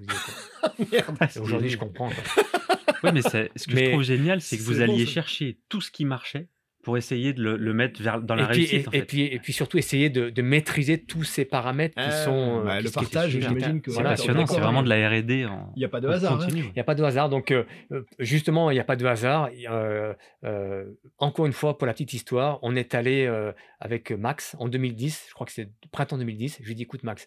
c'est 1.28 1.40
Aujourd'hui, 1.40 1.70
je 1.70 1.78
comprends. 1.78 2.10
quoi. 2.10 2.44
Ouais, 3.02 3.12
mais 3.12 3.20
ce 3.20 3.28
que 3.66 3.74
Mais 3.74 3.84
je 3.84 3.90
trouve 3.90 4.02
génial, 4.02 4.40
c'est 4.40 4.56
que 4.56 4.62
vous 4.62 4.76
bon, 4.76 4.84
alliez 4.84 5.04
chercher 5.04 5.58
tout 5.68 5.82
ce 5.82 5.90
qui 5.90 6.06
marchait 6.06 6.48
pour 6.84 6.96
essayer 6.96 7.32
de 7.32 7.42
le, 7.42 7.56
le 7.56 7.74
mettre 7.74 8.00
vers, 8.00 8.20
dans 8.22 8.36
la 8.36 8.44
et, 8.44 8.46
puis, 8.48 8.56
réussite. 8.58 8.84
et, 8.84 8.88
en 8.88 8.92
et 8.92 8.98
fait. 9.00 9.04
puis, 9.06 9.22
et 9.22 9.38
puis 9.40 9.52
surtout 9.52 9.78
essayer 9.78 10.10
de, 10.10 10.30
de 10.30 10.42
maîtriser 10.42 11.02
tous 11.02 11.24
ces 11.24 11.44
paramètres 11.44 11.94
qui 11.96 12.02
Ah, 12.06 12.10
sont. 12.24 12.62
bah, 12.64 12.78
qui- 12.78 12.84
le 12.84 12.90
partage, 12.90 13.30
j'imagine 13.32 13.80
que 13.80 13.90
c'est 13.90 13.94
Voilà, 13.94 14.10
passionnant, 14.10 14.46
c'est 14.46 14.60
vraiment 14.60 14.78
oui. 14.80 14.84
de 14.84 14.90
la 14.90 15.08
R&D 15.08 15.46
Il 15.74 15.78
n'y 15.78 15.84
a 15.84 15.88
pas 15.88 16.00
de 16.00 16.08
hasard. 16.08 16.40
hein. 16.40 16.46
Il 16.52 16.62
n'y 16.72 16.80
a 16.80 16.84
pas 16.84 16.94
de 16.94 17.02
hasard. 17.02 17.28
Donc, 17.28 17.50
euh, 17.50 17.64
euh, 17.90 18.02
justement, 18.20 18.70
il 18.70 18.74
n'y 18.74 18.80
a 18.80 18.84
pas 18.84 18.96
de 18.96 19.04
hasard. 19.06 19.48
Euh, 19.68 20.12
euh, 20.44 20.84
encore 21.18 21.46
une 21.46 21.52
fois, 21.52 21.76
pour 21.78 21.86
la 21.86 21.92
petite 21.94 22.12
histoire, 22.12 22.58
on 22.62 22.76
est 22.76 22.94
allé 22.94 23.24
euh, 23.26 23.50
avec 23.80 24.10
Max 24.12 24.54
en 24.60 24.68
2010. 24.68 25.26
Je 25.28 25.34
crois 25.34 25.46
que 25.46 25.52
c'est 25.52 25.68
printemps 25.90 26.18
2010. 26.18 26.58
Je 26.62 26.66
lui 26.68 26.74
dis 26.74 26.82
écoute, 26.82 27.02
Max, 27.02 27.26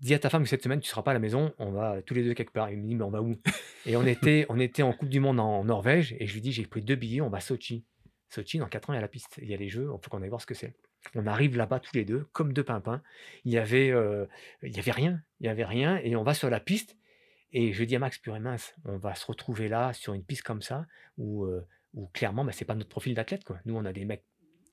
dis 0.00 0.14
à 0.14 0.18
ta 0.18 0.30
femme 0.30 0.42
que 0.42 0.48
cette 0.48 0.62
semaine, 0.62 0.80
tu 0.80 0.86
ne 0.86 0.90
seras 0.90 1.02
pas 1.02 1.10
à 1.10 1.14
la 1.14 1.20
maison. 1.20 1.52
On 1.58 1.70
va 1.70 2.02
tous 2.02 2.14
les 2.14 2.22
deux 2.22 2.34
quelque 2.34 2.52
part. 2.52 2.70
Il 2.70 2.78
me 2.78 2.86
dit 2.86 2.94
mais 2.94 3.04
on 3.04 3.10
va 3.10 3.22
où? 3.22 3.36
Et 3.86 3.96
on 3.96 4.04
était, 4.04 4.46
on 4.48 4.58
était 4.58 4.82
en 4.82 4.92
Coupe 4.92 5.08
du 5.08 5.20
Monde 5.20 5.40
en, 5.40 5.64
Norvège. 5.64 6.14
Et 6.18 6.26
je 6.26 6.34
lui 6.34 6.40
dis 6.40 6.52
j'ai 6.52 6.66
pris 6.66 6.82
deux 6.82 6.96
billets. 6.96 7.20
On 7.20 7.30
va 7.30 7.38
à 7.38 7.40
Sochi. 7.40 7.84
Sochi, 8.30 8.58
dans 8.58 8.66
4 8.66 8.90
ans, 8.90 8.92
il 8.92 8.96
y 8.96 8.98
a 8.98 9.02
la 9.02 9.08
piste. 9.08 9.38
Il 9.40 9.48
y 9.48 9.54
a 9.54 9.56
les 9.56 9.68
Jeux. 9.68 9.84
Il 9.84 9.98
faut 10.02 10.10
qu'on 10.10 10.22
aille 10.22 10.28
voir 10.28 10.40
ce 10.40 10.46
que 10.46 10.54
c'est. 10.54 10.74
On 11.14 11.26
arrive 11.26 11.56
là-bas 11.56 11.80
tous 11.80 11.94
les 11.94 12.04
deux, 12.04 12.26
comme 12.32 12.52
deux 12.52 12.64
pimpins. 12.64 13.02
Il 13.44 13.52
y 13.52 13.58
avait, 13.58 13.90
euh, 13.90 14.26
il 14.62 14.76
y 14.76 14.78
avait 14.78 14.90
rien. 14.90 15.22
Il 15.40 15.46
y 15.46 15.48
avait 15.48 15.64
rien. 15.64 15.98
Et 16.02 16.16
on 16.16 16.22
va 16.22 16.34
sur 16.34 16.50
la 16.50 16.60
piste. 16.60 16.96
Et 17.52 17.72
je 17.72 17.84
dis 17.84 17.96
à 17.96 17.98
Max, 17.98 18.18
purée 18.18 18.40
mince, 18.40 18.74
on 18.84 18.98
va 18.98 19.14
se 19.14 19.24
retrouver 19.24 19.68
là 19.68 19.94
sur 19.94 20.12
une 20.12 20.22
piste 20.22 20.42
comme 20.42 20.60
ça 20.60 20.86
où, 21.16 21.44
euh, 21.44 21.66
où 21.94 22.06
clairement, 22.08 22.44
bah, 22.44 22.52
c'est 22.52 22.66
pas 22.66 22.74
notre 22.74 22.90
profil 22.90 23.14
d'athlète. 23.14 23.44
quoi. 23.44 23.58
Nous, 23.64 23.74
on 23.74 23.86
a 23.86 23.92
des 23.92 24.04
mecs 24.04 24.24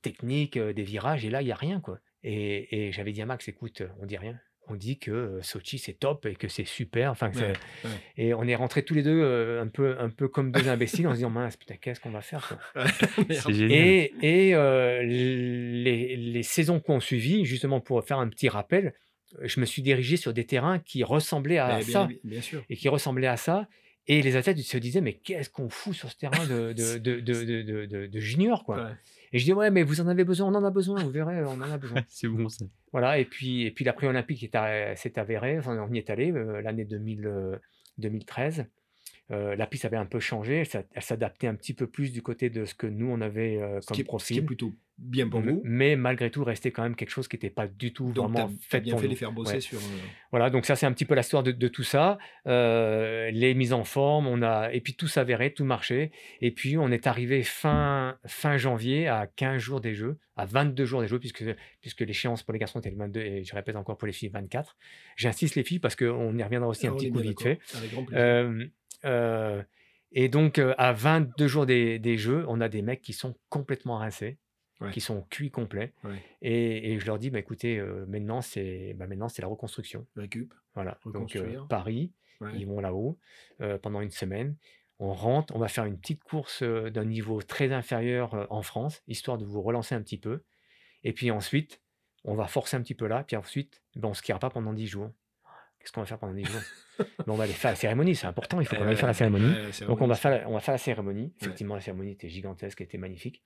techniques, 0.02 0.58
euh, 0.58 0.74
des 0.74 0.84
virages, 0.84 1.24
et 1.24 1.30
là, 1.30 1.42
il 1.42 1.46
n'y 1.46 1.52
a 1.54 1.56
rien. 1.56 1.80
quoi. 1.80 2.00
Et, 2.24 2.88
et 2.88 2.92
j'avais 2.92 3.14
dit 3.14 3.22
à 3.22 3.26
Max, 3.26 3.48
écoute, 3.48 3.82
on 4.00 4.06
dit 4.06 4.18
rien. 4.18 4.38
On 4.68 4.76
dit 4.76 4.98
que 4.98 5.40
Sochi, 5.44 5.78
c'est 5.78 5.94
top 5.94 6.26
et 6.26 6.36
que 6.36 6.48
c'est 6.48 6.66
super. 6.66 7.12
Enfin, 7.12 7.30
que 7.30 7.38
Ouais, 7.40 7.54
c'est- 7.84 7.88
ouais. 7.88 7.94
Et 8.18 8.34
on 8.34 8.44
est 8.44 8.56
rentrés 8.56 8.84
tous 8.84 8.94
les 8.96 9.04
deux 9.04 9.22
euh, 9.22 9.62
un, 9.62 9.68
peu, 9.68 9.96
un 10.00 10.10
peu 10.10 10.28
comme 10.28 10.52
deux 10.52 10.68
imbéciles 10.68 11.08
en 11.08 11.12
se 11.12 11.18
disant, 11.18 11.30
mince, 11.30 11.56
putain, 11.58 11.76
qu'est-ce 11.76 12.00
qu'on 12.00 12.10
va 12.12 12.22
faire 12.22 12.48
quoi 12.74 12.84
C'est 13.30 13.54
génial. 13.54 13.72
et, 13.72 14.14
et, 14.22 14.56
euh, 14.56 15.04
les, 15.04 16.16
les 16.16 16.44
saisons 16.44 16.80
qui 16.80 16.92
ont 16.92 17.00
suivi, 17.00 17.46
justement 17.46 17.80
pour 17.80 18.04
faire 18.04 18.20
un 18.20 18.28
petit 18.30 18.50
rappel, 18.50 18.94
je 19.42 19.60
me 19.60 19.66
suis 19.66 19.82
dirigé 19.82 20.18
sur 20.18 20.34
des 20.34 20.46
terrains 20.46 20.80
qui 20.80 21.04
ressemblaient 21.04 21.58
à 21.58 21.78
Mais 21.78 21.84
ça 21.84 22.06
bien, 22.08 22.18
bien 22.24 22.42
sûr. 22.42 22.64
et 22.70 22.76
qui 22.76 22.90
ressemblaient 22.90 23.28
à 23.28 23.38
ça. 23.38 23.68
Et 24.08 24.22
les 24.22 24.36
athlètes 24.36 24.60
se 24.60 24.78
disaient, 24.78 25.02
mais 25.02 25.14
qu'est-ce 25.14 25.50
qu'on 25.50 25.68
fout 25.70 25.94
sur 25.96 26.12
ce 26.12 26.16
terrain 26.18 26.46
de, 26.46 26.74
de, 26.74 26.98
de, 27.00 27.20
de, 27.20 27.44
de, 27.44 27.62
de- 27.64 27.86
de- 27.86 28.06
de 28.06 28.20
junior 28.20 28.64
quoi. 28.64 28.78
Ouais. 28.84 28.92
Et 29.36 29.40
je 29.40 29.44
dis, 29.44 29.52
ouais, 29.52 29.70
mais 29.70 29.84
vous 29.84 30.00
en 30.00 30.08
avez 30.08 30.24
besoin, 30.24 30.48
on 30.48 30.56
en 30.56 30.64
a 30.64 30.72
besoin, 30.72 31.04
vous 31.04 31.10
verrez, 31.10 31.44
on 31.44 31.62
en 31.62 31.70
a 31.70 31.78
besoin. 31.78 32.02
c'est 32.08 32.30
bon 32.30 32.48
ça. 32.48 32.64
voilà, 32.94 33.20
et 33.20 33.26
puis, 33.26 33.64
et 33.64 33.72
puis 33.72 33.84
la 33.84 33.92
pré-olympique 33.92 34.40
s'est 34.40 35.20
avérée, 35.20 35.60
enfin, 35.60 35.78
on 35.78 35.94
y 35.94 35.98
est 35.98 36.10
allé 36.10 36.32
euh, 36.32 36.62
l'année 36.62 36.86
2000, 36.86 37.28
euh, 37.28 37.58
2013. 37.98 38.66
Euh, 39.32 39.56
la 39.56 39.66
piste 39.66 39.86
avait 39.86 39.98
un 39.98 40.06
peu 40.06 40.20
changé, 40.20 40.58
elle 40.58 40.66
s'a- 40.68 40.84
elle 40.94 41.02
s'adaptait 41.02 41.48
un 41.48 41.56
petit 41.56 41.74
peu 41.74 41.88
plus 41.88 42.12
du 42.12 42.22
côté 42.22 42.52
de 42.52 42.64
ce 42.66 42.76
que 42.76 42.86
nous 42.86 43.08
on 43.10 43.22
avait 43.22 43.60
euh, 43.60 43.82
Ce 43.82 43.88
comme 43.88 43.96
qui, 43.96 44.02
est, 44.02 44.04
ce 44.04 44.28
qui 44.28 44.34
est 44.34 44.42
profil. 44.42 44.46
plutôt 44.46 44.74
bien 45.00 45.28
pour 45.28 45.42
vous. 45.42 45.62
Mais 45.66 45.96
malgré 45.96 46.30
tout, 46.30 46.44
restait 46.44 46.70
quand 46.72 46.84
même 46.84 46.96
quelque 46.96 47.10
chose 47.10 47.28
qui 47.28 47.36
n'était 47.36 47.50
pas 47.50 47.68
du 47.68 47.92
tout 47.92 48.12
Donc, 48.14 48.32
vraiment 48.32 48.52
fait 48.62 48.82
bien 48.82 48.92
pour 48.94 49.00
fait 49.02 49.08
nous. 49.08 49.12
les 49.14 49.18
faire 49.18 49.32
bosser 49.32 49.56
Ouais. 49.56 49.60
sur. 49.62 49.80
euh, 49.80 49.82
Voilà, 50.30 50.52
donc 50.52 50.66
ça 50.68 50.76
c'est 50.76 50.86
un 50.86 50.92
petit 50.94 51.06
peu 51.06 51.16
l'histoire 51.16 51.42
de, 51.42 51.52
de 51.52 51.68
tout 51.68 51.82
ça. 51.84 52.20
Euh, 52.46 53.32
les 53.32 53.56
mises 53.56 53.74
en 53.74 53.84
forme, 53.84 54.28
on 54.28 54.44
a 54.44 54.70
et 54.72 54.80
puis 54.80 54.94
tout 54.94 55.08
s'avérait, 55.08 55.50
tout 55.50 55.66
marchait. 55.66 56.12
Et 56.42 56.52
puis 56.52 56.78
on 56.78 56.92
est 56.92 57.08
arrivé 57.08 57.42
fin 57.42 58.18
fin 58.28 58.58
janvier 58.58 59.08
à 59.08 59.26
15 59.26 59.60
jours 59.60 59.82
des 59.82 59.96
Jeux, 59.96 60.18
à 60.38 60.46
22 60.46 60.86
jours 60.86 61.02
des 61.02 61.08
Jeux 61.08 61.20
puisque 61.20 61.44
puisque 61.82 62.02
l'échéance 62.02 62.44
pour 62.44 62.54
les 62.54 62.60
garçons 62.60 62.80
était 62.80 62.92
le 62.92 62.98
22 62.98 63.22
et 63.22 63.44
je 63.44 63.56
répète 63.56 63.76
encore 63.76 63.98
pour 63.98 64.06
les 64.06 64.14
filles 64.14 64.30
24. 64.30 64.78
J'insiste 65.18 65.56
les 65.56 65.64
filles 65.64 65.80
parce 65.80 65.96
qu'on 65.96 66.38
y 66.38 66.44
reviendra 66.44 66.70
aussi 66.70 66.86
un 66.86 66.94
petit 66.94 67.10
coup 67.10 67.20
vite 67.20 67.42
fait. 67.42 67.60
Avec 67.76 67.92
grand 67.92 68.04
plaisir. 68.06 68.70
Euh, 69.06 69.62
et 70.12 70.30
donc, 70.30 70.60
euh, 70.60 70.74
à 70.78 70.94
22 70.94 71.48
jours 71.48 71.66
des, 71.66 72.00
des 72.00 72.18
Jeux, 72.18 72.46
on 72.48 72.62
a 72.62 72.70
des 72.70 72.82
mecs 72.82 73.02
qui 73.02 73.14
sont 73.14 73.36
complètement 73.50 73.98
rincés, 73.98 74.38
Ouais. 74.82 74.92
qui 74.92 75.00
sont 75.00 75.22
cuits 75.30 75.52
complets. 75.52 75.94
Ouais. 76.04 76.22
Et, 76.42 76.92
et 76.92 77.00
je 77.00 77.06
leur 77.06 77.18
dis, 77.18 77.30
bah, 77.30 77.40
écoutez, 77.40 77.80
euh, 77.80 78.06
maintenant, 78.08 78.42
c'est 78.42 78.94
bah, 78.96 79.08
maintenant 79.08 79.30
c'est 79.30 79.42
la 79.42 79.48
reconstruction. 79.48 80.06
Récup. 80.18 80.54
Voilà. 80.74 80.98
Donc. 81.06 81.38
Paris, 81.70 82.12
Ouais. 82.42 82.52
ils 82.58 82.66
vont 82.68 82.82
là-haut 82.82 83.18
pendant 83.82 84.02
une 84.02 84.10
semaine. 84.12 84.58
On 85.00 85.14
rentre, 85.14 85.56
on 85.56 85.60
va 85.60 85.70
faire 85.70 85.86
une 85.86 85.98
petite 85.98 86.24
course 86.26 86.64
d'un 86.64 87.06
niveau 87.06 87.42
très 87.42 87.72
inférieur 87.72 88.48
en 88.52 88.62
France, 88.62 89.02
histoire 89.08 89.38
de 89.38 89.46
vous 89.46 89.62
relancer 89.62 89.96
un 89.96 90.02
petit 90.02 90.18
peu. 90.18 90.42
Et 91.06 91.14
puis 91.14 91.32
ensuite, 91.32 91.82
on 92.26 92.36
va 92.36 92.48
forcer 92.48 92.76
un 92.76 92.82
petit 92.82 92.96
peu 92.96 93.08
là, 93.08 93.24
puis 93.24 93.38
ensuite, 93.38 93.82
ben, 93.96 94.08
on 94.08 94.10
ne 94.10 94.16
skiera 94.16 94.40
pas 94.40 94.50
pendant 94.50 94.74
10 94.74 94.88
jours. 94.88 95.12
Qu'est-ce 95.86 95.94
qu'on 95.94 96.02
va 96.02 96.08
faire 96.08 96.18
pendant 96.18 96.34
10 96.34 96.46
jours? 96.46 96.62
Ben, 96.98 97.06
On 97.28 97.36
va 97.36 97.44
aller 97.44 97.54
faire 97.54 97.70
la 97.70 97.76
cérémonie, 97.76 98.16
c'est 98.16 98.26
important, 98.26 98.60
il 98.60 98.66
faut 98.66 98.76
qu'on 98.76 98.88
aille 98.88 98.96
faire 98.96 99.06
la 99.06 99.14
cérémonie. 99.14 99.46
Ouais, 99.46 99.72
c'est 99.72 99.86
Donc 99.86 100.02
on 100.02 100.08
va, 100.08 100.16
faire 100.16 100.32
la, 100.32 100.50
on 100.50 100.54
va 100.54 100.60
faire 100.60 100.74
la 100.74 100.80
cérémonie. 100.80 101.32
Effectivement, 101.40 101.76
la 101.76 101.82
cérémonie 101.82 102.14
était 102.14 102.28
gigantesque, 102.28 102.82
était 102.82 102.98
magnifique. 102.98 103.44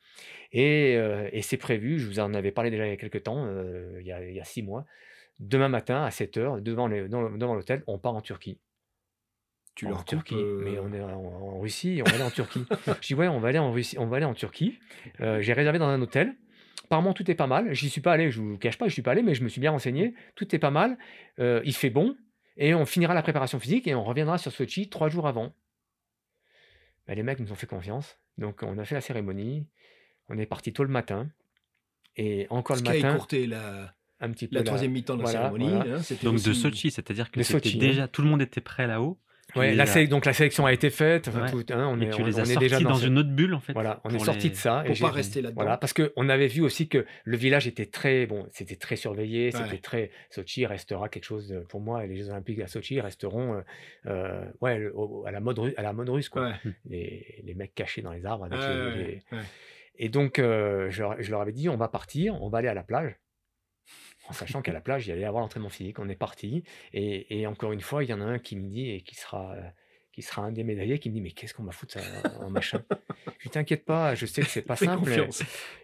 Et, 0.53 0.95
euh, 0.95 1.27
et 1.33 1.41
c'est 1.41 1.57
prévu, 1.57 1.99
je 1.99 2.07
vous 2.07 2.21
en 2.21 2.33
avais 2.33 2.51
parlé 2.51 2.71
déjà 2.71 2.85
il 2.85 2.91
y 2.91 2.93
a 2.93 2.97
quelques 2.97 3.23
temps, 3.23 3.43
euh, 3.45 3.97
il, 3.99 4.07
y 4.07 4.13
a, 4.13 4.25
il 4.25 4.33
y 4.33 4.39
a 4.39 4.45
six 4.45 4.63
mois. 4.63 4.85
Demain 5.39 5.67
matin, 5.67 6.01
à 6.01 6.09
7h, 6.09 6.61
devant 6.61 6.87
l'hôtel, 6.87 7.83
on 7.87 7.99
part 7.99 8.15
en 8.15 8.21
Turquie. 8.21 8.57
Tu 9.75 9.87
en 9.87 10.03
Turquie, 10.03 10.35
euh, 10.35 10.61
mais 10.63 10.79
on 10.79 10.93
est 10.93 11.01
en, 11.01 11.09
en 11.11 11.59
Russie, 11.59 12.01
on 12.05 12.09
va 12.09 12.15
aller 12.15 12.23
en 12.23 12.29
Turquie. 12.29 12.65
je 13.01 13.07
dis 13.07 13.15
ouais, 13.15 13.27
on 13.27 13.39
va 13.39 13.49
aller 13.49 13.59
en 13.59 13.71
Russie, 13.71 13.97
on 13.97 14.07
va 14.07 14.17
aller 14.17 14.25
en 14.25 14.33
Turquie. 14.33 14.79
Euh, 15.19 15.41
J'ai 15.41 15.53
réservé 15.53 15.77
dans 15.77 15.87
un 15.87 16.01
hôtel. 16.01 16.35
Apparemment, 16.85 17.13
tout 17.13 17.29
est 17.29 17.35
pas 17.35 17.47
mal. 17.47 17.71
J'y 17.73 17.89
suis 17.89 18.01
pas 18.01 18.13
allé, 18.13 18.31
je 18.31 18.41
vous 18.41 18.57
cache 18.57 18.77
pas, 18.77 18.87
je 18.87 18.93
suis 18.93 19.01
pas 19.03 19.11
allé, 19.11 19.21
mais 19.21 19.35
je 19.35 19.43
me 19.43 19.47
suis 19.47 19.61
bien 19.61 19.71
renseigné. 19.71 20.15
Tout 20.35 20.55
est 20.55 20.59
pas 20.59 20.71
mal. 20.71 20.97
Euh, 21.39 21.61
il 21.63 21.75
fait 21.75 21.91
bon. 21.91 22.17
Et 22.59 22.75
on 22.75 22.85
finira 22.85 23.13
la 23.13 23.23
préparation 23.23 23.57
physique 23.59 23.87
et 23.87 23.95
on 23.95 24.03
reviendra 24.03 24.37
sur 24.37 24.51
Sochi 24.51 24.89
trois 24.89 25.09
jours 25.09 25.27
avant. 25.27 25.55
Ben, 27.07 27.15
les 27.15 27.23
mecs 27.23 27.39
nous 27.39 27.51
ont 27.51 27.55
fait 27.55 27.65
confiance. 27.67 28.19
Donc, 28.37 28.61
on 28.63 28.77
a 28.77 28.85
fait 28.85 28.95
la 28.95 29.01
cérémonie. 29.01 29.65
On 30.27 30.37
est 30.37 30.45
parti 30.45 30.73
tôt 30.73 30.83
le 30.83 30.89
matin. 30.89 31.29
Et 32.17 32.47
encore 32.49 32.75
Ce 32.77 32.81
le 32.83 32.85
qui 32.89 32.91
a 32.91 32.95
matin, 33.01 33.15
écourté 33.15 33.47
la, 33.47 33.95
un 34.19 34.29
petit 34.31 34.47
peu 34.47 34.55
la 34.55 34.63
troisième 34.63 34.91
mi-temps 34.91 35.15
de 35.15 35.23
la 35.23 35.31
voilà, 35.31 35.39
cérémonie. 35.49 35.71
voilà. 35.73 35.95
hein, 35.95 36.15
Donc 36.21 36.41
de 36.43 36.53
Sochi, 36.53 36.91
c'est-à-dire 36.91 37.31
que 37.31 37.39
déjà 37.77 38.07
tout 38.09 38.21
le 38.21 38.27
monde 38.27 38.41
était 38.41 38.61
prêt 38.61 38.87
là-haut. 38.87 39.17
Ouais, 39.55 39.73
la 39.75 39.85
sé- 39.85 40.07
donc 40.07 40.25
la 40.25 40.33
sélection 40.33 40.65
a 40.65 40.73
été 40.73 40.89
faite. 40.89 41.27
enfin, 41.27 41.43
Ouais. 41.43 41.51
tout, 41.51 41.65
hein, 41.73 41.87
on 41.91 41.99
et 41.99 42.05
est, 42.05 42.09
tu 42.11 42.21
on- 42.21 42.25
les 42.25 42.35
on 42.35 42.39
as 42.39 42.41
est 42.43 42.45
sortis 42.53 42.59
déjà 42.59 42.79
dans 42.81 42.95
ce- 42.95 43.07
une 43.07 43.17
autre 43.17 43.29
bulle 43.31 43.53
en 43.53 43.59
fait. 43.59 43.73
Voilà, 43.73 43.99
on 44.03 44.09
est 44.09 44.19
sorti 44.19 44.43
les- 44.47 44.49
de 44.51 44.55
ça. 44.55 44.81
et 44.83 44.87
Pour 44.87 44.95
j'ai- 44.95 45.05
pas 45.05 45.11
rester 45.11 45.41
là-dedans. 45.41 45.61
Voilà, 45.61 45.77
parce 45.77 45.93
qu'on 45.93 46.29
avait 46.29 46.47
vu 46.47 46.61
aussi 46.61 46.87
que 46.87 47.05
le 47.23 47.37
village 47.37 47.67
était 47.67 47.85
très, 47.87 48.25
bon, 48.27 48.47
c'était 48.51 48.75
très 48.75 48.95
surveillé, 48.95 49.45
Ouais. 49.45 49.51
c'était 49.63 49.77
très, 49.81 50.11
Sochi 50.29 50.65
restera 50.65 51.09
quelque 51.09 51.23
chose, 51.25 51.47
de- 51.49 51.59
pour 51.61 51.81
moi, 51.81 52.05
et 52.05 52.07
les 52.07 52.15
Jeux 52.17 52.29
Olympiques 52.29 52.59
à 52.59 52.67
Sochi 52.67 53.01
resteront, 53.01 53.55
euh, 53.55 53.61
euh, 54.07 54.45
ouais, 54.61 54.77
le- 54.77 54.95
au- 54.95 55.25
à 55.25 55.31
la 55.31 55.39
mode, 55.39 55.59
ru- 55.59 55.73
à 55.77 55.81
la 55.81 55.93
mode 55.93 56.09
russe, 56.09 56.29
quoi. 56.29 56.49
Ouais. 56.49 56.71
Les, 56.87 57.41
les 57.43 57.53
mecs 57.55 57.73
cachés 57.73 58.01
dans 58.01 58.13
les 58.13 58.25
arbres 58.25 58.45
avec 58.45 58.59
Ouais, 58.59 58.67
les- 58.67 58.81
ouais, 58.83 58.97
les- 59.31 59.37
ouais. 59.37 59.43
Et 60.01 60.09
donc, 60.09 60.39
euh, 60.39 60.89
je 60.89 61.31
leur 61.31 61.41
avais 61.41 61.51
dit, 61.51 61.67
on 61.69 61.75
va 61.75 61.87
partir, 61.89 62.41
on 62.41 62.49
va 62.49 62.59
aller 62.59 62.67
à 62.69 62.73
la 62.73 62.83
plage. 62.83 63.15
En 64.29 64.33
sachant 64.33 64.61
qu'à 64.61 64.71
la 64.71 64.81
plage, 64.81 65.07
il 65.07 65.09
y 65.09 65.11
allait 65.13 65.25
avoir 65.25 65.41
l'entraînement 65.41 65.69
physique. 65.69 65.99
On 65.99 66.07
est 66.07 66.15
parti. 66.15 66.63
Et, 66.93 67.39
et 67.41 67.47
encore 67.47 67.71
une 67.73 67.81
fois, 67.81 68.03
il 68.03 68.09
y 68.09 68.13
en 68.13 68.21
a 68.21 68.25
un 68.25 68.39
qui 68.39 68.55
me 68.55 68.67
dit, 68.69 68.89
et 68.91 69.01
qui 69.01 69.15
sera, 69.15 69.53
euh, 69.53 69.61
qui 70.13 70.21
sera 70.21 70.43
un 70.43 70.51
des 70.51 70.63
médaillés, 70.63 70.99
qui 70.99 71.09
me 71.09 71.15
dit, 71.15 71.21
mais 71.21 71.31
qu'est-ce 71.31 71.53
qu'on 71.53 71.63
va 71.63 71.71
foutre 71.71 71.93
ça 71.93 72.01
en 72.39 72.49
machin 72.49 72.83
Je 73.39 73.49
t'inquiète 73.49 73.85
pas, 73.85 74.13
je 74.15 74.25
sais 74.27 74.41
que 74.41 74.47
c'est 74.47 74.61
pas 74.61 74.75
Fais 74.77 74.85
simple. 74.85 74.99
confiance. 75.05 75.43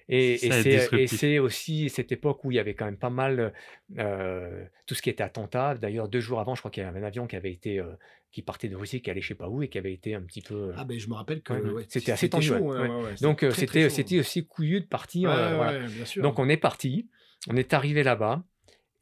Et, 0.09 0.33
et 0.33 0.37
Ça, 0.51 0.61
c'est, 0.63 0.69
et 0.71 0.77
disruptif. 0.77 1.19
c'est 1.19 1.39
aussi 1.39 1.89
cette 1.89 2.11
époque 2.11 2.43
où 2.43 2.51
il 2.51 2.55
y 2.55 2.59
avait 2.59 2.75
quand 2.75 2.85
même 2.85 2.97
pas 2.97 3.09
mal 3.09 3.51
euh, 3.97 4.65
tout 4.85 4.95
ce 4.95 5.01
qui 5.01 5.09
était 5.09 5.23
attentat. 5.23 5.75
D'ailleurs, 5.75 6.07
deux 6.07 6.19
jours 6.19 6.39
avant, 6.39 6.55
je 6.55 6.61
crois 6.61 6.71
qu'il 6.71 6.83
y 6.83 6.85
avait 6.85 6.99
un 6.99 7.03
avion 7.03 7.27
qui 7.27 7.35
avait 7.35 7.51
été 7.51 7.79
euh, 7.79 7.93
qui 8.31 8.41
partait 8.41 8.67
de 8.67 8.75
Russie, 8.75 9.01
qui 9.01 9.09
allait 9.09 9.21
je 9.21 9.29
sais 9.29 9.35
pas 9.35 9.47
où 9.49 9.63
et 9.63 9.69
qui 9.69 9.77
avait 9.77 9.93
été 9.93 10.13
un 10.13 10.21
petit 10.21 10.41
peu. 10.41 10.73
Ah 10.75 10.83
ben 10.83 10.99
je 10.99 11.07
me 11.07 11.13
rappelle 11.13 11.41
que 11.41 11.53
Ouais, 11.53 11.85
C'était 11.87 12.11
assez 12.11 12.29
tendu, 12.29 12.47
chaud. 12.47 12.55
ouais, 12.55 12.61
ouais, 12.61 12.79
ouais. 12.81 12.89
ouais, 12.89 13.03
ouais, 13.05 13.15
Donc 13.21 13.45
c'était 13.51 13.89
c'était 13.89 14.19
aussi 14.19 14.45
couillu 14.45 14.81
de 14.81 14.85
partir. 14.87 15.29
Ouais, 15.29 15.35
euh, 15.35 15.55
voilà. 15.55 15.79
ouais, 15.79 15.87
bien 15.87 16.05
sûr. 16.05 16.21
Donc 16.21 16.37
on 16.37 16.49
est 16.49 16.57
parti, 16.57 17.07
on 17.49 17.55
est 17.55 17.73
arrivé 17.73 18.03
là-bas 18.03 18.43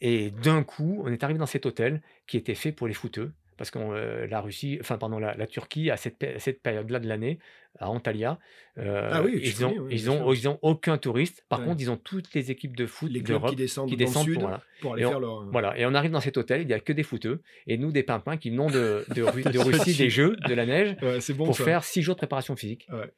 et 0.01 0.31
d'un 0.31 0.63
coup, 0.63 1.01
on 1.05 1.11
est 1.11 1.23
arrivé 1.23 1.39
dans 1.39 1.45
cet 1.45 1.65
hôtel 1.65 2.01
qui 2.27 2.37
était 2.37 2.55
fait 2.55 2.71
pour 2.71 2.87
les 2.87 2.93
footeux. 2.93 3.31
Parce 3.55 3.69
que 3.69 3.77
euh, 3.77 4.25
la 4.27 4.41
Russie, 4.41 4.79
enfin 4.81 4.97
pardon, 4.97 5.19
la, 5.19 5.35
la 5.35 5.45
Turquie, 5.45 5.91
à 5.91 5.95
cette, 5.95 6.17
pé- 6.17 6.39
cette 6.39 6.61
période-là 6.63 6.99
de 6.99 7.07
l'année, 7.07 7.37
à 7.79 7.87
Antalya, 7.87 8.39
euh, 8.79 9.11
Ah 9.13 9.21
oui, 9.21 9.39
ils, 9.43 9.63
ont, 9.63 9.75
oui, 9.77 9.89
ils, 9.93 10.09
ont, 10.09 10.33
ils 10.33 10.49
ont 10.49 10.57
aucun 10.63 10.97
touriste. 10.97 11.45
Par 11.49 11.59
Ouais. 11.59 11.65
contre, 11.67 11.79
ils 11.81 11.91
ont 11.91 11.95
toutes 11.95 12.33
les 12.33 12.49
équipes 12.49 12.75
de 12.75 12.87
foot 12.87 13.11
les 13.11 13.21
d'Europe 13.21 13.51
qui 13.51 13.55
descendent 13.55 13.89
qui 13.89 13.95
dans 13.95 14.05
descendent 14.05 14.25
le 14.27 14.33
sud 14.33 14.39
pour, 14.41 14.49
voilà. 14.49 14.63
pour 14.81 14.93
aller 14.93 15.03
Et 15.03 15.05
on- 15.05 15.09
faire 15.11 15.19
leur 15.19 15.43
Voilà, 15.51 15.77
et 15.77 15.85
on 15.85 15.93
arrive 15.93 16.09
dans 16.11 16.19
cet 16.19 16.35
hôtel, 16.37 16.61
il 16.61 16.67
n'y 16.67 16.73
a 16.73 16.79
que 16.79 16.93
des 16.93 17.03
footeux, 17.03 17.43
et 17.67 17.77
nous, 17.77 17.91
des 17.91 18.01
pimpins 18.01 18.37
qui 18.37 18.49
venons 18.49 18.71
de, 18.71 19.05
de, 19.15 19.21
Ru- 19.21 19.43
de 19.43 19.59
Russie, 19.59 19.95
des 19.95 20.09
Jeux, 20.09 20.35
de 20.47 20.53
la 20.55 20.65
neige, 20.65 20.97
Ouais, 21.03 21.19
bon 21.35 21.45
pour 21.45 21.55
ça. 21.55 21.63
faire 21.63 21.83
six 21.83 22.01
jours 22.01 22.15
de 22.15 22.19
préparation 22.19 22.55
physique. 22.55 22.87
Ouais. 22.91 23.11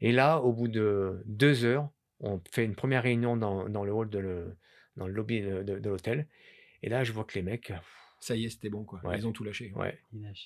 Et 0.00 0.12
là, 0.12 0.38
au 0.38 0.52
bout 0.52 0.68
de 0.68 1.20
deux 1.26 1.64
heures, 1.64 1.88
on 2.20 2.40
fait 2.52 2.64
une 2.64 2.76
première 2.76 3.02
réunion 3.02 3.36
dans, 3.36 3.68
dans 3.68 3.82
le 3.84 3.92
hall, 3.92 4.08
de 4.08 4.18
le, 4.20 4.56
dans 5.00 5.06
le 5.08 5.14
lobby 5.14 5.40
de, 5.40 5.62
de- 5.62 5.78
de 5.78 5.88
l'hôtel. 5.90 6.26
Et 6.82 6.88
là, 6.90 7.02
je 7.04 7.12
vois 7.12 7.24
que 7.24 7.34
les 7.34 7.42
mecs, 7.42 7.72
Ça 8.20 8.36
y 8.36 8.44
est, 8.44 8.50
c'était 8.50 8.68
bon 8.68 8.84
quoi. 8.84 9.00
Ouais. 9.02 9.16
Ils 9.16 9.26
ont 9.26 9.32
tout 9.32 9.44
lâché. 9.44 9.72
ouais. 9.76 9.98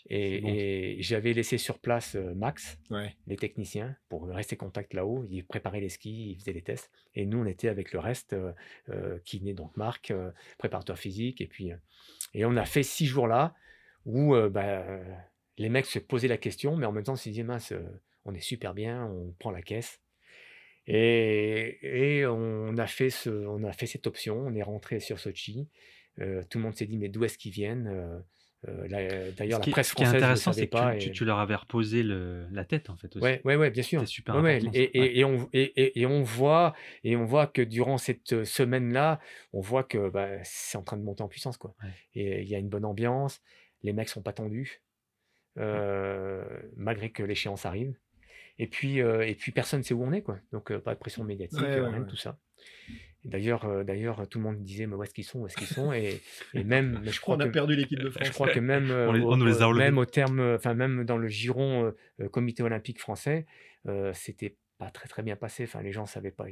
Et, 0.08 0.40
bon. 0.40 0.48
et 0.48 0.96
j'avais 1.00 1.32
laissé 1.32 1.58
sur 1.58 1.80
place 1.80 2.14
euh, 2.14 2.32
Max, 2.34 2.78
Ouais. 2.88 3.16
les 3.26 3.36
techniciens, 3.36 3.96
pour 4.08 4.28
rester 4.28 4.56
contact 4.56 4.94
là-haut. 4.94 5.26
Ils 5.28 5.44
préparaient 5.44 5.80
les 5.80 5.88
skis, 5.88 6.30
ils 6.30 6.36
faisaient 6.38 6.52
les 6.52 6.62
tests. 6.62 6.88
Et 7.16 7.26
nous, 7.26 7.38
on 7.38 7.46
était 7.46 7.68
avec 7.68 7.92
le 7.92 7.98
reste, 7.98 8.32
euh, 8.32 8.52
euh, 8.90 9.18
qui 9.24 9.40
venait 9.40 9.54
donc 9.54 9.76
Marc, 9.76 10.12
euh, 10.12 10.30
préparateur 10.56 10.96
physique. 10.98 11.40
Et 11.40 11.48
puis, 11.48 11.72
euh, 11.72 11.76
et 12.32 12.44
on 12.44 12.56
a 12.56 12.64
fait 12.64 12.84
six 12.84 13.06
jours 13.06 13.26
là 13.26 13.54
où 14.06 14.34
euh, 14.36 14.48
bah, 14.48 14.84
les 15.58 15.68
mecs 15.68 15.86
se 15.86 15.98
posaient 15.98 16.28
la 16.28 16.38
question, 16.38 16.76
mais 16.76 16.86
en 16.86 16.92
même 16.92 17.02
temps, 17.02 17.14
on 17.14 17.16
se 17.16 17.28
disait, 17.28 17.42
mince, 17.42 17.72
euh, 17.72 17.80
on 18.24 18.34
est 18.34 18.40
super 18.40 18.72
bien, 18.74 19.04
on 19.06 19.32
prend 19.40 19.50
la 19.50 19.62
caisse. 19.62 20.00
Et, 20.86 21.78
et 22.20 22.26
on, 22.26 22.76
a 22.76 22.86
fait 22.86 23.10
ce, 23.10 23.30
on 23.30 23.64
a 23.64 23.72
fait 23.72 23.86
cette 23.86 24.06
option, 24.06 24.38
on 24.38 24.54
est 24.54 24.62
rentré 24.62 25.00
sur 25.00 25.18
Sochi. 25.18 25.68
Euh, 26.20 26.42
tout 26.48 26.58
le 26.58 26.64
monde 26.64 26.74
s'est 26.76 26.86
dit, 26.86 26.98
mais 26.98 27.08
d'où 27.08 27.24
est-ce 27.24 27.38
qu'ils 27.38 27.52
viennent 27.52 27.88
Euh, 27.88 28.18
euh, 28.68 29.30
D'ailleurs, 29.36 29.60
la 29.60 29.66
presse 29.66 29.88
ce 29.88 29.94
qui 29.94 30.02
est 30.02 30.04
française 30.06 30.22
ne 30.22 30.26
intéressant, 30.26 30.52
c'est 30.52 30.68
que 30.68 30.76
tu, 30.92 30.96
et- 30.96 30.98
tu- 30.98 31.12
tu 31.12 31.24
leur 31.24 31.38
avais 31.38 31.54
reposé 31.54 32.02
le, 32.02 32.46
la 32.50 32.64
tête, 32.64 32.88
en 32.88 32.96
fait, 32.96 33.14
aussi. 33.16 33.24
Ouais, 33.24 33.40
ouais, 33.44 33.56
ouais, 33.56 33.70
bien 33.70 33.82
sûr. 33.82 34.06
Super 34.08 34.36
Ouais, 34.36 34.56
important, 34.56 34.70
Et, 34.74 34.90
Ouais. 34.98 35.24
on, 35.24 35.48
et, 35.52 36.22
voit, 36.22 36.74
et 37.02 37.16
on 37.16 37.24
voit 37.24 37.46
que 37.46 37.60
durant 37.62 37.98
cette 37.98 38.44
semaine-là, 38.44 39.20
on 39.52 39.60
voit 39.60 39.84
que 39.84 40.08
bah, 40.08 40.28
c'est 40.44 40.78
en 40.78 40.82
train 40.82 40.96
de 40.96 41.02
monter 41.02 41.22
en 41.22 41.28
puissance, 41.28 41.56
quoi. 41.58 41.74
Et 42.14 42.40
il 42.42 42.48
y 42.48 42.54
a 42.54 42.58
une 42.58 42.68
bonne 42.70 42.84
ambiance, 42.86 43.42
les 43.82 43.92
mecs 43.92 44.08
sont 44.08 44.22
pas 44.22 44.32
tendus, 44.32 44.82
euh, 45.58 46.44
malgré 46.76 47.10
que 47.10 47.22
l'échéance 47.22 47.66
arrive. 47.66 47.94
Et 48.58 48.66
puis, 48.68 49.00
euh, 49.00 49.26
et 49.26 49.34
puis 49.34 49.50
personne 49.52 49.80
ne 49.80 49.84
sait 49.84 49.94
où 49.94 50.02
on 50.04 50.12
est, 50.12 50.22
quoi. 50.22 50.38
Donc 50.52 50.70
euh, 50.70 50.78
pas 50.78 50.94
de 50.94 50.98
pression 51.00 51.24
médiatique, 51.24 51.60
Ouais, 51.60 51.66
euh, 51.66 51.82
ouais, 51.82 51.88
rien 51.88 51.98
de 51.98 52.04
ouais. 52.04 52.10
tout 52.10 52.16
ça. 52.16 52.38
D'ailleurs, 53.24 53.64
euh, 53.64 53.84
d'ailleurs, 53.84 54.28
tout 54.28 54.38
le 54.38 54.44
monde 54.44 54.62
disait, 54.62 54.86
mais 54.86 54.94
où 54.96 55.02
est-ce 55.02 55.14
qu'ils 55.14 55.24
sont, 55.24 55.40
où 55.40 55.46
est-ce 55.46 55.56
qu'ils 55.56 55.66
sont, 55.66 55.92
et, 55.94 56.20
et 56.52 56.62
même, 56.62 57.00
mais 57.02 57.10
je 57.10 57.20
crois 57.22 57.36
On 57.36 57.40
a 57.40 57.46
que 57.46 57.50
perdu 57.52 57.74
l'équipe 57.74 57.98
de 57.98 58.10
France. 58.10 58.26
je 58.26 58.32
crois 58.32 58.48
que 58.50 58.60
même, 58.60 58.90
On 59.08 59.12
les- 59.12 59.20
au- 59.20 59.32
on 59.32 59.36
nous 59.38 59.46
les 59.46 59.74
même 59.74 59.96
au 59.98 60.04
terme, 60.04 60.40
enfin 60.56 60.74
même 60.74 61.04
dans 61.04 61.16
le 61.16 61.26
giron 61.28 61.92
comité 62.30 62.62
olympique 62.62 63.00
français, 63.00 63.46
euh, 63.88 64.12
c'était 64.14 64.56
pas 64.76 64.90
très 64.90 65.08
très 65.08 65.22
bien 65.22 65.36
passé. 65.36 65.64
Enfin, 65.64 65.80
les 65.82 65.92
gens 65.92 66.04
savaient 66.04 66.32
pas. 66.32 66.44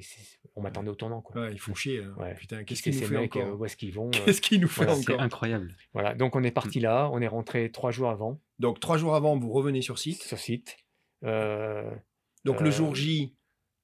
On 0.57 0.62
m'attendait 0.62 0.89
au 0.89 0.95
tournant, 0.95 1.20
quoi. 1.20 1.43
Ouais, 1.43 1.53
ils 1.53 1.59
font 1.61 1.74
chier. 1.74 1.99
là. 2.01 2.07
Ouais. 2.16 2.35
Putain, 2.37 2.65
qu'est-ce 2.65 2.83
c'est 2.83 2.91
qu'il 2.91 3.01
nous 3.01 3.07
ces 3.07 3.12
fait 3.15 3.20
mecs, 3.20 3.37
euh, 3.37 3.41
encore 3.43 3.61
Où 3.61 3.65
est-ce 3.66 3.77
qu'ils 3.77 3.93
vont 3.93 4.11
Qu'est-ce 4.27 4.41
qu'il 4.41 4.61
nous 4.61 4.69
fait 4.69 4.85
voilà, 4.85 4.99
C'est 4.99 5.12
encore? 5.12 5.20
incroyable. 5.23 5.74
Voilà. 5.93 6.15
Donc 6.15 6.37
on 6.37 6.43
est 6.43 6.53
parti 6.53 6.81
là. 6.81 7.11
On 7.12 7.20
est 7.20 7.27
rentré 7.29 7.70
trois 7.70 7.91
jours 7.91 8.09
avant 8.11 8.41
Donc 8.61 8.81
trois 8.81 8.97
jours 8.97 9.15
avant, 9.15 9.37
vous 9.39 9.51
revenez 9.53 9.83
sur 9.83 9.99
site. 9.99 10.23
sur 10.23 10.39
site. 10.39 10.79
Euh, 11.24 11.90
Donc 12.44 12.61
le 12.61 12.69
Euh, 12.69 12.73
jour 12.73 12.94
J, 12.94 13.36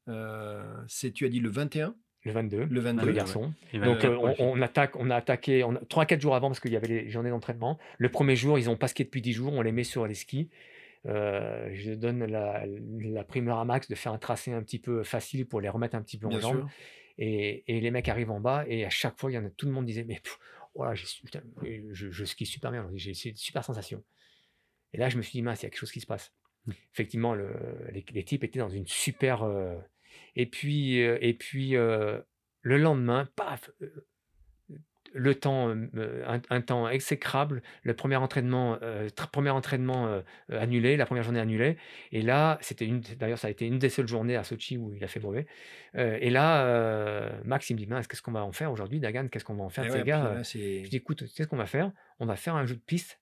euh, 0.08 0.64
c'est 0.88 1.12
tu 1.12 1.24
as 1.26 1.28
dit 1.28 1.40
le 1.40 1.48
21, 1.50 1.94
le 2.24 2.32
22. 2.32 2.64
le 2.64 2.80
22. 2.80 2.98
pour 2.98 3.06
les 3.06 3.12
ouais. 3.12 3.16
garçons. 3.16 3.52
Et 3.72 3.78
Donc 3.78 4.04
euh, 4.04 4.16
on, 4.16 4.34
on 4.58 4.60
attaque, 4.62 4.96
on 4.96 5.10
a 5.10 5.16
attaqué 5.16 5.62
on 5.64 5.76
a, 5.76 5.80
3-4 5.80 6.20
jours 6.20 6.34
avant 6.34 6.48
parce 6.48 6.60
qu'il 6.60 6.72
y 6.72 6.76
avait 6.76 6.88
les 6.88 7.08
journées 7.10 7.30
d'entraînement. 7.30 7.78
Le 7.98 8.10
premier 8.10 8.36
jour, 8.36 8.58
ils 8.58 8.68
ont 8.70 8.76
pas 8.76 8.88
skié 8.88 9.04
depuis 9.04 9.22
10 9.22 9.32
jours, 9.32 9.52
on 9.52 9.62
les 9.62 9.72
met 9.72 9.84
sur 9.84 10.06
les 10.06 10.14
skis. 10.14 10.50
Euh, 11.06 11.70
je 11.74 11.92
donne 11.92 12.24
la, 12.24 12.64
la 12.66 13.24
primeur 13.24 13.58
à 13.58 13.64
Max 13.64 13.88
de 13.88 13.94
faire 13.94 14.12
un 14.12 14.18
tracé 14.18 14.52
un 14.52 14.62
petit 14.62 14.80
peu 14.80 15.04
facile 15.04 15.46
pour 15.46 15.60
les 15.60 15.68
remettre 15.68 15.94
un 15.94 16.02
petit 16.02 16.18
peu 16.18 16.26
en 16.26 16.30
Bien 16.30 16.40
jambes. 16.40 16.58
sûr. 16.58 16.68
Et, 17.18 17.64
et 17.66 17.80
les 17.80 17.90
mecs 17.90 18.08
arrivent 18.08 18.30
en 18.30 18.40
bas 18.40 18.64
et 18.66 18.84
à 18.84 18.90
chaque 18.90 19.18
fois, 19.18 19.30
il 19.30 19.34
y 19.34 19.38
en 19.38 19.44
a 19.44 19.50
tout 19.50 19.66
le 19.66 19.72
monde 19.72 19.86
disait 19.86 20.04
mais 20.04 20.16
pff, 20.20 20.38
voilà, 20.74 20.94
j'ai 20.94 21.06
su- 21.06 21.22
putain, 21.24 21.40
je, 21.92 22.10
je 22.10 22.24
skie 22.24 22.46
super 22.46 22.70
bien, 22.72 22.88
j'ai 22.94 23.10
une 23.28 23.36
super 23.36 23.64
sensation. 23.64 24.02
Et 24.92 24.98
là, 24.98 25.08
je 25.08 25.16
me 25.16 25.22
suis 25.22 25.32
dit 25.32 25.42
mince, 25.42 25.62
il 25.62 25.64
y 25.64 25.66
a 25.66 25.70
quelque 25.70 25.78
chose 25.80 25.90
qui 25.92 26.00
se 26.00 26.06
passe. 26.06 26.32
Hmm. 26.68 26.72
Effectivement, 26.92 27.34
le, 27.34 27.48
les, 27.92 28.04
les 28.12 28.24
types 28.24 28.44
étaient 28.44 28.58
dans 28.60 28.68
une 28.68 28.86
super. 28.86 29.42
euh, 29.42 29.74
et 30.36 30.46
puis, 30.46 31.02
euh, 31.02 31.18
et 31.20 31.34
puis 31.34 31.74
euh, 31.76 32.20
le 32.62 32.76
lendemain, 32.78 33.28
paf, 33.36 33.70
le 35.14 35.34
temps, 35.34 35.70
un, 35.70 36.40
un 36.50 36.60
temps 36.60 36.86
exécrable, 36.88 37.62
le 37.82 37.94
premier 37.94 38.16
entraînement, 38.16 38.76
tr- 38.76 39.30
premier 39.30 39.48
entraînement 39.48 40.22
annulé, 40.50 40.98
la 40.98 41.06
première 41.06 41.24
journée 41.24 41.40
annulée. 41.40 41.78
Et 42.12 42.20
là, 42.20 42.58
c'était 42.60 42.84
une, 42.84 43.00
d'ailleurs, 43.00 43.38
ça 43.38 43.48
a 43.48 43.50
été 43.50 43.66
une 43.66 43.78
des 43.78 43.88
seules 43.88 44.06
journées 44.06 44.36
à 44.36 44.44
Sochi 44.44 44.76
où 44.76 44.92
il 44.92 45.02
a 45.02 45.08
fait 45.08 45.20
mauvais. 45.20 45.46
Et 45.94 46.28
là, 46.28 47.40
Max, 47.44 47.70
il 47.70 47.74
me 47.74 47.78
dit, 47.78 47.86
mince, 47.86 48.06
qu'est-ce 48.06 48.20
qu'on 48.20 48.32
va 48.32 48.44
en 48.44 48.52
faire 48.52 48.70
aujourd'hui, 48.70 49.00
Dagan, 49.00 49.28
qu'est-ce 49.28 49.46
qu'on 49.46 49.54
va 49.54 49.64
en 49.64 49.70
faire, 49.70 49.90
ces 49.90 50.00
Eh 50.00 50.04
gars? 50.04 50.26
euh, 50.26 50.34
là, 50.34 50.44
c'est- 50.44 50.84
Je 50.84 50.90
dis, 50.90 50.96
écoute, 50.96 51.20
tu 51.20 51.28
sais 51.28 51.44
ce 51.44 51.48
qu'on 51.48 51.56
va 51.56 51.66
faire? 51.66 51.90
On 52.18 52.26
va 52.26 52.36
faire 52.36 52.54
un 52.54 52.66
jeu 52.66 52.74
de 52.76 52.82
piste 52.82 53.18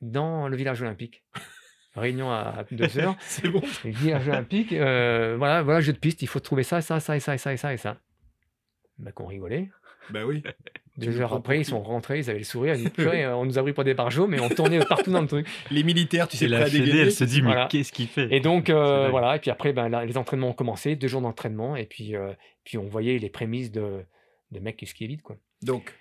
dans 0.00 0.46
le 0.46 0.56
village 0.56 0.80
olympique. 0.80 1.24
Réunion 1.94 2.30
à 2.30 2.64
2 2.70 2.98
heures. 2.98 3.16
c'est 3.20 3.48
bon. 3.48 3.62
Village 3.84 4.28
olympique, 4.28 4.72
euh, 4.72 5.36
voilà, 5.38 5.62
voilà, 5.62 5.80
jeu 5.80 5.92
de 5.92 5.98
piste, 5.98 6.22
il 6.22 6.28
faut 6.28 6.40
trouver 6.40 6.62
ça, 6.64 6.80
ça, 6.80 6.98
ça, 7.00 7.16
et 7.16 7.20
ça, 7.20 7.34
et 7.34 7.38
ça, 7.38 7.52
et 7.52 7.56
ça, 7.56 7.72
et 7.72 7.76
ça. 7.76 7.96
Ben, 8.98 9.12
qu'on 9.12 9.26
rigolait. 9.26 9.70
Bah 10.10 10.20
oui. 10.26 10.42
Deux 10.96 11.20
heures 11.20 11.32
après, 11.32 11.58
ils 11.58 11.64
sont 11.64 11.82
rentrés, 11.82 12.20
ils 12.20 12.30
avaient 12.30 12.38
le 12.38 12.44
sourire, 12.44 12.74
ils 12.74 12.78
disaient, 12.78 12.90
Purée, 12.90 13.26
on 13.26 13.44
nous 13.44 13.58
a 13.58 13.62
pris 13.62 13.72
pour 13.72 13.82
des 13.84 13.94
barjots, 13.94 14.28
mais 14.28 14.38
on 14.40 14.48
tournait 14.48 14.78
partout 14.84 15.10
dans 15.10 15.22
le 15.22 15.26
truc. 15.26 15.46
Les 15.70 15.82
militaires, 15.82 16.28
tu 16.28 16.36
sais, 16.36 16.46
la 16.46 16.68
dégainer. 16.70 17.00
elle 17.00 17.12
se 17.12 17.24
dit, 17.24 17.42
mais 17.42 17.48
Voilà. 17.48 17.66
qu'est-ce 17.66 17.92
qu'il 17.92 18.06
fait 18.06 18.28
Et 18.30 18.38
donc, 18.40 18.70
euh, 18.70 19.08
voilà, 19.08 19.36
et 19.36 19.38
puis 19.40 19.50
après, 19.50 19.72
ben, 19.72 19.88
là, 19.88 20.04
les 20.04 20.16
entraînements 20.16 20.50
ont 20.50 20.52
commencé, 20.54 20.94
deux 20.94 21.08
jours 21.08 21.20
d'entraînement, 21.22 21.74
et 21.74 21.86
puis, 21.86 22.14
euh, 22.14 22.32
puis 22.64 22.78
on 22.78 22.84
voyait 22.86 23.18
les 23.18 23.28
prémices 23.30 23.72
de, 23.72 24.04
de 24.52 24.60
mecs 24.60 24.76
qui 24.76 24.86
skient 24.86 25.08
vite, 25.08 25.22
quoi. 25.22 25.36
Donc, 25.62 25.92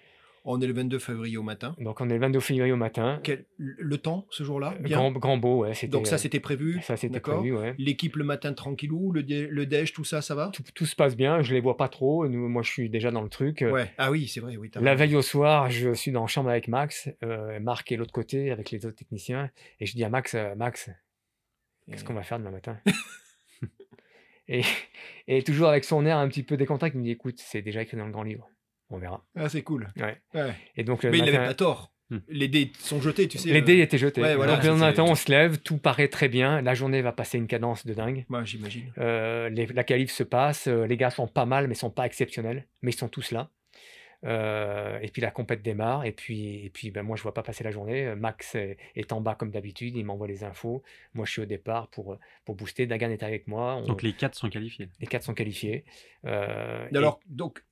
on 0.46 0.60
est 0.60 0.68
le 0.68 0.74
22 0.74 1.00
février 1.00 1.38
au 1.38 1.44
matin. 1.44 1.76
Donc, 1.80 2.02
on 2.02 2.10
est 2.10 2.14
le 2.14 2.20
22 2.20 2.40
février 2.42 2.72
au 2.74 2.76
matin, 2.78 3.20
Quel- 3.24 3.46
le 3.58 3.98
temps 3.98 4.26
ce 4.30 4.44
jour-là 4.44 4.76
Bien. 4.82 4.98
grand, 4.98 5.12
grand 5.14 5.38
beau, 5.38 5.60
ouais. 5.64 5.72
Donc 5.88 6.06
ça, 6.08 6.16
euh, 6.16 6.18
c'était 6.18 6.40
prévu. 6.42 6.82
ça, 6.82 6.98
c'était 6.98 7.20
prévu, 7.22 7.56
ouais. 7.56 7.76
L'équipe 7.78 8.16
le 8.18 8.24
matin 8.26 8.54
tranquillou, 8.54 9.12
le, 9.14 9.24
dé- 9.24 9.48
le 9.48 9.66
déj, 9.66 9.94
tout 9.94 10.04
ça, 10.04 10.22
ça 10.22 10.36
va 10.36 10.50
Tout, 10.54 10.64
tout 10.76 10.86
se 10.86 10.96
passe 10.96 11.16
bien, 11.16 11.42
je 11.42 11.54
les 11.54 11.62
vois 11.62 11.78
pas 11.78 11.88
trop, 11.88 12.28
nous, 12.28 12.50
moi 12.50 12.62
je 12.62 12.70
suis 12.70 12.90
déjà 12.90 13.10
dans 13.12 13.22
le 13.22 13.30
truc. 13.30 13.62
euh, 13.62 13.72
Ouais. 13.72 13.92
Ah 13.98 14.12
oui, 14.12 14.28
c'est 14.28 14.40
vrai. 14.42 14.58
Oui, 14.58 14.70
La 14.82 14.96
veille 14.96 15.16
au 15.16 15.22
soir, 15.22 15.70
je 15.70 15.94
suis 15.94 16.12
dans 16.12 16.22
la 16.22 16.28
chambre 16.28 16.50
avec 16.50 16.68
Max, 16.68 17.10
euh, 17.24 17.60
Marc 17.62 17.92
est 17.92 17.96
l'autre 17.96 18.12
côté 18.14 18.52
avec 18.52 18.70
les 18.72 18.86
autres 18.86 18.98
techniciens, 18.98 19.50
et 19.80 19.86
je 19.86 19.94
dis 19.96 20.04
à 20.04 20.10
Max, 20.10 20.36
euh, 20.36 20.56
Max, 20.56 20.90
qu'est-ce 21.90 22.04
qu'on 22.04 22.14
va 22.14 22.24
faire 22.24 22.40
demain 22.40 22.52
matin 22.52 22.78
et, 24.48 24.62
et 25.28 25.42
toujours 25.44 25.70
avec 25.70 25.84
son 25.86 26.06
air 26.06 26.18
un 26.18 26.28
petit 26.28 26.44
peu 26.44 26.58
décontracté, 26.58 26.98
il 26.98 27.02
me 27.02 27.06
dit, 27.06 27.12
écoute, 27.12 27.36
c'est 27.40 27.62
déjà 27.62 27.82
écrit 27.82 27.98
dans 27.98 28.06
le 28.06 28.12
grand 28.12 28.24
livre, 28.24 28.50
on 28.94 29.00
verra. 29.00 29.24
Ah, 29.36 29.50
c'est 29.50 29.62
cool. 29.64 29.88
Ouais. 29.98 30.18
Ouais. 30.34 30.54
Et 30.78 30.84
donc 30.84 31.04
le 31.04 31.10
Mais 31.12 31.18
il 31.20 31.26
n'avait 31.26 31.38
pas 31.38 31.54
tort. 31.54 31.92
Hmm. 32.10 32.18
Les 32.28 32.48
dés 32.50 32.72
sont 32.80 33.02
jetés, 33.02 33.28
tu 33.30 33.38
sais. 33.38 33.50
les 33.50 33.62
euh, 33.62 33.64
dés 33.64 33.80
étaient 33.80 33.98
jetés. 33.98 34.22
ouais, 34.22 34.36
voilà, 34.36 34.58
donc 34.58 34.78
c'est- 34.96 35.00
on 35.00 35.16
se 35.16 35.32
lève, 35.32 35.60
tout 35.60 35.78
paraît 35.78 36.10
très 36.10 36.28
bien, 36.28 36.62
la 36.62 36.74
journée 36.74 37.02
va 37.02 37.14
passer 37.14 37.38
une 37.38 37.48
cadence 37.48 37.86
de 37.86 37.94
dingue. 37.94 38.26
Moi, 38.28 38.44
j'imagine. 38.44 38.92
Euh, 38.98 39.48
les- 39.50 39.66
la 39.68 39.84
qualif 39.86 40.12
se 40.12 40.24
passe, 40.24 40.68
euh, 40.68 40.86
les 40.86 40.98
gars 40.98 41.10
sont 41.12 41.28
pas 41.28 41.46
mal, 41.46 41.68
mais 41.70 41.76
sont 41.76 41.90
pas 41.90 42.06
exceptionnels, 42.06 42.68
mais 42.82 42.92
ils 42.92 42.98
sont 42.98 43.08
tous 43.08 43.32
là. 43.32 43.50
Euh, 44.26 45.00
et 45.02 45.10
puis 45.10 45.22
la 45.22 45.32
compète 45.32 45.62
démarre, 45.62 46.06
et 46.06 46.14
puis, 46.14 46.66
et 46.66 46.70
puis 46.70 46.92
ben, 46.92 47.04
moi 47.04 47.18
je 47.18 47.24
vois 47.24 47.34
pas 47.34 47.44
passer 47.44 47.64
la 47.64 47.72
journée. 47.72 48.06
Euh, 48.08 48.16
Max 48.16 48.56
est, 48.56 48.78
est 48.96 49.12
en 49.12 49.20
bas 49.20 49.36
comme 49.36 49.52
d'habitude, 49.52 49.96
il 49.98 50.06
m'envoie 50.06 50.28
les 50.28 50.46
infos. 50.46 50.82
Moi 51.14 51.26
je 51.26 51.32
suis 51.32 51.42
au 51.42 51.46
départ 51.46 51.90
pour, 51.90 52.18
pour 52.46 52.56
booster. 52.56 52.86
Dagan 52.86 53.10
est 53.10 53.24
avec 53.24 53.48
moi, 53.48 53.76
on- 53.76 53.86
Donc 53.86 54.02
les 54.02 54.14
quatre 54.14 54.36
sont 54.36 54.50
qualifiés. 54.50 54.88
les 55.02 55.08
quatre 55.08 55.24
sont 55.24 55.34
qualifiés. 55.34 55.84
Euh, 56.26 56.88
et- 56.90 56.96
Alors, 56.98 57.20
donc, 57.28 57.64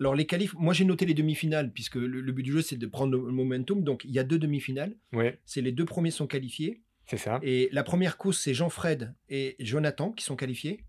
alors 0.00 0.14
les 0.14 0.26
qualifs, 0.26 0.54
moi 0.54 0.72
j'ai 0.74 0.84
noté 0.84 1.06
les 1.06 1.14
demi-finales, 1.14 1.72
puisque 1.72 1.96
le, 1.96 2.20
le 2.20 2.32
but 2.32 2.42
du 2.42 2.52
jeu 2.52 2.62
c'est 2.62 2.76
de 2.76 2.86
prendre 2.86 3.12
le 3.16 3.32
momentum. 3.32 3.82
Donc 3.82 4.04
il 4.04 4.10
y 4.12 4.18
a 4.18 4.24
deux 4.24 4.38
demi-finales. 4.38 4.94
ouais, 5.12 5.38
C'est 5.44 5.60
les 5.62 5.72
deux 5.72 5.84
premiers 5.86 6.10
sont 6.10 6.26
qualifiés. 6.26 6.82
c'est 7.06 7.16
ça. 7.16 7.40
Et 7.42 7.68
la 7.72 7.82
première 7.82 8.16
course, 8.18 8.38
c'est 8.40 8.54
Jean-Fred 8.54 9.14
et 9.28 9.56
Jonathan 9.60 10.12
qui 10.12 10.24
sont 10.24 10.36
qualifiés. 10.36 10.84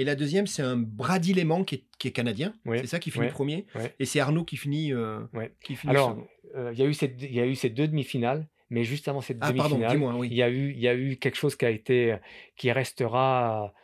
Et 0.00 0.04
la 0.04 0.14
deuxième, 0.14 0.46
c'est 0.46 0.62
un 0.62 0.76
Brady 0.76 1.34
Lehman 1.34 1.64
qui 1.64 1.74
est, 1.74 1.84
qui 1.98 2.06
est 2.08 2.12
canadien. 2.12 2.54
Ouais, 2.64 2.78
C'est 2.78 2.86
ça 2.86 2.98
qui 3.00 3.10
finit 3.10 3.26
ouais, 3.26 3.30
premier. 3.32 3.66
Et 3.98 4.04
c'est 4.04 4.20
Arnaud 4.20 4.44
qui 4.44 4.56
finit. 4.56 4.92
euh, 4.92 5.20
Ouais. 5.34 5.52
qui 5.64 5.74
finit 5.74 5.90
Alors, 5.90 6.24
euh, 6.54 6.70
il 6.72 6.78
y 6.78 6.82
a 6.82 6.86
eu 6.86 6.94
ces 6.94 7.08
deux- 7.08 7.26
il 7.26 7.34
y 7.34 7.40
a 7.40 7.46
eu 7.46 7.56
ces 7.56 7.68
deux 7.68 7.88
demi-finales, 7.88 8.46
mais 8.70 8.84
juste 8.84 9.08
avant 9.08 9.20
cette 9.20 9.38
Ah, 9.40 9.50
demi-finale, 9.52 9.90
dis-moi, 9.90 10.12
il 10.14 10.18
oui. 10.20 10.28
y 10.28 10.42
a 10.42 10.50
eu, 10.50 10.70
il 10.70 10.78
y 10.78 10.86
a 10.86 10.94
eu 10.94 11.16
quelque 11.16 11.34
chose 11.36 11.56
qui 11.56 11.64
a 11.64 11.70
été, 11.70 12.16
qui 12.56 12.70
restera, 12.70 13.74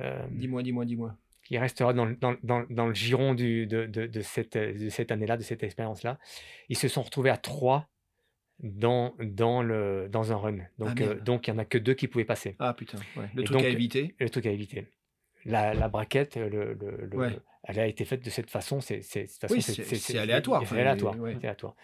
euh, 0.00 0.26
Dis-moi, 0.32 0.62
dis-moi, 0.64 0.84
dis-moi. 0.84 1.16
Qui 1.44 1.58
restera 1.58 1.92
dans, 1.92 2.04
le- 2.04 2.16
dans, 2.16 2.34
dans, 2.42 2.64
dans 2.70 2.86
le 2.86 2.94
giron 2.94 3.34
du, 3.34 3.66
de, 3.66 3.86
de, 3.86 4.06
de 4.06 4.20
cette, 4.20 4.56
de 4.56 4.88
cette 4.88 5.10
année-là, 5.10 5.36
de 5.36 5.42
cette 5.42 5.62
expérience-là. 5.62 6.18
Ils 6.68 6.76
se 6.78 6.88
sont 6.88 7.02
retrouvés 7.02 7.30
à 7.30 7.36
trois 7.36 7.88
dans, 8.62 9.14
dans, 9.20 9.62
le, 9.62 10.08
dans 10.08 10.32
un 10.32 10.36
run. 10.36 10.58
Donc, 10.78 11.00
euh, 11.00 11.18
donc 11.20 11.46
il 11.48 11.50
n'y 11.52 11.56
en 11.56 11.60
a 11.60 11.64
que 11.64 11.78
deux 11.78 11.94
qui 11.94 12.06
pouvaient 12.08 12.24
passer. 12.24 12.54
Ah 12.60 12.74
putain, 12.74 12.98
ouais. 13.16 13.28
le 13.34 13.42
Et 13.42 13.44
truc 13.44 13.56
donc, 13.58 13.66
à 13.66 13.68
éviter. 13.68 14.14
Le 14.20 14.30
truc 14.30 14.46
à 14.46 14.50
éviter. 14.50 14.86
La, 15.44 15.74
la 15.74 15.88
braquette, 15.88 16.36
le, 16.36 16.48
le- 16.48 16.74
le- 17.10 17.18
Ouais. 17.18 17.36
elle 17.64 17.80
a 17.80 17.86
été 17.88 18.04
faite 18.04 18.24
de 18.24 18.30
cette 18.30 18.48
façon. 18.50 18.80
C'est 18.80 19.00
Oui, 19.50 19.60
aléatoire, 20.16 20.62
C'est 20.68 20.78
aléatoire. 20.78 21.18
ouais. 21.18 21.34
aléatoire. 21.34 21.74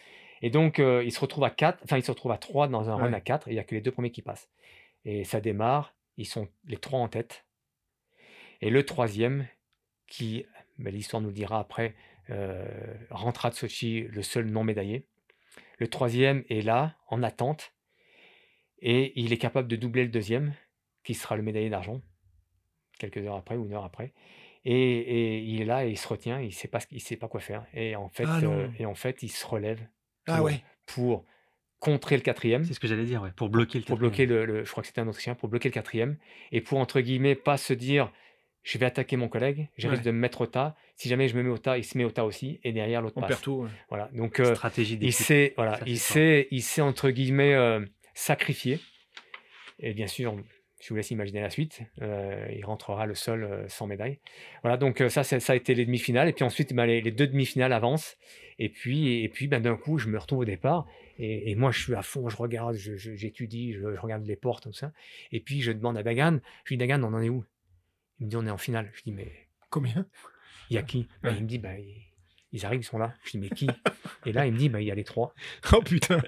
Et 0.41 0.51
donc, 0.51 0.79
euh, 0.79 1.03
ils 1.05 1.11
se 1.11 1.19
retrouvent 1.19 1.43
à 1.43 1.51
4, 1.51 1.81
enfin, 1.83 1.97
ils 1.99 2.05
se 2.05 2.13
retrouvent 2.13 2.31
à 2.31 2.39
3 2.39 2.69
dans 2.69 2.89
un 2.89 2.95
run 2.95 3.13
à 3.13 3.21
4, 3.21 3.49
et 3.49 3.51
il 3.51 3.55
n'y 3.55 3.61
a 3.61 3.65
que 3.65 3.75
les 3.75 3.81
deux 3.81 3.91
premiers 3.91 4.13
qui 4.13 4.23
passent. 4.23 4.49
Et 5.05 5.25
ça 5.25 5.41
démarre, 5.41 5.97
ils 6.17 6.27
sont 6.27 6.47
les 6.65 6.77
trois 6.77 7.01
en 7.01 7.09
tête. 7.09 7.45
Et 8.61 8.71
le 8.71 8.85
troisième, 8.85 9.47
qui, 10.07 10.45
ben, 10.79 10.93
l'histoire 10.93 11.21
nous 11.21 11.29
le 11.29 11.35
dira 11.35 11.59
après, 11.61 11.95
euh, 12.31 12.67
rentrera 13.11 13.51
de 13.51 13.55
Sochi 13.55 14.03
le 14.03 14.23
seul 14.23 14.47
non 14.47 14.65
médaillé. 14.65 15.07
Le 15.79 15.89
troisième 15.89 16.45
est 16.49 16.63
là, 16.63 16.97
en 17.09 17.23
attente, 17.23 17.73
et 18.81 19.13
il 19.21 19.33
est 19.33 19.39
capable 19.39 19.69
de 19.69 19.77
doubler 19.77 20.05
le 20.05 20.11
deuxième, 20.11 20.55
qui 21.05 21.15
sera 21.15 21.37
le 21.37 21.43
médaillé 21.43 21.71
d'argent, 21.71 22.01
quelques 22.99 23.19
heures 23.19 23.37
après 23.37 23.57
ou 23.57 23.67
une 23.67 23.73
heure 23.75 23.85
après. 23.85 24.13
Et, 24.65 24.75
et 24.75 25.39
il 25.39 25.63
est 25.63 25.65
là 25.65 25.87
et 25.87 25.91
il 25.91 25.99
se 25.99 26.07
retient, 26.09 26.41
il 26.41 26.47
ne 26.47 26.53
sait, 26.53 26.69
pas 26.69 26.81
il 26.91 27.01
sait 27.01 27.17
pas 27.17 27.29
quoi 27.29 27.41
faire. 27.41 27.67
Et 27.73 27.97
en 27.97 28.09
fait, 28.09 28.27
Ah 28.27 28.41
euh, 28.43 28.69
et 28.79 28.87
en 28.87 28.95
fait 28.95 29.23
il 29.23 29.29
se 29.31 29.47
relève 29.47 29.81
Ah 30.27 30.37
pour, 30.37 30.47
ouais. 30.47 30.63
pour 30.87 31.25
contrer 31.79 32.17
le 32.17 32.23
quatrième, 32.23 32.65
C'est 32.65 32.75
ce 32.75 32.81
que 32.81 32.89
j'allais 32.89 33.05
dire, 33.05 33.23
ouais, 33.23 33.31
pour 33.37 33.49
bloquer 33.49 33.79
le 33.79 33.85
pour 33.85 33.99
quatrième. 33.99 34.11
bloquer 34.11 34.27
le, 34.27 34.45
le- 34.45 34.65
je 34.65 34.71
crois 34.71 34.83
que 34.83 34.89
c'était 34.89 35.01
un 35.01 35.09
Autrichien, 35.09 35.35
pour 35.37 35.49
bloquer 35.49 35.69
le 35.69 35.75
quatrième, 35.75 36.19
et 36.53 36.61
pour 36.61 36.79
entre 36.79 37.01
guillemets 37.01 37.37
pas 37.37 37.57
se 37.57 37.73
dire 37.73 38.13
je 38.71 38.77
vais 38.77 38.85
attaquer 38.85 39.17
mon 39.17 39.29
collègue, 39.29 39.69
je 39.79 39.89
risque 39.89 40.03
Ouais. 40.03 40.07
de 40.07 40.11
me 40.11 40.19
mettre 40.21 40.43
au 40.43 40.47
tas. 40.47 40.77
Si 40.97 41.09
jamais 41.09 41.27
je 41.29 41.37
me 41.39 41.43
mets 41.43 41.49
au 41.49 41.57
tas, 41.57 41.79
il 41.79 41.85
se 41.85 41.97
met 41.97 42.05
au 42.05 42.11
tas 42.11 42.27
aussi, 42.27 42.61
et 42.65 42.73
derrière 42.73 43.01
l'autre 43.01 43.15
On 43.17 43.21
passe. 43.23 43.31
perd 43.31 43.41
tout. 43.41 43.63
ouais. 43.63 43.69
Voilà. 43.89 44.11
Donc 44.13 44.41
euh, 44.41 44.55
Stratégie 44.55 44.99
il 45.01 45.13
s'est 45.15 45.55
voilà, 45.57 45.81
il 45.87 45.99
s'est 45.99 46.49
il 46.51 46.63
s'est 46.63 46.83
entre 46.83 47.09
guillemets 47.11 47.55
euh, 47.55 47.81
sacrifié. 48.13 48.79
Et 49.81 49.95
bien 49.95 50.07
sûr, 50.07 50.37
je 50.83 50.89
vous 50.91 50.97
laisse 50.97 51.11
imaginer 51.11 51.41
la 51.41 51.51
suite. 51.51 51.81
Euh, 52.03 52.47
il 52.55 52.65
rentrera 52.65 53.07
le 53.07 53.15
seul 53.15 53.45
euh, 53.45 53.69
sans 53.69 53.87
médaille. 53.87 54.19
Voilà, 54.63 54.77
donc 54.77 55.03
ça, 55.09 55.23
ça 55.25 55.53
a 55.53 55.57
été 55.57 55.75
les 55.75 55.87
demi-finales. 55.87 56.29
Et 56.29 56.33
puis 56.33 56.45
ensuite, 56.45 56.75
ben, 56.75 56.85
les, 56.85 57.01
les 57.01 57.11
deux 57.13 57.27
demi-finales 57.27 57.73
avancent. 57.73 58.17
Et 58.59 58.69
puis, 58.69 59.23
et 59.23 59.29
puis 59.29 59.47
ben, 59.47 59.61
d'un 59.63 59.77
coup, 59.77 59.99
je 59.99 60.09
me 60.09 60.19
retrouve 60.19 60.41
au 60.41 60.45
départ. 60.45 60.87
Et, 61.21 61.51
et 61.51 61.55
moi, 61.55 61.71
je 61.71 61.81
suis 61.83 61.95
à 61.95 62.03
fond, 62.03 62.29
je 62.29 62.37
regarde, 62.37 62.75
je- 62.75 62.97
je- 62.97 63.15
j'étudie, 63.15 63.73
je, 63.73 63.79
je 63.95 64.01
regarde 64.01 64.27
les 64.27 64.37
portes, 64.37 64.65
tout 64.65 64.73
ça. 64.73 64.93
Et 65.33 65.41
puis, 65.41 65.63
je 65.63 65.73
demande 65.73 65.97
à 65.97 66.03
Dagan, 66.03 66.39
je 66.65 66.71
lui 66.71 66.77
dis, 66.77 66.87
Dagan, 66.87 67.03
on 67.03 67.15
en 67.15 67.23
est 67.23 67.29
où? 67.29 67.45
Il 68.21 68.27
me 68.27 68.31
dit, 68.31 68.37
on 68.37 68.47
est 68.47 68.51
en 68.51 68.59
finale. 68.59 68.91
Je 68.95 69.03
dis, 69.03 69.13
mais 69.13 69.31
Combien? 69.71 70.07
il 70.71 70.75
y 70.75 70.79
a 70.79 70.83
qui? 70.83 71.07
Ben, 71.23 71.35
Il 71.37 71.45
me 71.45 71.49
dit, 71.49 71.59
ben, 71.59 71.77
ils- 72.53 72.65
arrivent, 72.65 72.81
ils 72.81 72.85
sont 72.85 72.99
là. 72.99 73.15
Je 73.25 73.31
dis, 73.33 73.39
mais 73.39 73.49
qui? 73.51 73.69
Et 74.27 74.33
là, 74.33 74.47
il 74.47 74.53
me 74.53 74.59
dit, 74.59 74.69
ben, 74.69 74.81
il 74.81 74.87
y 74.87 74.91
a 74.91 74.95
les 74.95 75.05
trois. 75.05 75.35
Oh 75.73 75.81
putain. 75.83 76.21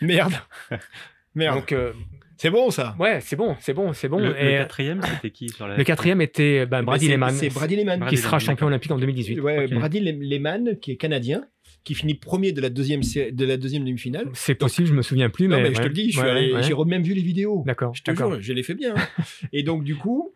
Merde. 0.00 0.34
Merde. 1.34 1.56
Donc, 1.56 1.72
euh, 1.72 1.92
c'est 2.36 2.50
bon 2.50 2.70
ça? 2.70 2.94
ouais, 2.98 3.20
c'est 3.22 3.36
bon, 3.36 3.56
c'est 3.60 3.72
bon, 3.72 3.92
c'est 3.94 4.08
bon. 4.08 4.18
Le, 4.18 4.36
Et, 4.38 4.56
euh, 4.56 4.58
quatrième, 4.58 5.00
c'était 5.02 5.30
qui 5.30 5.48
sur 5.48 5.66
la 5.66 5.76
le 5.78 5.84
quatrième 5.84 6.20
était 6.20 6.66
ben, 6.66 6.78
Eh 6.78 6.80
ben, 6.80 6.82
Brady 6.82 7.08
Lehman, 7.08 7.30
C'est 7.30 7.48
Brady 7.48 7.76
Lehman. 7.76 8.00
Brady 8.00 8.16
qui 8.16 8.20
sera 8.22 8.38
champion 8.38 8.66
olympique 8.66 8.90
en 8.90 8.98
2018. 8.98 9.40
Ouais. 9.40 9.66
Brady 9.68 10.00
Le- 10.00 10.12
Lehman, 10.12 10.78
qui 10.78 10.90
est 10.92 10.96
canadien, 10.96 11.46
qui 11.84 11.94
finit 11.94 12.14
premier 12.14 12.52
de 12.52 12.60
la 12.60 12.68
deuxième, 12.68 13.02
sé- 13.02 13.32
de 13.32 13.44
la 13.46 13.56
deuxième 13.56 13.84
demi-finale. 13.84 14.28
C'est 14.34 14.54
possible, 14.54 14.86
je 14.88 14.92
me 14.92 15.00
souviens 15.02 15.30
plus, 15.30 15.48
Non, 15.48 15.56
mais, 15.56 15.70
mais 15.70 15.74
je 15.74 15.80
te 15.80 15.86
le 15.88 15.94
dis, 15.94 16.12
suis 16.12 16.20
Ouais, 16.20 16.52
ouais. 16.52 16.62
j'ai 16.62 16.74
même 16.84 17.02
vu 17.02 17.14
les 17.14 17.22
vidéos. 17.22 17.62
D'accord, 17.66 17.94
Je 17.94 18.02
te 18.02 18.14
jure, 18.14 18.40
je 18.40 18.52
l'ai 18.52 18.62
fait 18.62 18.74
bien. 18.74 18.94
hein. 18.96 19.24
Et 19.52 19.62
donc, 19.62 19.84
du 19.84 19.96
coup, 19.96 20.32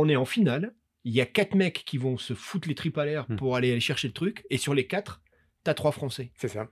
on 0.00 0.08
est 0.08 0.16
en 0.16 0.24
finale. 0.24 0.74
Il 1.04 1.12
y 1.12 1.20
a 1.20 1.26
quatre 1.26 1.54
mecs 1.54 1.82
qui 1.84 1.98
vont 1.98 2.16
se 2.16 2.34
foutre 2.34 2.68
les 2.68 2.74
tripes 2.74 2.96
à 2.98 3.04
l'air 3.04 3.26
Hmm. 3.28 3.36
pour 3.36 3.56
aller, 3.56 3.70
aller 3.70 3.80
chercher 3.80 4.08
le 4.08 4.14
truc. 4.14 4.44
Et 4.50 4.56
sur 4.56 4.72
les 4.74 4.86
quatre, 4.86 5.20
t'as 5.64 5.74
trois 5.74 5.92
Français. 5.92 6.30
C'est 6.36 6.48
ça. 6.48 6.68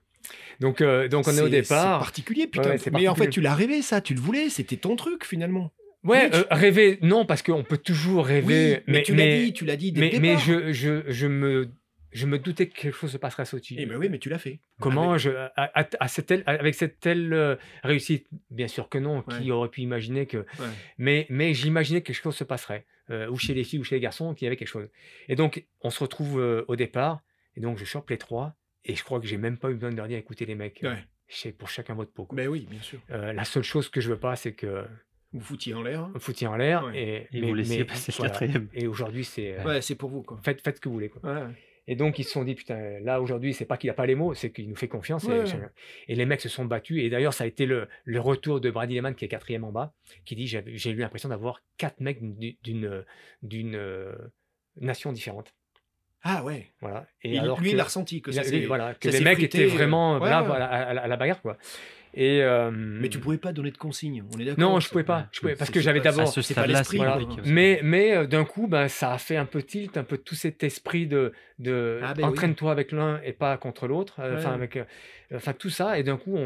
Donc, 0.61 0.81
euh, 0.81 1.09
donc 1.09 1.27
on 1.29 1.37
est, 1.37 1.41
au 1.41 1.49
départ. 1.49 1.99
C'est 2.01 2.05
particulier, 2.05 2.47
putain. 2.47 2.71
Ouais, 2.71 2.79
mais 2.93 3.09
en 3.09 3.15
fait, 3.15 3.29
tu 3.29 3.41
l'as 3.41 3.55
rêvé, 3.55 3.83
ça. 3.83 4.01
Tu 4.01 4.15
le 4.15 4.21
voulais. 4.21 4.49
C'était 4.49 4.77
ton 4.77 4.97
truc, 4.97 5.25
finalement. 5.25 5.73
Ouais, 6.05 6.31
euh, 6.35 6.45
rêver, 6.51 6.99
non, 7.03 7.27
parce 7.27 7.43
qu'on 7.43 7.63
peut 7.65 7.77
toujours 7.79 8.27
rêver. 8.27 8.77
Oui, 8.79 8.93
mais, 8.93 9.03
tu 9.03 9.15
l'as 9.15 9.37
dit, 9.37 9.53
tu 9.53 9.65
l'as 9.65 9.77
dit 9.77 9.93
dès 9.93 10.01
mais, 10.01 10.11
le 10.11 10.19
mais 10.21 10.29
départ. 10.31 10.45
je, 10.45 10.73
je, 10.73 11.03
je, 11.09 11.27
me, 11.29 11.69
je 12.13 12.27
me 12.27 12.39
doutais 12.39 12.67
que 12.69 12.75
quelque 12.75 12.97
chose 12.97 13.13
se 13.13 13.19
passerait 13.19 13.43
à 13.43 13.47
Sochi. 13.47 13.77
Eh 13.79 13.87
ben 13.87 13.97
oui, 13.99 14.09
mais 14.09 14.19
tu 14.19 14.29
l'as 14.29 14.39
fait. 14.39 14.61
Comment 14.81 15.13
Ah, 15.13 15.19
je, 15.19 15.31
à, 15.31 15.53
à- 15.57 15.87
à 16.01 16.09
cette 16.09 16.27
telle- 16.27 16.43
avec 16.47 16.75
cette 16.75 16.99
telle 16.99 17.33
euh, 17.33 17.55
réussite? 17.85 18.27
Bien 18.51 18.67
sûr 18.69 18.89
que 18.89 18.99
non. 18.99 19.23
Qui 19.23 19.51
aurait 19.53 19.69
pu 19.69 19.83
imaginer 19.83 20.27
que. 20.27 20.39
mais- 20.39 20.65
ouais. 20.65 20.71
Mais, 20.99 21.27
mais 21.31 21.55
j'imaginais 21.55 22.01
que 22.01 22.07
quelque 22.09 22.23
chose 22.23 22.37
se 22.37 22.45
passerait, 22.45 22.85
euh, 23.11 23.29
ou 23.29 23.37
chez 23.39 23.55
les 23.55 23.65
filles 23.65 23.81
ou 23.81 23.85
chez 23.85 23.95
les 23.97 24.01
garçons, 24.01 24.35
qu'il 24.35 24.45
y 24.45 24.49
avait 24.49 24.57
quelque 24.57 24.69
chose. 24.69 24.89
Et 25.29 25.37
donc, 25.37 25.65
on 25.81 25.91
se 25.91 26.01
retrouve 26.01 26.41
euh, 26.41 26.65
au 26.69 26.77
départ, 26.77 27.21
et 27.57 27.61
donc 27.61 27.79
je 27.79 27.85
chope 27.85 28.09
les 28.11 28.19
trois, 28.19 28.55
et 28.85 28.95
je 28.95 29.03
crois 29.05 29.21
que 29.21 29.27
j'ai 29.27 29.37
même 29.39 29.59
pas 29.59 29.71
eu 29.71 29.75
besoin 29.75 29.91
de 29.91 29.97
leur 29.97 30.09
dire 30.09 30.19
écoutez 30.19 30.47
les 30.47 30.55
mecs, 30.55 30.83
euh, 30.85 30.93
Ouais. 30.95 31.05
c'est 31.29 31.53
pour 31.53 31.69
chacun 31.69 31.95
votre 31.95 32.13
pot. 32.13 32.25
quoi. 32.25 32.37
Ben 32.37 32.49
oui, 32.49 32.67
bien 32.71 32.81
sûr. 32.81 32.99
Euh, 33.11 33.33
la 33.33 33.45
seule 33.45 33.63
chose 33.65 33.89
que 33.89 34.01
je 34.01 34.09
veux 34.11 34.19
pas, 34.19 34.37
c'est 34.37 34.53
que 34.53 34.85
Vous 35.33 35.41
foutiez 35.41 35.75
en 35.75 35.83
l'air. 35.83 36.01
hein. 36.01 36.11
vous 36.15 36.21
foutiez 36.21 36.47
en 36.47 36.57
l'air, 36.57 36.85
Ouais. 36.85 36.99
et, 37.33 37.37
Et 37.37 37.41
mais- 37.41 37.49
vous 37.49 37.55
laissiez 37.55 37.79
mais 37.79 37.85
passer 37.85 38.13
le 38.13 38.17
voilà. 38.17 38.31
quatrième. 38.31 38.69
Et 38.75 38.87
aujourd'hui, 38.87 39.25
c'est. 39.25 39.59
euh, 39.59 39.65
Ouais, 39.65 39.81
c'est 39.83 39.95
pour 39.95 40.11
vous, 40.11 40.23
quoi. 40.23 40.39
Faites, 40.45 40.61
faites 40.61 40.77
ce 40.77 40.81
que 40.81 40.89
vous 40.89 40.95
voulez. 40.95 41.09
Quoi. 41.09 41.23
Ouais. 41.31 41.43
Et 41.89 41.97
donc, 41.97 42.19
ils 42.21 42.25
se 42.25 42.31
sont 42.31 42.45
dit, 42.45 42.55
putain, 42.55 43.01
là, 43.01 43.21
aujourd'hui, 43.21 43.55
c'est 43.55 43.65
pas 43.65 43.77
qu'il 43.77 43.91
a 43.91 43.95
pas 43.95 44.07
les 44.07 44.15
mots, 44.15 44.35
c'est 44.35 44.53
qu'il 44.53 44.69
nous 44.69 44.77
fait 44.77 44.87
confiance. 44.87 45.25
Ouais. 45.25 45.45
Et, 46.07 46.13
et 46.13 46.15
les 46.15 46.27
mecs 46.27 46.41
se 46.41 46.49
sont 46.49 46.65
battus. 46.65 47.03
Et 47.03 47.11
d'ailleurs, 47.11 47.35
ça 47.35 47.43
a 47.45 47.47
été 47.49 47.67
le, 47.67 47.89
le 48.05 48.21
retour 48.21 48.61
de 48.61 48.71
Brady 48.71 48.95
Lehman, 48.95 49.15
qui 49.17 49.25
est 49.25 49.29
quatrième 49.29 49.65
en 49.65 49.73
bas, 49.73 49.93
qui 50.25 50.37
dit 50.37 50.47
J'ai 50.47 50.91
eu 50.91 50.97
l'impression 50.97 51.29
d'avoir 51.29 51.61
quatre 51.79 51.99
mecs 52.01 52.21
d'une- 52.23 53.03
euh, 53.75 54.13
nation 54.81 55.13
différente. 55.13 55.55
Ah 56.23 56.45
ouais. 56.45 56.69
Voilà. 56.81 57.09
Et 57.23 57.37
alors 57.37 57.61
lui, 57.61 57.71
que, 57.71 57.75
il 57.75 57.81
a 57.81 57.85
ressenti 57.85 58.23
que 58.23 58.31
ça 58.31 58.43
voilà, 58.69 58.95
que 58.95 59.09
les 59.09 59.21
mecs 59.21 59.43
étaient 59.43 59.65
euh, 59.65 59.69
vraiment 59.69 60.15
ouais, 60.15 60.21
braves 60.21 60.51
ouais. 60.51 60.57
à, 60.57 61.01
à 61.03 61.07
la 61.09 61.17
bagarre. 61.17 61.43
Quoi. 61.43 61.59
Et, 62.15 62.43
euh, 62.43 62.71
Mais 62.71 63.09
tu 63.09 63.19
pouvais 63.19 63.39
pas 63.39 63.53
donner 63.53 63.71
de 63.71 63.79
consignes, 63.79 64.23
on 64.35 64.39
est 64.39 64.45
d'accord 64.45 64.59
Non, 64.73 64.81
je 64.81 64.87
ça- 64.87 64.93
pouvais 64.93 65.05
pas. 65.05 65.29
Je 65.33 65.41
pouvais, 65.41 65.55
parce 65.57 65.71
que 65.71 65.81
j'avais 65.81 66.01
d'abord. 66.01 66.29
Ce 66.29 66.43
c'est 66.43 66.53
pas 66.55 66.63
stade-là, 66.63 66.79
l'esprit, 66.81 66.97
Voilà. 66.99 67.13
compliqué 67.13 67.41
aussi. 67.41 67.51
Mais, 67.53 67.81
mais 67.83 68.15
euh, 68.15 68.27
d'un 68.27 68.45
coup, 68.45 68.67
ben, 68.67 68.89
ça 68.89 69.13
a 69.15 69.19
fait 69.19 69.37
un 69.37 69.47
peu 69.47 69.63
tilt, 69.63 69.97
un 69.97 70.05
peu 70.05 70.19
tout 70.19 70.35
cet 70.35 70.63
esprit 70.63 71.07
de, 71.07 71.33
de 71.59 72.01
Ah 72.03 72.13
ben 72.15 72.25
oui. 72.25 72.29
entraîne-toi 72.29 72.71
avec 72.71 72.93
l'un 72.93 73.21
et 73.23 73.33
pas 73.33 73.57
contre 73.57 73.87
l'autre. 73.87 74.21
euh, 74.21 74.37
Enfin, 74.37 74.49
Ouais. 74.51 74.55
avec, 74.57 74.77
euh, 74.77 74.85
enfin 75.35 75.55
tout 75.55 75.71
ça. 75.71 75.99
Et 75.99 76.03
d'un 76.03 76.19
coup, 76.19 76.37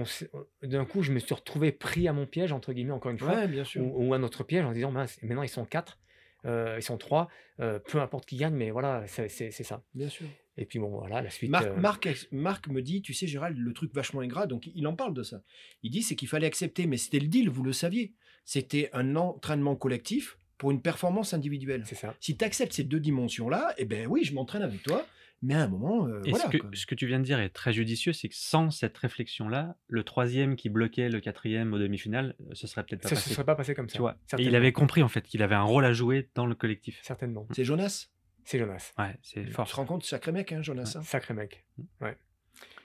d'un 0.62 0.84
coup, 0.84 1.02
je 1.02 1.10
me 1.12 1.18
suis 1.18 1.34
retrouvé 1.34 1.72
pris 1.72 2.06
à 2.06 2.12
mon 2.12 2.26
piège 2.26 2.52
entre 2.52 2.72
guillemets 2.72 2.92
encore 2.92 3.10
une 3.10 3.18
fois, 3.18 3.34
Ouais, 3.34 3.48
bien 3.48 3.64
sûr. 3.64 3.82
ou, 3.82 4.08
ou 4.08 4.14
à 4.14 4.18
notre 4.18 4.44
piège 4.44 4.64
en 4.64 4.72
disant 4.72 4.92
mince, 4.92 5.18
maintenant 5.22 5.42
ils 5.42 5.48
sont 5.48 5.64
quatre, 5.64 5.98
euh, 5.98 6.05
ils 6.46 6.82
sont 6.82 6.98
trois, 6.98 7.28
euh, 7.60 7.78
peu 7.78 8.00
importe 8.00 8.26
qui 8.26 8.36
gagne, 8.36 8.54
mais 8.54 8.70
voilà, 8.70 9.04
c'est 9.06 9.50
ça. 9.50 9.82
Bien 9.94 10.08
sûr. 10.08 10.26
Et 10.58 10.64
puis 10.64 10.78
bon, 10.78 10.88
voilà, 10.88 11.22
la 11.22 11.30
suite. 11.30 11.50
Marc, 11.50 11.66
euh, 11.66 11.76
Marc, 11.76 12.26
Marc 12.32 12.68
me 12.68 12.80
dit, 12.80 13.02
tu 13.02 13.12
sais 13.12 13.26
Gérald, 13.26 13.58
le 13.58 13.72
truc 13.72 13.92
vachement 13.94 14.20
ingrat, 14.20 14.46
donc 14.46 14.68
il 14.74 14.86
en 14.86 14.94
parle 14.94 15.14
de 15.14 15.22
ça. 15.22 15.42
Il 15.82 15.90
dit 15.90 16.02
c'est 16.02 16.16
qu'il 16.16 16.28
fallait 16.28 16.46
accepter, 16.46 16.86
mais 16.86 16.96
c'était 16.96 17.18
le 17.18 17.28
deal, 17.28 17.48
vous 17.48 17.62
le 17.62 17.72
saviez. 17.72 18.14
C'était 18.44 18.90
un 18.92 19.16
entraînement 19.16 19.76
collectif 19.76 20.38
pour 20.56 20.70
une 20.70 20.80
performance 20.80 21.34
individuelle. 21.34 21.82
c'est 21.84 21.96
ça. 21.96 22.14
Si 22.20 22.36
tu 22.36 22.44
acceptes 22.44 22.72
ces 22.72 22.84
deux 22.84 23.00
dimensions-là, 23.00 23.74
eh 23.76 23.84
ben 23.84 24.06
oui, 24.06 24.24
je 24.24 24.32
m'entraîne 24.32 24.62
avec 24.62 24.82
toi, 24.82 25.06
mais 25.42 25.54
à 25.54 25.62
un 25.62 25.68
moment, 25.68 26.06
euh, 26.06 26.20
Et 26.24 26.30
voilà. 26.30 26.46
ce, 26.46 26.50
que, 26.50 26.56
quoi. 26.58 26.70
ce 26.74 26.86
que 26.86 26.94
tu 26.94 27.06
viens 27.06 27.18
de 27.20 27.24
dire 27.24 27.38
est 27.40 27.50
très 27.50 27.72
judicieux, 27.72 28.12
c'est 28.12 28.28
que 28.28 28.34
sans 28.34 28.70
cette 28.70 28.96
réflexion-là, 28.98 29.76
le 29.88 30.02
troisième 30.04 30.56
qui 30.56 30.68
bloquait 30.68 31.08
le 31.08 31.20
quatrième 31.20 31.72
aux 31.72 31.78
demi-finales, 31.78 32.34
euh, 32.40 32.50
ce 32.54 32.66
serait 32.66 32.84
peut-être 32.84 33.02
pas 33.02 33.08
Ça 33.10 33.14
ne 33.14 33.20
passé. 33.20 33.34
serait 33.34 33.44
pas 33.44 33.54
passé 33.54 33.74
comme 33.74 33.88
ça. 33.88 33.94
Tu 33.94 34.00
vois? 34.00 34.16
Et 34.38 34.42
il 34.44 34.54
avait 34.56 34.72
compris 34.72 35.02
en 35.02 35.08
fait 35.08 35.22
qu'il 35.22 35.42
avait 35.42 35.54
un 35.54 35.62
rôle 35.62 35.84
à 35.84 35.92
jouer 35.92 36.30
dans 36.34 36.46
le 36.46 36.54
collectif. 36.54 37.00
Certainement. 37.02 37.46
C'est 37.52 37.64
Jonas? 37.64 38.08
C'est 38.44 38.58
Jonas. 38.58 38.92
Ouais, 38.98 39.16
c'est 39.22 39.44
Tu 39.44 39.50
fort. 39.50 39.68
te 39.68 39.74
rends 39.74 39.84
compte, 39.86 40.04
sacré 40.04 40.30
mec, 40.32 40.52
hein, 40.52 40.62
Jonas. 40.62 40.94
hein? 40.96 41.02
Sacré 41.02 41.34
mec. 41.34 41.64
Mm. 41.78 41.82
Ouais. 42.00 42.16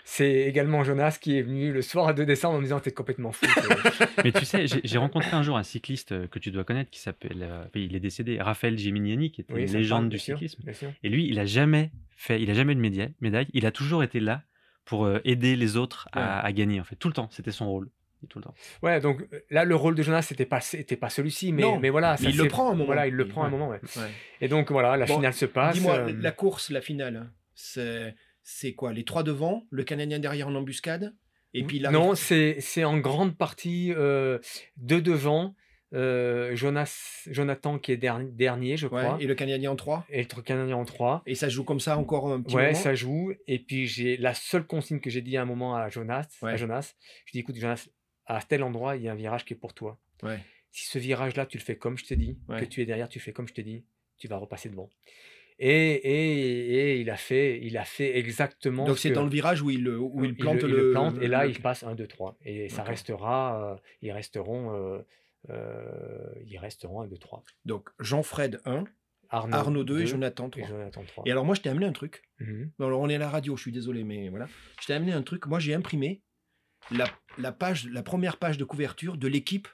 C'est 0.03 0.32
également 0.32 0.84
Jonas 0.84 1.18
qui 1.22 1.38
est 1.38 1.41
venu 1.41 1.72
le 1.72 1.82
soir 1.82 2.07
à 2.07 2.14
2 2.14 2.26
décembre 2.26 2.56
en 2.56 2.57
me 2.60 2.64
disant 2.64 2.80
T'es 2.80 2.91
complètement 2.91 3.32
fou. 3.32 3.45
Mais 4.23 4.32
tu 4.32 4.45
sais, 4.45 4.65
j'ai 4.68 4.98
rencontré 4.98 5.36
un 5.36 5.44
jour 5.44 5.57
un 5.57 5.64
cycliste 5.64 6.11
euh, 6.11 6.28
que 6.28 6.40
tu 6.40 6.52
dois 6.52 6.64
connaître 6.64 6.90
qui 6.90 6.99
s'appelle, 6.99 7.44
euh, 7.44 7.65
il 7.76 7.95
est 7.95 7.99
décédé, 7.99 8.41
Raphaël 8.41 8.78
Gimignani, 8.78 9.32
qui 9.32 9.41
était 9.41 9.53
Oui, 9.53 9.61
une 9.61 9.68
parle, 9.68 9.78
légende 9.78 10.10
du 10.10 10.18
sûr, 10.19 10.38
cyclisme. 10.38 10.64
Et 11.03 11.10
lui, 11.10 11.28
il 11.28 11.40
a 11.40 11.45
jamais 11.45 11.91
fait, 12.15 12.41
il 12.41 12.49
a 12.49 12.53
jamais 12.53 12.73
eu 12.73 12.76
de 12.76 12.82
médaille, 12.82 13.14
médaille. 13.22 13.48
Il 13.53 13.65
a 13.65 13.72
toujours 13.72 14.03
été 14.03 14.19
là 14.19 14.44
pour 14.86 15.06
euh, 15.06 15.19
aider 15.23 15.56
les 15.56 15.78
autres 15.78 16.10
à, 16.11 16.40
à 16.40 16.52
gagner 16.52 16.80
en 16.80 16.84
fait. 16.84 16.95
Tout 16.95 17.07
le 17.07 17.14
temps, 17.14 17.30
c'était 17.32 17.52
son 17.52 17.69
rôle. 17.69 17.90
Tout 18.30 18.38
le 18.38 18.44
temps. 18.44 18.53
Ouais, 18.84 18.99
donc 18.99 19.26
là, 19.49 19.65
le 19.65 19.76
rôle 19.76 19.95
de 19.95 20.03
Jonas, 20.03 20.22
c'était 20.22 20.45
pas, 20.45 20.61
c'était 20.61 20.95
pas 20.95 21.10
celui-ci, 21.10 21.52
mais, 21.53 21.64
Non, 21.64 21.80
mais 21.80 21.90
voilà. 21.90 22.11
mais 22.19 22.26
ça 22.26 22.30
il 22.30 22.38
le 22.38 22.48
prend 22.48 22.68
à 22.68 22.72
un 22.72 22.76
moment. 22.76 22.86
Voilà, 22.86 23.07
il 23.07 23.15
le 23.15 23.28
prend 23.28 23.44
à 23.44 23.48
un 23.48 23.49
moment, 23.49 23.69
ouais. 23.69 23.80
Ouais. 23.95 24.11
Et 24.41 24.48
donc, 24.48 24.72
voilà, 24.72 24.95
la 24.95 25.07
Bon, 25.07 25.15
finale 25.15 25.34
se 25.34 25.45
passe. 25.48 25.73
Dis-moi, 25.73 25.95
euh, 25.95 26.14
la 26.19 26.32
course, 26.32 26.69
la 26.69 26.82
finale, 26.82 27.32
c'est 27.56 28.14
c'est 28.53 28.73
quoi 28.73 28.91
Les 28.94 29.03
trois 29.03 29.23
devant, 29.23 29.65
le 29.69 29.84
Canadien 29.84 30.19
derrière 30.19 30.48
en 30.48 30.56
embuscade, 30.56 31.15
et 31.53 31.64
puis 31.64 31.80
là. 31.80 31.91
Non, 31.91 32.15
c'est 32.15 32.57
c'est 32.60 32.84
en 32.84 32.98
grande 32.99 33.38
partie 33.38 33.94
euh, 33.95 34.40
deux 34.78 35.02
devant, 35.02 35.56
euh, 35.94 36.56
Jonas, 36.56 37.23
Jonathan 37.30 37.78
qui 37.80 37.91
est 37.91 37.98
der- 37.98 38.23
dernier, 38.32 38.78
je 38.78 38.88
Ouais, 38.88 39.03
crois, 39.03 39.18
Et 39.19 39.26
le 39.28 39.36
Canadien 39.36 39.72
en 39.72 39.76
3 39.76 40.06
et 40.10 40.23
le 40.23 40.41
Canadien 40.41 40.78
en 40.78 40.86
3. 40.86 41.22
Et 41.26 41.36
ça 41.36 41.49
joue 41.49 41.64
comme 41.65 41.82
ça 41.82 41.98
encore 41.98 42.32
un 42.32 42.41
petit 42.41 42.56
Ouais, 42.56 42.68
moment 42.68 42.78
ça 42.78 42.95
joue. 42.95 43.34
Et 43.48 43.60
puis 43.60 43.88
j'ai 43.88 44.15
la 44.18 44.34
seule 44.34 44.65
consigne 44.65 44.99
que 45.02 45.10
j'ai 45.10 45.22
dit 45.22 45.36
à 45.36 45.41
un 45.41 45.45
moment 45.45 45.76
à 45.76 45.90
Jonas, 45.90 46.28
Ouais. 46.41 46.52
à 46.53 46.56
Jonas, 46.56 46.95
je 47.26 47.32
dis 47.34 47.40
écoute 47.40 47.56
Jonas, 47.57 47.90
à 48.26 48.41
tel 48.41 48.64
endroit 48.64 48.95
il 48.95 49.03
y 49.03 49.10
a 49.10 49.11
un 49.11 49.15
virage 49.15 49.44
qui 49.44 49.53
est 49.53 49.57
pour 49.57 49.73
toi. 49.73 49.99
Si 50.72 50.86
ce 50.86 50.98
virage-là 50.99 51.45
tu 51.45 51.57
le 51.57 51.64
fais 51.64 51.76
comme 51.76 51.98
je 51.98 52.06
te 52.06 52.14
dis, 52.14 52.38
que 52.48 52.64
tu 52.65 52.82
es 52.82 52.86
derrière, 52.86 53.10
tu 53.10 53.19
fais 53.19 53.34
comme 53.34 53.48
je 53.49 53.53
te 53.53 53.60
dis, 53.61 53.84
tu 54.18 54.30
vas 54.30 54.38
repasser 54.38 54.69
devant. 54.69 54.90
Et, 55.64 55.94
et, 55.94 56.74
et 56.96 57.00
il 57.02 57.10
a 57.12 57.18
fait, 57.18 57.60
il 57.62 57.78
a 57.78 57.86
fait 57.86 58.18
exactement. 58.18 58.86
Donc 58.86 58.98
ce 58.98 59.04
c'est 59.04 59.10
que- 59.10 59.14
dans 59.16 59.24
le 59.24 59.30
virage 59.30 59.62
où 59.62 59.70
il, 59.70 59.84
le- 59.84 60.00
où 60.00 60.26
il 60.26 60.36
plante 60.36 60.64
le, 60.64 60.68
le, 60.70 60.88
il 60.88 60.92
plante, 60.92 61.22
et 61.22 61.28
là 61.28 61.44
le- 61.46 61.52
il 61.52 61.62
passe 61.62 61.84
1, 61.84 61.94
2, 61.94 62.08
3. 62.08 62.36
Et 62.44 62.68
ça 62.70 62.82
restera, 62.84 63.74
euh, 63.74 63.76
ils 64.02 64.12
resteront, 64.12 64.74
euh, 64.76 65.00
euh, 65.50 66.34
ils 66.48 66.58
resteront 66.58 67.02
1, 67.02 67.08
2, 67.08 67.18
3. 67.18 67.44
Donc 67.66 67.90
Jean-Fred 68.00 68.60
1, 68.66 68.86
Arnaud, 69.30 69.56
Arnaud 69.56 69.84
2 69.84 69.98
et 69.98 70.00
deux, 70.02 70.06
Jonathan 70.08 70.48
et 70.48 70.62
3. 70.62 70.68
Jonathan 70.68 71.04
3. 71.04 71.24
Et 71.28 71.32
alors 71.32 71.46
moi 71.46 71.56
je 71.56 71.62
t'ai 71.62 71.70
amené 71.70 71.86
un 71.86 71.92
truc. 71.94 72.24
Mhm. 72.40 72.72
Bon, 72.80 72.88
alors 72.88 73.00
on 73.02 73.10
est 73.10 73.16
à 73.16 73.20
la 73.20 73.30
radio, 73.30 73.56
je 73.56 73.62
suis 73.62 73.72
désolé, 73.72 74.04
mais 74.04 74.30
voilà. 74.30 74.48
Je 74.82 74.88
t'ai 74.88 74.94
amené 74.94 75.14
un 75.14 75.22
truc. 75.22 75.46
Moi 75.48 75.60
j'ai 75.60 75.74
imprimé 75.74 76.22
la, 76.92 77.06
la 77.38 77.52
page, 77.52 77.88
la 77.90 78.04
première 78.04 78.38
page 78.38 78.58
de 78.58 78.64
couverture 78.64 79.18
de 79.18 79.28
l'équipe 79.28 79.68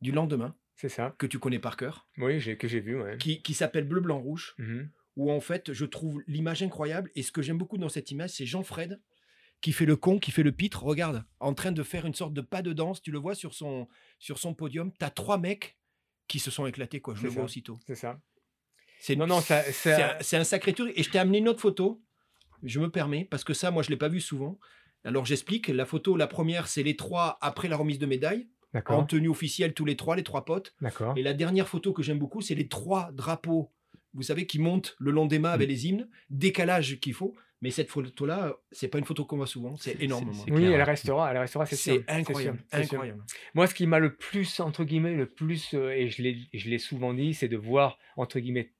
du 0.00 0.10
lendemain 0.12 0.56
C'est 0.76 0.88
ça. 0.88 1.14
que 1.18 1.26
tu 1.26 1.38
connais 1.38 1.58
par 1.58 1.76
cœur, 1.76 2.08
Oui, 2.18 2.40
j'ai- 2.40 2.56
que 2.56 2.68
j'ai 2.68 2.80
vu. 2.80 3.00
Ouais. 3.00 3.16
qui, 3.18 3.40
qui 3.42 3.54
s'appelle 3.54 3.84
Bleu, 3.84 4.00
Blanc, 4.00 4.18
Rouge. 4.18 4.54
Mhm. 4.58 4.90
Où 5.18 5.30
en 5.30 5.40
fait, 5.40 5.72
je 5.74 5.84
trouve 5.84 6.22
l'image 6.26 6.62
incroyable. 6.62 7.10
Et 7.14 7.22
ce 7.22 7.30
que 7.32 7.42
j'aime 7.42 7.58
beaucoup 7.58 7.76
dans 7.76 7.88
cette 7.90 8.10
image, 8.10 8.30
c'est 8.30 8.46
Jean-Fred 8.46 9.00
qui 9.60 9.72
fait 9.72 9.84
le 9.84 9.96
con, 9.96 10.18
qui 10.20 10.30
fait 10.30 10.44
le 10.44 10.52
pitre. 10.52 10.84
Regarde, 10.84 11.24
en 11.40 11.52
train 11.52 11.72
de 11.72 11.82
faire 11.82 12.06
une 12.06 12.14
sorte 12.14 12.32
de 12.32 12.40
pas 12.40 12.62
de 12.62 12.72
danse. 12.72 13.02
Tu 13.02 13.10
le 13.10 13.18
vois 13.18 13.34
sur 13.34 13.52
son, 13.52 13.88
sur 14.20 14.38
son 14.38 14.54
podium. 14.54 14.92
Tu 14.98 15.04
as 15.04 15.10
trois 15.10 15.36
mecs 15.36 15.76
qui 16.28 16.38
se 16.38 16.50
sont 16.50 16.66
éclatés, 16.66 17.00
quoi. 17.00 17.14
Je 17.16 17.24
le 17.24 17.28
vois 17.30 17.42
aussitôt. 17.44 17.78
C'est 17.86 17.96
ça. 17.96 18.20
C'est 19.00 19.16
Non, 19.16 19.26
non, 19.26 19.40
ça- 19.40 19.62
c'est 19.64 19.72
ça- 19.96 20.16
un, 20.16 20.22
c'est 20.22 20.36
un 20.36 20.44
sacré 20.44 20.72
truc. 20.72 20.92
Et 20.96 21.02
je 21.02 21.10
t'ai 21.10 21.18
amené 21.18 21.38
une 21.38 21.48
autre 21.48 21.60
photo. 21.60 22.00
Je 22.62 22.78
me 22.80 22.90
permets, 22.90 23.24
parce 23.24 23.44
que 23.44 23.54
ça, 23.54 23.70
moi, 23.70 23.82
je 23.82 23.88
ne 23.88 23.94
l'ai 23.94 23.98
pas 23.98 24.08
vu 24.08 24.20
souvent. 24.20 24.58
Alors, 25.04 25.24
j'explique. 25.24 25.68
La 25.68 25.84
photo, 25.86 26.16
la 26.16 26.26
première, 26.28 26.68
c'est 26.68 26.82
les 26.84 26.96
trois 26.96 27.38
après 27.40 27.66
la 27.68 27.76
remise 27.76 27.98
de 27.98 28.06
médaille, 28.06 28.48
en 29.00 29.04
tenue 29.06 29.28
officielle, 29.28 29.74
tous 29.74 29.84
les 29.84 29.96
trois, 29.96 30.14
les 30.16 30.24
trois 30.24 30.44
potes. 30.44 30.74
D'accord. 30.80 31.14
Et 31.16 31.22
la 31.22 31.34
dernière 31.34 31.66
photo 31.68 31.92
que 31.92 32.02
j'aime 32.02 32.18
beaucoup, 32.18 32.40
c'est 32.40 32.54
les 32.56 32.68
trois 32.68 33.10
drapeaux, 33.12 33.72
vous 34.14 34.22
savez, 34.22 34.46
qui 34.46 34.58
montent 34.58 34.96
le 34.98 35.10
long 35.10 35.26
des 35.26 35.38
mâts 35.38 35.50
Mm. 35.50 35.54
avec 35.54 35.68
les 35.68 35.86
hymnes, 35.86 36.08
décalage 36.30 36.98
qu'il 37.00 37.14
faut. 37.14 37.34
Mais 37.60 37.70
cette 37.72 37.90
photo-là, 37.90 38.54
c'est 38.70 38.86
pas 38.86 38.98
une 38.98 39.04
photo 39.04 39.24
qu'on 39.24 39.36
voit 39.36 39.46
souvent, 39.48 39.76
c'est 39.76 40.00
énorme. 40.00 40.30
Oui, 40.48 40.64
elle 40.64 40.80
restera, 40.82 41.28
elle 41.32 41.38
restera, 41.38 41.66
c'est 41.66 41.74
sûr. 41.74 41.94
Sûr, 41.94 42.04
incroyable, 42.06 42.58
sûr. 42.72 42.78
incroyable. 42.78 43.24
Moi, 43.54 43.66
ce 43.66 43.74
qui 43.74 43.86
m'a 43.88 43.98
le 43.98 44.14
plus, 44.14 44.60
entre 44.60 44.84
guillemets, 44.84 45.14
le 45.14 45.26
plus, 45.26 45.74
euh, 45.74 45.90
et 45.90 46.08
je 46.08 46.22
l'ai 46.22 46.38
je 46.54 46.70
l'ai 46.70 46.78
souvent 46.78 47.12
dit, 47.14 47.34
c'est 47.34 47.48
de 47.48 47.56
voir, 47.56 47.98
entre 48.16 48.38
guillemets, 48.38 48.72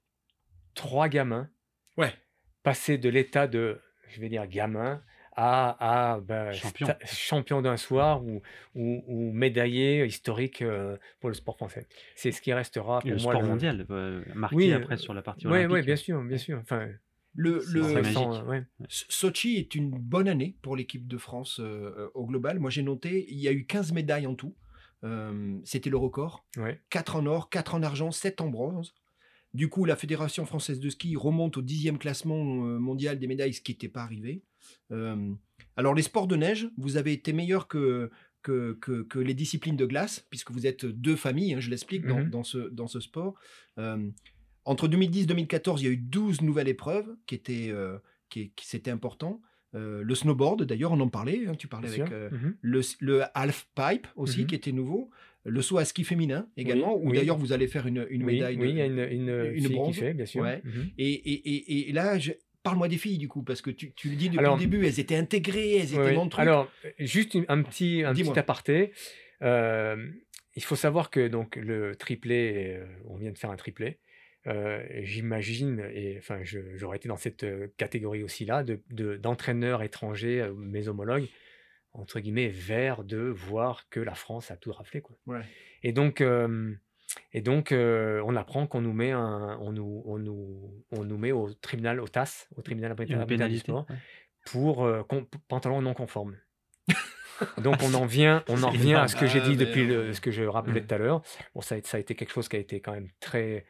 trois 0.75 1.09
gamins 1.09 1.51
Ouais. 1.97 2.15
passer 2.63 2.99
de 2.99 3.09
l'état 3.09 3.49
de, 3.49 3.81
je 4.11 4.21
vais 4.21 4.29
dire, 4.29 4.47
gamin 4.47 5.03
à, 5.41 6.15
à 6.15 6.21
ben, 6.21 6.51
Champion. 6.53 7.63
d'un 7.63 7.77
soir 7.77 8.25
ou, 8.25 8.43
ou, 8.75 9.05
ou 9.07 9.33
médaillé 9.33 10.05
historique 10.05 10.63
euh, 10.63 10.97
pour 11.21 11.29
le 11.31 11.35
sport 11.35 11.57
français. 11.57 11.87
C'est 12.17 12.33
ce 12.33 12.41
qui 12.43 12.53
restera 12.53 12.99
Et 12.99 13.03
pour 13.03 13.11
le 13.11 13.23
moi 13.23 13.33
sport 13.35 13.43
le- 13.43 13.49
mondial, 13.49 13.87
euh, 13.91 14.25
marqué 14.35 14.57
Oui, 14.57 14.73
après 14.73 14.95
euh, 14.95 14.99
sur 14.99 15.15
la 15.15 15.23
partie 15.23 15.47
Oui, 15.47 15.59
olympique. 15.65 15.87
bien 15.87 15.97
sûr, 15.97 16.21
bien 16.23 16.39
sûr. 16.39 16.59
Enfin, 16.61 16.89
Le, 17.35 17.59
ouais. 18.49 18.65
Sochi 18.89 19.57
est 19.59 19.75
une 19.77 19.91
bonne 19.91 20.29
année 20.29 20.57
pour 20.61 20.75
l'équipe 20.77 21.07
de 21.07 21.19
France 21.19 21.61
euh, 21.61 22.09
au 22.15 22.27
global. 22.27 22.59
Moi, 22.59 22.71
j'ai 22.71 22.83
noté, 22.83 23.27
il 23.31 23.39
y 23.39 23.47
a 23.47 23.53
eu 23.53 23.65
15 23.65 23.93
médailles 23.93 24.27
en 24.27 24.35
tout. 24.35 24.55
Euh, 25.05 25.57
C'était 25.65 25.91
le 25.91 25.97
record. 25.99 26.45
Ouais. 26.57 26.81
4 26.91 27.15
en 27.15 27.27
or, 27.27 27.49
4 27.49 27.77
en 27.77 27.83
argent, 27.85 28.11
7 28.11 28.41
en 28.41 28.49
bronze. 28.49 28.93
Du 29.55 29.69
coup, 29.69 29.85
la 29.85 29.95
Fédération 29.97 30.45
française 30.45 30.81
de 30.81 30.91
ski 30.91 31.17
remonte 31.17 31.57
au 31.57 31.63
dixième 31.63 31.97
classement 31.99 32.43
mondial 32.45 33.19
des 33.19 33.27
médailles, 33.29 33.55
ce 33.55 33.61
qui 33.63 33.73
n'était 33.73 33.89
pas 33.89 34.03
arrivé. 34.03 34.43
Alors, 35.77 35.95
les 35.95 36.03
sports 36.03 36.27
de 36.27 36.37
neige, 36.37 36.69
vous 36.77 36.97
avez 36.97 37.13
été 37.13 37.33
meilleurs 37.33 37.69
que, 37.69 38.11
que, 38.43 38.73
que, 38.81 39.03
que 39.03 39.19
les 39.19 39.35
disciplines 39.35 39.77
de 39.77 39.87
glace, 39.87 40.27
puisque 40.31 40.51
vous 40.51 40.67
êtes 40.67 40.85
deux 40.87 41.17
familles, 41.17 41.55
hein, 41.55 41.61
je 41.61 41.71
l'explique, 41.71 42.07
dans, 42.07 42.19
Mhm. 42.21 42.31
dans 42.31 42.43
ce, 42.45 42.59
dans 42.59 42.87
ce 42.89 43.01
sport. 43.01 43.35
Euh, 43.79 44.09
entre 44.65 44.89
2010 44.89 45.23
et 45.23 45.27
2014, 45.27 45.83
il 45.83 45.85
y 45.85 45.89
a 45.89 45.93
eu 45.93 45.97
12 45.97 46.43
nouvelles 46.43 46.69
épreuves 46.69 47.07
qui 47.27 47.35
étaient, 47.35 47.69
euh, 47.71 47.99
qui, 48.29 48.51
qui- 48.57 48.67
c'était 48.67 48.91
important. 48.91 49.41
Euh, 49.75 50.03
le 50.03 50.15
snowboard, 50.15 50.65
d'ailleurs, 50.65 50.93
on 50.93 51.01
en 51.01 51.09
parlait, 51.09 51.47
hein, 51.47 51.55
tu 51.55 51.69
parlais 51.69 51.91
Bien 51.95 52.07
avec 52.07 52.33
Mhm. 52.33 52.57
le, 52.61 52.81
le 53.01 53.23
half 53.35 53.69
pipe 53.75 54.07
aussi, 54.17 54.41
Mhm. 54.41 54.47
qui 54.47 54.55
était 54.55 54.73
nouveau. 54.73 55.11
Le 55.45 55.63
saut 55.63 55.79
à 55.79 55.85
ski 55.85 56.05
féminin 56.05 56.49
également, 56.57 56.97
Oui, 56.97 57.03
où 57.07 57.11
oui. 57.11 57.17
d'ailleurs 57.19 57.39
vous 57.39 57.53
allez 57.53 57.69
faire 57.69 57.87
une, 57.87 58.07
une 58.11 58.25
oui, 58.25 58.35
médaille. 58.35 58.57
oui, 58.59 58.71
il 58.71 58.77
y 58.77 58.81
a 58.81 58.87
une, 58.87 58.99
une, 58.99 59.53
une 59.55 59.69
bronze. 59.69 59.95
qui 59.95 60.01
fait, 60.01 60.13
bien 60.15 60.27
sûr. 60.27 60.43
Ouais. 60.43 60.63
Et, 60.99 61.13
et, 61.13 61.49
et, 61.55 61.89
et 61.91 61.93
là, 61.93 62.19
parle-moi 62.69 62.89
des 62.89 62.99
filles 62.99 63.19
du 63.19 63.29
coup, 63.29 63.43
parce 63.43 63.63
que 63.63 63.71
tu, 63.71 63.93
tu 63.93 64.09
le 64.11 64.17
dis 64.17 64.27
depuis 64.29 64.39
Alors- 64.41 64.57
le 64.57 64.61
début, 64.61 64.87
elles 64.87 65.01
étaient 65.01 65.17
intégrées, 65.17 65.77
elles 65.77 65.93
étaient 65.95 66.09
Oui, 66.11 66.15
dans 66.15 66.25
le 66.25 66.31
truc. 66.31 66.43
Alors, 66.43 66.71
juste 66.99 67.37
un 67.49 67.63
petit, 67.63 68.03
un 68.05 68.13
petit 68.15 68.39
aparté. 68.39 68.93
Euh, 69.43 69.97
il 70.55 70.63
faut 70.65 70.77
savoir 70.77 71.11
que 71.11 71.29
donc 71.29 71.57
le 71.57 71.95
triplé, 71.95 72.75
euh, 72.77 72.87
on 73.07 73.17
vient 73.17 73.31
de 73.33 73.39
faire 73.39 73.51
un 73.51 73.57
triplé. 73.57 73.99
euh, 74.47 74.83
J'imagine, 75.03 75.89
et 75.95 76.17
enfin, 76.19 76.41
j'aurais 76.43 76.97
été 76.97 77.09
dans 77.09 77.17
cette 77.17 77.45
catégorie 77.77 78.23
aussi 78.23 78.45
là, 78.45 78.63
de 78.65 78.81
de- 78.91 79.17
d'entraîneurs 79.17 79.83
étrangers, 79.83 80.49
mes 80.57 80.89
homologues, 80.89 81.29
entre 81.93 82.21
guillemets, 82.21 82.49
vers 82.49 83.05
de 83.05 83.19
voir 83.19 83.89
que 83.91 84.01
la 84.01 84.15
France 84.15 84.51
a 84.51 84.57
tout 84.57 84.73
raflé, 84.73 85.01
quoi. 85.01 85.17
Ouais. 85.27 85.41
Et 85.83 85.93
donc, 85.93 86.23
et 87.33 87.41
donc, 87.41 87.73
euh, 87.73 88.23
on 88.27 88.37
apprend 88.37 88.67
qu'on 88.67 88.81
nous 88.81 88.93
met 88.93 89.11
un, 89.13 89.59
on 89.61 89.73
nous, 89.73 90.03
on 90.07 90.19
nous, 90.19 90.85
on 90.93 91.05
nous 91.05 91.19
met 91.19 91.33
au 91.33 91.53
tribunal, 91.55 92.01
au 92.01 92.09
TAS, 92.09 92.49
au 92.57 92.63
tribunal 92.63 92.95
sport 93.59 93.87
ouais. 93.89 93.97
pour 94.47 94.85
euh, 94.85 95.03
pantalon 95.49 95.83
non 95.83 95.95
conforme. 95.95 96.37
Donc 97.63 97.77
on 97.85 97.95
en 97.95 98.05
vient, 98.07 98.43
on 98.49 98.63
en 98.65 98.71
revient 98.71 98.95
à 98.95 99.07
ce 99.07 99.15
que 99.15 99.27
j'ai 99.27 99.39
Ah, 99.41 99.45
dit 99.45 99.51
mais 99.51 99.65
depuis 99.67 99.87
le- 99.87 100.13
ce 100.13 100.21
que 100.21 100.31
je 100.33 100.43
rappelais 100.43 100.81
tout 100.85 100.93
à 100.95 100.99
l'heure. 100.99 101.23
Bon, 101.55 101.61
ça 101.61 101.77
a, 101.77 101.79
ça 101.83 101.97
a 101.97 102.01
été 102.01 102.15
quelque 102.17 102.33
chose 102.33 102.49
qui 102.49 102.57
a 102.57 102.59
été 102.59 102.81
quand 102.81 102.93
même 102.93 103.09
très 103.21 103.65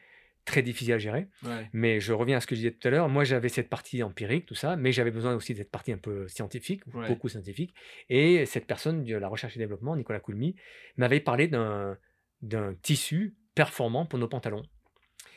très 0.46 0.62
difficile 0.62 0.94
à 0.94 0.98
gérer. 0.98 1.28
Ouais. 1.44 1.68
Mais 1.74 2.00
je 2.00 2.14
reviens 2.14 2.38
à 2.38 2.40
ce 2.40 2.46
que 2.46 2.54
je 2.54 2.60
disais 2.60 2.70
tout 2.70 2.88
à 2.88 2.90
l'heure. 2.90 3.10
Moi, 3.10 3.24
j'avais 3.24 3.50
cette 3.50 3.68
partie 3.68 4.02
empirique, 4.02 4.46
tout 4.46 4.54
ça, 4.54 4.76
mais 4.76 4.92
j'avais 4.92 5.10
besoin 5.10 5.34
aussi 5.34 5.52
de 5.52 5.58
cette 5.58 5.70
partie 5.70 5.92
un 5.92 5.98
peu 5.98 6.26
scientifique, 6.28 6.80
Ouais. 6.94 7.06
beaucoup 7.06 7.28
scientifique. 7.28 7.74
Et 8.08 8.46
cette 8.46 8.66
personne 8.66 9.04
de 9.04 9.14
la 9.16 9.28
recherche 9.28 9.54
et 9.56 9.58
développement, 9.58 9.94
Nicolas 9.94 10.20
Coulmy, 10.20 10.56
m'avait 10.96 11.20
parlé 11.20 11.48
d'un 11.48 11.98
d'un 12.40 12.72
tissu 12.80 13.34
performant 13.62 14.04
pour 14.06 14.18
nos 14.18 14.28
pantalons. 14.28 14.62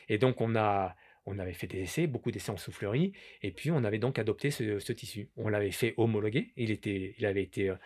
Et 0.08 0.18
donc, 0.18 0.40
on 0.40 0.54
a 0.56 0.94
on 1.24 1.38
avait 1.38 1.52
fait 1.60 1.68
des 1.68 1.80
essais, 1.86 2.08
beaucoup 2.08 2.32
d'essais 2.32 2.50
en 2.50 2.56
soufflerie, 2.56 3.12
et 3.42 3.52
puis 3.52 3.70
on 3.70 3.84
avait 3.84 4.00
donc 4.00 4.18
adopté 4.18 4.50
ce, 4.50 4.80
ce 4.80 4.92
tissu. 4.92 5.28
On 5.36 5.48
l'avait 5.48 5.70
fait 5.70 5.94
homologuer. 5.96 6.44
Il 6.56 6.70
était, 6.72 7.14
il 7.18 7.24
avait 7.26 7.44
été 7.44 7.70
euh, 7.70 7.76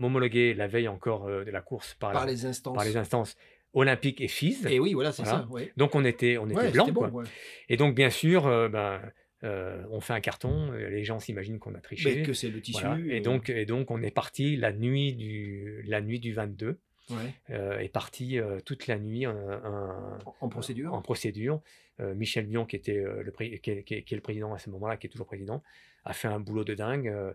homologué 0.00 0.54
la 0.54 0.66
veille 0.66 0.88
encore 0.88 1.26
euh, 1.28 1.44
de 1.44 1.52
la 1.52 1.60
course 1.60 1.94
par, 1.94 2.10
Par 2.12 2.26
la- 2.26 2.32
les 2.32 2.46
instances. 2.46 2.74
par 2.74 2.84
les 2.84 2.96
instances 2.96 3.36
olympiques 3.74 4.20
et 4.20 4.26
FIS. 4.28 4.66
Et 4.68 4.80
oui, 4.80 4.92
voilà, 4.94 5.12
c'est 5.12 5.22
Voilà. 5.22 5.38
ça. 5.42 5.48
Ouais. 5.52 5.72
Donc 5.76 5.94
on 5.94 6.04
était, 6.04 6.36
on 6.36 6.46
était 6.50 6.56
Ouais, 6.58 6.70
blanc, 6.72 6.92
quoi. 6.92 7.08
ouais. 7.10 7.24
Et 7.68 7.76
donc, 7.76 7.94
bien 7.94 8.10
sûr, 8.10 8.48
euh, 8.48 8.68
ben, 8.68 9.00
euh, 9.44 9.84
on 9.92 10.00
fait 10.00 10.14
un 10.14 10.20
carton, 10.20 10.72
les 10.72 11.04
gens 11.04 11.20
s'imaginent 11.20 11.60
qu'on 11.60 11.76
a 11.76 11.80
triché. 11.80 12.16
Mais 12.16 12.22
que 12.22 12.32
c'est 12.32 12.48
le 12.50 12.60
tissu. 12.60 12.82
voilà. 12.84 12.98
Et, 13.14 13.20
donc, 13.20 13.50
et 13.50 13.66
donc, 13.66 13.92
on 13.92 14.02
est 14.02 14.10
parti 14.10 14.56
la 14.56 14.72
nuit 14.72 15.12
du, 15.14 15.84
la 15.86 16.00
nuit 16.00 16.18
du 16.18 16.32
22, 16.32 16.80
ouais. 17.10 17.34
euh, 17.50 17.78
est 17.78 17.88
parti 17.88 18.38
euh, 18.38 18.60
toute 18.64 18.86
la 18.86 18.98
nuit 18.98 19.24
un- 19.24 19.34
un- 19.64 20.18
En- 20.26 20.34
en 20.40 20.48
procédure. 20.48 20.94
en 20.94 21.02
procédure. 21.02 21.60
Euh, 22.00 22.14
Michel 22.14 22.46
Bion, 22.46 22.64
qui, 22.64 22.76
était, 22.76 22.94
le, 23.02 23.32
qui, 23.32 23.44
est, 23.70 23.82
qui 23.82 23.94
est- 23.94 24.02
qui 24.04 24.14
est 24.14 24.16
le 24.16 24.20
président 24.22 24.54
à 24.54 24.58
ce 24.58 24.70
moment-là, 24.70 24.96
qui 24.96 25.08
est 25.08 25.10
toujours 25.10 25.26
président, 25.26 25.62
a 26.04 26.12
fait 26.12 26.28
un 26.28 26.38
boulot 26.40 26.64
de 26.64 26.74
dingue. 26.74 27.08
euh, 27.08 27.32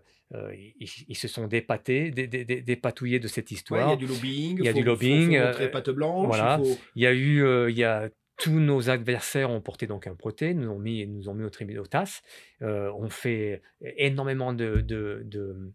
ils, 0.80 0.88
ils 1.08 1.16
se 1.16 1.28
sont 1.28 1.46
dépatés, 1.46 2.10
dé- 2.10 2.26
dé- 2.26 2.44
dé- 2.46 2.62
dépatouillés 2.62 3.20
de 3.20 3.28
cette 3.28 3.50
Ouais, 3.50 3.54
histoire. 3.54 3.88
il 3.88 3.90
y 3.90 3.92
a 3.92 3.96
du 3.96 4.06
lobbying. 4.06 4.58
Il 4.58 4.64
y 4.64 4.68
a 4.68 4.72
faut- 4.72 4.78
du 4.78 4.82
faut- 4.84 4.88
lobbying, 4.90 5.30
Faut, 5.38 5.62
euh, 5.62 5.68
patte 5.68 5.90
blanche. 5.90 6.26
voilà. 6.26 6.58
il 6.60 6.64
faut- 6.74 6.80
Il 6.96 7.02
y 7.02 7.06
a 7.06 7.12
eu, 7.12 7.44
euh, 7.44 7.70
il 7.70 7.76
y 7.76 7.84
a 7.84 8.08
tous 8.38 8.58
nos 8.58 8.88
adversaires 8.90 9.50
ont 9.50 9.60
porté 9.60 9.86
donc 9.86 10.06
un 10.08 10.14
proté, 10.16 10.54
nous 10.54 10.68
ont 10.70 10.78
mis, 10.78 11.06
nous 11.06 11.28
ont 11.28 11.34
mis 11.34 11.44
au 11.44 11.50
tribunal 11.50 11.82
au 11.82 11.86
TAS. 11.86 12.22
Euh, 12.62 12.90
on 12.98 13.08
fait 13.10 13.62
énormément 13.96 14.52
de, 14.54 14.80
de- 14.80 15.22
de- 15.24 15.72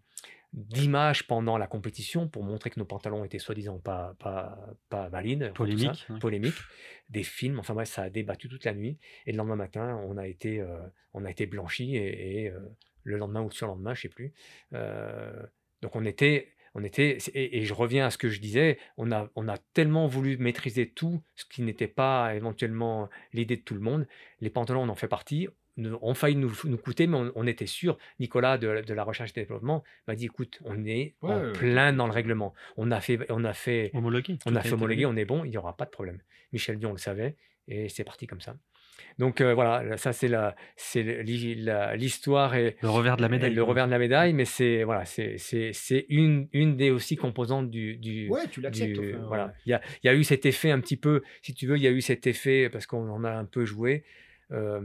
d'images 0.53 1.27
pendant 1.27 1.57
la 1.57 1.67
compétition 1.67 2.27
pour 2.27 2.43
montrer 2.43 2.69
que 2.69 2.79
nos 2.79 2.85
pantalons 2.85 3.23
étaient 3.23 3.39
soi-disant 3.39 3.79
pas, 3.79 4.15
pas, 4.19 4.57
pas 4.89 5.07
valides. 5.09 5.53
Polémique, 5.53 6.05
ouais. 6.09 6.19
polémique. 6.19 6.57
Des 7.09 7.23
films, 7.23 7.59
enfin 7.59 7.73
bref, 7.73 7.89
ça 7.89 8.03
a 8.03 8.09
débattu 8.09 8.49
toute 8.49 8.65
la 8.65 8.73
nuit. 8.73 8.97
Et 9.25 9.31
le 9.31 9.37
lendemain 9.37 9.55
matin, 9.55 10.01
on 10.07 10.17
a 10.17 10.27
été, 10.27 10.59
euh, 10.59 10.79
on 11.13 11.25
a 11.25 11.29
été 11.29 11.45
blanchi 11.45 11.95
et, 11.95 12.43
et, 12.43 12.49
euh, 12.49 12.59
le 13.03 13.17
lendemain 13.17 13.41
ou 13.41 13.49
le 13.49 13.53
surlendemain, 13.53 13.93
je 13.93 14.01
sais 14.01 14.09
plus. 14.09 14.33
Euh, 14.73 15.43
donc 15.81 15.95
on 15.95 16.05
était, 16.05 16.53
on 16.75 16.83
était, 16.83 17.17
et, 17.33 17.59
et 17.59 17.65
je 17.65 17.73
reviens 17.73 18.07
à 18.07 18.09
ce 18.09 18.17
que 18.17 18.29
je 18.29 18.39
disais, 18.39 18.79
on 18.97 19.11
a, 19.11 19.29
on 19.35 19.47
a 19.47 19.57
tellement 19.73 20.07
voulu 20.07 20.37
maîtriser 20.37 20.89
tout, 20.89 21.21
ce 21.35 21.45
qui 21.45 21.61
n'était 21.61 21.87
pas 21.87 22.35
éventuellement 22.35 23.09
l'idée 23.33 23.57
de 23.57 23.61
tout 23.61 23.75
le 23.75 23.79
monde. 23.81 24.07
Les 24.41 24.49
pantalons, 24.49 24.83
on 24.83 24.89
en 24.89 24.95
fait 24.95 25.07
partie. 25.07 25.47
Ont 26.01 26.13
failli 26.13 26.35
nous, 26.35 26.51
nous 26.65 26.77
coûter, 26.77 27.07
mais 27.07 27.17
on, 27.17 27.31
on 27.35 27.47
était 27.47 27.65
sûr. 27.65 27.97
Nicolas 28.19 28.57
de, 28.57 28.67
la- 28.67 28.81
de 28.81 28.93
la 28.93 29.03
recherche 29.03 29.31
et 29.35 29.41
développement 29.41 29.83
m'a 30.07 30.15
dit 30.15 30.25
écoute, 30.25 30.59
on 30.65 30.85
est 30.85 31.15
Ouais, 31.21 31.31
en 31.33 31.39
ouais, 31.41 31.53
plein 31.53 31.93
dans 31.93 32.05
le 32.07 32.13
règlement. 32.13 32.53
On 32.77 32.91
a 32.91 32.99
fait, 33.01 33.19
on 33.29 33.43
a 33.43 33.53
fait, 33.53 33.91
Homologué. 33.93 34.37
on 34.45 34.55
a 34.55 34.61
fait 34.61 34.73
homologuer, 34.73 35.05
on 35.05 35.15
est 35.15 35.25
bon, 35.25 35.43
il 35.45 35.51
n'y 35.51 35.57
aura 35.57 35.75
pas 35.77 35.85
de 35.85 35.91
problème. 35.91 36.19
Michel 36.53 36.77
Dion 36.79 36.91
le 36.91 36.97
savait 36.97 37.35
et 37.67 37.89
c'est 37.89 38.03
parti 38.03 38.25
comme 38.27 38.41
ça. 38.41 38.55
Donc 39.17 39.39
euh, 39.39 39.53
voilà, 39.53 39.95
ça 39.97 40.11
c'est 40.11 40.27
la, 40.27 40.55
c'est 40.75 41.23
l'histoire 41.95 42.55
et, 42.55 42.75
Le 42.81 42.89
revers 42.89 43.17
de 43.17 43.21
la 43.21 43.29
médaille. 43.29 43.53
le 43.53 43.63
revers 43.63 43.85
de 43.85 43.91
la 43.91 43.99
médaille, 43.99 44.33
mais 44.33 44.45
c'est 44.45 44.83
voilà, 44.83 45.05
c'est 45.05 45.37
c'est 45.37 45.71
c'est 45.73 46.05
une 46.09 46.47
une 46.53 46.75
des 46.75 46.89
aussi 46.91 47.15
composantes 47.15 47.69
du 47.69 47.97
du, 47.97 48.29
Ouais, 48.29 48.47
tu 48.51 48.61
l'acceptes. 48.61 48.99
enfin, 48.99 49.25
voilà. 49.27 49.53
Il 49.65 49.69
y 49.69 49.73
a, 49.73 49.81
il 50.03 50.07
y 50.07 50.09
a 50.09 50.15
eu 50.15 50.23
cet 50.23 50.45
effet 50.45 50.71
un 50.71 50.79
petit 50.79 50.97
peu, 50.97 51.21
si 51.41 51.53
tu 51.53 51.67
veux, 51.67 51.77
il 51.77 51.83
y 51.83 51.87
a 51.87 51.91
eu 51.91 52.01
cet 52.01 52.27
effet 52.27 52.69
parce 52.69 52.85
qu'on 52.85 53.09
en 53.09 53.23
a 53.23 53.31
un 53.31 53.45
peu 53.45 53.65
joué. 53.65 54.03
euh, 54.51 54.81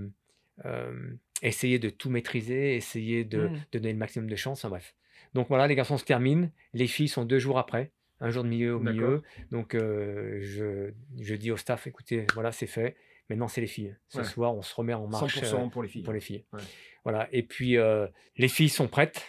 essayer 1.43 1.79
de 1.79 1.91
tout 1.91 2.11
maîtriser, 2.11 2.77
essayer 2.77 3.25
de, 3.25 3.49
Mm. 3.49 3.53
de 3.73 3.79
donner 3.79 3.93
le 3.93 3.99
maximum 3.99 4.29
de 4.31 4.37
chance. 4.37 4.61
enfin, 4.65 4.71
bref. 4.71 4.95
Donc 5.35 5.49
voilà, 5.49 5.67
les 5.67 5.75
garçons 5.75 5.99
se 5.99 6.05
terminent. 6.05 6.49
Les 6.75 6.87
filles 6.87 7.09
sont 7.09 7.25
deux 7.25 7.39
jours 7.41 7.59
après, 7.59 7.91
un 8.21 8.31
jour 8.31 8.45
de 8.45 8.49
milieu 8.49 8.77
au 8.77 8.81
milieu. 8.81 9.23
Donc 9.51 9.75
euh, 9.75 10.39
je, 10.43 10.93
je 11.21 11.35
dis 11.35 11.51
au 11.51 11.57
staff, 11.57 11.87
écoutez, 11.87 12.27
voilà, 12.35 12.53
c'est 12.53 12.67
fait. 12.69 12.97
Maintenant, 13.31 13.49
c'est 13.49 13.61
les 13.63 13.67
filles. 13.67 13.97
Ce 14.09 14.19
Ouais. 14.19 14.25
soir, 14.25 14.55
on 14.55 14.63
se 14.63 14.75
remet 14.75 14.93
en 14.95 15.07
marche. 15.09 15.39
100% 15.41 15.67
euh, 15.67 15.69
pour 15.71 15.83
les 15.83 15.89
filles. 15.89 16.03
pour 16.03 16.13
les 16.13 16.21
filles. 16.21 16.45
Ouais. 16.53 16.61
Voilà. 17.05 17.27
Et 17.33 17.43
puis, 17.43 17.79
euh, 17.79 18.07
les 18.37 18.49
filles 18.49 18.69
sont 18.69 18.87
prêtes. 18.87 19.27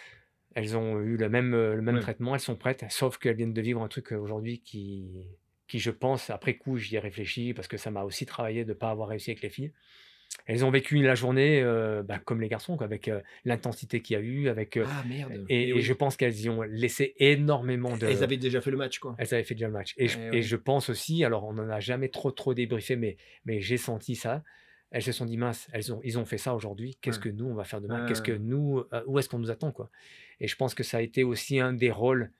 Elles 0.54 0.76
ont 0.76 1.00
eu 1.00 1.16
le 1.16 1.28
même, 1.28 1.52
le 1.52 1.80
même 1.82 1.96
Ouais. 1.96 2.00
traitement. 2.02 2.34
Elles 2.34 2.40
sont 2.40 2.56
prêtes. 2.56 2.84
Sauf 2.90 3.16
qu'elles 3.18 3.36
viennent 3.36 3.52
de 3.54 3.60
vivre 3.62 3.82
un 3.82 3.88
truc 3.88 4.12
aujourd'hui 4.12 4.60
qui, 4.60 5.26
qui, 5.66 5.78
je 5.80 5.90
pense, 5.90 6.28
après 6.30 6.56
coup, 6.56 6.76
j'y 6.78 6.96
ai 6.96 6.98
réfléchi 6.98 7.52
parce 7.54 7.68
que 7.68 7.76
ça 7.78 7.90
m'a 7.90 8.04
aussi 8.04 8.26
travaillé 8.26 8.64
de 8.64 8.70
ne 8.70 8.74
pas 8.74 8.90
avoir 8.90 9.08
réussi 9.08 9.30
avec 9.30 9.42
les 9.42 9.50
filles. 9.50 9.72
Elles 10.44 10.64
ont 10.64 10.70
vécu 10.70 11.02
la 11.02 11.16
journée 11.16 11.60
euh, 11.60 12.04
bah, 12.04 12.18
comme 12.24 12.40
les 12.40 12.48
garçons, 12.48 12.76
quoi, 12.76 12.84
avec 12.86 13.08
euh, 13.08 13.20
l'intensité 13.44 14.00
qu'il 14.00 14.14
y 14.14 14.16
a 14.16 14.22
eu. 14.22 14.48
Avec, 14.48 14.76
euh, 14.76 14.84
Ah 14.86 15.02
merde. 15.08 15.32
et, 15.48 15.62
Eh 15.64 15.68
et 15.70 15.72
oui. 15.72 15.82
je 15.82 15.92
pense 15.92 16.16
qu'elles 16.16 16.38
y 16.40 16.48
ont 16.48 16.62
laissé 16.62 17.14
énormément 17.18 17.96
de. 17.96 18.06
Elles 18.06 18.22
avaient 18.22 18.36
déjà 18.36 18.60
fait 18.60 18.70
le 18.70 18.76
match, 18.76 18.98
quoi. 19.00 19.16
Elles 19.18 19.34
avaient 19.34 19.42
fait 19.42 19.54
déjà 19.54 19.66
le 19.66 19.72
match. 19.72 19.94
Et, 19.96 20.06
je, 20.06 20.18
Eh 20.18 20.26
et 20.26 20.30
oui. 20.30 20.42
je 20.42 20.56
pense 20.56 20.88
aussi, 20.88 21.24
alors 21.24 21.44
on 21.44 21.54
n'en 21.54 21.68
a 21.68 21.80
jamais 21.80 22.08
trop 22.10 22.30
trop 22.30 22.54
débriefé, 22.54 22.94
mais, 22.94 23.16
mais 23.44 23.60
j'ai 23.60 23.76
senti 23.76 24.14
ça. 24.14 24.44
Elles 24.92 25.02
se 25.02 25.10
sont 25.10 25.24
dit, 25.24 25.36
mince, 25.36 25.66
elles 25.72 25.92
ont, 25.92 26.00
ils 26.04 26.16
ont 26.16 26.24
fait 26.24 26.38
ça 26.38 26.54
aujourd'hui, 26.54 26.96
qu'est-ce 27.00 27.18
Ouais. 27.18 27.24
que 27.24 27.28
nous 27.30 27.46
on 27.46 27.54
va 27.54 27.64
faire 27.64 27.80
demain? 27.80 28.06
Qu'est-ce 28.06 28.22
que 28.22 28.30
nous, 28.32 28.84
où 29.06 29.18
est-ce 29.18 29.28
qu'on 29.28 29.40
nous 29.40 29.50
attend 29.50 29.72
quoi? 29.72 29.90
Et 30.40 30.46
je 30.46 30.54
pense 30.54 30.74
que 30.74 30.84
ça 30.84 30.98
a 30.98 31.00
été 31.00 31.24
aussi 31.24 31.58
un 31.58 31.72
des 31.72 31.90
rôles. 31.90 32.30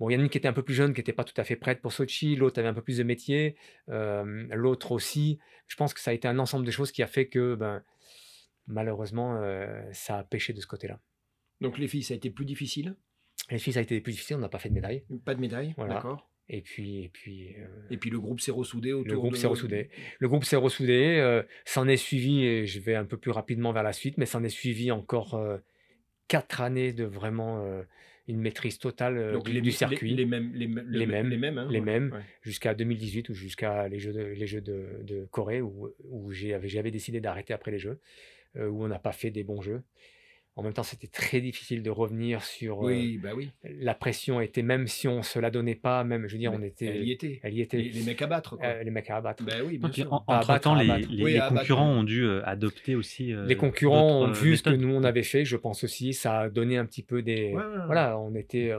Bon, 0.00 0.08
il 0.10 0.14
y 0.14 0.16
en 0.16 0.20
a 0.20 0.22
une 0.22 0.28
qui 0.30 0.38
était 0.38 0.48
un 0.48 0.52
peu 0.52 0.62
plus 0.64 0.74
jeune, 0.74 0.94
qui 0.94 1.00
n'était 1.00 1.12
pas 1.12 1.24
tout 1.24 1.38
à 1.40 1.44
fait 1.44 1.54
prête 1.56 1.80
pour 1.80 1.92
Sochi, 1.92 2.34
l'autre 2.34 2.58
avait 2.58 2.68
un 2.68 2.74
peu 2.74 2.82
plus 2.82 2.98
de 2.98 3.04
métier, 3.04 3.56
euh, 3.88 4.46
l'autre 4.50 4.92
aussi. 4.92 5.38
Je 5.68 5.76
pense 5.76 5.94
que 5.94 6.00
ça 6.00 6.10
a 6.10 6.14
été 6.14 6.26
un 6.26 6.38
ensemble 6.38 6.66
de 6.66 6.70
choses 6.70 6.90
qui 6.92 7.02
a 7.02 7.06
fait 7.06 7.28
que, 7.28 7.54
ben, 7.54 7.82
malheureusement, 8.66 9.36
euh, 9.42 9.82
ça 9.92 10.18
a 10.18 10.24
pêché 10.24 10.52
de 10.52 10.60
ce 10.60 10.66
côté-là. 10.66 10.98
Donc 11.60 11.78
les 11.78 11.88
filles, 11.88 12.02
ça 12.02 12.14
a 12.14 12.16
été 12.16 12.30
plus 12.30 12.44
difficile? 12.44 12.96
Les 13.50 13.58
filles, 13.58 13.72
ça 13.74 13.80
a 13.80 13.82
été 13.82 14.00
plus 14.00 14.12
difficile, 14.12 14.36
on 14.36 14.40
n'a 14.40 14.48
pas 14.48 14.58
fait 14.58 14.68
de 14.68 14.74
médaille. 14.74 15.04
Pas 15.24 15.34
de 15.34 15.40
médaille, 15.40 15.74
Voilà. 15.76 15.94
d'accord. 15.94 16.28
Et 16.48 16.60
puis, 16.60 17.04
et 17.04 17.08
puis 17.08 17.54
euh, 17.58 17.66
Et 17.90 17.96
puis 17.96 18.10
le 18.10 18.18
groupe 18.18 18.40
s'est 18.40 18.50
ressoudé 18.50 18.92
autour 18.92 19.12
Le 19.12 19.18
groupe 19.18 19.32
de- 19.32 19.36
s'est 19.38 19.46
ressoudé. 19.46 19.90
Le 20.18 20.28
groupe 20.28 20.44
s'est 20.44 20.56
ressoudé, 20.56 21.18
euh, 21.20 21.42
s'en 21.64 21.86
est 21.86 21.96
suivi, 21.96 22.44
et 22.44 22.66
je 22.66 22.80
vais 22.80 22.94
un 22.94 23.04
peu 23.04 23.16
plus 23.16 23.30
rapidement 23.30 23.72
vers 23.72 23.82
la 23.84 23.92
suite, 23.92 24.18
mais 24.18 24.26
s'en 24.26 24.42
est 24.42 24.48
suivi 24.48 24.90
encore 24.90 25.34
euh, 25.34 25.58
quatre 26.28 26.60
années 26.60 26.92
de 26.92 27.04
vraiment 27.04 27.64
une 28.28 28.40
maîtrise 28.40 28.78
totale 28.78 29.18
euh, 29.18 29.32
Donc 29.32 29.46
du, 29.46 29.52
les, 29.52 29.60
du 29.60 29.70
les- 29.70 29.74
circuit, 29.74 30.14
les, 30.14 30.24
mêmes, 30.26 30.52
les, 30.54 30.66
mêmes- 30.68 30.86
Les 30.88 31.06
mêmes, 31.06 31.28
les 31.28 31.36
mêmes, 31.36 31.58
hein, 31.58 31.68
les 31.70 31.78
ouais, 31.80 31.84
mêmes. 31.84 32.12
ouais. 32.12 32.20
jusqu'à 32.42 32.74
2018 32.74 33.28
ou 33.30 33.34
jusqu'à 33.34 33.88
les 33.88 33.98
Jeux 33.98 34.12
de, 34.12 34.20
les 34.22 34.46
jeux 34.46 34.60
de, 34.60 34.86
de 35.02 35.26
Corée, 35.30 35.60
où, 35.60 35.88
où 36.04 36.30
j'avais 36.32 36.68
j'avais 36.68 36.90
décidé 36.90 37.20
d'arrêter 37.20 37.52
après 37.52 37.70
les 37.72 37.78
Jeux, 37.78 37.98
euh, 38.56 38.68
où 38.68 38.84
on 38.84 38.88
n'a 38.88 38.98
pas 39.00 39.12
fait 39.12 39.30
des 39.30 39.42
bons 39.44 39.60
Jeux. 39.60 39.82
En 40.54 40.62
même 40.62 40.74
temps, 40.74 40.82
c'était 40.82 41.06
très 41.06 41.40
difficile 41.40 41.82
de 41.82 41.88
revenir 41.88 42.42
sur... 42.44 42.82
euh, 42.82 42.88
Oui, 42.92 43.16
bah 43.16 43.30
oui. 43.34 43.48
la 43.64 43.94
pression 43.94 44.38
était, 44.38 44.60
même 44.62 44.86
si 44.86 45.08
on 45.08 45.22
se 45.22 45.38
la 45.38 45.50
donnait 45.50 45.74
pas, 45.74 46.04
même, 46.04 46.26
je 46.28 46.34
veux 46.34 46.38
dire, 46.38 46.52
on 46.52 46.60
était... 46.62 46.86
Elle 46.86 47.04
y 47.08 47.10
était. 47.12 47.40
Elle 47.42 47.54
y 47.54 47.60
était. 47.62 47.78
Les, 47.78 47.88
les 47.88 48.02
mecs 48.02 48.20
à 48.20 48.26
battre, 48.26 48.56
quoi. 48.58 48.66
euh, 48.66 48.82
les 48.82 48.90
mecs 48.90 49.08
à 49.08 49.16
abattre. 49.16 49.42
bah 49.44 49.54
oui, 49.64 49.78
bien 49.78 49.88
Et 49.88 49.92
puis, 49.92 50.02
sûr. 50.02 50.12
en- 50.12 50.20
Pas 50.20 50.38
entre-temps, 50.40 50.72
abattre, 50.74 50.84
les, 50.84 50.90
abattre. 50.90 51.08
les- 51.10 51.24
Oui, 51.24 51.32
les 51.32 51.38
abattre, 51.38 51.54
concurrents 51.60 51.88
ont 51.90 52.02
dû 52.04 52.24
euh, 52.24 52.42
adopter 52.44 52.94
aussi. 52.96 53.32
euh, 53.32 53.46
les 53.46 53.56
concurrents 53.56 54.20
ont 54.24 54.28
euh, 54.28 54.32
vu 54.32 54.58
ce 54.58 54.62
que 54.62 54.70
nous 54.70 54.94
on 54.94 55.04
avait 55.04 55.22
fait, 55.22 55.46
je 55.46 55.56
pense 55.56 55.84
aussi. 55.84 56.12
Ça 56.12 56.40
a 56.40 56.48
donné 56.50 56.76
un 56.76 56.84
petit 56.84 57.02
peu 57.02 57.22
des. 57.22 57.46
Ouais, 57.54 57.54
ouais, 57.54 57.62
ouais. 57.64 57.86
Voilà, 57.86 58.18
on 58.18 58.34
était. 58.34 58.72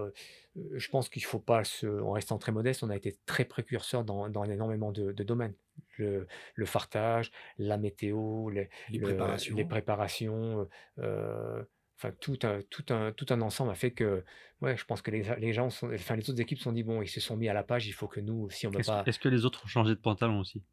Je 0.73 0.89
pense 0.89 1.09
qu'il 1.09 1.23
faut 1.23 1.39
pas 1.39 1.63
se. 1.63 1.87
En 1.87 2.11
restant 2.11 2.37
très 2.37 2.51
modeste, 2.51 2.83
on 2.83 2.89
a 2.89 2.95
été 2.95 3.17
très 3.25 3.45
précurseurs 3.45 4.03
dans, 4.03 4.29
dans 4.29 4.43
énormément 4.45 4.91
de, 4.91 5.11
de 5.11 5.23
domaines. 5.23 5.55
Le, 5.97 6.27
le 6.55 6.65
fartage, 6.65 7.31
la 7.57 7.77
météo, 7.77 8.49
les, 8.49 8.69
Les 8.89 8.99
le- 8.99 9.05
préparations. 9.05 9.55
les 9.55 9.65
préparations, 9.65 10.67
euh, 10.99 11.63
enfin 11.97 12.11
tout 12.19 12.37
un, 12.43 12.61
tout, 12.69 12.85
un, 12.89 13.11
tout 13.11 13.25
un 13.29 13.41
ensemble 13.41 13.71
a 13.71 13.75
fait 13.75 13.91
que, 13.91 14.23
ouais, 14.61 14.77
je 14.77 14.85
pense 14.85 15.01
que 15.01 15.09
les, 15.11 15.23
les 15.39 15.53
gens, 15.53 15.69
sont, 15.71 15.91
enfin 15.93 16.15
les 16.15 16.29
autres 16.29 16.41
équipes 16.41 16.59
se 16.59 16.65
sont 16.65 16.71
dit 16.73 16.83
bon, 16.83 17.01
ils 17.01 17.07
se 17.07 17.19
sont 17.19 17.37
mis 17.37 17.49
à 17.49 17.53
la 17.53 17.63
page, 17.63 17.87
il 17.87 17.93
faut 17.93 18.07
que 18.07 18.19
nous, 18.19 18.49
si 18.51 18.67
on 18.67 18.69
ne 18.69 18.75
pas. 18.83 19.03
est-ce 19.05 19.19
que 19.19 19.29
les 19.29 19.45
autres 19.45 19.63
ont 19.65 19.67
changé 19.67 19.91
de 19.91 19.99
pantalon 19.99 20.39
aussi? 20.39 20.63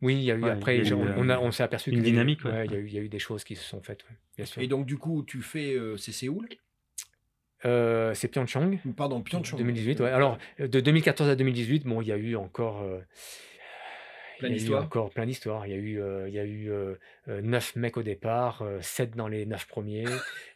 Oui, 0.00 0.14
il 0.16 0.22
y 0.22 0.30
a 0.30 0.36
eu 0.36 0.42
Ouais, 0.44 0.50
après, 0.50 0.76
a 0.80 0.84
eu, 0.84 0.92
on, 0.94 1.02
euh, 1.02 1.38
on 1.40 1.50
s'est 1.52 1.62
aperçu 1.64 1.90
une 1.90 1.96
que 2.36 2.48
ouais. 2.48 2.50
ouais, 2.50 2.66
y, 2.72 2.74
a 2.76 2.78
eu- 2.78 2.86
il 2.86 2.94
y 2.94 2.98
a 2.98 3.00
eu 3.02 3.08
des 3.08 3.18
choses 3.18 3.42
qui 3.44 3.56
se 3.56 3.64
sont 3.64 3.82
faites, 3.82 4.04
ouais, 4.04 4.16
bien 4.36 4.46
sûr. 4.46 4.62
Et 4.62 4.68
donc, 4.68 4.86
du 4.86 4.96
coup, 4.96 5.24
tu 5.24 5.42
fais. 5.42 5.74
euh, 5.74 5.96
c'est 5.96 6.12
Séoul? 6.12 6.48
Euh, 7.64 8.14
c'est 8.14 8.28
Pyeongchang. 8.28 8.78
Pardon, 8.96 9.20
Pyeongchang. 9.20 9.56
2018, 9.58 10.00
ouais. 10.00 10.10
Alors, 10.10 10.38
euh, 10.60 10.68
de 10.68 10.80
2014 10.80 11.28
à 11.28 11.36
2018, 11.36 11.84
bon, 11.86 12.00
il 12.02 12.08
y 12.08 12.12
a 12.12 12.16
eu 12.16 12.36
encore. 12.36 12.82
euh, 12.82 13.00
Plein 14.38 14.50
d'histoires. 14.50 14.84
encore 14.84 15.10
plein 15.10 15.26
d'histoires. 15.26 15.66
Il 15.66 15.70
y 15.70 15.74
a 15.74 15.78
eu, 15.78 16.00
euh, 16.00 16.28
il 16.28 16.34
y 16.34 16.38
a 16.38 16.44
eu 16.44 16.70
euh, 16.70 16.94
euh, 17.26 17.40
neuf 17.42 17.74
mecs 17.74 17.96
au 17.96 18.04
départ, 18.04 18.62
euh, 18.62 18.78
sept 18.82 19.16
dans 19.16 19.26
les 19.26 19.44
neuf 19.46 19.66
premiers. 19.66 20.04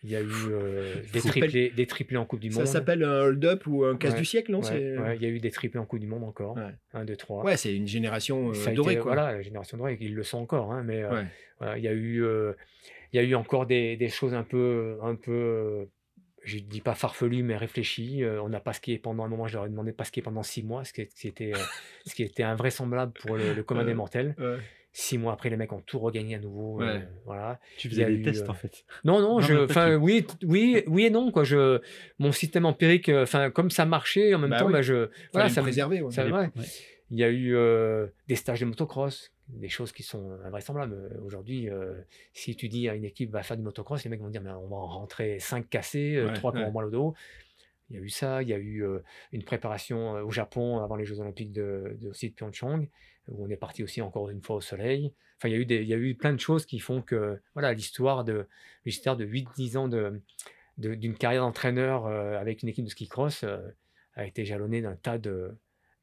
Il 0.05 0.11
y 0.11 0.15
a 0.15 0.21
eu 0.21 0.27
euh, 0.53 0.95
des, 1.13 1.19
Ça 1.19 1.31
triplés, 1.31 1.71
des 1.71 1.87
triplés 1.89 2.17
en 2.17 2.25
Coupe 2.25 2.39
du 2.39 2.53
Ça 2.53 2.61
Monde. 2.61 2.69
s'appelle 2.69 3.03
un 3.03 3.23
hold-up 3.25 3.67
ou 3.67 3.85
un 3.85 3.97
casse 3.97 4.13
Ouais, 4.13 4.19
du 4.21 4.25
siècle, 4.25 4.53
non? 4.53 4.61
Ouais, 4.61 4.67
c'est... 4.69 4.97
ouais, 4.99 5.17
il 5.17 5.23
y 5.23 5.27
a 5.27 5.31
eu 5.31 5.41
des 5.41 5.51
triplés 5.51 5.81
en 5.81 5.85
Coupe 5.85 5.99
du 5.99 6.07
Monde 6.07 6.23
encore. 6.23 6.55
Ouais. 6.57 6.71
Un, 6.95 7.05
deux, 7.05 7.17
trois. 7.17 7.43
Ouais, 7.45 7.57
c'est 7.57 7.75
une 7.75 7.89
génération 7.89 8.51
euh, 8.51 8.55
Ça 8.55 8.71
dorée, 8.71 8.93
été, 8.93 9.03
quoi. 9.03 9.15
Voilà, 9.15 9.33
la 9.33 9.43
génération 9.43 9.77
dorée, 9.77 9.99
ils 10.01 10.15
le 10.15 10.23
sont 10.23 10.39
encore. 10.39 10.71
hein, 10.71 10.85
mais 10.85 11.03
euh, 11.03 11.25
voilà, 11.59 11.77
il 11.77 11.83
y 11.83 11.89
a 11.89 11.93
eu, 11.93 12.23
euh, 12.23 12.53
il 13.13 13.17
y 13.17 13.19
a 13.19 13.27
eu 13.29 13.35
encore 13.35 13.67
des, 13.67 13.97
des 13.97 14.09
choses 14.11 14.33
un 14.33 14.45
peu, 14.45 14.97
un 15.03 15.17
peu, 15.17 15.33
euh, 15.33 15.85
je 16.45 16.59
dis 16.59 16.81
pas 16.81 16.95
farfelues, 16.95 17.43
mais 17.43 17.57
réfléchies. 17.57 18.25
Euh, 18.25 18.43
on 18.43 18.53
a 18.53 18.61
pasqué 18.61 18.99
pendant 18.99 19.25
un 19.25 19.29
moment, 19.29 19.47
je 19.47 19.55
leur 19.55 19.67
ai 19.67 19.69
demandé 19.69 19.93
de 19.93 19.97
pasquer 19.97 20.23
pendant 20.23 20.43
six 20.43 20.63
mois, 20.63 20.85
ce 20.85 20.93
qui, 20.93 21.07
ce 21.15 21.21
qui 21.21 21.29
était, 21.29 21.53
euh, 21.55 21.59
ce 22.07 22.15
qui 22.15 22.23
était 22.23 22.43
invraisemblable 22.43 23.13
pour 23.13 23.37
le, 23.37 23.55
le 23.55 23.63
commun 23.63 23.85
des 23.85 23.95
mortels. 23.95 24.35
Ouais. 24.39 24.57
Six 24.95 25.17
mois 25.17 25.33
après, 25.33 25.49
les 25.49 25.57
mecs 25.57 25.73
ont 25.73 25.81
tout 25.81 25.99
regagné 25.99 26.35
à 26.35 26.39
nouveau. 26.39 26.83
euh, 26.83 27.01
voilà. 27.25 27.59
Tu 27.79 27.89
faisais 27.89 28.05
des 28.05 28.13
eu, 28.13 28.23
tests 28.23 28.47
euh, 28.47 28.51
en 28.51 28.55
fait. 28.55 28.85
Non, 29.05 29.21
non, 29.23 29.41
je, 29.41 29.65
tu- 29.65 29.95
oui, 29.97 30.27
oui, 30.43 30.83
oui 30.87 31.05
et 31.07 31.11
non, 31.11 31.31
quoi. 31.33 31.45
Je, 31.45 31.81
mon 32.19 32.31
système 32.31 32.67
empirique, 32.67 33.09
enfin, 33.09 33.51
comme 33.51 33.71
ça 33.71 33.87
marchait, 33.87 34.35
en 34.35 34.39
même 34.39 34.51
Bah 34.51 34.59
temps, 34.59 34.67
oui. 34.67 34.73
bah, 34.75 34.83
je, 34.83 35.09
voilà, 35.33 35.49
ça 35.49 35.63
me- 35.63 35.65
préserver, 35.67 36.03
ouais. 36.03 36.13
ça- 36.13 36.27
il 37.11 37.19
y 37.19 37.25
a 37.25 37.29
eu 37.31 37.55
euh, 37.57 38.07
des 38.29 38.37
stages 38.37 38.61
de 38.61 38.67
motocross, 38.67 39.32
des 39.49 39.69
choses 39.69 39.93
qui 39.93 40.03
sont 40.03 40.39
invraisemblables. 40.45 40.95
Euh, 40.95 41.21
Aujourd'hui, 41.23 41.69
euh, 41.69 41.95
si 42.33 42.57
tu 42.57 42.69
dis 42.69 42.89
à 42.89 42.95
une 42.95 43.05
équipe 43.05 43.31
va 43.31 43.43
faire 43.43 43.57
du 43.57 43.63
motocross, 43.63 44.03
les 44.05 44.11
mecs 44.11 44.21
vont 44.21 44.31
dire 44.31 44.43
mais 44.43 44.51
on 44.51 44.69
va 44.69 44.77
en 44.77 44.87
rentrer 44.87 45.39
5 45.39 45.69
cassés, 45.69 46.23
Ouais, 46.25 46.33
3 46.33 46.53
qui 46.53 46.59
ouais. 46.59 46.65
ont 46.65 46.73
mal 46.73 46.87
au 46.87 46.91
dos. 46.91 47.15
Il 47.91 47.97
y 47.97 47.99
a 47.99 48.03
eu 48.03 48.09
ça, 48.09 48.43
il 48.43 48.49
y 48.49 48.55
a 48.55 48.59
eu 48.59 48.85
euh, 48.85 49.01
une 49.33 49.45
préparation 49.45 50.17
euh, 50.17 50.23
au 50.23 50.31
Japon 50.31 50.79
avant 50.79 50.97
les 50.97 51.05
Jeux 51.05 51.21
Olympiques 51.21 51.53
de, 51.53 51.97
de, 52.01 52.09
aussi 52.09 52.31
de 52.31 52.35
Pyeongchang, 52.35 52.89
où 53.29 53.45
on 53.45 53.51
est 53.51 53.57
parti 53.57 53.83
aussi 53.83 54.01
encore 54.01 54.31
une 54.31 54.41
fois 54.43 54.57
au 54.57 54.61
soleil. 54.63 55.13
Enfin, 55.37 55.49
il 55.49 55.53
y 55.53 55.55
a 55.57 55.59
eu, 55.59 55.67
des, 55.67 55.83
il 55.83 55.89
y 55.89 55.93
a 55.93 55.99
eu 55.99 56.15
plein 56.15 56.33
de 56.33 56.41
choses 56.41 56.65
qui 56.65 56.79
font 56.79 57.03
que 57.03 57.39
voilà 57.55 57.75
l'histoire 57.75 58.25
de, 58.25 58.47
l'histoire 58.87 59.17
de 59.17 59.27
8-10 59.27 59.77
ans 59.77 59.89
de, 59.89 60.23
d'une 60.79 61.15
carrière 61.15 61.43
d'entraîneur 61.43 62.07
euh, 62.07 62.39
avec 62.39 62.63
une 62.63 62.69
équipe 62.71 62.85
de 62.85 62.91
ski 62.91 63.09
cross 63.09 63.43
euh, 63.45 63.59
a 64.15 64.25
été 64.27 64.45
jalonnée 64.47 64.81
d'un 64.81 64.97
tas 64.97 65.19
de, 65.19 65.55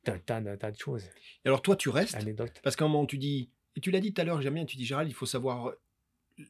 tas, 0.04 0.42
d'un 0.42 0.58
tas 0.58 0.72
de 0.72 0.78
choses. 0.78 1.06
Et 1.46 1.48
Alors 1.48 1.62
toi, 1.62 1.76
tu 1.76 1.90
restes. 1.90 2.16
Parce 2.64 2.76
qu'à 2.76 2.86
un 2.86 2.88
moment, 2.88 3.06
tu 3.06 3.18
dis, 3.18 3.50
et 3.76 3.82
tu 3.82 3.92
l'as 3.92 4.00
dit 4.00 4.14
tout 4.14 4.22
à 4.22 4.26
l'heure, 4.26 4.42
j'aime 4.42 4.56
bien, 4.56 4.66
tu 4.66 4.78
dis, 4.78 4.86
Gérald, 4.86 5.10
il 5.10 5.14
faut 5.14 5.26
savoir 5.26 5.74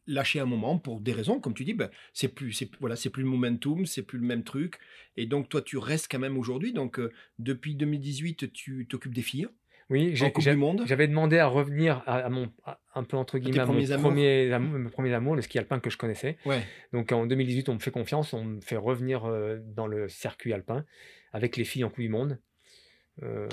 lâcher 0.06 0.40
un 0.40 0.46
moment 0.46 0.78
pour 0.78 1.02
des 1.02 1.14
raisons, 1.14 1.40
comme 1.40 1.54
tu 1.56 1.66
dis, 1.66 1.74
ben, 1.74 1.90
c'est 2.14 2.28
plus, 2.28 2.54
c'est, 2.54 2.70
voilà, 2.80 2.96
c'est 2.96 3.10
plus 3.10 3.24
le 3.24 3.30
momentum, 3.30 3.86
c'est 3.88 4.04
plus 4.04 4.20
le 4.20 4.26
même 4.26 4.44
truc. 4.44 4.76
Et 5.18 5.26
donc, 5.26 5.50
toi, 5.50 5.62
tu 5.62 5.78
restes 5.78 6.08
quand 6.12 6.20
même 6.20 6.38
aujourd'hui. 6.38 6.74
Donc, 6.74 7.00
euh, 7.00 7.12
depuis 7.40 7.76
2018, 7.76 8.54
tu 8.54 8.86
t'occupes 8.88 9.16
des 9.16 9.24
filles 9.24 9.48
Oui, 9.90 10.16
j'avais 10.16 11.08
demandé 11.08 11.40
à 11.40 11.48
revenir 11.48 12.04
à, 12.06 12.18
à 12.18 12.30
mon, 12.30 12.52
à- 12.66 12.80
un 12.94 13.04
peu 13.04 13.18
entre 13.18 13.40
guillemets, 13.40 13.60
à 13.60 13.66
mon 13.66 13.74
amours. 13.80 14.12
premier 14.12 14.52
amour, 14.54 14.78
mes 14.78 14.90
premiers 14.92 15.14
amours, 15.14 15.36
le 15.36 15.42
ski 15.42 15.58
alpin 15.58 15.80
que 15.80 15.90
je 15.90 15.98
connaissais. 15.98 16.38
Ouais. 16.46 16.62
Donc 16.94 17.12
en 17.12 17.26
2018, 17.26 17.70
on 17.70 17.74
me 17.74 17.80
fait 17.80 17.90
confiance, 17.92 18.34
on 18.34 18.44
me 18.44 18.62
fait 18.62 18.78
revenir 18.78 19.26
euh, 19.26 19.58
dans 19.60 19.88
le 19.88 20.08
circuit 20.08 20.54
alpin 20.54 20.86
avec 21.34 21.58
les 21.58 21.64
filles 21.64 21.84
en 21.84 21.90
Coupe 21.90 22.02
du 22.02 22.10
Monde. 22.10 22.40
Euh, 23.24 23.48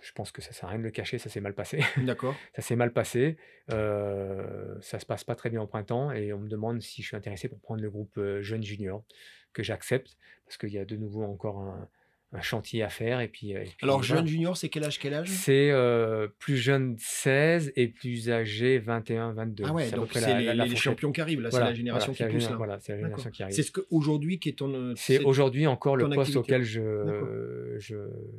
je, 0.00 0.12
pense 0.12 0.30
que 0.30 0.42
ça 0.42 0.52
sert 0.52 0.68
à 0.68 0.72
rien 0.72 0.78
de 0.78 0.84
le 0.84 0.90
cacher, 0.90 1.18
ça 1.18 1.28
s'est 1.28 1.40
mal 1.40 1.54
passé. 1.54 1.80
D'accord. 1.98 2.34
ça 2.54 2.62
s'est 2.62 2.76
mal 2.76 2.92
passé. 2.92 3.36
Euh, 3.70 4.76
ça 4.80 4.98
se 4.98 5.06
passe 5.06 5.24
pas 5.24 5.34
très 5.34 5.50
bien 5.50 5.62
au 5.62 5.66
printemps 5.66 6.12
et 6.12 6.32
on 6.32 6.38
me 6.38 6.48
demande 6.48 6.80
si 6.82 7.02
je 7.02 7.08
suis 7.08 7.16
intéressé 7.16 7.48
pour 7.48 7.60
prendre 7.60 7.82
le 7.82 7.90
groupe 7.90 8.16
euh, 8.18 8.42
jeune 8.42 8.62
junior 8.62 9.04
que 9.52 9.62
j'accepte 9.62 10.16
parce 10.44 10.58
qu'il 10.58 10.70
y 10.70 10.78
a 10.78 10.84
de 10.84 10.96
nouveau 10.96 11.24
encore 11.24 11.58
un, 11.58 11.88
un 12.36 12.40
chantier 12.42 12.82
à 12.82 12.88
faire. 12.88 13.20
Et 13.20 13.28
puis, 13.28 13.52
et 13.52 13.60
puis 13.60 13.72
Alors, 13.82 14.00
voilà. 14.00 14.16
jeune 14.16 14.26
junior, 14.26 14.56
c'est 14.56 14.68
quel 14.68 14.84
âge 14.84 14.98
Quel 14.98 15.14
âge? 15.14 15.28
C'est 15.28 15.70
euh, 15.70 16.26
plus 16.38 16.56
jeune 16.56 16.96
16 16.98 17.72
et 17.76 17.88
plus 17.88 18.28
âgé 18.30 18.78
21, 18.80 19.32
22. 19.32 19.64
Ah 19.66 19.72
ouais, 19.72 19.90
donc 19.92 20.08
c'est 20.12 20.20
les, 20.38 20.44
la- 20.46 20.54
la 20.54 20.64
les 20.64 20.70
fourchette. 20.70 20.78
champions 20.82 21.12
qui 21.12 21.20
arrivent, 21.20 21.40
là, 21.40 21.48
Voilà, 21.50 21.66
c'est 21.66 21.70
la 21.70 21.76
génération 21.76 22.12
voilà, 22.12 22.30
qui 22.32 22.36
pousse. 22.36 22.50
là. 22.50 22.56
Voilà, 22.56 22.78
c'est 22.80 22.92
la 22.92 22.98
génération 22.98 23.30
qui 23.30 23.42
arrive. 23.44 23.54
C'est 23.54 23.62
ce 23.62 23.72
qu'aujourd'hui 23.72 24.38
qui 24.40 24.48
est 24.50 24.58
ton. 24.58 24.72
euh, 24.74 24.92
C'est 24.96 25.22
aujourd'hui 25.24 25.66
encore 25.66 25.96
le 25.96 26.04
poste 26.04 26.18
activité. 26.18 26.38
auquel 26.38 26.62
je, 26.64 27.76
je, 27.78 27.96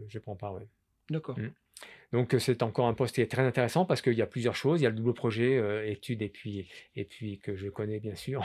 je 0.10 0.20
prends 0.20 0.36
part. 0.36 0.54
ouais. 0.56 0.68
D'accord. 1.10 1.40
Mm. 1.40 1.52
Donc 2.14 2.34
euh, 2.34 2.40
c'est 2.40 2.64
encore 2.64 2.88
un 2.88 2.94
poste 2.94 3.16
qui 3.16 3.22
est 3.22 3.30
très 3.32 3.42
intéressant 3.42 3.84
parce 3.86 4.02
qu'il 4.02 4.14
y 4.14 4.22
a 4.22 4.28
plusieurs 4.28 4.56
choses. 4.56 4.80
Il 4.80 4.84
y 4.84 4.88
a 4.88 4.90
le 4.90 4.96
double 4.96 5.14
projet, 5.14 5.58
euh, 5.58 5.86
études 5.90 6.22
et 6.22 6.30
puis, 6.30 6.68
et 6.96 7.04
puis 7.04 7.40
que 7.40 7.56
je 7.56 7.68
connais 7.70 8.00
bien 8.00 8.16
sûr 8.16 8.44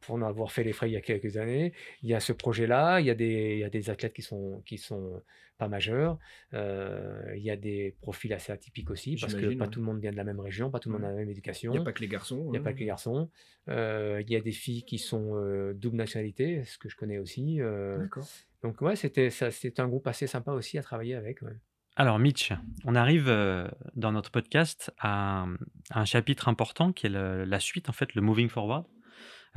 pour 0.00 0.14
en 0.16 0.22
avoir 0.22 0.52
fait 0.52 0.64
les 0.64 0.72
frais 0.72 0.88
il 0.88 0.92
y 0.92 0.96
a 0.96 1.00
quelques 1.00 1.36
années. 1.36 1.72
Il 2.02 2.08
y 2.08 2.14
a 2.14 2.20
ce 2.20 2.32
projet-là, 2.32 3.00
il 3.00 3.06
y 3.06 3.10
a 3.10 3.14
des, 3.14 3.54
il 3.54 3.58
y 3.60 3.64
a 3.64 3.70
des 3.70 3.90
athlètes 3.90 4.12
qui 4.14 4.22
sont, 4.22 4.62
qui 4.66 4.78
sont 4.78 5.22
pas 5.58 5.66
majeurs. 5.68 6.18
Euh, 6.54 7.20
il 7.36 7.42
y 7.42 7.50
a 7.50 7.56
des 7.56 7.96
profils 8.00 8.32
assez 8.32 8.52
atypiques 8.52 8.90
aussi 8.90 9.16
parce 9.20 9.34
que 9.34 9.54
pas 9.56 9.64
ouais. 9.64 9.70
tout 9.70 9.80
le 9.80 9.86
monde 9.86 10.00
vient 10.00 10.12
de 10.12 10.16
la 10.16 10.24
même 10.24 10.38
région, 10.40 10.70
pas 10.70 10.78
tout 10.78 10.88
le 10.88 10.94
monde 10.94 11.02
Ouais. 11.02 11.08
a 11.08 11.12
la 11.12 11.18
même 11.18 11.30
éducation. 11.30 11.72
Il 11.72 11.76
n'y 11.76 11.82
a 11.82 11.84
pas 11.84 11.92
que 11.92 12.00
les 12.00 12.08
garçons. 12.08 12.44
Il 12.46 12.50
n'y 12.52 12.56
a 12.56 12.60
hein. 12.60 12.64
pas 12.64 12.72
que 12.72 12.78
les 12.78 12.86
garçons. 12.86 13.28
Euh, 13.68 14.22
il 14.24 14.30
y 14.32 14.36
a 14.36 14.40
des 14.40 14.52
filles 14.52 14.84
qui 14.84 14.98
sont 14.98 15.32
euh, 15.34 15.74
double 15.74 15.96
nationalité, 15.96 16.64
ce 16.64 16.78
que 16.78 16.88
je 16.88 16.96
connais 16.96 17.18
aussi. 17.18 17.60
euh, 17.60 17.98
D'accord. 17.98 18.24
donc 18.62 18.80
ouais, 18.82 18.96
c'était 18.96 19.30
ça, 19.30 19.50
c'était 19.50 19.80
un 19.80 19.88
groupe 19.88 20.06
assez 20.06 20.26
sympa 20.26 20.52
aussi 20.52 20.78
à 20.78 20.82
travailler 20.82 21.14
avec. 21.16 21.42
ouais. 21.42 21.56
Alors 21.96 22.20
Mitch, 22.20 22.52
on 22.84 22.94
arrive 22.94 23.28
euh, 23.28 23.66
dans 23.96 24.12
notre 24.12 24.30
podcast 24.30 24.92
à, 24.98 25.40
un- 25.42 25.54
à 25.90 26.00
un 26.02 26.04
chapitre 26.04 26.46
important 26.46 26.92
qui 26.92 27.06
est 27.06 27.10
le- 27.10 27.44
la 27.44 27.58
suite, 27.58 27.88
en 27.88 27.92
fait, 27.92 28.14
le 28.14 28.22
moving 28.22 28.48
forward. 28.48 28.84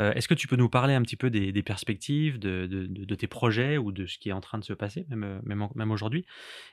Euh, 0.02 0.14
Est-ce 0.14 0.28
que 0.28 0.34
tu 0.34 0.48
peux 0.48 0.56
nous 0.56 0.70
parler 0.70 0.94
un 0.94 1.02
petit 1.02 1.16
peu 1.16 1.30
des, 1.30 1.64
perspectives, 1.64 2.40
de, 2.40 3.16
tes 3.16 3.28
projets 3.28 3.78
ou 3.78 3.92
de 3.92 4.06
ce 4.06 4.18
qui 4.18 4.30
est 4.30 4.34
en 4.34 4.42
train 4.42 4.58
de 4.58 4.64
se 4.64 4.74
passer, 4.74 5.06
même, 5.10 5.24
euh, 5.24 5.86
aujourd'hui? 5.90 6.26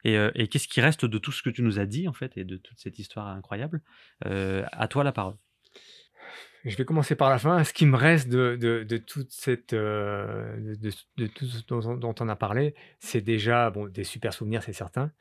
Et, 0.05 0.17
euh, 0.17 0.31
et 0.35 0.49
qu'est-ce 0.49 0.69
qui 0.69 0.81
reste 0.81 1.05
de 1.05 1.19
tout 1.19 1.33
ce 1.33 1.43
que 1.43 1.51
tu 1.51 1.63
nous 1.63 1.79
as 1.79 1.87
dit, 1.87 2.09
en 2.09 2.13
fait, 2.13 2.37
et 2.37 2.45
de 2.45 2.57
toute 2.57 2.79
cette 2.79 2.99
histoire 2.99 3.29
incroyable? 3.29 3.83
À 4.25 4.89
toi 4.89 5.05
la 5.05 5.13
parole. 5.13 5.37
Je 6.65 6.77
vais 6.77 6.85
commencer 6.85 7.15
par 7.15 7.31
la 7.31 7.39
fin. 7.39 7.63
Ce 7.65 7.73
qui 7.73 7.87
me 7.87 7.97
reste 7.97 8.29
de, 8.29 8.57
de, 8.57 8.97
toute 8.97 9.31
cette, 9.31 9.75
de, 9.75 10.91
tout 11.27 11.47
ce 11.47 11.67
dont, 11.67 11.97
dont 11.97 12.15
on 12.21 12.29
a 12.29 12.37
parlé, 12.37 12.75
c'est 12.99 13.21
déjà 13.21 13.71
bon, 13.71 13.87
des 13.87 14.05
super 14.05 14.33
souvenirs, 14.33 14.63
c'est 14.63 14.73
certain. 14.73 15.13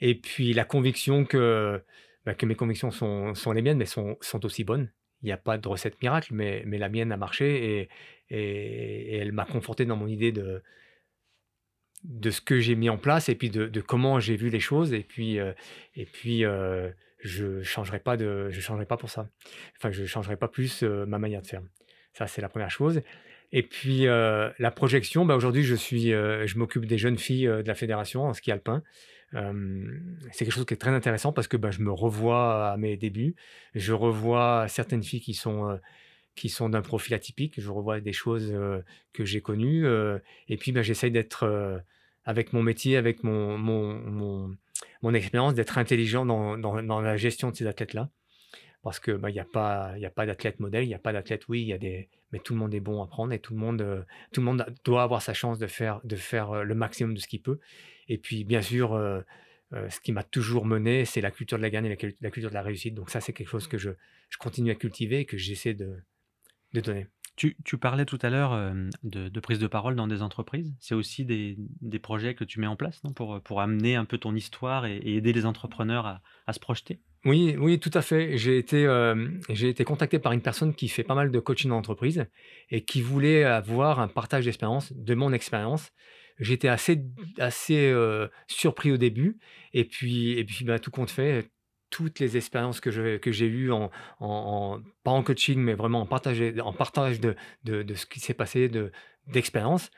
Et 0.00 0.14
puis 0.14 0.52
la 0.52 0.64
conviction 0.64 1.24
que, 1.24 1.82
bah, 2.24 2.34
que 2.34 2.46
mes 2.46 2.54
convictions 2.54 2.90
sont, 2.90 3.52
les 3.52 3.62
miennes, 3.62 3.78
mais 3.78 3.86
sont 3.86 4.16
aussi 4.44 4.64
bonnes. 4.64 4.90
Il 5.24 5.28
n'y 5.28 5.32
a 5.32 5.38
pas 5.38 5.56
de 5.56 5.66
recette 5.66 6.00
miracle, 6.02 6.34
mais, 6.34 6.62
mais 6.66 6.76
la 6.76 6.90
mienne 6.90 7.10
a 7.10 7.16
marché 7.16 7.80
et, 7.80 7.88
et, 8.28 9.16
elle 9.16 9.32
m'a 9.32 9.46
conforté 9.46 9.86
dans 9.86 9.96
mon 9.96 10.06
idée 10.06 10.32
de, 10.32 10.62
de 12.04 12.30
ce 12.30 12.42
que 12.42 12.60
j'ai 12.60 12.74
mis 12.74 12.90
en 12.90 12.98
place 12.98 13.30
et 13.30 13.34
puis 13.34 13.48
de, 13.48 13.66
de 13.66 13.80
comment 13.80 14.20
j'ai 14.20 14.36
vu 14.36 14.50
les 14.50 14.60
choses. 14.60 14.92
Et 14.92 15.00
puis, 15.00 15.40
euh, 15.40 15.52
et 15.96 16.04
puis 16.04 16.44
euh, 16.44 16.90
je 17.20 17.62
changerai, 17.62 18.02
changerai 18.52 18.84
pas 18.84 18.98
pour 18.98 19.08
ça. 19.08 19.30
Enfin, 19.78 19.90
je 19.90 20.02
ne 20.02 20.06
changerai 20.06 20.36
pas 20.36 20.48
plus 20.48 20.82
euh, 20.82 21.06
ma 21.06 21.18
manière 21.18 21.40
de 21.40 21.46
faire. 21.46 21.62
Ça, 22.12 22.26
c'est 22.26 22.42
la 22.42 22.50
première 22.50 22.70
chose. 22.70 23.00
Et 23.50 23.62
puis, 23.62 24.04
la 24.04 24.72
projection, 24.74 25.24
bah, 25.24 25.36
aujourd'hui, 25.36 25.62
je, 25.62 25.76
suis, 25.76 26.10
je 26.10 26.58
m'occupe 26.58 26.86
des 26.86 26.98
jeunes 26.98 27.18
filles 27.18 27.46
de 27.46 27.66
la 27.66 27.74
fédération 27.74 28.24
en 28.24 28.34
ski 28.34 28.50
alpin. 28.50 28.82
C'est 30.32 30.44
quelque 30.44 30.54
chose 30.54 30.64
qui 30.64 30.74
est 30.74 30.78
très 30.78 30.90
intéressant 30.90 31.32
parce 31.32 31.48
que 31.48 31.56
bah, 31.56 31.70
je 31.70 31.80
me 31.80 31.90
revois 31.90 32.70
à 32.72 32.76
mes 32.76 32.96
débuts. 32.96 33.34
Je 33.74 33.92
revois 33.92 34.66
certaines 34.68 35.02
filles 35.02 35.20
qui 35.20 35.34
sont, 35.34 35.78
sont 36.46 36.68
d'un 36.68 36.82
profil 36.82 37.14
atypique. 37.14 37.60
Je 37.60 37.70
revois 37.70 38.00
des 38.00 38.12
choses 38.12 38.54
que 39.12 39.24
j'ai 39.24 39.40
connues. 39.40 39.86
et 40.48 40.56
puis, 40.56 40.72
bah, 40.72 40.82
j'essaye 40.82 41.10
d'être, 41.10 41.82
avec 42.24 42.52
mon 42.52 42.62
métier, 42.62 42.96
avec 42.96 43.22
mon, 43.22 43.58
mon, 43.58 44.56
mon, 45.02 45.14
expérience, 45.14 45.54
d'être 45.54 45.78
intelligent 45.78 46.24
dans, 46.24 46.56
dans, 46.56 46.82
dans 46.82 47.00
la 47.00 47.16
gestion 47.16 47.50
de 47.50 47.56
ces 47.56 47.66
athlètes-là. 47.66 48.10
Parce 48.84 49.00
que 49.00 49.12
bah, 49.12 49.30
il 49.30 49.32
n'y 49.32 49.40
a 49.40 49.46
pas, 49.46 49.94
il 49.96 50.04
a 50.04 50.10
pas 50.10 50.26
d'athlète 50.26 50.60
modèle, 50.60 50.84
il 50.84 50.88
n'y 50.88 50.94
a 50.94 50.98
pas 50.98 51.14
d'athlète, 51.14 51.48
oui, 51.48 51.64
il 51.66 51.78
des, 51.78 52.10
mais 52.32 52.38
tout 52.38 52.52
le 52.52 52.58
monde 52.58 52.74
est 52.74 52.80
bon 52.80 53.02
à 53.02 53.06
prendre 53.06 53.32
et 53.32 53.38
tout 53.38 53.54
le 53.54 53.58
monde, 53.58 53.80
euh, 53.80 54.02
tout 54.30 54.42
le 54.42 54.44
monde 54.44 54.66
doit 54.84 55.02
avoir 55.02 55.22
sa 55.22 55.32
chance 55.32 55.58
de 55.58 55.66
faire, 55.66 56.02
de 56.04 56.16
faire 56.16 56.50
euh, 56.50 56.62
le 56.64 56.74
maximum 56.74 57.14
de 57.14 57.20
ce 57.20 57.26
qu'il 57.26 57.40
peut. 57.40 57.58
Et 58.08 58.18
puis, 58.18 58.44
bien 58.44 58.60
sûr, 58.60 58.92
euh, 58.92 59.22
ce 59.72 60.00
qui 60.00 60.12
m'a 60.12 60.22
toujours 60.22 60.66
mené, 60.66 61.06
c'est 61.06 61.22
la 61.22 61.30
culture 61.30 61.56
de 61.56 61.62
la 61.62 61.70
gagne 61.70 61.86
et 61.86 61.88
la, 61.88 61.96
cul- 61.96 62.16
la 62.20 62.30
culture 62.30 62.50
de 62.50 62.54
la 62.54 62.62
réussite. 62.62 62.94
Donc 62.94 63.08
ça, 63.08 63.22
c'est 63.22 63.32
quelque 63.32 63.48
chose 63.48 63.68
que 63.68 63.78
je, 63.78 63.90
je 64.28 64.36
continue 64.36 64.70
à 64.70 64.74
cultiver 64.74 65.20
et 65.20 65.24
que 65.24 65.38
j'essaie 65.38 65.72
de, 65.72 65.96
de 66.74 66.80
donner. 66.82 67.06
Tu, 67.36 67.56
tu 67.64 67.78
parlais 67.78 68.04
tout 68.04 68.18
à 68.20 68.28
l'heure 68.30 68.74
de, 69.02 69.28
de 69.28 69.40
prise 69.40 69.58
de 69.58 69.66
parole 69.66 69.96
dans 69.96 70.06
des 70.06 70.22
entreprises. 70.22 70.72
C'est 70.78 70.94
aussi 70.94 71.24
des, 71.24 71.56
des 71.80 71.98
projets 71.98 72.34
que 72.34 72.44
tu 72.44 72.60
mets 72.60 72.68
en 72.68 72.76
place 72.76 73.02
non 73.02 73.12
pour, 73.12 73.40
pour 73.40 73.60
amener 73.62 73.96
un 73.96 74.04
peu 74.04 74.18
ton 74.18 74.36
histoire 74.36 74.86
et, 74.86 74.98
et 74.98 75.16
aider 75.16 75.32
les 75.32 75.46
entrepreneurs 75.46 76.06
à, 76.06 76.22
à 76.46 76.52
se 76.52 76.60
projeter? 76.60 77.00
Oui, 77.24 77.56
oui, 77.58 77.80
tout 77.80 77.90
à 77.94 78.02
fait. 78.02 78.36
J'ai 78.36 78.58
été, 78.58 78.84
euh, 78.86 79.28
j'ai 79.48 79.70
été 79.70 79.84
contacté 79.84 80.18
par 80.18 80.32
une 80.32 80.42
personne 80.42 80.74
qui 80.74 80.88
fait 80.88 81.04
pas 81.04 81.14
mal 81.14 81.30
de 81.30 81.40
coaching 81.40 81.70
en 81.70 81.76
entreprise 81.78 82.26
et 82.70 82.84
qui 82.84 83.00
voulait 83.00 83.44
avoir 83.44 83.98
un 83.98 84.08
partage 84.08 84.44
d'expérience, 84.44 84.92
de 84.92 85.14
mon 85.14 85.32
expérience. 85.32 85.90
J'étais 86.38 86.68
assez, 86.68 87.02
assez 87.38 87.88
euh, 87.88 88.28
surpris 88.46 88.92
au 88.92 88.98
début. 88.98 89.38
Et 89.72 89.84
puis, 89.84 90.32
et 90.32 90.44
puis 90.44 90.66
bah, 90.66 90.78
tout 90.78 90.90
compte 90.90 91.10
fait, 91.10 91.50
toutes 91.88 92.18
les 92.18 92.36
expériences 92.36 92.80
que, 92.80 92.90
je, 92.90 93.16
que 93.16 93.32
j'ai 93.32 93.46
eues, 93.46 93.72
en, 93.72 93.90
en, 94.20 94.80
pas 95.02 95.12
en 95.12 95.22
coaching, 95.22 95.58
mais 95.60 95.74
vraiment 95.74 96.02
en 96.02 96.06
partage, 96.06 96.42
en 96.62 96.72
partage 96.74 97.20
de, 97.20 97.36
de, 97.64 97.94
ce 97.94 98.04
qui 98.04 98.20
s'est 98.20 98.34
passé, 98.34 98.68
de, 98.68 98.92
d'expérience, 99.28 99.90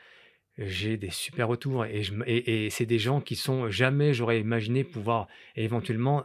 j'ai 0.57 0.95
des 0.97 1.09
super 1.09 1.49
retours. 1.49 1.85
Et, 1.85 2.03
je 2.03 2.13
et 2.25 2.69
c'est 2.69 2.85
des 2.85 2.99
gens 2.99 3.19
qui 3.19 3.35
sont 3.35 3.69
jamais, 3.69 4.13
j'aurais 4.13 4.39
imaginé 4.39 4.83
pouvoir 4.85 5.27
éventuellement 5.55 6.23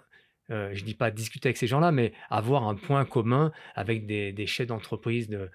euh, 0.51 0.71
je 0.75 0.85
dis 0.85 0.95
pas 0.95 1.11
discuter 1.11 1.49
avec 1.49 1.57
ces 1.57 1.67
gens-là, 1.67 1.93
mais 1.93 2.13
avoir 2.31 2.69
un 2.69 2.75
point 2.75 3.05
commun 3.05 3.53
avec 3.75 4.07
des, 4.07 4.47
chefs 4.47 4.67
d'entreprise 4.67 5.29
de, 5.29 5.51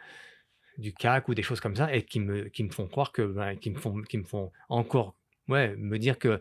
du 0.78 0.94
CAC 0.94 1.28
ou 1.30 1.36
des 1.36 1.44
choses 1.44 1.60
comme 1.60 1.76
ça, 1.76 1.94
et 1.94 2.04
qui 2.04 2.20
me, 2.20 2.50
font 2.72 2.88
croire 2.88 3.12
que, 3.12 3.22
ben, 3.22 3.56
qui, 3.56 3.70
me 3.72 4.24
font, 4.24 4.52
encore 4.70 5.16
ouais, 5.48 5.76
me 5.78 5.98
dire 6.00 6.18
que 6.18 6.40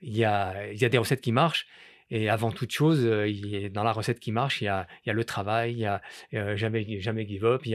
il 0.00 0.16
y 0.16 0.24
a, 0.24 0.72
y 0.72 0.84
a 0.84 0.88
des 0.88 0.98
recettes 0.98 1.20
qui 1.20 1.32
marchent. 1.32 1.66
Et 2.12 2.28
avant 2.28 2.52
toute 2.52 2.72
chose, 2.72 3.00
euh, 3.06 3.70
dans 3.70 3.84
la 3.84 3.92
recette 3.92 4.20
qui 4.20 4.32
marche, 4.32 4.60
il 4.60 4.64
y 4.66 4.68
a, 4.68 4.86
le 5.06 5.24
travail, 5.24 5.72
il 5.72 5.78
y 5.78 5.86
a 5.86 6.02
euh, 6.34 6.56
jamais, 6.56 6.84
give 6.84 7.46
up, 7.46 7.62
il 7.64 7.72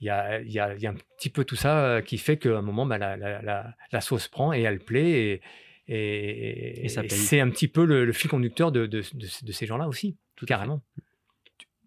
y 0.00 0.08
a, 0.08 0.68
un 0.68 0.94
petit 1.16 1.30
peu 1.30 1.44
tout 1.44 1.54
ça 1.54 1.78
euh, 1.78 2.00
qui 2.00 2.18
fait 2.18 2.38
qu'à 2.38 2.58
un 2.58 2.62
moment, 2.62 2.86
ben, 2.86 2.98
la, 2.98 4.00
sauce 4.00 4.26
prend 4.26 4.52
et 4.52 4.62
elle 4.62 4.80
plaît. 4.80 5.40
Et, 5.88 6.82
c'est 7.16 7.40
un 7.40 7.50
petit 7.50 7.68
peu 7.68 7.84
le, 7.84 8.04
le 8.04 8.12
fil 8.12 8.30
conducteur 8.30 8.70
de, 8.72 8.86
de, 8.86 9.00
de, 9.14 9.26
de 9.46 9.52
ces 9.52 9.66
gens-là 9.66 9.88
aussi, 9.88 10.16
Tout 10.36 10.46
carrément. 10.46 10.82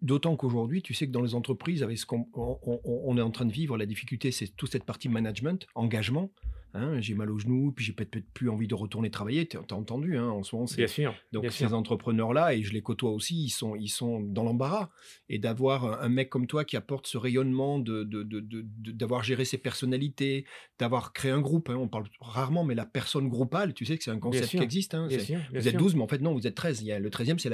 D'autant 0.02 0.36
qu'aujourd'hui, 0.36 0.82
tu 0.82 0.92
sais 0.92 1.06
que 1.06 1.12
dans 1.12 1.22
les 1.22 1.34
entreprises, 1.34 1.82
avec 1.82 1.96
ce 1.98 2.04
qu'on 2.04 2.28
on, 2.34 2.58
on- 2.62 2.80
on 2.84 3.16
est 3.16 3.22
en 3.22 3.30
train 3.30 3.46
de 3.46 3.52
vivre, 3.52 3.78
la 3.78 3.86
difficulté, 3.86 4.30
c'est 4.30 4.48
toute 4.54 4.70
cette 4.70 4.84
partie 4.84 5.08
management, 5.08 5.66
engagement. 5.74 6.30
Hein, 6.74 7.00
j'ai 7.00 7.14
mal 7.14 7.30
au 7.30 7.38
genou, 7.38 7.72
puis 7.72 7.84
j'ai 7.84 7.92
peut-être 7.92 8.24
plus 8.34 8.48
envie 8.50 8.66
de 8.68 8.74
retourner 8.74 9.10
travailler. 9.10 9.46
Tu 9.46 9.56
as 9.56 9.60
entendu, 9.74 10.16
hein, 10.16 10.28
en 10.28 10.42
ce 10.42 10.54
moment, 10.54 10.66
Bien 10.76 10.86
sûr. 10.86 11.14
Donc 11.32 11.42
bien 11.42 11.50
ces 11.50 11.72
entrepreneurs-là, 11.74 12.54
et 12.54 12.62
je 12.62 12.72
les 12.72 12.82
côtoie 12.82 13.10
aussi, 13.10 13.44
ils 13.44 13.50
sont, 13.50 13.76
ils 13.76 13.88
sont 13.88 14.20
dans 14.20 14.42
l'embarras. 14.44 14.90
Et 15.28 15.38
d'avoir 15.38 16.02
un- 16.02 16.08
mec 16.08 16.28
comme 16.30 16.46
toi 16.46 16.64
qui 16.64 16.76
apporte 16.76 17.06
ce 17.06 17.18
rayonnement, 17.18 17.78
de, 17.78 18.04
de- 18.04 18.22
de- 18.22 18.40
de- 18.40 18.64
de- 18.78 18.92
d'avoir 18.92 19.22
géré 19.22 19.44
ses 19.44 19.58
personnalités, 19.58 20.44
d'avoir 20.78 21.12
créé 21.12 21.30
un 21.30 21.40
groupe, 21.40 21.68
hein, 21.70 21.76
on 21.76 21.88
parle 21.88 22.04
rarement, 22.20 22.64
mais 22.64 22.74
la 22.74 22.86
personne 22.86 23.28
groupale, 23.28 23.74
tu 23.74 23.84
sais 23.84 23.96
que 23.98 24.04
c'est 24.04 24.10
un 24.10 24.18
concept 24.18 24.44
qui 24.58 24.64
existe. 24.64 24.94
hein, 24.94 25.06
Bien 25.08 25.18
sûr, 25.18 25.38
vous 25.50 25.56
êtes 25.68 25.70
sûr. 25.70 25.78
12, 25.78 25.94
mais 25.94 26.02
en 26.02 26.08
fait 26.08 26.20
non, 26.20 26.32
vous 26.34 26.46
êtes 26.46 26.54
13. 26.54 26.80
Il 26.82 26.86
y 26.86 26.92
a, 26.92 26.98
le 26.98 27.10
13e, 27.10 27.38
c'est, 27.38 27.48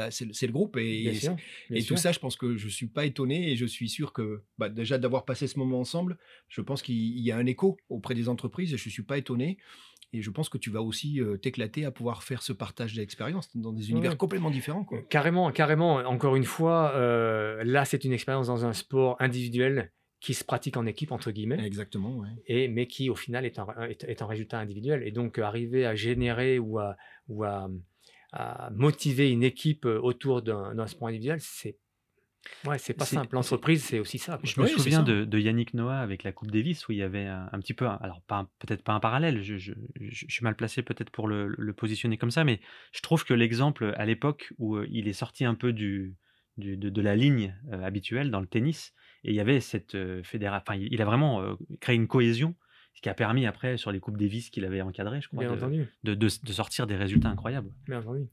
le- 0.46 0.52
groupe. 0.52 0.76
Et, 0.76 1.02
Bien 1.02 1.14
sûr, 1.14 1.36
et 1.70 1.82
tout 1.82 1.96
ça, 1.96 2.12
je 2.12 2.18
pense 2.18 2.36
que 2.36 2.56
je 2.56 2.68
suis 2.68 2.86
pas 2.88 3.04
étonné 3.06 3.50
et 3.50 3.56
je 3.56 3.66
suis 3.66 3.88
sûr 3.88 4.12
que 4.12 4.42
bah, 4.58 4.68
déjà 4.68 4.98
d'avoir 4.98 5.24
passé 5.24 5.46
ce 5.46 5.58
moment 5.58 5.80
ensemble, 5.80 6.18
je 6.48 6.60
pense 6.60 6.82
qu'il 6.82 6.96
il 6.96 7.20
y 7.24 7.30
a 7.32 7.36
un 7.36 7.46
écho 7.46 7.76
auprès 7.88 8.14
des 8.14 8.28
entreprises 8.28 8.72
et 8.74 8.76
je 8.76 8.88
suis 8.88 9.02
pas 9.02 9.11
étonné. 9.18 9.58
Et 10.14 10.20
je 10.20 10.30
pense 10.30 10.50
que 10.50 10.58
tu 10.58 10.68
vas 10.70 10.82
aussi 10.82 11.20
euh, 11.22 11.38
t'éclater 11.38 11.86
à 11.86 11.90
pouvoir 11.90 12.22
faire 12.22 12.42
ce 12.42 12.52
partage 12.52 12.92
d'expérience 12.94 13.48
dans 13.56 13.72
des 13.72 13.90
univers 13.90 14.10
Ouais. 14.10 14.16
complètement 14.18 14.50
différents. 14.50 14.84
Quoi. 14.84 15.00
Carrément, 15.08 15.50
carrément. 15.52 15.96
Encore 15.96 16.36
une 16.36 16.44
fois, 16.44 16.92
euh, 16.94 17.62
là, 17.64 17.86
c'est 17.86 18.04
une 18.04 18.12
expérience 18.12 18.48
dans 18.48 18.66
un 18.66 18.74
sport 18.74 19.16
individuel 19.20 19.90
qui 20.20 20.34
se 20.34 20.44
pratique 20.44 20.76
en 20.76 20.84
équipe, 20.86 21.12
entre 21.12 21.30
guillemets, 21.32 21.64
Exactement, 21.66 22.18
ouais. 22.18 22.28
et, 22.46 22.68
mais 22.68 22.86
qui, 22.86 23.10
au 23.10 23.16
final, 23.16 23.44
est 23.46 23.58
un, 23.58 23.66
est, 23.88 24.04
est 24.04 24.22
un 24.22 24.26
résultat 24.26 24.58
individuel. 24.60 25.02
Et 25.02 25.10
donc, 25.12 25.38
euh, 25.38 25.42
arriver 25.42 25.86
à 25.86 25.94
générer 25.94 26.58
ou 26.58 26.78
à, 26.78 26.96
ou 27.28 27.42
à, 27.44 27.68
à 28.32 28.70
motiver 28.70 29.30
une 29.30 29.42
équipe 29.42 29.84
autour 29.86 30.42
d'un 30.42 30.86
sport 30.86 31.08
individuel, 31.08 31.38
c'est 31.40 31.76
ouais, 32.66 32.78
c'est 32.78 32.94
pas 32.94 33.04
simple. 33.04 33.34
L'entreprise, 33.34 33.84
c'est 33.84 33.98
aussi 33.98 34.18
ça. 34.18 34.38
quoi. 34.38 34.40
Je 34.44 34.60
me 34.60 34.66
Oui, 34.66 34.70
souviens 34.72 35.02
de, 35.02 35.24
de 35.24 35.38
Yannick 35.38 35.74
Noah 35.74 35.98
avec 35.98 36.22
la 36.22 36.32
Coupe 36.32 36.50
Davis 36.50 36.88
où 36.88 36.92
il 36.92 36.98
y 36.98 37.02
avait 37.02 37.26
un, 37.26 37.48
un 37.52 37.58
petit 37.60 37.74
peu, 37.74 37.86
un- 37.86 37.96
alors 38.00 38.20
peut-être 38.58 38.82
pas 38.82 38.92
un 38.92 39.00
parallèle, 39.00 39.42
je, 39.42 39.56
je- 39.56 39.72
je- 40.00 40.26
je 40.26 40.32
suis 40.32 40.42
mal 40.44 40.56
placé 40.56 40.82
peut-être 40.82 41.10
pour 41.10 41.28
le, 41.28 41.48
le 41.56 41.72
positionner 41.72 42.18
comme 42.18 42.30
ça, 42.30 42.44
mais 42.44 42.60
je 42.92 43.00
trouve 43.00 43.24
que 43.24 43.34
l'exemple 43.34 43.94
à 43.96 44.04
l'époque 44.06 44.52
où 44.58 44.76
euh, 44.76 44.86
il 44.90 45.08
est 45.08 45.12
sorti 45.12 45.44
un 45.44 45.54
peu 45.54 45.72
du, 45.72 46.16
du- 46.56 46.76
de, 46.76 46.88
de 46.90 47.00
la 47.02 47.16
ligne 47.16 47.56
euh, 47.72 47.82
habituelle 47.82 48.30
dans 48.30 48.40
le 48.40 48.46
tennis, 48.46 48.92
et 49.24 49.30
il 49.30 49.34
y 49.36 49.40
avait 49.40 49.60
cette 49.60 49.96
fédération, 50.24 50.64
enfin 50.66 50.78
il 50.80 51.00
a 51.00 51.04
vraiment 51.04 51.40
euh, 51.42 51.54
créé 51.80 51.94
une 51.96 52.08
cohésion 52.08 52.54
ce 52.94 53.00
qui 53.00 53.08
a 53.08 53.14
permis 53.14 53.46
après, 53.46 53.78
sur 53.78 53.90
les 53.90 54.00
Coupes 54.00 54.18
Davis 54.18 54.50
qu'il 54.50 54.66
avait 54.66 54.82
encadré, 54.82 55.22
je 55.22 55.28
crois, 55.28 55.40
Bien 55.40 55.52
de, 55.52 55.56
entendu. 55.56 55.86
de- 56.04 56.14
de- 56.14 56.28
de 56.42 56.52
sortir 56.52 56.86
des 56.86 56.94
résultats 56.96 57.30
incroyables. 57.30 57.70
Bien 57.88 58.00
entendu. 58.00 58.26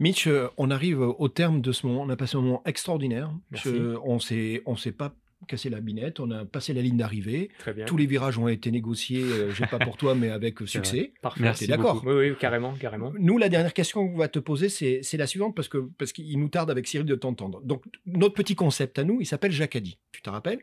Mitch, 0.00 0.26
euh, 0.26 0.48
on 0.56 0.70
arrive 0.70 1.00
au 1.00 1.28
terme 1.28 1.60
de 1.60 1.72
ce 1.72 1.86
moment. 1.86 2.02
On 2.02 2.08
a 2.08 2.16
passé 2.16 2.36
un 2.36 2.40
moment 2.40 2.62
extraordinaire. 2.64 3.30
Merci. 3.50 3.68
Je- 3.68 3.96
on 4.02 4.18
s'est, 4.18 4.62
on 4.66 4.74
s'est 4.76 4.92
pas 4.92 5.14
cassé 5.46 5.68
la 5.70 5.80
binette. 5.80 6.20
On 6.20 6.30
a 6.30 6.44
passé 6.44 6.72
la 6.74 6.82
ligne 6.82 6.96
d'arrivée. 6.96 7.50
Tous 7.86 7.96
les 7.96 8.06
virages 8.06 8.36
ont 8.38 8.48
été 8.48 8.70
négociés. 8.70 9.22
euh, 9.22 9.52
j'ai 9.52 9.66
pas 9.66 9.78
pour 9.78 9.96
toi, 9.96 10.14
mais 10.14 10.30
avec 10.30 10.58
succès. 10.66 11.12
Parfait. 11.22 11.42
Merci 11.42 11.66
d'accord. 11.66 12.02
Oui, 12.06 12.12
oui, 12.14 12.32
carrément, 12.38 12.72
carrément. 12.74 13.12
Nous, 13.18 13.36
la 13.38 13.48
dernière 13.48 13.74
question 13.74 14.06
qu'on 14.08 14.16
va 14.16 14.28
te 14.28 14.38
poser, 14.38 14.68
c'est, 14.68 15.02
la 15.18 15.26
suivante 15.26 15.54
parce 15.54 15.68
que 15.68 15.78
parce 15.98 16.12
qu'il 16.12 16.38
nous 16.38 16.48
tarde 16.48 16.70
avec 16.70 16.86
Cyril 16.86 17.06
de 17.06 17.14
t'entendre. 17.14 17.60
Donc, 17.62 17.82
notre 18.06 18.34
petit 18.34 18.54
concept 18.54 18.98
à 18.98 19.04
nous, 19.04 19.18
il 19.20 19.26
s'appelle 19.26 19.52
Jacadi. 19.52 19.98
Tu 20.12 20.22
te 20.22 20.30
rappelles? 20.30 20.60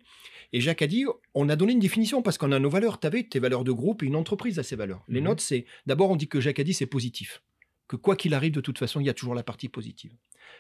Et 0.54 0.62
Jacadi, 0.62 1.06
on 1.34 1.50
a 1.50 1.56
donné 1.56 1.74
une 1.74 1.80
définition 1.80 2.22
parce 2.22 2.38
qu'on 2.38 2.52
a 2.54 2.60
nos 2.60 2.70
valeurs. 2.70 3.00
Tu 3.00 3.06
avais 3.08 3.24
tes 3.24 3.40
valeurs 3.40 3.64
de 3.66 3.72
groupe 3.72 4.02
et 4.02 4.06
une 4.06 4.16
entreprise 4.16 4.58
a 4.60 4.64
ses 4.64 4.76
valeurs. 4.78 5.04
Les 5.10 5.20
Mhm. 5.20 5.28
nôtres, 5.28 5.44
c'est 5.44 5.66
d'abord, 5.86 6.10
on 6.10 6.16
dit 6.16 6.28
que 6.30 6.40
Jacadi, 6.40 6.74
c'est 6.74 6.86
positif. 6.86 7.44
Que 7.88 7.96
quoi 7.96 8.16
qu'il 8.16 8.34
arrive, 8.34 8.52
de 8.52 8.62
toute 8.62 8.78
façon, 8.80 9.00
il 9.00 9.06
y 9.06 9.10
a 9.10 9.14
toujours 9.14 9.36
la 9.36 9.44
partie 9.44 9.70
positive. 9.70 10.14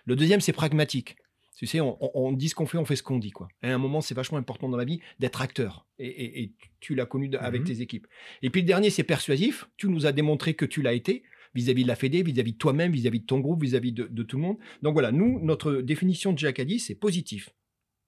Le 0.06 0.16
deuxième, 0.16 0.40
c'est 0.42 0.54
pragmatique. 0.54 1.18
Tu 1.58 1.66
sais, 1.66 1.82
on, 1.82 1.98
on- 2.04 2.12
on 2.14 2.32
dit 2.34 2.50
ce 2.50 2.56
qu'on 2.56 2.68
fait, 2.68 2.78
on 2.78 2.86
fait 2.86 2.96
ce 2.96 3.02
qu'on 3.04 3.18
dit. 3.18 3.32
Quoi. 3.32 3.48
Et 3.64 3.68
à 3.68 3.74
un 3.76 3.80
moment, 3.80 4.00
c'est 4.00 4.14
vachement 4.14 4.38
important 4.38 4.70
dans 4.70 4.78
la 4.78 4.86
vie 4.86 5.00
d'être 5.20 5.42
acteur. 5.42 5.88
Et, 5.98 6.08
et- 6.08 6.42
et 6.44 6.52
tu 6.80 6.94
l'as 6.96 7.06
connu 7.08 7.36
avec 7.38 7.62
Mhm. 7.62 7.68
tes 7.68 7.82
équipes. 7.82 8.08
Et 8.44 8.50
puis 8.52 8.62
le 8.62 8.68
dernier, 8.68 8.90
c'est 8.92 9.04
persuasif. 9.04 9.68
Tu 9.76 9.90
nous 9.90 10.06
as 10.06 10.12
démontré 10.12 10.54
que 10.54 10.66
tu 10.66 10.82
l'as 10.84 10.94
été 10.94 11.24
vis-à-vis 11.56 11.82
de 11.84 11.88
la 11.88 11.96
Fédé, 11.96 12.22
vis-à-vis 12.22 12.52
de 12.54 12.58
toi-même, 12.58 12.92
vis-à-vis 12.92 13.22
de 13.22 13.26
ton 13.26 13.40
groupe, 13.40 13.64
vis-à-vis 13.64 13.92
de, 13.92 14.06
de 14.06 14.24
tout 14.24 14.38
le 14.38 14.44
monde. 14.44 14.58
Donc 14.84 14.94
voilà, 14.94 15.12
nous, 15.12 15.40
notre 15.44 15.74
définition 15.78 16.32
de 16.32 16.38
Jacadi, 16.38 16.80
c'est 16.80 16.94
positif, 16.96 17.50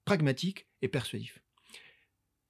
pragmatique 0.05 0.67
et 0.83 0.87
persuasif. 0.87 1.41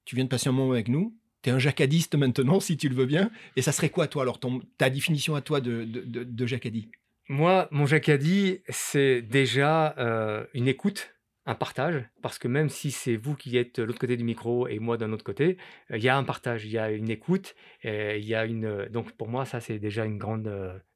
Tu 0.04 0.16
viens 0.16 0.24
de 0.24 0.28
passer 0.28 0.48
un 0.48 0.52
moment 0.52 0.72
avec 0.72 0.88
nous. 0.88 1.16
Tu 1.42 1.50
es 1.50 1.52
un 1.52 1.58
jacadiste 1.58 2.14
maintenant, 2.16 2.60
si 2.60 2.76
tu 2.76 2.88
le 2.88 2.94
veux 2.94 3.06
bien. 3.06 3.30
Et 3.56 3.62
ça 3.62 3.72
serait 3.72 3.88
quoi, 3.90 4.06
toi, 4.08 4.22
alors, 4.22 4.38
ta 4.76 4.90
définition 4.90 5.34
à 5.34 5.40
toi 5.40 5.60
de, 5.60 5.84
de, 5.84 6.00
de, 6.00 6.24
de 6.24 6.46
Jacadi 6.46 6.90
Moi, 7.28 7.68
mon 7.70 7.86
Jacadi, 7.86 8.60
c'est 8.68 9.22
déjà 9.22 9.94
euh, 9.98 10.44
une 10.52 10.68
écoute, 10.68 11.14
un 11.46 11.54
partage, 11.54 12.04
parce 12.22 12.38
que 12.38 12.46
même 12.48 12.68
si 12.68 12.90
c'est 12.90 13.16
vous 13.16 13.34
qui 13.34 13.56
êtes 13.56 13.80
de 13.80 13.84
l'autre 13.84 13.98
côté 13.98 14.16
du 14.16 14.24
micro 14.24 14.68
et 14.68 14.78
moi 14.78 14.98
d'un 14.98 15.12
autre 15.12 15.24
côté, 15.24 15.56
euh, 15.90 15.96
il 15.96 16.02
y 16.04 16.08
a 16.08 16.16
un 16.16 16.24
partage, 16.24 16.66
il 16.66 16.70
y 16.70 16.78
a 16.78 16.90
une 16.90 17.10
écoute, 17.10 17.54
il 17.84 18.24
y 18.24 18.34
a 18.34 18.44
une. 18.44 18.66
euh, 18.66 18.88
Donc 18.90 19.12
pour 19.12 19.28
moi, 19.28 19.44
ça 19.46 19.60
c'est 19.60 19.78
déjà 19.78 20.04
une 20.04 20.18
grande, 20.18 20.44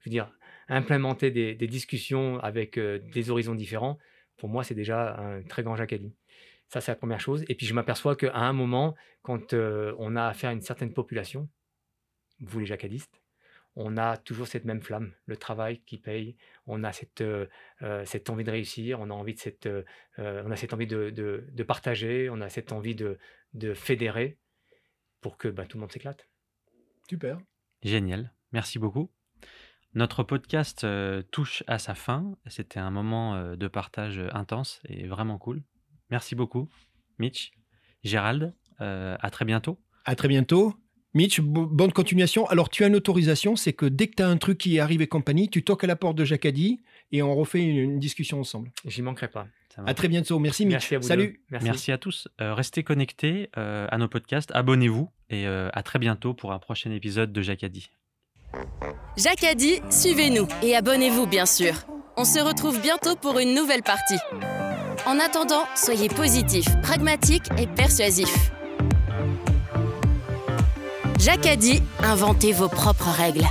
je 0.01 0.09
veux 0.09 0.11
dire, 0.11 0.31
implémenter 0.69 1.31
des, 1.31 1.55
des 1.55 1.67
discussions 1.67 2.39
avec 2.41 2.79
des 2.79 3.31
horizons 3.31 3.55
différents. 3.55 3.99
Pour 4.37 4.49
moi, 4.49 4.65
c'est 4.65 4.75
déjà 4.75 5.17
un 5.19 5.43
très 5.43 5.63
grand 5.63 5.77
Jacadi. 5.77 6.13
Ça, 6.69 6.81
c'est 6.81 6.91
la 6.93 6.97
première 6.97 7.21
chose. 7.21 7.45
Et 7.49 7.55
puis, 7.55 7.67
je 7.67 7.75
m'aperçois 7.75 8.17
qu'à 8.17 8.35
un 8.35 8.53
moment, 8.53 8.95
quand 9.23 9.53
euh, 9.53 9.95
on 9.99 10.17
a 10.17 10.27
affaire 10.27 10.51
à 10.51 10.53
une 10.53 10.61
certaine 10.61 10.93
population, 10.93 11.49
vous 12.41 12.61
les 12.61 12.67
jacadistes, 12.67 13.21
on 13.77 13.97
a 13.97 14.17
toujours 14.17 14.47
cette 14.47 14.65
même 14.65 14.83
flamme, 14.83 15.13
le 15.27 15.37
travail 15.37 15.81
qui 15.81 15.99
paye, 15.99 16.37
on 16.67 16.85
a 16.85 16.93
cette, 16.93 17.21
euh, 17.23 17.47
euh, 17.83 18.05
cette 18.05 18.31
envie 18.31 18.45
de 18.45 18.51
réussir, 18.51 19.01
on 19.01 19.11
a 19.11 19.13
envie 19.15 19.35
de 19.35 19.41
cette, 19.41 19.67
euh, 19.67 19.83
on 20.19 20.51
a 20.51 20.57
cette 20.57 20.73
envie 20.73 20.87
de, 20.87 21.11
de- 21.11 21.45
de 21.51 21.63
partager, 21.65 22.29
on 22.31 22.41
a 22.41 22.49
cette 22.49 22.71
envie 22.73 22.95
de, 22.95 23.19
de 23.53 23.75
fédérer 23.75 24.39
pour 25.21 25.39
que 25.39 25.49
bah, 25.49 25.67
tout 25.67 25.77
le 25.77 25.81
monde 25.83 25.93
s'éclate. 25.93 26.29
Super. 27.09 27.39
Génial, 27.83 28.33
merci 28.53 28.79
beaucoup. 28.79 29.11
Notre 29.95 30.23
podcast 30.23 30.85
euh, 30.85 31.23
touche 31.31 31.63
à 31.67 31.79
sa 31.79 31.95
fin. 31.95 32.37
C'était 32.47 32.81
un 32.81 32.91
moment 32.91 33.35
euh, 33.35 33.57
de 33.57 33.69
partage 33.69 34.21
intense 34.33 34.81
et 34.89 35.07
vraiment 35.07 35.39
cool. 35.39 35.63
Merci 36.15 36.37
beaucoup, 36.37 36.69
Mitch, 37.19 37.51
Gérald. 38.05 38.55
euh, 38.81 39.17
à 39.21 39.31
très 39.31 39.45
bientôt. 39.45 39.79
À 40.05 40.15
très 40.15 40.29
bientôt. 40.29 40.75
Mitch, 41.13 41.41
bo- 41.41 41.67
bonne 41.67 41.93
continuation. 41.93 42.47
Alors, 42.47 42.69
tu 42.71 42.85
as 42.85 42.87
une 42.87 42.95
autorisation, 42.95 43.57
c'est 43.57 43.73
que 43.73 43.87
dès 43.87 44.07
que 44.07 44.15
tu 44.17 44.23
as 44.23 44.29
un 44.29 44.37
truc 44.37 44.59
qui 44.59 44.79
arrive 44.79 45.03
et 45.03 45.09
compagnie, 45.09 45.49
tu 45.51 45.65
toques 45.65 45.83
à 45.83 45.87
la 45.89 45.97
porte 45.97 46.17
de 46.17 46.25
Jacadi 46.25 46.81
et 47.11 47.21
on 47.23 47.35
refait 47.35 47.63
une, 47.63 47.77
une 47.77 47.99
discussion 47.99 48.39
ensemble. 48.39 48.71
J'y 48.87 49.03
manquerai 49.03 49.27
pas. 49.29 49.47
À 49.87 49.95
très 49.95 50.07
bientôt. 50.07 50.39
Merci, 50.39 50.67
Mitch. 50.67 50.75
Merci 50.75 50.95
à 50.95 50.99
vous. 50.99 51.07
Salut. 51.09 51.41
Merci. 51.51 51.65
Merci 51.67 51.93
à 51.93 51.99
tous. 51.99 52.29
Euh, 52.41 52.55
restez 52.55 52.85
connectés 52.85 53.51
euh, 53.57 53.89
à 53.91 53.99
nos 53.99 54.07
podcasts, 54.07 54.53
abonnez-vous 54.55 55.11
et 55.31 55.49
euh, 55.49 55.69
à 55.73 55.83
très 55.83 55.99
bientôt 55.99 56.33
pour 56.33 56.53
un 56.53 56.61
prochain 56.61 56.93
épisode 56.93 57.33
de 57.33 57.43
Jacadi. 57.43 57.91
Dit, 59.57 59.81
suivez-nous 59.91 60.47
et 60.63 60.77
abonnez-vous 60.77 61.27
bien 61.27 61.47
sûr. 61.47 61.75
On 62.17 62.25
se 62.25 62.39
retrouve 62.39 62.81
bientôt 62.81 63.17
pour 63.17 63.41
une 63.41 63.55
nouvelle 63.55 63.83
partie. 63.83 64.19
En 65.07 65.19
attendant, 65.21 65.65
soyez 65.77 66.09
positifs, 66.09 66.81
pragmatiques 66.81 67.49
et 67.59 67.67
persuasifs. 67.67 68.53
Jacques 71.21 71.47
inventez 72.03 72.53
vos 72.53 72.69
propres 72.69 73.11
règles. 73.11 73.45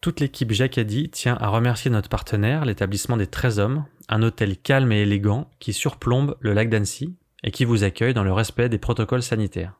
Toute 0.00 0.18
l'équipe 0.18 0.50
Jacadi 0.50 1.10
tient 1.10 1.36
à 1.40 1.48
remercier 1.48 1.92
notre 1.92 2.08
partenaire, 2.08 2.64
l'établissement 2.64 3.16
des 3.16 3.28
13 3.28 3.60
hommes, 3.60 3.84
un 4.08 4.22
hôtel 4.22 4.56
calme 4.56 4.90
et 4.90 5.02
élégant 5.02 5.48
qui 5.60 5.72
surplombe 5.72 6.36
le 6.40 6.54
lac 6.54 6.70
d'Annecy 6.70 7.14
et 7.44 7.52
qui 7.52 7.64
vous 7.64 7.84
accueille 7.84 8.14
dans 8.14 8.24
le 8.24 8.32
respect 8.32 8.68
des 8.68 8.78
protocoles 8.78 9.22
sanitaires. 9.22 9.79